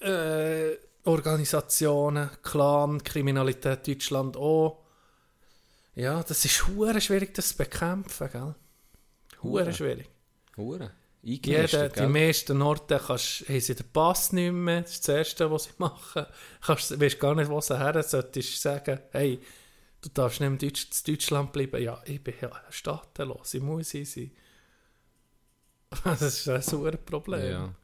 äh, 0.00 0.76
Organisationen, 1.04 2.30
Clan, 2.42 3.02
Kriminalität 3.02 3.88
Deutschland 3.88 4.36
auch. 4.36 4.84
Ja, 5.94 6.22
das 6.22 6.44
ist 6.44 6.68
hure 6.68 7.00
schwierig, 7.00 7.34
das 7.34 7.48
zu 7.48 7.56
bekämpfen, 7.56 8.28
gell? 8.30 8.54
Hure 9.42 9.72
schwierig. 9.72 10.08
Hure. 10.56 10.92
Jeder, 11.22 11.88
die 11.88 12.06
meisten 12.06 12.62
Orte 12.62 13.00
kannst, 13.04 13.48
haben 13.48 13.60
sie 13.60 13.74
den 13.74 13.90
Pass 13.92 14.32
nicht 14.32 14.52
mehr. 14.52 14.82
Das 14.82 14.92
ist 14.92 15.08
das 15.08 15.16
Erste, 15.16 15.50
was 15.50 15.64
sie 15.64 15.70
machen. 15.78 16.26
Kannst, 16.64 17.00
weißt 17.00 17.18
gar 17.18 17.34
nicht, 17.34 17.50
wo 17.50 17.60
sie 17.60 17.78
her 17.78 18.02
solltest 18.02 18.62
sagen, 18.62 19.00
hey, 19.10 19.40
du 20.00 20.08
darfst 20.10 20.40
nicht 20.40 20.48
in 20.48 20.58
Deutsch, 20.58 20.86
Deutschland 21.04 21.52
bleiben. 21.52 21.82
Ja, 21.82 22.00
ich 22.04 22.22
bin 22.22 22.34
ja 22.40 22.50
staatenlos, 22.70 23.54
ich 23.54 23.62
muss 23.62 23.90
hier 23.90 24.06
sein. 24.06 24.30
Das 26.04 26.22
ist 26.22 26.48
ein 26.48 26.62
super 26.62 26.92
Problem. 26.96 27.50
Ja. 27.50 27.74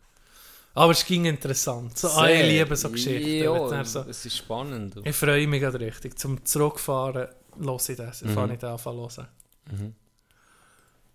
Aber 0.74 0.92
es 0.92 1.04
ging 1.04 1.24
interessant. 1.26 1.96
So, 1.96 2.08
ah, 2.08 2.28
ich 2.28 2.42
liebe 2.46 2.74
so 2.76 2.90
Geschichten. 2.90 3.44
Ja, 3.44 3.84
so, 3.84 4.00
es 4.00 4.26
ist 4.26 4.36
spannend. 4.36 4.96
du. 4.96 5.02
ich 5.04 5.14
freue 5.14 5.46
mich 5.46 5.60
gerade 5.60 5.78
richtig. 5.80 6.18
Zum 6.18 6.44
Zurückfahren 6.44 7.28
höre 7.60 7.88
ich 7.88 7.96
das. 7.96 8.22
Ich 8.22 8.28
Mhm. 8.28 8.34
fange 8.34 8.52
nicht 8.52 8.64
an 8.64 8.78
zu 8.78 8.92
hören. 8.92 9.94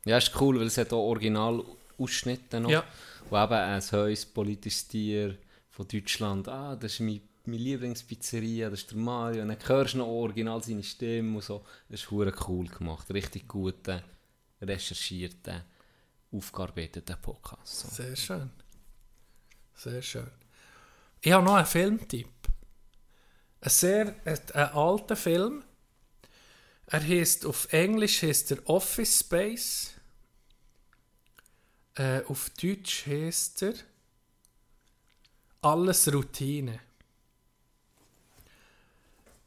Ja, 0.05 0.17
ist 0.17 0.31
cool, 0.39 0.59
weil 0.59 0.67
es 0.67 0.77
hat 0.77 0.93
auch 0.93 1.03
original 1.09 1.63
Ausschnitte 1.97 2.59
noch. 2.61 2.69
Ja. 2.69 2.83
Wo 3.29 3.37
eben 3.37 3.53
ein 3.53 3.81
höchstes 3.81 4.25
politisches 4.25 4.87
Tier 4.87 5.37
von 5.69 5.87
Deutschland, 5.87 6.47
ah, 6.47 6.75
das 6.77 6.93
ist 6.93 6.99
mein, 7.01 7.21
meine 7.45 7.57
Lieblingspizzeria, 7.61 8.69
das 8.69 8.79
ist 8.81 8.91
der 8.91 8.97
Mario. 8.97 9.41
Und 9.41 9.49
dann 9.49 9.57
hörst 9.67 9.93
du 9.93 9.97
noch 9.99 10.07
original 10.07 10.63
seine 10.63 10.83
Stimme 10.83 11.35
und 11.35 11.43
so. 11.43 11.65
Das 11.89 11.99
ist 11.99 12.09
hure 12.11 12.33
cool 12.47 12.67
gemacht. 12.69 13.11
Richtig 13.13 13.45
guter, 13.47 14.01
recherchierter, 14.61 15.65
aufgearbeiteter 16.31 17.15
Podcast. 17.17 17.79
So. 17.79 17.87
Sehr 17.89 18.15
schön. 18.15 18.49
Sehr 19.75 20.01
schön. 20.01 20.31
Ich 21.21 21.31
habe 21.31 21.45
noch 21.45 21.55
einen 21.55 21.65
Filmtipp. 21.65 22.29
Ein 23.61 23.69
sehr 23.69 24.15
ein 24.25 24.55
alter 24.73 25.15
Film. 25.15 25.63
Er 26.87 27.05
heißt 27.05 27.45
auf 27.45 27.71
Englisch 27.71 28.23
heißt 28.23 28.51
er 28.51 28.69
Office 28.69 29.19
Space. 29.19 29.91
Äh, 31.95 32.23
auf 32.23 32.49
Deutsch 32.51 33.05
heißt 33.05 33.63
er 33.63 33.73
Alles 35.61 36.11
Routine. 36.13 36.79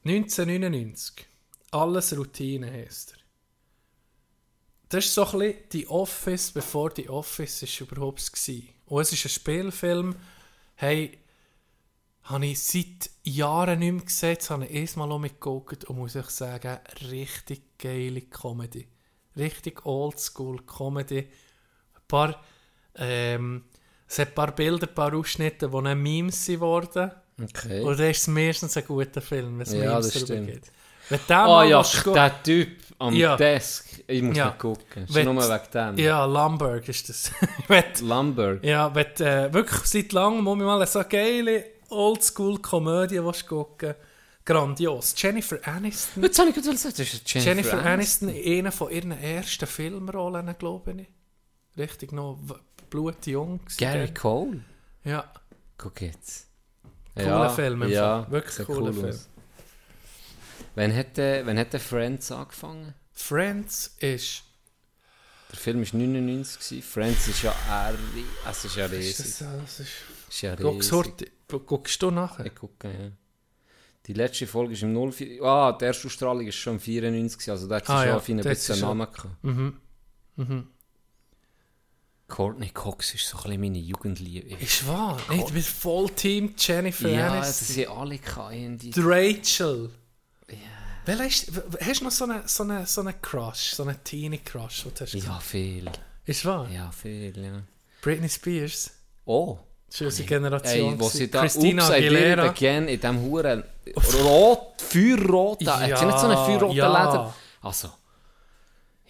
1999. 0.04 1.26
Alles 1.70 2.16
Routine 2.16 2.70
heißt 2.70 3.12
er. 3.12 3.21
Das 4.92 5.06
ist 5.06 5.14
so 5.14 5.24
ein 5.24 5.38
bisschen 5.38 5.56
die 5.72 5.88
Office, 5.88 6.50
bevor 6.50 6.90
die 6.90 7.08
Office 7.08 7.62
ist 7.62 7.80
überhaupt 7.80 8.20
war. 8.20 8.62
Und 8.84 9.00
es 9.00 9.12
ist 9.14 9.24
ein 9.24 9.30
Spielfilm. 9.30 10.14
Hey, 10.74 11.18
habe 12.24 12.44
ich 12.44 12.60
seit 12.60 13.08
Jahren 13.22 13.78
nicht 13.78 13.92
mehr 13.92 14.04
gesehen. 14.04 14.30
Jetzt 14.32 14.50
habe 14.50 14.66
ich 14.66 14.74
erst 14.74 14.98
mal 14.98 15.18
mitgeguckt 15.18 15.86
und 15.86 15.96
muss 15.96 16.14
ich 16.14 16.26
sagen, 16.26 16.78
richtig 17.10 17.78
geile 17.78 18.20
Comedy. 18.20 18.86
Richtig 19.34 19.86
oldschool 19.86 20.60
Comedy. 20.66 21.20
Ein 21.20 22.02
paar, 22.06 22.44
ähm, 22.96 23.64
es 24.06 24.18
hat 24.18 24.28
ein 24.28 24.34
paar 24.34 24.54
Bilder, 24.54 24.86
ein 24.86 24.94
paar 24.94 25.14
Ausschnitte, 25.14 25.70
die 25.70 25.84
dann 25.84 26.02
Memes 26.02 26.44
sind 26.44 26.60
worden. 26.60 27.12
Okay. 27.42 27.80
Und 27.80 27.98
dann 27.98 28.10
ist 28.10 28.20
es 28.20 28.26
meistens 28.28 28.76
ein 28.76 28.84
guter 28.84 29.22
Film, 29.22 29.58
wenn 29.58 29.66
es 29.66 29.72
Ja, 29.72 29.94
Memes 29.94 30.12
das 30.12 30.24
darüber 30.26 30.52
geht. 30.52 30.70
Wenn 31.08 31.20
der 31.28 31.36
mal 31.46 31.68
ja, 31.68 31.82
der 32.14 32.42
Typ 32.42 32.68
am 32.98 33.14
Ja. 33.14 33.36
Desk. 33.36 33.86
Ich 34.06 34.22
muss 34.22 34.36
Ja. 34.36 34.46
mal 34.46 34.50
gucken. 34.52 35.04
Ist 35.04 35.14
nur 35.24 35.36
wegen 35.36 35.70
dem. 35.74 35.98
Ja, 35.98 36.24
Lumberg 36.24 36.88
ist 36.88 37.08
das. 37.08 37.30
Lamberg. 38.02 38.64
ja, 38.64 38.94
wenn 38.94 39.06
äh, 39.26 39.52
wirklich 39.52 39.80
seit 39.84 40.12
langem 40.12 40.44
muss 40.44 40.58
ich 40.58 40.64
mal 40.64 40.86
so 40.86 41.02
geile 41.08 41.64
Oldschool-Komödie 41.88 43.20
gucken 43.48 43.94
Grandios. 44.44 45.14
Jennifer 45.16 45.58
Aniston. 45.68 46.22
Jetzt 46.24 46.38
habe 46.38 46.48
ich 46.50 46.54
gerade 46.56 46.70
gesagt, 46.70 46.98
das 46.98 47.14
ist 47.14 47.32
Jennifer, 47.32 47.48
Jennifer 47.50 47.84
Aniston 47.86 48.28
in 48.28 48.58
einer 48.60 48.72
von 48.72 48.90
ihren 48.90 49.12
ersten 49.12 49.66
Filmrollen, 49.66 50.54
glaube 50.58 50.92
ich. 50.92 51.08
Richtig 51.78 52.12
noch 52.12 52.38
blutjung. 52.90 53.60
Gary. 53.78 54.12
Cole. 54.12 54.60
Ja, 55.04 55.24
Guck 55.78 56.00
jetzt. 56.00 56.46
Cooler 57.16 57.50
Film 57.50 57.82
im 57.82 57.90
Ja. 57.90 58.26
Wirklich 58.30 58.66
cooler 58.66 58.80
cool 58.88 58.92
Film. 58.92 59.08
aus. 59.08 59.28
Wann 60.74 60.94
hat, 60.94 61.18
wann 61.18 61.58
hat 61.58 61.74
Friends 61.80 62.30
angefangen? 62.32 62.94
Friends 63.12 63.96
ist... 63.98 64.44
Der 65.50 65.58
Film 65.58 65.80
war 65.80 65.98
99. 66.00 66.58
gewesen. 66.68 66.82
Friends 66.82 67.28
ist 67.28 67.42
ja 67.42 67.50
auch 67.50 67.90
ri- 67.92 68.50
es 68.50 68.64
ist 68.64 68.76
ja 68.76 68.86
ist 68.86 68.92
riesig. 68.92 69.16
das, 69.26 69.38
das 69.38 69.80
ist 69.80 69.90
Ist 70.30 70.40
ja 70.40 70.54
riesig. 70.54 71.30
Guckst 71.66 72.00
du 72.02 72.10
nachher? 72.10 72.46
Ich 72.46 72.54
gucke, 72.54 72.88
ja. 72.88 73.10
Die 74.06 74.14
letzte 74.14 74.46
Folge 74.46 74.72
ist 74.72 74.82
im 74.82 74.94
04. 75.12 75.42
Ah, 75.42 75.72
die 75.72 75.84
erste 75.84 76.06
Ausstrahlung 76.08 76.46
ist 76.46 76.54
schon 76.54 76.74
im 76.76 76.80
94, 76.80 77.50
also 77.50 77.68
da 77.68 77.76
hat 77.76 77.86
sie 77.86 77.92
Ah, 77.92 77.98
schon 77.98 78.08
ja, 78.08 78.14
hat 78.14 78.44
bisschen 78.44 78.80
Namen 78.80 79.12
gehabt. 79.12 79.44
Mhm. 79.44 79.76
Mhm. 80.36 80.66
Courtney 82.28 82.70
Cox 82.70 83.12
ist 83.14 83.28
so 83.28 83.36
ein 83.36 83.42
bisschen 83.42 83.60
meine 83.60 83.78
Jugendliebe. 83.78 84.54
Ist 84.54 84.86
wahr? 84.88 85.20
Nicht, 85.28 85.48
du 85.50 85.52
bist 85.52 85.68
voll 85.68 86.08
Team 86.10 86.54
Jennifer 86.56 87.10
Ja, 87.10 87.30
Aniston. 87.32 87.40
das 87.58 87.68
sind 87.68 87.88
alle 87.88 88.18
keine. 88.18 88.76
Die 88.78 88.92
Rachel. 88.96 89.90
Welcher 91.04 91.26
ist, 91.26 91.54
w- 91.56 91.60
hast 91.84 92.00
du 92.00 92.04
noch 92.04 92.10
so 92.12 92.24
einen 92.24 92.46
so 92.46 92.62
eine, 92.62 92.86
so 92.86 93.00
eine 93.00 93.14
Crush, 93.14 93.72
so 93.74 93.82
einen 93.82 93.96
Teenie-Crush, 94.04 94.86
Ja, 95.12 95.38
viel. 95.40 95.90
Ist 96.24 96.44
wahr? 96.44 96.68
Ja, 96.72 96.90
viel, 96.92 97.36
ja. 97.36 97.62
Britney 98.00 98.28
Spears. 98.28 98.90
Oh. 99.24 99.58
Unsere 100.00 100.26
Generation. 100.28 100.94
Ey, 100.94 101.00
wo 101.00 101.08
sie 101.08 101.30
da 101.30 101.40
Christina 101.42 101.86
It 101.96 102.04
Aguilera. 102.06 102.44
Again 102.50 102.88
in 102.88 103.00
diesem 103.00 103.20
Huren 103.20 103.62
rot, 104.22 104.80
feuerrot, 104.80 105.66
da. 105.66 105.80
hat 105.80 105.98
sie 105.98 106.06
nicht 106.06 106.18
so 106.18 106.26
einen 106.28 106.36
feuerroten 106.46 106.76
ja. 106.76 106.86
Leder? 106.88 107.34
Also, 107.60 107.90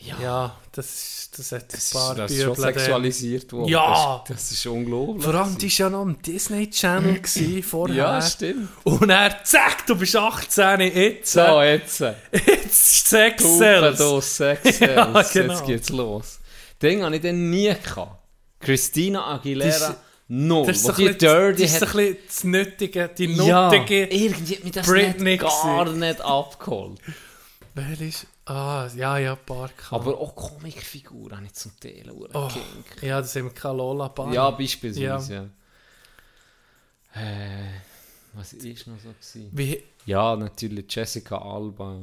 ja, 0.04 0.16
Ja, 0.22 0.56
das, 0.72 0.86
ist, 0.86 1.38
das 1.38 1.52
hat 1.52 1.62
ein 1.62 1.68
das, 1.70 1.90
paar 1.90 2.12
ist, 2.12 2.18
das 2.18 2.30
ist 2.32 2.42
schon 2.42 2.54
sexualisiert 2.56 3.52
worden. 3.52 3.68
Ja. 3.68 4.22
Das, 4.26 4.36
das 4.36 4.52
ist 4.52 4.66
unglaublich. 4.66 5.24
Vor 5.24 5.34
allem, 5.34 5.56
die 5.58 5.66
war 5.70 5.78
ja 5.78 5.90
noch 5.90 6.00
am 6.02 6.20
Disney 6.22 6.70
Channel 6.70 7.20
vorher. 7.62 7.96
Ja, 7.96 8.20
stimmt. 8.22 8.68
Und 8.84 9.10
er, 9.10 9.42
zack, 9.44 9.86
du 9.86 9.94
bist 9.96 10.16
18, 10.16 10.80
jetzt. 10.80 11.32
So, 11.32 11.62
jetzt. 11.62 12.00
Jetzt 12.32 13.08
Sex 13.08 13.42
Puppe, 13.42 13.58
Cells. 13.58 13.98
da, 13.98 14.20
Sex 14.20 14.62
Cells. 14.78 14.80
Ja, 14.80 15.22
genau. 15.32 15.52
Jetzt 15.54 15.66
geht's 15.66 15.88
los. 15.90 16.38
Den 16.80 17.02
habe 17.04 17.16
ich 17.16 17.22
dann 17.22 17.50
nie 17.50 17.72
gehabt. 17.74 18.18
Christina 18.60 19.26
Aguilera, 19.34 19.70
Das- 19.88 19.96
null. 20.28 20.66
Das 20.66 20.76
ist, 20.78 20.86
die 20.86 20.90
ein 20.90 20.96
bisschen, 21.14 21.18
Dirty 21.18 21.62
das 21.62 21.72
ist 21.72 21.80
so 21.80 21.86
hat... 21.86 21.94
ein 21.96 22.14
bisschen 22.14 22.16
das 22.26 22.44
Nötige, 22.44 23.10
die 23.18 23.24
Ja, 23.34 23.70
nötige... 23.70 24.04
irgendwie 24.06 24.54
hat 24.56 24.64
mich 24.64 24.72
das 24.72 24.86
Britney 24.86 25.30
nicht, 25.32 25.42
gar 25.42 25.92
nicht 25.92 26.20
abgeholt. 26.20 26.98
Wer 27.74 28.00
ist... 28.00 28.26
Ah, 28.44 28.88
ja, 28.96 29.18
ja, 29.18 29.36
paar 29.36 29.68
gehabt. 29.68 29.92
Aber 29.92 30.18
auch 30.18 30.34
Comicfiguren 30.34 31.36
habe 31.36 31.46
ich 31.46 31.52
zum 31.52 31.78
Teil 31.78 32.10
oh. 32.10 32.48
King. 32.48 33.08
ja, 33.08 33.20
das 33.20 33.34
wir 33.34 33.50
keine 33.50 33.76
Lola 33.76 34.08
Bar. 34.08 34.32
Ja, 34.32 34.50
beispielsweise, 34.50 35.34
Ja. 35.34 35.42
ja. 35.42 35.48
Äh, 37.14 37.68
was 38.32 38.52
ist 38.54 38.86
noch 38.86 38.98
so 38.98 39.10
gewesen? 39.10 39.50
Wie, 39.52 39.82
Ja, 40.06 40.34
natürlich 40.34 40.92
Jessica 40.92 41.36
Alba. 41.38 42.00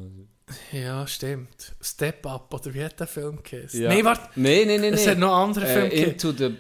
ja, 0.71 1.05
stimmt. 1.07 1.73
Step 1.81 2.25
Up, 2.25 2.53
oder 2.53 2.73
wie 2.73 2.83
hat 2.85 2.99
der 2.99 3.07
Film 3.07 3.39
geheißen? 3.43 3.81
Ja. 3.81 3.89
Nein, 3.89 4.05
warte, 4.05 4.29
Nein, 4.35 4.67
nein, 4.67 4.81
nein. 4.81 4.93
es 4.93 5.05
nee. 5.05 5.11
hat 5.11 5.17
noch 5.17 5.33
andere 5.35 5.65
Filme 5.65 5.87
äh, 5.87 5.89
gegeben. 5.89 6.11
into, 6.11 6.31
the, 6.31 6.55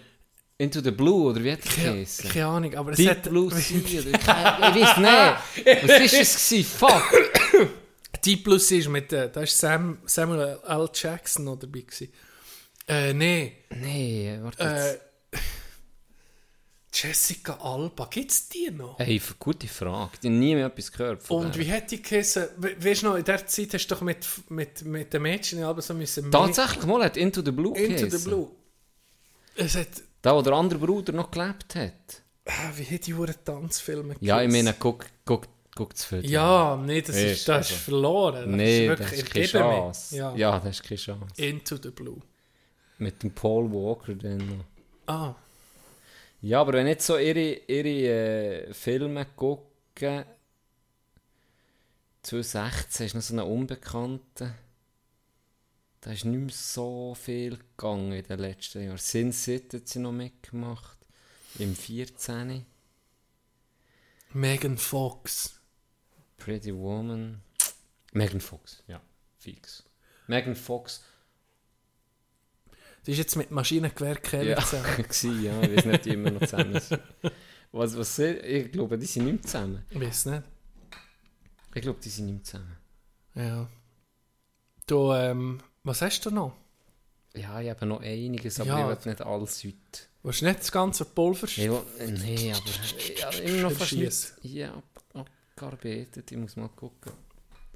into 0.57 0.81
the 0.81 0.91
Blue, 0.91 1.29
oder 1.29 1.41
wie 1.41 1.53
hat 1.53 1.61
Keine, 1.61 1.93
geheißen? 1.93 2.29
keine 2.31 2.45
Ahnung, 2.47 2.75
aber 2.75 2.91
es 2.91 2.97
Deep 2.97 3.09
hat... 3.11 3.23
Blue 3.23 3.49
Sea, 3.51 3.77
oder 4.01 4.09
ich 4.09 4.27
weiß 4.27 4.97
nicht. 4.97 5.87
Was 5.87 6.13
ist 6.13 6.51
es? 6.51 6.67
Fuck! 6.67 7.03
Deep 8.25 8.43
Blue 8.43 8.59
Sea 8.59 8.79
ist 8.79 8.89
mit... 8.89 9.13
Äh, 9.13 9.29
da 9.31 9.41
war 9.41 9.47
Sam, 9.47 9.99
Samuel 10.05 10.59
L. 10.67 10.89
Jackson 10.93 11.45
noch 11.45 11.57
dabei. 11.59 11.81
Gewesen. 11.81 12.09
Äh, 12.87 13.13
nee. 13.13 13.53
Nee, 13.69 14.37
warte 14.41 14.63
Äh. 15.33 15.37
Jessica 16.91 17.53
Alba, 17.61 18.07
gibt's 18.09 18.49
die 18.49 18.71
noch? 18.71 18.97
Hey, 18.97 19.21
gute 19.37 19.67
Frage. 19.67 20.11
Ich 20.19 20.25
habe 20.27 20.29
nie 20.35 20.55
mehr 20.55 20.65
etwas 20.65 20.91
gehört 20.91 21.21
von 21.21 21.45
Und 21.45 21.55
der. 21.55 21.61
wie 21.65 21.71
hat 21.71 21.91
die 21.91 22.01
geheißen? 22.01 22.47
We 22.57 22.83
weißt 22.83 23.03
du 23.03 23.05
noch, 23.09 23.15
in 23.15 23.23
der 23.23 23.45
Zeit 23.45 23.73
hast 23.75 23.87
du 23.87 23.95
doch 23.95 24.01
mit, 24.01 24.25
mit, 24.49 24.83
mit 24.85 25.13
den 25.13 25.21
Mädchen 25.21 25.63
aber 25.63 25.81
so 25.83 25.93
müssen... 25.93 26.31
Tatsächlich 26.31 26.85
mal 26.85 27.03
hat 27.03 27.15
Into 27.15 27.41
the 27.45 27.51
Blue 27.51 27.77
Into 27.77 27.95
geheißen. 27.95 28.19
the 28.19 28.27
Blue. 28.27 28.51
Es 29.55 29.75
hat... 29.75 29.87
Da, 30.23 30.35
wo 30.35 30.41
der 30.41 30.53
andere 30.53 30.79
Bruder 30.79 31.13
noch 31.13 31.29
gelebt 31.29 31.75
hat. 31.75 32.23
Ah, 32.45 32.71
wie 32.75 32.83
hat 32.85 33.05
die 33.05 33.13
Huren 33.13 33.35
Tanzfilme 33.45 34.15
Ja, 34.19 34.41
ich 34.41 34.51
meine, 34.51 34.73
guck, 34.73 35.05
guck, 35.23 35.47
guck 35.79 35.93
das 35.93 36.03
Film. 36.05 36.23
Ja, 36.25 36.75
nee, 36.77 37.01
das 37.01 37.15
ist, 37.15 37.23
Ist 37.23 37.47
das 37.47 37.67
ist 37.67 37.71
also- 37.73 37.83
verloren. 37.85 38.55
Nee, 38.55 38.87
das 38.87 38.99
das 38.99 39.07
ist 39.11 39.13
ist 39.13 39.25
wirklich 39.35 39.51
keine 39.53 39.63
ergeben 39.63 39.75
mich. 39.87 39.95
Chance. 39.97 40.15
Ja. 40.17 40.35
Ja, 40.35 40.59
das 40.59 40.69
ist 40.79 40.83
keine 40.83 40.97
Chance. 40.97 41.41
Into 41.41 41.77
the 41.81 41.89
Blue. 41.91 42.19
Mit 42.97 43.23
dem 43.23 43.31
Paul 43.31 43.71
Walker 43.71 44.13
dann 44.15 44.37
noch. 44.37 44.65
Ah, 45.07 45.35
Ja, 46.41 46.61
aber 46.61 46.73
wenn 46.73 46.87
ich 46.87 46.91
jetzt 46.91 47.05
so 47.07 47.17
ihre, 47.17 47.39
ihre 47.67 48.67
äh, 48.69 48.73
Filme 48.73 49.25
gucke, 49.35 50.25
2016 52.23 53.05
ist 53.07 53.13
noch 53.15 53.21
so 53.21 53.33
eine 53.33 53.45
Unbekannte. 53.45 54.53
Da 56.01 56.11
ist 56.11 56.23
nicht 56.25 56.39
mehr 56.39 56.53
so 56.53 57.15
viel 57.15 57.57
gegangen 57.57 58.11
in 58.13 58.23
den 58.23 58.39
letzten 58.39 58.83
Jahren. 58.83 58.97
Sin 58.97 59.33
City 59.33 59.79
hat 59.79 59.87
sie 59.87 59.99
noch 59.99 60.11
mitgemacht. 60.13 60.97
Im 61.57 61.75
14. 61.75 62.65
Megan 64.31 64.77
Fox. 64.77 65.58
Pretty 66.39 66.73
Woman. 66.73 67.41
Megan 68.13 68.41
Fox, 68.41 68.81
ja, 68.87 68.99
fix. 69.37 69.83
Megan 70.27 70.55
Fox, 70.55 71.03
Die 73.05 73.11
ist 73.11 73.17
jetzt 73.17 73.35
mit 73.35 73.51
Maschinengewehr 73.51 74.15
Kelly 74.15 74.49
ja, 74.51 74.59
zusammen. 74.59 74.97
gewesen, 74.97 75.43
ja, 75.43 75.61
ich 75.61 75.75
weiß 75.77 75.85
nicht, 75.85 76.05
die 76.05 76.09
immer 76.09 76.31
noch 76.31 76.41
zusammen 76.41 76.79
sind. 76.79 77.01
Was, 77.71 77.95
was, 77.97 78.15
sie- 78.15 78.37
ich 78.39 78.71
glaube, 78.71 78.97
die 78.97 79.05
sind 79.05 79.25
nicht 79.25 79.43
zusammen. 79.47 79.85
Ich 79.89 79.99
weiß 80.01 80.25
nicht. 80.27 80.43
Ich 81.75 81.81
glaube, 81.83 81.99
die 82.03 82.09
sind 82.09 82.25
nicht 82.27 82.45
zusammen. 82.47 82.75
Ja. 83.35 83.67
Du, 84.87 85.13
ähm, 85.13 85.59
was 85.83 86.01
hast 86.01 86.25
du 86.25 86.31
noch? 86.31 86.55
Ja, 87.35 87.61
ich 87.61 87.69
habe 87.69 87.85
noch 87.85 88.01
einiges, 88.01 88.59
aber 88.59 88.69
Ja. 88.69 88.91
ich 88.91 89.05
will 89.05 89.11
nicht 89.13 89.21
alles 89.21 89.63
heute. 89.63 89.75
Willst 90.23 90.41
du 90.41 90.45
nicht 90.45 90.59
das 90.59 90.71
ganze 90.71 91.05
Pulver 91.05 91.47
will, 91.47 91.81
nee, 92.11 92.51
aber 92.51 92.63
ich 92.97 93.23
habe 93.23 93.37
immer 93.37 93.61
noch 93.69 93.71
fast 93.71 93.93
nicht 93.93 94.33
ja, 94.41 94.81
abgearbeitet. 95.63 96.31
Ich 96.31 96.37
muss 96.37 96.55
mal 96.55 96.69
gucken. 96.69 97.11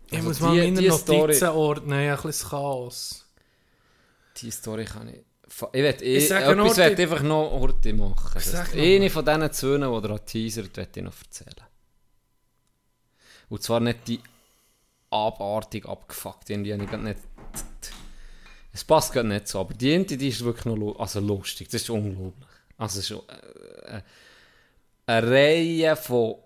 Ich 0.07 0.13
Also 0.17 0.27
muss 0.27 0.39
mal 0.39 0.53
die- 0.53 0.59
meine 0.61 0.79
die 0.81 0.87
Notizen 0.87 1.33
Story- 1.35 1.43
ordnen. 1.57 1.93
Ein 1.93 2.21
bisschen 2.21 2.49
Chaos. 2.49 3.25
Die 4.37 4.51
Story 4.51 4.85
kann 4.85 5.09
ich... 5.09 5.23
Ich 5.45 5.61
will 5.73 5.85
eh, 5.85 6.17
Ich 6.17 6.31
etwas 6.31 6.75
die- 6.75 6.81
einfach 6.83 7.21
noch 7.21 7.51
heute 7.51 7.93
machen. 7.93 8.41
Eine 8.73 9.09
von 9.09 9.25
diesen 9.25 9.51
zwei, 9.53 9.77
die 9.77 10.07
er 10.09 10.25
teasert, 10.25 10.77
will 10.77 10.87
ich 10.95 11.03
noch 11.03 11.13
erzählen. 11.21 11.55
Und 13.49 13.61
zwar 13.61 13.79
nicht 13.79 14.07
die 14.07 14.19
abartig 15.11 15.85
abgefuckt. 15.85 16.49
Irgendwie 16.49 16.73
habe 16.73 16.83
ich 16.85 16.91
nicht... 16.91 17.19
Es 18.75 18.83
passt 18.83 19.13
gerade 19.13 19.27
nicht 19.27 19.47
so, 19.47 19.59
aber 19.59 19.75
die 19.75 19.93
eine, 19.93 20.05
die 20.05 20.27
ist 20.29 20.43
wirklich 20.43 20.65
noch 20.65 20.99
also 20.99 21.19
lustig. 21.19 21.69
Das 21.69 21.83
ist 21.83 21.89
unglaublich. 21.91 22.47
Also 22.77 22.99
es 22.99 23.05
ist 23.05 23.07
schon, 23.09 23.21
äh, 23.29 23.97
äh, 23.97 24.01
eine 25.05 25.29
Reihe 25.31 25.95
von 25.95 26.37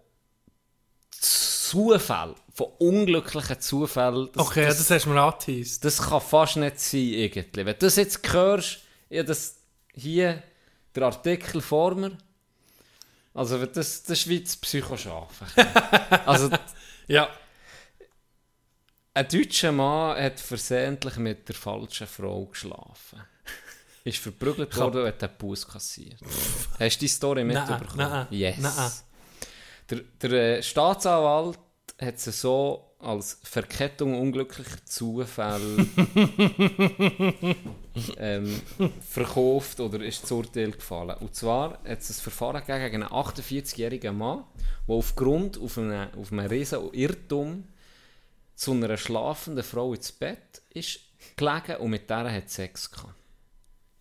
Zufällen, 1.20 2.36
von 2.54 2.68
unglücklichen 2.80 3.60
Zufällen. 3.60 4.30
Das- 4.34 4.48
Okay, 4.48 4.66
das, 4.66 4.90
hast 4.90 5.06
du 5.06 5.10
mir 5.10 5.22
angeteased. 5.22 5.84
das 5.84 6.02
kann 6.02 6.22
fast 6.22 6.58
nicht 6.58 6.80
sein, 6.80 7.00
irgendwie. 7.02 7.66
Wenn 7.66 7.66
du 7.68 7.74
das 7.86 7.96
jetzt 7.98 8.22
hörst, 8.34 8.80
ja, 9.10 9.24
das 9.24 9.56
hier, 9.94 10.42
der 10.96 11.04
Artikel 11.04 11.62
vor 11.62 11.96
mir, 11.96 12.18
also 13.34 13.58
das, 13.66 14.04
das 14.04 14.20
ist 14.20 14.28
wie 14.30 14.42
das 14.42 14.56
Psychoschaffen. 14.58 15.48
also 16.26 16.50
Ja. 17.08 17.30
ein 19.14 19.28
deutscher 19.28 19.72
Mann 19.72 20.22
hat 20.22 20.40
versehentlich 20.40 21.18
mit 21.18 21.48
der 21.48 21.56
falschen 21.56 22.08
Frau 22.08 22.46
geschlafen. 22.46 23.22
Ist 24.04 24.20
verprügelt 24.20 24.76
worden 24.78 25.02
und 25.02 25.08
hat 25.08 25.22
einen 25.24 25.38
Bus 25.38 25.68
kassiert. 25.68 26.18
Hast 26.80 26.96
du 26.96 27.00
die 27.02 27.08
Story 27.10 27.44
mitbekommen? 27.44 27.88
nein, 27.98 28.28
Yes. 28.30 28.56
nein. 28.60 28.92
Der, 29.90 30.00
der 30.22 30.32
äh, 30.58 30.64
Staatsanwalt 30.64 31.60
hat 32.00 32.20
sie 32.20 32.32
so 32.32 32.88
als 33.00 33.40
Verkettung 33.44 34.20
unglücklicher 34.20 34.84
Zufälle 34.86 35.86
ähm, 38.18 38.62
verkauft 39.08 39.80
oder 39.80 40.04
ist 40.04 40.26
zu 40.26 40.38
Urteil 40.38 40.72
gefallen. 40.72 41.16
Und 41.20 41.36
zwar 41.36 41.80
hat 41.84 42.00
es 42.00 42.10
ein 42.10 42.22
Verfahren 42.22 42.64
gegen 42.66 43.04
einen 43.04 43.12
48-jährigen 43.12 44.18
Mann, 44.18 44.44
der 44.88 44.96
aufgrund 44.96 45.60
auf 45.60 45.78
einem, 45.78 46.10
auf 46.20 46.32
einem 46.32 46.48
riesen 46.48 46.92
Irrtum 46.94 47.66
zu 48.56 48.72
einer 48.72 48.98
schlafenden 48.98 49.64
Frau 49.64 49.94
ins 49.94 50.12
Bett 50.12 50.62
ist 50.72 51.00
gelegen 51.36 51.78
und 51.78 51.92
mit 51.92 52.10
der 52.10 52.32
hat 52.32 52.50
Sex 52.50 52.90
gehabt. 52.92 53.14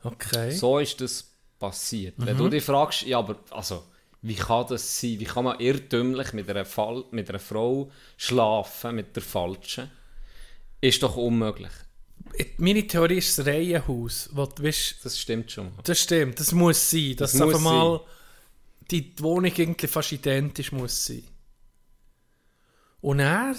Okay. 0.03 0.51
So 0.53 0.79
ist 0.79 1.01
das 1.01 1.31
passiert. 1.59 2.15
Wenn 2.17 2.37
du 2.37 2.49
dich 2.49 2.65
fragst, 2.65 3.03
ja, 3.03 3.19
aber 3.19 3.37
also, 3.51 3.85
wie 4.27 4.35
kann 4.35 4.67
das 4.69 5.01
sein? 5.01 5.21
Wie 5.21 5.25
kann 5.25 5.45
man 5.45 5.61
irrtümlich 5.61 6.33
mit 6.33 6.49
einer, 6.51 6.65
Fall, 6.65 7.05
mit 7.11 7.29
einer 7.29 7.39
Frau 7.39 7.91
schlafen, 8.17 8.97
mit 8.97 9.15
der 9.15 9.23
falschen? 9.23 9.91
Ist 10.81 11.03
doch 11.03 11.17
unmöglich. 11.17 11.71
Meine 12.59 12.87
Theorie 12.87 13.19
ist 13.19 13.39
das 13.39 13.47
Reihenhaus. 13.47 14.29
Wo 14.33 14.47
du 14.47 14.63
weißt, 14.63 15.05
Das 15.05 15.19
stimmt 15.19 15.51
schon 15.51 15.67
mal. 15.67 15.83
das 15.85 16.01
stimmt, 16.01 16.41
das 16.41 16.53
muss 16.53 16.91
sein. 16.91 17.15
Dass 17.17 17.33
Das 17.33 17.41
einfach 17.41 17.61
mal 17.61 18.01
die 18.91 19.13
Wohnung 19.19 19.53
irgendwie 19.57 19.87
fast 19.87 20.13
identisch 20.13 20.73
muss 20.73 21.07
sein. 21.07 21.25
Und 23.01 23.21
er, 23.21 23.55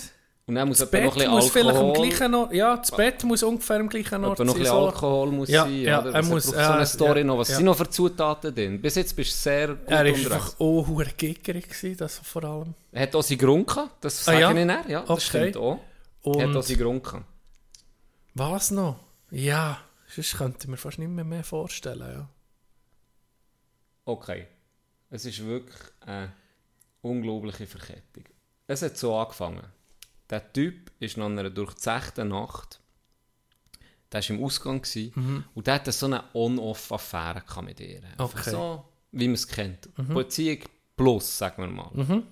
Und 0.50 0.56
dann 0.56 0.70
muss 0.70 0.78
Das 0.78 0.88
etwa 0.88 1.06
noch 1.06 1.14
Bett 1.16 1.24
ein 1.26 1.30
muss 1.32 1.44
bisschen 1.46 1.62
vielleicht 1.62 1.78
am 1.78 1.86
Alkohol... 1.88 2.08
gleichen 2.08 2.34
Ort. 2.36 2.54
Ja, 2.54 2.78
das 2.78 2.92
Bett 2.92 3.24
muss 3.26 3.44
ungefähr 3.44 3.80
am 3.82 3.90
gleichen 3.90 4.24
Ort 4.24 4.34
Etwa 4.40 4.44
noch 4.46 4.54
ein 4.56 4.60
bisschen. 4.62 4.76
Alkohol 4.78 5.32
muss 5.32 5.50
Ja, 5.50 5.64
sein, 5.64 5.82
ja, 5.82 6.00
oder? 6.02 6.14
er 6.14 6.24
muss- 6.24 6.46
braucht 6.46 6.56
ja, 6.58 6.68
so 6.68 6.74
eine 6.74 6.86
Story 6.86 7.20
ja, 7.20 7.26
noch. 7.26 7.38
Was 7.40 7.50
ja. 7.50 7.56
sind 7.58 7.66
noch 7.66 7.76
für 7.78 7.90
Zutaten 7.90 8.56
drin? 8.56 8.82
Bis 8.82 8.96
jetzt 8.96 9.14
bist 9.14 9.34
du 9.34 9.36
sehr 9.36 9.68
gut 9.76 9.80
Er 9.88 9.98
war 9.98 10.06
einfach 10.06 10.54
auch 10.58 10.88
hure 10.88 11.12
giggerig, 11.18 11.68
gewesen, 11.68 11.98
das 11.98 12.20
vor 12.20 12.46
allem. 12.46 12.74
Er 12.94 13.02
hat 13.04 13.16
auch 13.16 13.24
seinen 13.24 13.40
Grund 13.40 13.68
gehabt, 13.68 13.92
das 14.06 14.22
Ah, 14.22 14.32
sage 14.32 14.40
ja? 14.40 14.52
ich 14.52 14.66
nicht. 14.66 14.90
Ja, 14.90 15.02
das 15.02 15.10
Okay. 15.10 15.20
stimmt 15.52 15.58
auch. 15.58 15.80
Er 16.24 16.32
hat 16.32 16.50
auch 16.52 16.56
Und 16.56 16.64
seinen 16.64 16.78
Grund 16.80 17.04
gehabt. 17.04 17.26
was 18.36 18.72
noch? 18.72 19.00
Ja, 19.32 19.80
sonst 20.08 20.38
könnte 20.38 20.60
ich 20.62 20.68
mir 20.70 20.78
fast 20.78 20.98
nicht 20.98 21.10
mehr, 21.10 21.26
mehr 21.26 21.44
vorstellen, 21.44 22.00
ja. 22.10 22.30
Okay. 24.06 24.48
Es 25.10 25.26
ist 25.26 25.46
wirklich 25.46 25.82
eine 26.06 26.32
unglaubliche 27.02 27.68
Verkettung. 27.68 28.24
Es 28.66 28.82
hat 28.82 28.96
so 28.98 29.14
angefangen. 29.18 29.64
Der 30.30 30.52
Typ 30.54 30.92
ist 31.00 31.18
nach 31.18 31.26
einer 31.28 31.50
durchzechten 31.50 32.28
Nacht, 32.30 32.80
der 34.12 34.22
war 34.22 34.30
im 34.30 34.44
Ausgang 34.44 34.82
gewesen, 34.82 35.44
und 35.56 35.68
der 35.68 35.76
hatte 35.76 35.92
so 35.92 36.06
eine 36.06 36.24
On-Off-Affäre 36.34 37.44
mit 37.64 37.80
ihr. 37.80 38.02
Okay. 38.18 38.50
So, 38.52 38.86
wie 39.12 39.28
man 39.28 39.36
es 39.36 39.48
kennt. 39.48 39.90
Beziehung 39.96 40.60
plus, 40.96 41.38
sagen 41.38 41.64
wir 41.64 41.68
mal. 41.70 42.24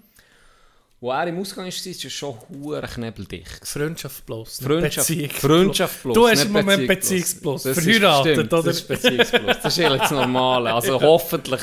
Wo 1.02 1.12
er 1.12 1.28
im 1.28 1.38
Ausgang 1.40 1.66
war, 1.66 1.72
war 1.72 1.92
es 1.92 2.14
schon 2.14 2.38
hure 2.50 2.82
knebeldicht. 2.82 3.68
Freundschaft 3.68 4.28
nicht 4.28 4.50
Freundschaft, 4.62 5.08
Beziehung 5.08 5.30
Freundschaft 5.30 6.02
plus. 6.02 6.14
Du 6.16 6.28
hast 6.28 6.46
im 6.46 6.52
Moment 6.54 6.88
Beziehung 6.88 7.22
Beziehungsplus. 7.22 7.66
Ist- 7.66 7.82
Verheiratet, 7.84 8.34
stimmt, 8.34 8.54
oder? 8.54 8.64
Das 8.64 8.76
ist 8.78 8.88
Beziehungsplus. 8.88 9.56
Das 9.62 9.78
ist 9.78 9.86
eigentlich 9.86 10.02
das 10.02 10.12
Normale. 10.12 10.74
Also 10.74 11.00
hoffentlich 11.02 11.62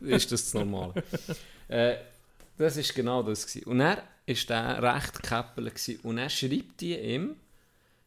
ist 0.00 0.32
das 0.32 0.44
das 0.44 0.54
Normale. 0.54 0.94
Äh, 1.68 1.96
das 2.56 2.76
ist 2.78 2.94
genau 2.94 3.22
das. 3.22 3.46
Gewesen. 3.46 3.68
Und 3.68 3.80
er 3.80 4.02
war 4.26 4.34
der 4.48 4.94
recht 4.94 5.22
käppelig. 5.22 5.74
gewesen. 5.74 6.00
Und 6.02 6.18
er 6.18 6.30
schreibt 6.30 6.80
die 6.80 6.96
ihm, 6.98 7.36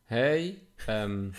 hey, 0.06 0.60
ähm, 0.88 1.34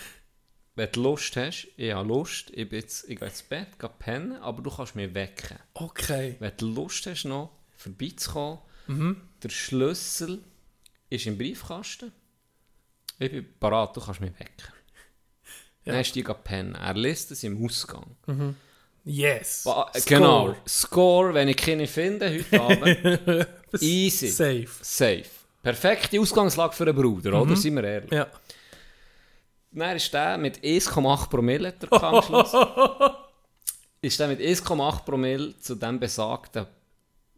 wenn 0.75 0.91
du 0.91 1.01
Lust 1.01 1.35
hast, 1.35 1.67
ich 1.77 1.91
habe 1.91 2.07
Lust, 2.07 2.51
ich, 2.51 2.69
bin 2.69 2.79
jetzt, 2.79 3.09
ich 3.09 3.17
gehe 3.19 3.27
ins 3.27 3.41
Bett, 3.43 3.79
gehe 3.79 3.89
pennen, 3.89 4.33
aber 4.33 4.61
du 4.61 4.69
kannst 4.69 4.95
mich 4.95 5.13
wecken. 5.13 5.57
Okay. 5.73 6.35
Wenn 6.39 6.51
du 6.57 6.67
Lust 6.67 7.05
hast, 7.07 7.25
noch 7.25 7.51
vorbeizukommen, 7.75 8.59
Mhm. 8.87 9.21
der 9.43 9.49
Schlüssel 9.49 10.41
ist 11.09 11.25
im 11.25 11.37
Briefkasten. 11.37 12.11
Ich 13.19 13.31
bin 13.31 13.45
parat, 13.59 13.95
du 13.97 14.01
kannst 14.01 14.21
mich 14.21 14.31
wecken. 14.39 14.71
Ja. 15.83 15.93
Dann 15.93 15.97
hast 15.97 16.11
du 16.15 16.21
die 16.23 16.33
pennen. 16.43 16.75
Er 16.75 16.93
liest 16.93 17.31
es 17.31 17.43
im 17.43 17.63
Ausgang. 17.65 18.15
Yes. 19.09 19.63
Ba- 19.63 19.89
Score. 19.95 20.03
Genau. 20.05 20.55
Score, 20.67 21.33
wenn 21.33 21.47
ich 21.47 21.55
keine 21.57 21.87
finde 21.87 22.29
heute 22.29 22.61
Abend. 22.61 23.47
Easy. 23.81 24.27
Safe. 24.27 24.67
Safe. 24.81 25.23
Perfekte 25.63 26.19
Ausgangslage 26.19 26.73
für 26.73 26.83
einen 26.83 26.95
Bruder, 26.95 27.41
oder? 27.41 27.55
Seien 27.55 27.75
wir 27.75 27.83
ehrlich. 27.85 28.11
Ja. 28.11 28.27
Dann 29.71 29.95
ist 29.95 30.13
der 30.13 30.37
mit 30.37 30.59
1,8 30.59 31.29
Promille 31.29 31.69
hat 31.69 31.83
er 31.83 31.87
gehabt 31.89 32.03
am 32.03 32.23
Schluss. 32.23 32.53
ist 34.01 34.19
der 34.19 34.27
mit 34.27 34.39
1,8 34.41 35.03
Promille 35.05 35.57
zu 35.59 35.75
dem 35.75 35.99
besagten 35.99 36.65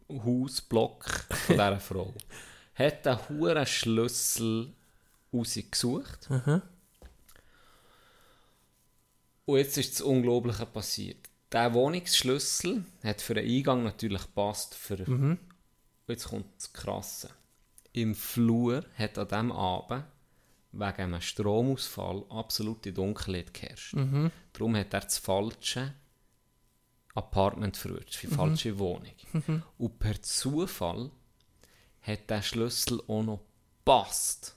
Hausblock 0.08 1.04
von 1.46 1.54
dieser 1.56 1.80
Frau. 1.80 2.12
Hat 2.74 3.06
den 3.06 3.18
huren 3.28 3.66
Schlüssel 3.66 4.72
rausgesucht. 5.32 6.28
Und 9.44 9.56
jetzt 9.58 9.76
ist 9.78 9.94
das 9.94 10.00
Unglaubliche 10.00 10.66
passiert. 10.66 11.29
Der 11.52 11.74
Wohnungsschlüssel 11.74 12.84
hat 13.02 13.20
für 13.20 13.34
den 13.34 13.48
Eingang 13.48 13.82
natürlich 13.82 14.22
gepasst. 14.22 14.74
Für 14.74 14.96
Und 15.04 15.38
jetzt 16.08 16.28
kommt 16.28 16.46
das 16.56 16.72
Krasse. 16.72 17.30
Im 17.92 18.14
Flur 18.14 18.84
hat 18.96 19.18
an 19.18 19.28
diesem 19.28 19.52
Abend 19.52 20.04
wegen 20.72 21.02
einem 21.02 21.20
Stromausfall 21.20 22.24
absolute 22.28 22.92
Dunkelheit 22.92 23.52
geherrscht. 23.52 23.94
Darum 24.52 24.76
hat 24.76 24.94
er 24.94 25.00
das 25.00 25.18
falsche 25.18 25.92
Apartment 27.14 27.76
verwünscht, 27.76 28.22
die 28.22 28.28
falsche 28.28 28.78
Wohnung. 28.78 29.10
Und 29.78 29.98
per 29.98 30.22
Zufall 30.22 31.10
hat 32.02 32.30
der 32.30 32.42
Schlüssel 32.42 33.02
auch 33.08 33.22
noch 33.24 33.40
gepasst. 33.78 34.56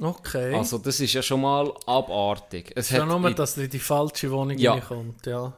Okay. 0.00 0.54
Also 0.54 0.78
das 0.78 1.00
ist 1.00 1.12
ja 1.12 1.22
schon 1.22 1.40
mal 1.42 1.72
abartig. 1.86 2.72
Es 2.74 2.88
Schon 2.88 3.08
nur, 3.08 3.30
dass 3.32 3.56
er 3.56 3.64
in 3.64 3.70
die 3.70 3.78
falsche 3.78 4.30
Wohnung 4.30 4.56
Ja. 4.58 4.72
reinkommt, 4.72 5.26
ja. 5.26 5.56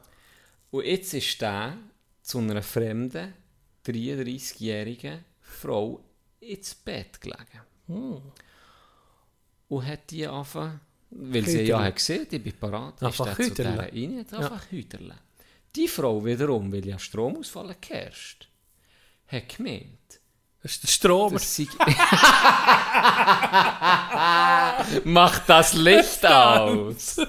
Und 0.70 0.84
jetzt 0.84 1.14
ist 1.14 1.40
der 1.40 1.76
zu 2.22 2.38
einer 2.38 2.62
fremden, 2.62 3.32
33-jährigen 3.86 5.24
Frau 5.40 6.00
ins 6.40 6.74
Bett 6.74 7.20
gelegen. 7.20 8.22
Und 9.68 9.86
hat 9.86 10.10
die 10.10 10.26
angefangen, 10.26 10.80
weil 11.10 11.46
sie 11.46 11.62
ja 11.62 11.82
hat 11.82 11.96
gesehen, 11.96 12.26
ich 12.30 12.42
bin 12.42 12.52
parat, 12.58 12.94
ist 12.94 13.02
Einfach 13.02 13.36
der 13.36 13.46
zu 13.46 13.54
dieser 13.54 13.78
rein, 13.78 14.18
hat 14.18 14.34
einfach 14.34 14.70
hüterle. 14.70 15.14
Die 15.74 15.88
Frau 15.88 16.24
wiederum, 16.24 16.72
weil 16.72 16.86
ja 16.86 16.98
Stromausfall 16.98 17.76
geherrscht, 17.80 18.48
hat 19.26 19.48
gemeint, 19.56 20.03
Das 20.64 20.72
ist 20.72 20.82
der 20.82 20.88
Stromer. 20.88 21.34
das 21.34 21.56
sei... 21.56 21.66
Macht 25.04 25.42
das 25.46 25.74
Licht 25.74 26.24
aus! 26.26 27.20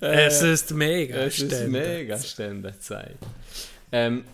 es 0.00 0.42
ist 0.42 0.70
mega. 0.72 1.16
Es 1.16 1.38
ist 1.38 1.68
mega 1.68 2.20
Ständezeit. 2.20 3.16
Ähm, 3.90 4.26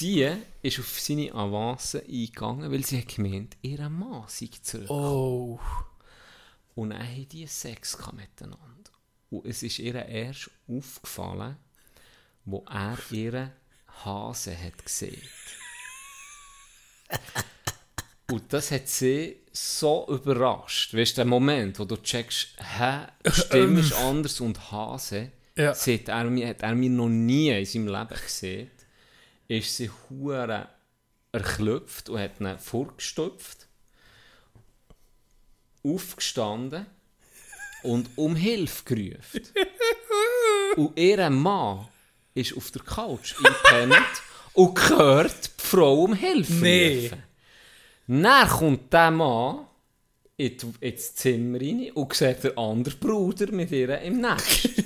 die 0.00 0.26
ist 0.62 0.78
auf 0.78 0.98
seine 0.98 1.34
Avance 1.34 2.02
eingegangen, 2.02 2.72
weil 2.72 2.86
sie 2.86 2.98
hat 2.98 3.14
gemeint, 3.14 3.58
ihr 3.60 3.86
Mann 3.90 4.24
sei 4.28 4.48
zurück. 4.62 4.88
Oh. 4.88 5.60
Und 6.76 6.90
dann 6.90 7.02
haben 7.02 7.28
die 7.28 7.46
Sex 7.46 7.98
miteinander. 8.12 8.90
Und 9.28 9.44
es 9.44 9.62
ist 9.62 9.80
ihr 9.80 9.96
erst 9.96 10.50
aufgefallen, 10.66 11.58
wo 12.46 12.64
er 12.70 12.96
ihren 13.10 13.52
Hase 14.02 14.56
hat 14.58 14.82
gesehen. 14.82 15.20
Und 18.30 18.52
das 18.52 18.70
hat 18.70 18.88
sie 18.88 19.36
so 19.52 20.06
überrascht. 20.08 20.94
Weißt 20.94 21.12
du, 21.12 21.16
der 21.16 21.24
Moment, 21.24 21.78
wo 21.78 21.84
du 21.84 21.96
checkst, 21.96 22.48
hä, 22.78 23.06
Stimme 23.30 23.80
ist 23.80 23.94
anders 23.94 24.40
und 24.40 24.70
Hase, 24.70 25.32
Ja. 25.56 25.74
sie 25.74 25.94
hat, 25.94 26.08
er, 26.08 26.24
mir- 26.24 26.48
hat 26.48 26.62
er 26.62 26.74
mir 26.74 26.90
noch 26.90 27.08
nie 27.08 27.50
in 27.50 27.64
seinem 27.64 27.88
Leben 27.88 28.20
gesehen, 28.22 28.70
ist 29.48 29.76
sie 29.76 29.90
hure 30.10 30.68
erklüpft 31.32 32.10
und 32.10 32.18
hat 32.20 32.38
ihn 32.40 32.58
vorgestopft, 32.58 33.66
aufgestanden 35.82 36.86
und 37.82 38.10
um 38.16 38.36
Hilfe 38.36 38.84
gerufen. 38.84 39.40
und 40.76 40.98
ihr 40.98 41.30
Mann 41.30 41.88
ist 42.34 42.54
auf 42.56 42.70
der 42.72 42.82
Couch 42.82 43.34
eingepennt 43.38 44.22
und 44.54 44.88
hört 44.90 45.46
die 45.46 45.62
Frau 45.62 46.04
um 46.04 46.14
Hilfe 46.14 46.52
Nee. 46.54 47.02
rufen. 47.08 47.22
Dann 48.06 48.48
kommt 48.48 48.92
der 48.92 49.10
Mann 49.10 49.66
in 50.36 50.56
die- 50.56 50.86
ins 50.88 51.14
Zimmer 51.14 51.60
rein 51.60 51.90
und 51.92 52.14
sieht 52.14 52.44
den 52.44 52.56
anderen 52.56 52.98
Bruder 53.00 53.50
mit 53.52 53.70
ihr 53.72 53.98
im 54.00 54.20
Nest. 54.20 54.68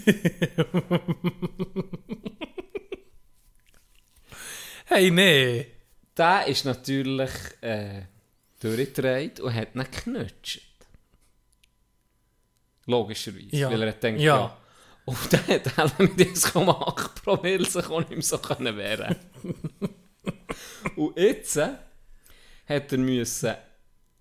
Hey, 4.86 5.10
nee. 5.10 5.66
Der 6.16 6.46
ist 6.46 6.64
natürlich 6.64 7.30
äh, 7.62 8.02
durchgedreht 8.60 9.40
und 9.40 9.54
hat 9.54 9.74
ihn 9.74 9.84
geknutscht. 9.90 10.60
Logischerweise, 12.86 13.56
Ja. 13.56 13.70
weil 13.70 13.82
er 13.82 13.92
gedacht, 13.92 14.20
Ja. 14.20 14.36
ja. 14.36 14.58
Und 15.04 15.18
dann 15.32 15.46
hat 15.48 15.78
er 15.78 15.90
mit 15.98 16.12
1,8 16.18 17.22
Promille 17.24 17.64
sich 17.68 17.86
auch 17.88 17.98
nicht 18.00 18.10
mehr 18.12 18.22
so 18.22 18.38
können 18.38 18.76
wehren 18.76 19.16
Und 20.96 21.16
jetzt 21.18 21.56
äh, 21.56 21.68
hat 22.68 22.92
er 22.92 22.98
müssen 22.98 23.54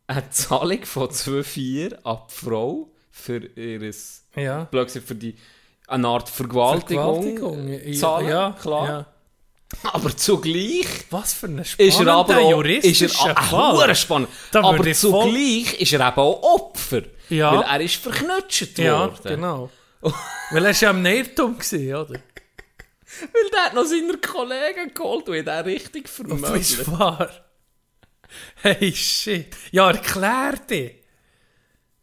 eine 0.08 0.30
Zahlung 0.30 0.84
von 0.85 1.08
2,4 1.10 2.03
an 2.03 2.18
die 2.30 2.34
Frau 2.45 2.92
für 3.11 3.38
ihres 3.56 4.24
Ja. 4.35 4.64
blöd 4.66 4.88
gesagt, 4.88 5.08
für 5.08 5.16
die 5.16 5.35
eine 5.88 6.08
Art 6.08 6.30
Vergewaltigung, 6.30 7.22
Vergewaltigung. 7.22 7.93
zahlen, 7.93 8.27
ja, 8.30 8.56
klar. 8.61 8.88
Ja. 8.88 9.06
Aber 9.93 10.16
zugleich 10.16 10.85
Was 11.11 11.34
für 11.34 11.48
ein 11.48 11.60
ist 11.60 11.80
er 11.80 11.92
spannender 11.92 12.14
aber 12.14 12.38
auch, 12.40 12.42
ist 12.64 13.01
juristischer 13.01 13.30
er, 13.30 13.38
ah, 13.38 13.43
Fall. 13.76 13.95
spannend. 13.95 14.30
Aber 14.53 14.77
würde 14.77 14.90
ich 14.90 14.98
voll- 14.98 15.11
zugleich 15.11 15.74
ist 15.82 15.93
er 15.93 16.08
eben 16.08 16.18
auch 16.18 16.43
Opfer. 16.43 17.01
Ja. 17.30 17.53
Weil 17.58 17.61
er 17.64 17.82
ist 17.82 17.95
verknutscht 17.95 18.77
Ja, 18.80 19.00
worden. 19.00 19.19
genau. 19.24 19.69
Weil 20.01 20.65
er 20.65 20.73
war 20.73 20.81
ja 20.81 20.89
am 20.89 21.01
Nährtum, 21.01 21.57
gewesen, 21.57 21.95
oder? 21.95 22.19
Weil 23.33 23.49
der 23.51 23.65
hat 23.65 23.73
noch 23.73 23.85
seine 23.85 24.17
Kollegen 24.17 24.93
geholt 24.93 25.27
und 25.30 25.47
hat 25.47 25.65
richtig 25.65 26.03
Das 26.03 26.11
vermöbelt. 26.13 26.61
ist 26.61 26.91
wahr. 26.91 27.30
Hey, 28.61 28.93
shit. 28.93 29.55
Ja, 29.71 29.91
erklär 29.91 30.53
dir. 30.69 30.91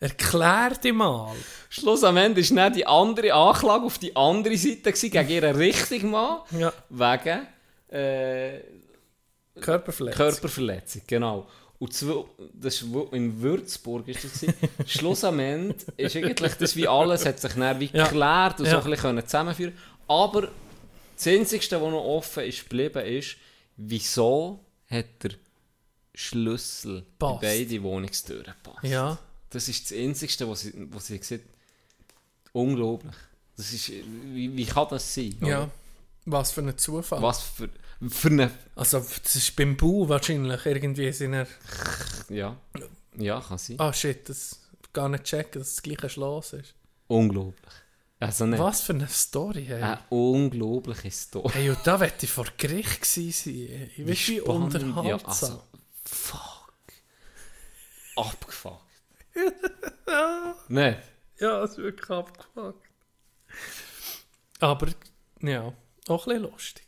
Erklär 0.01 0.71
dir 0.83 0.93
mal. 0.93 1.35
Schluss 1.71 2.05
am 2.05 2.17
Ende 2.19 2.43
war 2.49 2.57
dann 2.57 2.73
die 2.73 2.87
andere 2.87 3.33
Anklage 3.33 3.85
auf 3.85 3.99
die 3.99 4.15
andere 4.15 4.57
Seite 4.57 4.93
gewesen, 4.93 5.11
gegen 5.11 5.29
ihren 5.29 5.57
richtigen 5.57 6.11
Mann. 6.11 6.41
Ja. 6.53 6.73
Wegen 6.91 7.47
äh, 7.91 8.61
Körperverletzung. 9.61 10.19
Körperverletzung, 10.27 11.03
genau. 11.07 11.49
Und 11.81 11.93
zwei, 11.95 12.25
das 12.55 12.93
wo- 12.93 13.05
in 13.13 13.41
Würzburg 13.41 14.09
ist 14.09 14.25
das. 14.25 14.45
Schluss 14.91 15.23
am 15.25 15.39
Ende 15.39 15.77
ist 15.97 16.17
eigentlich 16.17 16.55
das 16.55 16.75
wie 16.75 16.89
alles, 16.89 17.25
hat 17.25 17.39
sich 17.41 17.53
dann 17.53 17.79
wie 17.79 17.91
Ja. 17.93 18.05
geklärt 18.05 18.59
und 18.61 18.67
Ja. 18.67 18.73
so 18.73 18.77
ein 18.79 18.85
bisschen 18.85 18.97
können 19.03 19.25
zusammenführen 19.25 19.79
Aber 20.09 20.49
das 21.17 21.27
Einzige, 21.29 21.65
was 21.65 21.81
noch 21.93 22.05
offen 22.05 22.45
ist 22.45 22.63
geblieben, 22.65 23.05
ist, 23.07 23.37
wieso 23.77 24.65
hat 24.91 25.07
der 25.23 25.31
Schlüssel 26.15 27.05
Passt. 27.19 27.41
bei 27.43 27.47
beiden 27.59 27.83
Wohnungstüren 27.85 28.55
passt. 28.63 28.83
Ja. 28.85 29.19
Das 29.51 29.69
ist 29.69 29.91
das 29.91 29.97
Einzige, 29.99 30.49
was 30.49 30.61
sie, 30.61 30.73
was 30.91 31.07
sie 31.07 31.19
gesagt 31.19 31.45
Unglaublich. 32.53 33.15
Das 33.57 33.73
ist, 33.73 33.89
wie, 33.89 34.57
wie 34.57 34.65
kann 34.67 34.87
das 34.91 35.15
sein? 35.15 35.37
Ja. 35.43 35.63
oder? 35.65 35.71
Was 36.27 36.51
für 36.51 36.61
ein 36.63 36.77
Zufall. 36.77 37.23
Was 37.23 37.43
für, 37.43 37.69
für 38.09 38.29
eine... 38.29 38.51
Also, 38.77 39.01
das 39.01 39.35
ist 39.35 39.57
beim 39.57 39.77
Bau 39.77 40.09
wahrscheinlich 40.09 40.65
irgendwie 40.67 41.13
sind 41.13 41.35
er. 41.35 41.47
Ja, 42.29 42.57
ja 43.17 43.41
kann 43.41 43.59
sein. 43.59 43.81
Ah, 43.81 43.93
shit, 43.93 44.29
das 44.29 44.61
gar 44.93 45.09
nicht 45.09 45.25
checken, 45.25 45.61
dass 45.61 45.77
das 45.77 45.83
gleiche 45.83 46.09
Schloss 46.09 46.53
ist. 46.53 46.75
Unglaublich. 47.09 47.73
Also 48.21 48.47
nicht. 48.47 48.59
Was 48.59 48.81
für 48.81 48.95
eine 48.95 49.09
Story, 49.09 49.65
hey. 49.67 49.83
Eine 49.83 50.01
unglaubliche 50.09 51.11
Story. 51.11 51.53
Hey, 51.53 51.71
und 51.71 51.79
da 51.85 52.01
wette 52.01 52.27
ich 52.27 52.33
vor 52.33 52.47
Gericht 52.57 53.01
gewesen 53.01 53.33
sein. 53.33 53.91
Ich 53.97 54.09
weiß, 54.09 54.29
wie 54.29 54.41
unterhaltsam. 54.41 55.07
Ja, 55.07 55.19
also, 55.25 55.63
fuck. 56.05 56.73
Abgefuckt. 58.17 58.83
Nein. 60.69 61.01
Ja, 61.39 61.63
es 61.63 61.73
ist 61.73 61.79
wirklich 61.79 62.11
abgefuckt. 62.11 62.89
Aber, 64.59 64.89
ja, 65.41 65.73
auch 66.09 66.27
ein 66.27 66.35
bisschen 66.35 66.51
lustig. 66.51 66.88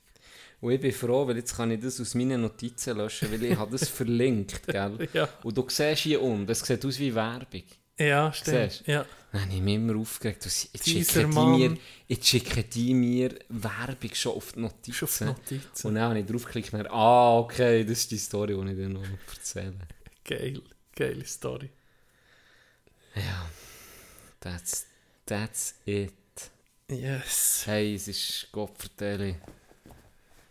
Und 0.61 0.73
ich 0.73 0.81
bin 0.81 0.93
froh, 0.93 1.27
weil 1.27 1.37
jetzt 1.37 1.57
kann 1.57 1.71
ich 1.71 1.81
das 1.81 2.01
aus 2.01 2.15
meinen 2.15 2.43
Notizen 2.43 2.97
löschen, 2.97 3.33
weil 3.33 3.43
ich 3.43 3.57
habe 3.57 3.71
das 3.71 3.89
verlinkt, 3.99 4.67
gell? 4.67 5.09
Ja. 5.13 5.29
Und 5.43 5.57
du 5.57 5.65
siehst 5.69 6.03
hier 6.03 6.21
unten, 6.21 6.47
das 6.47 6.61
sieht 6.61 6.85
aus 6.85 6.99
wie 6.99 7.15
Werbung. 7.15 7.63
Ja, 7.99 8.33
stimmt. 8.33 8.73
Siehst 8.73 8.87
Ja. 8.87 9.07
Dann 9.33 9.43
habe 9.43 9.55
ich 9.55 9.61
mich 9.61 9.75
immer 9.77 9.97
aufgeregt. 9.97 10.45
Jetzt 10.45 10.89
schicken, 10.89 11.31
die 11.31 11.39
mir, 11.39 11.77
jetzt 12.09 12.27
schicken 12.27 12.65
die 12.75 12.95
mir 12.95 13.39
Werbung 13.49 14.15
schon 14.15 14.33
auf 14.33 14.53
die 14.53 14.61
Notizen. 14.61 14.93
Schon 14.93 15.29
auf 15.29 15.41
die 15.49 15.55
Notizen. 15.55 15.87
Und 15.87 15.95
dann 15.95 16.05
habe 16.05 16.19
ich 16.19 16.27
draufgeklickt 16.27 16.75
und 16.75 16.91
ah, 16.91 17.39
okay, 17.39 17.85
das 17.85 17.99
ist 17.99 18.11
die 18.11 18.19
Story, 18.19 18.55
die 18.55 18.71
ich 18.71 18.77
dir 18.77 18.89
noch 18.89 19.05
erzähle. 19.35 19.75
Geil. 20.25 20.61
Geile 20.97 21.25
Story. 21.25 21.71
Ja, 23.15 23.49
that's, 24.41 24.87
that's 25.25 25.75
it. 25.87 26.13
Yes. 26.89 27.63
Hey, 27.67 27.95
es 27.95 28.09
ist 28.09 28.49
Gottverdeli. 28.51 29.37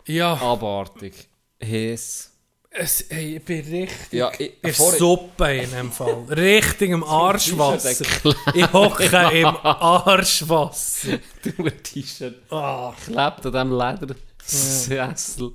Ja, 0.08 0.34
Abartig. 0.36 1.28
Hes. 1.60 2.32
es, 2.72 3.06
hey, 3.10 3.38
ich 3.38 3.44
bin 3.45 3.60
richtig 3.61 4.14
Ja, 4.14 4.32
ich, 4.38 4.53
in 4.64 4.74
Suppe 4.74 5.58
in 5.58 5.72
dem 5.72 5.92
Fall. 5.92 6.24
Richtig 6.30 6.90
im 6.92 7.03
Arschwasser. 7.22 8.06
Ich 8.53 8.74
hocke 8.74 9.06
im 9.34 9.45
Arschwasser. 9.64 11.19
Du 11.44 11.69
T-Shirt 11.69 12.52
Ah, 12.52 12.94
klebt 13.03 13.45
an 13.45 13.52
diesem 13.52 13.78
Ledersessel. 13.78 15.52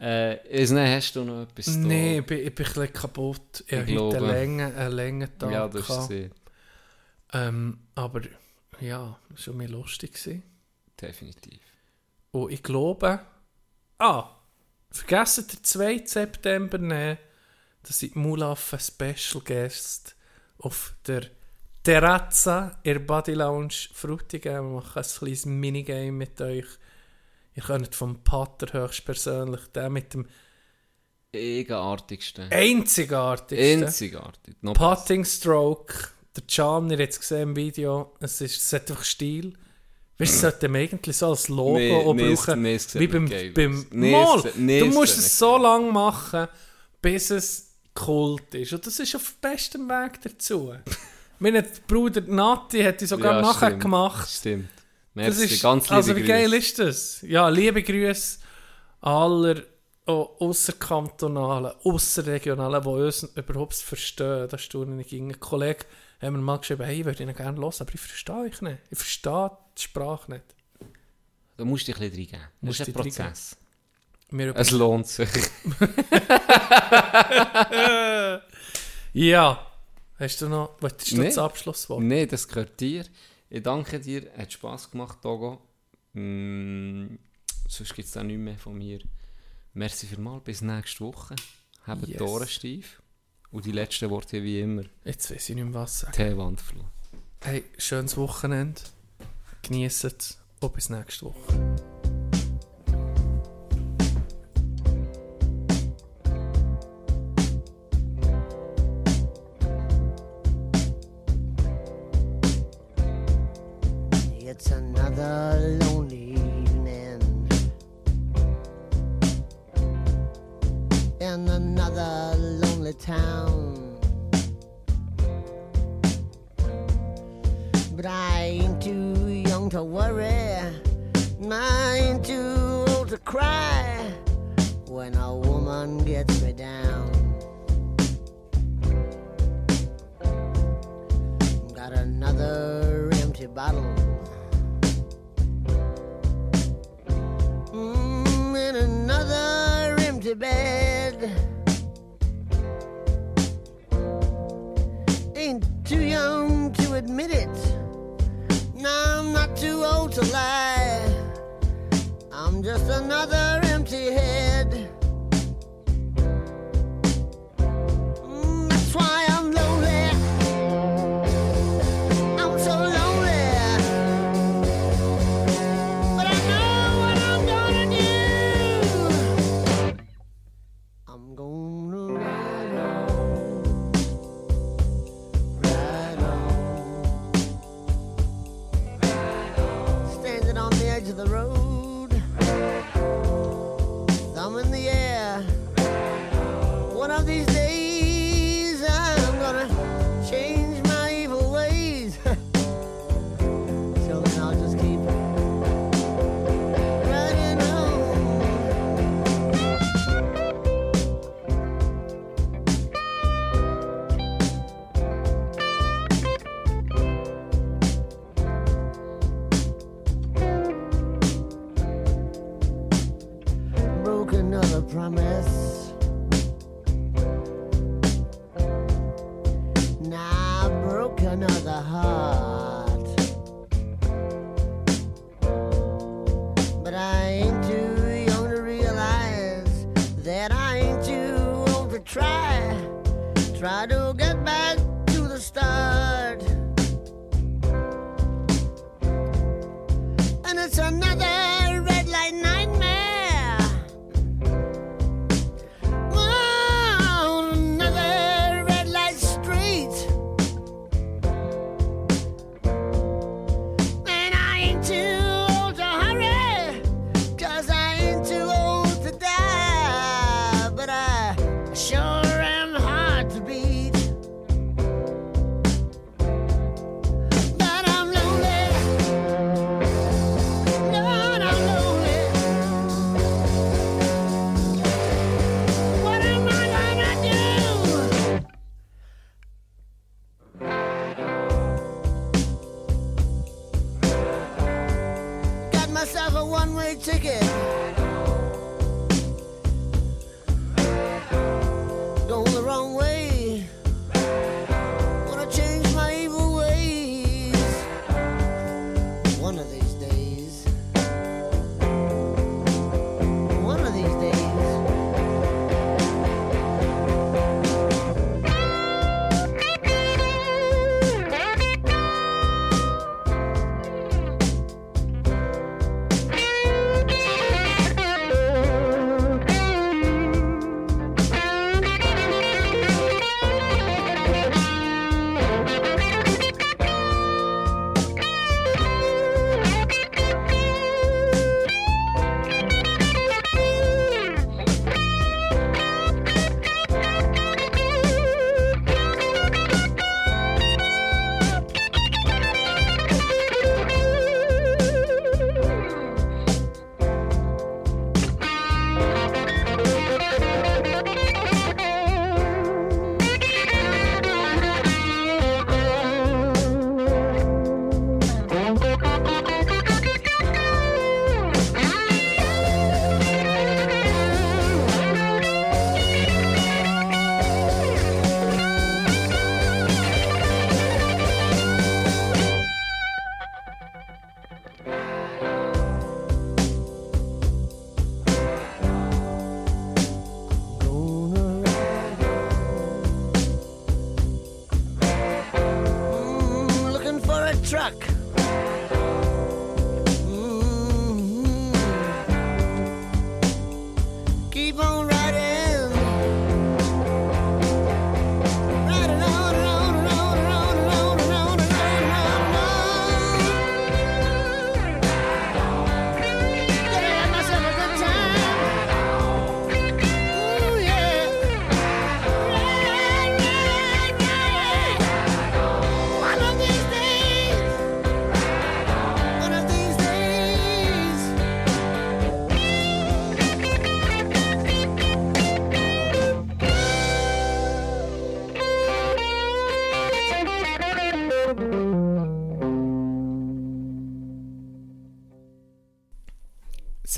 Äh, 0.00 0.62
ist 0.62 0.70
nicht, 0.70 0.88
hast 0.88 1.16
du 1.16 1.24
noch 1.24 1.42
etwas 1.42 1.66
da? 1.66 1.72
nee, 1.72 2.18
ich 2.20 2.26
bin, 2.26 2.38
ich 2.38 2.54
bin 2.54 2.64
ein 2.66 2.72
bisschen 2.72 2.92
kaputt. 2.92 3.64
Ich, 3.66 3.72
Ich 3.72 3.78
heute 3.78 3.92
glaube. 3.92 4.16
einen 4.16 4.26
langen, 4.26 4.76
Tag. 5.38 5.50
Ja, 5.50 5.68
das 5.68 6.06
sie. 6.08 6.30
ähm, 7.32 7.80
aber 7.96 8.22
ja, 8.80 9.18
es 9.28 9.30
war 9.30 9.38
schon 9.38 9.56
mehr 9.58 9.68
lustig. 9.68 10.12
Gewesen. 10.14 10.42
Definitiv. 11.00 11.60
Und 12.32 12.52
ich 12.52 12.62
glaube, 12.62 13.20
ah, 13.98 14.36
vergessen 14.90 15.46
den 15.48 15.64
2. 15.64 16.02
September 16.06 16.78
nehmen, 16.78 17.18
dass 17.82 18.02
ich 18.02 18.14
Mulaf 18.14 18.72
ein 18.72 18.80
Special 18.80 19.42
Guest 19.44 20.16
auf 20.58 20.94
der 21.06 21.22
Terrazza 21.82 22.78
in 22.82 23.06
Body 23.06 23.32
Lounge 23.32 23.88
Frutigen. 23.92 24.52
Wir 24.52 24.62
machen 24.62 25.02
ein 25.02 25.18
kleines 25.18 25.46
Minigame 25.46 26.12
mit 26.12 26.40
euch. 26.40 26.66
Ihr 27.54 27.62
könnt 27.62 27.94
vom 27.94 28.22
Pater 28.22 28.72
höchstpersönlich, 28.72 29.60
der 29.74 29.90
mit 29.90 30.14
dem 30.14 30.26
Eigenartigste. 31.34 32.48
einzigartigsten 32.50 33.84
Einzigartig. 33.84 34.56
Besser. 34.60 34.74
Putting 34.74 35.24
Stroke. 35.24 35.94
Der 36.36 36.44
Can, 36.46 36.90
ihr 36.90 36.98
habt 36.98 37.12
es 37.12 37.20
gesehen 37.20 37.50
im 37.50 37.56
Video, 37.56 38.14
es, 38.20 38.40
ist, 38.40 38.60
es 38.60 38.72
hat 38.72 38.88
einfach 38.90 39.04
Stil. 39.04 39.54
Weißt 40.20 40.32
du, 40.32 40.36
es 40.36 40.40
sollte 40.42 40.68
man 40.68 40.82
eigentlich 40.82 41.16
so 41.16 41.28
als 41.28 41.48
Logo 41.48 41.78
Nee, 41.78 42.12
nee, 42.14 42.34
brauchen. 42.34 42.62
nee, 42.62 42.76
sieht 42.78 43.00
wie 43.00 43.06
beim, 43.06 43.28
beim. 43.54 43.86
Nee, 43.90 44.12
Mal. 44.12 44.52
nee, 44.56 44.80
du 44.80 44.86
musst 44.86 45.18
es 45.18 45.38
so 45.38 45.56
lange 45.56 45.90
machen, 45.90 46.46
bis 47.00 47.30
es 47.30 47.70
Kult 47.94 48.54
ist. 48.54 48.72
Und 48.72 48.86
das 48.86 48.98
ist 49.00 49.16
auf 49.16 49.34
bestem 49.40 49.88
Weg 49.88 50.20
dazu. 50.22 50.74
mein 51.38 51.64
Bruder 51.86 52.20
Nati 52.20 52.82
hat 52.82 53.00
die 53.00 53.06
sogar 53.06 53.36
Ja, 53.36 53.40
nachher 53.40 53.66
stimmt. 53.68 53.82
gemacht. 53.82 54.30
Stimmt. 54.30 54.68
Das 55.14 55.38
Merci, 55.38 55.44
ist, 55.54 55.62
ganz 55.62 55.84
liebe 55.88 55.96
also 55.96 56.14
wie 56.16 56.22
geil 56.22 56.44
Grüße. 56.50 56.56
ist 56.56 56.78
das? 56.78 57.22
Ja, 57.22 57.48
liebe 57.48 57.82
Grüße 57.82 58.38
aller 59.00 59.62
oh, 60.06 60.28
ausserkantonalen, 60.38 61.72
ausserregionalen, 61.82 62.82
die 62.82 62.88
uns 62.88 63.22
überhaupt 63.34 63.74
verstehen. 63.74 64.48
Das 64.48 64.60
ich. 65.00 65.12
Ein 65.12 65.40
Kollege 65.40 65.84
hat 66.26 66.32
mir 66.32 66.38
mal 66.38 66.58
geschrieben, 66.58 66.84
hey, 66.84 67.00
ich 67.00 67.04
würde 67.04 67.22
ihn 67.22 67.34
gerne 67.34 67.58
hören, 67.58 67.72
aber 67.80 67.94
ich 67.94 68.00
verstehe 68.00 68.36
euch 68.36 68.60
nicht. 68.62 68.78
Ich 68.90 68.98
verstehe 68.98 69.50
die 69.78 69.82
Sprache 69.82 70.30
nicht. 70.32 70.44
Da 71.56 71.64
musst 71.64 71.88
du 71.88 71.92
dich 71.92 72.00
ein 72.02 72.10
bisschen 72.10 72.36
reingeben. 72.36 72.40
Das 72.40 72.62
Musst 72.66 72.80
ist 72.80 72.88
ein 72.88 72.94
dich 72.94 73.02
Prozess. 73.16 73.56
Es 74.54 74.70
lohnt 74.70 75.06
sich. 75.08 75.28
ja. 79.12 79.66
Hast 80.18 80.42
du 80.42 80.48
noch, 80.48 80.76
wolltest 80.80 81.12
du 81.12 81.18
Nee. 81.18 81.26
das 81.28 81.38
Abschlusswort? 81.38 82.02
Nein, 82.02 82.28
das 82.28 82.46
gehört 82.46 82.78
dir. 82.78 83.04
Ich 83.48 83.62
danke 83.62 83.98
dir. 83.98 84.30
Hat 84.36 84.52
Spass 84.52 84.90
gemacht, 84.90 85.18
Togo. 85.22 85.62
Mm, 86.12 87.14
sonst 87.68 87.94
gibt 87.94 88.06
es 88.06 88.12
da 88.12 88.22
nichts 88.22 88.42
mehr 88.42 88.58
von 88.58 88.76
mir. 88.76 89.00
Merci 89.72 90.06
vielmals. 90.06 90.44
Bis 90.44 90.60
nächste 90.60 91.04
Woche. 91.04 91.34
Habt 91.86 92.06
Yes. 92.06 92.18
die 92.18 92.22
Ohren 92.22 92.48
steif. 92.48 92.99
Und 93.52 93.64
die 93.64 93.72
letzten 93.72 94.10
Worte 94.10 94.42
wie 94.42 94.60
immer. 94.60 94.84
Jetzt 95.04 95.30
weiß 95.30 95.48
ich 95.48 95.56
nicht 95.56 95.64
mehr 95.64 95.74
was 95.74 96.00
sagen. 96.00 96.12
Teewandflug. 96.12 96.84
Hey, 97.42 97.64
schönes 97.78 98.16
Wochenende. 98.16 98.80
Genießt 99.62 100.04
es. 100.04 100.38
Und 100.60 100.72
bis 100.74 100.90
nächste 100.90 101.26
Woche. 101.26 101.89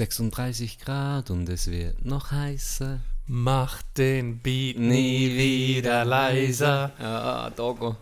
...36 0.06 0.78
Grad 0.84 1.30
und 1.30 1.48
es 1.48 1.70
wird 1.70 2.04
noch 2.04 2.32
heißer. 2.32 2.98
Mach 3.28 3.82
den 3.96 4.38
Beat 4.40 4.76
nie 4.78 5.32
wieder 5.36 6.04
leiser. 6.04 6.90
Ja, 6.98 7.50
Dogo. 7.50 7.96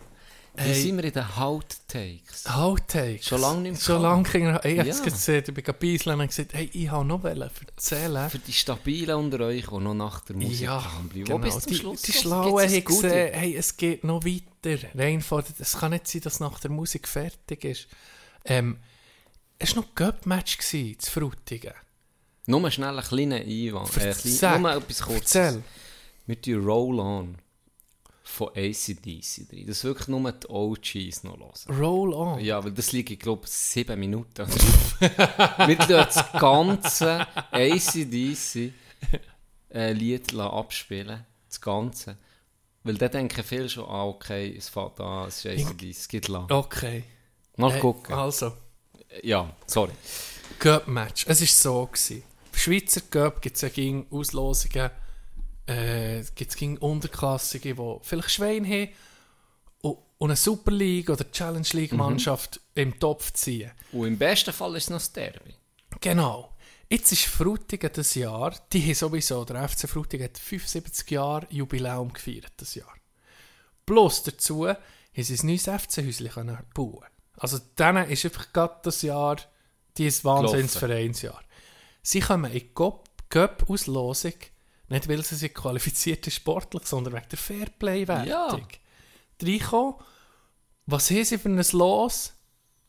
Wie 0.57 0.63
Hey. 0.63 0.83
sind 0.83 0.97
wir 0.97 1.05
in 1.05 1.13
den 1.13 1.25
Outtakes? 1.37 2.47
Outtakes. 2.47 3.27
Schon 3.27 3.41
lange 3.43 3.61
nicht 3.61 3.73
mehr 3.73 3.81
Schon 3.81 4.03
lange 4.03 4.23
keine. 4.25 4.61
Ich 4.65 4.73
Ja. 4.77 4.79
habe 4.81 4.89
es 4.89 5.03
gesehen, 5.03 5.45
ich 5.47 5.55
bin 5.55 5.63
gebeiselt 5.63 6.07
und 6.19 6.27
gesagt, 6.27 6.55
hey, 6.55 6.71
ich 6.73 6.91
habe 6.91 7.05
noch 7.05 7.23
erzählen. 7.23 8.31
Für 8.31 8.39
die 8.39 8.53
Stabilen 8.53 9.17
unter 9.17 9.41
euch, 9.41 9.67
die 9.67 9.79
noch 9.79 9.95
nach 9.95 10.21
der 10.23 10.37
Musik 10.37 10.61
Ja, 10.63 10.81
dranbleiben. 10.81 11.25
genau. 11.25 11.39
Wo 11.39 11.43
bis 11.43 11.59
zum 11.61 11.73
die, 11.73 11.79
Schluss 11.79 12.03
die 12.03 12.13
Schlauen 12.13 12.69
haben 12.69 12.85
gesehen, 12.85 13.35
hey, 13.35 13.57
es 13.57 13.77
geht 13.77 14.05
noch 14.05 14.25
weiter. 14.25 14.89
Rein 14.95 15.21
von, 15.21 15.45
es 15.59 15.77
kann 15.79 15.91
nicht 15.93 16.09
sein, 16.09 16.23
dass 16.23 16.41
nach 16.41 16.59
der 16.61 16.71
Musik 16.71 17.07
fertig 17.07 17.65
ist. 17.65 17.89
Ähm, 18.47 18.79
es 19.59 19.77
war 19.77 19.83
noch 19.83 19.89
ein 19.95 20.43
gewesen, 20.45 20.99
zu 20.99 21.11
Frutigen. 21.11 21.75
Nur 22.47 22.71
schnell 22.71 22.89
einen 22.99 23.03
kleinen 23.07 23.43
Einwand. 23.43 23.97
Äh, 23.97 24.15
klein, 24.15 24.63
nur 24.63 24.73
etwas 24.75 25.03
kurzes. 25.03 25.35
Erzähl. 25.35 25.63
Wir 26.27 26.41
tun 26.41 26.65
Roll 26.65 27.01
On 27.01 27.39
von 28.23 28.49
ACDC 28.49 29.49
drin. 29.49 29.67
Das 29.67 29.79
ist 29.79 29.85
wirklich 29.85 30.09
nur 30.09 30.31
die 30.33 30.47
OGs 30.49 31.25
noch 31.25 31.37
hören. 31.39 31.79
Roll 31.81 32.15
on. 32.15 32.41
Ja, 32.41 32.63
weil 32.63 32.71
das 32.73 32.93
liegt, 32.93 33.11
ich 33.11 33.19
glaube, 33.19 33.43
sieben 33.47 33.99
Minuten. 33.99 34.47
Wir 35.01 35.79
tun 35.79 35.89
das 35.89 36.25
ganze 36.39 37.27
ACDC 37.51 38.73
äh, 39.73 39.93
Lied 39.93 40.35
abspielen. 40.39 41.25
das 41.49 41.61
Ganze. 41.61 42.17
Weil 42.85 42.95
dann 42.95 43.11
denken 43.11 43.43
viele 43.43 43.69
schon, 43.69 43.85
ah, 43.85 44.05
okay, 44.05 44.55
es 44.57 44.69
fährt 44.69 45.01
an, 45.01 45.29
es 45.29 45.45
ist 45.45 45.67
ACDC, 45.67 45.83
es 45.91 46.09
geht 46.09 46.29
lang. 46.29 46.51
Okay. 46.51 47.03
Mal 47.57 47.73
Hey, 47.73 47.81
gucken. 47.81 48.15
Also, 48.15 48.53
Ja, 49.23 49.51
sorry. 49.67 49.93
Cup-Match. 50.59 51.27
Es 51.29 51.41
war 51.41 51.47
so. 51.49 51.87
Gewesen. 51.87 52.23
Schweizer 52.61 53.01
Cup 53.01 53.41
gibt 53.41 53.57
es 53.57 53.63
ja 53.63 53.69
gegen 53.71 54.07
Auslosungen, 54.11 54.91
äh, 55.67 56.23
gibt 56.35 56.51
es 56.51 56.57
gegen 56.57 56.77
Unterklassige, 56.77 57.75
die 57.75 57.97
vielleicht 58.03 58.31
Schwein 58.31 58.67
haben 58.67 58.89
und, 59.81 59.99
eine 60.21 60.37
Super 60.37 60.71
League 60.71 61.09
oder 61.09 61.31
Challenge 61.31 61.67
League 61.73 61.93
Mannschaft 61.93 62.61
im 62.75 62.99
Topf 63.01 63.33
ziehen. 63.33 63.71
Und 63.93 64.07
im 64.07 64.19
besten 64.19 64.53
Fall 64.53 64.77
ist 64.77 64.85
es 64.85 64.91
noch 64.91 64.99
das 64.99 65.13
Derby. 65.13 65.55
Genau. 66.01 66.55
Jetzt 66.91 67.13
ist 67.13 67.25
Frutigen 67.25 67.91
das 67.93 68.15
Jahr, 68.15 68.55
die 68.73 68.83
haben 68.83 68.95
sowieso, 68.95 69.45
der 69.45 69.67
FC 69.67 69.89
Frutigen 69.89 70.25
hat 70.25 70.37
75 70.37 71.11
Jahre 71.11 71.47
Jubiläum 71.49 72.13
gefeiert 72.13 72.53
das 72.59 72.75
Jahr. 72.75 72.93
Plus 73.87 74.23
dazu 74.25 74.69
haben 74.69 74.77
sie 75.15 75.35
ein 75.35 75.47
neues 75.47 75.65
FC-Häuschen 75.65 76.59
bauen 76.75 77.07
Also 77.39 77.59
denen 77.79 78.11
ist 78.11 78.25
einfach 78.25 78.53
gerade 78.53 78.81
das 78.83 79.03
Jahr, 79.03 79.39
dieses 79.97 80.25
Wahnsinnsvereinsjahr. 80.25 81.41
Sie 82.03 82.21
kommen 82.21 82.51
in 82.53 82.59
die 82.59 82.69
Cup- 82.75 83.09
Cup-Auslosung, 83.29 84.35
nicht 84.89 85.09
weil 85.09 85.23
sie 85.25 85.37
sich 85.37 85.55
qualifizierte 85.55 86.31
sportlich, 86.31 86.85
sondern 86.87 87.15
wegen 87.15 87.29
der 87.31 87.39
Fairplay-Wertung. 87.39 88.27
Ja. 88.29 88.59
Reinkommen, 89.43 89.95
was 90.87 91.11
haben 91.11 91.25
sie 91.25 91.39
für 91.39 91.49
ein 91.49 91.65
Los? 91.73 92.33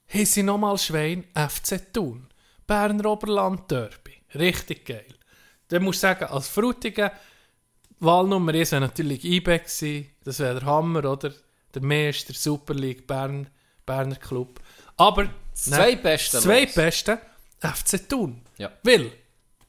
Haben 0.07 0.25
sie 0.25 0.43
nochmal 0.43 0.77
Schwein 0.77 1.25
FC 1.35 1.93
Thun. 1.93 2.27
Berner 2.65 3.05
Oberland 3.05 3.69
Derby. 3.69 4.15
Richtig 4.33 4.85
geil. 4.85 5.13
Dann 5.67 5.83
musst 5.83 5.99
du 5.99 6.07
sagen, 6.07 6.25
als 6.25 6.47
Frutigen, 6.47 7.11
Wahlnummer 7.99 8.53
1 8.53 8.71
wäre 8.71 8.81
natürlich 8.81 9.23
IBE 9.23 9.59
gewesen. 9.59 10.09
Das 10.23 10.39
wäre 10.39 10.59
der 10.59 10.65
Hammer, 10.65 11.05
oder? 11.05 11.31
Der 11.73 11.81
Meister, 11.83 12.33
Super 12.33 12.73
League, 12.73 13.05
Bern, 13.07 13.47
Berner 13.85 14.15
Club. 14.15 14.59
Aber 14.97 15.29
Zwei 15.53 15.95
beste 15.95 16.39
Zwei 16.39 16.63
Los. 16.65 16.73
FC 17.61 18.07
Thun. 18.09 18.41
Ja. 18.57 18.71
Weil, 18.83 19.11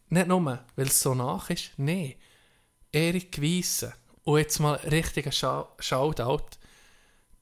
nicht 0.08 0.26
nur, 0.26 0.58
weil 0.76 0.86
es 0.86 1.00
so 1.00 1.14
nach 1.14 1.50
ist, 1.50 1.72
nein. 1.76 2.14
Erik 2.90 3.40
Wiese. 3.40 3.94
Und 4.24 4.38
jetzt 4.38 4.58
mal 4.60 4.74
richtiger 4.76 5.32
Shoutout. 5.32 6.44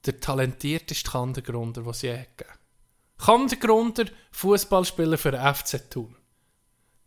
Der 0.06 0.18
talentierteste 0.18 1.10
Kandergrunder, 1.10 1.82
den 1.82 1.90
es 1.90 2.00
je 2.02 2.16
gegeben 2.36 2.56
Kandergrunder, 3.18 4.06
Fußballspieler 4.32 5.18
für 5.18 5.32
den 5.32 5.54
FC 5.54 5.90
Thun. 5.90 6.16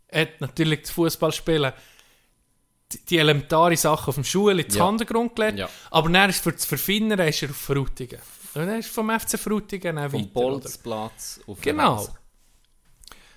Er 0.06 0.22
hat 0.22 0.40
natürlich 0.40 0.82
das 0.82 0.90
Fußballspielen 0.90 1.72
die, 2.92 3.04
die 3.06 3.18
elementare 3.18 3.76
Sachen 3.76 4.10
auf 4.10 4.14
dem 4.14 4.22
Schule 4.24 4.62
in 4.62 4.68
den 4.68 4.76
Ja. 4.76 4.86
Hintergrund 4.88 5.34
gelernt, 5.34 5.58
Ja. 5.58 5.68
aber 5.90 6.08
dann 6.08 6.30
ist 6.30 6.44
für 6.44 6.52
das 6.52 6.64
Verfeinern 6.66 7.18
ist 7.18 7.42
er 7.42 7.50
auf 7.50 7.56
Frutigen. 7.56 8.20
Und 8.54 8.66
dann 8.66 8.78
ist 8.78 8.90
vom 8.90 9.10
FC 9.10 9.36
Frutigen 9.40 9.96
dann 9.96 10.08
Vom 10.10 10.20
weiter? 10.20 10.30
Bolzplatz 10.32 11.40
auf 11.48 11.60
Genau. 11.60 12.08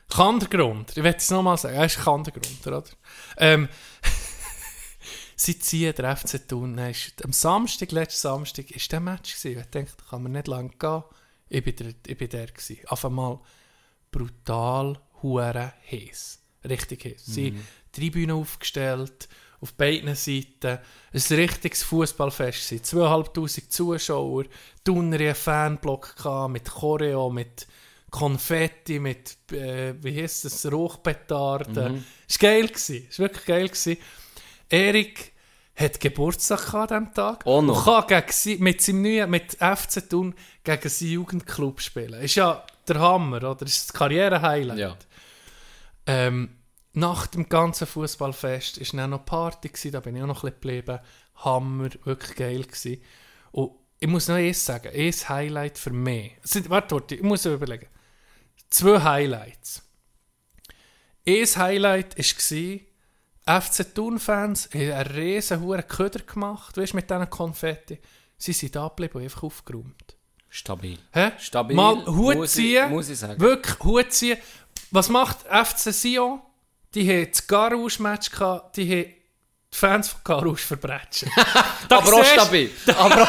Kandergrund. 0.10 0.92
Ich 0.96 1.04
werde 1.04 1.18
es 1.18 1.30
nochmal 1.30 1.58
sagen. 1.58 1.76
Er 1.76 1.86
ist 1.86 1.98
Kandergrund, 2.00 2.66
oder? 2.66 2.84
Ähm, 3.38 3.68
sie 5.36 5.60
ziehen 5.60 5.94
der 5.96 6.16
FC 6.16 6.48
Thun. 6.48 6.80
Am 6.80 7.34
Samstag, 7.34 7.92
letzten 7.92 8.22
Samstag, 8.22 8.72
ist 8.72 8.92
der 8.92 9.00
Match 9.00 9.36
gewesen. 9.36 9.60
Ich 9.60 9.66
dachte, 9.68 10.04
kann 10.10 10.24
man 10.24 10.32
nicht 10.32 10.48
lange 10.48 10.70
gehen. 10.70 11.04
Ich 11.50 11.64
bin 11.64 11.76
der, 11.76 11.94
ich 12.06 12.18
bin 12.18 12.30
der 12.30 12.48
gewesen. 12.48 12.80
Auf 12.88 13.06
einmal 13.06 13.40
brutal, 14.12 15.00
hure 15.22 15.74
heiß. 15.92 16.40
Richtig 16.68 17.06
heiß. 17.06 17.26
Sie 17.26 17.52
Mhm. 17.52 17.68
Tribüne 17.92 18.34
aufgestellt, 18.36 19.28
auf 19.60 19.74
beiden 19.74 20.14
Seiten. 20.16 20.80
Ein 21.14 21.22
richtiges 21.36 21.84
Fußballfest. 21.84 22.70
gewesen. 22.70 22.84
2500 22.84 23.72
Zuschauer. 23.72 24.46
Thuner 24.84 25.18
einen 25.20 25.36
Fanblock 25.36 26.16
gehabt, 26.16 26.52
mit 26.54 26.70
Choreo, 26.70 27.30
mit 27.30 27.68
Konfetti, 28.10 29.00
mit, 29.00 29.38
äh, 29.52 29.94
wie 30.02 30.22
heisst 30.22 30.46
das, 30.46 30.72
Rauchpetarden. 30.72 31.96
Mhm. 31.96 31.98
War 31.98 32.38
geil. 32.40 32.68
gewesen. 32.68 33.08
Es 33.10 33.20
war 33.20 33.26
wirklich 33.26 33.46
geil. 33.46 33.68
gewesen. 33.68 33.98
Erik 34.70 35.34
hat 35.76 36.00
Geburtstag 36.00 36.74
an 36.74 36.88
diesem 36.88 37.14
Tag. 37.14 37.42
Oh 37.46 37.62
noch. 37.62 37.86
Und 37.86 38.08
kann 38.08 38.26
gegen 38.26 38.64
mit 38.64 38.82
seinem 38.82 39.02
neuen, 39.04 39.30
mit 39.30 39.54
FC 39.54 40.10
Thun, 40.10 40.34
gegen 40.64 40.90
seinen 40.90 41.12
Jugendclub 41.12 41.82
spielen. 41.82 42.22
Ist 42.22 42.36
ja 42.36 42.66
der 42.88 43.00
Hammer, 43.00 43.38
oder? 43.38 43.66
Ist 43.66 43.90
das 43.90 43.94
Karrierehighlight. 43.94 44.80
Ja. 44.80 44.98
Ähm, 46.08 46.50
nach 46.94 47.28
dem 47.28 47.48
ganzen 47.48 47.86
Fußballfest 47.86 48.80
war 48.80 49.02
dann 49.02 49.12
noch 49.12 49.26
Party, 49.26 49.68
gewesen, 49.68 49.92
da 49.92 50.00
bin 50.00 50.16
ich 50.16 50.24
auch 50.24 50.28
noch 50.28 50.44
ein 50.44 50.52
bisschen 50.54 50.62
geblieben. 50.62 51.00
Hammer, 51.36 51.90
wirklich 52.06 52.36
geil 52.36 52.64
gewesen. 52.64 53.02
Und 53.52 53.72
ich 54.00 54.08
muss 54.08 54.28
noch 54.28 54.36
eins 54.36 54.66
sagen, 54.66 54.92
ein 54.94 55.12
Highlight 55.12 55.78
für 55.78 55.92
mich. 55.92 56.34
Warte, 56.70 56.92
warte, 56.92 57.16
ich 57.16 57.22
muss 57.22 57.46
überlegen. 57.46 57.88
Zwei 58.70 59.02
Highlights. 59.02 59.82
Ein 61.28 61.46
Highlight 61.46 62.18
war, 62.18 63.62
FC 63.62 63.94
Thun-Fans 63.96 64.70
haben 64.74 64.92
einen 64.92 65.08
riesen 65.12 65.62
hohen 65.62 65.88
Köder 65.88 66.20
gemacht, 66.20 66.78
weißt, 66.78 66.94
mit 66.94 67.10
diesen 67.10 67.30
Konfetti. 67.30 68.00
Sie 68.38 68.54
sind 68.54 68.76
da 68.76 68.88
geblieben 68.88 69.16
und 69.18 69.24
einfach 69.24 69.44
aufgeräumt. 69.44 70.16
Stabil. 70.50 70.98
Hä? 71.12 71.32
Stabil, 71.40 71.76
Mal 71.76 72.06
Hut 72.06 72.36
muss 72.36 72.50
ich- 72.58 72.64
ziehen. 72.76 72.90
muss 72.90 73.10
ich 73.10 73.20
sagen. 73.20 73.40
Wirklich 73.40 73.80
Hut 73.84 74.12
ziehen. 74.14 74.38
Was 74.92 75.10
macht 75.10 75.40
FC 75.50 75.92
Sion? 75.94 76.42
Die 76.94 77.08
haben 77.10 77.30
das 77.32 77.46
Garage-Match 77.48 78.32
gehabt, 78.32 78.78
die 78.78 78.90
haben 78.90 79.14
die 79.74 79.78
Fans 79.78 80.10
von 80.10 80.20
Garage 80.24 80.66
verbrechen. 80.66 81.32
Aber 81.90 82.14
auch 82.14 82.24
stabil. 82.26 82.72
Aber 82.98 83.28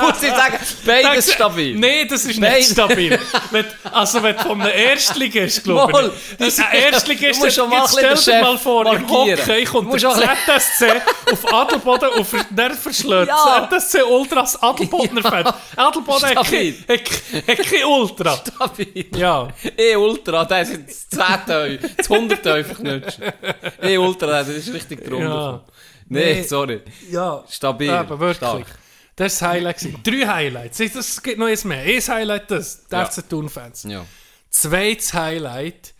muss 0.00 0.22
ich 0.22 0.30
sagen, 0.30 0.58
beides 0.86 1.32
stabil. 1.32 1.78
Nein, 1.78 2.06
das 2.08 2.24
ist 2.24 2.38
nicht 2.38 2.70
stabil. 2.72 3.18
wenn, 3.50 3.64
also 3.92 4.22
wenn 4.22 4.36
du 4.36 4.42
von 4.42 4.60
einem 4.62 4.70
Erstligist, 4.72 5.64
glaube 5.64 5.92
Mal, 5.92 6.06
ich. 6.30 6.36
das- 6.38 6.58
Ein 6.60 6.72
Erstligist, 6.92 7.40
Du 7.40 7.44
musst 7.44 7.56
schon 7.56 7.68
mal 7.68 7.80
jetzt 7.80 7.98
ein 7.98 8.10
bisschen 8.10 8.22
stell 8.22 8.34
dir 8.34 8.38
den 8.38 8.44
mal 8.44 8.52
Chef 8.54 8.62
vor, 8.62 8.86
im 8.86 9.02
markieren. 9.02 9.38
Hockey 9.40 9.64
Du 9.64 9.70
kommt 9.72 9.88
musst 9.88 10.02
der 10.04 10.10
auch 10.10 10.16
ein 10.18 10.36
ZSC 10.46 11.02
auf 11.32 11.52
Adelboden 11.54 12.08
und 12.10 12.24
ver- 12.26 12.46
dann 12.50 12.74
verschlägt 12.74 13.28
Ja. 13.28 13.68
das 13.70 13.88
ZSC 13.90 14.02
Ultras 14.04 14.62
Adelbodner 14.62 15.22
Fans. 15.22 15.50
Adelboden 15.76 16.28
hat 16.28 16.46
kein, 16.50 16.84
hat, 16.88 17.00
hat 17.48 17.66
kein 17.70 17.84
Ultra. 17.84 18.36
Stabil. 18.36 19.06
Ja. 19.16 19.48
E-Ultra, 19.76 20.44
der 20.44 20.62
ist 20.62 20.72
das 20.86 21.08
10 21.08 21.46
Teil, 21.46 21.78
das 21.96 22.10
100 22.10 22.42
Teil 22.42 22.64
verknüpft. 22.64 23.18
E-Ultra, 23.82 24.43
das 24.44 24.56
ist 24.66 24.72
richtig 24.72 25.04
drunter. 25.04 25.24
Ja. 25.26 25.64
Nee, 26.08 26.34
Nee. 26.34 26.42
sorry. 26.42 26.82
Ja. 27.10 27.44
Stabil. 27.48 27.90
Aber 27.90 28.18
wirklich. 28.20 28.36
Stark. 28.36 28.66
Das 29.16 29.40
war 29.42 29.48
das 29.54 29.56
Highlight. 29.82 30.06
Drei 30.06 30.26
Highlights. 30.26 30.80
Es 30.80 31.22
gibt 31.22 31.38
noch 31.38 31.46
eins 31.46 31.64
mehr. 31.64 31.78
Ein 31.82 32.00
Highlight, 32.00 32.50
das. 32.50 32.84
Die 32.88 32.94
Ja. 32.94 33.04
FC 33.06 33.28
Thun-Fans. 33.28 33.84
Ja. 33.84 34.04
Zweites 34.50 35.14
Highlight. 35.14 35.94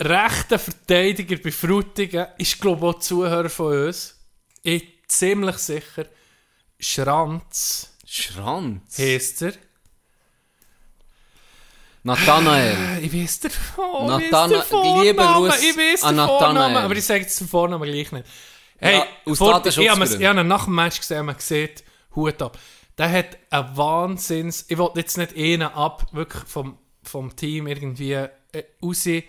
Rechter 0.00 0.58
Verteidiger 0.58 1.36
bei 1.42 1.50
Frutigen 1.50 2.26
ist, 2.38 2.60
glaube 2.60 2.86
ich, 2.88 2.94
auch 2.96 2.98
Zuhörer 3.00 3.48
von 3.48 3.86
uns. 3.86 4.16
Ich 4.62 4.82
bin 4.84 4.92
ziemlich 5.08 5.56
sicher. 5.58 6.06
Schranz 6.78 7.90
Schranz. 8.06 8.98
heisst 8.98 9.42
er. 9.42 9.52
Nathanael. 12.06 12.98
Ich 13.02 13.12
weiß 13.12 13.40
der, 13.40 13.50
oh, 13.76 14.06
Nathana- 14.08 15.02
liebe. 15.02 15.22
Gruß 15.22 15.62
Ich 15.62 15.76
weiß 15.76 16.02
an 16.04 16.16
den 16.16 16.26
Nathanael. 16.26 16.76
aber 16.78 16.96
ich 16.96 17.04
sage 17.04 17.20
jetzt 17.20 17.38
den 17.40 17.48
Vornamen 17.48 17.90
gleich 17.90 18.12
nicht. 18.12 18.26
Hey, 18.78 18.96
Ja, 18.98 19.06
aus 19.26 19.38
vor- 19.38 19.62
ich 19.66 19.76
habe 19.88 20.04
ihn- 20.06 20.20
ich 20.20 20.26
habe 20.26 20.40
ihn 20.40 20.46
nach 20.48 20.64
dem 20.64 20.74
Match 20.74 20.98
gesehen, 20.98 21.26
man 21.26 21.36
sieht, 21.38 21.82
Hut 22.14 22.40
ab. 22.42 22.58
Der 22.98 23.10
hat 23.10 23.36
einen 23.50 23.76
Wahnsinns, 23.76 24.64
ich 24.68 24.78
wollte 24.78 25.00
jetzt 25.00 25.18
nicht 25.18 25.36
einen 25.36 25.62
ab, 25.68 26.06
wirklich 26.12 26.44
vom, 26.44 26.78
vom 27.02 27.34
Team 27.36 27.66
irgendwie 27.66 28.12
äh, 28.12 28.30
raus, 28.82 29.06
äh, 29.06 29.22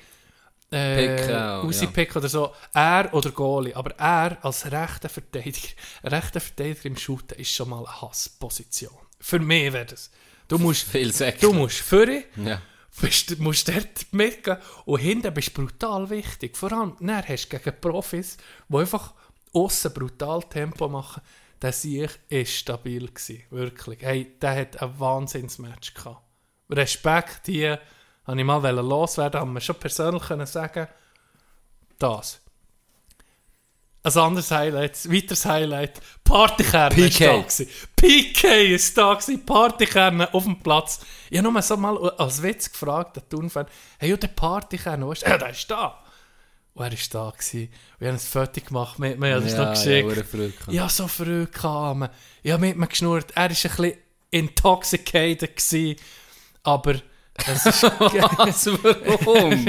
Picken, 0.70 1.36
rauspicken 1.36 2.18
oder 2.18 2.30
so. 2.30 2.52
Er 2.74 3.10
oder 3.14 3.32
Goalie, 3.32 3.76
aber 3.76 3.92
er 3.98 4.38
als 4.44 4.66
rechter 4.72 5.10
Verteidiger, 5.10 5.70
rechter 6.04 6.40
Verteidiger 6.40 6.86
im 6.86 6.98
Shooten 6.98 7.40
ist 7.40 7.52
schon 7.54 7.70
mal 7.70 7.80
eine 7.86 8.02
Hassposition. 8.02 8.94
Für 9.20 9.40
mich 9.40 9.72
wäre 9.74 9.86
das. 9.86 10.12
Du 10.48 10.58
musst, 10.60 10.84
Viel 10.84 11.14
Säcke. 11.14 11.40
du 11.40 11.54
musst 11.54 11.80
führen, 11.80 12.24
Ja. 12.38 12.62
bist, 13.02 13.38
musst 13.40 13.68
dort 13.68 14.12
mitgehen 14.12 14.58
und 14.86 15.00
hinten 15.00 15.34
bist 15.34 15.58
du 15.58 15.62
brutal 15.66 16.10
wichtig. 16.10 16.56
Vor 16.58 16.72
allem, 16.72 16.96
dann 17.00 17.28
hast 17.28 17.48
du 17.50 17.58
gegen 17.58 17.80
Profis, 17.82 18.38
die 18.70 18.78
einfach 18.78 19.14
aussen 19.54 19.94
brutal 19.94 20.42
Tempo 20.44 20.88
machen. 20.88 21.22
Der 21.62 21.72
Sieg 21.74 22.20
war 22.30 22.46
stabil. 22.46 23.08
Gewesen, 23.08 23.44
wirklich. 23.50 24.00
Hey, 24.02 24.38
der 24.42 24.56
hat 24.62 24.82
ein 24.82 25.00
Wahnsinnsmatch 25.00 25.94
gehabt. 25.96 26.22
Respekt 26.70 27.42
hier, 27.48 27.80
habe 28.26 28.38
ich 28.40 28.46
mal 28.46 28.70
loswerden, 28.76 29.40
haben 29.42 29.54
wir 29.54 29.62
schon 29.62 29.76
persönlich 29.80 30.24
können 30.24 30.46
sagen 30.46 30.88
das. 31.98 32.42
Ein 34.16 34.18
anderes 34.24 34.52
Highlight, 34.52 35.06
ein 35.06 35.12
weiteres 35.14 35.46
Highlight, 35.46 36.02
Partykerne 36.24 36.96
PK. 36.96 37.08
ist 37.08 37.20
da 37.22 37.38
gewesen. 37.42 37.68
PK 37.96 38.74
ist 38.76 38.98
da 38.98 39.14
gewesen, 39.14 39.46
Partykerne 39.46 40.34
auf 40.34 40.44
dem 40.46 40.60
Platz. 40.60 41.00
Ich 41.30 41.38
habe 41.38 41.52
nur 41.52 41.62
so 41.62 41.76
mal 41.78 41.98
als 42.12 42.42
Witz 42.42 42.72
gefragt, 42.72 43.18
der 43.18 43.28
Turnfan, 43.28 43.66
hey, 44.00 44.16
der 44.18 44.28
Partykerne, 44.30 45.06
wo 45.06 45.12
ist 45.12 45.24
der? 45.24 45.30
Ja, 45.32 45.38
der 45.38 45.50
ist 45.50 45.70
da. 45.70 46.04
Und 46.74 46.86
er 46.86 46.92
war 46.92 46.98
da. 47.12 47.32
Gewesen. 47.32 47.70
Wir 47.98 48.08
haben 48.10 48.16
ein 48.16 48.20
Foto 48.20 48.62
gemacht. 48.62 49.00
Wir 49.00 49.10
haben 49.36 49.44
das 49.44 49.54
Ja, 49.54 49.66
noch 49.66 49.72
geschickt. 49.74 50.26
ja, 50.70 50.88
so 50.88 51.08
verrückt 51.08 51.56
kam. 51.56 52.08
Ich 52.44 52.52
habe 52.52 52.62
mit 52.68 52.78
mir 52.78 52.88
geschnurrt. 52.88 53.32
Er 53.32 53.44
war 53.44 53.50
ein 53.50 53.50
bisschen 53.50 53.94
intoxicated. 54.30 55.56
Gewesen, 55.58 55.96
aber 56.64 56.96
es 57.46 57.66
ist... 57.66 57.84
Was? 57.84 58.68
Warum? 58.84 59.66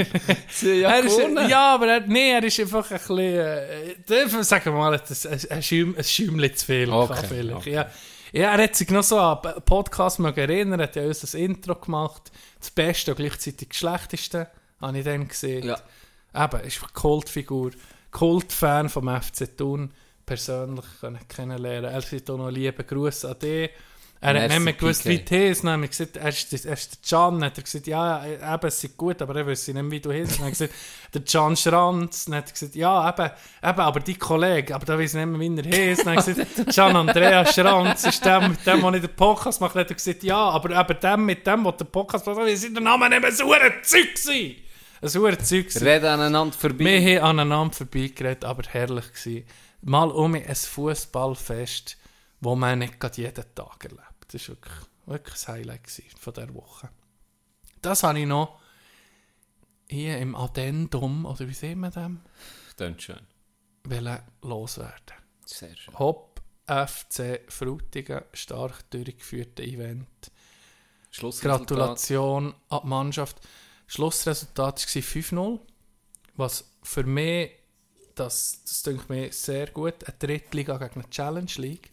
Ja 0.61 0.91
er 0.91 1.03
ist, 1.03 1.19
ja, 1.49 1.75
aber 1.75 1.87
er, 1.87 1.99
nee, 2.01 2.31
er 2.31 2.43
ist 2.43 2.59
einfach 2.59 2.89
ein 2.89 2.97
bisschen... 2.97 3.19
Äh, 3.19 4.43
sagen 4.43 4.65
wir 4.65 4.71
mal, 4.73 4.93
ein, 4.93 5.49
ein, 5.49 5.63
Schäum, 5.63 5.95
ein 5.97 6.03
Schäumchen 6.03 6.55
zu 6.55 6.65
viel. 6.65 6.91
Okay, 6.91 7.53
okay. 7.53 7.71
Ja. 7.71 7.89
ja, 8.31 8.55
er 8.55 8.63
hat 8.63 8.75
sich 8.75 8.89
noch 8.89 9.03
so 9.03 9.19
an 9.19 9.39
Podcast 9.65 10.19
mögen 10.19 10.39
erinnern. 10.39 10.79
Er 10.79 10.87
hat 10.87 10.95
ja 10.95 11.03
uns 11.03 11.21
das 11.21 11.33
Intro 11.33 11.75
gemacht. 11.75 12.31
Das 12.59 12.71
Beste 12.71 13.11
und 13.11 13.17
gleichzeitig 13.17 13.69
das 13.69 13.77
Schlechteste. 13.77 14.47
Habe 14.81 14.97
ich 14.97 15.05
dann 15.05 15.27
gesehen. 15.27 15.65
Ja. 15.65 15.77
Eben, 16.35 16.61
ist 16.61 16.81
eine 16.81 16.91
Kultfigur. 16.93 17.71
Kultfan 18.11 18.89
vom 18.89 19.07
FC 19.09 19.55
Thun. 19.55 19.91
Persönlich 20.25 20.85
können 20.99 21.27
kennenlernen. 21.27 21.91
Er 21.91 22.01
sagt 22.01 22.29
auch 22.29 22.37
noch 22.37 22.49
lieben 22.49 22.85
Gruß 22.85 23.25
an 23.25 23.39
dich. 23.39 23.69
Er 24.21 24.41
hat 24.41 24.49
nicht 24.49 24.59
mehr 24.59 24.73
gewusst, 24.73 25.05
wie 25.05 25.19
du. 25.19 25.53
Dann 25.53 25.71
haben 25.71 25.81
wir 25.81 25.87
gesagt, 25.87 26.17
er 26.17 26.27
ist, 26.27 26.65
er 26.65 26.73
ist 26.73 26.91
der 26.91 26.99
Can. 27.19 27.41
Hat 27.41 27.57
er 27.57 27.63
gesagt, 27.63 27.87
ja, 27.87 28.25
eben, 28.25 28.67
es 28.67 28.83
ist 28.83 28.97
gut, 28.97 29.21
aber 29.21 29.33
er 29.37 29.47
wüsste 29.47 29.73
nicht, 29.73 29.91
wie 29.91 29.99
du 30.01 30.11
heißt. 30.11 30.39
Dann 30.39 30.47
hat 30.47 30.59
er 30.59 30.67
gesagt, 30.67 30.73
der 31.13 31.21
Can 31.21 31.55
Schranz. 31.55 32.25
Dann 32.25 32.35
hat 32.35 32.47
er 32.47 32.51
gesagt, 32.51 32.75
ja, 32.75 33.09
eben, 33.09 33.31
eben 33.63 33.79
aber 33.79 33.99
die 34.01 34.15
Kollege, 34.15 34.75
aber 34.75 34.85
da 34.85 34.99
weiß 34.99 35.13
ich 35.13 35.25
nicht 35.25 35.37
mehr, 35.37 35.63
wie 35.63 35.69
er 35.69 35.89
heißt. 35.89 36.05
Dann 36.05 36.17
hat 36.17 36.27
er 36.27 36.33
gesagt, 36.33 36.75
Can 36.75 36.95
Andreas 36.97 37.55
Schranz 37.55 38.03
ist 38.03 38.25
der, 38.25 38.47
mit 38.49 38.65
dem, 38.67 38.81
der 38.81 38.93
ich 38.95 39.01
den 39.01 39.15
Podcast 39.15 39.61
mache. 39.61 39.73
Dann 39.75 39.83
hat 39.83 39.91
er 39.91 39.95
gesagt, 39.95 40.23
ja, 40.23 40.37
aber 40.37 40.77
eben 40.77 40.99
dem, 40.99 41.25
mit 41.25 41.47
dem, 41.47 41.63
der 41.63 41.71
den 41.71 41.87
Podcast 41.87 42.27
macht, 42.27 42.37
weiß 42.37 42.63
ich 42.63 42.73
den 42.73 42.83
Namen 42.83 43.09
nicht 43.09 43.21
mehr, 43.21 43.31
so 43.31 43.49
ein 43.53 43.71
Zeug 43.83 44.15
gewesen. 44.15 44.55
Ein 45.01 45.07
sauer 45.07 45.39
Zeug. 45.39 45.67
Reden 45.79 46.07
aneinander 46.07 46.53
vorbei. 46.57 46.83
Wir 46.83 47.21
haben 47.21 47.39
aneinander 47.39 47.73
vorbeigeredet, 47.73 48.43
aber 48.43 48.63
herrlich 48.67 49.13
gewesen. 49.13 49.45
Mal 49.81 50.11
um 50.11 50.35
ein 50.35 50.55
Fußballfest, 50.55 51.97
wo 52.41 52.53
man 52.53 52.79
nicht 52.79 52.95
jeden 53.15 53.45
Tag 53.55 53.77
erlebt. 53.85 54.08
Das 54.31 54.47
war 54.47 54.55
wirklich, 54.55 54.73
wirklich 55.05 55.47
ein 55.47 55.53
Highlight 55.55 56.03
von 56.19 56.33
dieser 56.33 56.53
Woche. 56.53 56.89
Das 57.81 58.03
habe 58.03 58.19
ich 58.19 58.25
noch 58.25 58.59
hier 59.87 60.17
im 60.19 60.35
Addendum, 60.35 61.25
oder 61.25 61.47
wie 61.47 61.53
sehen 61.53 61.79
wir 61.79 61.89
dem, 61.89 62.21
Klingt 62.77 63.01
schön. 63.01 63.19
wollen 63.83 64.19
loswerden. 64.41 65.17
Sehr 65.45 65.75
schön. 65.75 65.97
Hopp 65.97 66.41
FC 66.67 67.41
Frutigen, 67.47 68.21
stark 68.33 68.89
durchgeführte 68.91 69.63
Event. 69.63 70.31
Gratulation 71.41 72.53
an 72.69 72.81
die 72.83 72.87
Mannschaft. 72.87 73.37
Schlussresultat 73.87 74.79
war 74.79 75.01
5-0, 75.01 75.59
was 76.35 76.71
für 76.83 77.03
mich, 77.03 77.51
das, 78.13 78.61
das 78.63 78.83
denke 78.83 79.11
mir 79.11 79.33
sehr 79.33 79.71
gut, 79.71 80.03
eine 80.03 80.15
Drittliga 80.19 80.77
gegen 80.77 81.01
eine 81.01 81.09
Challenge 81.09 81.51
League. 81.55 81.91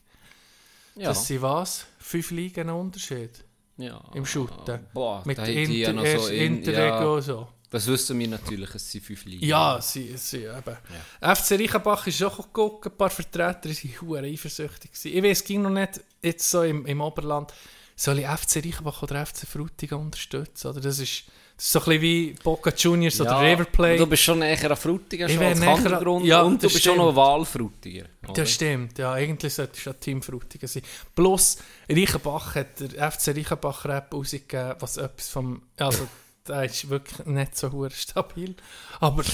Ja. 0.95 1.09
Das 1.09 1.27
sind 1.27 1.41
was? 1.41 1.87
Fünf 2.07 2.31
Ligen 2.31 2.71
Unterschied 2.71 3.45
ja. 3.79 4.01
im 4.15 4.25
Shooten. 4.25 4.87
Boah, 4.95 5.23
Mit 5.25 5.39
ich 5.39 5.69
ja 5.69 5.89
Inter, 5.89 5.93
noch 5.93 6.07
so 6.07 6.29
in, 6.29 6.59
Interrego 6.59 7.03
ja, 7.03 7.07
und 7.09 7.23
so. 7.23 7.49
Das 7.69 7.85
wissen 7.89 8.17
wir 8.21 8.29
natürlich, 8.29 8.73
es 8.77 8.93
sind 8.93 9.05
fünf 9.05 9.25
Ligen. 9.25 9.45
Ja, 9.45 9.81
sie, 9.83 10.17
sie 10.17 10.45
eben. 10.45 10.77
FC 11.21 11.53
Reichenbach 11.59 12.07
ist 12.07 12.23
auch 12.23 12.37
geguckt, 12.37 12.87
ein 12.87 12.97
paar 12.97 13.11
Vertreter 13.11 13.69
waren 14.03 14.25
eifersüchtig. 14.25 14.93
Ich 15.03 15.21
weiß, 15.21 15.39
es 15.39 15.45
ging 15.45 15.63
noch 15.63 15.71
nicht 15.71 16.01
jetzt 16.23 16.49
so 16.49 16.63
im, 16.63 16.87
im 16.87 17.01
Oberland, 17.01 17.53
soll 17.97 18.21
ich 18.21 18.27
FC 18.27 18.65
Reichenbach 18.65 19.03
oder 19.03 19.27
FC 19.27 19.39
Frutigen 19.39 19.99
unterstützen? 19.99 20.69
Oder 20.69 20.83
das 20.83 21.01
ist, 21.01 21.25
das 21.57 21.65
ist 21.65 21.73
so 21.73 21.79
ein 21.79 21.85
bisschen 21.87 22.03
wie 22.03 22.35
Boca 22.43 22.71
Juniors 22.71 23.19
oder 23.19 23.41
River 23.41 23.65
Plate. 23.65 23.97
Du 23.97 24.07
bist 24.07 24.23
schon 24.23 24.41
näher 24.41 24.71
an 24.71 24.77
Frutiger, 24.77 25.27
schon 25.27 25.43
als 25.43 25.59
näher 25.59 26.21
ja, 26.23 26.43
und 26.43 26.63
du 26.63 26.69
bist 26.69 26.87
auch 26.87 26.97
noch 26.97 27.17
Wahlfrutiger. 27.17 28.05
oder? 28.25 28.35
Das 28.35 28.51
stimmt, 28.51 28.99
ja. 28.99 29.15
Eigentlich 29.15 29.55
sollte 29.55 29.73
es 29.79 29.85
ja 29.87 29.95
Team 29.95 30.21
Frutigen 30.21 30.69
sein. 30.69 30.83
Plus, 31.15 31.57
Reichenbach 31.89 32.57
hat 32.57 32.81
der 32.81 33.11
FC 33.11 33.29
Reichenbach 33.29 33.87
Rap 33.87 34.13
rausgegeben, 34.13 34.75
was 34.81 34.99
etwas 34.99 35.31
vom. 35.31 35.63
Also, 35.79 36.07
der 36.47 36.65
ist 36.65 36.91
wirklich 36.91 37.27
nicht 37.27 37.57
so 37.57 37.89
stabil. 37.89 38.55
Aber 39.01 39.25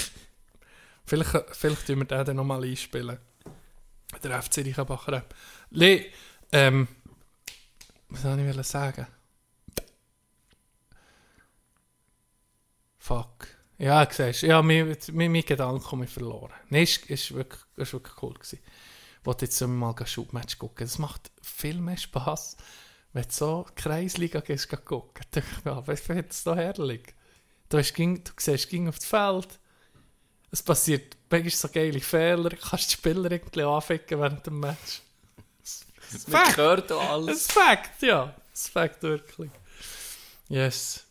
vielleicht, 1.05 1.45
vielleicht 1.51 1.87
tun 1.89 1.99
wir 1.99 2.05
den 2.05 2.25
dann 2.25 2.37
nochmal 2.37 2.63
einspielen. 2.63 3.19
Der 4.23 4.41
FC 4.41 4.59
Reichenbach 4.59 5.09
Rap. 5.09 5.35
Le, 5.71 6.05
ähm, 6.53 6.87
was 8.11 8.23
soll 8.23 8.39
ich 8.39 8.67
sagen? 8.67 9.09
Fuck. 13.03 13.49
Ja, 13.79 14.07
siehst 14.09 14.43
du, 14.43 14.47
ja, 14.47 14.63
mein, 14.63 14.97
mein, 15.13 15.33
mein 15.33 15.45
Gedanke 15.45 15.91
habe 15.91 16.05
ich 16.05 16.11
verloren. 16.11 16.53
Nein, 16.71 16.85
es 16.85 16.99
ist 16.99 17.35
wirklich, 17.35 17.61
ist 17.75 17.93
wirklich 17.93 18.23
cool 18.23 18.35
gewesen. 18.35 18.61
Ich 19.19 19.27
wollte 19.27 19.45
jetzt 19.45 19.61
mal 19.61 19.93
ein 19.99 20.07
Schubmatch 20.07 20.57
gucken. 20.57 20.87
Das 20.87 20.99
macht 20.99 21.33
viel 21.43 21.81
mehr 21.81 21.97
Spass, 21.97 22.57
wenn 23.13 23.25
du 23.25 23.29
so 23.33 23.67
Kreisliga 23.75 24.39
gehst, 24.39 24.69
gucken. 24.85 25.25
Da 25.65 25.81
ich 25.81 25.87
mir, 25.87 25.97
finde 25.97 26.27
es 26.31 26.45
doch 26.45 26.55
herrlich. 26.55 27.03
Du, 27.69 27.79
hast, 27.79 27.93
ging- 27.93 28.23
du 28.23 28.31
siehst, 28.39 28.69
ging 28.69 28.89
auf 28.89 29.01
das 29.01 29.07
Feld. 29.07 29.59
Es 30.53 30.63
passiert 30.63 31.17
manchmal 31.29 31.51
so 31.51 31.69
geile 31.71 32.01
Fehler. 32.01 32.51
Du 32.51 32.57
kannst 32.57 32.89
die 32.89 32.95
Spieler 32.95 33.33
irgendwie 33.33 33.63
anficken 33.65 34.21
während 34.21 34.47
dem 34.47 34.61
Match. 34.61 35.03
Man 36.29 36.57
hört 36.57 36.93
alles. 36.93 37.49
Ein 37.49 37.53
Fakt, 37.53 38.03
ja. 38.03 38.25
Ein 38.27 38.35
Fakt, 38.55 39.03
wirklich. 39.03 39.51
Yes. 40.49 41.05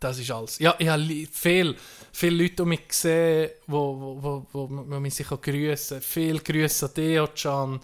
Das 0.00 0.18
ist 0.18 0.30
alles. 0.30 0.58
Ja, 0.58 0.74
ich 0.78 0.88
habe 0.88 1.26
viel, 1.30 1.76
viele 2.10 2.42
Leute 2.42 2.62
um 2.62 2.70
mich 2.70 2.88
gesehen, 2.88 3.50
wo, 3.66 4.16
wo, 4.22 4.46
wo, 4.50 4.68
wo, 4.70 5.00
mich 5.00 5.14
sich 5.14 5.30
auch 5.30 5.40
grüßen. 5.40 6.00
Viel 6.00 6.40
Grüße 6.40 6.86
an 6.86 6.94
dich, 6.94 7.20
auch 7.20 7.34
Can. 7.34 7.80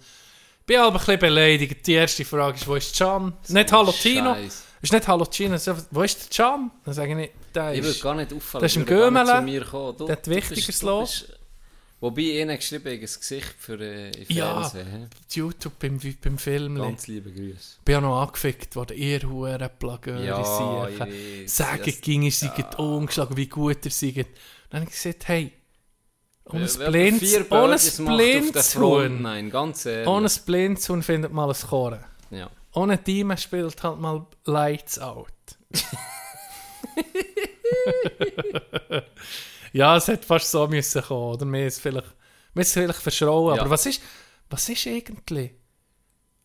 Ich 0.60 0.66
bin 0.66 0.78
aber 0.78 0.92
ein 0.98 0.98
bisschen 0.98 1.18
beleidigt. 1.20 1.86
Die 1.86 1.92
erste 1.92 2.24
Frage 2.24 2.56
ist, 2.56 2.66
wo 2.66 2.74
ist 2.74 2.96
Can? 2.96 3.34
nicht 3.48 3.70
Hallo 3.70 3.92
Tino. 3.92 4.34
Ist 4.82 4.92
nicht 4.92 5.06
Hallo 5.06 5.26
Tino. 5.26 5.54
ist 5.56 5.70
Wo 5.90 6.02
ist 6.02 6.38
der 6.38 6.44
Can? 6.46 6.70
Dann 6.84 6.94
sage 6.94 7.22
ich, 7.22 7.30
der 7.54 7.72
Ich 7.74 7.80
würde 7.82 7.88
ist... 7.90 8.02
gar 8.02 8.14
nicht 8.14 8.32
auffallen. 8.32 8.62
Das 8.62 8.72
ist 8.72 8.76
im 8.76 8.82
ich 8.82 8.88
würde 8.88 9.00
gar 9.02 9.10
nicht 9.10 9.24
Gömele. 9.26 9.38
zu 9.38 9.52
mir 9.52 9.64
kommen. 9.70 9.96
Du, 9.98 10.06
Der 10.06 10.16
hat 10.16 10.28
Wichtigeres 10.28 10.82
los. 10.82 11.26
Wobei, 11.98 12.20
ihnen 12.22 12.56
geschrieben, 12.56 12.86
ich 12.88 12.94
habe 12.94 12.96
ein 12.96 13.00
Gesicht 13.00 13.54
für 13.58 13.80
äh, 13.80 14.10
Ja. 14.28 14.68
Fernsehen. 14.68 15.08
YouTube 15.32 15.78
beim, 15.78 15.98
beim 16.22 16.36
Film. 16.38 16.76
Ich 16.76 16.82
Ganz 16.82 17.06
liebe 17.06 17.32
Grüße. 17.32 17.76
bin 17.84 17.92
ja 17.94 18.00
noch 18.02 18.20
angefickt 18.20 18.76
worden. 18.76 18.96
Ihr 18.98 19.22
Huren 19.22 19.70
Plagöre 19.78 20.24
Ja, 20.24 20.88
ich 20.88 21.50
sagen 21.52 21.80
Das- 21.84 22.00
ging, 22.02 22.22
ihr 22.22 22.32
seid 22.32 22.78
umgeschlagen, 22.78 23.36
wie 23.36 23.46
gut 23.48 23.82
ihr 23.84 23.90
seid. 23.90 24.26
Dann 24.68 24.82
habe 24.82 24.90
ich 24.90 24.96
gesagt, 25.02 25.26
hey, 25.28 25.52
ohne 26.44 26.68
vier 26.68 27.50
ohne 27.50 27.78
Blindshuhn, 28.04 29.22
Nein, 29.22 29.50
ganz 29.50 29.86
ehrlich. 29.86 30.06
ohne 30.06 30.28
Blindshuhn 30.44 31.02
findet 31.02 31.32
mal 31.32 31.48
ein 31.48 31.56
Choren. 31.68 32.04
Ja. 32.30 32.50
Ohne 32.74 33.02
Team 33.02 33.34
spielt 33.38 33.82
halt 33.82 33.98
mal 33.98 34.26
Lights 34.44 34.98
Out. 34.98 35.28
ja, 39.76 39.96
es 39.96 40.08
hätte 40.08 40.26
fast 40.26 40.50
so 40.50 40.66
müssen 40.66 41.02
kommen, 41.02 41.34
oder? 41.34 41.46
Wir 41.46 41.66
ist 41.66 41.80
vielleicht, 41.80 42.14
wir 42.54 42.62
ist 42.62 42.72
vielleicht 42.72 42.98
verschrauen. 43.00 43.54
Ja. 43.56 43.60
Aber 43.62 43.70
was 43.70 43.86
ist, 43.86 44.00
was 44.50 44.68
ist 44.68 44.86
eigentlich 44.86 45.50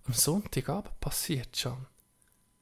am 0.06 0.14
Sonntagabend 0.14 1.00
passiert 1.00 1.56
schon? 1.56 1.86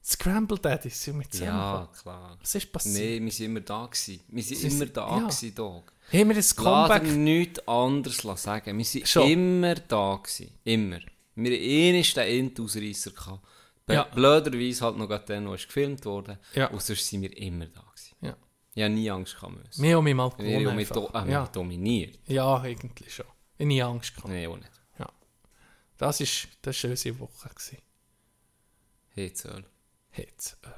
Scramble 0.02 0.58
Daddies 0.58 1.02
sind 1.04 1.16
wir 1.18 1.24
ja, 1.24 1.30
zusammengekommen. 1.30 1.88
klar. 2.02 2.38
Was 2.40 2.54
ist 2.54 2.72
passiert? 2.72 3.10
Nein, 3.16 3.24
wir 3.26 3.32
sind 3.32 3.46
immer 3.46 3.60
da 3.60 3.86
gewesen. 3.86 4.20
Wir 4.28 4.42
sind 4.42 4.56
Sie 4.58 4.66
immer 4.68 4.86
da 4.86 5.08
ja. 5.10 5.18
gewesen, 5.20 5.54
Dog. 5.54 5.92
Haben 6.12 6.28
wir 6.30 6.36
ein 6.36 6.56
Comeback? 6.56 7.02
dir 7.04 7.12
nichts 7.12 7.68
anderes 7.68 8.16
sagen. 8.42 8.78
Wir 8.78 8.84
sind 8.84 9.06
Schon. 9.08 9.30
immer 9.30 9.74
da 9.74 10.16
gewesen. 10.22 10.50
Immer. 10.64 10.98
Wir 11.34 11.52
hatten 11.52 11.96
einmal 11.96 12.26
den 12.26 12.38
Int-Ausreisser. 12.46 13.10
gehabt. 13.10 13.40
Be- 13.86 13.94
Ja. 13.94 14.02
Blöderweise 14.04 14.84
halt 14.84 14.96
noch 14.96 15.08
den, 15.24 15.44
der 15.44 15.54
ist 15.54 15.66
gefilmt 15.66 16.04
wurde. 16.04 16.38
Ja. 16.54 16.68
Und 16.68 16.82
sonst 16.82 17.06
sind 17.06 17.22
wir 17.22 17.36
immer 17.36 17.66
da. 17.66 17.80
Ja. 17.80 17.89
Ich 18.80 18.84
habe 18.84 18.94
nie 18.94 19.10
Angst 19.10 19.34
gehabt. 19.34 19.52
müssen. 19.52 19.82
Wir 19.82 19.96
haben 19.96 20.04
mich 20.04 20.14
mal 20.14 20.32
Wir 20.38 20.46
gewonnen. 20.46 20.68
haben 20.68 20.76
mich, 20.76 20.88
do 20.88 21.06
einfach. 21.08 21.26
wir 21.26 21.32
ja. 21.32 21.46
dominiert. 21.48 22.18
ja, 22.26 22.56
eigentlich 22.60 23.14
schon. 23.14 23.26
Ich 23.26 23.60
habe 23.64 23.66
nie 23.68 23.82
Angst 23.82 24.14
gehabt. 24.14 24.28
Nein, 24.30 24.46
auch 24.46 24.56
nicht. 24.56 24.70
Das 25.98 26.18
war 26.18 26.26
das 26.62 26.76
ist 26.76 26.84
unsere 26.84 27.18
Woche. 27.18 27.48
gewesen. 27.50 27.76
Hey, 29.10 29.32
Zöll. 29.34 29.64
Hitzöl. 30.12 30.72